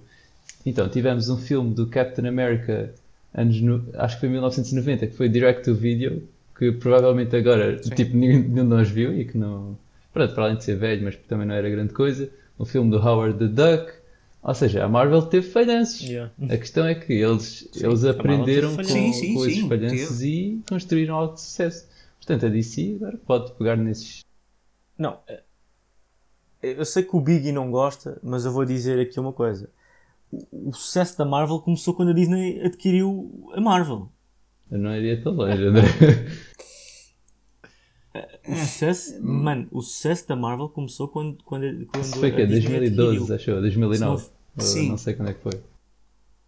então 0.65 0.89
tivemos 0.89 1.29
um 1.29 1.37
filme 1.37 1.75
do 1.75 1.87
Captain 1.87 2.27
America, 2.27 2.95
anos 3.37 3.61
no... 3.61 3.85
acho 3.95 4.17
que 4.17 4.21
foi 4.21 4.29
1990, 4.31 5.07
que 5.07 5.15
foi 5.15 5.29
direct 5.29 5.63
to 5.63 5.75
video, 5.75 6.27
que 6.59 6.73
provavelmente 6.73 7.37
agora 7.37 7.77
tipo, 7.77 8.17
nenhum 8.17 8.43
de 8.43 8.63
nós 8.63 8.89
viu 8.89 9.17
e 9.17 9.25
que 9.25 9.37
não. 9.37 9.79
Pronto, 10.13 10.35
para 10.35 10.45
além 10.45 10.57
de 10.57 10.65
ser 10.65 10.77
velho, 10.77 11.05
mas 11.05 11.15
também 11.29 11.47
não 11.47 11.55
era 11.55 11.69
grande 11.69 11.93
coisa. 11.93 12.31
Um 12.59 12.65
filme 12.65 12.91
do 12.91 12.97
Howard 12.97 13.39
the 13.39 13.47
Duck. 13.47 13.93
Ou 14.43 14.55
seja, 14.55 14.85
a 14.85 14.89
Marvel 14.89 15.23
teve 15.23 15.49
falhanços. 15.51 16.03
Yeah. 16.03 16.33
A 16.49 16.57
questão 16.57 16.87
é 16.87 16.95
que 16.95 17.13
eles, 17.13 17.69
sim, 17.73 17.85
eles 17.85 18.05
aprenderam 18.05 18.77
com, 18.77 18.85
sim, 18.85 19.13
sim, 19.13 19.35
com 19.35 19.45
esses 19.45 19.67
falhanços 19.67 20.23
e 20.23 20.63
construíram 20.69 21.17
algo 21.17 21.35
de 21.35 21.41
sucesso. 21.43 21.87
Portanto, 22.19 22.47
a 22.47 22.49
DC 22.49 22.97
agora 22.97 23.19
pode 23.27 23.53
pegar 23.53 23.77
nesses. 23.77 24.25
Não, 24.97 25.19
eu 26.63 26.85
sei 26.85 27.03
que 27.03 27.15
o 27.15 27.21
Biggie 27.21 27.53
não 27.53 27.71
gosta, 27.71 28.19
mas 28.23 28.45
eu 28.45 28.53
vou 28.53 28.65
dizer 28.65 28.99
aqui 28.99 29.21
uma 29.21 29.33
coisa. 29.33 29.69
O, 30.51 30.71
o 30.71 30.73
sucesso 30.73 31.17
da 31.19 31.25
Marvel 31.25 31.61
começou 31.61 31.95
quando 31.95 32.11
a 32.11 32.15
Disney 32.15 32.61
adquiriu 32.61 33.51
a 33.55 33.61
Marvel. 33.61 34.09
Eu 34.71 34.79
não 34.79 34.95
iria 34.95 35.23
tão 35.23 35.33
longe, 35.33 35.65
André. 35.65 35.83
O 38.49 38.55
sucesso, 38.55 39.23
mano, 39.23 39.69
o 39.71 39.83
sucesso 39.83 40.29
da 40.29 40.37
Marvel 40.37 40.69
começou 40.69 41.09
quando. 41.09 41.43
quando, 41.45 41.87
quando 41.87 42.03
Isso 42.03 42.19
foi 42.19 42.31
que 42.33 42.41
é 42.41 42.47
2012, 42.47 43.33
achou? 43.33 43.61
2009? 43.61 44.29
Não, 44.57 44.65
Sim. 44.65 44.89
não 44.89 44.97
sei 44.97 45.15
quando 45.15 45.29
é 45.29 45.35
que 45.35 45.43
foi. 45.43 45.61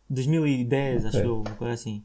2010, 0.08 1.04
okay. 1.04 1.08
acho 1.08 1.28
eu, 1.28 1.36
uma 1.40 1.54
coisa 1.56 1.74
assim. 1.74 2.02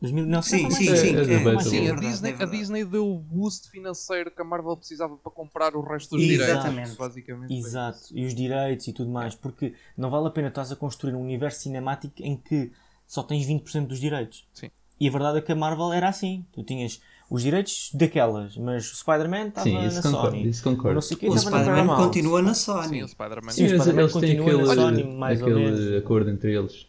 2000, 0.00 0.26
não, 0.26 0.40
sim, 0.42 0.70
sim, 0.70 0.88
é, 0.88 0.96
sim. 0.96 1.16
é, 1.16 1.18
É, 1.18 1.54
é, 1.54 1.58
Sim, 1.60 1.86
é 1.86 1.90
a, 1.90 1.94
Disney, 1.96 2.30
é 2.38 2.42
a. 2.42 2.46
Disney 2.46 2.84
deu 2.84 3.04
o 3.04 3.18
boost 3.18 3.68
financeiro 3.68 4.30
que 4.30 4.40
a 4.40 4.44
Marvel 4.44 4.76
precisava 4.76 5.16
para 5.16 5.32
comprar 5.32 5.74
o 5.74 5.80
resto 5.82 6.16
dos 6.16 6.24
Exatamente. 6.24 6.70
direitos. 6.70 6.96
Basicamente. 6.96 7.48
foi 7.48 7.56
Exato, 7.56 7.98
e 8.12 8.24
os 8.24 8.34
direitos 8.34 8.86
e 8.86 8.92
tudo 8.92 9.10
mais, 9.10 9.34
porque 9.34 9.74
não 9.96 10.08
vale 10.08 10.28
a 10.28 10.30
pena 10.30 10.48
estás 10.48 10.70
a 10.70 10.76
construir 10.76 11.14
um 11.14 11.22
universo 11.22 11.62
cinemático 11.62 12.14
em 12.20 12.36
que 12.36 12.70
só 13.06 13.22
tens 13.24 13.44
20% 13.46 13.86
dos 13.88 13.98
direitos. 13.98 14.46
Sim. 14.54 14.70
E 15.00 15.08
a 15.08 15.10
verdade 15.10 15.38
é 15.38 15.40
que 15.40 15.50
a 15.50 15.56
Marvel 15.56 15.92
era 15.92 16.08
assim. 16.08 16.44
Tu 16.52 16.62
tinhas 16.62 17.00
os 17.30 17.42
direitos 17.42 17.90
daquelas, 17.92 18.56
mas 18.56 18.90
o 18.92 18.96
Spider-Man 18.96 19.48
estava 19.48 19.68
na 19.68 19.86
isso 19.86 20.02
concordo, 20.02 20.26
Sony. 20.30 20.48
Isso 20.48 20.62
concordo. 20.64 20.94
Não 20.94 21.00
sei 21.02 21.16
o 21.16 21.20
que 21.20 21.28
O 21.28 21.34
na 21.34 21.40
Spider-Man 21.40 21.96
continua 21.96 22.42
na 22.42 22.54
Sim, 22.54 22.64
Sony. 22.64 23.02
o 23.02 23.08
Spider-Man. 23.08 23.50
Sim, 23.50 23.64
o 23.64 23.68
Sim, 23.68 23.76
mas 23.76 23.82
Spider-Man 23.86 24.00
eles 24.02 24.12
têm 24.12 24.20
continua 24.38 24.46
na 24.46 24.72
aquele, 24.72 24.74
Sony, 24.80 25.16
mais 25.18 25.42
ou 25.42 25.48
aquele 25.48 25.64
menos. 25.64 25.96
acordo 26.04 26.30
entre 26.30 26.54
eles 26.56 26.86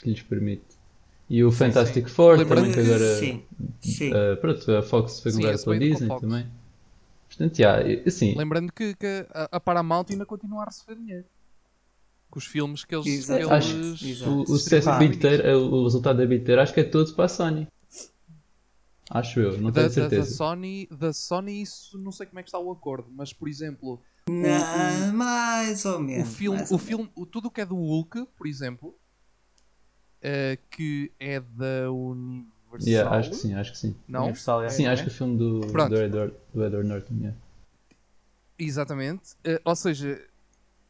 que 0.00 0.10
lhes 0.10 0.22
permite. 0.22 0.75
E 1.28 1.42
o 1.42 1.50
Fantastic 1.50 2.08
Four 2.08 2.38
Lembrando 2.38 2.70
também, 2.70 2.72
que 2.74 2.80
agora. 2.80 3.16
Sim, 3.18 3.42
sim. 3.80 4.12
ah, 4.12 4.36
pronto, 4.36 4.70
a 4.76 4.82
Fox 4.82 5.20
foi 5.20 5.32
Sim, 5.32 5.40
pela 5.42 5.58
com 5.58 5.70
a 5.72 5.78
Disney 5.78 6.06
Fox. 6.08 6.20
também. 6.20 6.46
Portanto, 7.28 7.58
yeah, 7.58 8.02
assim, 8.06 8.34
Lembrando 8.36 8.72
que, 8.72 8.94
que 8.94 9.26
a, 9.34 9.58
Paramount 9.60 10.06
ainda 10.10 10.24
continua 10.24 10.62
a 10.62 10.66
receber 10.66 10.94
dinheiro. 11.00 11.24
Com 12.30 12.38
os 12.38 12.46
filmes 12.46 12.84
que 12.84 12.94
eles. 12.94 13.06
Exato. 13.06 13.40
eles 13.40 13.50
Acho- 13.50 14.06
Exato. 14.06 14.30
o, 14.30 14.40
o 14.42 14.46
sucesso 14.46 14.96
bilheteiro, 14.98 15.42
início. 15.42 15.74
o 15.74 15.82
resultado 15.84 16.16
da 16.18 16.26
bilheteira, 16.26 16.62
acho 16.62 16.72
que 16.72 16.80
é 16.80 16.84
todo 16.84 17.12
para 17.14 17.24
a 17.24 17.28
Sony. 17.28 17.66
Acho 19.10 19.40
eu, 19.40 19.58
não 19.60 19.70
Da, 19.70 19.82
tenho 19.88 19.94
da, 19.94 20.02
da 20.02 20.10
certeza. 20.10 20.34
Sony, 20.36 20.88
da 20.90 21.12
Sony, 21.12 21.62
isso 21.62 21.96
não 21.98 22.10
sei 22.10 22.26
como 22.26 22.40
é 22.40 22.42
que 22.42 22.48
está 22.48 22.58
o 22.58 22.70
acordo, 22.72 23.08
mas 23.14 23.32
por 23.32 23.48
exemplo, 23.48 24.00
Não, 24.28 25.12
mais 25.14 25.84
ou 25.84 25.98
o 25.98 26.00
menos. 26.00 26.34
filme, 26.34 26.62
o 26.70 26.78
filme, 26.78 27.08
o- 27.14 27.24
tudo 27.26 27.46
o 27.46 27.50
que 27.50 27.60
é 27.60 27.66
do 27.66 27.76
Hulk, 27.76 28.26
por 28.36 28.46
exemplo, 28.48 28.96
eh, 30.28 30.58
que 30.68 31.12
é 31.20 31.38
da 31.38 31.88
Universal. 31.92 32.48
Yeah, 32.82 33.16
acho 33.16 33.30
que 33.30 33.36
sim, 33.36 33.54
acho 33.54 33.70
que 33.70 33.78
sim. 33.78 33.96
Não? 34.08 34.22
Universal, 34.24 34.64
é. 34.64 34.68
Sim, 34.70 34.84
não 34.86 34.90
acho 34.90 35.02
é? 35.02 35.04
que 35.04 35.10
o 35.12 35.14
filme 35.14 35.38
do, 35.38 35.60
Pronto. 35.70 35.90
do, 35.90 36.02
Edward, 36.02 36.34
do 36.52 36.64
Edward 36.64 36.88
Norton. 36.88 37.14
Yeah. 37.14 37.38
Exatamente. 38.58 39.36
Eh, 39.44 39.60
ou 39.64 39.76
seja, 39.76 40.20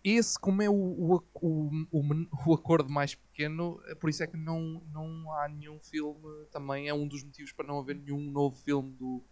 esse, 0.02 0.38
como 0.38 0.62
é 0.62 0.70
o, 0.70 0.72
o, 0.72 1.22
o, 1.34 1.70
o, 1.92 2.26
o 2.46 2.54
acordo 2.54 2.88
mais 2.88 3.14
pequeno, 3.14 3.78
eh, 3.88 3.94
por 3.94 4.08
isso 4.08 4.22
é 4.22 4.26
que 4.26 4.38
não, 4.38 4.82
não 4.90 5.30
há 5.34 5.48
nenhum 5.50 5.78
filme. 5.80 6.46
Também 6.50 6.88
é 6.88 6.94
um 6.94 7.06
dos 7.06 7.22
motivos 7.22 7.52
para 7.52 7.66
não 7.66 7.78
haver 7.78 7.96
nenhum 7.96 8.30
novo 8.30 8.56
filme 8.56 8.90
do, 8.92 9.22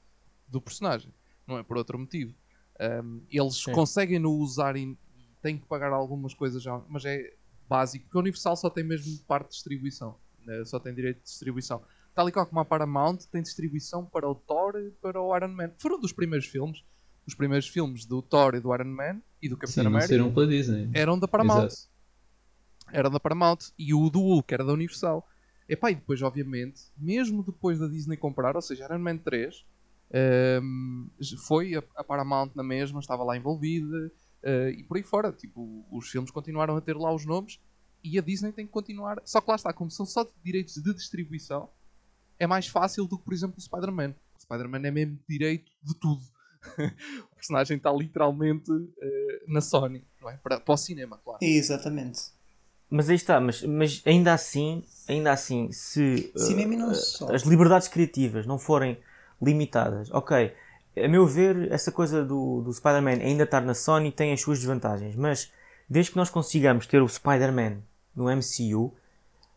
do 0.46 0.60
personagem. 0.60 1.14
Não 1.46 1.56
é 1.56 1.62
por 1.62 1.78
outro 1.78 1.98
motivo. 1.98 2.34
Ahm, 2.78 3.22
eles 3.30 3.56
Sim. 3.56 3.72
conseguem 3.72 4.18
no 4.18 4.32
usar 4.32 4.76
e 4.76 4.98
têm 5.40 5.56
que 5.56 5.66
pagar 5.66 5.92
algumas 5.92 6.34
coisas 6.34 6.62
já, 6.62 6.78
mas 6.90 7.06
é 7.06 7.32
básico, 7.68 8.04
porque 8.04 8.18
a 8.18 8.20
Universal 8.20 8.56
só 8.56 8.70
tem 8.70 8.84
mesmo 8.84 9.18
parte 9.26 9.46
de 9.46 9.54
distribuição, 9.54 10.16
né, 10.44 10.64
só 10.64 10.78
tem 10.78 10.94
direito 10.94 11.18
de 11.18 11.24
distribuição. 11.24 11.82
Tal 12.14 12.28
e 12.28 12.32
qual 12.32 12.46
como 12.46 12.60
a 12.60 12.64
Paramount 12.64 13.18
tem 13.30 13.42
distribuição 13.42 14.04
para 14.04 14.28
o 14.28 14.34
Thor 14.34 14.76
e 14.76 14.90
para 14.90 15.20
o 15.20 15.36
Iron 15.36 15.48
Man. 15.48 15.72
Foram 15.78 16.00
dos 16.00 16.12
primeiros 16.12 16.46
filmes, 16.46 16.84
os 17.26 17.34
primeiros 17.34 17.66
filmes 17.66 18.04
do 18.04 18.22
Thor 18.22 18.54
e 18.54 18.60
do 18.60 18.72
Iron 18.72 18.84
Man 18.84 19.20
e 19.42 19.48
do 19.48 19.56
Capitão 19.56 19.84
não 19.84 19.90
América 19.90 20.08
saíram 20.08 20.32
pela 20.32 20.46
Disney. 20.46 20.90
eram 20.94 21.18
da 21.18 21.26
Paramount. 21.26 21.66
Exato. 21.66 21.94
Era 22.92 23.10
da 23.10 23.18
Paramount. 23.18 23.58
E 23.78 23.92
o 23.92 24.08
do 24.10 24.20
Hulk 24.20 24.54
era 24.54 24.64
da 24.64 24.72
Universal. 24.72 25.26
Epá, 25.68 25.90
e 25.90 25.94
depois, 25.94 26.22
obviamente, 26.22 26.82
mesmo 26.96 27.42
depois 27.42 27.78
da 27.78 27.88
Disney 27.88 28.16
comprar, 28.16 28.54
ou 28.54 28.62
seja, 28.62 28.84
Iron 28.84 28.98
Man 28.98 29.16
3, 29.16 29.64
ehm, 30.12 31.08
foi 31.46 31.74
a, 31.74 31.82
a 31.96 32.04
Paramount 32.04 32.50
na 32.54 32.62
mesma, 32.62 33.00
estava 33.00 33.24
lá 33.24 33.36
envolvida 33.36 34.12
eh, 34.44 34.74
e 34.78 34.84
por 34.84 34.96
aí 34.96 35.02
fora. 35.02 35.32
Tipo, 35.32 35.84
os 35.90 36.08
filmes 36.08 36.30
continuaram 36.30 36.76
a 36.76 36.80
ter 36.80 36.96
lá 36.96 37.12
os 37.12 37.24
nomes 37.24 37.58
e 38.02 38.18
a 38.18 38.22
Disney 38.22 38.52
tem 38.52 38.66
que 38.66 38.72
continuar. 38.72 39.20
Só 39.24 39.40
que 39.40 39.48
lá 39.48 39.56
está, 39.56 39.72
como 39.72 39.90
são 39.90 40.04
só 40.04 40.22
de 40.22 40.30
direitos 40.44 40.74
de 40.74 40.94
distribuição, 40.94 41.68
é 42.38 42.46
mais 42.46 42.68
fácil 42.68 43.06
do 43.06 43.18
que, 43.18 43.24
por 43.24 43.32
exemplo, 43.32 43.56
o 43.58 43.60
Spider-Man. 43.60 44.14
O 44.36 44.42
Spider-Man 44.42 44.86
é 44.86 44.90
mesmo 44.90 45.18
direito 45.28 45.72
de 45.82 45.94
tudo. 45.94 46.22
o 47.32 47.34
personagem 47.34 47.78
está 47.78 47.90
literalmente 47.92 48.70
eh, 49.00 49.42
na 49.48 49.60
Sony, 49.60 50.04
não 50.20 50.30
é? 50.30 50.36
Para, 50.36 50.60
para 50.60 50.74
o 50.74 50.76
cinema, 50.76 51.18
claro. 51.24 51.38
Exatamente. 51.42 52.32
Mas 52.90 53.08
aí 53.08 53.16
está, 53.16 53.40
mas, 53.40 53.62
mas 53.62 54.02
ainda 54.06 54.32
assim, 54.32 54.84
ainda 55.08 55.32
assim, 55.32 55.72
se 55.72 56.32
uh, 56.36 57.24
uh, 57.24 57.32
as 57.32 57.42
liberdades 57.42 57.88
criativas 57.88 58.46
não 58.46 58.58
forem 58.58 58.98
limitadas, 59.42 60.10
ok, 60.12 60.54
a 60.96 61.08
meu 61.08 61.26
ver, 61.26 61.70
essa 61.72 61.90
coisa 61.90 62.24
do, 62.24 62.60
do 62.62 62.72
Spider-Man 62.72 63.22
ainda 63.22 63.44
estar 63.44 63.60
na 63.60 63.74
Sony 63.74 64.12
tem 64.12 64.32
as 64.32 64.40
suas 64.40 64.58
desvantagens, 64.58 65.16
mas 65.16 65.50
desde 65.88 66.12
que 66.12 66.16
nós 66.16 66.30
consigamos 66.30 66.86
ter 66.86 67.02
o 67.02 67.08
Spider-Man 67.08 67.78
no 68.14 68.24
MCU, 68.24 68.92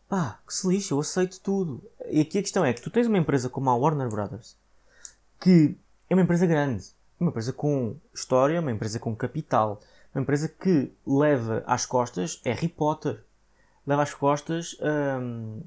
pá, 0.10 0.40
que 0.48 0.54
se 0.54 0.68
lixa, 0.68 0.94
eu 0.94 1.00
aceito 1.00 1.40
tudo. 1.42 1.82
E 2.10 2.22
aqui 2.22 2.40
a 2.40 2.42
questão 2.42 2.66
é 2.66 2.74
que 2.74 2.82
tu 2.82 2.90
tens 2.90 3.08
uma 3.08 3.18
empresa 3.18 3.50
como 3.50 3.70
a 3.70 3.76
Warner 3.76 4.10
Brothers, 4.10 4.56
que 5.40 5.76
é 6.10 6.14
uma 6.16 6.24
empresa 6.24 6.46
grande, 6.48 6.86
uma 7.20 7.30
empresa 7.30 7.54
com 7.54 7.96
história, 8.14 8.60
uma 8.60 8.72
empresa 8.72 9.00
com 9.00 9.16
capital, 9.16 9.80
uma 10.16 10.22
empresa 10.22 10.48
que 10.50 10.92
leva 11.06 11.64
às 11.68 11.86
costas 11.86 12.42
Harry 12.46 12.68
Potter, 12.68 13.24
leva 13.86 14.02
às 14.04 14.14
costas. 14.14 14.76
hum, 15.22 15.62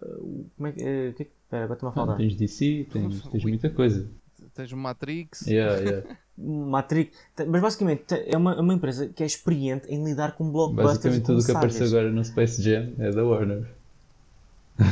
uh, 0.00 0.46
como 0.56 0.66
é 0.68 0.72
que. 0.72 0.80
Uh, 0.80 1.12
que 1.14 1.22
espera, 1.24 1.64
agora 1.64 1.74
estou-me 1.76 1.90
a 1.90 2.02
Ah, 2.02 2.06
falar. 2.06 2.16
tens 2.16 2.34
DC, 2.34 2.86
tens, 2.90 3.22
tens 3.22 3.42
muita 3.44 3.68
coisa. 3.70 4.08
Tens 4.54 4.70
o 4.72 4.76
Matrix. 4.76 5.46
Yeah, 5.46 5.76
yeah. 5.80 6.16
Matrix. 6.36 7.16
Mas 7.48 7.60
basicamente 7.62 8.04
te- 8.04 8.24
é 8.26 8.36
uma, 8.36 8.60
uma 8.60 8.74
empresa 8.74 9.08
que 9.08 9.22
é 9.22 9.26
experiente 9.26 9.88
em 9.88 10.04
lidar 10.04 10.32
com 10.36 10.50
blockbusters. 10.50 10.96
Basicamente 10.96 11.22
e 11.22 11.26
tudo 11.26 11.34
o 11.36 11.38
que 11.38 11.42
sagas. 11.52 11.56
apareceu 11.76 11.86
agora 11.86 12.12
no 12.12 12.24
Space 12.24 12.62
Jam 12.62 12.92
é 12.98 13.10
da 13.10 13.24
Warner. 13.24 13.66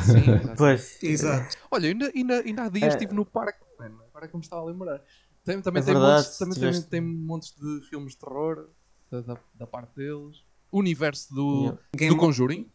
Sim, 0.05 0.31
exato. 0.33 0.55
Pois. 0.57 1.03
Exato. 1.03 1.57
Olha, 1.71 1.89
ainda, 1.89 2.11
ainda, 2.15 2.41
ainda 2.41 2.63
há 2.65 2.69
dias 2.69 2.85
É. 2.95 2.97
estive 2.97 3.15
no 3.15 3.25
parque, 3.25 3.59
mano, 3.79 4.01
agora 4.11 4.27
é 4.27 4.29
que 4.29 4.37
me 4.37 4.43
estava 4.43 4.63
a 4.63 4.65
lembrar. 4.65 5.03
Tem, 5.45 5.61
também 5.61 5.83
É 5.83 5.85
tem, 5.85 5.95
verdade, 5.95 6.23
montes, 6.25 6.39
também 6.39 6.55
se 6.55 6.61
tem, 6.61 6.69
tiveste- 6.71 6.91
tem 6.91 7.01
montes 7.01 7.55
de 7.59 7.81
filmes 7.89 8.13
de 8.13 8.19
terror 8.19 8.69
da, 9.11 9.21
da, 9.23 9.37
da 9.55 9.67
parte 9.67 9.95
deles. 9.97 10.43
O 10.71 10.79
universo 10.79 11.35
do, 11.35 11.61
Yeah. 11.63 11.79
Game, 11.97 12.15
do 12.15 12.21
Conjuring, 12.21 12.67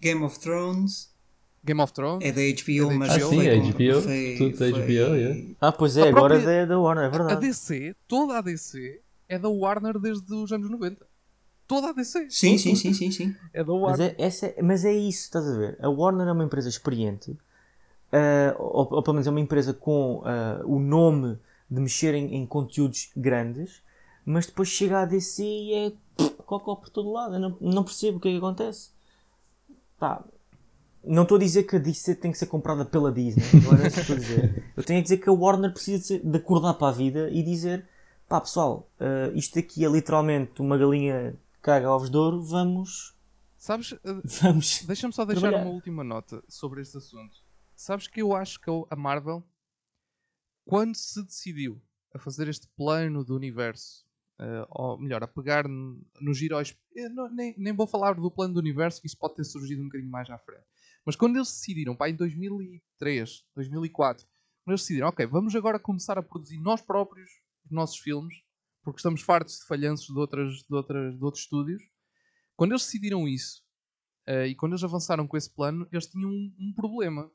Game 0.00 0.22
of 0.24 0.38
Thrones 0.40 1.10
Game 1.68 1.80
of 1.82 1.92
Thrones. 1.92 2.24
é 2.26 2.32
da 2.32 2.40
HBO, 2.40 2.86
É 2.86 2.88
da 2.92 2.94
mas 2.98 3.12
HBO. 3.16 3.28
foi 3.28 3.48
Ah, 3.48 3.54
sim, 3.54 3.60
com- 3.60 3.68
HBO, 3.68 4.02
foi- 4.02 4.34
tudo 4.38 4.50
da 4.50 4.56
foi- 4.56 4.70
HBO, 4.72 5.14
yeah. 5.14 5.40
Ah, 5.60 5.72
pois 5.72 5.96
é, 5.96 6.02
A 6.02 6.08
agora 6.08 6.34
própria- 6.34 6.52
é 6.52 6.66
da 6.66 6.78
Warner, 6.80 7.04
é 7.04 7.06
A 7.06 7.10
verdade. 7.10 7.40
DC, 7.46 7.94
toda 8.08 8.38
a 8.38 8.40
DC 8.40 9.00
é 9.28 9.38
da 9.38 9.48
Warner 9.48 9.98
desde 9.98 10.34
os 10.34 10.50
anos 10.52 10.70
90. 10.70 11.06
Toda 11.66 11.90
a 11.90 11.92
DC 11.92 12.26
Sim, 12.30 12.56
sim, 12.56 12.74
sim, 12.74 12.94
sim, 12.94 13.10
sim. 13.10 13.36
é 13.52 13.62
da 13.62 13.72
Mas 13.72 13.82
Warner. 13.82 14.14
é, 14.18 14.24
essa 14.24 14.46
é- 14.46 14.62
mas 14.62 14.84
é 14.84 14.92
isso, 14.92 15.24
estás 15.24 15.46
a 15.46 15.54
ver? 15.56 15.78
A 15.82 15.88
Warner 15.90 16.26
é 16.26 16.32
uma 16.32 16.44
empresa 16.44 16.68
experiente, 16.68 17.36
ah, 18.12 18.56
ou, 18.58 18.88
ou 18.90 19.02
pelo 19.02 19.14
menos 19.14 19.26
é 19.26 19.30
uma 19.30 19.40
empresa 19.40 19.74
com 19.74 20.22
ah, 20.24 20.62
o 20.64 20.78
nome 20.78 21.38
de 21.70 21.80
mexer 21.80 22.14
em, 22.14 22.34
em 22.36 22.46
conteúdos 22.46 23.10
grandes, 23.14 23.82
mas 24.24 24.46
depois 24.46 24.68
chega 24.68 25.00
a 25.00 25.04
DC 25.04 25.42
e 25.44 25.74
é 25.74 25.92
cocó 26.46 26.74
por 26.76 26.88
todo 26.88 27.12
lado. 27.12 27.34
Eu 27.34 27.40
não, 27.40 27.56
não 27.60 27.84
percebo 27.84 28.16
o 28.16 28.20
que 28.20 28.28
é 28.28 28.30
que 28.32 28.38
acontece. 28.38 28.88
Pá, 29.98 30.24
não 31.08 31.22
estou 31.24 31.36
a 31.36 31.40
dizer 31.40 31.64
que 31.64 31.76
a 31.76 31.78
DC 31.78 32.14
tem 32.16 32.30
que 32.32 32.38
ser 32.38 32.46
comprada 32.46 32.84
pela 32.84 33.10
Disney, 33.10 33.42
não 33.62 33.72
é 33.74 33.86
isso 33.86 33.94
que 33.96 34.00
estou 34.02 34.16
a 34.16 34.18
dizer. 34.18 34.64
Eu 34.76 34.84
tenho 34.84 35.00
a 35.00 35.02
dizer 35.02 35.16
que 35.18 35.28
a 35.28 35.32
Warner 35.32 35.72
precisa 35.72 36.18
de, 36.18 36.36
acordar 36.36 36.74
para 36.74 36.88
a 36.88 36.92
vida 36.92 37.30
e 37.30 37.42
dizer: 37.42 37.88
pá, 38.28 38.40
pessoal, 38.40 38.90
ah, 39.00 39.30
isto 39.34 39.58
aqui 39.58 39.84
é 39.84 39.88
literalmente 39.88 40.60
uma 40.60 40.76
galinha 40.78 41.32
que 41.54 41.60
caga 41.62 41.90
ovos 41.90 42.10
de 42.10 42.16
ouro, 42.16 42.42
vamos. 42.42 43.14
Sabes, 43.56 43.92
eh, 43.92 43.98
Vamos. 44.42 44.84
Deixa-me 44.84 45.12
só 45.12 45.24
deixar 45.24 45.40
Trabalhar. 45.48 45.64
uma 45.64 45.72
última 45.74 46.04
nota 46.04 46.42
sobre 46.48 46.80
este 46.80 46.96
assunto. 46.98 47.36
Sabes 47.74 48.06
que 48.06 48.22
eu 48.22 48.34
acho 48.34 48.60
que 48.60 48.70
a 48.90 48.94
Marvel, 48.96 49.42
quando 50.64 50.94
se 50.94 51.22
decidiu 51.24 51.80
a 52.14 52.18
fazer 52.18 52.48
este 52.48 52.68
plano 52.76 53.24
do 53.24 53.34
universo, 53.34 54.04
eh, 54.38 54.66
ou 54.70 54.98
melhor, 54.98 55.22
a 55.22 55.28
pegar 55.28 55.66
n- 55.66 56.00
nos 56.20 56.40
heróis. 56.40 56.76
eu 56.94 57.10
não- 57.10 57.28
nem, 57.30 57.54
nem 57.58 57.72
vou 57.74 57.86
falar 57.86 58.14
do 58.14 58.30
plano 58.30 58.54
do 58.54 58.60
universo, 58.60 59.00
que 59.00 59.06
isso 59.06 59.16
pode 59.18 59.34
ter 59.36 59.44
surgido 59.44 59.82
um 59.82 59.86
bocadinho 59.86 60.10
mais 60.10 60.28
à 60.30 60.38
frente. 60.38 60.64
Mas 61.04 61.16
quando 61.16 61.36
eles 61.36 61.48
decidiram, 61.48 61.96
pá, 61.96 62.08
em 62.08 62.16
2003, 62.16 63.44
2004, 63.54 64.26
quando 64.64 64.72
eles 64.72 64.82
decidiram, 64.82 65.08
ok, 65.08 65.26
vamos 65.26 65.54
agora 65.54 65.78
começar 65.78 66.18
a 66.18 66.22
produzir 66.22 66.58
nós 66.58 66.82
próprios 66.82 67.30
os 67.64 67.70
nossos 67.70 67.98
filmes, 67.98 68.34
porque 68.82 68.98
estamos 68.98 69.22
fartos 69.22 69.58
de 69.58 69.66
falhanços 69.66 70.06
de, 70.06 70.18
outras, 70.18 70.52
de, 70.62 70.74
outras, 70.74 71.16
de 71.16 71.24
outros 71.24 71.44
estúdios. 71.44 71.82
Quando 72.56 72.72
eles 72.72 72.84
decidiram 72.84 73.26
isso, 73.28 73.62
eh, 74.26 74.48
e 74.48 74.54
quando 74.54 74.72
eles 74.72 74.84
avançaram 74.84 75.26
com 75.26 75.36
esse 75.36 75.50
plano, 75.50 75.88
eles 75.92 76.06
tinham 76.06 76.30
um, 76.30 76.54
um 76.58 76.72
problema. 76.74 77.30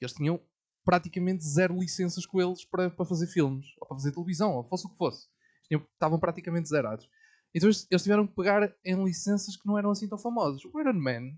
Eles 0.00 0.14
tinham 0.14 0.40
praticamente 0.84 1.44
zero 1.44 1.78
licenças 1.78 2.24
com 2.24 2.40
eles 2.40 2.64
para, 2.64 2.90
para 2.90 3.04
fazer 3.04 3.26
filmes, 3.26 3.66
ou 3.78 3.88
para 3.88 3.96
fazer 3.96 4.12
televisão, 4.12 4.54
ou 4.54 4.64
fosse 4.64 4.86
o 4.86 4.90
que 4.90 4.96
fosse. 4.96 5.28
Estavam 5.70 6.18
praticamente 6.18 6.68
zerados. 6.68 7.08
Então 7.54 7.68
eles, 7.68 7.86
eles 7.90 8.02
tiveram 8.02 8.26
que 8.26 8.34
pegar 8.34 8.74
em 8.84 9.04
licenças 9.04 9.56
que 9.56 9.66
não 9.66 9.76
eram 9.78 9.90
assim 9.90 10.08
tão 10.08 10.18
famosas. 10.18 10.64
O 10.64 10.80
Iron 10.80 10.94
Man, 10.94 11.36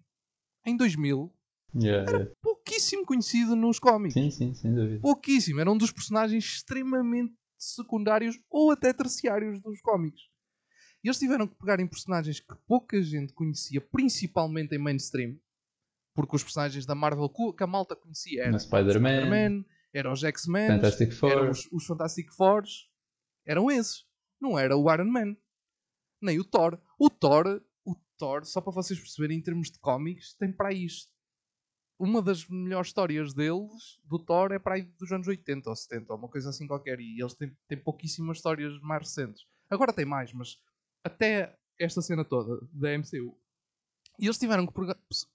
em 0.65 0.77
2000, 0.77 1.33
Yeah, 1.75 2.11
yeah. 2.11 2.31
pouquíssimo 2.43 3.07
conhecido 3.07 3.57
nos 3.57 3.79
cómics. 3.79 4.15
Sim, 4.15 4.31
sim, 4.31 4.55
sem 4.55 4.75
dúvida. 4.75 5.01
Pouquíssimo. 5.01 5.61
Era 5.61 5.71
um 5.71 5.77
dos 5.77 5.91
personagens 5.91 6.45
extremamente 6.45 7.35
secundários 7.59 8.39
ou 8.51 8.71
até 8.71 8.93
terciários 8.93 9.61
dos 9.61 9.81
cómics. 9.81 10.23
E 11.03 11.09
eles 11.09 11.19
tiveram 11.19 11.47
que 11.49 11.57
pegar 11.57 11.81
em 11.81 11.87
personagens 11.87 12.41
que 12.41 12.55
pouca 12.67 13.03
gente 13.03 13.33
conhecia, 13.33 13.81
principalmente 13.81 14.75
em 14.75 14.79
mainstream, 14.79 15.37
porque 16.15 16.37
os 16.37 16.43
personagens 16.43 16.87
da 16.87 16.95
Marvel 16.95 17.29
que 17.29 17.65
a 17.65 17.67
malta 17.67 17.97
conhecia 17.97 18.45
eram 18.45 18.59
Spider-Man, 18.59 19.21
Spider-Man, 19.21 19.65
eram 19.93 20.13
os 20.13 20.23
X-Men, 20.23 20.71
eram 20.71 21.13
Four. 21.13 21.51
os, 21.51 21.69
os 21.73 21.87
Fantastic 21.87 22.31
Fours, 22.33 22.89
eram 23.47 23.71
esses. 23.71 24.05
Não 24.41 24.59
era 24.59 24.77
o 24.77 24.93
Iron 24.93 25.11
Man, 25.11 25.37
nem 26.21 26.39
o 26.39 26.45
Thor. 26.45 26.81
O 26.99 27.11
Thor, 27.11 27.63
o 27.85 27.97
Thor, 28.17 28.45
só 28.45 28.61
para 28.61 28.73
vocês 28.73 28.99
perceberem 28.99 29.39
em 29.39 29.43
termos 29.43 29.71
de 29.71 29.79
cómics, 29.79 30.35
tem 30.35 30.53
para 30.53 30.73
isto. 30.73 31.12
Uma 32.03 32.21
das 32.21 32.49
melhores 32.49 32.89
histórias 32.89 33.33
deles, 33.33 34.01
do 34.03 34.19
Thor, 34.19 34.51
é 34.51 34.59
para 34.59 34.75
aí 34.75 34.83
dos 34.83 35.13
anos 35.13 35.29
80 35.29 35.71
ou 35.71 35.77
70, 35.77 36.13
ou 36.13 36.19
uma 36.19 36.29
coisa 36.29 36.51
assim 36.51 36.67
qualquer. 36.67 36.99
E 36.99 37.21
eles 37.21 37.33
têm, 37.35 37.57
têm 37.69 37.79
pouquíssimas 37.79 38.39
histórias 38.39 38.77
mais 38.81 39.03
recentes. 39.03 39.47
Agora 39.71 39.93
tem 39.93 40.05
mais, 40.05 40.33
mas 40.33 40.61
até 41.05 41.57
esta 41.79 42.03
cena 42.03 42.25
toda 42.25 42.59
da 42.73 42.99
MCU. 42.99 43.39
E 44.19 44.27
eles 44.27 44.37
tiveram 44.37 44.67
que 44.67 44.73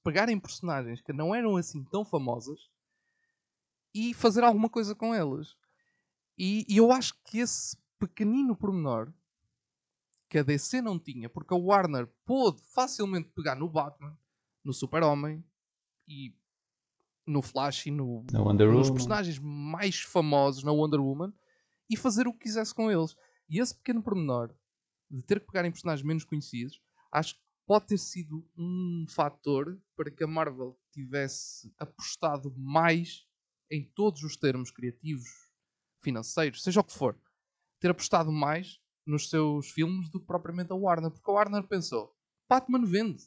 pegar 0.04 0.28
em 0.28 0.38
personagens 0.38 1.00
que 1.02 1.14
não 1.14 1.34
eram 1.34 1.56
assim 1.56 1.86
tão 1.86 2.04
famosas 2.04 2.70
e 3.96 4.14
fazer 4.14 4.44
alguma 4.44 4.70
coisa 4.70 4.94
com 4.94 5.16
elas. 5.16 5.56
E, 6.38 6.66
e 6.68 6.76
eu 6.76 6.92
acho 6.92 7.16
que 7.24 7.40
esse 7.40 7.78
pequenino 7.98 8.58
pormenor 8.58 9.14
que 10.30 10.38
a 10.38 10.44
DC 10.44 10.82
não 10.82 11.00
tinha, 11.00 11.30
porque 11.30 11.54
a 11.54 11.58
Warner 11.58 12.08
pôde 12.26 12.62
facilmente 12.74 13.30
pegar 13.30 13.56
no 13.56 13.70
Batman, 13.70 14.20
no 14.66 14.74
Super-Homem 14.74 15.42
e 16.06 16.36
no 17.28 17.42
Flash 17.42 17.88
e 17.88 17.92
no, 17.92 18.26
nos 18.72 18.90
personagens 18.90 19.38
mais 19.38 20.00
famosos 20.00 20.64
na 20.64 20.72
Wonder 20.72 21.02
Woman 21.02 21.34
e 21.90 21.98
fazer 21.98 22.28
o 22.28 22.34
que 22.34 22.40
quisesse 22.40 22.74
com 22.74 22.90
eles. 22.90 23.16
E 23.50 23.60
esse 23.60 23.76
pequeno 23.76 24.02
pormenor 24.02 24.54
de 25.10 25.22
ter 25.24 25.40
que 25.40 25.46
pegar 25.46 25.66
em 25.66 25.72
personagens 25.72 26.06
menos 26.06 26.24
conhecidos, 26.24 26.82
acho 27.12 27.36
que 27.36 27.42
pode 27.66 27.88
ter 27.88 27.98
sido 27.98 28.48
um 28.58 29.06
fator 29.10 29.80
para 29.96 30.10
que 30.10 30.24
a 30.24 30.28
Marvel 30.28 30.80
tivesse 30.92 31.74
apostado 31.78 32.54
mais 32.58 33.26
em 33.70 33.84
todos 33.94 34.24
os 34.24 34.38
termos 34.38 34.72
criativos, 34.72 35.28
financeiros, 36.02 36.64
seja 36.64 36.80
o 36.80 36.84
que 36.84 36.94
for, 36.94 37.20
ter 37.80 37.92
apostado 37.92 38.32
mais 38.32 38.80
nos 39.06 39.30
seus 39.30 39.70
filmes 39.70 40.10
do 40.10 40.20
que 40.20 40.26
propriamente 40.26 40.72
a 40.72 40.76
Warner, 40.76 41.12
porque 41.12 41.30
a 41.30 41.34
Warner 41.34 41.64
pensou: 41.68 42.16
Batman 42.50 42.86
vende, 42.86 43.24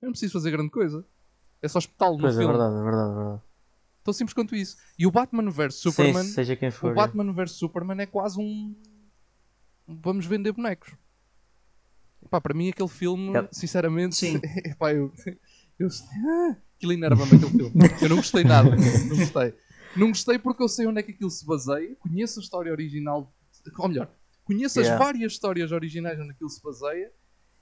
eu 0.00 0.06
não 0.06 0.12
preciso 0.12 0.32
fazer 0.32 0.50
grande 0.50 0.70
coisa, 0.70 1.06
é 1.66 1.68
só 1.68 1.78
espetá-lo 1.78 2.14
no 2.14 2.22
pois 2.22 2.34
é 2.34 2.38
filme. 2.38 2.54
É 2.54 2.56
verdade, 2.56 2.80
é 2.80 2.82
verdade, 2.82 3.10
é 3.10 3.14
verdade. 3.14 3.42
Tão 4.02 4.14
simples 4.14 4.34
quanto 4.34 4.54
isso. 4.54 4.76
E 4.98 5.06
o 5.06 5.10
Batman 5.10 5.50
vs 5.50 5.74
Superman, 5.74 6.22
Sim, 6.22 6.32
seja 6.32 6.56
quem 6.56 6.70
for, 6.70 6.92
o 6.92 6.94
Batman 6.94 7.32
vs 7.32 7.52
Superman 7.52 8.00
é 8.00 8.06
quase 8.06 8.38
um 8.38 8.74
vamos 9.86 10.26
vender 10.26 10.52
bonecos. 10.52 10.94
Epá, 12.24 12.40
para 12.40 12.54
mim 12.54 12.68
aquele 12.68 12.88
filme, 12.88 13.32
yep. 13.32 13.48
sinceramente, 13.52 14.16
Sim. 14.16 14.40
Epá, 14.64 14.92
eu, 14.92 15.12
eu, 15.78 15.88
ah, 15.88 16.56
aquilo 16.76 16.92
enerva-me 16.92 17.36
aquele 17.36 17.50
filme. 17.50 17.72
Eu 18.02 18.08
não 18.08 18.16
gostei 18.16 18.44
nada, 18.44 18.70
não 18.70 19.16
gostei. 19.16 19.54
Não 19.96 20.08
gostei 20.08 20.38
porque 20.38 20.62
eu 20.62 20.68
sei 20.68 20.86
onde 20.86 21.00
é 21.00 21.02
que 21.02 21.12
aquilo 21.12 21.30
se 21.30 21.46
baseia, 21.46 21.94
conheço 21.96 22.38
a 22.38 22.42
história 22.42 22.70
original, 22.70 23.32
ou 23.78 23.88
melhor, 23.88 24.10
conheço 24.44 24.78
yeah. 24.78 24.94
as 24.94 25.04
várias 25.04 25.32
histórias 25.32 25.72
originais 25.72 26.18
onde 26.20 26.30
aquilo 26.30 26.50
se 26.50 26.62
baseia. 26.62 27.10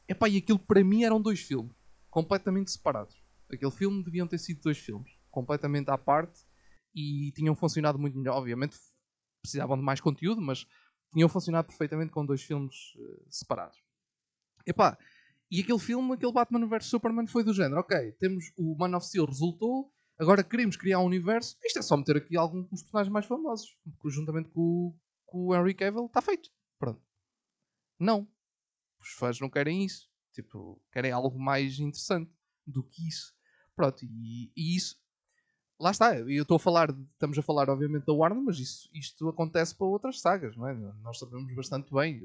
Epá, 0.09 0.28
e 0.28 0.36
aquilo 0.36 0.59
para 0.59 0.82
mim 0.82 1.05
eram 1.05 1.20
dois 1.20 1.40
filmes, 1.40 1.72
completamente 2.10 2.70
separados. 2.70 3.23
Aquele 3.55 3.70
filme 3.70 4.05
deviam 4.05 4.26
ter 4.26 4.39
sido 4.39 4.60
dois 4.62 4.78
filmes, 4.78 5.10
completamente 5.31 5.90
à 5.90 5.98
parte, 5.98 6.40
e 6.94 7.32
tinham 7.32 7.55
funcionado 7.55 7.98
muito 7.98 8.16
melhor. 8.18 8.36
Obviamente 8.36 8.76
precisavam 9.43 9.76
de 9.76 9.82
mais 9.82 10.01
conteúdo, 10.01 10.40
mas 10.40 10.66
tinham 11.12 11.28
funcionado 11.28 11.68
perfeitamente 11.68 12.12
com 12.12 12.24
dois 12.24 12.43
filmes 12.43 12.94
uh, 12.97 13.26
separados. 13.28 13.78
Epá, 14.66 14.98
e 15.51 15.60
aquele 15.60 15.78
filme, 15.78 16.14
aquele 16.14 16.32
Batman 16.32 16.66
vs 16.66 16.86
Superman 16.86 17.26
foi 17.26 17.44
do 17.44 17.52
género, 17.52 17.81
ok, 17.81 18.12
temos 18.12 18.47
o 18.56 18.74
Man 18.76 18.97
of 18.97 19.06
Steel 19.06 19.26
resultou, 19.26 19.93
agora 20.18 20.43
queremos 20.43 20.76
criar 20.76 21.01
um 21.01 21.05
universo, 21.05 21.56
isto 21.62 21.78
é 21.78 21.82
só 21.82 21.97
meter 21.97 22.16
aqui 22.16 22.36
alguns 22.36 22.82
personagens 22.82 23.12
mais 23.12 23.26
famosos, 23.26 23.76
juntamente 24.06 24.48
com, 24.48 24.98
com 25.26 25.48
o 25.48 25.55
Henry 25.55 25.74
Cavill, 25.74 26.06
está 26.06 26.22
feito. 26.22 26.51
Pronto. 26.78 27.02
Não. 27.98 28.26
Os 28.98 29.10
fãs 29.10 29.39
não 29.39 29.51
querem 29.51 29.85
isso. 29.85 30.09
Tipo, 30.32 30.82
querem 30.93 31.12
algo 31.12 31.39
mais 31.39 31.78
interessante 31.78 32.32
do 32.66 32.82
que 32.82 33.06
isso. 33.09 33.34
Pronto, 33.76 34.05
e, 34.05 34.52
e 34.56 34.76
isso 34.76 34.96
lá 35.80 35.90
está, 35.90 36.18
eu 36.18 36.42
estou 36.42 36.56
a 36.56 36.60
falar, 36.60 36.90
estamos 37.12 37.38
a 37.38 37.42
falar 37.42 37.68
obviamente 37.68 38.06
da 38.06 38.12
Warner, 38.12 38.42
mas 38.42 38.59
isso, 38.59 38.88
isto 38.92 39.28
acontece 39.28 39.74
para 39.74 39.86
outras 39.86 40.20
sagas, 40.20 40.56
não 40.56 40.68
é? 40.68 40.74
Nós 41.02 41.18
sabemos 41.18 41.55
bastante 41.55 41.92
bem. 41.92 42.20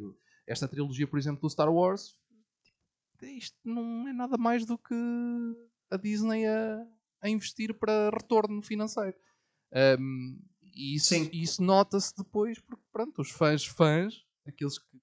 Esta 0.47 0.67
trilogia, 0.67 1.07
por 1.07 1.19
exemplo, 1.19 1.41
do 1.41 1.49
Star 1.49 1.71
Wars, 1.71 2.17
isto 3.21 3.57
não 3.63 4.07
é 4.07 4.13
nada 4.13 4.38
mais 4.38 4.65
do 4.65 4.77
que 4.77 4.95
a 5.91 5.97
Disney 5.97 6.45
a, 6.45 6.88
a 7.21 7.30
investir 7.30 7.73
para 7.73 8.09
retorno 8.11 8.61
financeiro. 8.61 9.15
Um, 9.99 10.39
e 10.63 10.95
isso, 10.95 11.13
isso 11.34 11.63
nota-se 11.63 12.15
depois, 12.15 12.59
porque 12.59 12.84
pronto, 12.91 13.21
os 13.21 13.31
fãs, 13.31 13.65
fãs, 13.65 14.26
aqueles 14.47 14.80
que, 14.80 15.01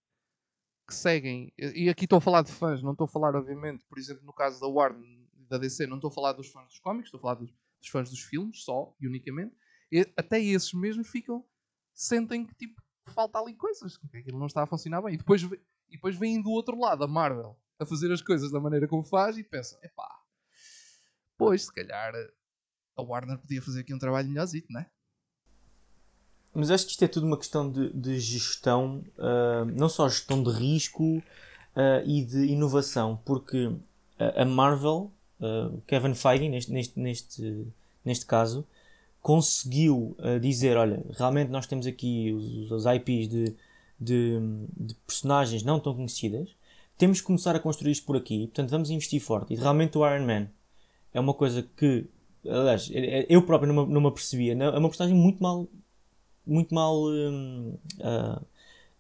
que 0.88 0.94
seguem, 0.94 1.52
e 1.58 1.88
aqui 1.88 2.04
estou 2.04 2.18
a 2.18 2.20
falar 2.20 2.42
de 2.42 2.52
fãs, 2.52 2.82
não 2.82 2.92
estou 2.92 3.04
a 3.04 3.08
falar, 3.08 3.34
obviamente, 3.34 3.84
por 3.84 3.98
exemplo, 3.98 4.24
no 4.24 4.32
caso 4.32 4.60
da 4.60 4.66
Warner, 4.66 5.25
da 5.48 5.58
DC, 5.58 5.86
não 5.86 5.96
estou 5.96 6.08
a 6.08 6.12
falar 6.12 6.32
dos 6.32 6.48
fãs 6.48 6.66
dos 6.66 6.78
cómics, 6.78 7.06
estou 7.06 7.18
a 7.18 7.22
falar 7.22 7.34
dos, 7.34 7.50
dos 7.80 7.88
fãs 7.88 8.10
dos 8.10 8.20
filmes, 8.20 8.62
só 8.62 8.94
e 9.00 9.06
unicamente, 9.06 9.54
e 9.90 10.00
até 10.16 10.40
esses 10.40 10.72
mesmos 10.72 11.08
ficam, 11.08 11.44
sentem 11.94 12.44
que 12.44 12.54
tipo, 12.54 12.82
falta 13.06 13.38
ali 13.38 13.54
coisas, 13.54 13.96
que 13.96 14.16
aquilo 14.16 14.38
não 14.38 14.46
está 14.46 14.62
a 14.62 14.66
funcionar 14.66 15.02
bem. 15.02 15.14
E 15.14 15.16
depois, 15.16 15.42
e 15.42 15.92
depois 15.92 16.16
vem 16.16 16.42
do 16.42 16.50
outro 16.50 16.78
lado 16.78 17.04
a 17.04 17.08
Marvel 17.08 17.56
a 17.78 17.86
fazer 17.86 18.10
as 18.12 18.22
coisas 18.22 18.50
da 18.50 18.60
maneira 18.60 18.88
como 18.88 19.04
faz 19.04 19.36
e 19.36 19.44
pensam, 19.44 19.78
epá, 19.82 20.08
pois 21.36 21.64
se 21.64 21.72
calhar 21.72 22.14
a 22.96 23.02
Warner 23.02 23.38
podia 23.38 23.60
fazer 23.60 23.80
aqui 23.80 23.94
um 23.94 23.98
trabalho 23.98 24.28
melhorzito, 24.28 24.72
não 24.72 24.80
é? 24.80 24.90
Mas 26.54 26.70
acho 26.70 26.86
que 26.86 26.92
isto 26.92 27.04
é 27.04 27.08
tudo 27.08 27.26
uma 27.26 27.36
questão 27.36 27.70
de, 27.70 27.92
de 27.92 28.18
gestão, 28.18 29.04
uh, 29.18 29.66
não 29.66 29.90
só 29.90 30.08
gestão 30.08 30.42
de 30.42 30.50
risco 30.50 31.18
uh, 31.18 31.22
e 32.06 32.24
de 32.24 32.46
inovação, 32.46 33.20
porque 33.26 33.76
a 34.18 34.44
Marvel 34.46 35.12
uh, 35.40 35.80
Kevin 35.86 36.14
Feige, 36.14 36.48
neste, 36.48 36.72
neste, 36.72 36.98
neste, 36.98 37.66
neste 38.04 38.26
caso, 38.26 38.66
conseguiu 39.20 40.16
uh, 40.18 40.38
dizer: 40.40 40.76
olha, 40.76 41.02
realmente 41.12 41.50
nós 41.50 41.66
temos 41.66 41.86
aqui 41.86 42.32
os, 42.32 42.70
os 42.70 42.84
IPs 42.86 43.28
de, 43.28 43.54
de, 44.00 44.38
de, 44.76 44.94
personagens 45.06 45.62
não 45.62 45.80
tão 45.80 45.94
conhecidas, 45.94 46.48
temos 46.96 47.20
que 47.20 47.26
começar 47.26 47.56
a 47.56 47.60
construir 47.60 47.92
isto 47.92 48.06
por 48.06 48.16
aqui, 48.16 48.46
portanto 48.46 48.70
vamos 48.70 48.90
investir 48.90 49.20
forte. 49.20 49.52
E 49.54 49.56
realmente 49.56 49.98
o 49.98 50.06
Iron 50.06 50.26
Man 50.26 50.48
é 51.12 51.20
uma 51.20 51.34
coisa 51.34 51.62
que, 51.76 52.06
aliás, 52.46 52.90
eu 53.28 53.42
próprio 53.42 53.72
não 53.72 53.86
não 53.86 54.00
me 54.00 54.08
apercebia, 54.08 54.52
é 54.52 54.78
uma 54.78 54.88
personagem 54.88 55.16
muito 55.16 55.42
mal. 55.42 55.66
Muito 56.46 56.72
mal. 56.72 56.94
Uh, 57.06 58.46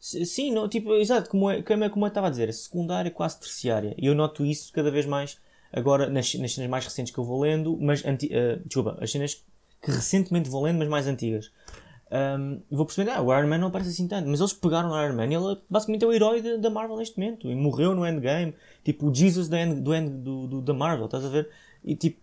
sim, 0.00 0.52
não, 0.52 0.68
tipo, 0.68 0.94
exato, 0.94 1.30
como, 1.30 1.50
é, 1.50 1.62
como, 1.62 1.84
é, 1.84 1.88
como 1.88 2.04
eu 2.04 2.08
estava 2.08 2.26
a 2.26 2.30
dizer, 2.30 2.52
secundária, 2.52 3.10
quase 3.10 3.38
terciária. 3.38 3.94
E 3.98 4.06
eu 4.06 4.14
noto 4.14 4.44
isso 4.44 4.72
cada 4.72 4.90
vez 4.90 5.06
mais 5.06 5.38
agora 5.76 6.08
nas, 6.08 6.34
nas 6.34 6.54
cenas 6.54 6.70
mais 6.70 6.84
recentes 6.84 7.12
que 7.12 7.18
eu 7.18 7.24
vou 7.24 7.40
lendo, 7.40 7.78
mas 7.80 8.04
anti, 8.04 8.26
uh, 8.26 8.60
desculpa, 8.64 8.98
as 9.00 9.12
cenas 9.12 9.44
que 9.82 9.90
recentemente 9.90 10.48
vou 10.48 10.62
lendo, 10.62 10.78
mas 10.78 10.88
mais 10.88 11.06
antigas. 11.06 11.52
Um, 12.10 12.62
vou 12.70 12.86
perceber, 12.86 13.10
ah, 13.10 13.20
o 13.20 13.36
Iron 13.36 13.48
Man 13.48 13.58
não 13.58 13.68
aparece 13.68 13.90
assim 13.90 14.08
tanto, 14.08 14.28
mas 14.28 14.40
eles 14.40 14.52
pegaram 14.52 14.90
o 14.90 15.04
Iron 15.04 15.14
Man 15.14 15.26
e 15.26 15.34
ele 15.34 15.60
basicamente 15.68 16.04
é 16.04 16.08
o 16.08 16.12
herói 16.12 16.58
da 16.58 16.70
Marvel 16.70 16.96
neste 16.96 17.18
momento 17.18 17.50
e 17.50 17.54
morreu 17.54 17.94
no 17.94 18.06
Endgame, 18.06 18.54
tipo 18.84 19.08
o 19.08 19.14
Jesus 19.14 19.50
end, 19.52 19.80
do, 19.80 19.94
end, 19.94 20.10
do, 20.22 20.46
do, 20.46 20.62
da 20.62 20.72
Marvel, 20.72 21.06
estás 21.06 21.24
a 21.24 21.28
ver? 21.28 21.50
E, 21.84 21.94
tipo, 21.94 22.20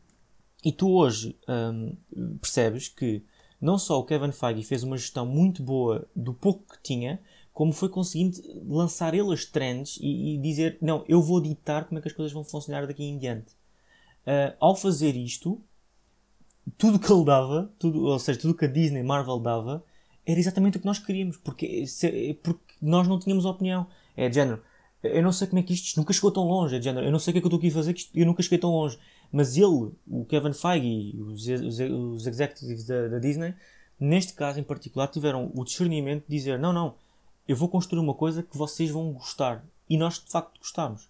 e 0.63 0.71
tu 0.71 0.89
hoje 0.89 1.37
um, 1.47 1.95
percebes 2.39 2.87
que 2.87 3.23
não 3.59 3.77
só 3.77 3.99
o 3.99 4.05
Kevin 4.05 4.31
Feige 4.31 4.63
fez 4.63 4.83
uma 4.83 4.97
gestão 4.97 5.25
muito 5.25 5.61
boa 5.61 6.07
do 6.15 6.33
pouco 6.33 6.65
que 6.65 6.81
tinha, 6.81 7.19
como 7.53 7.71
foi 7.71 7.87
conseguindo 7.87 8.37
lançar 8.67 9.13
ele 9.13 9.31
as 9.31 9.45
trends 9.45 9.97
e, 10.01 10.35
e, 10.35 10.37
dizer: 10.39 10.77
Não, 10.81 11.03
eu 11.07 11.21
vou 11.21 11.39
ditar 11.39 11.85
como 11.85 11.99
é 11.99 12.01
que 12.01 12.07
as 12.07 12.13
coisas 12.13 12.33
vão 12.33 12.43
funcionar 12.43 12.87
daqui 12.87 13.03
em 13.03 13.17
diante. 13.17 13.51
Uh, 14.25 14.55
ao 14.59 14.75
fazer 14.75 15.15
isto, 15.15 15.61
tudo 16.77 16.99
que 16.99 17.11
ele 17.11 17.25
dava, 17.25 17.71
tudo, 17.77 18.05
ou 18.05 18.19
seja, 18.19 18.39
tudo 18.39 18.55
que 18.55 18.65
a 18.65 18.67
Disney, 18.67 19.03
Marvel 19.03 19.39
dava, 19.39 19.83
era 20.25 20.39
exatamente 20.39 20.77
o 20.77 20.79
que 20.79 20.85
nós 20.85 20.97
queríamos, 20.97 21.37
porque, 21.37 21.85
se, 21.85 22.33
porque 22.41 22.73
nós 22.81 23.07
não 23.07 23.19
tínhamos 23.19 23.45
opinião. 23.45 23.85
É 24.15 24.29
de 24.29 24.35
género, 24.35 24.61
eu 25.03 25.21
não 25.21 25.31
sei 25.31 25.47
como 25.47 25.59
é 25.59 25.63
que 25.63 25.73
isto, 25.73 25.85
isto 25.85 25.99
nunca 25.99 26.13
chegou 26.13 26.31
tão 26.31 26.43
longe, 26.43 26.75
é 26.75 26.79
de 26.79 26.85
género, 26.85 27.05
eu 27.05 27.11
não 27.11 27.19
sei 27.19 27.31
o 27.31 27.33
que 27.33 27.37
é 27.39 27.41
que 27.41 27.45
eu 27.45 27.49
estou 27.49 27.57
aqui 27.57 27.67
a 27.67 27.71
fazer, 27.71 27.93
que 27.93 27.99
isto, 27.99 28.17
eu 28.17 28.25
nunca 28.25 28.41
cheguei 28.41 28.57
tão 28.57 28.71
longe. 28.71 28.97
Mas 29.31 29.57
ele, 29.57 29.91
o 30.07 30.25
Kevin 30.25 30.53
Feige, 30.53 31.17
os, 31.19 31.47
os, 31.47 31.79
os 31.79 32.27
executives 32.27 32.85
da, 32.85 33.07
da 33.09 33.19
Disney, 33.19 33.53
neste 33.99 34.33
caso 34.33 34.59
em 34.59 34.63
particular, 34.63 35.07
tiveram 35.07 35.51
o 35.53 35.63
discernimento 35.63 36.25
de 36.27 36.35
dizer: 36.35 36.57
não, 36.59 36.71
não, 36.71 36.95
eu 37.47 37.55
vou 37.55 37.67
construir 37.69 37.99
uma 37.99 38.13
coisa 38.13 38.43
que 38.43 38.57
vocês 38.57 38.89
vão 38.89 39.11
gostar. 39.13 39.63
E 39.89 39.97
nós 39.97 40.15
de 40.15 40.31
facto 40.31 40.59
gostamos. 40.59 41.09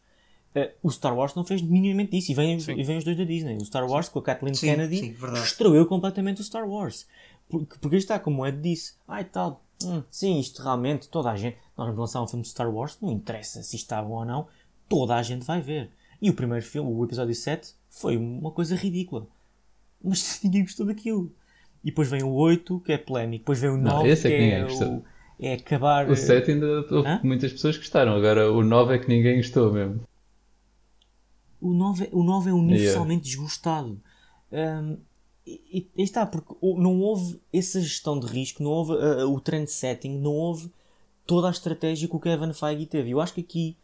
Uh, 0.56 0.72
o 0.84 0.92
Star 0.92 1.16
Wars 1.16 1.34
não 1.34 1.44
fez 1.44 1.62
minimamente 1.62 2.18
isso. 2.18 2.32
E 2.32 2.36
vem, 2.36 2.58
e 2.58 2.84
vem 2.84 2.98
os 2.98 3.04
dois 3.04 3.18
da 3.18 3.24
Disney. 3.24 3.58
O 3.58 3.66
Star 3.66 3.90
Wars 3.90 4.08
sim. 4.08 4.12
com 4.12 4.20
a 4.20 4.24
Kathleen 4.24 4.54
sim, 4.54 4.68
Kennedy 4.68 4.98
sim, 4.98 5.16
destruiu 5.34 5.86
completamente 5.86 6.42
o 6.42 6.44
Star 6.44 6.68
Wars. 6.68 7.08
Porque, 7.50 7.78
porque 7.80 7.98
está, 7.98 8.20
como 8.20 8.42
o 8.42 8.48
Ed 8.48 8.60
disse, 8.62 8.94
ai 9.08 9.26
tal, 9.26 9.64
hum, 9.84 10.04
sim, 10.10 10.40
isto 10.40 10.62
realmente, 10.62 11.10
toda 11.10 11.32
a 11.32 11.36
gente. 11.36 11.58
Nós 11.78 11.88
vamos 11.88 12.00
lançar 12.00 12.22
um 12.22 12.28
filme 12.28 12.44
de 12.44 12.50
Star 12.50 12.74
Wars, 12.74 12.98
não 13.02 13.12
interessa 13.12 13.64
se 13.64 13.76
está 13.76 14.02
bom 14.02 14.16
ou 14.16 14.26
não, 14.26 14.48
toda 14.88 15.16
a 15.16 15.24
gente 15.24 15.46
vai 15.46 15.62
ver. 15.62 15.92
E 16.22 16.30
o 16.30 16.34
primeiro 16.34 16.66
filme, 16.66 16.90
o 16.90 17.04
episódio 17.04 17.36
7, 17.36 17.74
foi 17.90 18.16
uma 18.16 18.52
coisa 18.52 18.76
ridícula. 18.76 19.28
Mas 20.04 20.40
ninguém 20.44 20.64
gostou 20.64 20.86
daquilo. 20.86 21.32
E 21.84 21.88
depois 21.88 22.10
vem 22.10 22.24
o 22.24 22.32
8, 22.32 22.80
que 22.80 22.94
é 22.94 22.98
polémico. 22.98 23.44
Depois 23.44 23.60
vem 23.60 23.72
o 23.72 23.78
9, 23.78 23.84
não, 23.84 24.06
esse 24.06 24.28
é 24.28 24.30
que, 24.30 24.38
que 24.38 24.84
é 24.84 24.86
o, 24.86 25.04
é 25.40 25.54
acabar. 25.54 26.10
O 26.10 26.16
7 26.16 26.52
ainda 26.52 26.68
houve 26.68 27.20
muitas 27.24 27.52
pessoas 27.52 27.78
gostaram, 27.78 28.16
agora 28.16 28.52
o 28.52 28.64
9 28.64 28.96
é 28.96 28.98
que 29.00 29.08
ninguém 29.08 29.38
gostou 29.38 29.72
mesmo. 29.72 30.02
O 31.60 31.74
9, 31.74 32.10
o 32.12 32.24
9 32.24 32.50
é 32.50 32.54
universalmente 32.54 33.28
yeah. 33.28 33.42
desgostado. 33.44 34.02
Um, 34.52 34.98
e, 35.46 35.90
e 35.96 36.04
está, 36.04 36.26
porque 36.26 36.56
não 36.62 37.00
houve 37.00 37.40
essa 37.52 37.82
gestão 37.82 38.20
de 38.20 38.28
risco, 38.28 38.64
não 38.64 38.72
houve 38.72 38.94
uh, 38.94 39.30
o 39.30 39.40
trend 39.40 39.70
setting, 39.70 40.18
não 40.18 40.32
houve 40.32 40.72
toda 41.26 41.48
a 41.48 41.52
estratégia 41.52 42.08
que 42.08 42.16
o 42.16 42.20
Kevin 42.20 42.54
Feige 42.54 42.86
teve. 42.86 43.12
Eu 43.12 43.20
acho 43.20 43.34
que 43.34 43.42
aqui 43.42 43.78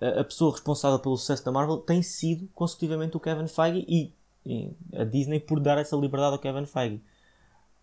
uh, 0.00 0.20
a 0.20 0.24
pessoa 0.24 0.52
responsável 0.52 0.98
pelo 0.98 1.16
sucesso 1.16 1.44
da 1.44 1.52
Marvel 1.52 1.78
tem 1.78 2.02
sido 2.02 2.48
consecutivamente 2.54 3.16
o 3.16 3.20
Kevin 3.20 3.46
Feige 3.46 3.84
e, 3.88 4.12
e 4.44 4.70
a 4.92 5.04
Disney 5.04 5.40
por 5.40 5.60
dar 5.60 5.78
essa 5.78 5.96
liberdade 5.96 6.34
ao 6.34 6.38
Kevin 6.38 6.66
Feige. 6.66 7.00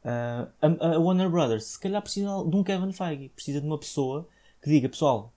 Uh, 0.04 0.50
a, 0.62 0.96
a, 0.96 1.00
Warner 1.00 1.30
Brothers 1.30 1.66
se 1.66 1.80
calhar 1.80 2.02
precisa 2.02 2.28
de 2.28 2.56
um 2.56 2.64
Kevin 2.64 2.92
Feige, 2.92 3.30
precisa 3.30 3.62
de 3.62 3.68
uma 3.68 3.78
pessoa 3.78 4.28
que 4.62 4.70
diga 4.70 4.90
pessoal, 4.90 5.32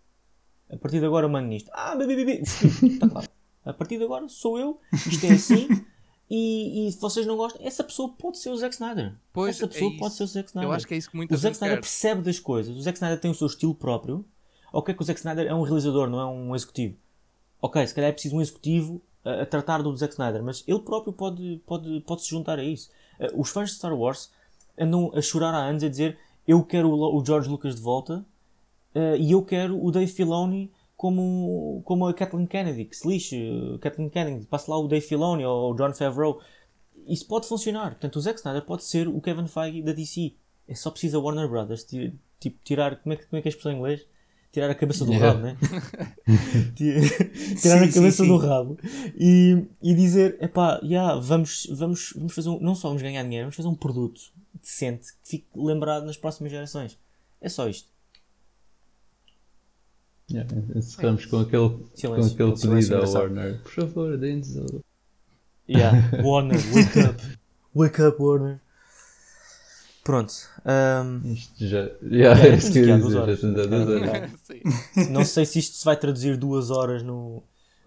a 0.70 0.76
partir 0.76 1.00
de 1.00 1.06
agora 1.06 1.26
eu 1.26 1.30
mando 1.30 1.48
nisto. 1.48 1.70
Ah, 1.72 1.94
bebê, 1.94 2.16
bebê, 2.16 2.40
está 2.40 3.08
claro. 3.08 3.28
A 3.64 3.72
partir 3.72 3.98
de 3.98 4.04
agora 4.04 4.28
sou 4.28 4.58
eu, 4.58 4.80
isto 4.92 5.24
é 5.26 5.32
assim. 5.32 5.68
E, 6.30 6.88
e, 6.88 6.92
se 6.92 6.98
vocês 6.98 7.26
não 7.26 7.36
gostam, 7.36 7.60
essa 7.64 7.84
pessoa 7.84 8.08
pode 8.08 8.38
ser 8.38 8.48
o 8.48 8.56
Zack 8.56 8.74
Snyder. 8.74 9.14
Pois, 9.32 9.56
essa 9.56 9.68
pessoa 9.68 9.92
é 9.92 9.98
pode 9.98 10.14
ser 10.14 10.24
o 10.24 10.26
Zack 10.26 10.48
Snyder. 10.48 10.70
Eu 10.70 10.74
acho 10.74 10.86
que 10.86 10.94
é 10.94 10.96
isso 10.96 11.10
que 11.10 11.16
muita 11.16 11.34
O 11.34 11.36
Zack 11.36 11.54
Snyder 11.54 11.76
quer. 11.76 11.80
percebe 11.82 12.22
das 12.22 12.38
coisas. 12.38 12.74
O 12.74 12.80
Zack 12.80 12.96
Snyder 12.96 13.20
tem 13.20 13.30
o 13.30 13.34
seu 13.34 13.46
estilo 13.46 13.74
próprio. 13.74 14.24
Ok, 14.72 14.94
que 14.94 15.02
o 15.02 15.04
Zack 15.04 15.20
Snyder 15.20 15.46
é 15.46 15.54
um 15.54 15.62
realizador, 15.62 16.08
não 16.08 16.18
é 16.18 16.26
um 16.26 16.56
executivo. 16.56 16.96
Ok, 17.60 17.86
se 17.86 17.94
calhar 17.94 18.08
é 18.08 18.12
preciso 18.12 18.36
um 18.36 18.40
executivo 18.40 19.02
a, 19.24 19.42
a 19.42 19.46
tratar 19.46 19.82
do 19.82 19.94
Zack 19.94 20.14
Snyder, 20.14 20.42
mas 20.42 20.64
ele 20.66 20.80
próprio 20.80 21.12
pode, 21.12 21.62
pode, 21.66 22.00
pode 22.00 22.22
se 22.22 22.30
juntar 22.30 22.58
a 22.58 22.64
isso. 22.64 22.90
Uh, 23.20 23.40
os 23.40 23.50
fãs 23.50 23.70
de 23.70 23.76
Star 23.76 23.94
Wars 23.94 24.30
andam 24.78 25.10
a 25.14 25.20
chorar 25.20 25.54
há 25.54 25.64
anos 25.64 25.82
a 25.82 25.88
dizer 25.88 26.18
eu 26.46 26.62
quero 26.62 26.90
o, 26.90 27.24
George 27.24 27.48
Lucas 27.48 27.76
de 27.76 27.82
volta 27.82 28.24
uh, 28.94 29.16
e 29.18 29.32
eu 29.32 29.42
quero 29.42 29.82
o 29.82 29.90
Dave 29.90 30.10
Filoni 30.10 30.70
como, 30.96 31.82
como 31.84 32.06
a 32.06 32.14
Kathleen 32.14 32.46
Kennedy, 32.46 32.84
que 32.84 32.96
se 32.96 33.06
lixe, 33.06 33.78
Kathleen 33.80 34.08
Kennedy, 34.08 34.46
passe 34.46 34.70
lá 34.70 34.78
o 34.78 34.86
Dave 34.86 35.04
Filoni 35.04 35.44
ou 35.44 35.72
o 35.72 35.74
John 35.74 35.92
Favreau. 35.92 36.40
Isso 37.06 37.26
pode 37.26 37.46
funcionar. 37.46 37.90
Portanto, 37.90 38.16
o 38.16 38.20
Zack 38.20 38.38
Snyder 38.38 38.64
pode 38.64 38.84
ser 38.84 39.08
o 39.08 39.20
Kevin 39.20 39.46
Feige 39.46 39.82
da 39.82 39.92
DC. 39.92 40.34
É 40.66 40.74
só 40.74 40.90
preciso 40.90 41.18
a 41.18 41.20
Warner 41.20 41.48
Brothers 41.48 41.84
tipo, 41.84 42.58
tirar. 42.62 42.96
Como 43.02 43.12
é, 43.12 43.16
que, 43.16 43.26
como 43.26 43.38
é 43.38 43.42
que 43.42 43.48
é 43.48 43.50
a 43.50 43.52
expressão 43.52 43.72
em 43.72 43.76
inglês? 43.76 44.06
Tirar 44.54 44.70
a 44.70 44.74
cabeça 44.76 45.04
do 45.04 45.10
yeah. 45.12 45.32
rabo, 45.32 45.42
né? 45.42 45.56
tirar 46.76 47.56
sim, 47.56 47.88
a 47.88 47.92
cabeça 47.92 48.22
sim, 48.22 48.28
do 48.28 48.40
sim. 48.40 48.46
rabo 48.46 48.78
e, 49.18 49.64
e 49.82 49.94
dizer: 49.96 50.38
epá, 50.40 50.78
yeah, 50.80 51.18
vamos, 51.18 51.66
vamos, 51.72 52.12
vamos 52.14 52.32
fazer 52.32 52.50
um, 52.50 52.60
não 52.60 52.76
só 52.76 52.86
vamos 52.86 53.02
ganhar 53.02 53.24
dinheiro, 53.24 53.46
vamos 53.46 53.56
fazer 53.56 53.66
um 53.66 53.74
produto 53.74 54.20
decente 54.62 55.08
que 55.24 55.28
fique 55.28 55.48
lembrado 55.56 56.06
nas 56.06 56.16
próximas 56.16 56.52
gerações. 56.52 56.96
É 57.40 57.48
só 57.48 57.68
isto. 57.68 57.88
Yeah, 60.30 60.48
encerramos 60.76 61.26
com 61.26 61.40
aquele, 61.40 61.76
silêncio, 61.92 62.36
com 62.36 62.52
aquele 62.52 62.76
pedido 62.76 62.96
à 62.96 63.08
Warner. 63.10 63.60
Por 63.60 63.72
favor, 63.72 64.16
deem-nos 64.16 64.54
o. 64.54 64.84
Yeah, 65.68 66.22
Warner, 66.22 66.60
wake 66.72 67.00
up. 67.00 67.38
Wake 67.74 68.00
up, 68.00 68.22
Warner. 68.22 68.60
Pronto. 70.04 70.34
Um... 70.66 71.32
Isto 71.32 71.66
já. 71.66 71.78
Yeah, 72.02 72.38
yeah, 72.38 72.56
isto 72.56 72.72
que 72.72 72.96
duas 72.98 73.14
horas. 73.14 73.40
Já 73.40 75.08
Não 75.10 75.24
sei 75.24 75.46
se 75.46 75.58
isto 75.58 75.76
se 75.76 75.84
vai 75.84 75.96
traduzir 75.96 76.36
duas 76.36 76.70
horas 76.70 77.02
no, 77.02 77.42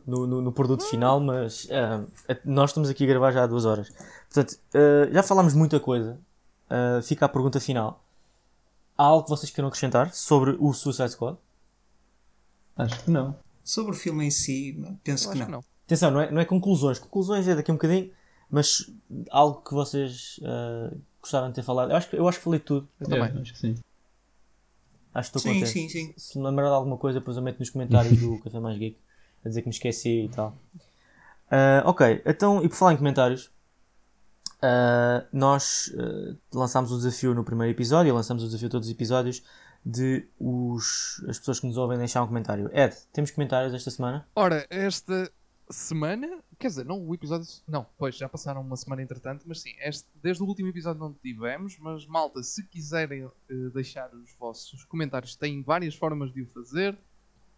no, 0.05 0.25
no, 0.25 0.41
no 0.41 0.51
produto 0.51 0.83
final, 0.85 1.19
mas 1.19 1.65
uh, 1.65 2.07
nós 2.43 2.71
estamos 2.71 2.89
aqui 2.89 3.03
a 3.03 3.07
gravar 3.07 3.31
já 3.31 3.43
há 3.43 3.47
duas 3.47 3.65
horas. 3.65 3.93
Portanto, 4.33 4.59
uh, 4.73 5.13
já 5.13 5.21
falámos 5.21 5.53
muita 5.53 5.79
coisa. 5.79 6.19
Uh, 6.69 7.03
fica 7.03 7.25
a 7.25 7.29
pergunta 7.29 7.59
final. 7.59 8.03
Há 8.97 9.03
algo 9.03 9.25
que 9.25 9.29
vocês 9.29 9.51
queiram 9.51 9.67
acrescentar 9.67 10.11
sobre 10.11 10.57
o 10.59 10.73
Suicide 10.73 11.11
Squad? 11.11 11.37
Acho 12.75 13.03
que 13.03 13.11
não. 13.11 13.35
Sobre 13.63 13.91
o 13.91 13.95
filme 13.95 14.25
em 14.25 14.31
si, 14.31 14.83
penso 15.03 15.29
que 15.31 15.37
não. 15.37 15.45
que 15.45 15.51
não. 15.51 15.63
Atenção, 15.85 16.09
não 16.09 16.21
é, 16.21 16.31
não 16.31 16.41
é 16.41 16.45
conclusões. 16.45 16.97
Conclusões 16.97 17.47
é 17.47 17.55
daqui 17.55 17.69
a 17.69 17.73
um 17.75 17.77
bocadinho, 17.77 18.11
mas 18.49 18.91
algo 19.29 19.61
que 19.61 19.73
vocês 19.73 20.39
uh, 20.41 20.97
gostaram 21.27 21.49
de 21.49 21.55
ter 21.55 21.63
falado. 21.63 21.91
Eu 21.91 21.97
acho, 21.97 22.15
eu 22.15 22.27
acho 22.27 22.37
que 22.37 22.43
falei 22.43 22.59
tudo. 22.59 22.87
Eu 22.99 23.07
também. 23.07 23.37
É, 23.37 23.41
acho 23.41 23.53
que 23.53 23.59
sim. 23.59 23.75
Acho 25.13 25.31
que 25.31 25.37
estou 25.37 25.53
sim, 25.53 25.59
contente. 25.59 25.71
Sim, 25.71 25.89
sim. 25.89 26.13
Se 26.17 26.37
me 26.37 26.45
lembrar 26.45 26.67
de 26.67 26.75
alguma 26.75 26.97
coisa, 26.97 27.19
depois 27.19 27.37
eu 27.37 27.43
meto 27.43 27.59
nos 27.59 27.69
comentários 27.69 28.17
do 28.19 28.39
Café 28.43 28.59
Mais 28.59 28.77
Geek 28.77 28.97
a 29.45 29.49
dizer 29.49 29.61
que 29.61 29.67
me 29.67 29.73
esqueci 29.73 30.25
e 30.25 30.29
tal. 30.29 30.55
Uh, 31.47 31.85
ok, 31.85 32.21
então, 32.25 32.63
e 32.63 32.67
por 32.67 32.75
falar 32.75 32.93
em 32.93 32.97
comentários, 32.97 33.45
uh, 34.57 35.25
nós 35.31 35.93
lançámos 36.53 36.91
o 36.91 36.97
desafio 36.97 37.33
no 37.33 37.43
primeiro 37.43 37.71
episódio, 37.71 38.13
lançamos 38.13 38.43
o 38.43 38.47
desafio 38.47 38.69
todos 38.69 38.87
os 38.87 38.93
episódios 38.93 39.43
de 39.85 40.27
os, 40.37 41.23
as 41.29 41.39
pessoas 41.39 41.61
que 41.61 41.67
nos 41.67 41.77
ouvem 41.77 41.97
deixar 41.97 42.21
um 42.21 42.27
comentário. 42.27 42.69
Ed, 42.73 42.93
temos 43.13 43.31
comentários 43.31 43.73
esta 43.73 43.89
semana? 43.89 44.27
Ora, 44.35 44.67
esta 44.69 45.31
semana, 45.69 46.43
quer 46.57 46.67
dizer, 46.67 46.85
não 46.85 47.05
o 47.05 47.13
episódio. 47.13 47.47
Não, 47.67 47.85
pois 47.97 48.15
já 48.15 48.27
passaram 48.27 48.61
uma 48.61 48.75
semana 48.75 49.01
entretanto, 49.01 49.45
mas 49.47 49.61
sim, 49.61 49.73
este, 49.79 50.07
desde 50.15 50.43
o 50.43 50.45
último 50.45 50.69
episódio 50.69 50.99
não 50.99 51.13
tivemos. 51.13 51.77
Mas 51.79 52.05
malta, 52.05 52.41
se 52.43 52.65
quiserem 52.67 53.25
uh, 53.25 53.33
deixar 53.73 54.13
os 54.13 54.33
vossos 54.37 54.83
comentários, 54.85 55.35
têm 55.35 55.61
várias 55.61 55.95
formas 55.95 56.31
de 56.31 56.41
o 56.41 56.47
fazer, 56.47 56.97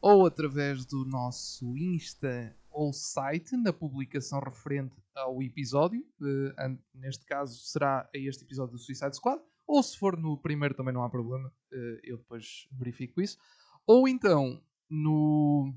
ou 0.02 0.26
através 0.26 0.86
do 0.86 1.06
nosso 1.06 1.78
Insta 1.78 2.56
ou 2.72 2.94
site, 2.94 3.58
na 3.58 3.74
publicação 3.74 4.40
referente 4.40 4.96
ao 5.16 5.42
episódio. 5.42 6.02
Uh, 6.22 6.78
neste 6.94 7.26
caso 7.26 7.60
será 7.60 8.10
a 8.14 8.18
este 8.18 8.44
episódio 8.44 8.74
do 8.74 8.80
Suicide 8.80 9.16
Squad 9.16 9.42
ou 9.70 9.84
se 9.84 9.96
for 10.00 10.18
no 10.18 10.36
primeiro 10.36 10.74
também 10.74 10.92
não 10.92 11.04
há 11.04 11.10
problema, 11.12 11.54
eh, 11.72 12.00
eu 12.04 12.18
depois 12.18 12.68
verifico 12.72 13.22
isso. 13.22 13.38
Ou 13.86 14.08
então, 14.08 14.60
no... 14.90 15.72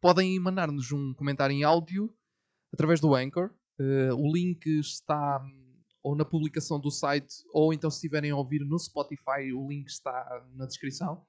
podem 0.00 0.38
mandar-nos 0.38 0.92
um 0.92 1.14
comentário 1.14 1.54
em 1.54 1.64
áudio 1.64 2.14
através 2.72 3.00
do 3.00 3.14
Anchor. 3.14 3.50
Eh, 3.78 4.12
o 4.12 4.32
link 4.32 4.66
está 4.78 5.40
ou 6.02 6.16
na 6.16 6.24
publicação 6.24 6.80
do 6.80 6.90
site, 6.90 7.44
ou 7.52 7.72
então 7.72 7.90
se 7.90 7.96
estiverem 7.96 8.30
a 8.30 8.36
ouvir 8.36 8.60
no 8.60 8.78
Spotify, 8.78 9.52
o 9.52 9.68
link 9.68 9.88
está 9.88 10.46
na 10.54 10.64
descrição. 10.64 11.24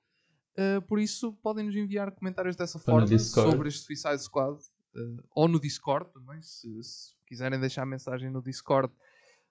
Uh, 0.57 0.81
por 0.87 0.99
isso, 0.99 1.33
podem 1.41 1.65
nos 1.65 1.75
enviar 1.75 2.11
comentários 2.11 2.55
dessa 2.55 2.79
forma 2.79 3.17
sobre 3.17 3.67
este 3.67 3.85
Suicide 3.85 4.23
Squad, 4.23 4.57
uh, 4.57 5.23
ou 5.35 5.47
no 5.47 5.59
Discord 5.59 6.11
também, 6.13 6.41
se, 6.41 6.83
se, 6.83 7.13
quiserem 7.27 7.59
deixar 7.59 7.85
mensagem 7.85 8.29
no 8.29 8.41
Discord 8.41 8.93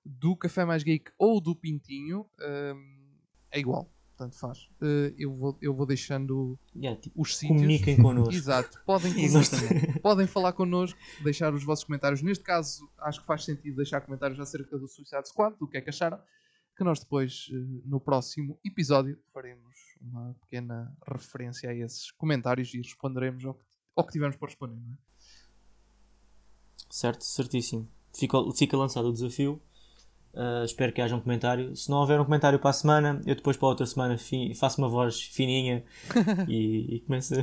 do 0.04 0.36
Café 0.36 0.64
Mais 0.64 0.82
Geek 0.82 1.10
ou 1.18 1.40
do 1.40 1.54
Pintinho, 1.54 2.26
é 3.50 3.60
igual. 3.60 3.92
Tanto 4.18 4.36
faz. 4.36 4.68
Uh, 4.82 5.14
eu, 5.16 5.32
vou, 5.32 5.56
eu 5.62 5.72
vou 5.72 5.86
deixando 5.86 6.58
yeah, 6.74 7.00
tipo, 7.00 7.22
os 7.22 7.36
sítios. 7.36 7.56
Comuniquem 7.56 7.96
connosco. 7.96 8.34
Exato. 8.34 8.82
Podem, 8.84 9.14
podem 10.02 10.26
falar 10.26 10.52
connosco, 10.54 10.98
deixar 11.22 11.54
os 11.54 11.62
vossos 11.62 11.84
comentários. 11.84 12.20
Neste 12.20 12.42
caso, 12.42 12.90
acho 12.98 13.20
que 13.20 13.26
faz 13.26 13.44
sentido 13.44 13.76
deixar 13.76 14.00
comentários 14.00 14.40
acerca 14.40 14.76
do 14.76 14.88
Suicide 14.88 15.28
Squad, 15.28 15.56
do 15.56 15.68
que 15.68 15.78
é 15.78 15.80
que 15.80 15.90
acharam. 15.90 16.20
Que 16.76 16.82
nós 16.82 16.98
depois, 16.98 17.48
uh, 17.52 17.82
no 17.84 18.00
próximo 18.00 18.58
episódio, 18.64 19.16
faremos 19.32 19.76
uma 20.00 20.34
pequena 20.40 20.92
referência 21.06 21.70
a 21.70 21.74
esses 21.74 22.10
comentários 22.10 22.74
e 22.74 22.78
responderemos 22.78 23.44
ao 23.44 23.54
que, 23.54 23.64
ao 23.94 24.04
que 24.04 24.12
tivermos 24.12 24.36
para 24.36 24.48
responder. 24.48 24.74
Não 24.74 24.94
é? 24.94 24.98
Certo, 26.90 27.22
certíssimo. 27.22 27.88
Fica, 28.12 28.36
fica 28.56 28.76
lançado 28.76 29.10
o 29.10 29.12
desafio 29.12 29.62
Uh, 30.38 30.64
espero 30.64 30.92
que 30.92 31.02
haja 31.02 31.16
um 31.16 31.20
comentário. 31.20 31.74
Se 31.74 31.90
não 31.90 31.98
houver 31.98 32.20
um 32.20 32.24
comentário 32.24 32.60
para 32.60 32.70
a 32.70 32.72
semana, 32.72 33.20
eu 33.26 33.34
depois 33.34 33.56
para 33.56 33.66
a 33.66 33.70
outra 33.70 33.84
semana 33.84 34.16
faço 34.54 34.80
uma 34.80 34.88
voz 34.88 35.20
fininha 35.20 35.84
e, 36.46 36.94
e 36.94 37.00
começo 37.00 37.34
a. 37.34 37.42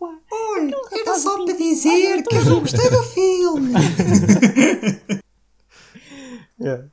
Olha, 0.00 0.76
era 0.92 1.18
só 1.18 1.44
para 1.44 1.56
dizer 1.56 2.22
que 2.22 2.36
eu 2.36 2.44
não 2.44 2.60
gostei 2.60 2.88
do 2.88 3.02
filme. 3.02 3.72
yeah. 6.60 6.88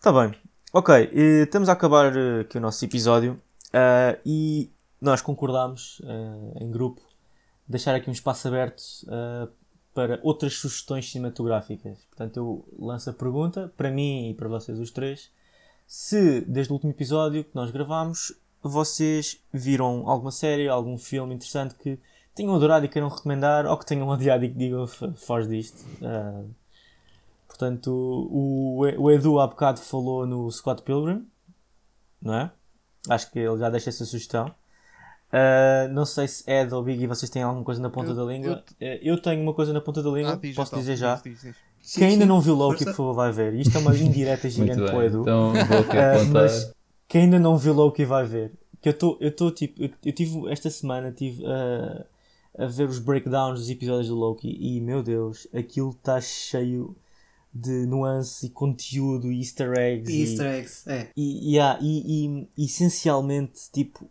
Tá 0.00 0.12
bem. 0.12 0.34
Ok, 0.72 1.10
estamos 1.12 1.68
a 1.68 1.72
acabar 1.72 2.16
eh, 2.16 2.40
aqui 2.40 2.58
o 2.58 2.60
nosso 2.60 2.84
episódio 2.84 3.40
uh, 3.68 4.18
e 4.26 4.72
nós 5.00 5.22
concordámos 5.22 6.00
uh, 6.00 6.60
em 6.60 6.70
grupo 6.70 7.00
deixar 7.68 7.94
aqui 7.94 8.10
um 8.10 8.12
espaço 8.12 8.48
aberto 8.48 8.82
para 9.96 10.20
outras 10.22 10.52
sugestões 10.52 11.10
cinematográficas. 11.10 11.96
Portanto, 12.10 12.36
eu 12.36 12.68
lanço 12.78 13.08
a 13.08 13.14
pergunta 13.14 13.72
para 13.78 13.90
mim 13.90 14.28
e 14.28 14.34
para 14.34 14.46
vocês 14.46 14.78
os 14.78 14.90
três. 14.90 15.30
Se 15.86 16.42
desde 16.42 16.70
o 16.70 16.74
último 16.74 16.92
episódio 16.92 17.42
que 17.42 17.54
nós 17.54 17.70
gravámos, 17.70 18.34
vocês 18.62 19.40
viram 19.50 20.06
alguma 20.06 20.30
série, 20.30 20.68
algum 20.68 20.98
filme 20.98 21.34
interessante 21.34 21.74
que 21.76 21.98
tenham 22.34 22.54
adorado 22.54 22.84
e 22.84 22.90
queiram 22.90 23.08
recomendar, 23.08 23.64
ou 23.64 23.78
que 23.78 23.86
tenham 23.86 24.06
odiado 24.06 24.44
e 24.44 24.50
que 24.50 24.58
digam 24.58 24.86
foge 24.86 25.48
disto. 25.48 25.82
Uh, 26.02 26.50
portanto, 27.48 27.90
o, 27.90 28.80
o 28.98 29.10
Edu 29.10 29.40
há 29.40 29.46
bocado 29.46 29.80
falou 29.80 30.26
no 30.26 30.52
Scott 30.52 30.82
Pilgrim, 30.82 31.26
não 32.20 32.34
é? 32.34 32.50
Acho 33.08 33.30
que 33.30 33.38
ele 33.38 33.56
já 33.56 33.70
deixa 33.70 33.88
essa 33.88 34.04
sugestão. 34.04 34.54
Uh, 35.32 35.92
não 35.92 36.04
sei 36.06 36.28
se 36.28 36.48
Ed 36.48 36.72
ou 36.72 36.82
Biggie 36.82 37.06
vocês 37.06 37.28
têm 37.28 37.42
alguma 37.42 37.64
coisa 37.64 37.80
na 37.80 37.90
ponta 37.90 38.10
eu, 38.10 38.14
da 38.14 38.24
língua. 38.24 38.64
Eu, 38.80 38.94
uh, 38.94 38.98
eu, 39.02 39.20
tenho 39.20 39.42
uma 39.42 39.52
coisa 39.52 39.72
na 39.72 39.80
ponta 39.80 40.02
da 40.02 40.10
língua, 40.10 40.34
ah, 40.34 40.54
posso 40.54 40.70
então, 40.70 40.78
dizer 40.78 40.96
já. 40.96 41.16
Diz, 41.16 41.24
diz, 41.24 41.42
diz. 41.42 41.56
Sim, 41.82 42.00
quem 42.00 42.08
ainda 42.10 42.24
sim, 42.24 42.28
não 42.28 42.40
viu 42.40 42.54
Loki, 42.54 42.84
por 42.84 42.94
favor, 42.94 43.14
vai 43.14 43.30
ver. 43.30 43.54
Isto 43.54 43.76
é 43.78 43.80
uma 43.80 43.96
indireta 43.96 44.50
gigante 44.50 44.82
para 44.82 44.96
o 44.96 45.02
Edu. 45.02 45.20
Então 45.22 45.52
vou 45.52 45.80
uh, 45.80 46.26
mas 46.32 46.72
quem 47.08 47.22
ainda 47.22 47.38
não 47.38 47.56
viu 47.56 47.72
Loki 47.74 48.04
vai 48.04 48.24
ver. 48.24 48.52
Que 48.80 48.88
eu 48.88 48.92
estou, 48.92 49.16
eu 49.20 49.28
estou 49.28 49.50
tipo, 49.50 49.82
eu, 49.82 49.90
eu, 50.04 50.12
tive 50.12 50.50
esta 50.50 50.68
semana 50.68 51.12
tive 51.12 51.44
uh, 51.44 52.04
a 52.58 52.66
ver 52.66 52.88
os 52.88 52.98
breakdowns 52.98 53.60
dos 53.60 53.70
episódios 53.70 54.08
do 54.08 54.16
Loki 54.16 54.56
e 54.60 54.80
meu 54.80 55.02
Deus, 55.02 55.46
aquilo 55.54 55.90
está 55.90 56.20
cheio 56.20 56.96
de 57.54 57.86
nuance 57.86 58.46
e 58.46 58.50
conteúdo 58.50 59.30
e 59.32 59.38
easter 59.38 59.72
eggs. 59.78 60.12
E 60.12 60.22
easter 60.22 60.46
eggs, 60.46 60.90
é. 60.90 61.08
E, 61.16 61.54
yeah, 61.54 61.78
e, 61.80 62.48
e, 62.56 62.64
essencialmente, 62.64 63.70
tipo, 63.72 64.08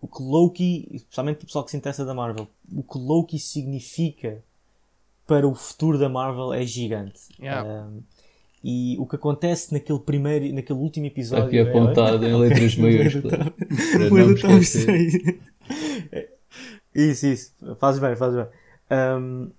o 0.00 0.08
que 0.08 0.22
Loki, 0.22 0.88
especialmente 0.92 1.42
o 1.42 1.46
pessoal 1.46 1.64
que 1.64 1.70
se 1.70 1.76
interessa 1.76 2.04
da 2.04 2.14
Marvel, 2.14 2.48
o 2.74 2.82
que 2.82 2.98
Loki 2.98 3.38
significa 3.38 4.42
para 5.26 5.46
o 5.46 5.54
futuro 5.54 5.98
da 5.98 6.08
Marvel 6.08 6.52
é 6.52 6.64
gigante. 6.64 7.20
Yeah. 7.38 7.86
Um, 7.86 8.02
e 8.62 8.96
o 8.98 9.06
que 9.06 9.16
acontece 9.16 9.72
naquele 9.72 9.98
primeiro, 10.00 10.54
naquele 10.54 10.78
último 10.78 11.06
episódio. 11.06 11.46
Aqui 11.46 11.58
apontado 11.58 12.24
é, 12.24 12.28
em 12.30 12.34
letras 12.34 12.76
maiúsculas. 12.76 14.74
isso, 16.94 17.26
isso. 17.26 17.54
Faz 17.78 17.98
bem, 17.98 18.16
faz 18.16 18.34
bem. 18.34 18.46
Um, 18.90 19.50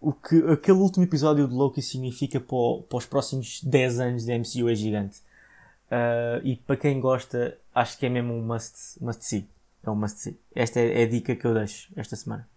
o 0.00 0.12
que 0.12 0.36
aquele 0.50 0.78
último 0.78 1.04
episódio 1.04 1.46
de 1.46 1.54
Loki 1.54 1.82
significa 1.82 2.40
para, 2.40 2.56
o, 2.56 2.82
para 2.82 2.98
os 2.98 3.06
próximos 3.06 3.62
10 3.62 4.00
anos 4.00 4.24
de 4.24 4.38
MCU 4.38 4.68
é 4.68 4.74
gigante. 4.74 5.20
Uh, 5.90 6.44
e 6.44 6.56
para 6.56 6.76
quem 6.76 7.00
gosta, 7.00 7.58
acho 7.74 7.98
que 7.98 8.06
é 8.06 8.08
mesmo 8.08 8.34
um 8.34 8.42
must, 8.42 9.02
must 9.02 9.24
see. 9.24 9.48
É 9.82 9.90
um 9.90 9.96
must 9.96 10.20
see. 10.20 10.38
Esta 10.54 10.80
é, 10.80 11.00
é 11.00 11.04
a 11.04 11.08
dica 11.08 11.34
que 11.34 11.46
eu 11.46 11.54
deixo 11.54 11.90
esta 11.96 12.14
semana. 12.14 12.48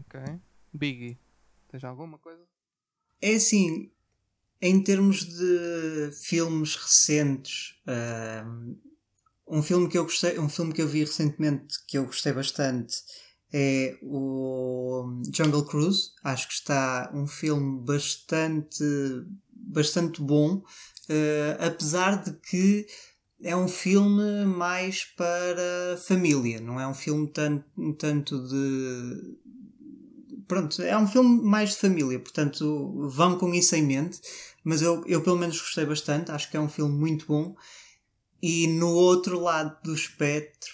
Ok. 0.00 0.20
Biggie, 0.72 1.18
tens 1.68 1.84
alguma 1.84 2.18
coisa? 2.18 2.42
É 3.20 3.34
assim, 3.34 3.90
em 4.60 4.82
termos 4.82 5.24
de 5.24 6.10
filmes 6.12 6.76
recentes, 6.76 7.80
uh, 7.86 8.76
um 9.46 9.62
filme 9.62 9.88
que 9.88 9.98
eu 9.98 10.04
gostei, 10.04 10.38
um 10.38 10.48
filme 10.48 10.72
que 10.72 10.82
eu 10.82 10.88
vi 10.88 11.00
recentemente 11.00 11.76
que 11.86 11.98
eu 11.98 12.06
gostei 12.06 12.32
bastante 12.32 13.02
é 13.52 13.98
o 14.02 15.20
Jungle 15.32 15.66
Cruise. 15.66 16.12
Acho 16.24 16.48
que 16.48 16.54
está 16.54 17.10
um 17.14 17.26
filme 17.26 17.80
bastante, 17.84 18.82
bastante 19.52 20.22
bom, 20.22 20.62
uh, 21.08 21.66
apesar 21.66 22.22
de 22.22 22.32
que 22.32 22.86
é 23.42 23.56
um 23.56 23.68
filme 23.68 24.44
mais 24.44 25.04
para 25.04 25.96
família, 26.06 26.60
não 26.60 26.78
é 26.80 26.86
um 26.86 26.94
filme 26.94 27.26
tanto, 27.28 27.64
tanto 27.98 28.38
de. 28.46 29.36
Pronto, 30.46 30.82
é 30.82 30.96
um 30.96 31.06
filme 31.06 31.42
mais 31.42 31.70
de 31.70 31.76
família, 31.76 32.18
portanto 32.18 33.08
vão 33.08 33.38
com 33.38 33.54
isso 33.54 33.74
em 33.74 33.82
mente. 33.82 34.20
Mas 34.64 34.80
eu, 34.80 35.04
eu 35.06 35.22
pelo 35.22 35.38
menos 35.38 35.60
gostei 35.60 35.84
bastante, 35.84 36.30
acho 36.30 36.50
que 36.50 36.56
é 36.56 36.60
um 36.60 36.68
filme 36.68 36.96
muito 36.96 37.26
bom. 37.26 37.56
E 38.40 38.66
no 38.66 38.90
outro 38.90 39.40
lado 39.40 39.76
do 39.82 39.94
espectro, 39.94 40.70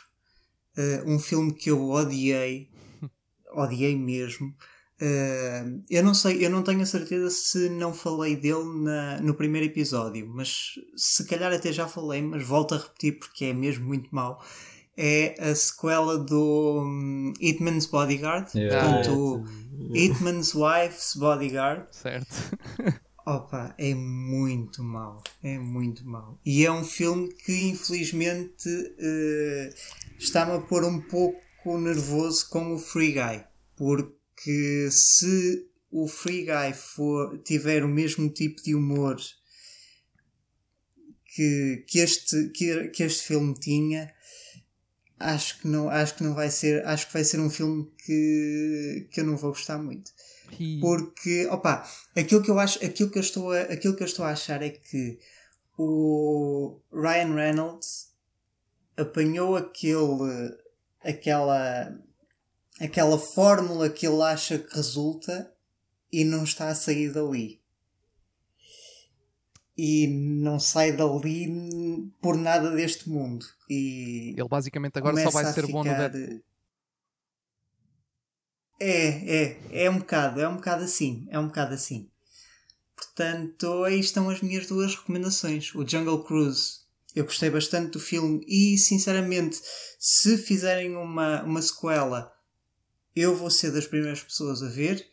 uh, 0.77 1.11
um 1.11 1.19
filme 1.19 1.53
que 1.53 1.71
eu 1.71 1.91
odiei, 1.91 2.71
odiei 3.53 3.97
mesmo. 3.97 4.55
Uh, 5.01 5.81
eu 5.89 6.03
não 6.03 6.13
sei, 6.13 6.45
eu 6.45 6.51
não 6.51 6.63
tenho 6.63 6.83
a 6.83 6.87
certeza 6.87 7.31
se 7.31 7.69
não 7.69 7.95
falei 7.95 8.35
dele 8.35 8.65
na, 8.83 9.21
no 9.21 9.33
primeiro 9.33 9.67
episódio, 9.67 10.29
mas 10.29 10.75
se 10.97 11.25
calhar 11.25 11.53
até 11.53 11.73
já 11.73 11.87
falei, 11.87 12.21
mas 12.21 12.45
volto 12.45 12.75
a 12.75 12.79
repetir 12.79 13.19
porque 13.19 13.47
é 13.47 13.53
mesmo 13.53 13.87
muito 13.87 14.13
mau. 14.13 14.43
É 14.97 15.37
a 15.39 15.55
sequela 15.55 16.19
do 16.19 16.83
um, 16.83 17.33
Hitman's 17.41 17.87
Bodyguard, 17.87 18.53
yeah. 18.53 18.85
portanto, 18.85 19.45
ah, 19.47 19.97
Hitman's 19.97 20.53
Wife's 20.53 21.15
Bodyguard. 21.15 21.87
Certo. 21.93 22.35
Opa, 23.25 23.75
é 23.79 23.95
muito 23.95 24.83
mau. 24.83 25.23
É 25.43 25.57
muito 25.59 26.05
mau. 26.09 26.41
E 26.45 26.65
é 26.65 26.73
um 26.73 26.83
filme 26.83 27.29
que 27.29 27.69
infelizmente 27.69 28.69
uh, 28.69 29.75
está-me 30.19 30.53
a 30.53 30.61
pôr 30.61 30.83
um 30.83 31.01
pouco 31.03 31.79
nervoso 31.79 32.49
com 32.49 32.75
o 32.75 32.79
Free 32.79 33.13
Guy. 33.13 33.45
Porque 33.77 34.18
se 34.91 35.67
o 35.91 36.07
Free 36.07 36.45
Guy 36.45 36.75
for, 36.75 37.39
tiver 37.39 37.85
o 37.85 37.89
mesmo 37.89 38.29
tipo 38.29 38.63
de 38.63 38.75
humor 38.75 39.17
que, 41.35 41.85
que, 41.87 41.99
este, 42.01 42.49
que, 42.51 42.89
que 42.89 43.03
este 43.03 43.23
filme 43.27 43.55
tinha, 43.55 44.13
acho 45.19 45.61
que 45.61 45.69
não, 45.69 45.89
acho 45.89 46.17
que 46.17 46.25
não 46.25 46.35
vai 46.35 46.51
ser, 46.51 46.87
acho 46.87 47.07
que 47.07 47.13
vai 47.13 47.25
ser 47.25 47.41
um 47.41 47.51
filme 47.51 47.91
que, 48.05 49.09
que 49.11 49.21
eu 49.21 49.25
não 49.25 49.37
vou 49.37 49.51
gostar 49.51 49.79
muito. 49.79 50.11
Porque, 50.81 51.47
opa, 51.47 51.87
aquilo 52.17 52.43
que 52.43 52.51
eu 52.51 52.59
acho, 52.59 52.85
aquilo 52.85 53.11
que 53.11 53.19
eu 53.19 53.23
estou 53.23 53.53
a, 53.53 53.61
aquilo 53.63 53.95
que 53.95 54.03
eu 54.03 54.07
estou 54.07 54.25
a 54.25 54.31
achar 54.31 54.63
é 54.63 54.71
que 54.71 55.19
o 55.77 56.81
Ryan 56.93 57.35
Reynolds 57.35 58.09
apanhou 58.97 59.57
aquele 59.57 60.57
aquela 61.05 61.97
aquela 62.81 63.19
fórmula 63.19 63.89
que 63.91 64.07
ele 64.07 64.23
acha 64.23 64.59
que 64.59 64.75
resulta 64.75 65.53
e 66.13 66.25
não 66.25 66.45
está 66.45 66.69
a 66.69 66.75
sair 66.75 67.13
dali. 67.13 67.61
E 69.77 70.09
não 70.09 70.59
sai 70.59 70.93
dali 70.93 72.11
por 72.21 72.37
nada 72.37 72.71
deste 72.71 73.09
mundo. 73.09 73.47
E 73.71 74.35
ele 74.37 74.49
basicamente 74.49 74.99
agora 74.99 75.23
só 75.23 75.31
vai 75.31 75.45
ser 75.47 75.67
ficar... 75.67 75.73
bom 75.73 75.85
no 75.85 75.91
Deadpool. 75.91 76.43
É, 78.81 79.43
é, 79.43 79.85
é 79.85 79.91
um 79.91 79.99
bocado, 79.99 80.41
é 80.41 80.49
um 80.49 80.57
bocado 80.57 80.85
assim, 80.85 81.27
é 81.31 81.39
um 81.39 81.49
bocado 81.49 81.75
assim. 81.75 82.09
Portanto, 82.95 83.85
aí 83.85 83.99
estão 83.99 84.31
as 84.31 84.41
minhas 84.41 84.67
duas 84.67 84.95
recomendações. 84.95 85.75
O 85.75 85.87
Jungle 85.87 86.25
Cruise, 86.25 86.81
eu 87.15 87.25
gostei 87.25 87.51
bastante 87.51 87.93
do 87.93 88.01
filme 88.01 88.45
e, 88.47 88.77
sinceramente, 88.79 89.61
se 89.99 90.37
fizerem 90.39 90.97
uma, 90.97 91.43
uma 91.43 91.63
sequela, 91.63 92.33
eu 93.21 93.37
vou 93.37 93.51
ser 93.51 93.71
das 93.73 93.87
primeiras 93.87 94.23
pessoas 94.23 94.63
a 94.63 94.69
ver. 94.69 95.07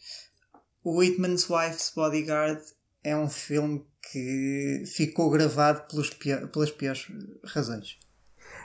O 0.83 0.97
Whitman's 0.99 1.49
Wife's 1.49 1.91
Bodyguard 1.95 2.61
é 3.03 3.15
um 3.15 3.29
filme 3.29 3.85
que 4.11 4.83
ficou 4.85 5.29
gravado 5.29 5.83
pelos, 5.89 6.09
pelas 6.09 6.71
piores 6.71 7.07
razões 7.43 7.97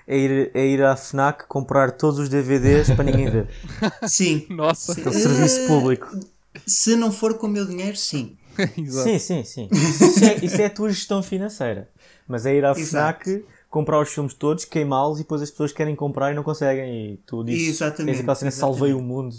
é 0.07 0.17
ir, 0.17 0.51
é 0.55 0.67
ir 0.67 0.83
à 0.83 0.97
FNAC 0.97 1.47
comprar 1.47 1.93
todos 1.93 2.19
os 2.19 2.29
DVDs 2.29 2.91
para 2.91 3.05
ninguém 3.05 3.31
ver. 3.31 3.49
Sim. 4.09 4.45
Nossa. 4.51 4.95
Serviço 4.95 5.67
público. 5.69 6.19
Se 6.67 6.97
não 6.97 7.13
for 7.13 7.35
com 7.35 7.47
o 7.47 7.51
meu 7.51 7.65
dinheiro, 7.65 7.97
sim. 7.97 8.37
sim, 9.05 9.19
sim, 9.21 9.45
sim. 9.45 9.69
Isso 9.71 10.25
é, 10.25 10.45
isso 10.45 10.61
é, 10.61 10.67
a 10.67 10.71
tua 10.71 10.91
gestão 10.91 11.23
financeira. 11.23 11.89
Mas 12.27 12.45
é 12.45 12.57
ir 12.57 12.65
à 12.65 12.75
FNAC, 12.75 13.45
comprar 13.71 14.01
os 14.01 14.13
filmes 14.13 14.35
todos, 14.35 14.65
queimá-los 14.65 15.21
e 15.21 15.23
depois 15.23 15.41
as 15.41 15.51
pessoas 15.51 15.73
querem 15.73 15.95
comprar 15.95 16.33
e 16.33 16.35
não 16.35 16.43
conseguem. 16.43 17.13
E 17.13 17.17
tu 17.19 17.45
dizes, 17.45 17.69
exatamente, 17.69 18.19
aquela 18.19 18.35
cena, 18.35 18.51
salvei 18.51 18.93
o 18.93 19.01
mundo 19.01 19.35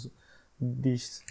disto. 0.58 1.24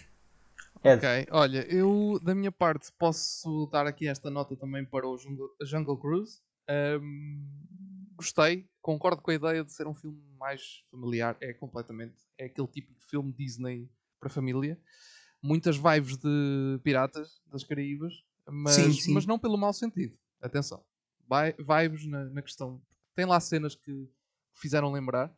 Ed. 0.83 0.97
Ok, 0.97 1.27
olha, 1.31 1.65
eu 1.67 2.19
da 2.23 2.33
minha 2.33 2.51
parte 2.51 2.91
posso 2.97 3.67
dar 3.71 3.85
aqui 3.85 4.07
esta 4.07 4.29
nota 4.29 4.55
também 4.55 4.85
para 4.85 5.07
o 5.07 5.17
Jungle, 5.17 5.49
Jungle 5.61 5.97
Cruise. 5.97 6.39
Um, 7.01 7.43
gostei, 8.15 8.67
concordo 8.81 9.21
com 9.21 9.31
a 9.31 9.33
ideia 9.33 9.63
de 9.63 9.71
ser 9.73 9.87
um 9.87 9.93
filme 9.93 10.21
mais 10.39 10.83
familiar. 10.89 11.35
É 11.41 11.53
completamente. 11.53 12.15
É 12.37 12.45
aquele 12.45 12.67
tipo 12.67 12.93
de 12.93 13.05
filme 13.05 13.33
Disney 13.33 13.89
para 14.19 14.29
família. 14.29 14.79
Muitas 15.41 15.75
vibes 15.75 16.17
de 16.17 16.79
Piratas 16.83 17.41
das 17.47 17.63
Caraíbas, 17.63 18.13
mas, 18.47 18.75
sim, 18.75 18.93
sim. 18.93 19.13
mas 19.13 19.25
não 19.25 19.39
pelo 19.39 19.57
mau 19.57 19.73
sentido. 19.73 20.15
Atenção. 20.39 20.83
Vibes 21.57 22.05
na, 22.05 22.25
na 22.25 22.41
questão. 22.41 22.81
Tem 23.15 23.25
lá 23.25 23.39
cenas 23.39 23.75
que 23.75 24.09
fizeram 24.53 24.91
lembrar. 24.91 25.31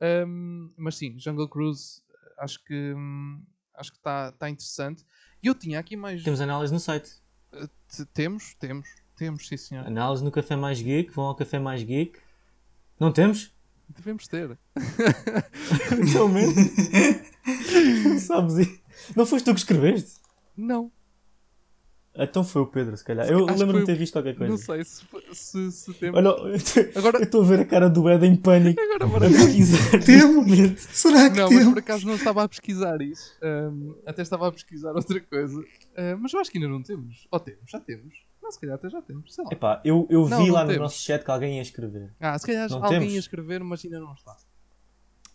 Um, 0.00 0.72
mas 0.76 0.96
sim, 0.96 1.18
Jungle 1.18 1.48
Cruise 1.48 2.02
acho 2.38 2.62
que 2.64 2.92
hum, 2.94 3.42
acho 3.74 3.92
que 3.92 3.98
está 3.98 4.32
tá 4.32 4.48
interessante. 4.48 5.04
E 5.42 5.46
eu 5.46 5.54
tinha 5.54 5.78
aqui 5.78 5.96
mais. 5.96 6.22
Temos 6.22 6.40
análise 6.40 6.72
no 6.72 6.80
site. 6.80 7.10
Uh, 7.52 8.06
temos, 8.12 8.54
temos, 8.54 8.88
temos, 9.16 9.48
sim 9.48 9.56
senhor. 9.56 9.86
Análise 9.86 10.22
no 10.22 10.30
Café 10.30 10.56
Mais 10.56 10.80
Geek, 10.80 11.12
vão 11.12 11.26
ao 11.26 11.34
Café 11.34 11.58
Mais 11.58 11.82
Geek. 11.82 12.18
Não 12.98 13.12
temos? 13.12 13.54
Devemos 13.88 14.26
ter. 14.26 14.58
Então 15.92 16.28
mesmo? 16.28 16.54
Sabes? 18.20 18.80
Não 19.14 19.24
foste 19.24 19.44
tu 19.44 19.54
que 19.54 19.60
escreveste? 19.60 20.20
Não. 20.56 20.90
Então 22.18 22.42
foi 22.42 22.62
o 22.62 22.66
Pedro, 22.66 22.96
se 22.96 23.04
calhar. 23.04 23.28
Eu 23.28 23.44
lembro-me 23.44 23.80
de 23.80 23.86
ter 23.86 23.96
visto 23.96 24.12
qualquer 24.14 24.34
coisa. 24.36 24.50
Não 24.50 24.58
sei 24.58 24.84
se, 24.84 25.04
se, 25.32 25.72
se 25.72 25.94
temos. 25.94 26.18
Olha, 26.18 26.30
agora... 26.96 27.18
eu 27.18 27.24
estou 27.24 27.42
a 27.42 27.44
ver 27.46 27.60
a 27.60 27.64
cara 27.64 27.90
do 27.90 28.08
Ed 28.10 28.26
em 28.26 28.36
pânico. 28.36 28.80
Agora, 28.80 29.08
para 29.08 29.26
a 29.26 29.30
pesquisar. 29.30 30.00
Temos? 30.04 30.80
Será 30.80 31.30
que 31.30 31.38
Não, 31.38 31.48
temos? 31.48 31.64
mas 31.64 31.74
por 31.74 31.78
acaso 31.78 32.06
não 32.06 32.14
estava 32.14 32.42
a 32.44 32.48
pesquisar 32.48 33.00
isso. 33.02 33.34
Um, 33.42 33.94
até 34.06 34.22
estava 34.22 34.48
a 34.48 34.52
pesquisar 34.52 34.92
outra 34.92 35.20
coisa. 35.20 35.58
Uh, 35.58 36.18
mas 36.20 36.32
eu 36.32 36.40
acho 36.40 36.50
que 36.50 36.58
ainda 36.58 36.68
não 36.68 36.82
temos. 36.82 37.26
Ou 37.30 37.40
temos? 37.40 37.70
Já 37.70 37.80
temos. 37.80 38.14
Não, 38.42 38.50
se 38.52 38.60
calhar 38.60 38.76
até 38.76 38.88
já 38.88 39.02
temos, 39.02 39.34
sei 39.34 39.44
lá. 39.44 39.50
Epá, 39.52 39.82
eu, 39.84 40.06
eu 40.08 40.28
não, 40.28 40.38
vi 40.38 40.46
não 40.46 40.54
lá 40.54 40.60
temos. 40.60 40.76
no 40.76 40.82
nosso 40.84 41.02
chat 41.02 41.24
que 41.24 41.30
alguém 41.30 41.56
ia 41.56 41.62
escrever. 41.62 42.14
Ah, 42.20 42.38
se 42.38 42.46
calhar 42.46 42.70
não 42.70 42.76
alguém 42.82 43.00
temos. 43.00 43.14
ia 43.14 43.18
escrever, 43.18 43.62
mas 43.64 43.84
ainda 43.84 43.98
não 43.98 44.12
está. 44.12 44.36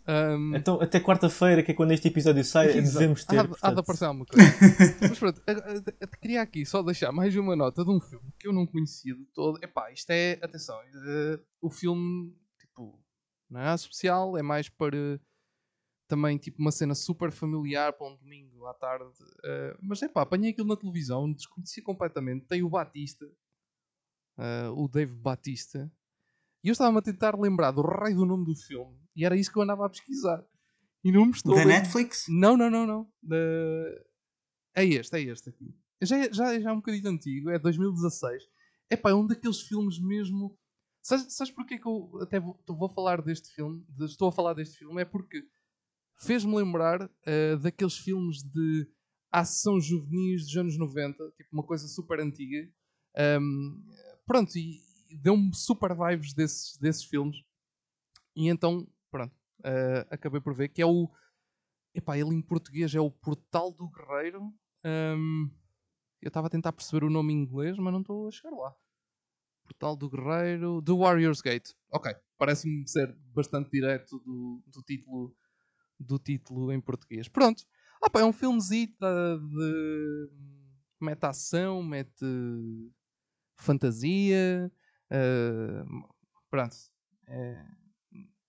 Um... 0.06 0.56
Então, 0.56 0.80
até 0.80 0.98
quarta-feira, 0.98 1.62
que 1.62 1.70
é 1.70 1.74
quando 1.74 1.92
este 1.92 2.08
episódio 2.08 2.44
sai, 2.44 2.68
Exato. 2.70 2.98
devemos 2.98 3.24
ter. 3.24 3.38
Há, 3.38 3.44
portanto... 3.48 3.64
há 3.64 3.74
de 3.74 3.80
aparecer 3.80 4.04
alguma 4.04 4.26
coisa. 4.26 4.50
mas 5.00 5.18
pronto, 5.18 5.42
queria 6.20 6.42
aqui 6.42 6.66
só 6.66 6.82
deixar 6.82 7.12
mais 7.12 7.36
uma 7.36 7.54
nota 7.54 7.84
de 7.84 7.90
um 7.90 8.00
filme 8.00 8.32
que 8.38 8.48
eu 8.48 8.52
não 8.52 8.66
conhecia 8.66 9.14
de 9.14 9.24
todo. 9.26 9.62
Epá, 9.62 9.92
isto 9.92 10.10
é, 10.10 10.38
atenção, 10.42 10.76
uh, 10.76 11.40
o 11.60 11.70
filme, 11.70 12.34
tipo, 12.58 13.00
não 13.48 13.60
é 13.60 13.74
especial, 13.74 14.36
é 14.36 14.42
mais 14.42 14.68
para 14.68 15.20
também 16.08 16.36
tipo 16.36 16.60
uma 16.60 16.70
cena 16.70 16.94
super 16.94 17.32
familiar 17.32 17.92
para 17.94 18.06
um 18.06 18.16
domingo 18.16 18.66
à 18.66 18.74
tarde. 18.74 19.04
Uh, 19.04 19.78
mas 19.80 20.02
é 20.02 20.08
pá, 20.08 20.22
apanhei 20.22 20.50
aquilo 20.50 20.68
na 20.68 20.76
televisão, 20.76 21.32
desconheci 21.32 21.80
completamente. 21.80 22.44
Tem 22.46 22.62
o 22.62 22.68
Batista, 22.68 23.24
uh, 24.36 24.72
o 24.76 24.88
Dave 24.88 25.14
Batista, 25.14 25.90
e 26.62 26.68
eu 26.68 26.72
estava-me 26.72 26.98
a 26.98 27.02
tentar 27.02 27.38
lembrar 27.38 27.72
do 27.72 27.82
raio 27.82 28.16
do 28.16 28.26
nome 28.26 28.44
do 28.44 28.54
filme, 28.54 28.96
e 29.16 29.24
era 29.24 29.36
isso 29.36 29.50
que 29.50 29.58
eu 29.58 29.62
andava 29.62 29.86
a 29.86 29.90
pesquisar. 29.90 30.44
E 31.04 31.10
não 31.10 31.26
me 31.26 31.32
estou. 31.32 31.54
Da 31.54 31.64
Netflix? 31.64 32.26
Não, 32.28 32.56
não, 32.56 32.70
não, 32.70 32.86
não. 32.86 33.12
Da... 33.22 33.36
É 34.74 34.84
este, 34.84 35.16
é 35.16 35.20
este 35.22 35.50
aqui. 35.50 35.74
Já, 36.00 36.18
é, 36.18 36.32
já, 36.32 36.60
já 36.60 36.70
é 36.70 36.72
um 36.72 36.76
bocadinho 36.76 37.08
antigo, 37.08 37.50
é 37.50 37.58
2016. 37.58 38.44
É 38.88 38.96
pá, 38.96 39.10
é 39.10 39.14
um 39.14 39.26
daqueles 39.26 39.60
filmes 39.62 39.98
mesmo. 40.00 40.56
Sabes, 41.02 41.34
sabes 41.34 41.52
porquê 41.52 41.78
que 41.78 41.86
eu 41.86 42.10
até 42.20 42.38
vou, 42.38 42.58
vou 42.68 42.88
falar 42.88 43.20
deste 43.22 43.52
filme? 43.54 43.84
Estou 44.00 44.28
a 44.28 44.32
falar 44.32 44.54
deste 44.54 44.78
filme? 44.78 45.02
É 45.02 45.04
porque 45.04 45.44
fez-me 46.20 46.54
lembrar 46.54 47.02
uh, 47.02 47.58
daqueles 47.60 47.96
filmes 47.98 48.42
de 48.42 48.88
ação 49.30 49.80
juvenis 49.80 50.44
dos 50.44 50.56
anos 50.56 50.78
90, 50.78 51.30
tipo 51.36 51.48
uma 51.52 51.64
coisa 51.64 51.88
super 51.88 52.20
antiga. 52.20 52.68
Um, 53.40 53.82
pronto, 54.26 54.56
e 54.56 54.78
deu-me 55.16 55.54
super 55.54 55.94
vibes 55.94 56.32
desses, 56.32 56.76
desses 56.78 57.04
filmes. 57.04 57.36
E 58.34 58.48
então, 58.48 58.86
pronto, 59.10 59.34
uh, 59.60 60.06
acabei 60.10 60.40
por 60.40 60.54
ver 60.54 60.68
que 60.68 60.82
é 60.82 60.86
o. 60.86 61.10
Epá, 61.94 62.16
ele 62.16 62.34
em 62.34 62.40
português 62.40 62.94
é 62.94 63.00
o 63.00 63.10
Portal 63.10 63.70
do 63.70 63.88
Guerreiro. 63.90 64.52
Um, 64.84 65.50
eu 66.20 66.28
estava 66.28 66.46
a 66.46 66.50
tentar 66.50 66.72
perceber 66.72 67.04
o 67.04 67.10
nome 67.10 67.32
em 67.32 67.42
inglês, 67.42 67.76
mas 67.78 67.92
não 67.92 68.00
estou 68.00 68.28
a 68.28 68.30
chegar 68.30 68.56
lá. 68.56 68.74
Portal 69.64 69.96
do 69.96 70.08
Guerreiro. 70.08 70.80
The 70.82 70.92
Warriors 70.92 71.40
Gate. 71.40 71.70
Ok, 71.90 72.14
parece-me 72.38 72.88
ser 72.88 73.14
bastante 73.34 73.70
direto 73.70 74.18
do, 74.20 74.62
do 74.66 74.82
título 74.82 75.36
do 75.98 76.18
título 76.18 76.72
em 76.72 76.80
português. 76.80 77.28
Pronto. 77.28 77.64
Opa, 78.02 78.20
é 78.20 78.24
um 78.24 78.32
filmezito 78.32 78.96
de 78.98 80.30
mete 81.00 81.24
ação, 81.24 81.82
mete 81.82 82.24
fantasia. 83.56 84.70
Uh, 85.12 86.08
pronto. 86.50 86.74
É, 87.28 87.64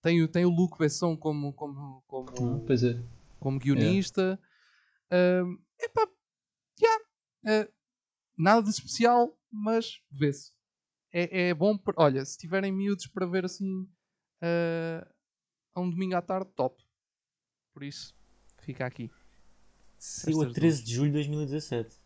tem, 0.02 0.22
o, 0.22 0.28
tem 0.28 0.44
o 0.44 0.50
Luke 0.50 0.78
Besson 0.78 1.16
como, 1.16 1.52
como, 1.52 2.02
como, 2.06 2.30
hum, 2.40 2.66
é. 2.70 3.04
como 3.38 3.58
guionista. 3.58 4.40
É. 5.10 5.42
Uh, 5.42 5.62
epá, 5.78 6.08
yeah. 6.80 7.04
Uh, 7.44 7.72
nada 8.36 8.62
de 8.62 8.70
especial, 8.70 9.38
mas 9.50 10.00
vê-se. 10.10 10.52
É, 11.12 11.48
é 11.48 11.54
bom. 11.54 11.78
Olha, 11.96 12.24
se 12.24 12.38
tiverem 12.38 12.72
miúdos 12.72 13.06
para 13.06 13.26
ver 13.26 13.44
assim 13.44 13.82
uh, 14.42 15.06
a 15.74 15.80
um 15.80 15.90
domingo 15.90 16.16
à 16.16 16.22
tarde, 16.22 16.50
top. 16.56 16.82
Por 17.72 17.82
isso, 17.82 18.14
fica 18.62 18.86
aqui. 18.86 19.10
Saiu 19.98 20.42
a 20.42 20.52
13 20.52 20.82
de 20.82 20.94
julho 20.94 21.10
de 21.10 21.14
2017. 21.14 21.96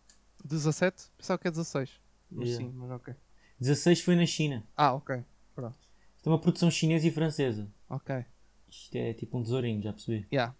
17? 0.44 1.10
Pensava 1.16 1.38
que 1.38 1.48
é 1.48 1.50
16. 1.50 2.00
Mas 2.30 2.48
yeah. 2.48 2.64
sim, 2.64 2.76
mas 2.76 2.90
ok. 2.90 3.14
16 3.60 4.00
foi 4.00 4.14
na 4.16 4.26
China. 4.26 4.64
Ah, 4.76 4.94
ok. 4.94 5.22
Pronto. 5.54 5.76
Isto 6.16 6.26
é 6.28 6.30
uma 6.30 6.38
produção 6.38 6.70
chinesa 6.70 7.06
e 7.06 7.10
francesa. 7.10 7.68
Ok. 7.88 8.24
Isto 8.70 8.96
é 8.96 9.12
tipo 9.14 9.38
um 9.38 9.42
tesourinho, 9.42 9.82
já 9.82 9.92
percebi. 9.92 10.26
Yeah. 10.32 10.54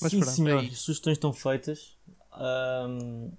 Mas 0.00 0.10
Sim, 0.10 0.20
pronto, 0.20 0.34
senhor, 0.34 0.64
é 0.64 0.68
sugestões 0.70 1.16
estão 1.16 1.32
feitas. 1.32 1.98
Um, 2.34 3.30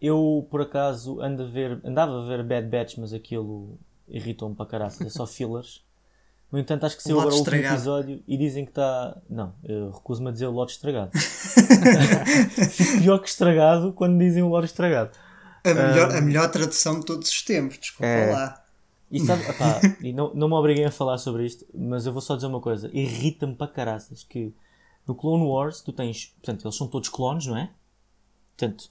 eu, 0.00 0.46
por 0.50 0.62
acaso, 0.62 1.20
ando 1.20 1.42
a 1.42 1.46
ver, 1.46 1.80
andava 1.84 2.22
a 2.22 2.26
ver 2.26 2.42
Bad 2.44 2.68
Batch, 2.68 2.96
mas 2.96 3.12
aquilo 3.12 3.78
irritou-me 4.06 4.54
para 4.54 4.66
caraças. 4.66 5.06
É 5.06 5.10
só 5.10 5.26
fillers. 5.26 5.84
No 6.50 6.58
entanto, 6.58 6.86
acho 6.86 6.96
que 6.96 7.02
saiu 7.02 7.20
agora 7.20 7.34
o 7.34 7.38
último 7.38 7.56
episódio 7.56 8.22
e 8.26 8.36
dizem 8.38 8.64
que 8.64 8.70
está. 8.70 9.20
Não, 9.28 9.54
eu 9.62 9.90
recuso-me 9.90 10.30
a 10.30 10.32
dizer 10.32 10.46
o 10.46 10.50
lote 10.50 10.72
estragado. 10.72 11.10
Fico 12.70 13.02
pior 13.02 13.18
que 13.18 13.28
estragado 13.28 13.92
quando 13.92 14.18
dizem 14.18 14.42
o 14.42 14.48
lote 14.48 14.66
estragado. 14.66 15.10
A 15.62 15.74
melhor, 15.74 16.10
um... 16.10 16.16
a 16.16 16.20
melhor 16.22 16.50
tradução 16.50 17.00
de 17.00 17.06
todos 17.06 17.28
os 17.28 17.42
tempos, 17.42 17.78
desculpa 17.78 18.06
é... 18.06 18.32
lá. 18.32 18.64
E, 19.10 19.20
sabe, 19.20 19.42
opá, 19.48 19.80
e 20.02 20.12
não, 20.12 20.32
não 20.34 20.48
me 20.48 20.54
obriguem 20.54 20.84
a 20.84 20.90
falar 20.90 21.18
sobre 21.18 21.44
isto, 21.44 21.66
mas 21.74 22.06
eu 22.06 22.12
vou 22.12 22.22
só 22.22 22.34
dizer 22.34 22.46
uma 22.46 22.60
coisa: 22.60 22.90
irrita-me 22.94 23.54
para 23.54 23.68
caraças 23.68 24.24
que 24.24 24.54
no 25.06 25.14
Clone 25.14 25.44
Wars 25.44 25.82
tu 25.82 25.92
tens. 25.92 26.26
Portanto, 26.26 26.64
eles 26.64 26.76
são 26.76 26.88
todos 26.88 27.10
clones, 27.10 27.46
não 27.46 27.58
é? 27.58 27.70
Portanto, 28.56 28.88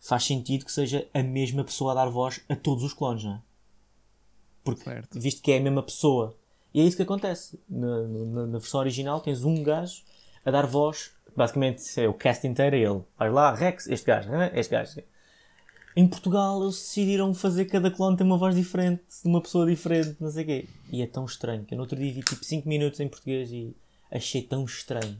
faz 0.00 0.24
sentido 0.24 0.64
que 0.64 0.72
seja 0.72 1.08
a 1.12 1.22
mesma 1.22 1.64
pessoa 1.64 1.92
a 1.92 1.94
dar 1.94 2.08
voz 2.08 2.40
a 2.48 2.56
todos 2.56 2.84
os 2.84 2.92
clones, 2.92 3.24
não 3.24 3.34
é? 3.34 3.42
Porque, 4.62 4.84
certo. 4.84 5.18
visto 5.18 5.40
que 5.40 5.52
é 5.52 5.58
a 5.58 5.62
mesma 5.62 5.82
pessoa 5.82 6.37
e 6.72 6.80
é 6.80 6.84
isso 6.84 6.96
que 6.96 7.02
acontece. 7.02 7.58
Na, 7.68 8.02
na, 8.02 8.46
na, 8.46 8.58
versão 8.58 8.80
original 8.80 9.20
tens 9.20 9.44
um 9.44 9.62
gajo 9.62 10.02
a 10.44 10.50
dar 10.50 10.66
voz, 10.66 11.10
basicamente 11.36 11.82
é 12.00 12.08
o 12.08 12.14
cast 12.14 12.46
inteiro 12.46 12.76
é 12.76 12.80
ele. 12.80 13.02
Vai 13.18 13.30
lá, 13.30 13.54
Rex, 13.54 13.86
este 13.88 14.06
gajo, 14.06 14.30
este 14.54 14.70
gajo. 14.70 15.02
Em 15.96 16.06
Portugal 16.06 16.62
eles 16.62 16.76
decidiram 16.76 17.34
fazer 17.34 17.64
cada 17.64 17.90
clone 17.90 18.16
ter 18.16 18.24
uma 18.24 18.38
voz 18.38 18.54
diferente, 18.54 19.02
de 19.22 19.28
uma 19.28 19.40
pessoa 19.40 19.66
diferente, 19.66 20.16
não 20.20 20.30
sei 20.30 20.44
o 20.44 20.46
quê. 20.46 20.68
E 20.92 21.02
é 21.02 21.06
tão 21.06 21.24
estranho, 21.24 21.64
que 21.64 21.74
eu 21.74 21.76
no 21.76 21.82
outro 21.82 21.98
dia 21.98 22.12
vi 22.12 22.22
tipo 22.22 22.44
5 22.44 22.68
minutos 22.68 23.00
em 23.00 23.08
português 23.08 23.50
e 23.50 23.74
achei 24.10 24.42
tão 24.42 24.64
estranho. 24.64 25.16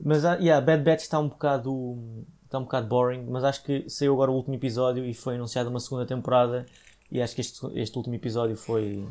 Mas, 0.00 0.24
uh, 0.24 0.40
yeah, 0.40 0.64
Bad 0.64 0.82
Batch 0.82 1.02
está 1.02 1.18
um 1.18 1.28
bocado 1.28 2.24
está 2.52 2.58
um 2.58 2.64
bocado 2.64 2.86
boring, 2.86 3.24
mas 3.28 3.44
acho 3.44 3.62
que 3.62 3.88
saiu 3.88 4.12
agora 4.12 4.30
o 4.30 4.34
último 4.34 4.54
episódio 4.54 5.06
e 5.06 5.14
foi 5.14 5.36
anunciada 5.36 5.70
uma 5.70 5.80
segunda 5.80 6.04
temporada 6.04 6.66
e 7.10 7.20
acho 7.20 7.34
que 7.34 7.40
este, 7.40 7.60
este 7.74 7.96
último 7.96 8.14
episódio 8.14 8.56
foi 8.56 9.06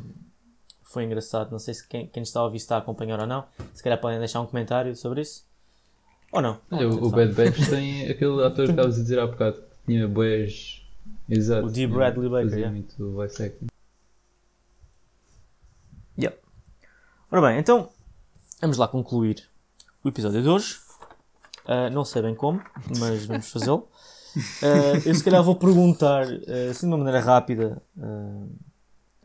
foi 0.92 1.04
engraçado. 1.04 1.50
Não 1.50 1.58
sei 1.58 1.74
se 1.74 1.86
quem, 1.88 2.06
quem 2.06 2.22
está 2.22 2.40
a 2.40 2.44
ouvir 2.44 2.58
está 2.58 2.76
a 2.76 2.78
acompanhar 2.78 3.18
ou 3.18 3.26
não. 3.26 3.44
Se 3.74 3.82
calhar 3.82 4.00
podem 4.00 4.18
deixar 4.18 4.40
um 4.40 4.46
comentário 4.46 4.94
sobre 4.94 5.22
isso. 5.22 5.44
Ou 6.30 6.40
não? 6.40 6.58
Olha, 6.70 6.88
o, 6.88 7.06
o 7.06 7.10
Bad 7.10 7.32
Batch 7.32 7.68
tem 7.68 8.08
aquele 8.08 8.44
ator 8.44 8.66
que 8.66 8.72
estavas 8.72 8.98
a 8.98 9.02
dizer 9.02 9.18
há 9.18 9.26
bocado 9.26 9.56
que 9.56 9.86
tinha 9.86 10.06
boas. 10.06 10.82
Exato. 11.28 11.66
O 11.66 11.70
D. 11.70 11.86
Bradley 11.86 12.28
Baker. 12.28 12.58
Yeah. 12.58 12.70
muito 12.70 13.12
voice 13.12 13.42
acting. 13.42 13.66
Yeah. 16.18 16.36
Ora 17.30 17.48
bem, 17.48 17.58
então 17.58 17.88
vamos 18.60 18.76
lá 18.76 18.86
concluir 18.86 19.42
o 20.04 20.08
episódio 20.08 20.42
de 20.42 20.48
hoje. 20.48 20.78
Uh, 21.64 21.90
não 21.92 22.04
sei 22.04 22.22
bem 22.22 22.34
como, 22.34 22.62
mas 22.98 23.24
vamos 23.24 23.50
fazê-lo. 23.50 23.88
Uh, 24.36 25.00
eu 25.08 25.14
se 25.14 25.24
calhar 25.24 25.42
vou 25.42 25.54
perguntar, 25.54 26.26
uh, 26.26 26.70
assim 26.70 26.86
de 26.86 26.92
uma 26.92 26.98
maneira 26.98 27.20
rápida, 27.20 27.80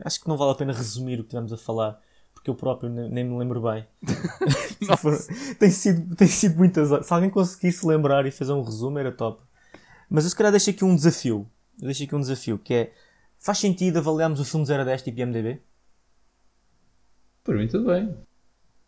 Acho 0.03 0.21
que 0.21 0.27
não 0.27 0.37
vale 0.37 0.51
a 0.51 0.55
pena 0.55 0.73
resumir 0.73 1.15
o 1.15 1.23
que 1.23 1.27
estivemos 1.27 1.51
a 1.51 1.57
falar, 1.57 1.99
porque 2.33 2.49
eu 2.49 2.55
próprio 2.55 2.89
nem, 2.89 3.23
me 3.23 3.37
lembro 3.37 3.61
bem. 3.61 3.85
tem, 5.59 5.71
sido, 5.71 6.15
tem 6.15 6.27
sido 6.27 6.57
muitas 6.57 6.91
horas. 6.91 7.07
Se 7.07 7.13
alguém 7.13 7.29
conseguisse 7.29 7.85
lembrar 7.85 8.25
e 8.25 8.31
fazer 8.31 8.53
um 8.53 8.61
resumo, 8.61 8.99
era 8.99 9.11
top. 9.11 9.41
Mas 10.09 10.23
eu 10.23 10.29
se 10.29 10.35
calhar 10.35 10.51
deixo 10.51 10.69
aqui 10.69 10.85
um 10.85 10.95
desafio. 10.95 11.49
Eu 11.81 11.85
deixo 11.85 12.03
aqui 12.03 12.15
um 12.15 12.21
desafio, 12.21 12.57
que 12.57 12.73
é... 12.73 12.93
Faz 13.39 13.59
sentido 13.59 13.97
avaliarmos 13.97 14.39
o 14.39 14.45
filme 14.45 14.65
0 14.65 14.81
a 14.81 14.85
10 14.85 15.01
tipo 15.03 15.19
IMDB? 15.19 15.61
Por 17.43 17.55
mim 17.55 17.67
tudo 17.67 17.85
bem. 17.85 18.15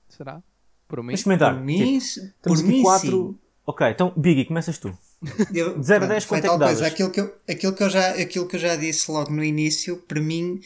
Será? 0.08 0.42
Por 0.88 1.04
mim? 1.04 1.16
Comentar. 1.22 1.54
Por 1.54 1.64
mim, 1.64 2.00
tipo, 2.00 2.34
por 2.42 2.64
mim 2.64 2.82
4... 2.82 3.10
Sim. 3.10 3.50
Ok, 3.66 3.88
então 3.88 4.12
Biggie, 4.18 4.46
começas 4.46 4.80
tu. 4.80 4.98
Eu, 5.54 5.82
0 5.82 6.06
a 6.06 6.08
10 6.08 6.26
quanto 6.26 6.46
é 6.46 6.50
que 6.50 6.58
coisa. 6.58 6.88
Aquilo 6.88 7.12
que, 7.12 7.22
eu, 7.22 7.36
aquilo, 7.48 7.74
que 7.74 7.84
eu 7.84 7.90
já, 7.90 8.10
aquilo 8.10 8.48
que 8.48 8.56
eu 8.56 8.60
já 8.60 8.76
disse 8.76 9.12
logo 9.12 9.32
no 9.32 9.44
início, 9.44 9.98
para 10.08 10.20
mim 10.20 10.60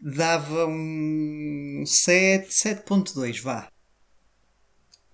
dava 0.00 0.66
um 0.66 1.84
7, 1.86 2.48
7.2, 2.48 3.42
vá. 3.42 3.70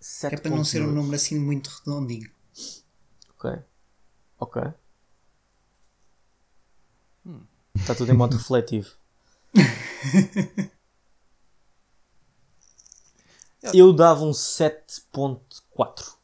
7. 0.01 0.35
É 0.35 0.39
para 0.39 0.51
não 0.51 0.65
ser 0.65 0.83
um 0.83 0.93
número 0.93 1.15
assim 1.15 1.39
muito 1.39 1.69
redondinho. 1.69 2.31
Ok. 3.31 3.51
Ok. 4.39 4.62
Hum. 7.25 7.43
Está 7.75 7.94
tudo 7.94 8.11
em 8.11 8.17
modo 8.17 8.36
refletivo. 8.36 8.91
Eu 13.73 13.93
dava 13.93 14.25
um 14.25 14.33
7.4. 14.33 16.17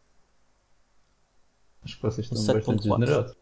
Acho 1.82 1.96
que 1.96 2.02
vocês 2.02 2.26
estão 2.26 2.54
bastante 2.54 2.82
generosos. 2.82 3.37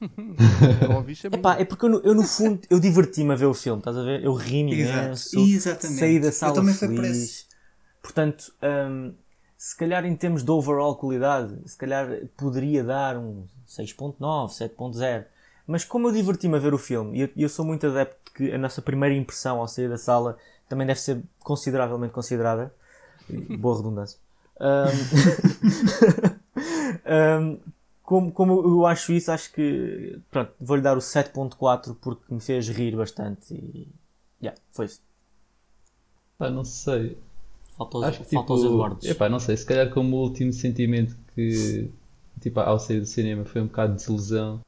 Epá, 1.32 1.58
é 1.58 1.64
porque 1.64 1.84
eu 1.84 1.88
no, 1.90 1.98
eu 1.98 2.14
no 2.14 2.22
fundo 2.22 2.60
eu 2.70 2.80
diverti-me 2.80 3.32
a 3.32 3.36
ver 3.36 3.46
o 3.46 3.54
filme, 3.54 3.80
estás 3.80 3.96
a 3.96 4.02
ver? 4.02 4.24
Eu 4.24 4.34
ri-me 4.34 4.72
imenso, 4.72 5.36
saí 5.60 6.18
da 6.18 6.32
sala 6.32 6.58
eu 6.58 6.74
feliz. 6.74 7.46
Portanto, 8.02 8.52
um, 8.62 9.12
se 9.56 9.76
calhar 9.76 10.06
em 10.06 10.16
termos 10.16 10.42
de 10.42 10.50
overall 10.50 10.96
qualidade, 10.96 11.54
se 11.66 11.76
calhar 11.76 12.08
poderia 12.36 12.82
dar 12.82 13.18
um 13.18 13.44
6.9, 13.68 14.16
7.0. 14.48 15.26
Mas 15.66 15.84
como 15.84 16.08
eu 16.08 16.12
diverti-me 16.12 16.56
a 16.56 16.58
ver 16.58 16.72
o 16.72 16.78
filme, 16.78 17.18
e 17.18 17.20
eu, 17.20 17.28
eu, 17.36 17.48
sou 17.48 17.64
muito 17.64 17.86
adepto 17.86 18.16
de 18.24 18.30
que 18.32 18.52
a 18.54 18.58
nossa 18.58 18.80
primeira 18.80 19.14
impressão 19.14 19.60
ao 19.60 19.68
sair 19.68 19.88
da 19.88 19.98
sala 19.98 20.38
também 20.68 20.86
deve 20.86 20.98
ser 20.98 21.22
consideravelmente 21.40 22.12
considerada. 22.12 22.74
Boa 23.60 23.76
redundância. 23.76 24.18
Um, 24.60 24.86
um, 27.44 27.60
como, 28.10 28.32
como 28.32 28.60
eu 28.60 28.86
acho 28.86 29.12
isso, 29.12 29.30
acho 29.30 29.52
que 29.52 30.18
pronto, 30.32 30.52
vou-lhe 30.58 30.82
dar 30.82 30.96
o 30.96 31.00
7.4 31.00 31.94
porque 32.00 32.34
me 32.34 32.40
fez 32.40 32.68
rir 32.68 32.96
bastante 32.96 33.54
e, 33.54 33.86
Yeah, 34.42 34.58
foi 34.72 34.86
isso. 34.86 35.00
Pá, 36.36 36.50
não 36.50 36.64
sei. 36.64 37.16
Falta 37.76 37.98
os, 37.98 38.04
Acho 38.04 38.24
que, 38.24 38.34
falta 38.34 38.52
os 38.54 38.60
tipo, 38.62 38.72
Eduardos. 38.74 39.04
epá, 39.04 39.28
não 39.28 39.38
sei, 39.38 39.56
se 39.56 39.64
calhar 39.64 39.90
como 39.90 40.16
o 40.16 40.22
último 40.22 40.52
sentimento 40.52 41.16
que, 41.36 41.88
tipo, 42.40 42.58
ao 42.58 42.80
sair 42.80 42.98
do 42.98 43.06
cinema 43.06 43.44
foi 43.44 43.60
um 43.62 43.66
bocado 43.66 43.92
de 43.92 43.98
desilusão. 44.00 44.60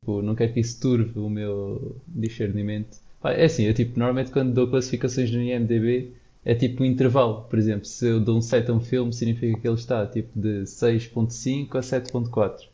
Tipo, 0.00 0.22
não 0.22 0.36
quero 0.36 0.52
que 0.52 0.60
isso 0.60 0.80
turve 0.80 1.18
o 1.18 1.28
meu 1.28 1.96
discernimento. 2.06 3.00
Pá, 3.20 3.32
é 3.32 3.46
assim, 3.46 3.64
eu 3.64 3.74
tipo, 3.74 3.98
normalmente 3.98 4.30
quando 4.30 4.54
dou 4.54 4.68
classificações 4.68 5.28
no 5.32 5.40
IMDB 5.42 6.12
é 6.44 6.54
tipo 6.54 6.82
um 6.82 6.86
intervalo. 6.86 7.42
Por 7.44 7.58
exemplo, 7.58 7.84
se 7.86 8.06
eu 8.06 8.20
dou 8.20 8.38
um 8.38 8.42
7 8.42 8.70
a 8.70 8.74
um 8.74 8.80
filme, 8.80 9.12
significa 9.12 9.58
que 9.60 9.66
ele 9.68 9.76
está 9.76 10.06
tipo 10.06 10.38
de 10.38 10.62
6.5 10.64 11.76
a 11.76 11.80
7.4. 11.80 12.62
Ou 12.62 12.68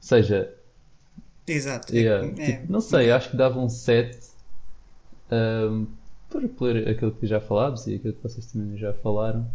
seja, 0.00 0.54
Exato. 1.46 1.94
Yeah, 1.94 2.26
É- 2.38 2.46
tipo, 2.58 2.72
não 2.72 2.80
sei, 2.80 3.10
acho 3.10 3.30
que 3.30 3.36
dava 3.36 3.58
um 3.58 3.68
7 3.68 4.18
ahm, 5.30 5.86
por, 6.28 6.48
por 6.50 6.76
aquilo 6.76 7.12
que 7.12 7.26
já 7.26 7.40
falámos 7.40 7.86
e 7.86 7.96
aquilo 7.96 8.14
que 8.14 8.22
vocês 8.22 8.46
também 8.46 8.78
já 8.78 8.92
falaram. 8.94 9.50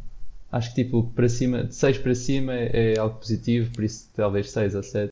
Acho 0.51 0.73
que 0.73 0.83
tipo, 0.83 1.03
para 1.15 1.27
cima, 1.29 1.63
de 1.63 1.75
6 1.75 1.97
para 1.97 2.15
cima 2.15 2.53
é, 2.53 2.93
é 2.93 2.99
algo 2.99 3.17
positivo, 3.17 3.71
por 3.73 3.83
isso 3.83 4.09
talvez 4.13 4.49
6 4.51 4.75
ou 4.75 4.83
7. 4.83 5.09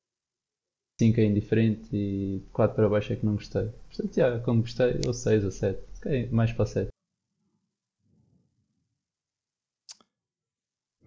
5 1.01 1.19
é 1.19 1.25
indiferente 1.25 1.87
e 1.93 2.41
4 2.53 2.75
para 2.75 2.87
baixo 2.89 3.13
é 3.13 3.15
que 3.15 3.25
não 3.25 3.35
gostei. 3.35 3.69
Portanto, 3.89 4.17
yeah, 4.17 4.39
como 4.43 4.61
gostei, 4.61 4.99
ou 5.05 5.13
6 5.13 5.43
ou 5.43 5.51
7. 5.51 5.79
Ok, 5.97 6.29
mais 6.31 6.51
para 6.51 6.63
o 6.63 6.67
7. 6.67 6.89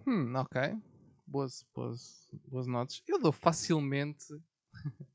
Hum, 0.07 0.33
ok. 0.35 0.61
Boas, 1.27 1.65
boas, 1.75 2.29
boas 2.47 2.65
notas. 2.65 3.03
Eu 3.05 3.19
dou 3.19 3.33
facilmente. 3.33 4.25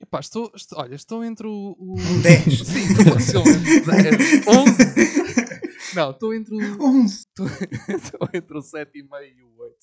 Epá, 0.00 0.20
estou, 0.20 0.52
estou, 0.54 0.78
olha, 0.78 0.94
estou 0.94 1.24
entre 1.24 1.48
o. 1.48 1.74
o... 1.76 1.94
Um 1.98 2.22
10. 2.22 2.44
Sim, 2.64 2.86
estou 2.92 3.14
facilmente 3.14 3.80
10. 3.80 4.46
11. 4.46 5.96
Não, 5.96 6.12
estou 6.12 6.32
entre 6.32 6.54
o. 6.54 6.58
11. 6.80 7.14
Estou, 7.16 7.46
estou 7.48 8.28
entre 8.32 8.56
o 8.56 8.60
7,5 8.60 9.36
e 9.36 9.42
o 9.42 9.58
8. 9.58 9.76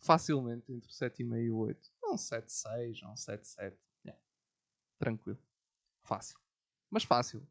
Facilmente 0.00 0.72
entre 0.72 0.88
o 0.88 0.92
7,5 0.92 1.42
e 1.42 1.50
o 1.50 1.58
8. 1.58 1.90
Um 2.04 2.14
7,6, 2.14 3.02
um 3.04 3.12
7,7. 3.12 3.76
Yeah. 4.02 4.22
Tranquilo. 4.98 5.38
Fácil. 6.00 6.38
Mas 6.90 7.04
fácil. 7.04 7.46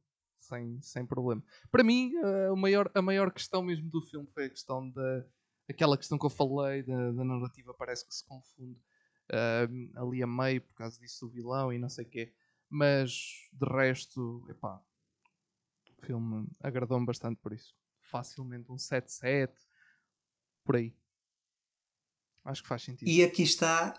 Sem, 0.48 0.82
sem 0.82 1.06
problema. 1.06 1.43
Para 1.69 1.84
mim, 1.84 2.14
eh, 2.16 2.50
o 2.50 2.56
maior, 2.56 2.90
a 2.93 3.01
maior 3.01 3.32
questão 3.32 3.61
mesmo 3.61 3.90
do 3.90 4.01
filme 4.01 4.26
foi 4.34 4.45
a 4.45 4.50
questão 4.50 4.90
da. 4.90 5.26
Aquela 5.69 5.98
questão 5.98 6.17
que 6.17 6.26
eu 6.26 6.30
falei 6.30 6.84
da, 6.84 7.11
da 7.11 7.24
narrativa 7.26 7.74
parece 7.74 8.08
que 8.08 8.16
se 8.16 8.26
confunde 8.26 8.80
eh, 9.30 9.67
ali 9.95 10.24
a 10.24 10.27
meio 10.27 10.61
por 10.61 10.74
causa 10.74 10.98
disso 11.00 11.26
do 11.26 11.34
vilão 11.34 11.74
e 11.74 11.77
não 11.77 11.90
sei 11.90 12.06
o 12.06 12.08
quê. 12.08 12.34
Mas 12.69 13.50
de 13.51 13.66
resto, 13.66 14.45
epá, 14.50 14.82
o 15.98 16.06
filme 16.06 16.48
agradou-me 16.61 17.06
bastante 17.06 17.38
por 17.42 17.51
isso. 17.51 17.76
Facilmente 18.00 18.72
um 18.72 18.76
7-7 18.76 19.51
por 20.64 20.77
aí. 20.77 20.95
Acho 22.45 22.61
que 22.61 22.69
faz 22.69 22.84
sentido. 22.84 23.09
E 23.09 23.22
aqui 23.22 23.43
está. 23.43 23.93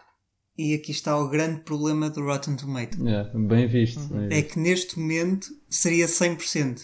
E 0.58 0.74
aqui 0.74 0.90
está 0.90 1.16
o 1.16 1.28
grande 1.28 1.60
problema 1.60 2.10
do 2.10 2.20
Rotten 2.22 2.56
Tomatoes. 2.56 2.98
Yeah, 3.00 3.30
bem 3.32 3.68
visto. 3.68 4.00
bem 4.08 4.24
É 4.24 4.28
visto. 4.42 4.52
que 4.54 4.58
neste 4.58 4.98
momento 4.98 5.46
seria 5.70 6.08
100%. 6.08 6.82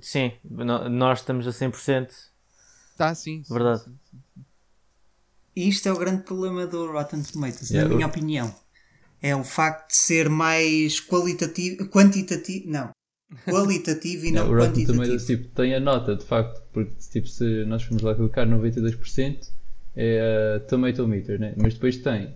Sim, 0.00 0.32
no- 0.44 0.88
nós 0.88 1.20
estamos 1.20 1.46
a 1.46 1.52
100%. 1.52 2.08
Tá, 2.96 3.14
sim. 3.14 3.44
sim, 3.44 3.54
Verdade. 3.54 3.84
sim, 3.84 3.96
sim. 4.10 4.42
E 5.54 5.68
isto 5.68 5.88
é 5.88 5.92
o 5.92 5.98
grande 5.98 6.22
problema 6.24 6.66
do 6.66 6.90
Rotten 6.90 7.22
Tomatoes, 7.22 7.70
Yeah, 7.70 7.88
na 7.88 7.94
minha 7.94 8.06
eu- 8.06 8.10
opinião. 8.10 8.54
É 9.22 9.36
o 9.36 9.44
facto 9.44 9.90
de 9.90 9.94
ser 9.94 10.28
mais 10.28 10.98
qualitativo, 11.00 11.86
quantitativo, 11.88 12.68
não, 12.68 12.90
qualitativo 13.44 14.24
e 14.24 14.28
Yeah, 14.30 14.42
não 14.42 14.50
o 14.50 14.58
Rotten 14.58 14.72
quantitativo. 14.84 14.92
Tomatoes 15.04 15.26
tipo, 15.26 15.48
tem 15.54 15.74
a 15.76 15.80
nota, 15.80 16.16
de 16.16 16.24
facto, 16.24 16.60
porque 16.72 16.92
tipo, 17.12 17.28
se 17.28 17.64
nós 17.66 17.84
formos 17.84 18.02
lá 18.02 18.14
clicar 18.16 18.48
92% 18.48 19.48
é 19.94 20.56
a 20.56 20.60
Tomato 20.66 21.06
Meter, 21.06 21.38
né? 21.38 21.54
mas 21.56 21.74
depois 21.74 21.98
tem 21.98 22.34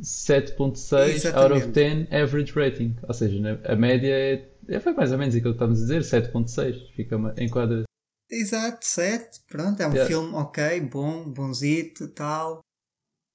7.6 0.00 0.92
out 1.34 1.52
of 1.52 1.62
Exatamente. 1.66 2.06
10 2.08 2.22
average 2.22 2.52
rating, 2.52 2.96
ou 3.06 3.14
seja, 3.14 3.60
a 3.64 3.76
média 3.76 4.10
é, 4.12 4.48
é 4.68 4.80
foi 4.80 4.92
mais 4.92 5.12
ou 5.12 5.18
menos 5.18 5.34
aquilo 5.34 5.52
que 5.52 5.56
estávamos 5.56 5.78
a 5.78 5.82
dizer, 5.82 6.02
7.6, 6.02 6.76
fica 6.94 7.16
uma- 7.16 7.34
enquadra 7.38 7.84
Exato, 8.30 8.84
7, 8.86 9.40
pronto, 9.48 9.80
é 9.80 9.86
um 9.86 9.92
Yeah. 9.92 10.06
filme 10.08 10.34
ok, 10.34 10.80
bom, 10.80 11.28
bonzito, 11.30 12.08
tal. 12.08 12.60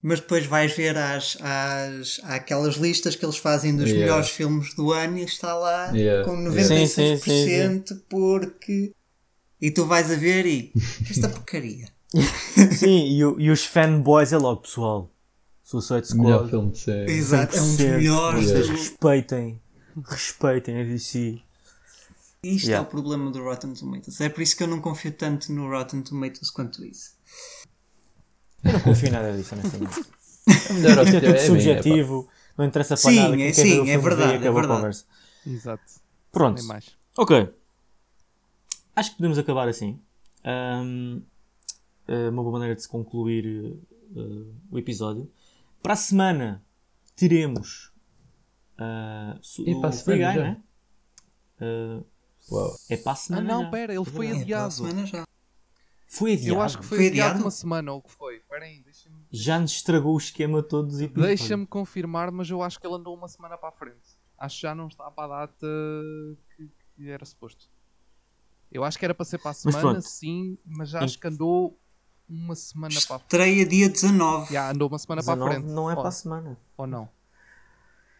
Mas 0.02 0.20
depois 0.20 0.46
vais 0.46 0.72
ver 0.76 0.98
as, 0.98 1.38
as, 1.42 2.20
aquelas 2.24 2.76
listas 2.76 3.16
que 3.16 3.24
eles 3.24 3.38
fazem 3.38 3.76
dos 3.76 3.86
Yeah. 3.90 4.06
melhores 4.06 4.30
filmes 4.30 4.74
do 4.74 4.92
ano 4.92 5.18
e 5.20 5.24
está 5.24 5.54
lá 5.54 5.92
Yeah. 5.94 6.26
com 6.26 6.36
Yeah. 6.36 6.50
96% 6.50 7.20
Sim, 7.20 7.84
sim, 7.96 8.02
porque. 8.10 8.92
E 9.62 9.70
tu 9.72 9.86
vais 9.86 10.10
a 10.10 10.16
ver 10.16 10.46
e. 10.46 10.72
Esta 11.10 11.30
porcaria. 11.30 11.88
Sim, 12.78 13.06
e, 13.08 13.20
e 13.20 13.52
os 13.52 13.66
fanboys 13.66 14.34
é 14.34 14.38
logo, 14.38 14.62
pessoal. 14.62 15.14
Suicide 15.69 16.14
o 16.14 16.17
melhor 16.23 16.38
Squad. 16.38 16.49
filme 16.49 16.72
de 16.72 16.77
sempre. 16.80 17.14
Exato, 17.14 17.56
é 17.57 17.61
um 17.61 17.65
dos 17.67 17.77
100%, 17.77 17.98
melhores. 17.98 18.45
vocês 18.45 18.69
Respeitem. 18.69 19.61
Respeitem 20.03 20.81
a 20.81 20.83
DC. 20.83 21.41
Isto 22.41 22.67
Yeah. 22.67 22.77
é 22.77 22.88
o 22.88 22.89
problema 22.89 23.30
do 23.31 23.43
Rotten 23.43 23.73
Tomatoes. 23.73 24.19
É 24.22 24.30
por 24.30 24.41
isso 24.41 24.56
que 24.57 24.64
eu 24.64 24.67
não 24.67 24.81
confio 24.81 25.11
tanto 25.11 25.51
no 25.53 25.69
Rotten 25.69 26.01
Tomatoes 26.01 26.49
quanto 26.49 26.83
isso. 26.83 27.11
Eu 28.64 28.73
não 28.73 28.80
confio 28.80 29.09
em 29.09 29.11
nada 29.11 29.35
disso, 29.38 29.53
honestamente. 29.53 29.99
É 30.48 30.73
melhor 30.73 31.03
Isto 31.03 31.15
é 31.15 31.17
é 31.17 31.22
tudo 31.22 31.33
bem, 31.33 31.45
subjetivo, 31.45 32.30
não 32.57 32.65
interessa 32.65 32.98
para 32.98 33.11
Sim, 33.11 33.15
nada. 33.19 33.41
É- 33.41 33.53
sim, 33.53 33.89
é 33.89 33.93
e 33.93 33.98
verdade, 33.98 34.33
é 34.48 34.51
verdade. 34.51 34.67
conversa. 34.67 35.06
Exato. 35.45 35.83
Pronto, 36.31 36.64
ok. 37.17 37.53
Acho 38.95 39.11
que 39.11 39.17
podemos 39.17 39.38
acabar 39.38 39.67
assim. 39.67 39.99
Ahm, 40.43 41.22
é 42.07 42.30
uma 42.30 42.41
boa 42.41 42.53
maneira 42.53 42.75
de 42.75 42.81
se 42.81 42.88
concluir 42.89 43.77
eh, 44.15 44.19
o 44.72 44.80
episódio. 44.80 45.30
Para 45.82 45.93
a 45.93 45.98
semana 45.98 46.66
teremos 47.16 47.91
ah, 48.77 49.38
su- 49.41 49.64
E 49.67 49.75
para 49.80 49.88
a 49.88 49.90
o 49.90 49.93
Free 49.93 50.01
semana 50.17 50.25
Guy, 50.32 50.35
já? 50.35 50.43
né? 50.43 50.64
Ah, 51.61 52.03
Uau. 52.51 52.75
é 52.90 52.98
para 52.98 53.11
a 53.11 53.14
Ah, 53.14 53.16
semana. 53.16 53.48
não, 53.48 53.64
já. 53.64 53.69
pera, 53.72 53.93
ele 53.93 54.06
foi 54.06 54.27
É, 54.27 54.30
para 54.30 54.38
a 54.40 54.41
adiado. 54.41 54.74
semana 54.74 55.06
já. 55.06 55.24
Foi 56.08 56.33
adiado. 56.33 56.49
Eu 56.56 56.61
acho 56.61 56.77
que 56.80 56.85
foi, 56.85 56.98
Foi 56.98 57.08
adiado 57.08 57.30
adiado? 57.30 57.43
uma 57.45 57.51
semana 57.51 57.91
ou 57.91 57.99
o 57.99 58.01
que 58.01 58.11
foi. 58.11 58.38
Espera 58.38 58.66
aí, 58.66 58.82
deixa-me 58.82 59.16
Já 59.32 59.59
nos 59.59 59.72
estragou 59.72 60.16
o 60.16 60.17
esquema 60.17 60.64
todo 60.64 60.88
dos 60.88 60.99
episódios. 61.01 61.40
deixa 61.40 61.66
confirmar, 61.67 62.32
mas 62.32 62.49
eu 62.49 62.64
acho 62.64 62.80
que 62.80 62.88
ele 62.88 62.95
andou 62.95 63.16
uma 63.16 63.27
semana 63.27 63.58
para 63.58 63.69
a 63.69 63.72
frente. 63.72 64.17
Acho 64.38 64.56
que 64.56 64.61
já 64.64 64.74
não 64.74 64.88
está 64.88 65.11
para 65.11 65.25
a 65.35 65.45
data 65.45 65.67
que, 66.56 66.72
que 66.95 67.09
era 67.09 67.24
suposto. 67.25 67.69
Eu 68.72 68.83
acho 68.83 68.98
que 68.98 69.06
era 69.06 69.14
para 69.14 69.25
ser 69.25 69.38
para 69.40 69.51
a 69.51 69.53
semana, 69.53 69.82
pronto. 69.82 70.01
sim, 70.01 70.58
mas 70.66 70.90
já 70.90 71.03
acho 71.03 71.19
que 71.19 71.27
andou 71.27 71.77
uma 72.30 72.56
semana 72.56 72.93
para 73.08 73.16
a 73.16 73.19
frente. 73.19 73.22
Estreia 73.24 73.66
dia 73.66 73.90
19. 73.90 74.53
Já 74.53 74.72
andou 74.72 74.88
uma 74.88 74.99
semana 74.99 75.24
para 75.24 75.33
a 75.33 75.35
19 75.35 75.56
frente. 75.61 75.74
não 75.75 75.91
é 75.91 75.95
para 75.95 76.08
a 76.08 76.11
semana. 76.11 76.58
ou 76.77 76.88
não? 76.88 77.09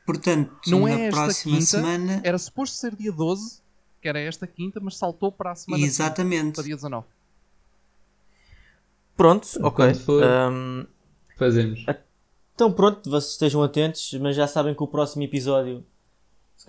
Portanto, 0.06 0.52
Não 0.68 0.82
na 0.82 0.90
é 0.92 1.06
esta 1.08 1.22
próxima 1.22 1.54
quinta, 1.58 1.66
semana. 1.70 2.22
Era 2.24 2.38
suposto 2.40 2.76
ser 2.78 2.96
dia 2.96 3.12
12, 3.12 3.62
que 4.02 4.08
era 4.10 4.20
esta 4.20 4.48
quinta, 4.48 4.80
mas 4.82 4.98
saltou 4.98 5.32
para 5.32 5.52
a 5.52 5.56
semana 5.56 5.80
seguinte, 5.82 5.94
Exatamente. 5.96 6.56
para 6.56 6.64
dia 6.64 6.76
19. 6.76 7.06
Pronto, 9.16 9.48
ok. 9.62 9.94
For- 9.96 10.24
Ahm, 10.24 10.86
Fazemos. 11.38 11.86
então 12.56 12.72
pronto, 12.72 13.10
vocês 13.10 13.34
estejam 13.34 13.62
atentos, 13.62 14.14
mas 14.22 14.36
já 14.36 14.48
sabem 14.48 14.74
que 14.74 14.82
o 14.84 14.88
próximo 14.88 15.24
episódio 15.24 15.86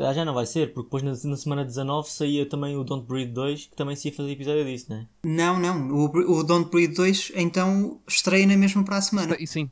calhar 0.00 0.14
já 0.14 0.24
não 0.24 0.34
vai 0.34 0.46
ser, 0.46 0.72
porque 0.72 0.86
depois 0.86 1.02
na, 1.02 1.30
na 1.30 1.36
semana 1.36 1.64
19 1.64 2.10
saía 2.10 2.46
também 2.48 2.76
o 2.76 2.82
Don't 2.84 3.06
Breathe 3.06 3.32
2, 3.32 3.66
que 3.66 3.76
também 3.76 3.94
se 3.96 4.08
ia 4.08 4.14
fazer 4.14 4.30
episódio 4.32 4.64
disso, 4.64 4.86
né? 4.90 5.06
Não, 5.24 5.58
não. 5.58 5.88
O, 5.92 6.38
o 6.38 6.42
Don't 6.44 6.70
Breathe 6.70 6.94
2 6.94 7.32
então 7.36 8.00
estreia 8.08 8.46
na 8.46 8.56
mesma 8.56 8.84
para 8.84 8.96
a 8.96 9.02
semana. 9.02 9.36
E 9.38 9.46
sim, 9.46 9.70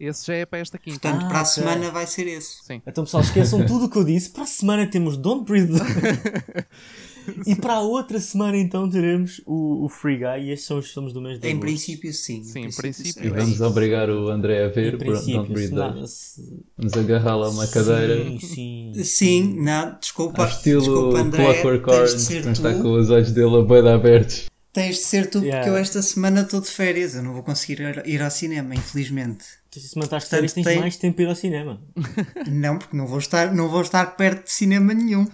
esse 0.00 0.26
já 0.26 0.34
é 0.34 0.46
para 0.46 0.58
esta 0.60 0.78
quinta. 0.78 1.00
Portanto, 1.00 1.24
Ah, 1.24 1.28
para 1.28 1.38
a 1.38 1.42
ok. 1.42 1.52
semana 1.52 1.90
vai 1.90 2.06
ser 2.06 2.26
esse. 2.26 2.64
Sim. 2.64 2.80
Então 2.86 3.04
pessoal, 3.04 3.22
esqueçam 3.22 3.64
tudo 3.66 3.86
o 3.86 3.90
que 3.90 3.96
eu 3.98 4.04
disse. 4.04 4.30
Para 4.30 4.44
a 4.44 4.46
semana 4.46 4.86
temos 4.86 5.16
Don't 5.16 5.44
Breathe 5.44 5.68
2. 5.72 5.82
e 7.46 7.54
para 7.54 7.74
a 7.74 7.80
outra 7.80 8.18
semana 8.20 8.56
então 8.56 8.88
teremos 8.88 9.40
o, 9.46 9.84
o 9.84 9.88
Free 9.88 10.18
Guy 10.18 10.44
e 10.48 10.50
estes 10.52 10.66
são 10.66 10.78
os 10.78 10.90
filmes 10.92 11.12
do 11.12 11.20
mês 11.20 11.38
de 11.38 11.48
Em 11.48 11.58
princípio, 11.58 12.12
sim. 12.12 12.42
Sim, 12.44 12.66
em 12.66 12.70
sim. 12.70 12.80
princípio, 12.80 13.24
E 13.24 13.26
é 13.26 13.30
vamos 13.30 13.54
isso. 13.54 13.64
obrigar 13.64 14.10
o 14.10 14.28
André 14.28 14.64
a 14.64 14.68
ver, 14.68 14.96
princípio, 14.98 15.34
Don't 15.42 15.52
2. 15.54 15.70
nada, 15.70 16.06
se- 16.06 16.62
Vamos 16.76 16.92
agarrá-lo 16.94 17.44
a 17.44 17.48
uma 17.50 17.66
cadeira. 17.66 18.16
Sim, 18.24 18.38
sim. 18.40 18.92
Sim, 19.04 19.54
não, 19.60 19.96
desculpa. 19.98 20.42
Ao 20.42 20.48
estilo 20.48 20.80
desculpa, 20.82 21.18
André. 21.20 21.44
Clockwork 21.44 21.84
de 21.84 21.90
Orange, 21.96 22.18
ser 22.20 22.42
quando 22.42 22.54
está 22.56 22.72
tu. 22.74 22.82
com 22.82 22.92
os 22.92 23.10
olhos 23.10 23.32
dele 23.32 23.56
a 23.56 23.62
boeda 23.62 23.94
abertos. 23.94 24.46
Tens 24.72 24.96
de 24.96 25.02
ser 25.02 25.28
tu, 25.30 25.38
Yeah. 25.38 25.58
porque 25.64 25.70
eu 25.70 25.76
esta 25.80 26.00
semana 26.02 26.42
estou 26.42 26.60
de 26.60 26.66
férias. 26.68 27.14
Eu 27.14 27.22
não 27.22 27.32
vou 27.32 27.42
conseguir 27.42 27.80
ir- 28.04 28.22
ao 28.22 28.30
cinema, 28.30 28.74
infelizmente. 28.74 29.44
Tu, 29.70 29.80
Se 29.80 29.98
mandares 29.98 30.28
férias, 30.28 30.52
tens 30.52 30.64
tem- 30.64 30.78
mais 30.78 30.96
tempo 30.96 31.16
para 31.16 31.24
ir 31.24 31.28
ao 31.28 31.34
cinema. 31.34 31.80
Não, 32.46 32.78
porque 32.78 32.96
não 32.96 33.06
vou 33.06 33.18
estar, 33.18 33.52
não 33.54 33.68
vou 33.68 33.80
estar 33.80 34.06
perto 34.16 34.44
de 34.44 34.52
cinema 34.52 34.94
nenhum. 34.94 35.26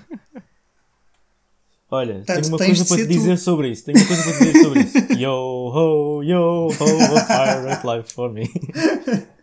Olha, 1.95 2.15
Portanto, 2.15 2.43
tenho 2.43 2.49
uma 2.49 2.59
coisa 2.59 2.85
para 2.85 2.97
te 2.97 3.01
ser 3.01 3.07
tu. 3.07 3.13
dizer 3.13 3.39
sobre 3.39 3.69
isso. 3.69 3.85
Tenho 3.85 3.99
uma 3.99 4.07
coisa 4.07 4.23
para 4.25 4.33
te 4.33 4.39
dizer 4.39 4.63
sobre 4.63 4.81
isso. 4.81 4.99
Yo 5.17 5.33
ho, 5.33 6.23
yo 6.25 6.69
ho, 6.69 7.17
a 7.17 7.25
pirate 7.25 7.87
life 7.87 8.13
for 8.13 8.33
me. 8.33 8.51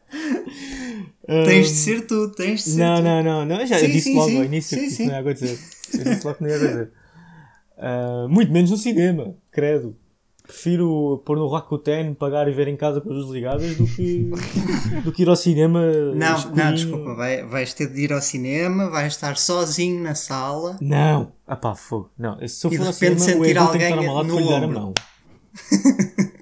Tens 1.25 1.69
de 1.69 1.75
ser 1.75 2.07
tu, 2.07 2.29
tens 2.31 2.65
de 2.65 2.71
ser 2.71 2.79
não, 2.79 2.97
tu. 2.97 3.03
Não, 3.03 3.23
não, 3.23 3.45
não. 3.45 3.65
Já 3.65 3.77
sim, 3.79 3.85
eu 3.85 3.91
disse 3.91 4.09
sim, 4.09 4.17
logo 4.17 4.29
sim. 4.29 4.37
ao 4.37 4.43
início 4.43 4.77
sim, 4.77 4.83
que 4.83 4.91
isso 4.91 5.03
não 5.03 5.11
ia 5.13 5.19
acontecer. 5.19 5.59
Eu 5.93 6.03
disse 6.03 6.25
logo 6.25 6.37
que 6.37 6.43
não 6.43 6.49
ia 6.49 6.55
acontecer. 6.57 6.91
Uh, 7.77 8.29
muito 8.29 8.51
menos 8.51 8.69
no 8.69 8.77
cinema, 8.77 9.33
credo. 9.49 9.95
Prefiro 10.51 11.23
pôr 11.25 11.37
no 11.37 11.47
Rakuten, 11.47 12.13
pagar 12.13 12.45
e 12.49 12.51
ver 12.51 12.67
em 12.67 12.75
casa 12.75 12.99
com 12.99 13.09
as 13.09 13.15
luzes 13.15 13.31
ligadas 13.31 13.73
do 13.77 13.85
que, 13.87 14.29
do 15.01 15.09
que 15.13 15.21
ir 15.21 15.29
ao 15.29 15.35
cinema. 15.37 15.79
Não, 16.13 16.35
escurinho. 16.35 16.65
não, 16.65 16.73
desculpa, 16.73 17.15
vai, 17.15 17.45
vais 17.45 17.73
ter 17.73 17.87
de 17.87 18.01
ir 18.01 18.11
ao 18.11 18.21
cinema, 18.21 18.89
vais 18.89 19.13
estar 19.13 19.37
sozinho 19.37 20.03
na 20.03 20.13
sala. 20.13 20.75
Não, 20.81 21.31
ah 21.47 21.55
pá, 21.55 21.73
fogo. 21.73 22.11
Não, 22.19 22.35
se 22.45 22.67
eu 22.67 22.73
E 22.73 22.77
for 22.77 22.81
de 22.83 22.87
ao 22.89 22.93
repente 22.93 23.21
cinema, 23.21 23.41
o 23.41 23.45
sentir 23.45 23.57
Edu 23.57 23.67
tem 23.71 23.79
que 23.79 23.85
estar 23.85 23.97
ao 23.97 24.09
alguém 24.17 24.27
no 24.27 24.33
para 24.35 24.43
lhe 24.43 24.49
dar 24.49 24.63
a 24.63 24.67
ombro. 24.67 24.79
mão. 24.81 24.93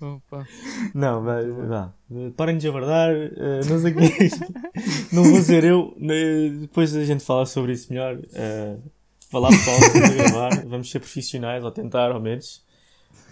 Opa. 0.00 0.46
Não, 0.94 1.22
vai, 1.22 1.48
vá. 1.50 1.92
Parem 2.36 2.56
de 2.58 2.64
javardar, 2.64 3.10
eh, 3.14 3.60
não 3.68 3.78
sei 3.78 3.92
o 3.92 3.96
que 3.96 5.14
Não 5.14 5.22
vou 5.24 5.40
ser 5.40 5.64
eu. 5.64 5.94
eh, 6.00 6.50
Depois 6.62 6.94
a 6.96 7.04
gente 7.04 7.22
fala 7.24 7.46
sobre 7.46 7.72
isso 7.72 7.92
melhor. 7.92 8.18
Eh, 9.34 9.40
falar 9.40 9.48
pessoal 9.48 9.76
a 9.76 10.08
gravar. 10.08 10.66
Vamos 10.68 10.90
ser 10.90 11.00
profissionais, 11.00 11.64
ou 11.64 11.70
tentar, 11.70 12.12
ao 12.12 12.20
menos. 12.20 12.64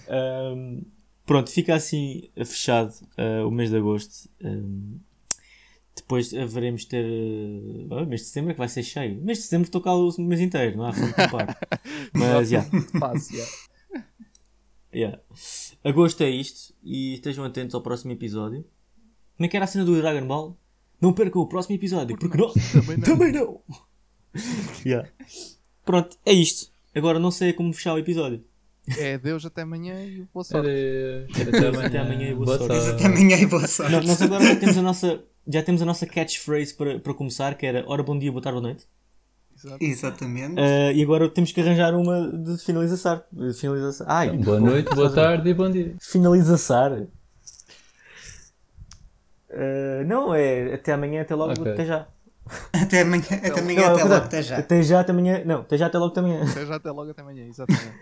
Ahm, 0.08 0.81
pronto, 1.24 1.50
fica 1.50 1.74
assim 1.74 2.28
fechado 2.36 2.92
eh, 3.16 3.42
o 3.42 3.50
mês 3.50 3.70
de 3.70 3.76
agosto. 3.76 4.28
Ahm, 4.44 4.98
depois 5.94 6.34
haveremos 6.34 6.84
ter. 6.84 7.05
eh, 7.05 7.86
oh, 7.90 8.05
mês 8.06 8.22
de 8.22 8.26
setembro 8.28 8.50
é 8.50 8.55
que 8.55 8.58
vai 8.58 8.68
ser 8.68 8.82
cheio. 8.82 9.20
Mês 9.22 9.39
de 9.39 9.44
setembro 9.44 9.66
estou 9.66 9.81
cá 9.81 9.94
o 9.94 10.10
mês 10.20 10.40
inteiro, 10.40 10.76
não 10.76 10.86
há 10.86 10.92
fundo 10.92 11.08
de 11.08 11.14
compar. 11.14 11.58
Mas, 12.12 12.48
já. 12.48 12.64
Yeah. 13.32 13.52
Yeah. 14.94 15.18
Agosto 15.84 16.22
é 16.22 16.31
isto 16.31 16.74
e 16.82 17.14
estejam 17.14 17.44
atentos 17.44 17.74
ao 17.74 17.81
próximo 17.81 18.12
episódio. 18.12 18.64
Como 19.36 19.47
é 19.47 19.48
que 19.48 19.56
era 19.56 19.64
a 19.64 19.68
cena 19.68 19.84
do 19.84 19.97
Dragon 19.97 20.26
Ball? 20.26 20.56
Não 21.00 21.12
percam 21.12 21.42
o 21.42 21.48
próximo 21.48 21.74
episódio, 21.74 22.16
porque 22.16 22.36
não. 22.36 22.52
Também 22.52 22.97
não. 22.97 23.05
Também 23.05 23.32
não! 23.32 23.60
Yeah. 24.86 25.08
Pronto, 25.85 26.17
é 26.25 26.33
isto. 26.33 26.70
Agora 26.94 27.19
não 27.19 27.31
sei 27.31 27.52
como 27.52 27.73
fechar 27.73 27.94
o 27.94 27.99
episódio. 27.99 28.44
É 28.99 29.17
Deus 29.17 29.44
até 29.47 29.62
amanhã 29.62 29.94
e 30.05 30.27
boa 30.35 30.44
sorte. 30.44 30.67
Adeus. 30.69 31.31
Até 31.49 31.69
amanhã. 31.69 31.86
Até 31.86 31.99
amanhã 31.99 32.28
e 32.31 32.35
boa 32.35 32.47
Boa 32.47 32.59
sorte. 32.59 32.75
Mas 32.75 32.89
até 32.89 33.05
amanhã 33.07 33.36
e 33.39 33.47
boa 33.47 33.67
sorte. 33.69 33.93
Nó- 33.93 34.02
Nós 34.02 34.23
agora 34.23 34.44
já 34.44 34.57
temos 34.57 34.77
a 34.78 34.83
nossa, 34.83 35.20
já 35.47 35.62
temos 35.62 35.83
a 35.83 35.85
nossa 35.85 36.07
catchphrase 36.07 36.75
para, 36.75 36.99
para 36.99 37.15
começar, 37.15 37.55
que 37.57 37.65
era 37.67 37.85
ora 37.86 38.02
bom 38.02 38.19
dia, 38.19 38.31
boa 38.33 38.43
tarde, 38.43 38.59
boa 38.61 38.73
noite. 38.73 38.86
Exato. 39.65 39.85
Exatamente. 39.85 40.61
Ah, 40.61 40.93
e 40.93 41.01
agora 41.02 41.28
temos 41.28 41.52
que 41.52 41.61
arranjar 41.61 41.94
uma 41.94 42.28
de 42.28 42.59
finalização. 42.59 43.23
De 43.33 43.52
finalização. 43.55 44.07
Ai, 44.09 44.36
Boa 44.36 44.59
noite, 44.59 44.93
boa 44.94 45.11
tarde 45.12 45.49
e 45.51 45.55
bom 45.55 45.70
dia. 45.70 45.94
Finalização. 46.01 47.07
Ah, 49.51 50.02
não, 50.07 50.35
é 50.35 50.75
até 50.75 50.93
amanhã, 50.93 51.23
até 51.23 51.35
logo, 51.35 51.52
Ok. 51.52 51.73
até 51.73 51.86
já. 51.86 52.09
Até 52.72 53.02
amanhã, 53.02 53.22
até 53.22 53.60
amanhã, 53.60 53.81
Não, 53.81 53.86
até 53.86 54.00
cuidado. 54.02 54.08
logo, 54.08 54.24
até 54.24 54.42
já. 54.42 54.58
Até 54.58 54.82
já, 54.82 55.00
até 55.00 55.12
amanhã. 55.12 55.42
Não, 55.44 55.60
até 55.60 55.76
já, 55.78 55.86
até 55.86 55.98
logo, 55.98 56.12
até 56.12 56.20
amanhã. 56.20 56.42
Até 56.50 56.66
já, 56.66 56.74
até 56.76 56.90
logo, 56.90 57.10
até 57.10 57.22
amanhã. 57.22 57.47
Exatamente. 57.47 57.98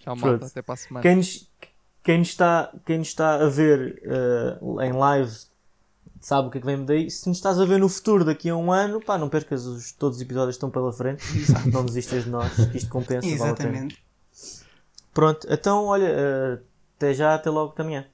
Tchau, 0.00 0.16
Pronto. 0.16 0.20
malta. 0.20 0.46
Até 0.46 0.62
para 0.62 0.74
a 0.74 0.76
semana. 0.76 1.02
Quem 1.02 1.16
nos, 1.16 1.50
quem 2.02 2.18
nos, 2.18 2.28
está, 2.28 2.72
quem 2.86 2.98
nos 2.98 3.08
está 3.08 3.34
a 3.34 3.48
ver 3.48 4.02
ah, 4.06 4.86
em 4.86 4.92
live 4.92 5.32
sabe 6.20 6.48
o 6.48 6.50
que 6.50 6.58
é 6.58 6.60
que 6.60 6.66
vem 6.66 6.84
daí. 6.84 7.10
Se 7.10 7.28
nos 7.28 7.38
estás 7.38 7.60
a 7.60 7.64
ver 7.64 7.78
no 7.78 7.88
futuro, 7.88 8.24
daqui 8.24 8.48
a 8.48 8.56
um 8.56 8.72
ano, 8.72 9.00
pá, 9.00 9.18
não 9.18 9.28
percas 9.28 9.66
os, 9.66 9.92
todos 9.92 10.16
os 10.16 10.22
episódios 10.22 10.56
que 10.56 10.58
estão 10.58 10.70
pela 10.70 10.92
frente. 10.92 11.24
Não 11.72 11.84
desistas 11.84 12.24
de 12.24 12.30
nós, 12.30 12.54
que 12.54 12.76
isto 12.78 12.90
compensa, 12.90 13.20
vale. 13.20 13.34
Exatamente. 13.34 14.02
Pronto, 15.12 15.46
então 15.50 15.84
olha, 15.86 16.08
ah, 16.08 16.58
até 16.96 17.14
já, 17.14 17.34
até 17.34 17.50
logo, 17.50 17.72
até 17.72 17.82
amanhã. 17.82 18.06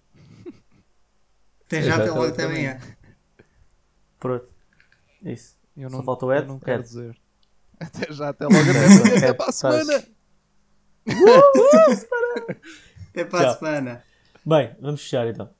Até 1.66 1.82
já, 1.82 1.96
até 1.96 2.10
logo 2.10 2.26
até 2.26 2.44
amanhã. 2.44 2.80
Pronto. 4.20 4.53
Isso. 5.24 5.56
Eu 5.76 5.90
Só 5.90 5.96
não, 5.96 6.04
falta 6.04 6.26
o 6.26 6.32
Ed? 6.32 6.46
não 6.46 6.58
quero 6.60 6.80
Ed. 6.82 6.88
dizer. 6.88 7.16
Até 7.80 8.12
já, 8.12 8.28
até 8.28 8.44
logo, 8.44 8.56
até. 8.56 9.16
Até 9.18 9.34
para 9.34 9.48
a 9.48 9.52
semana. 9.52 10.04
Até 13.10 13.24
para 13.24 13.50
a 13.50 13.54
semana. 13.56 14.04
Bem, 14.46 14.76
vamos 14.80 15.02
fechar 15.02 15.26
então. 15.26 15.50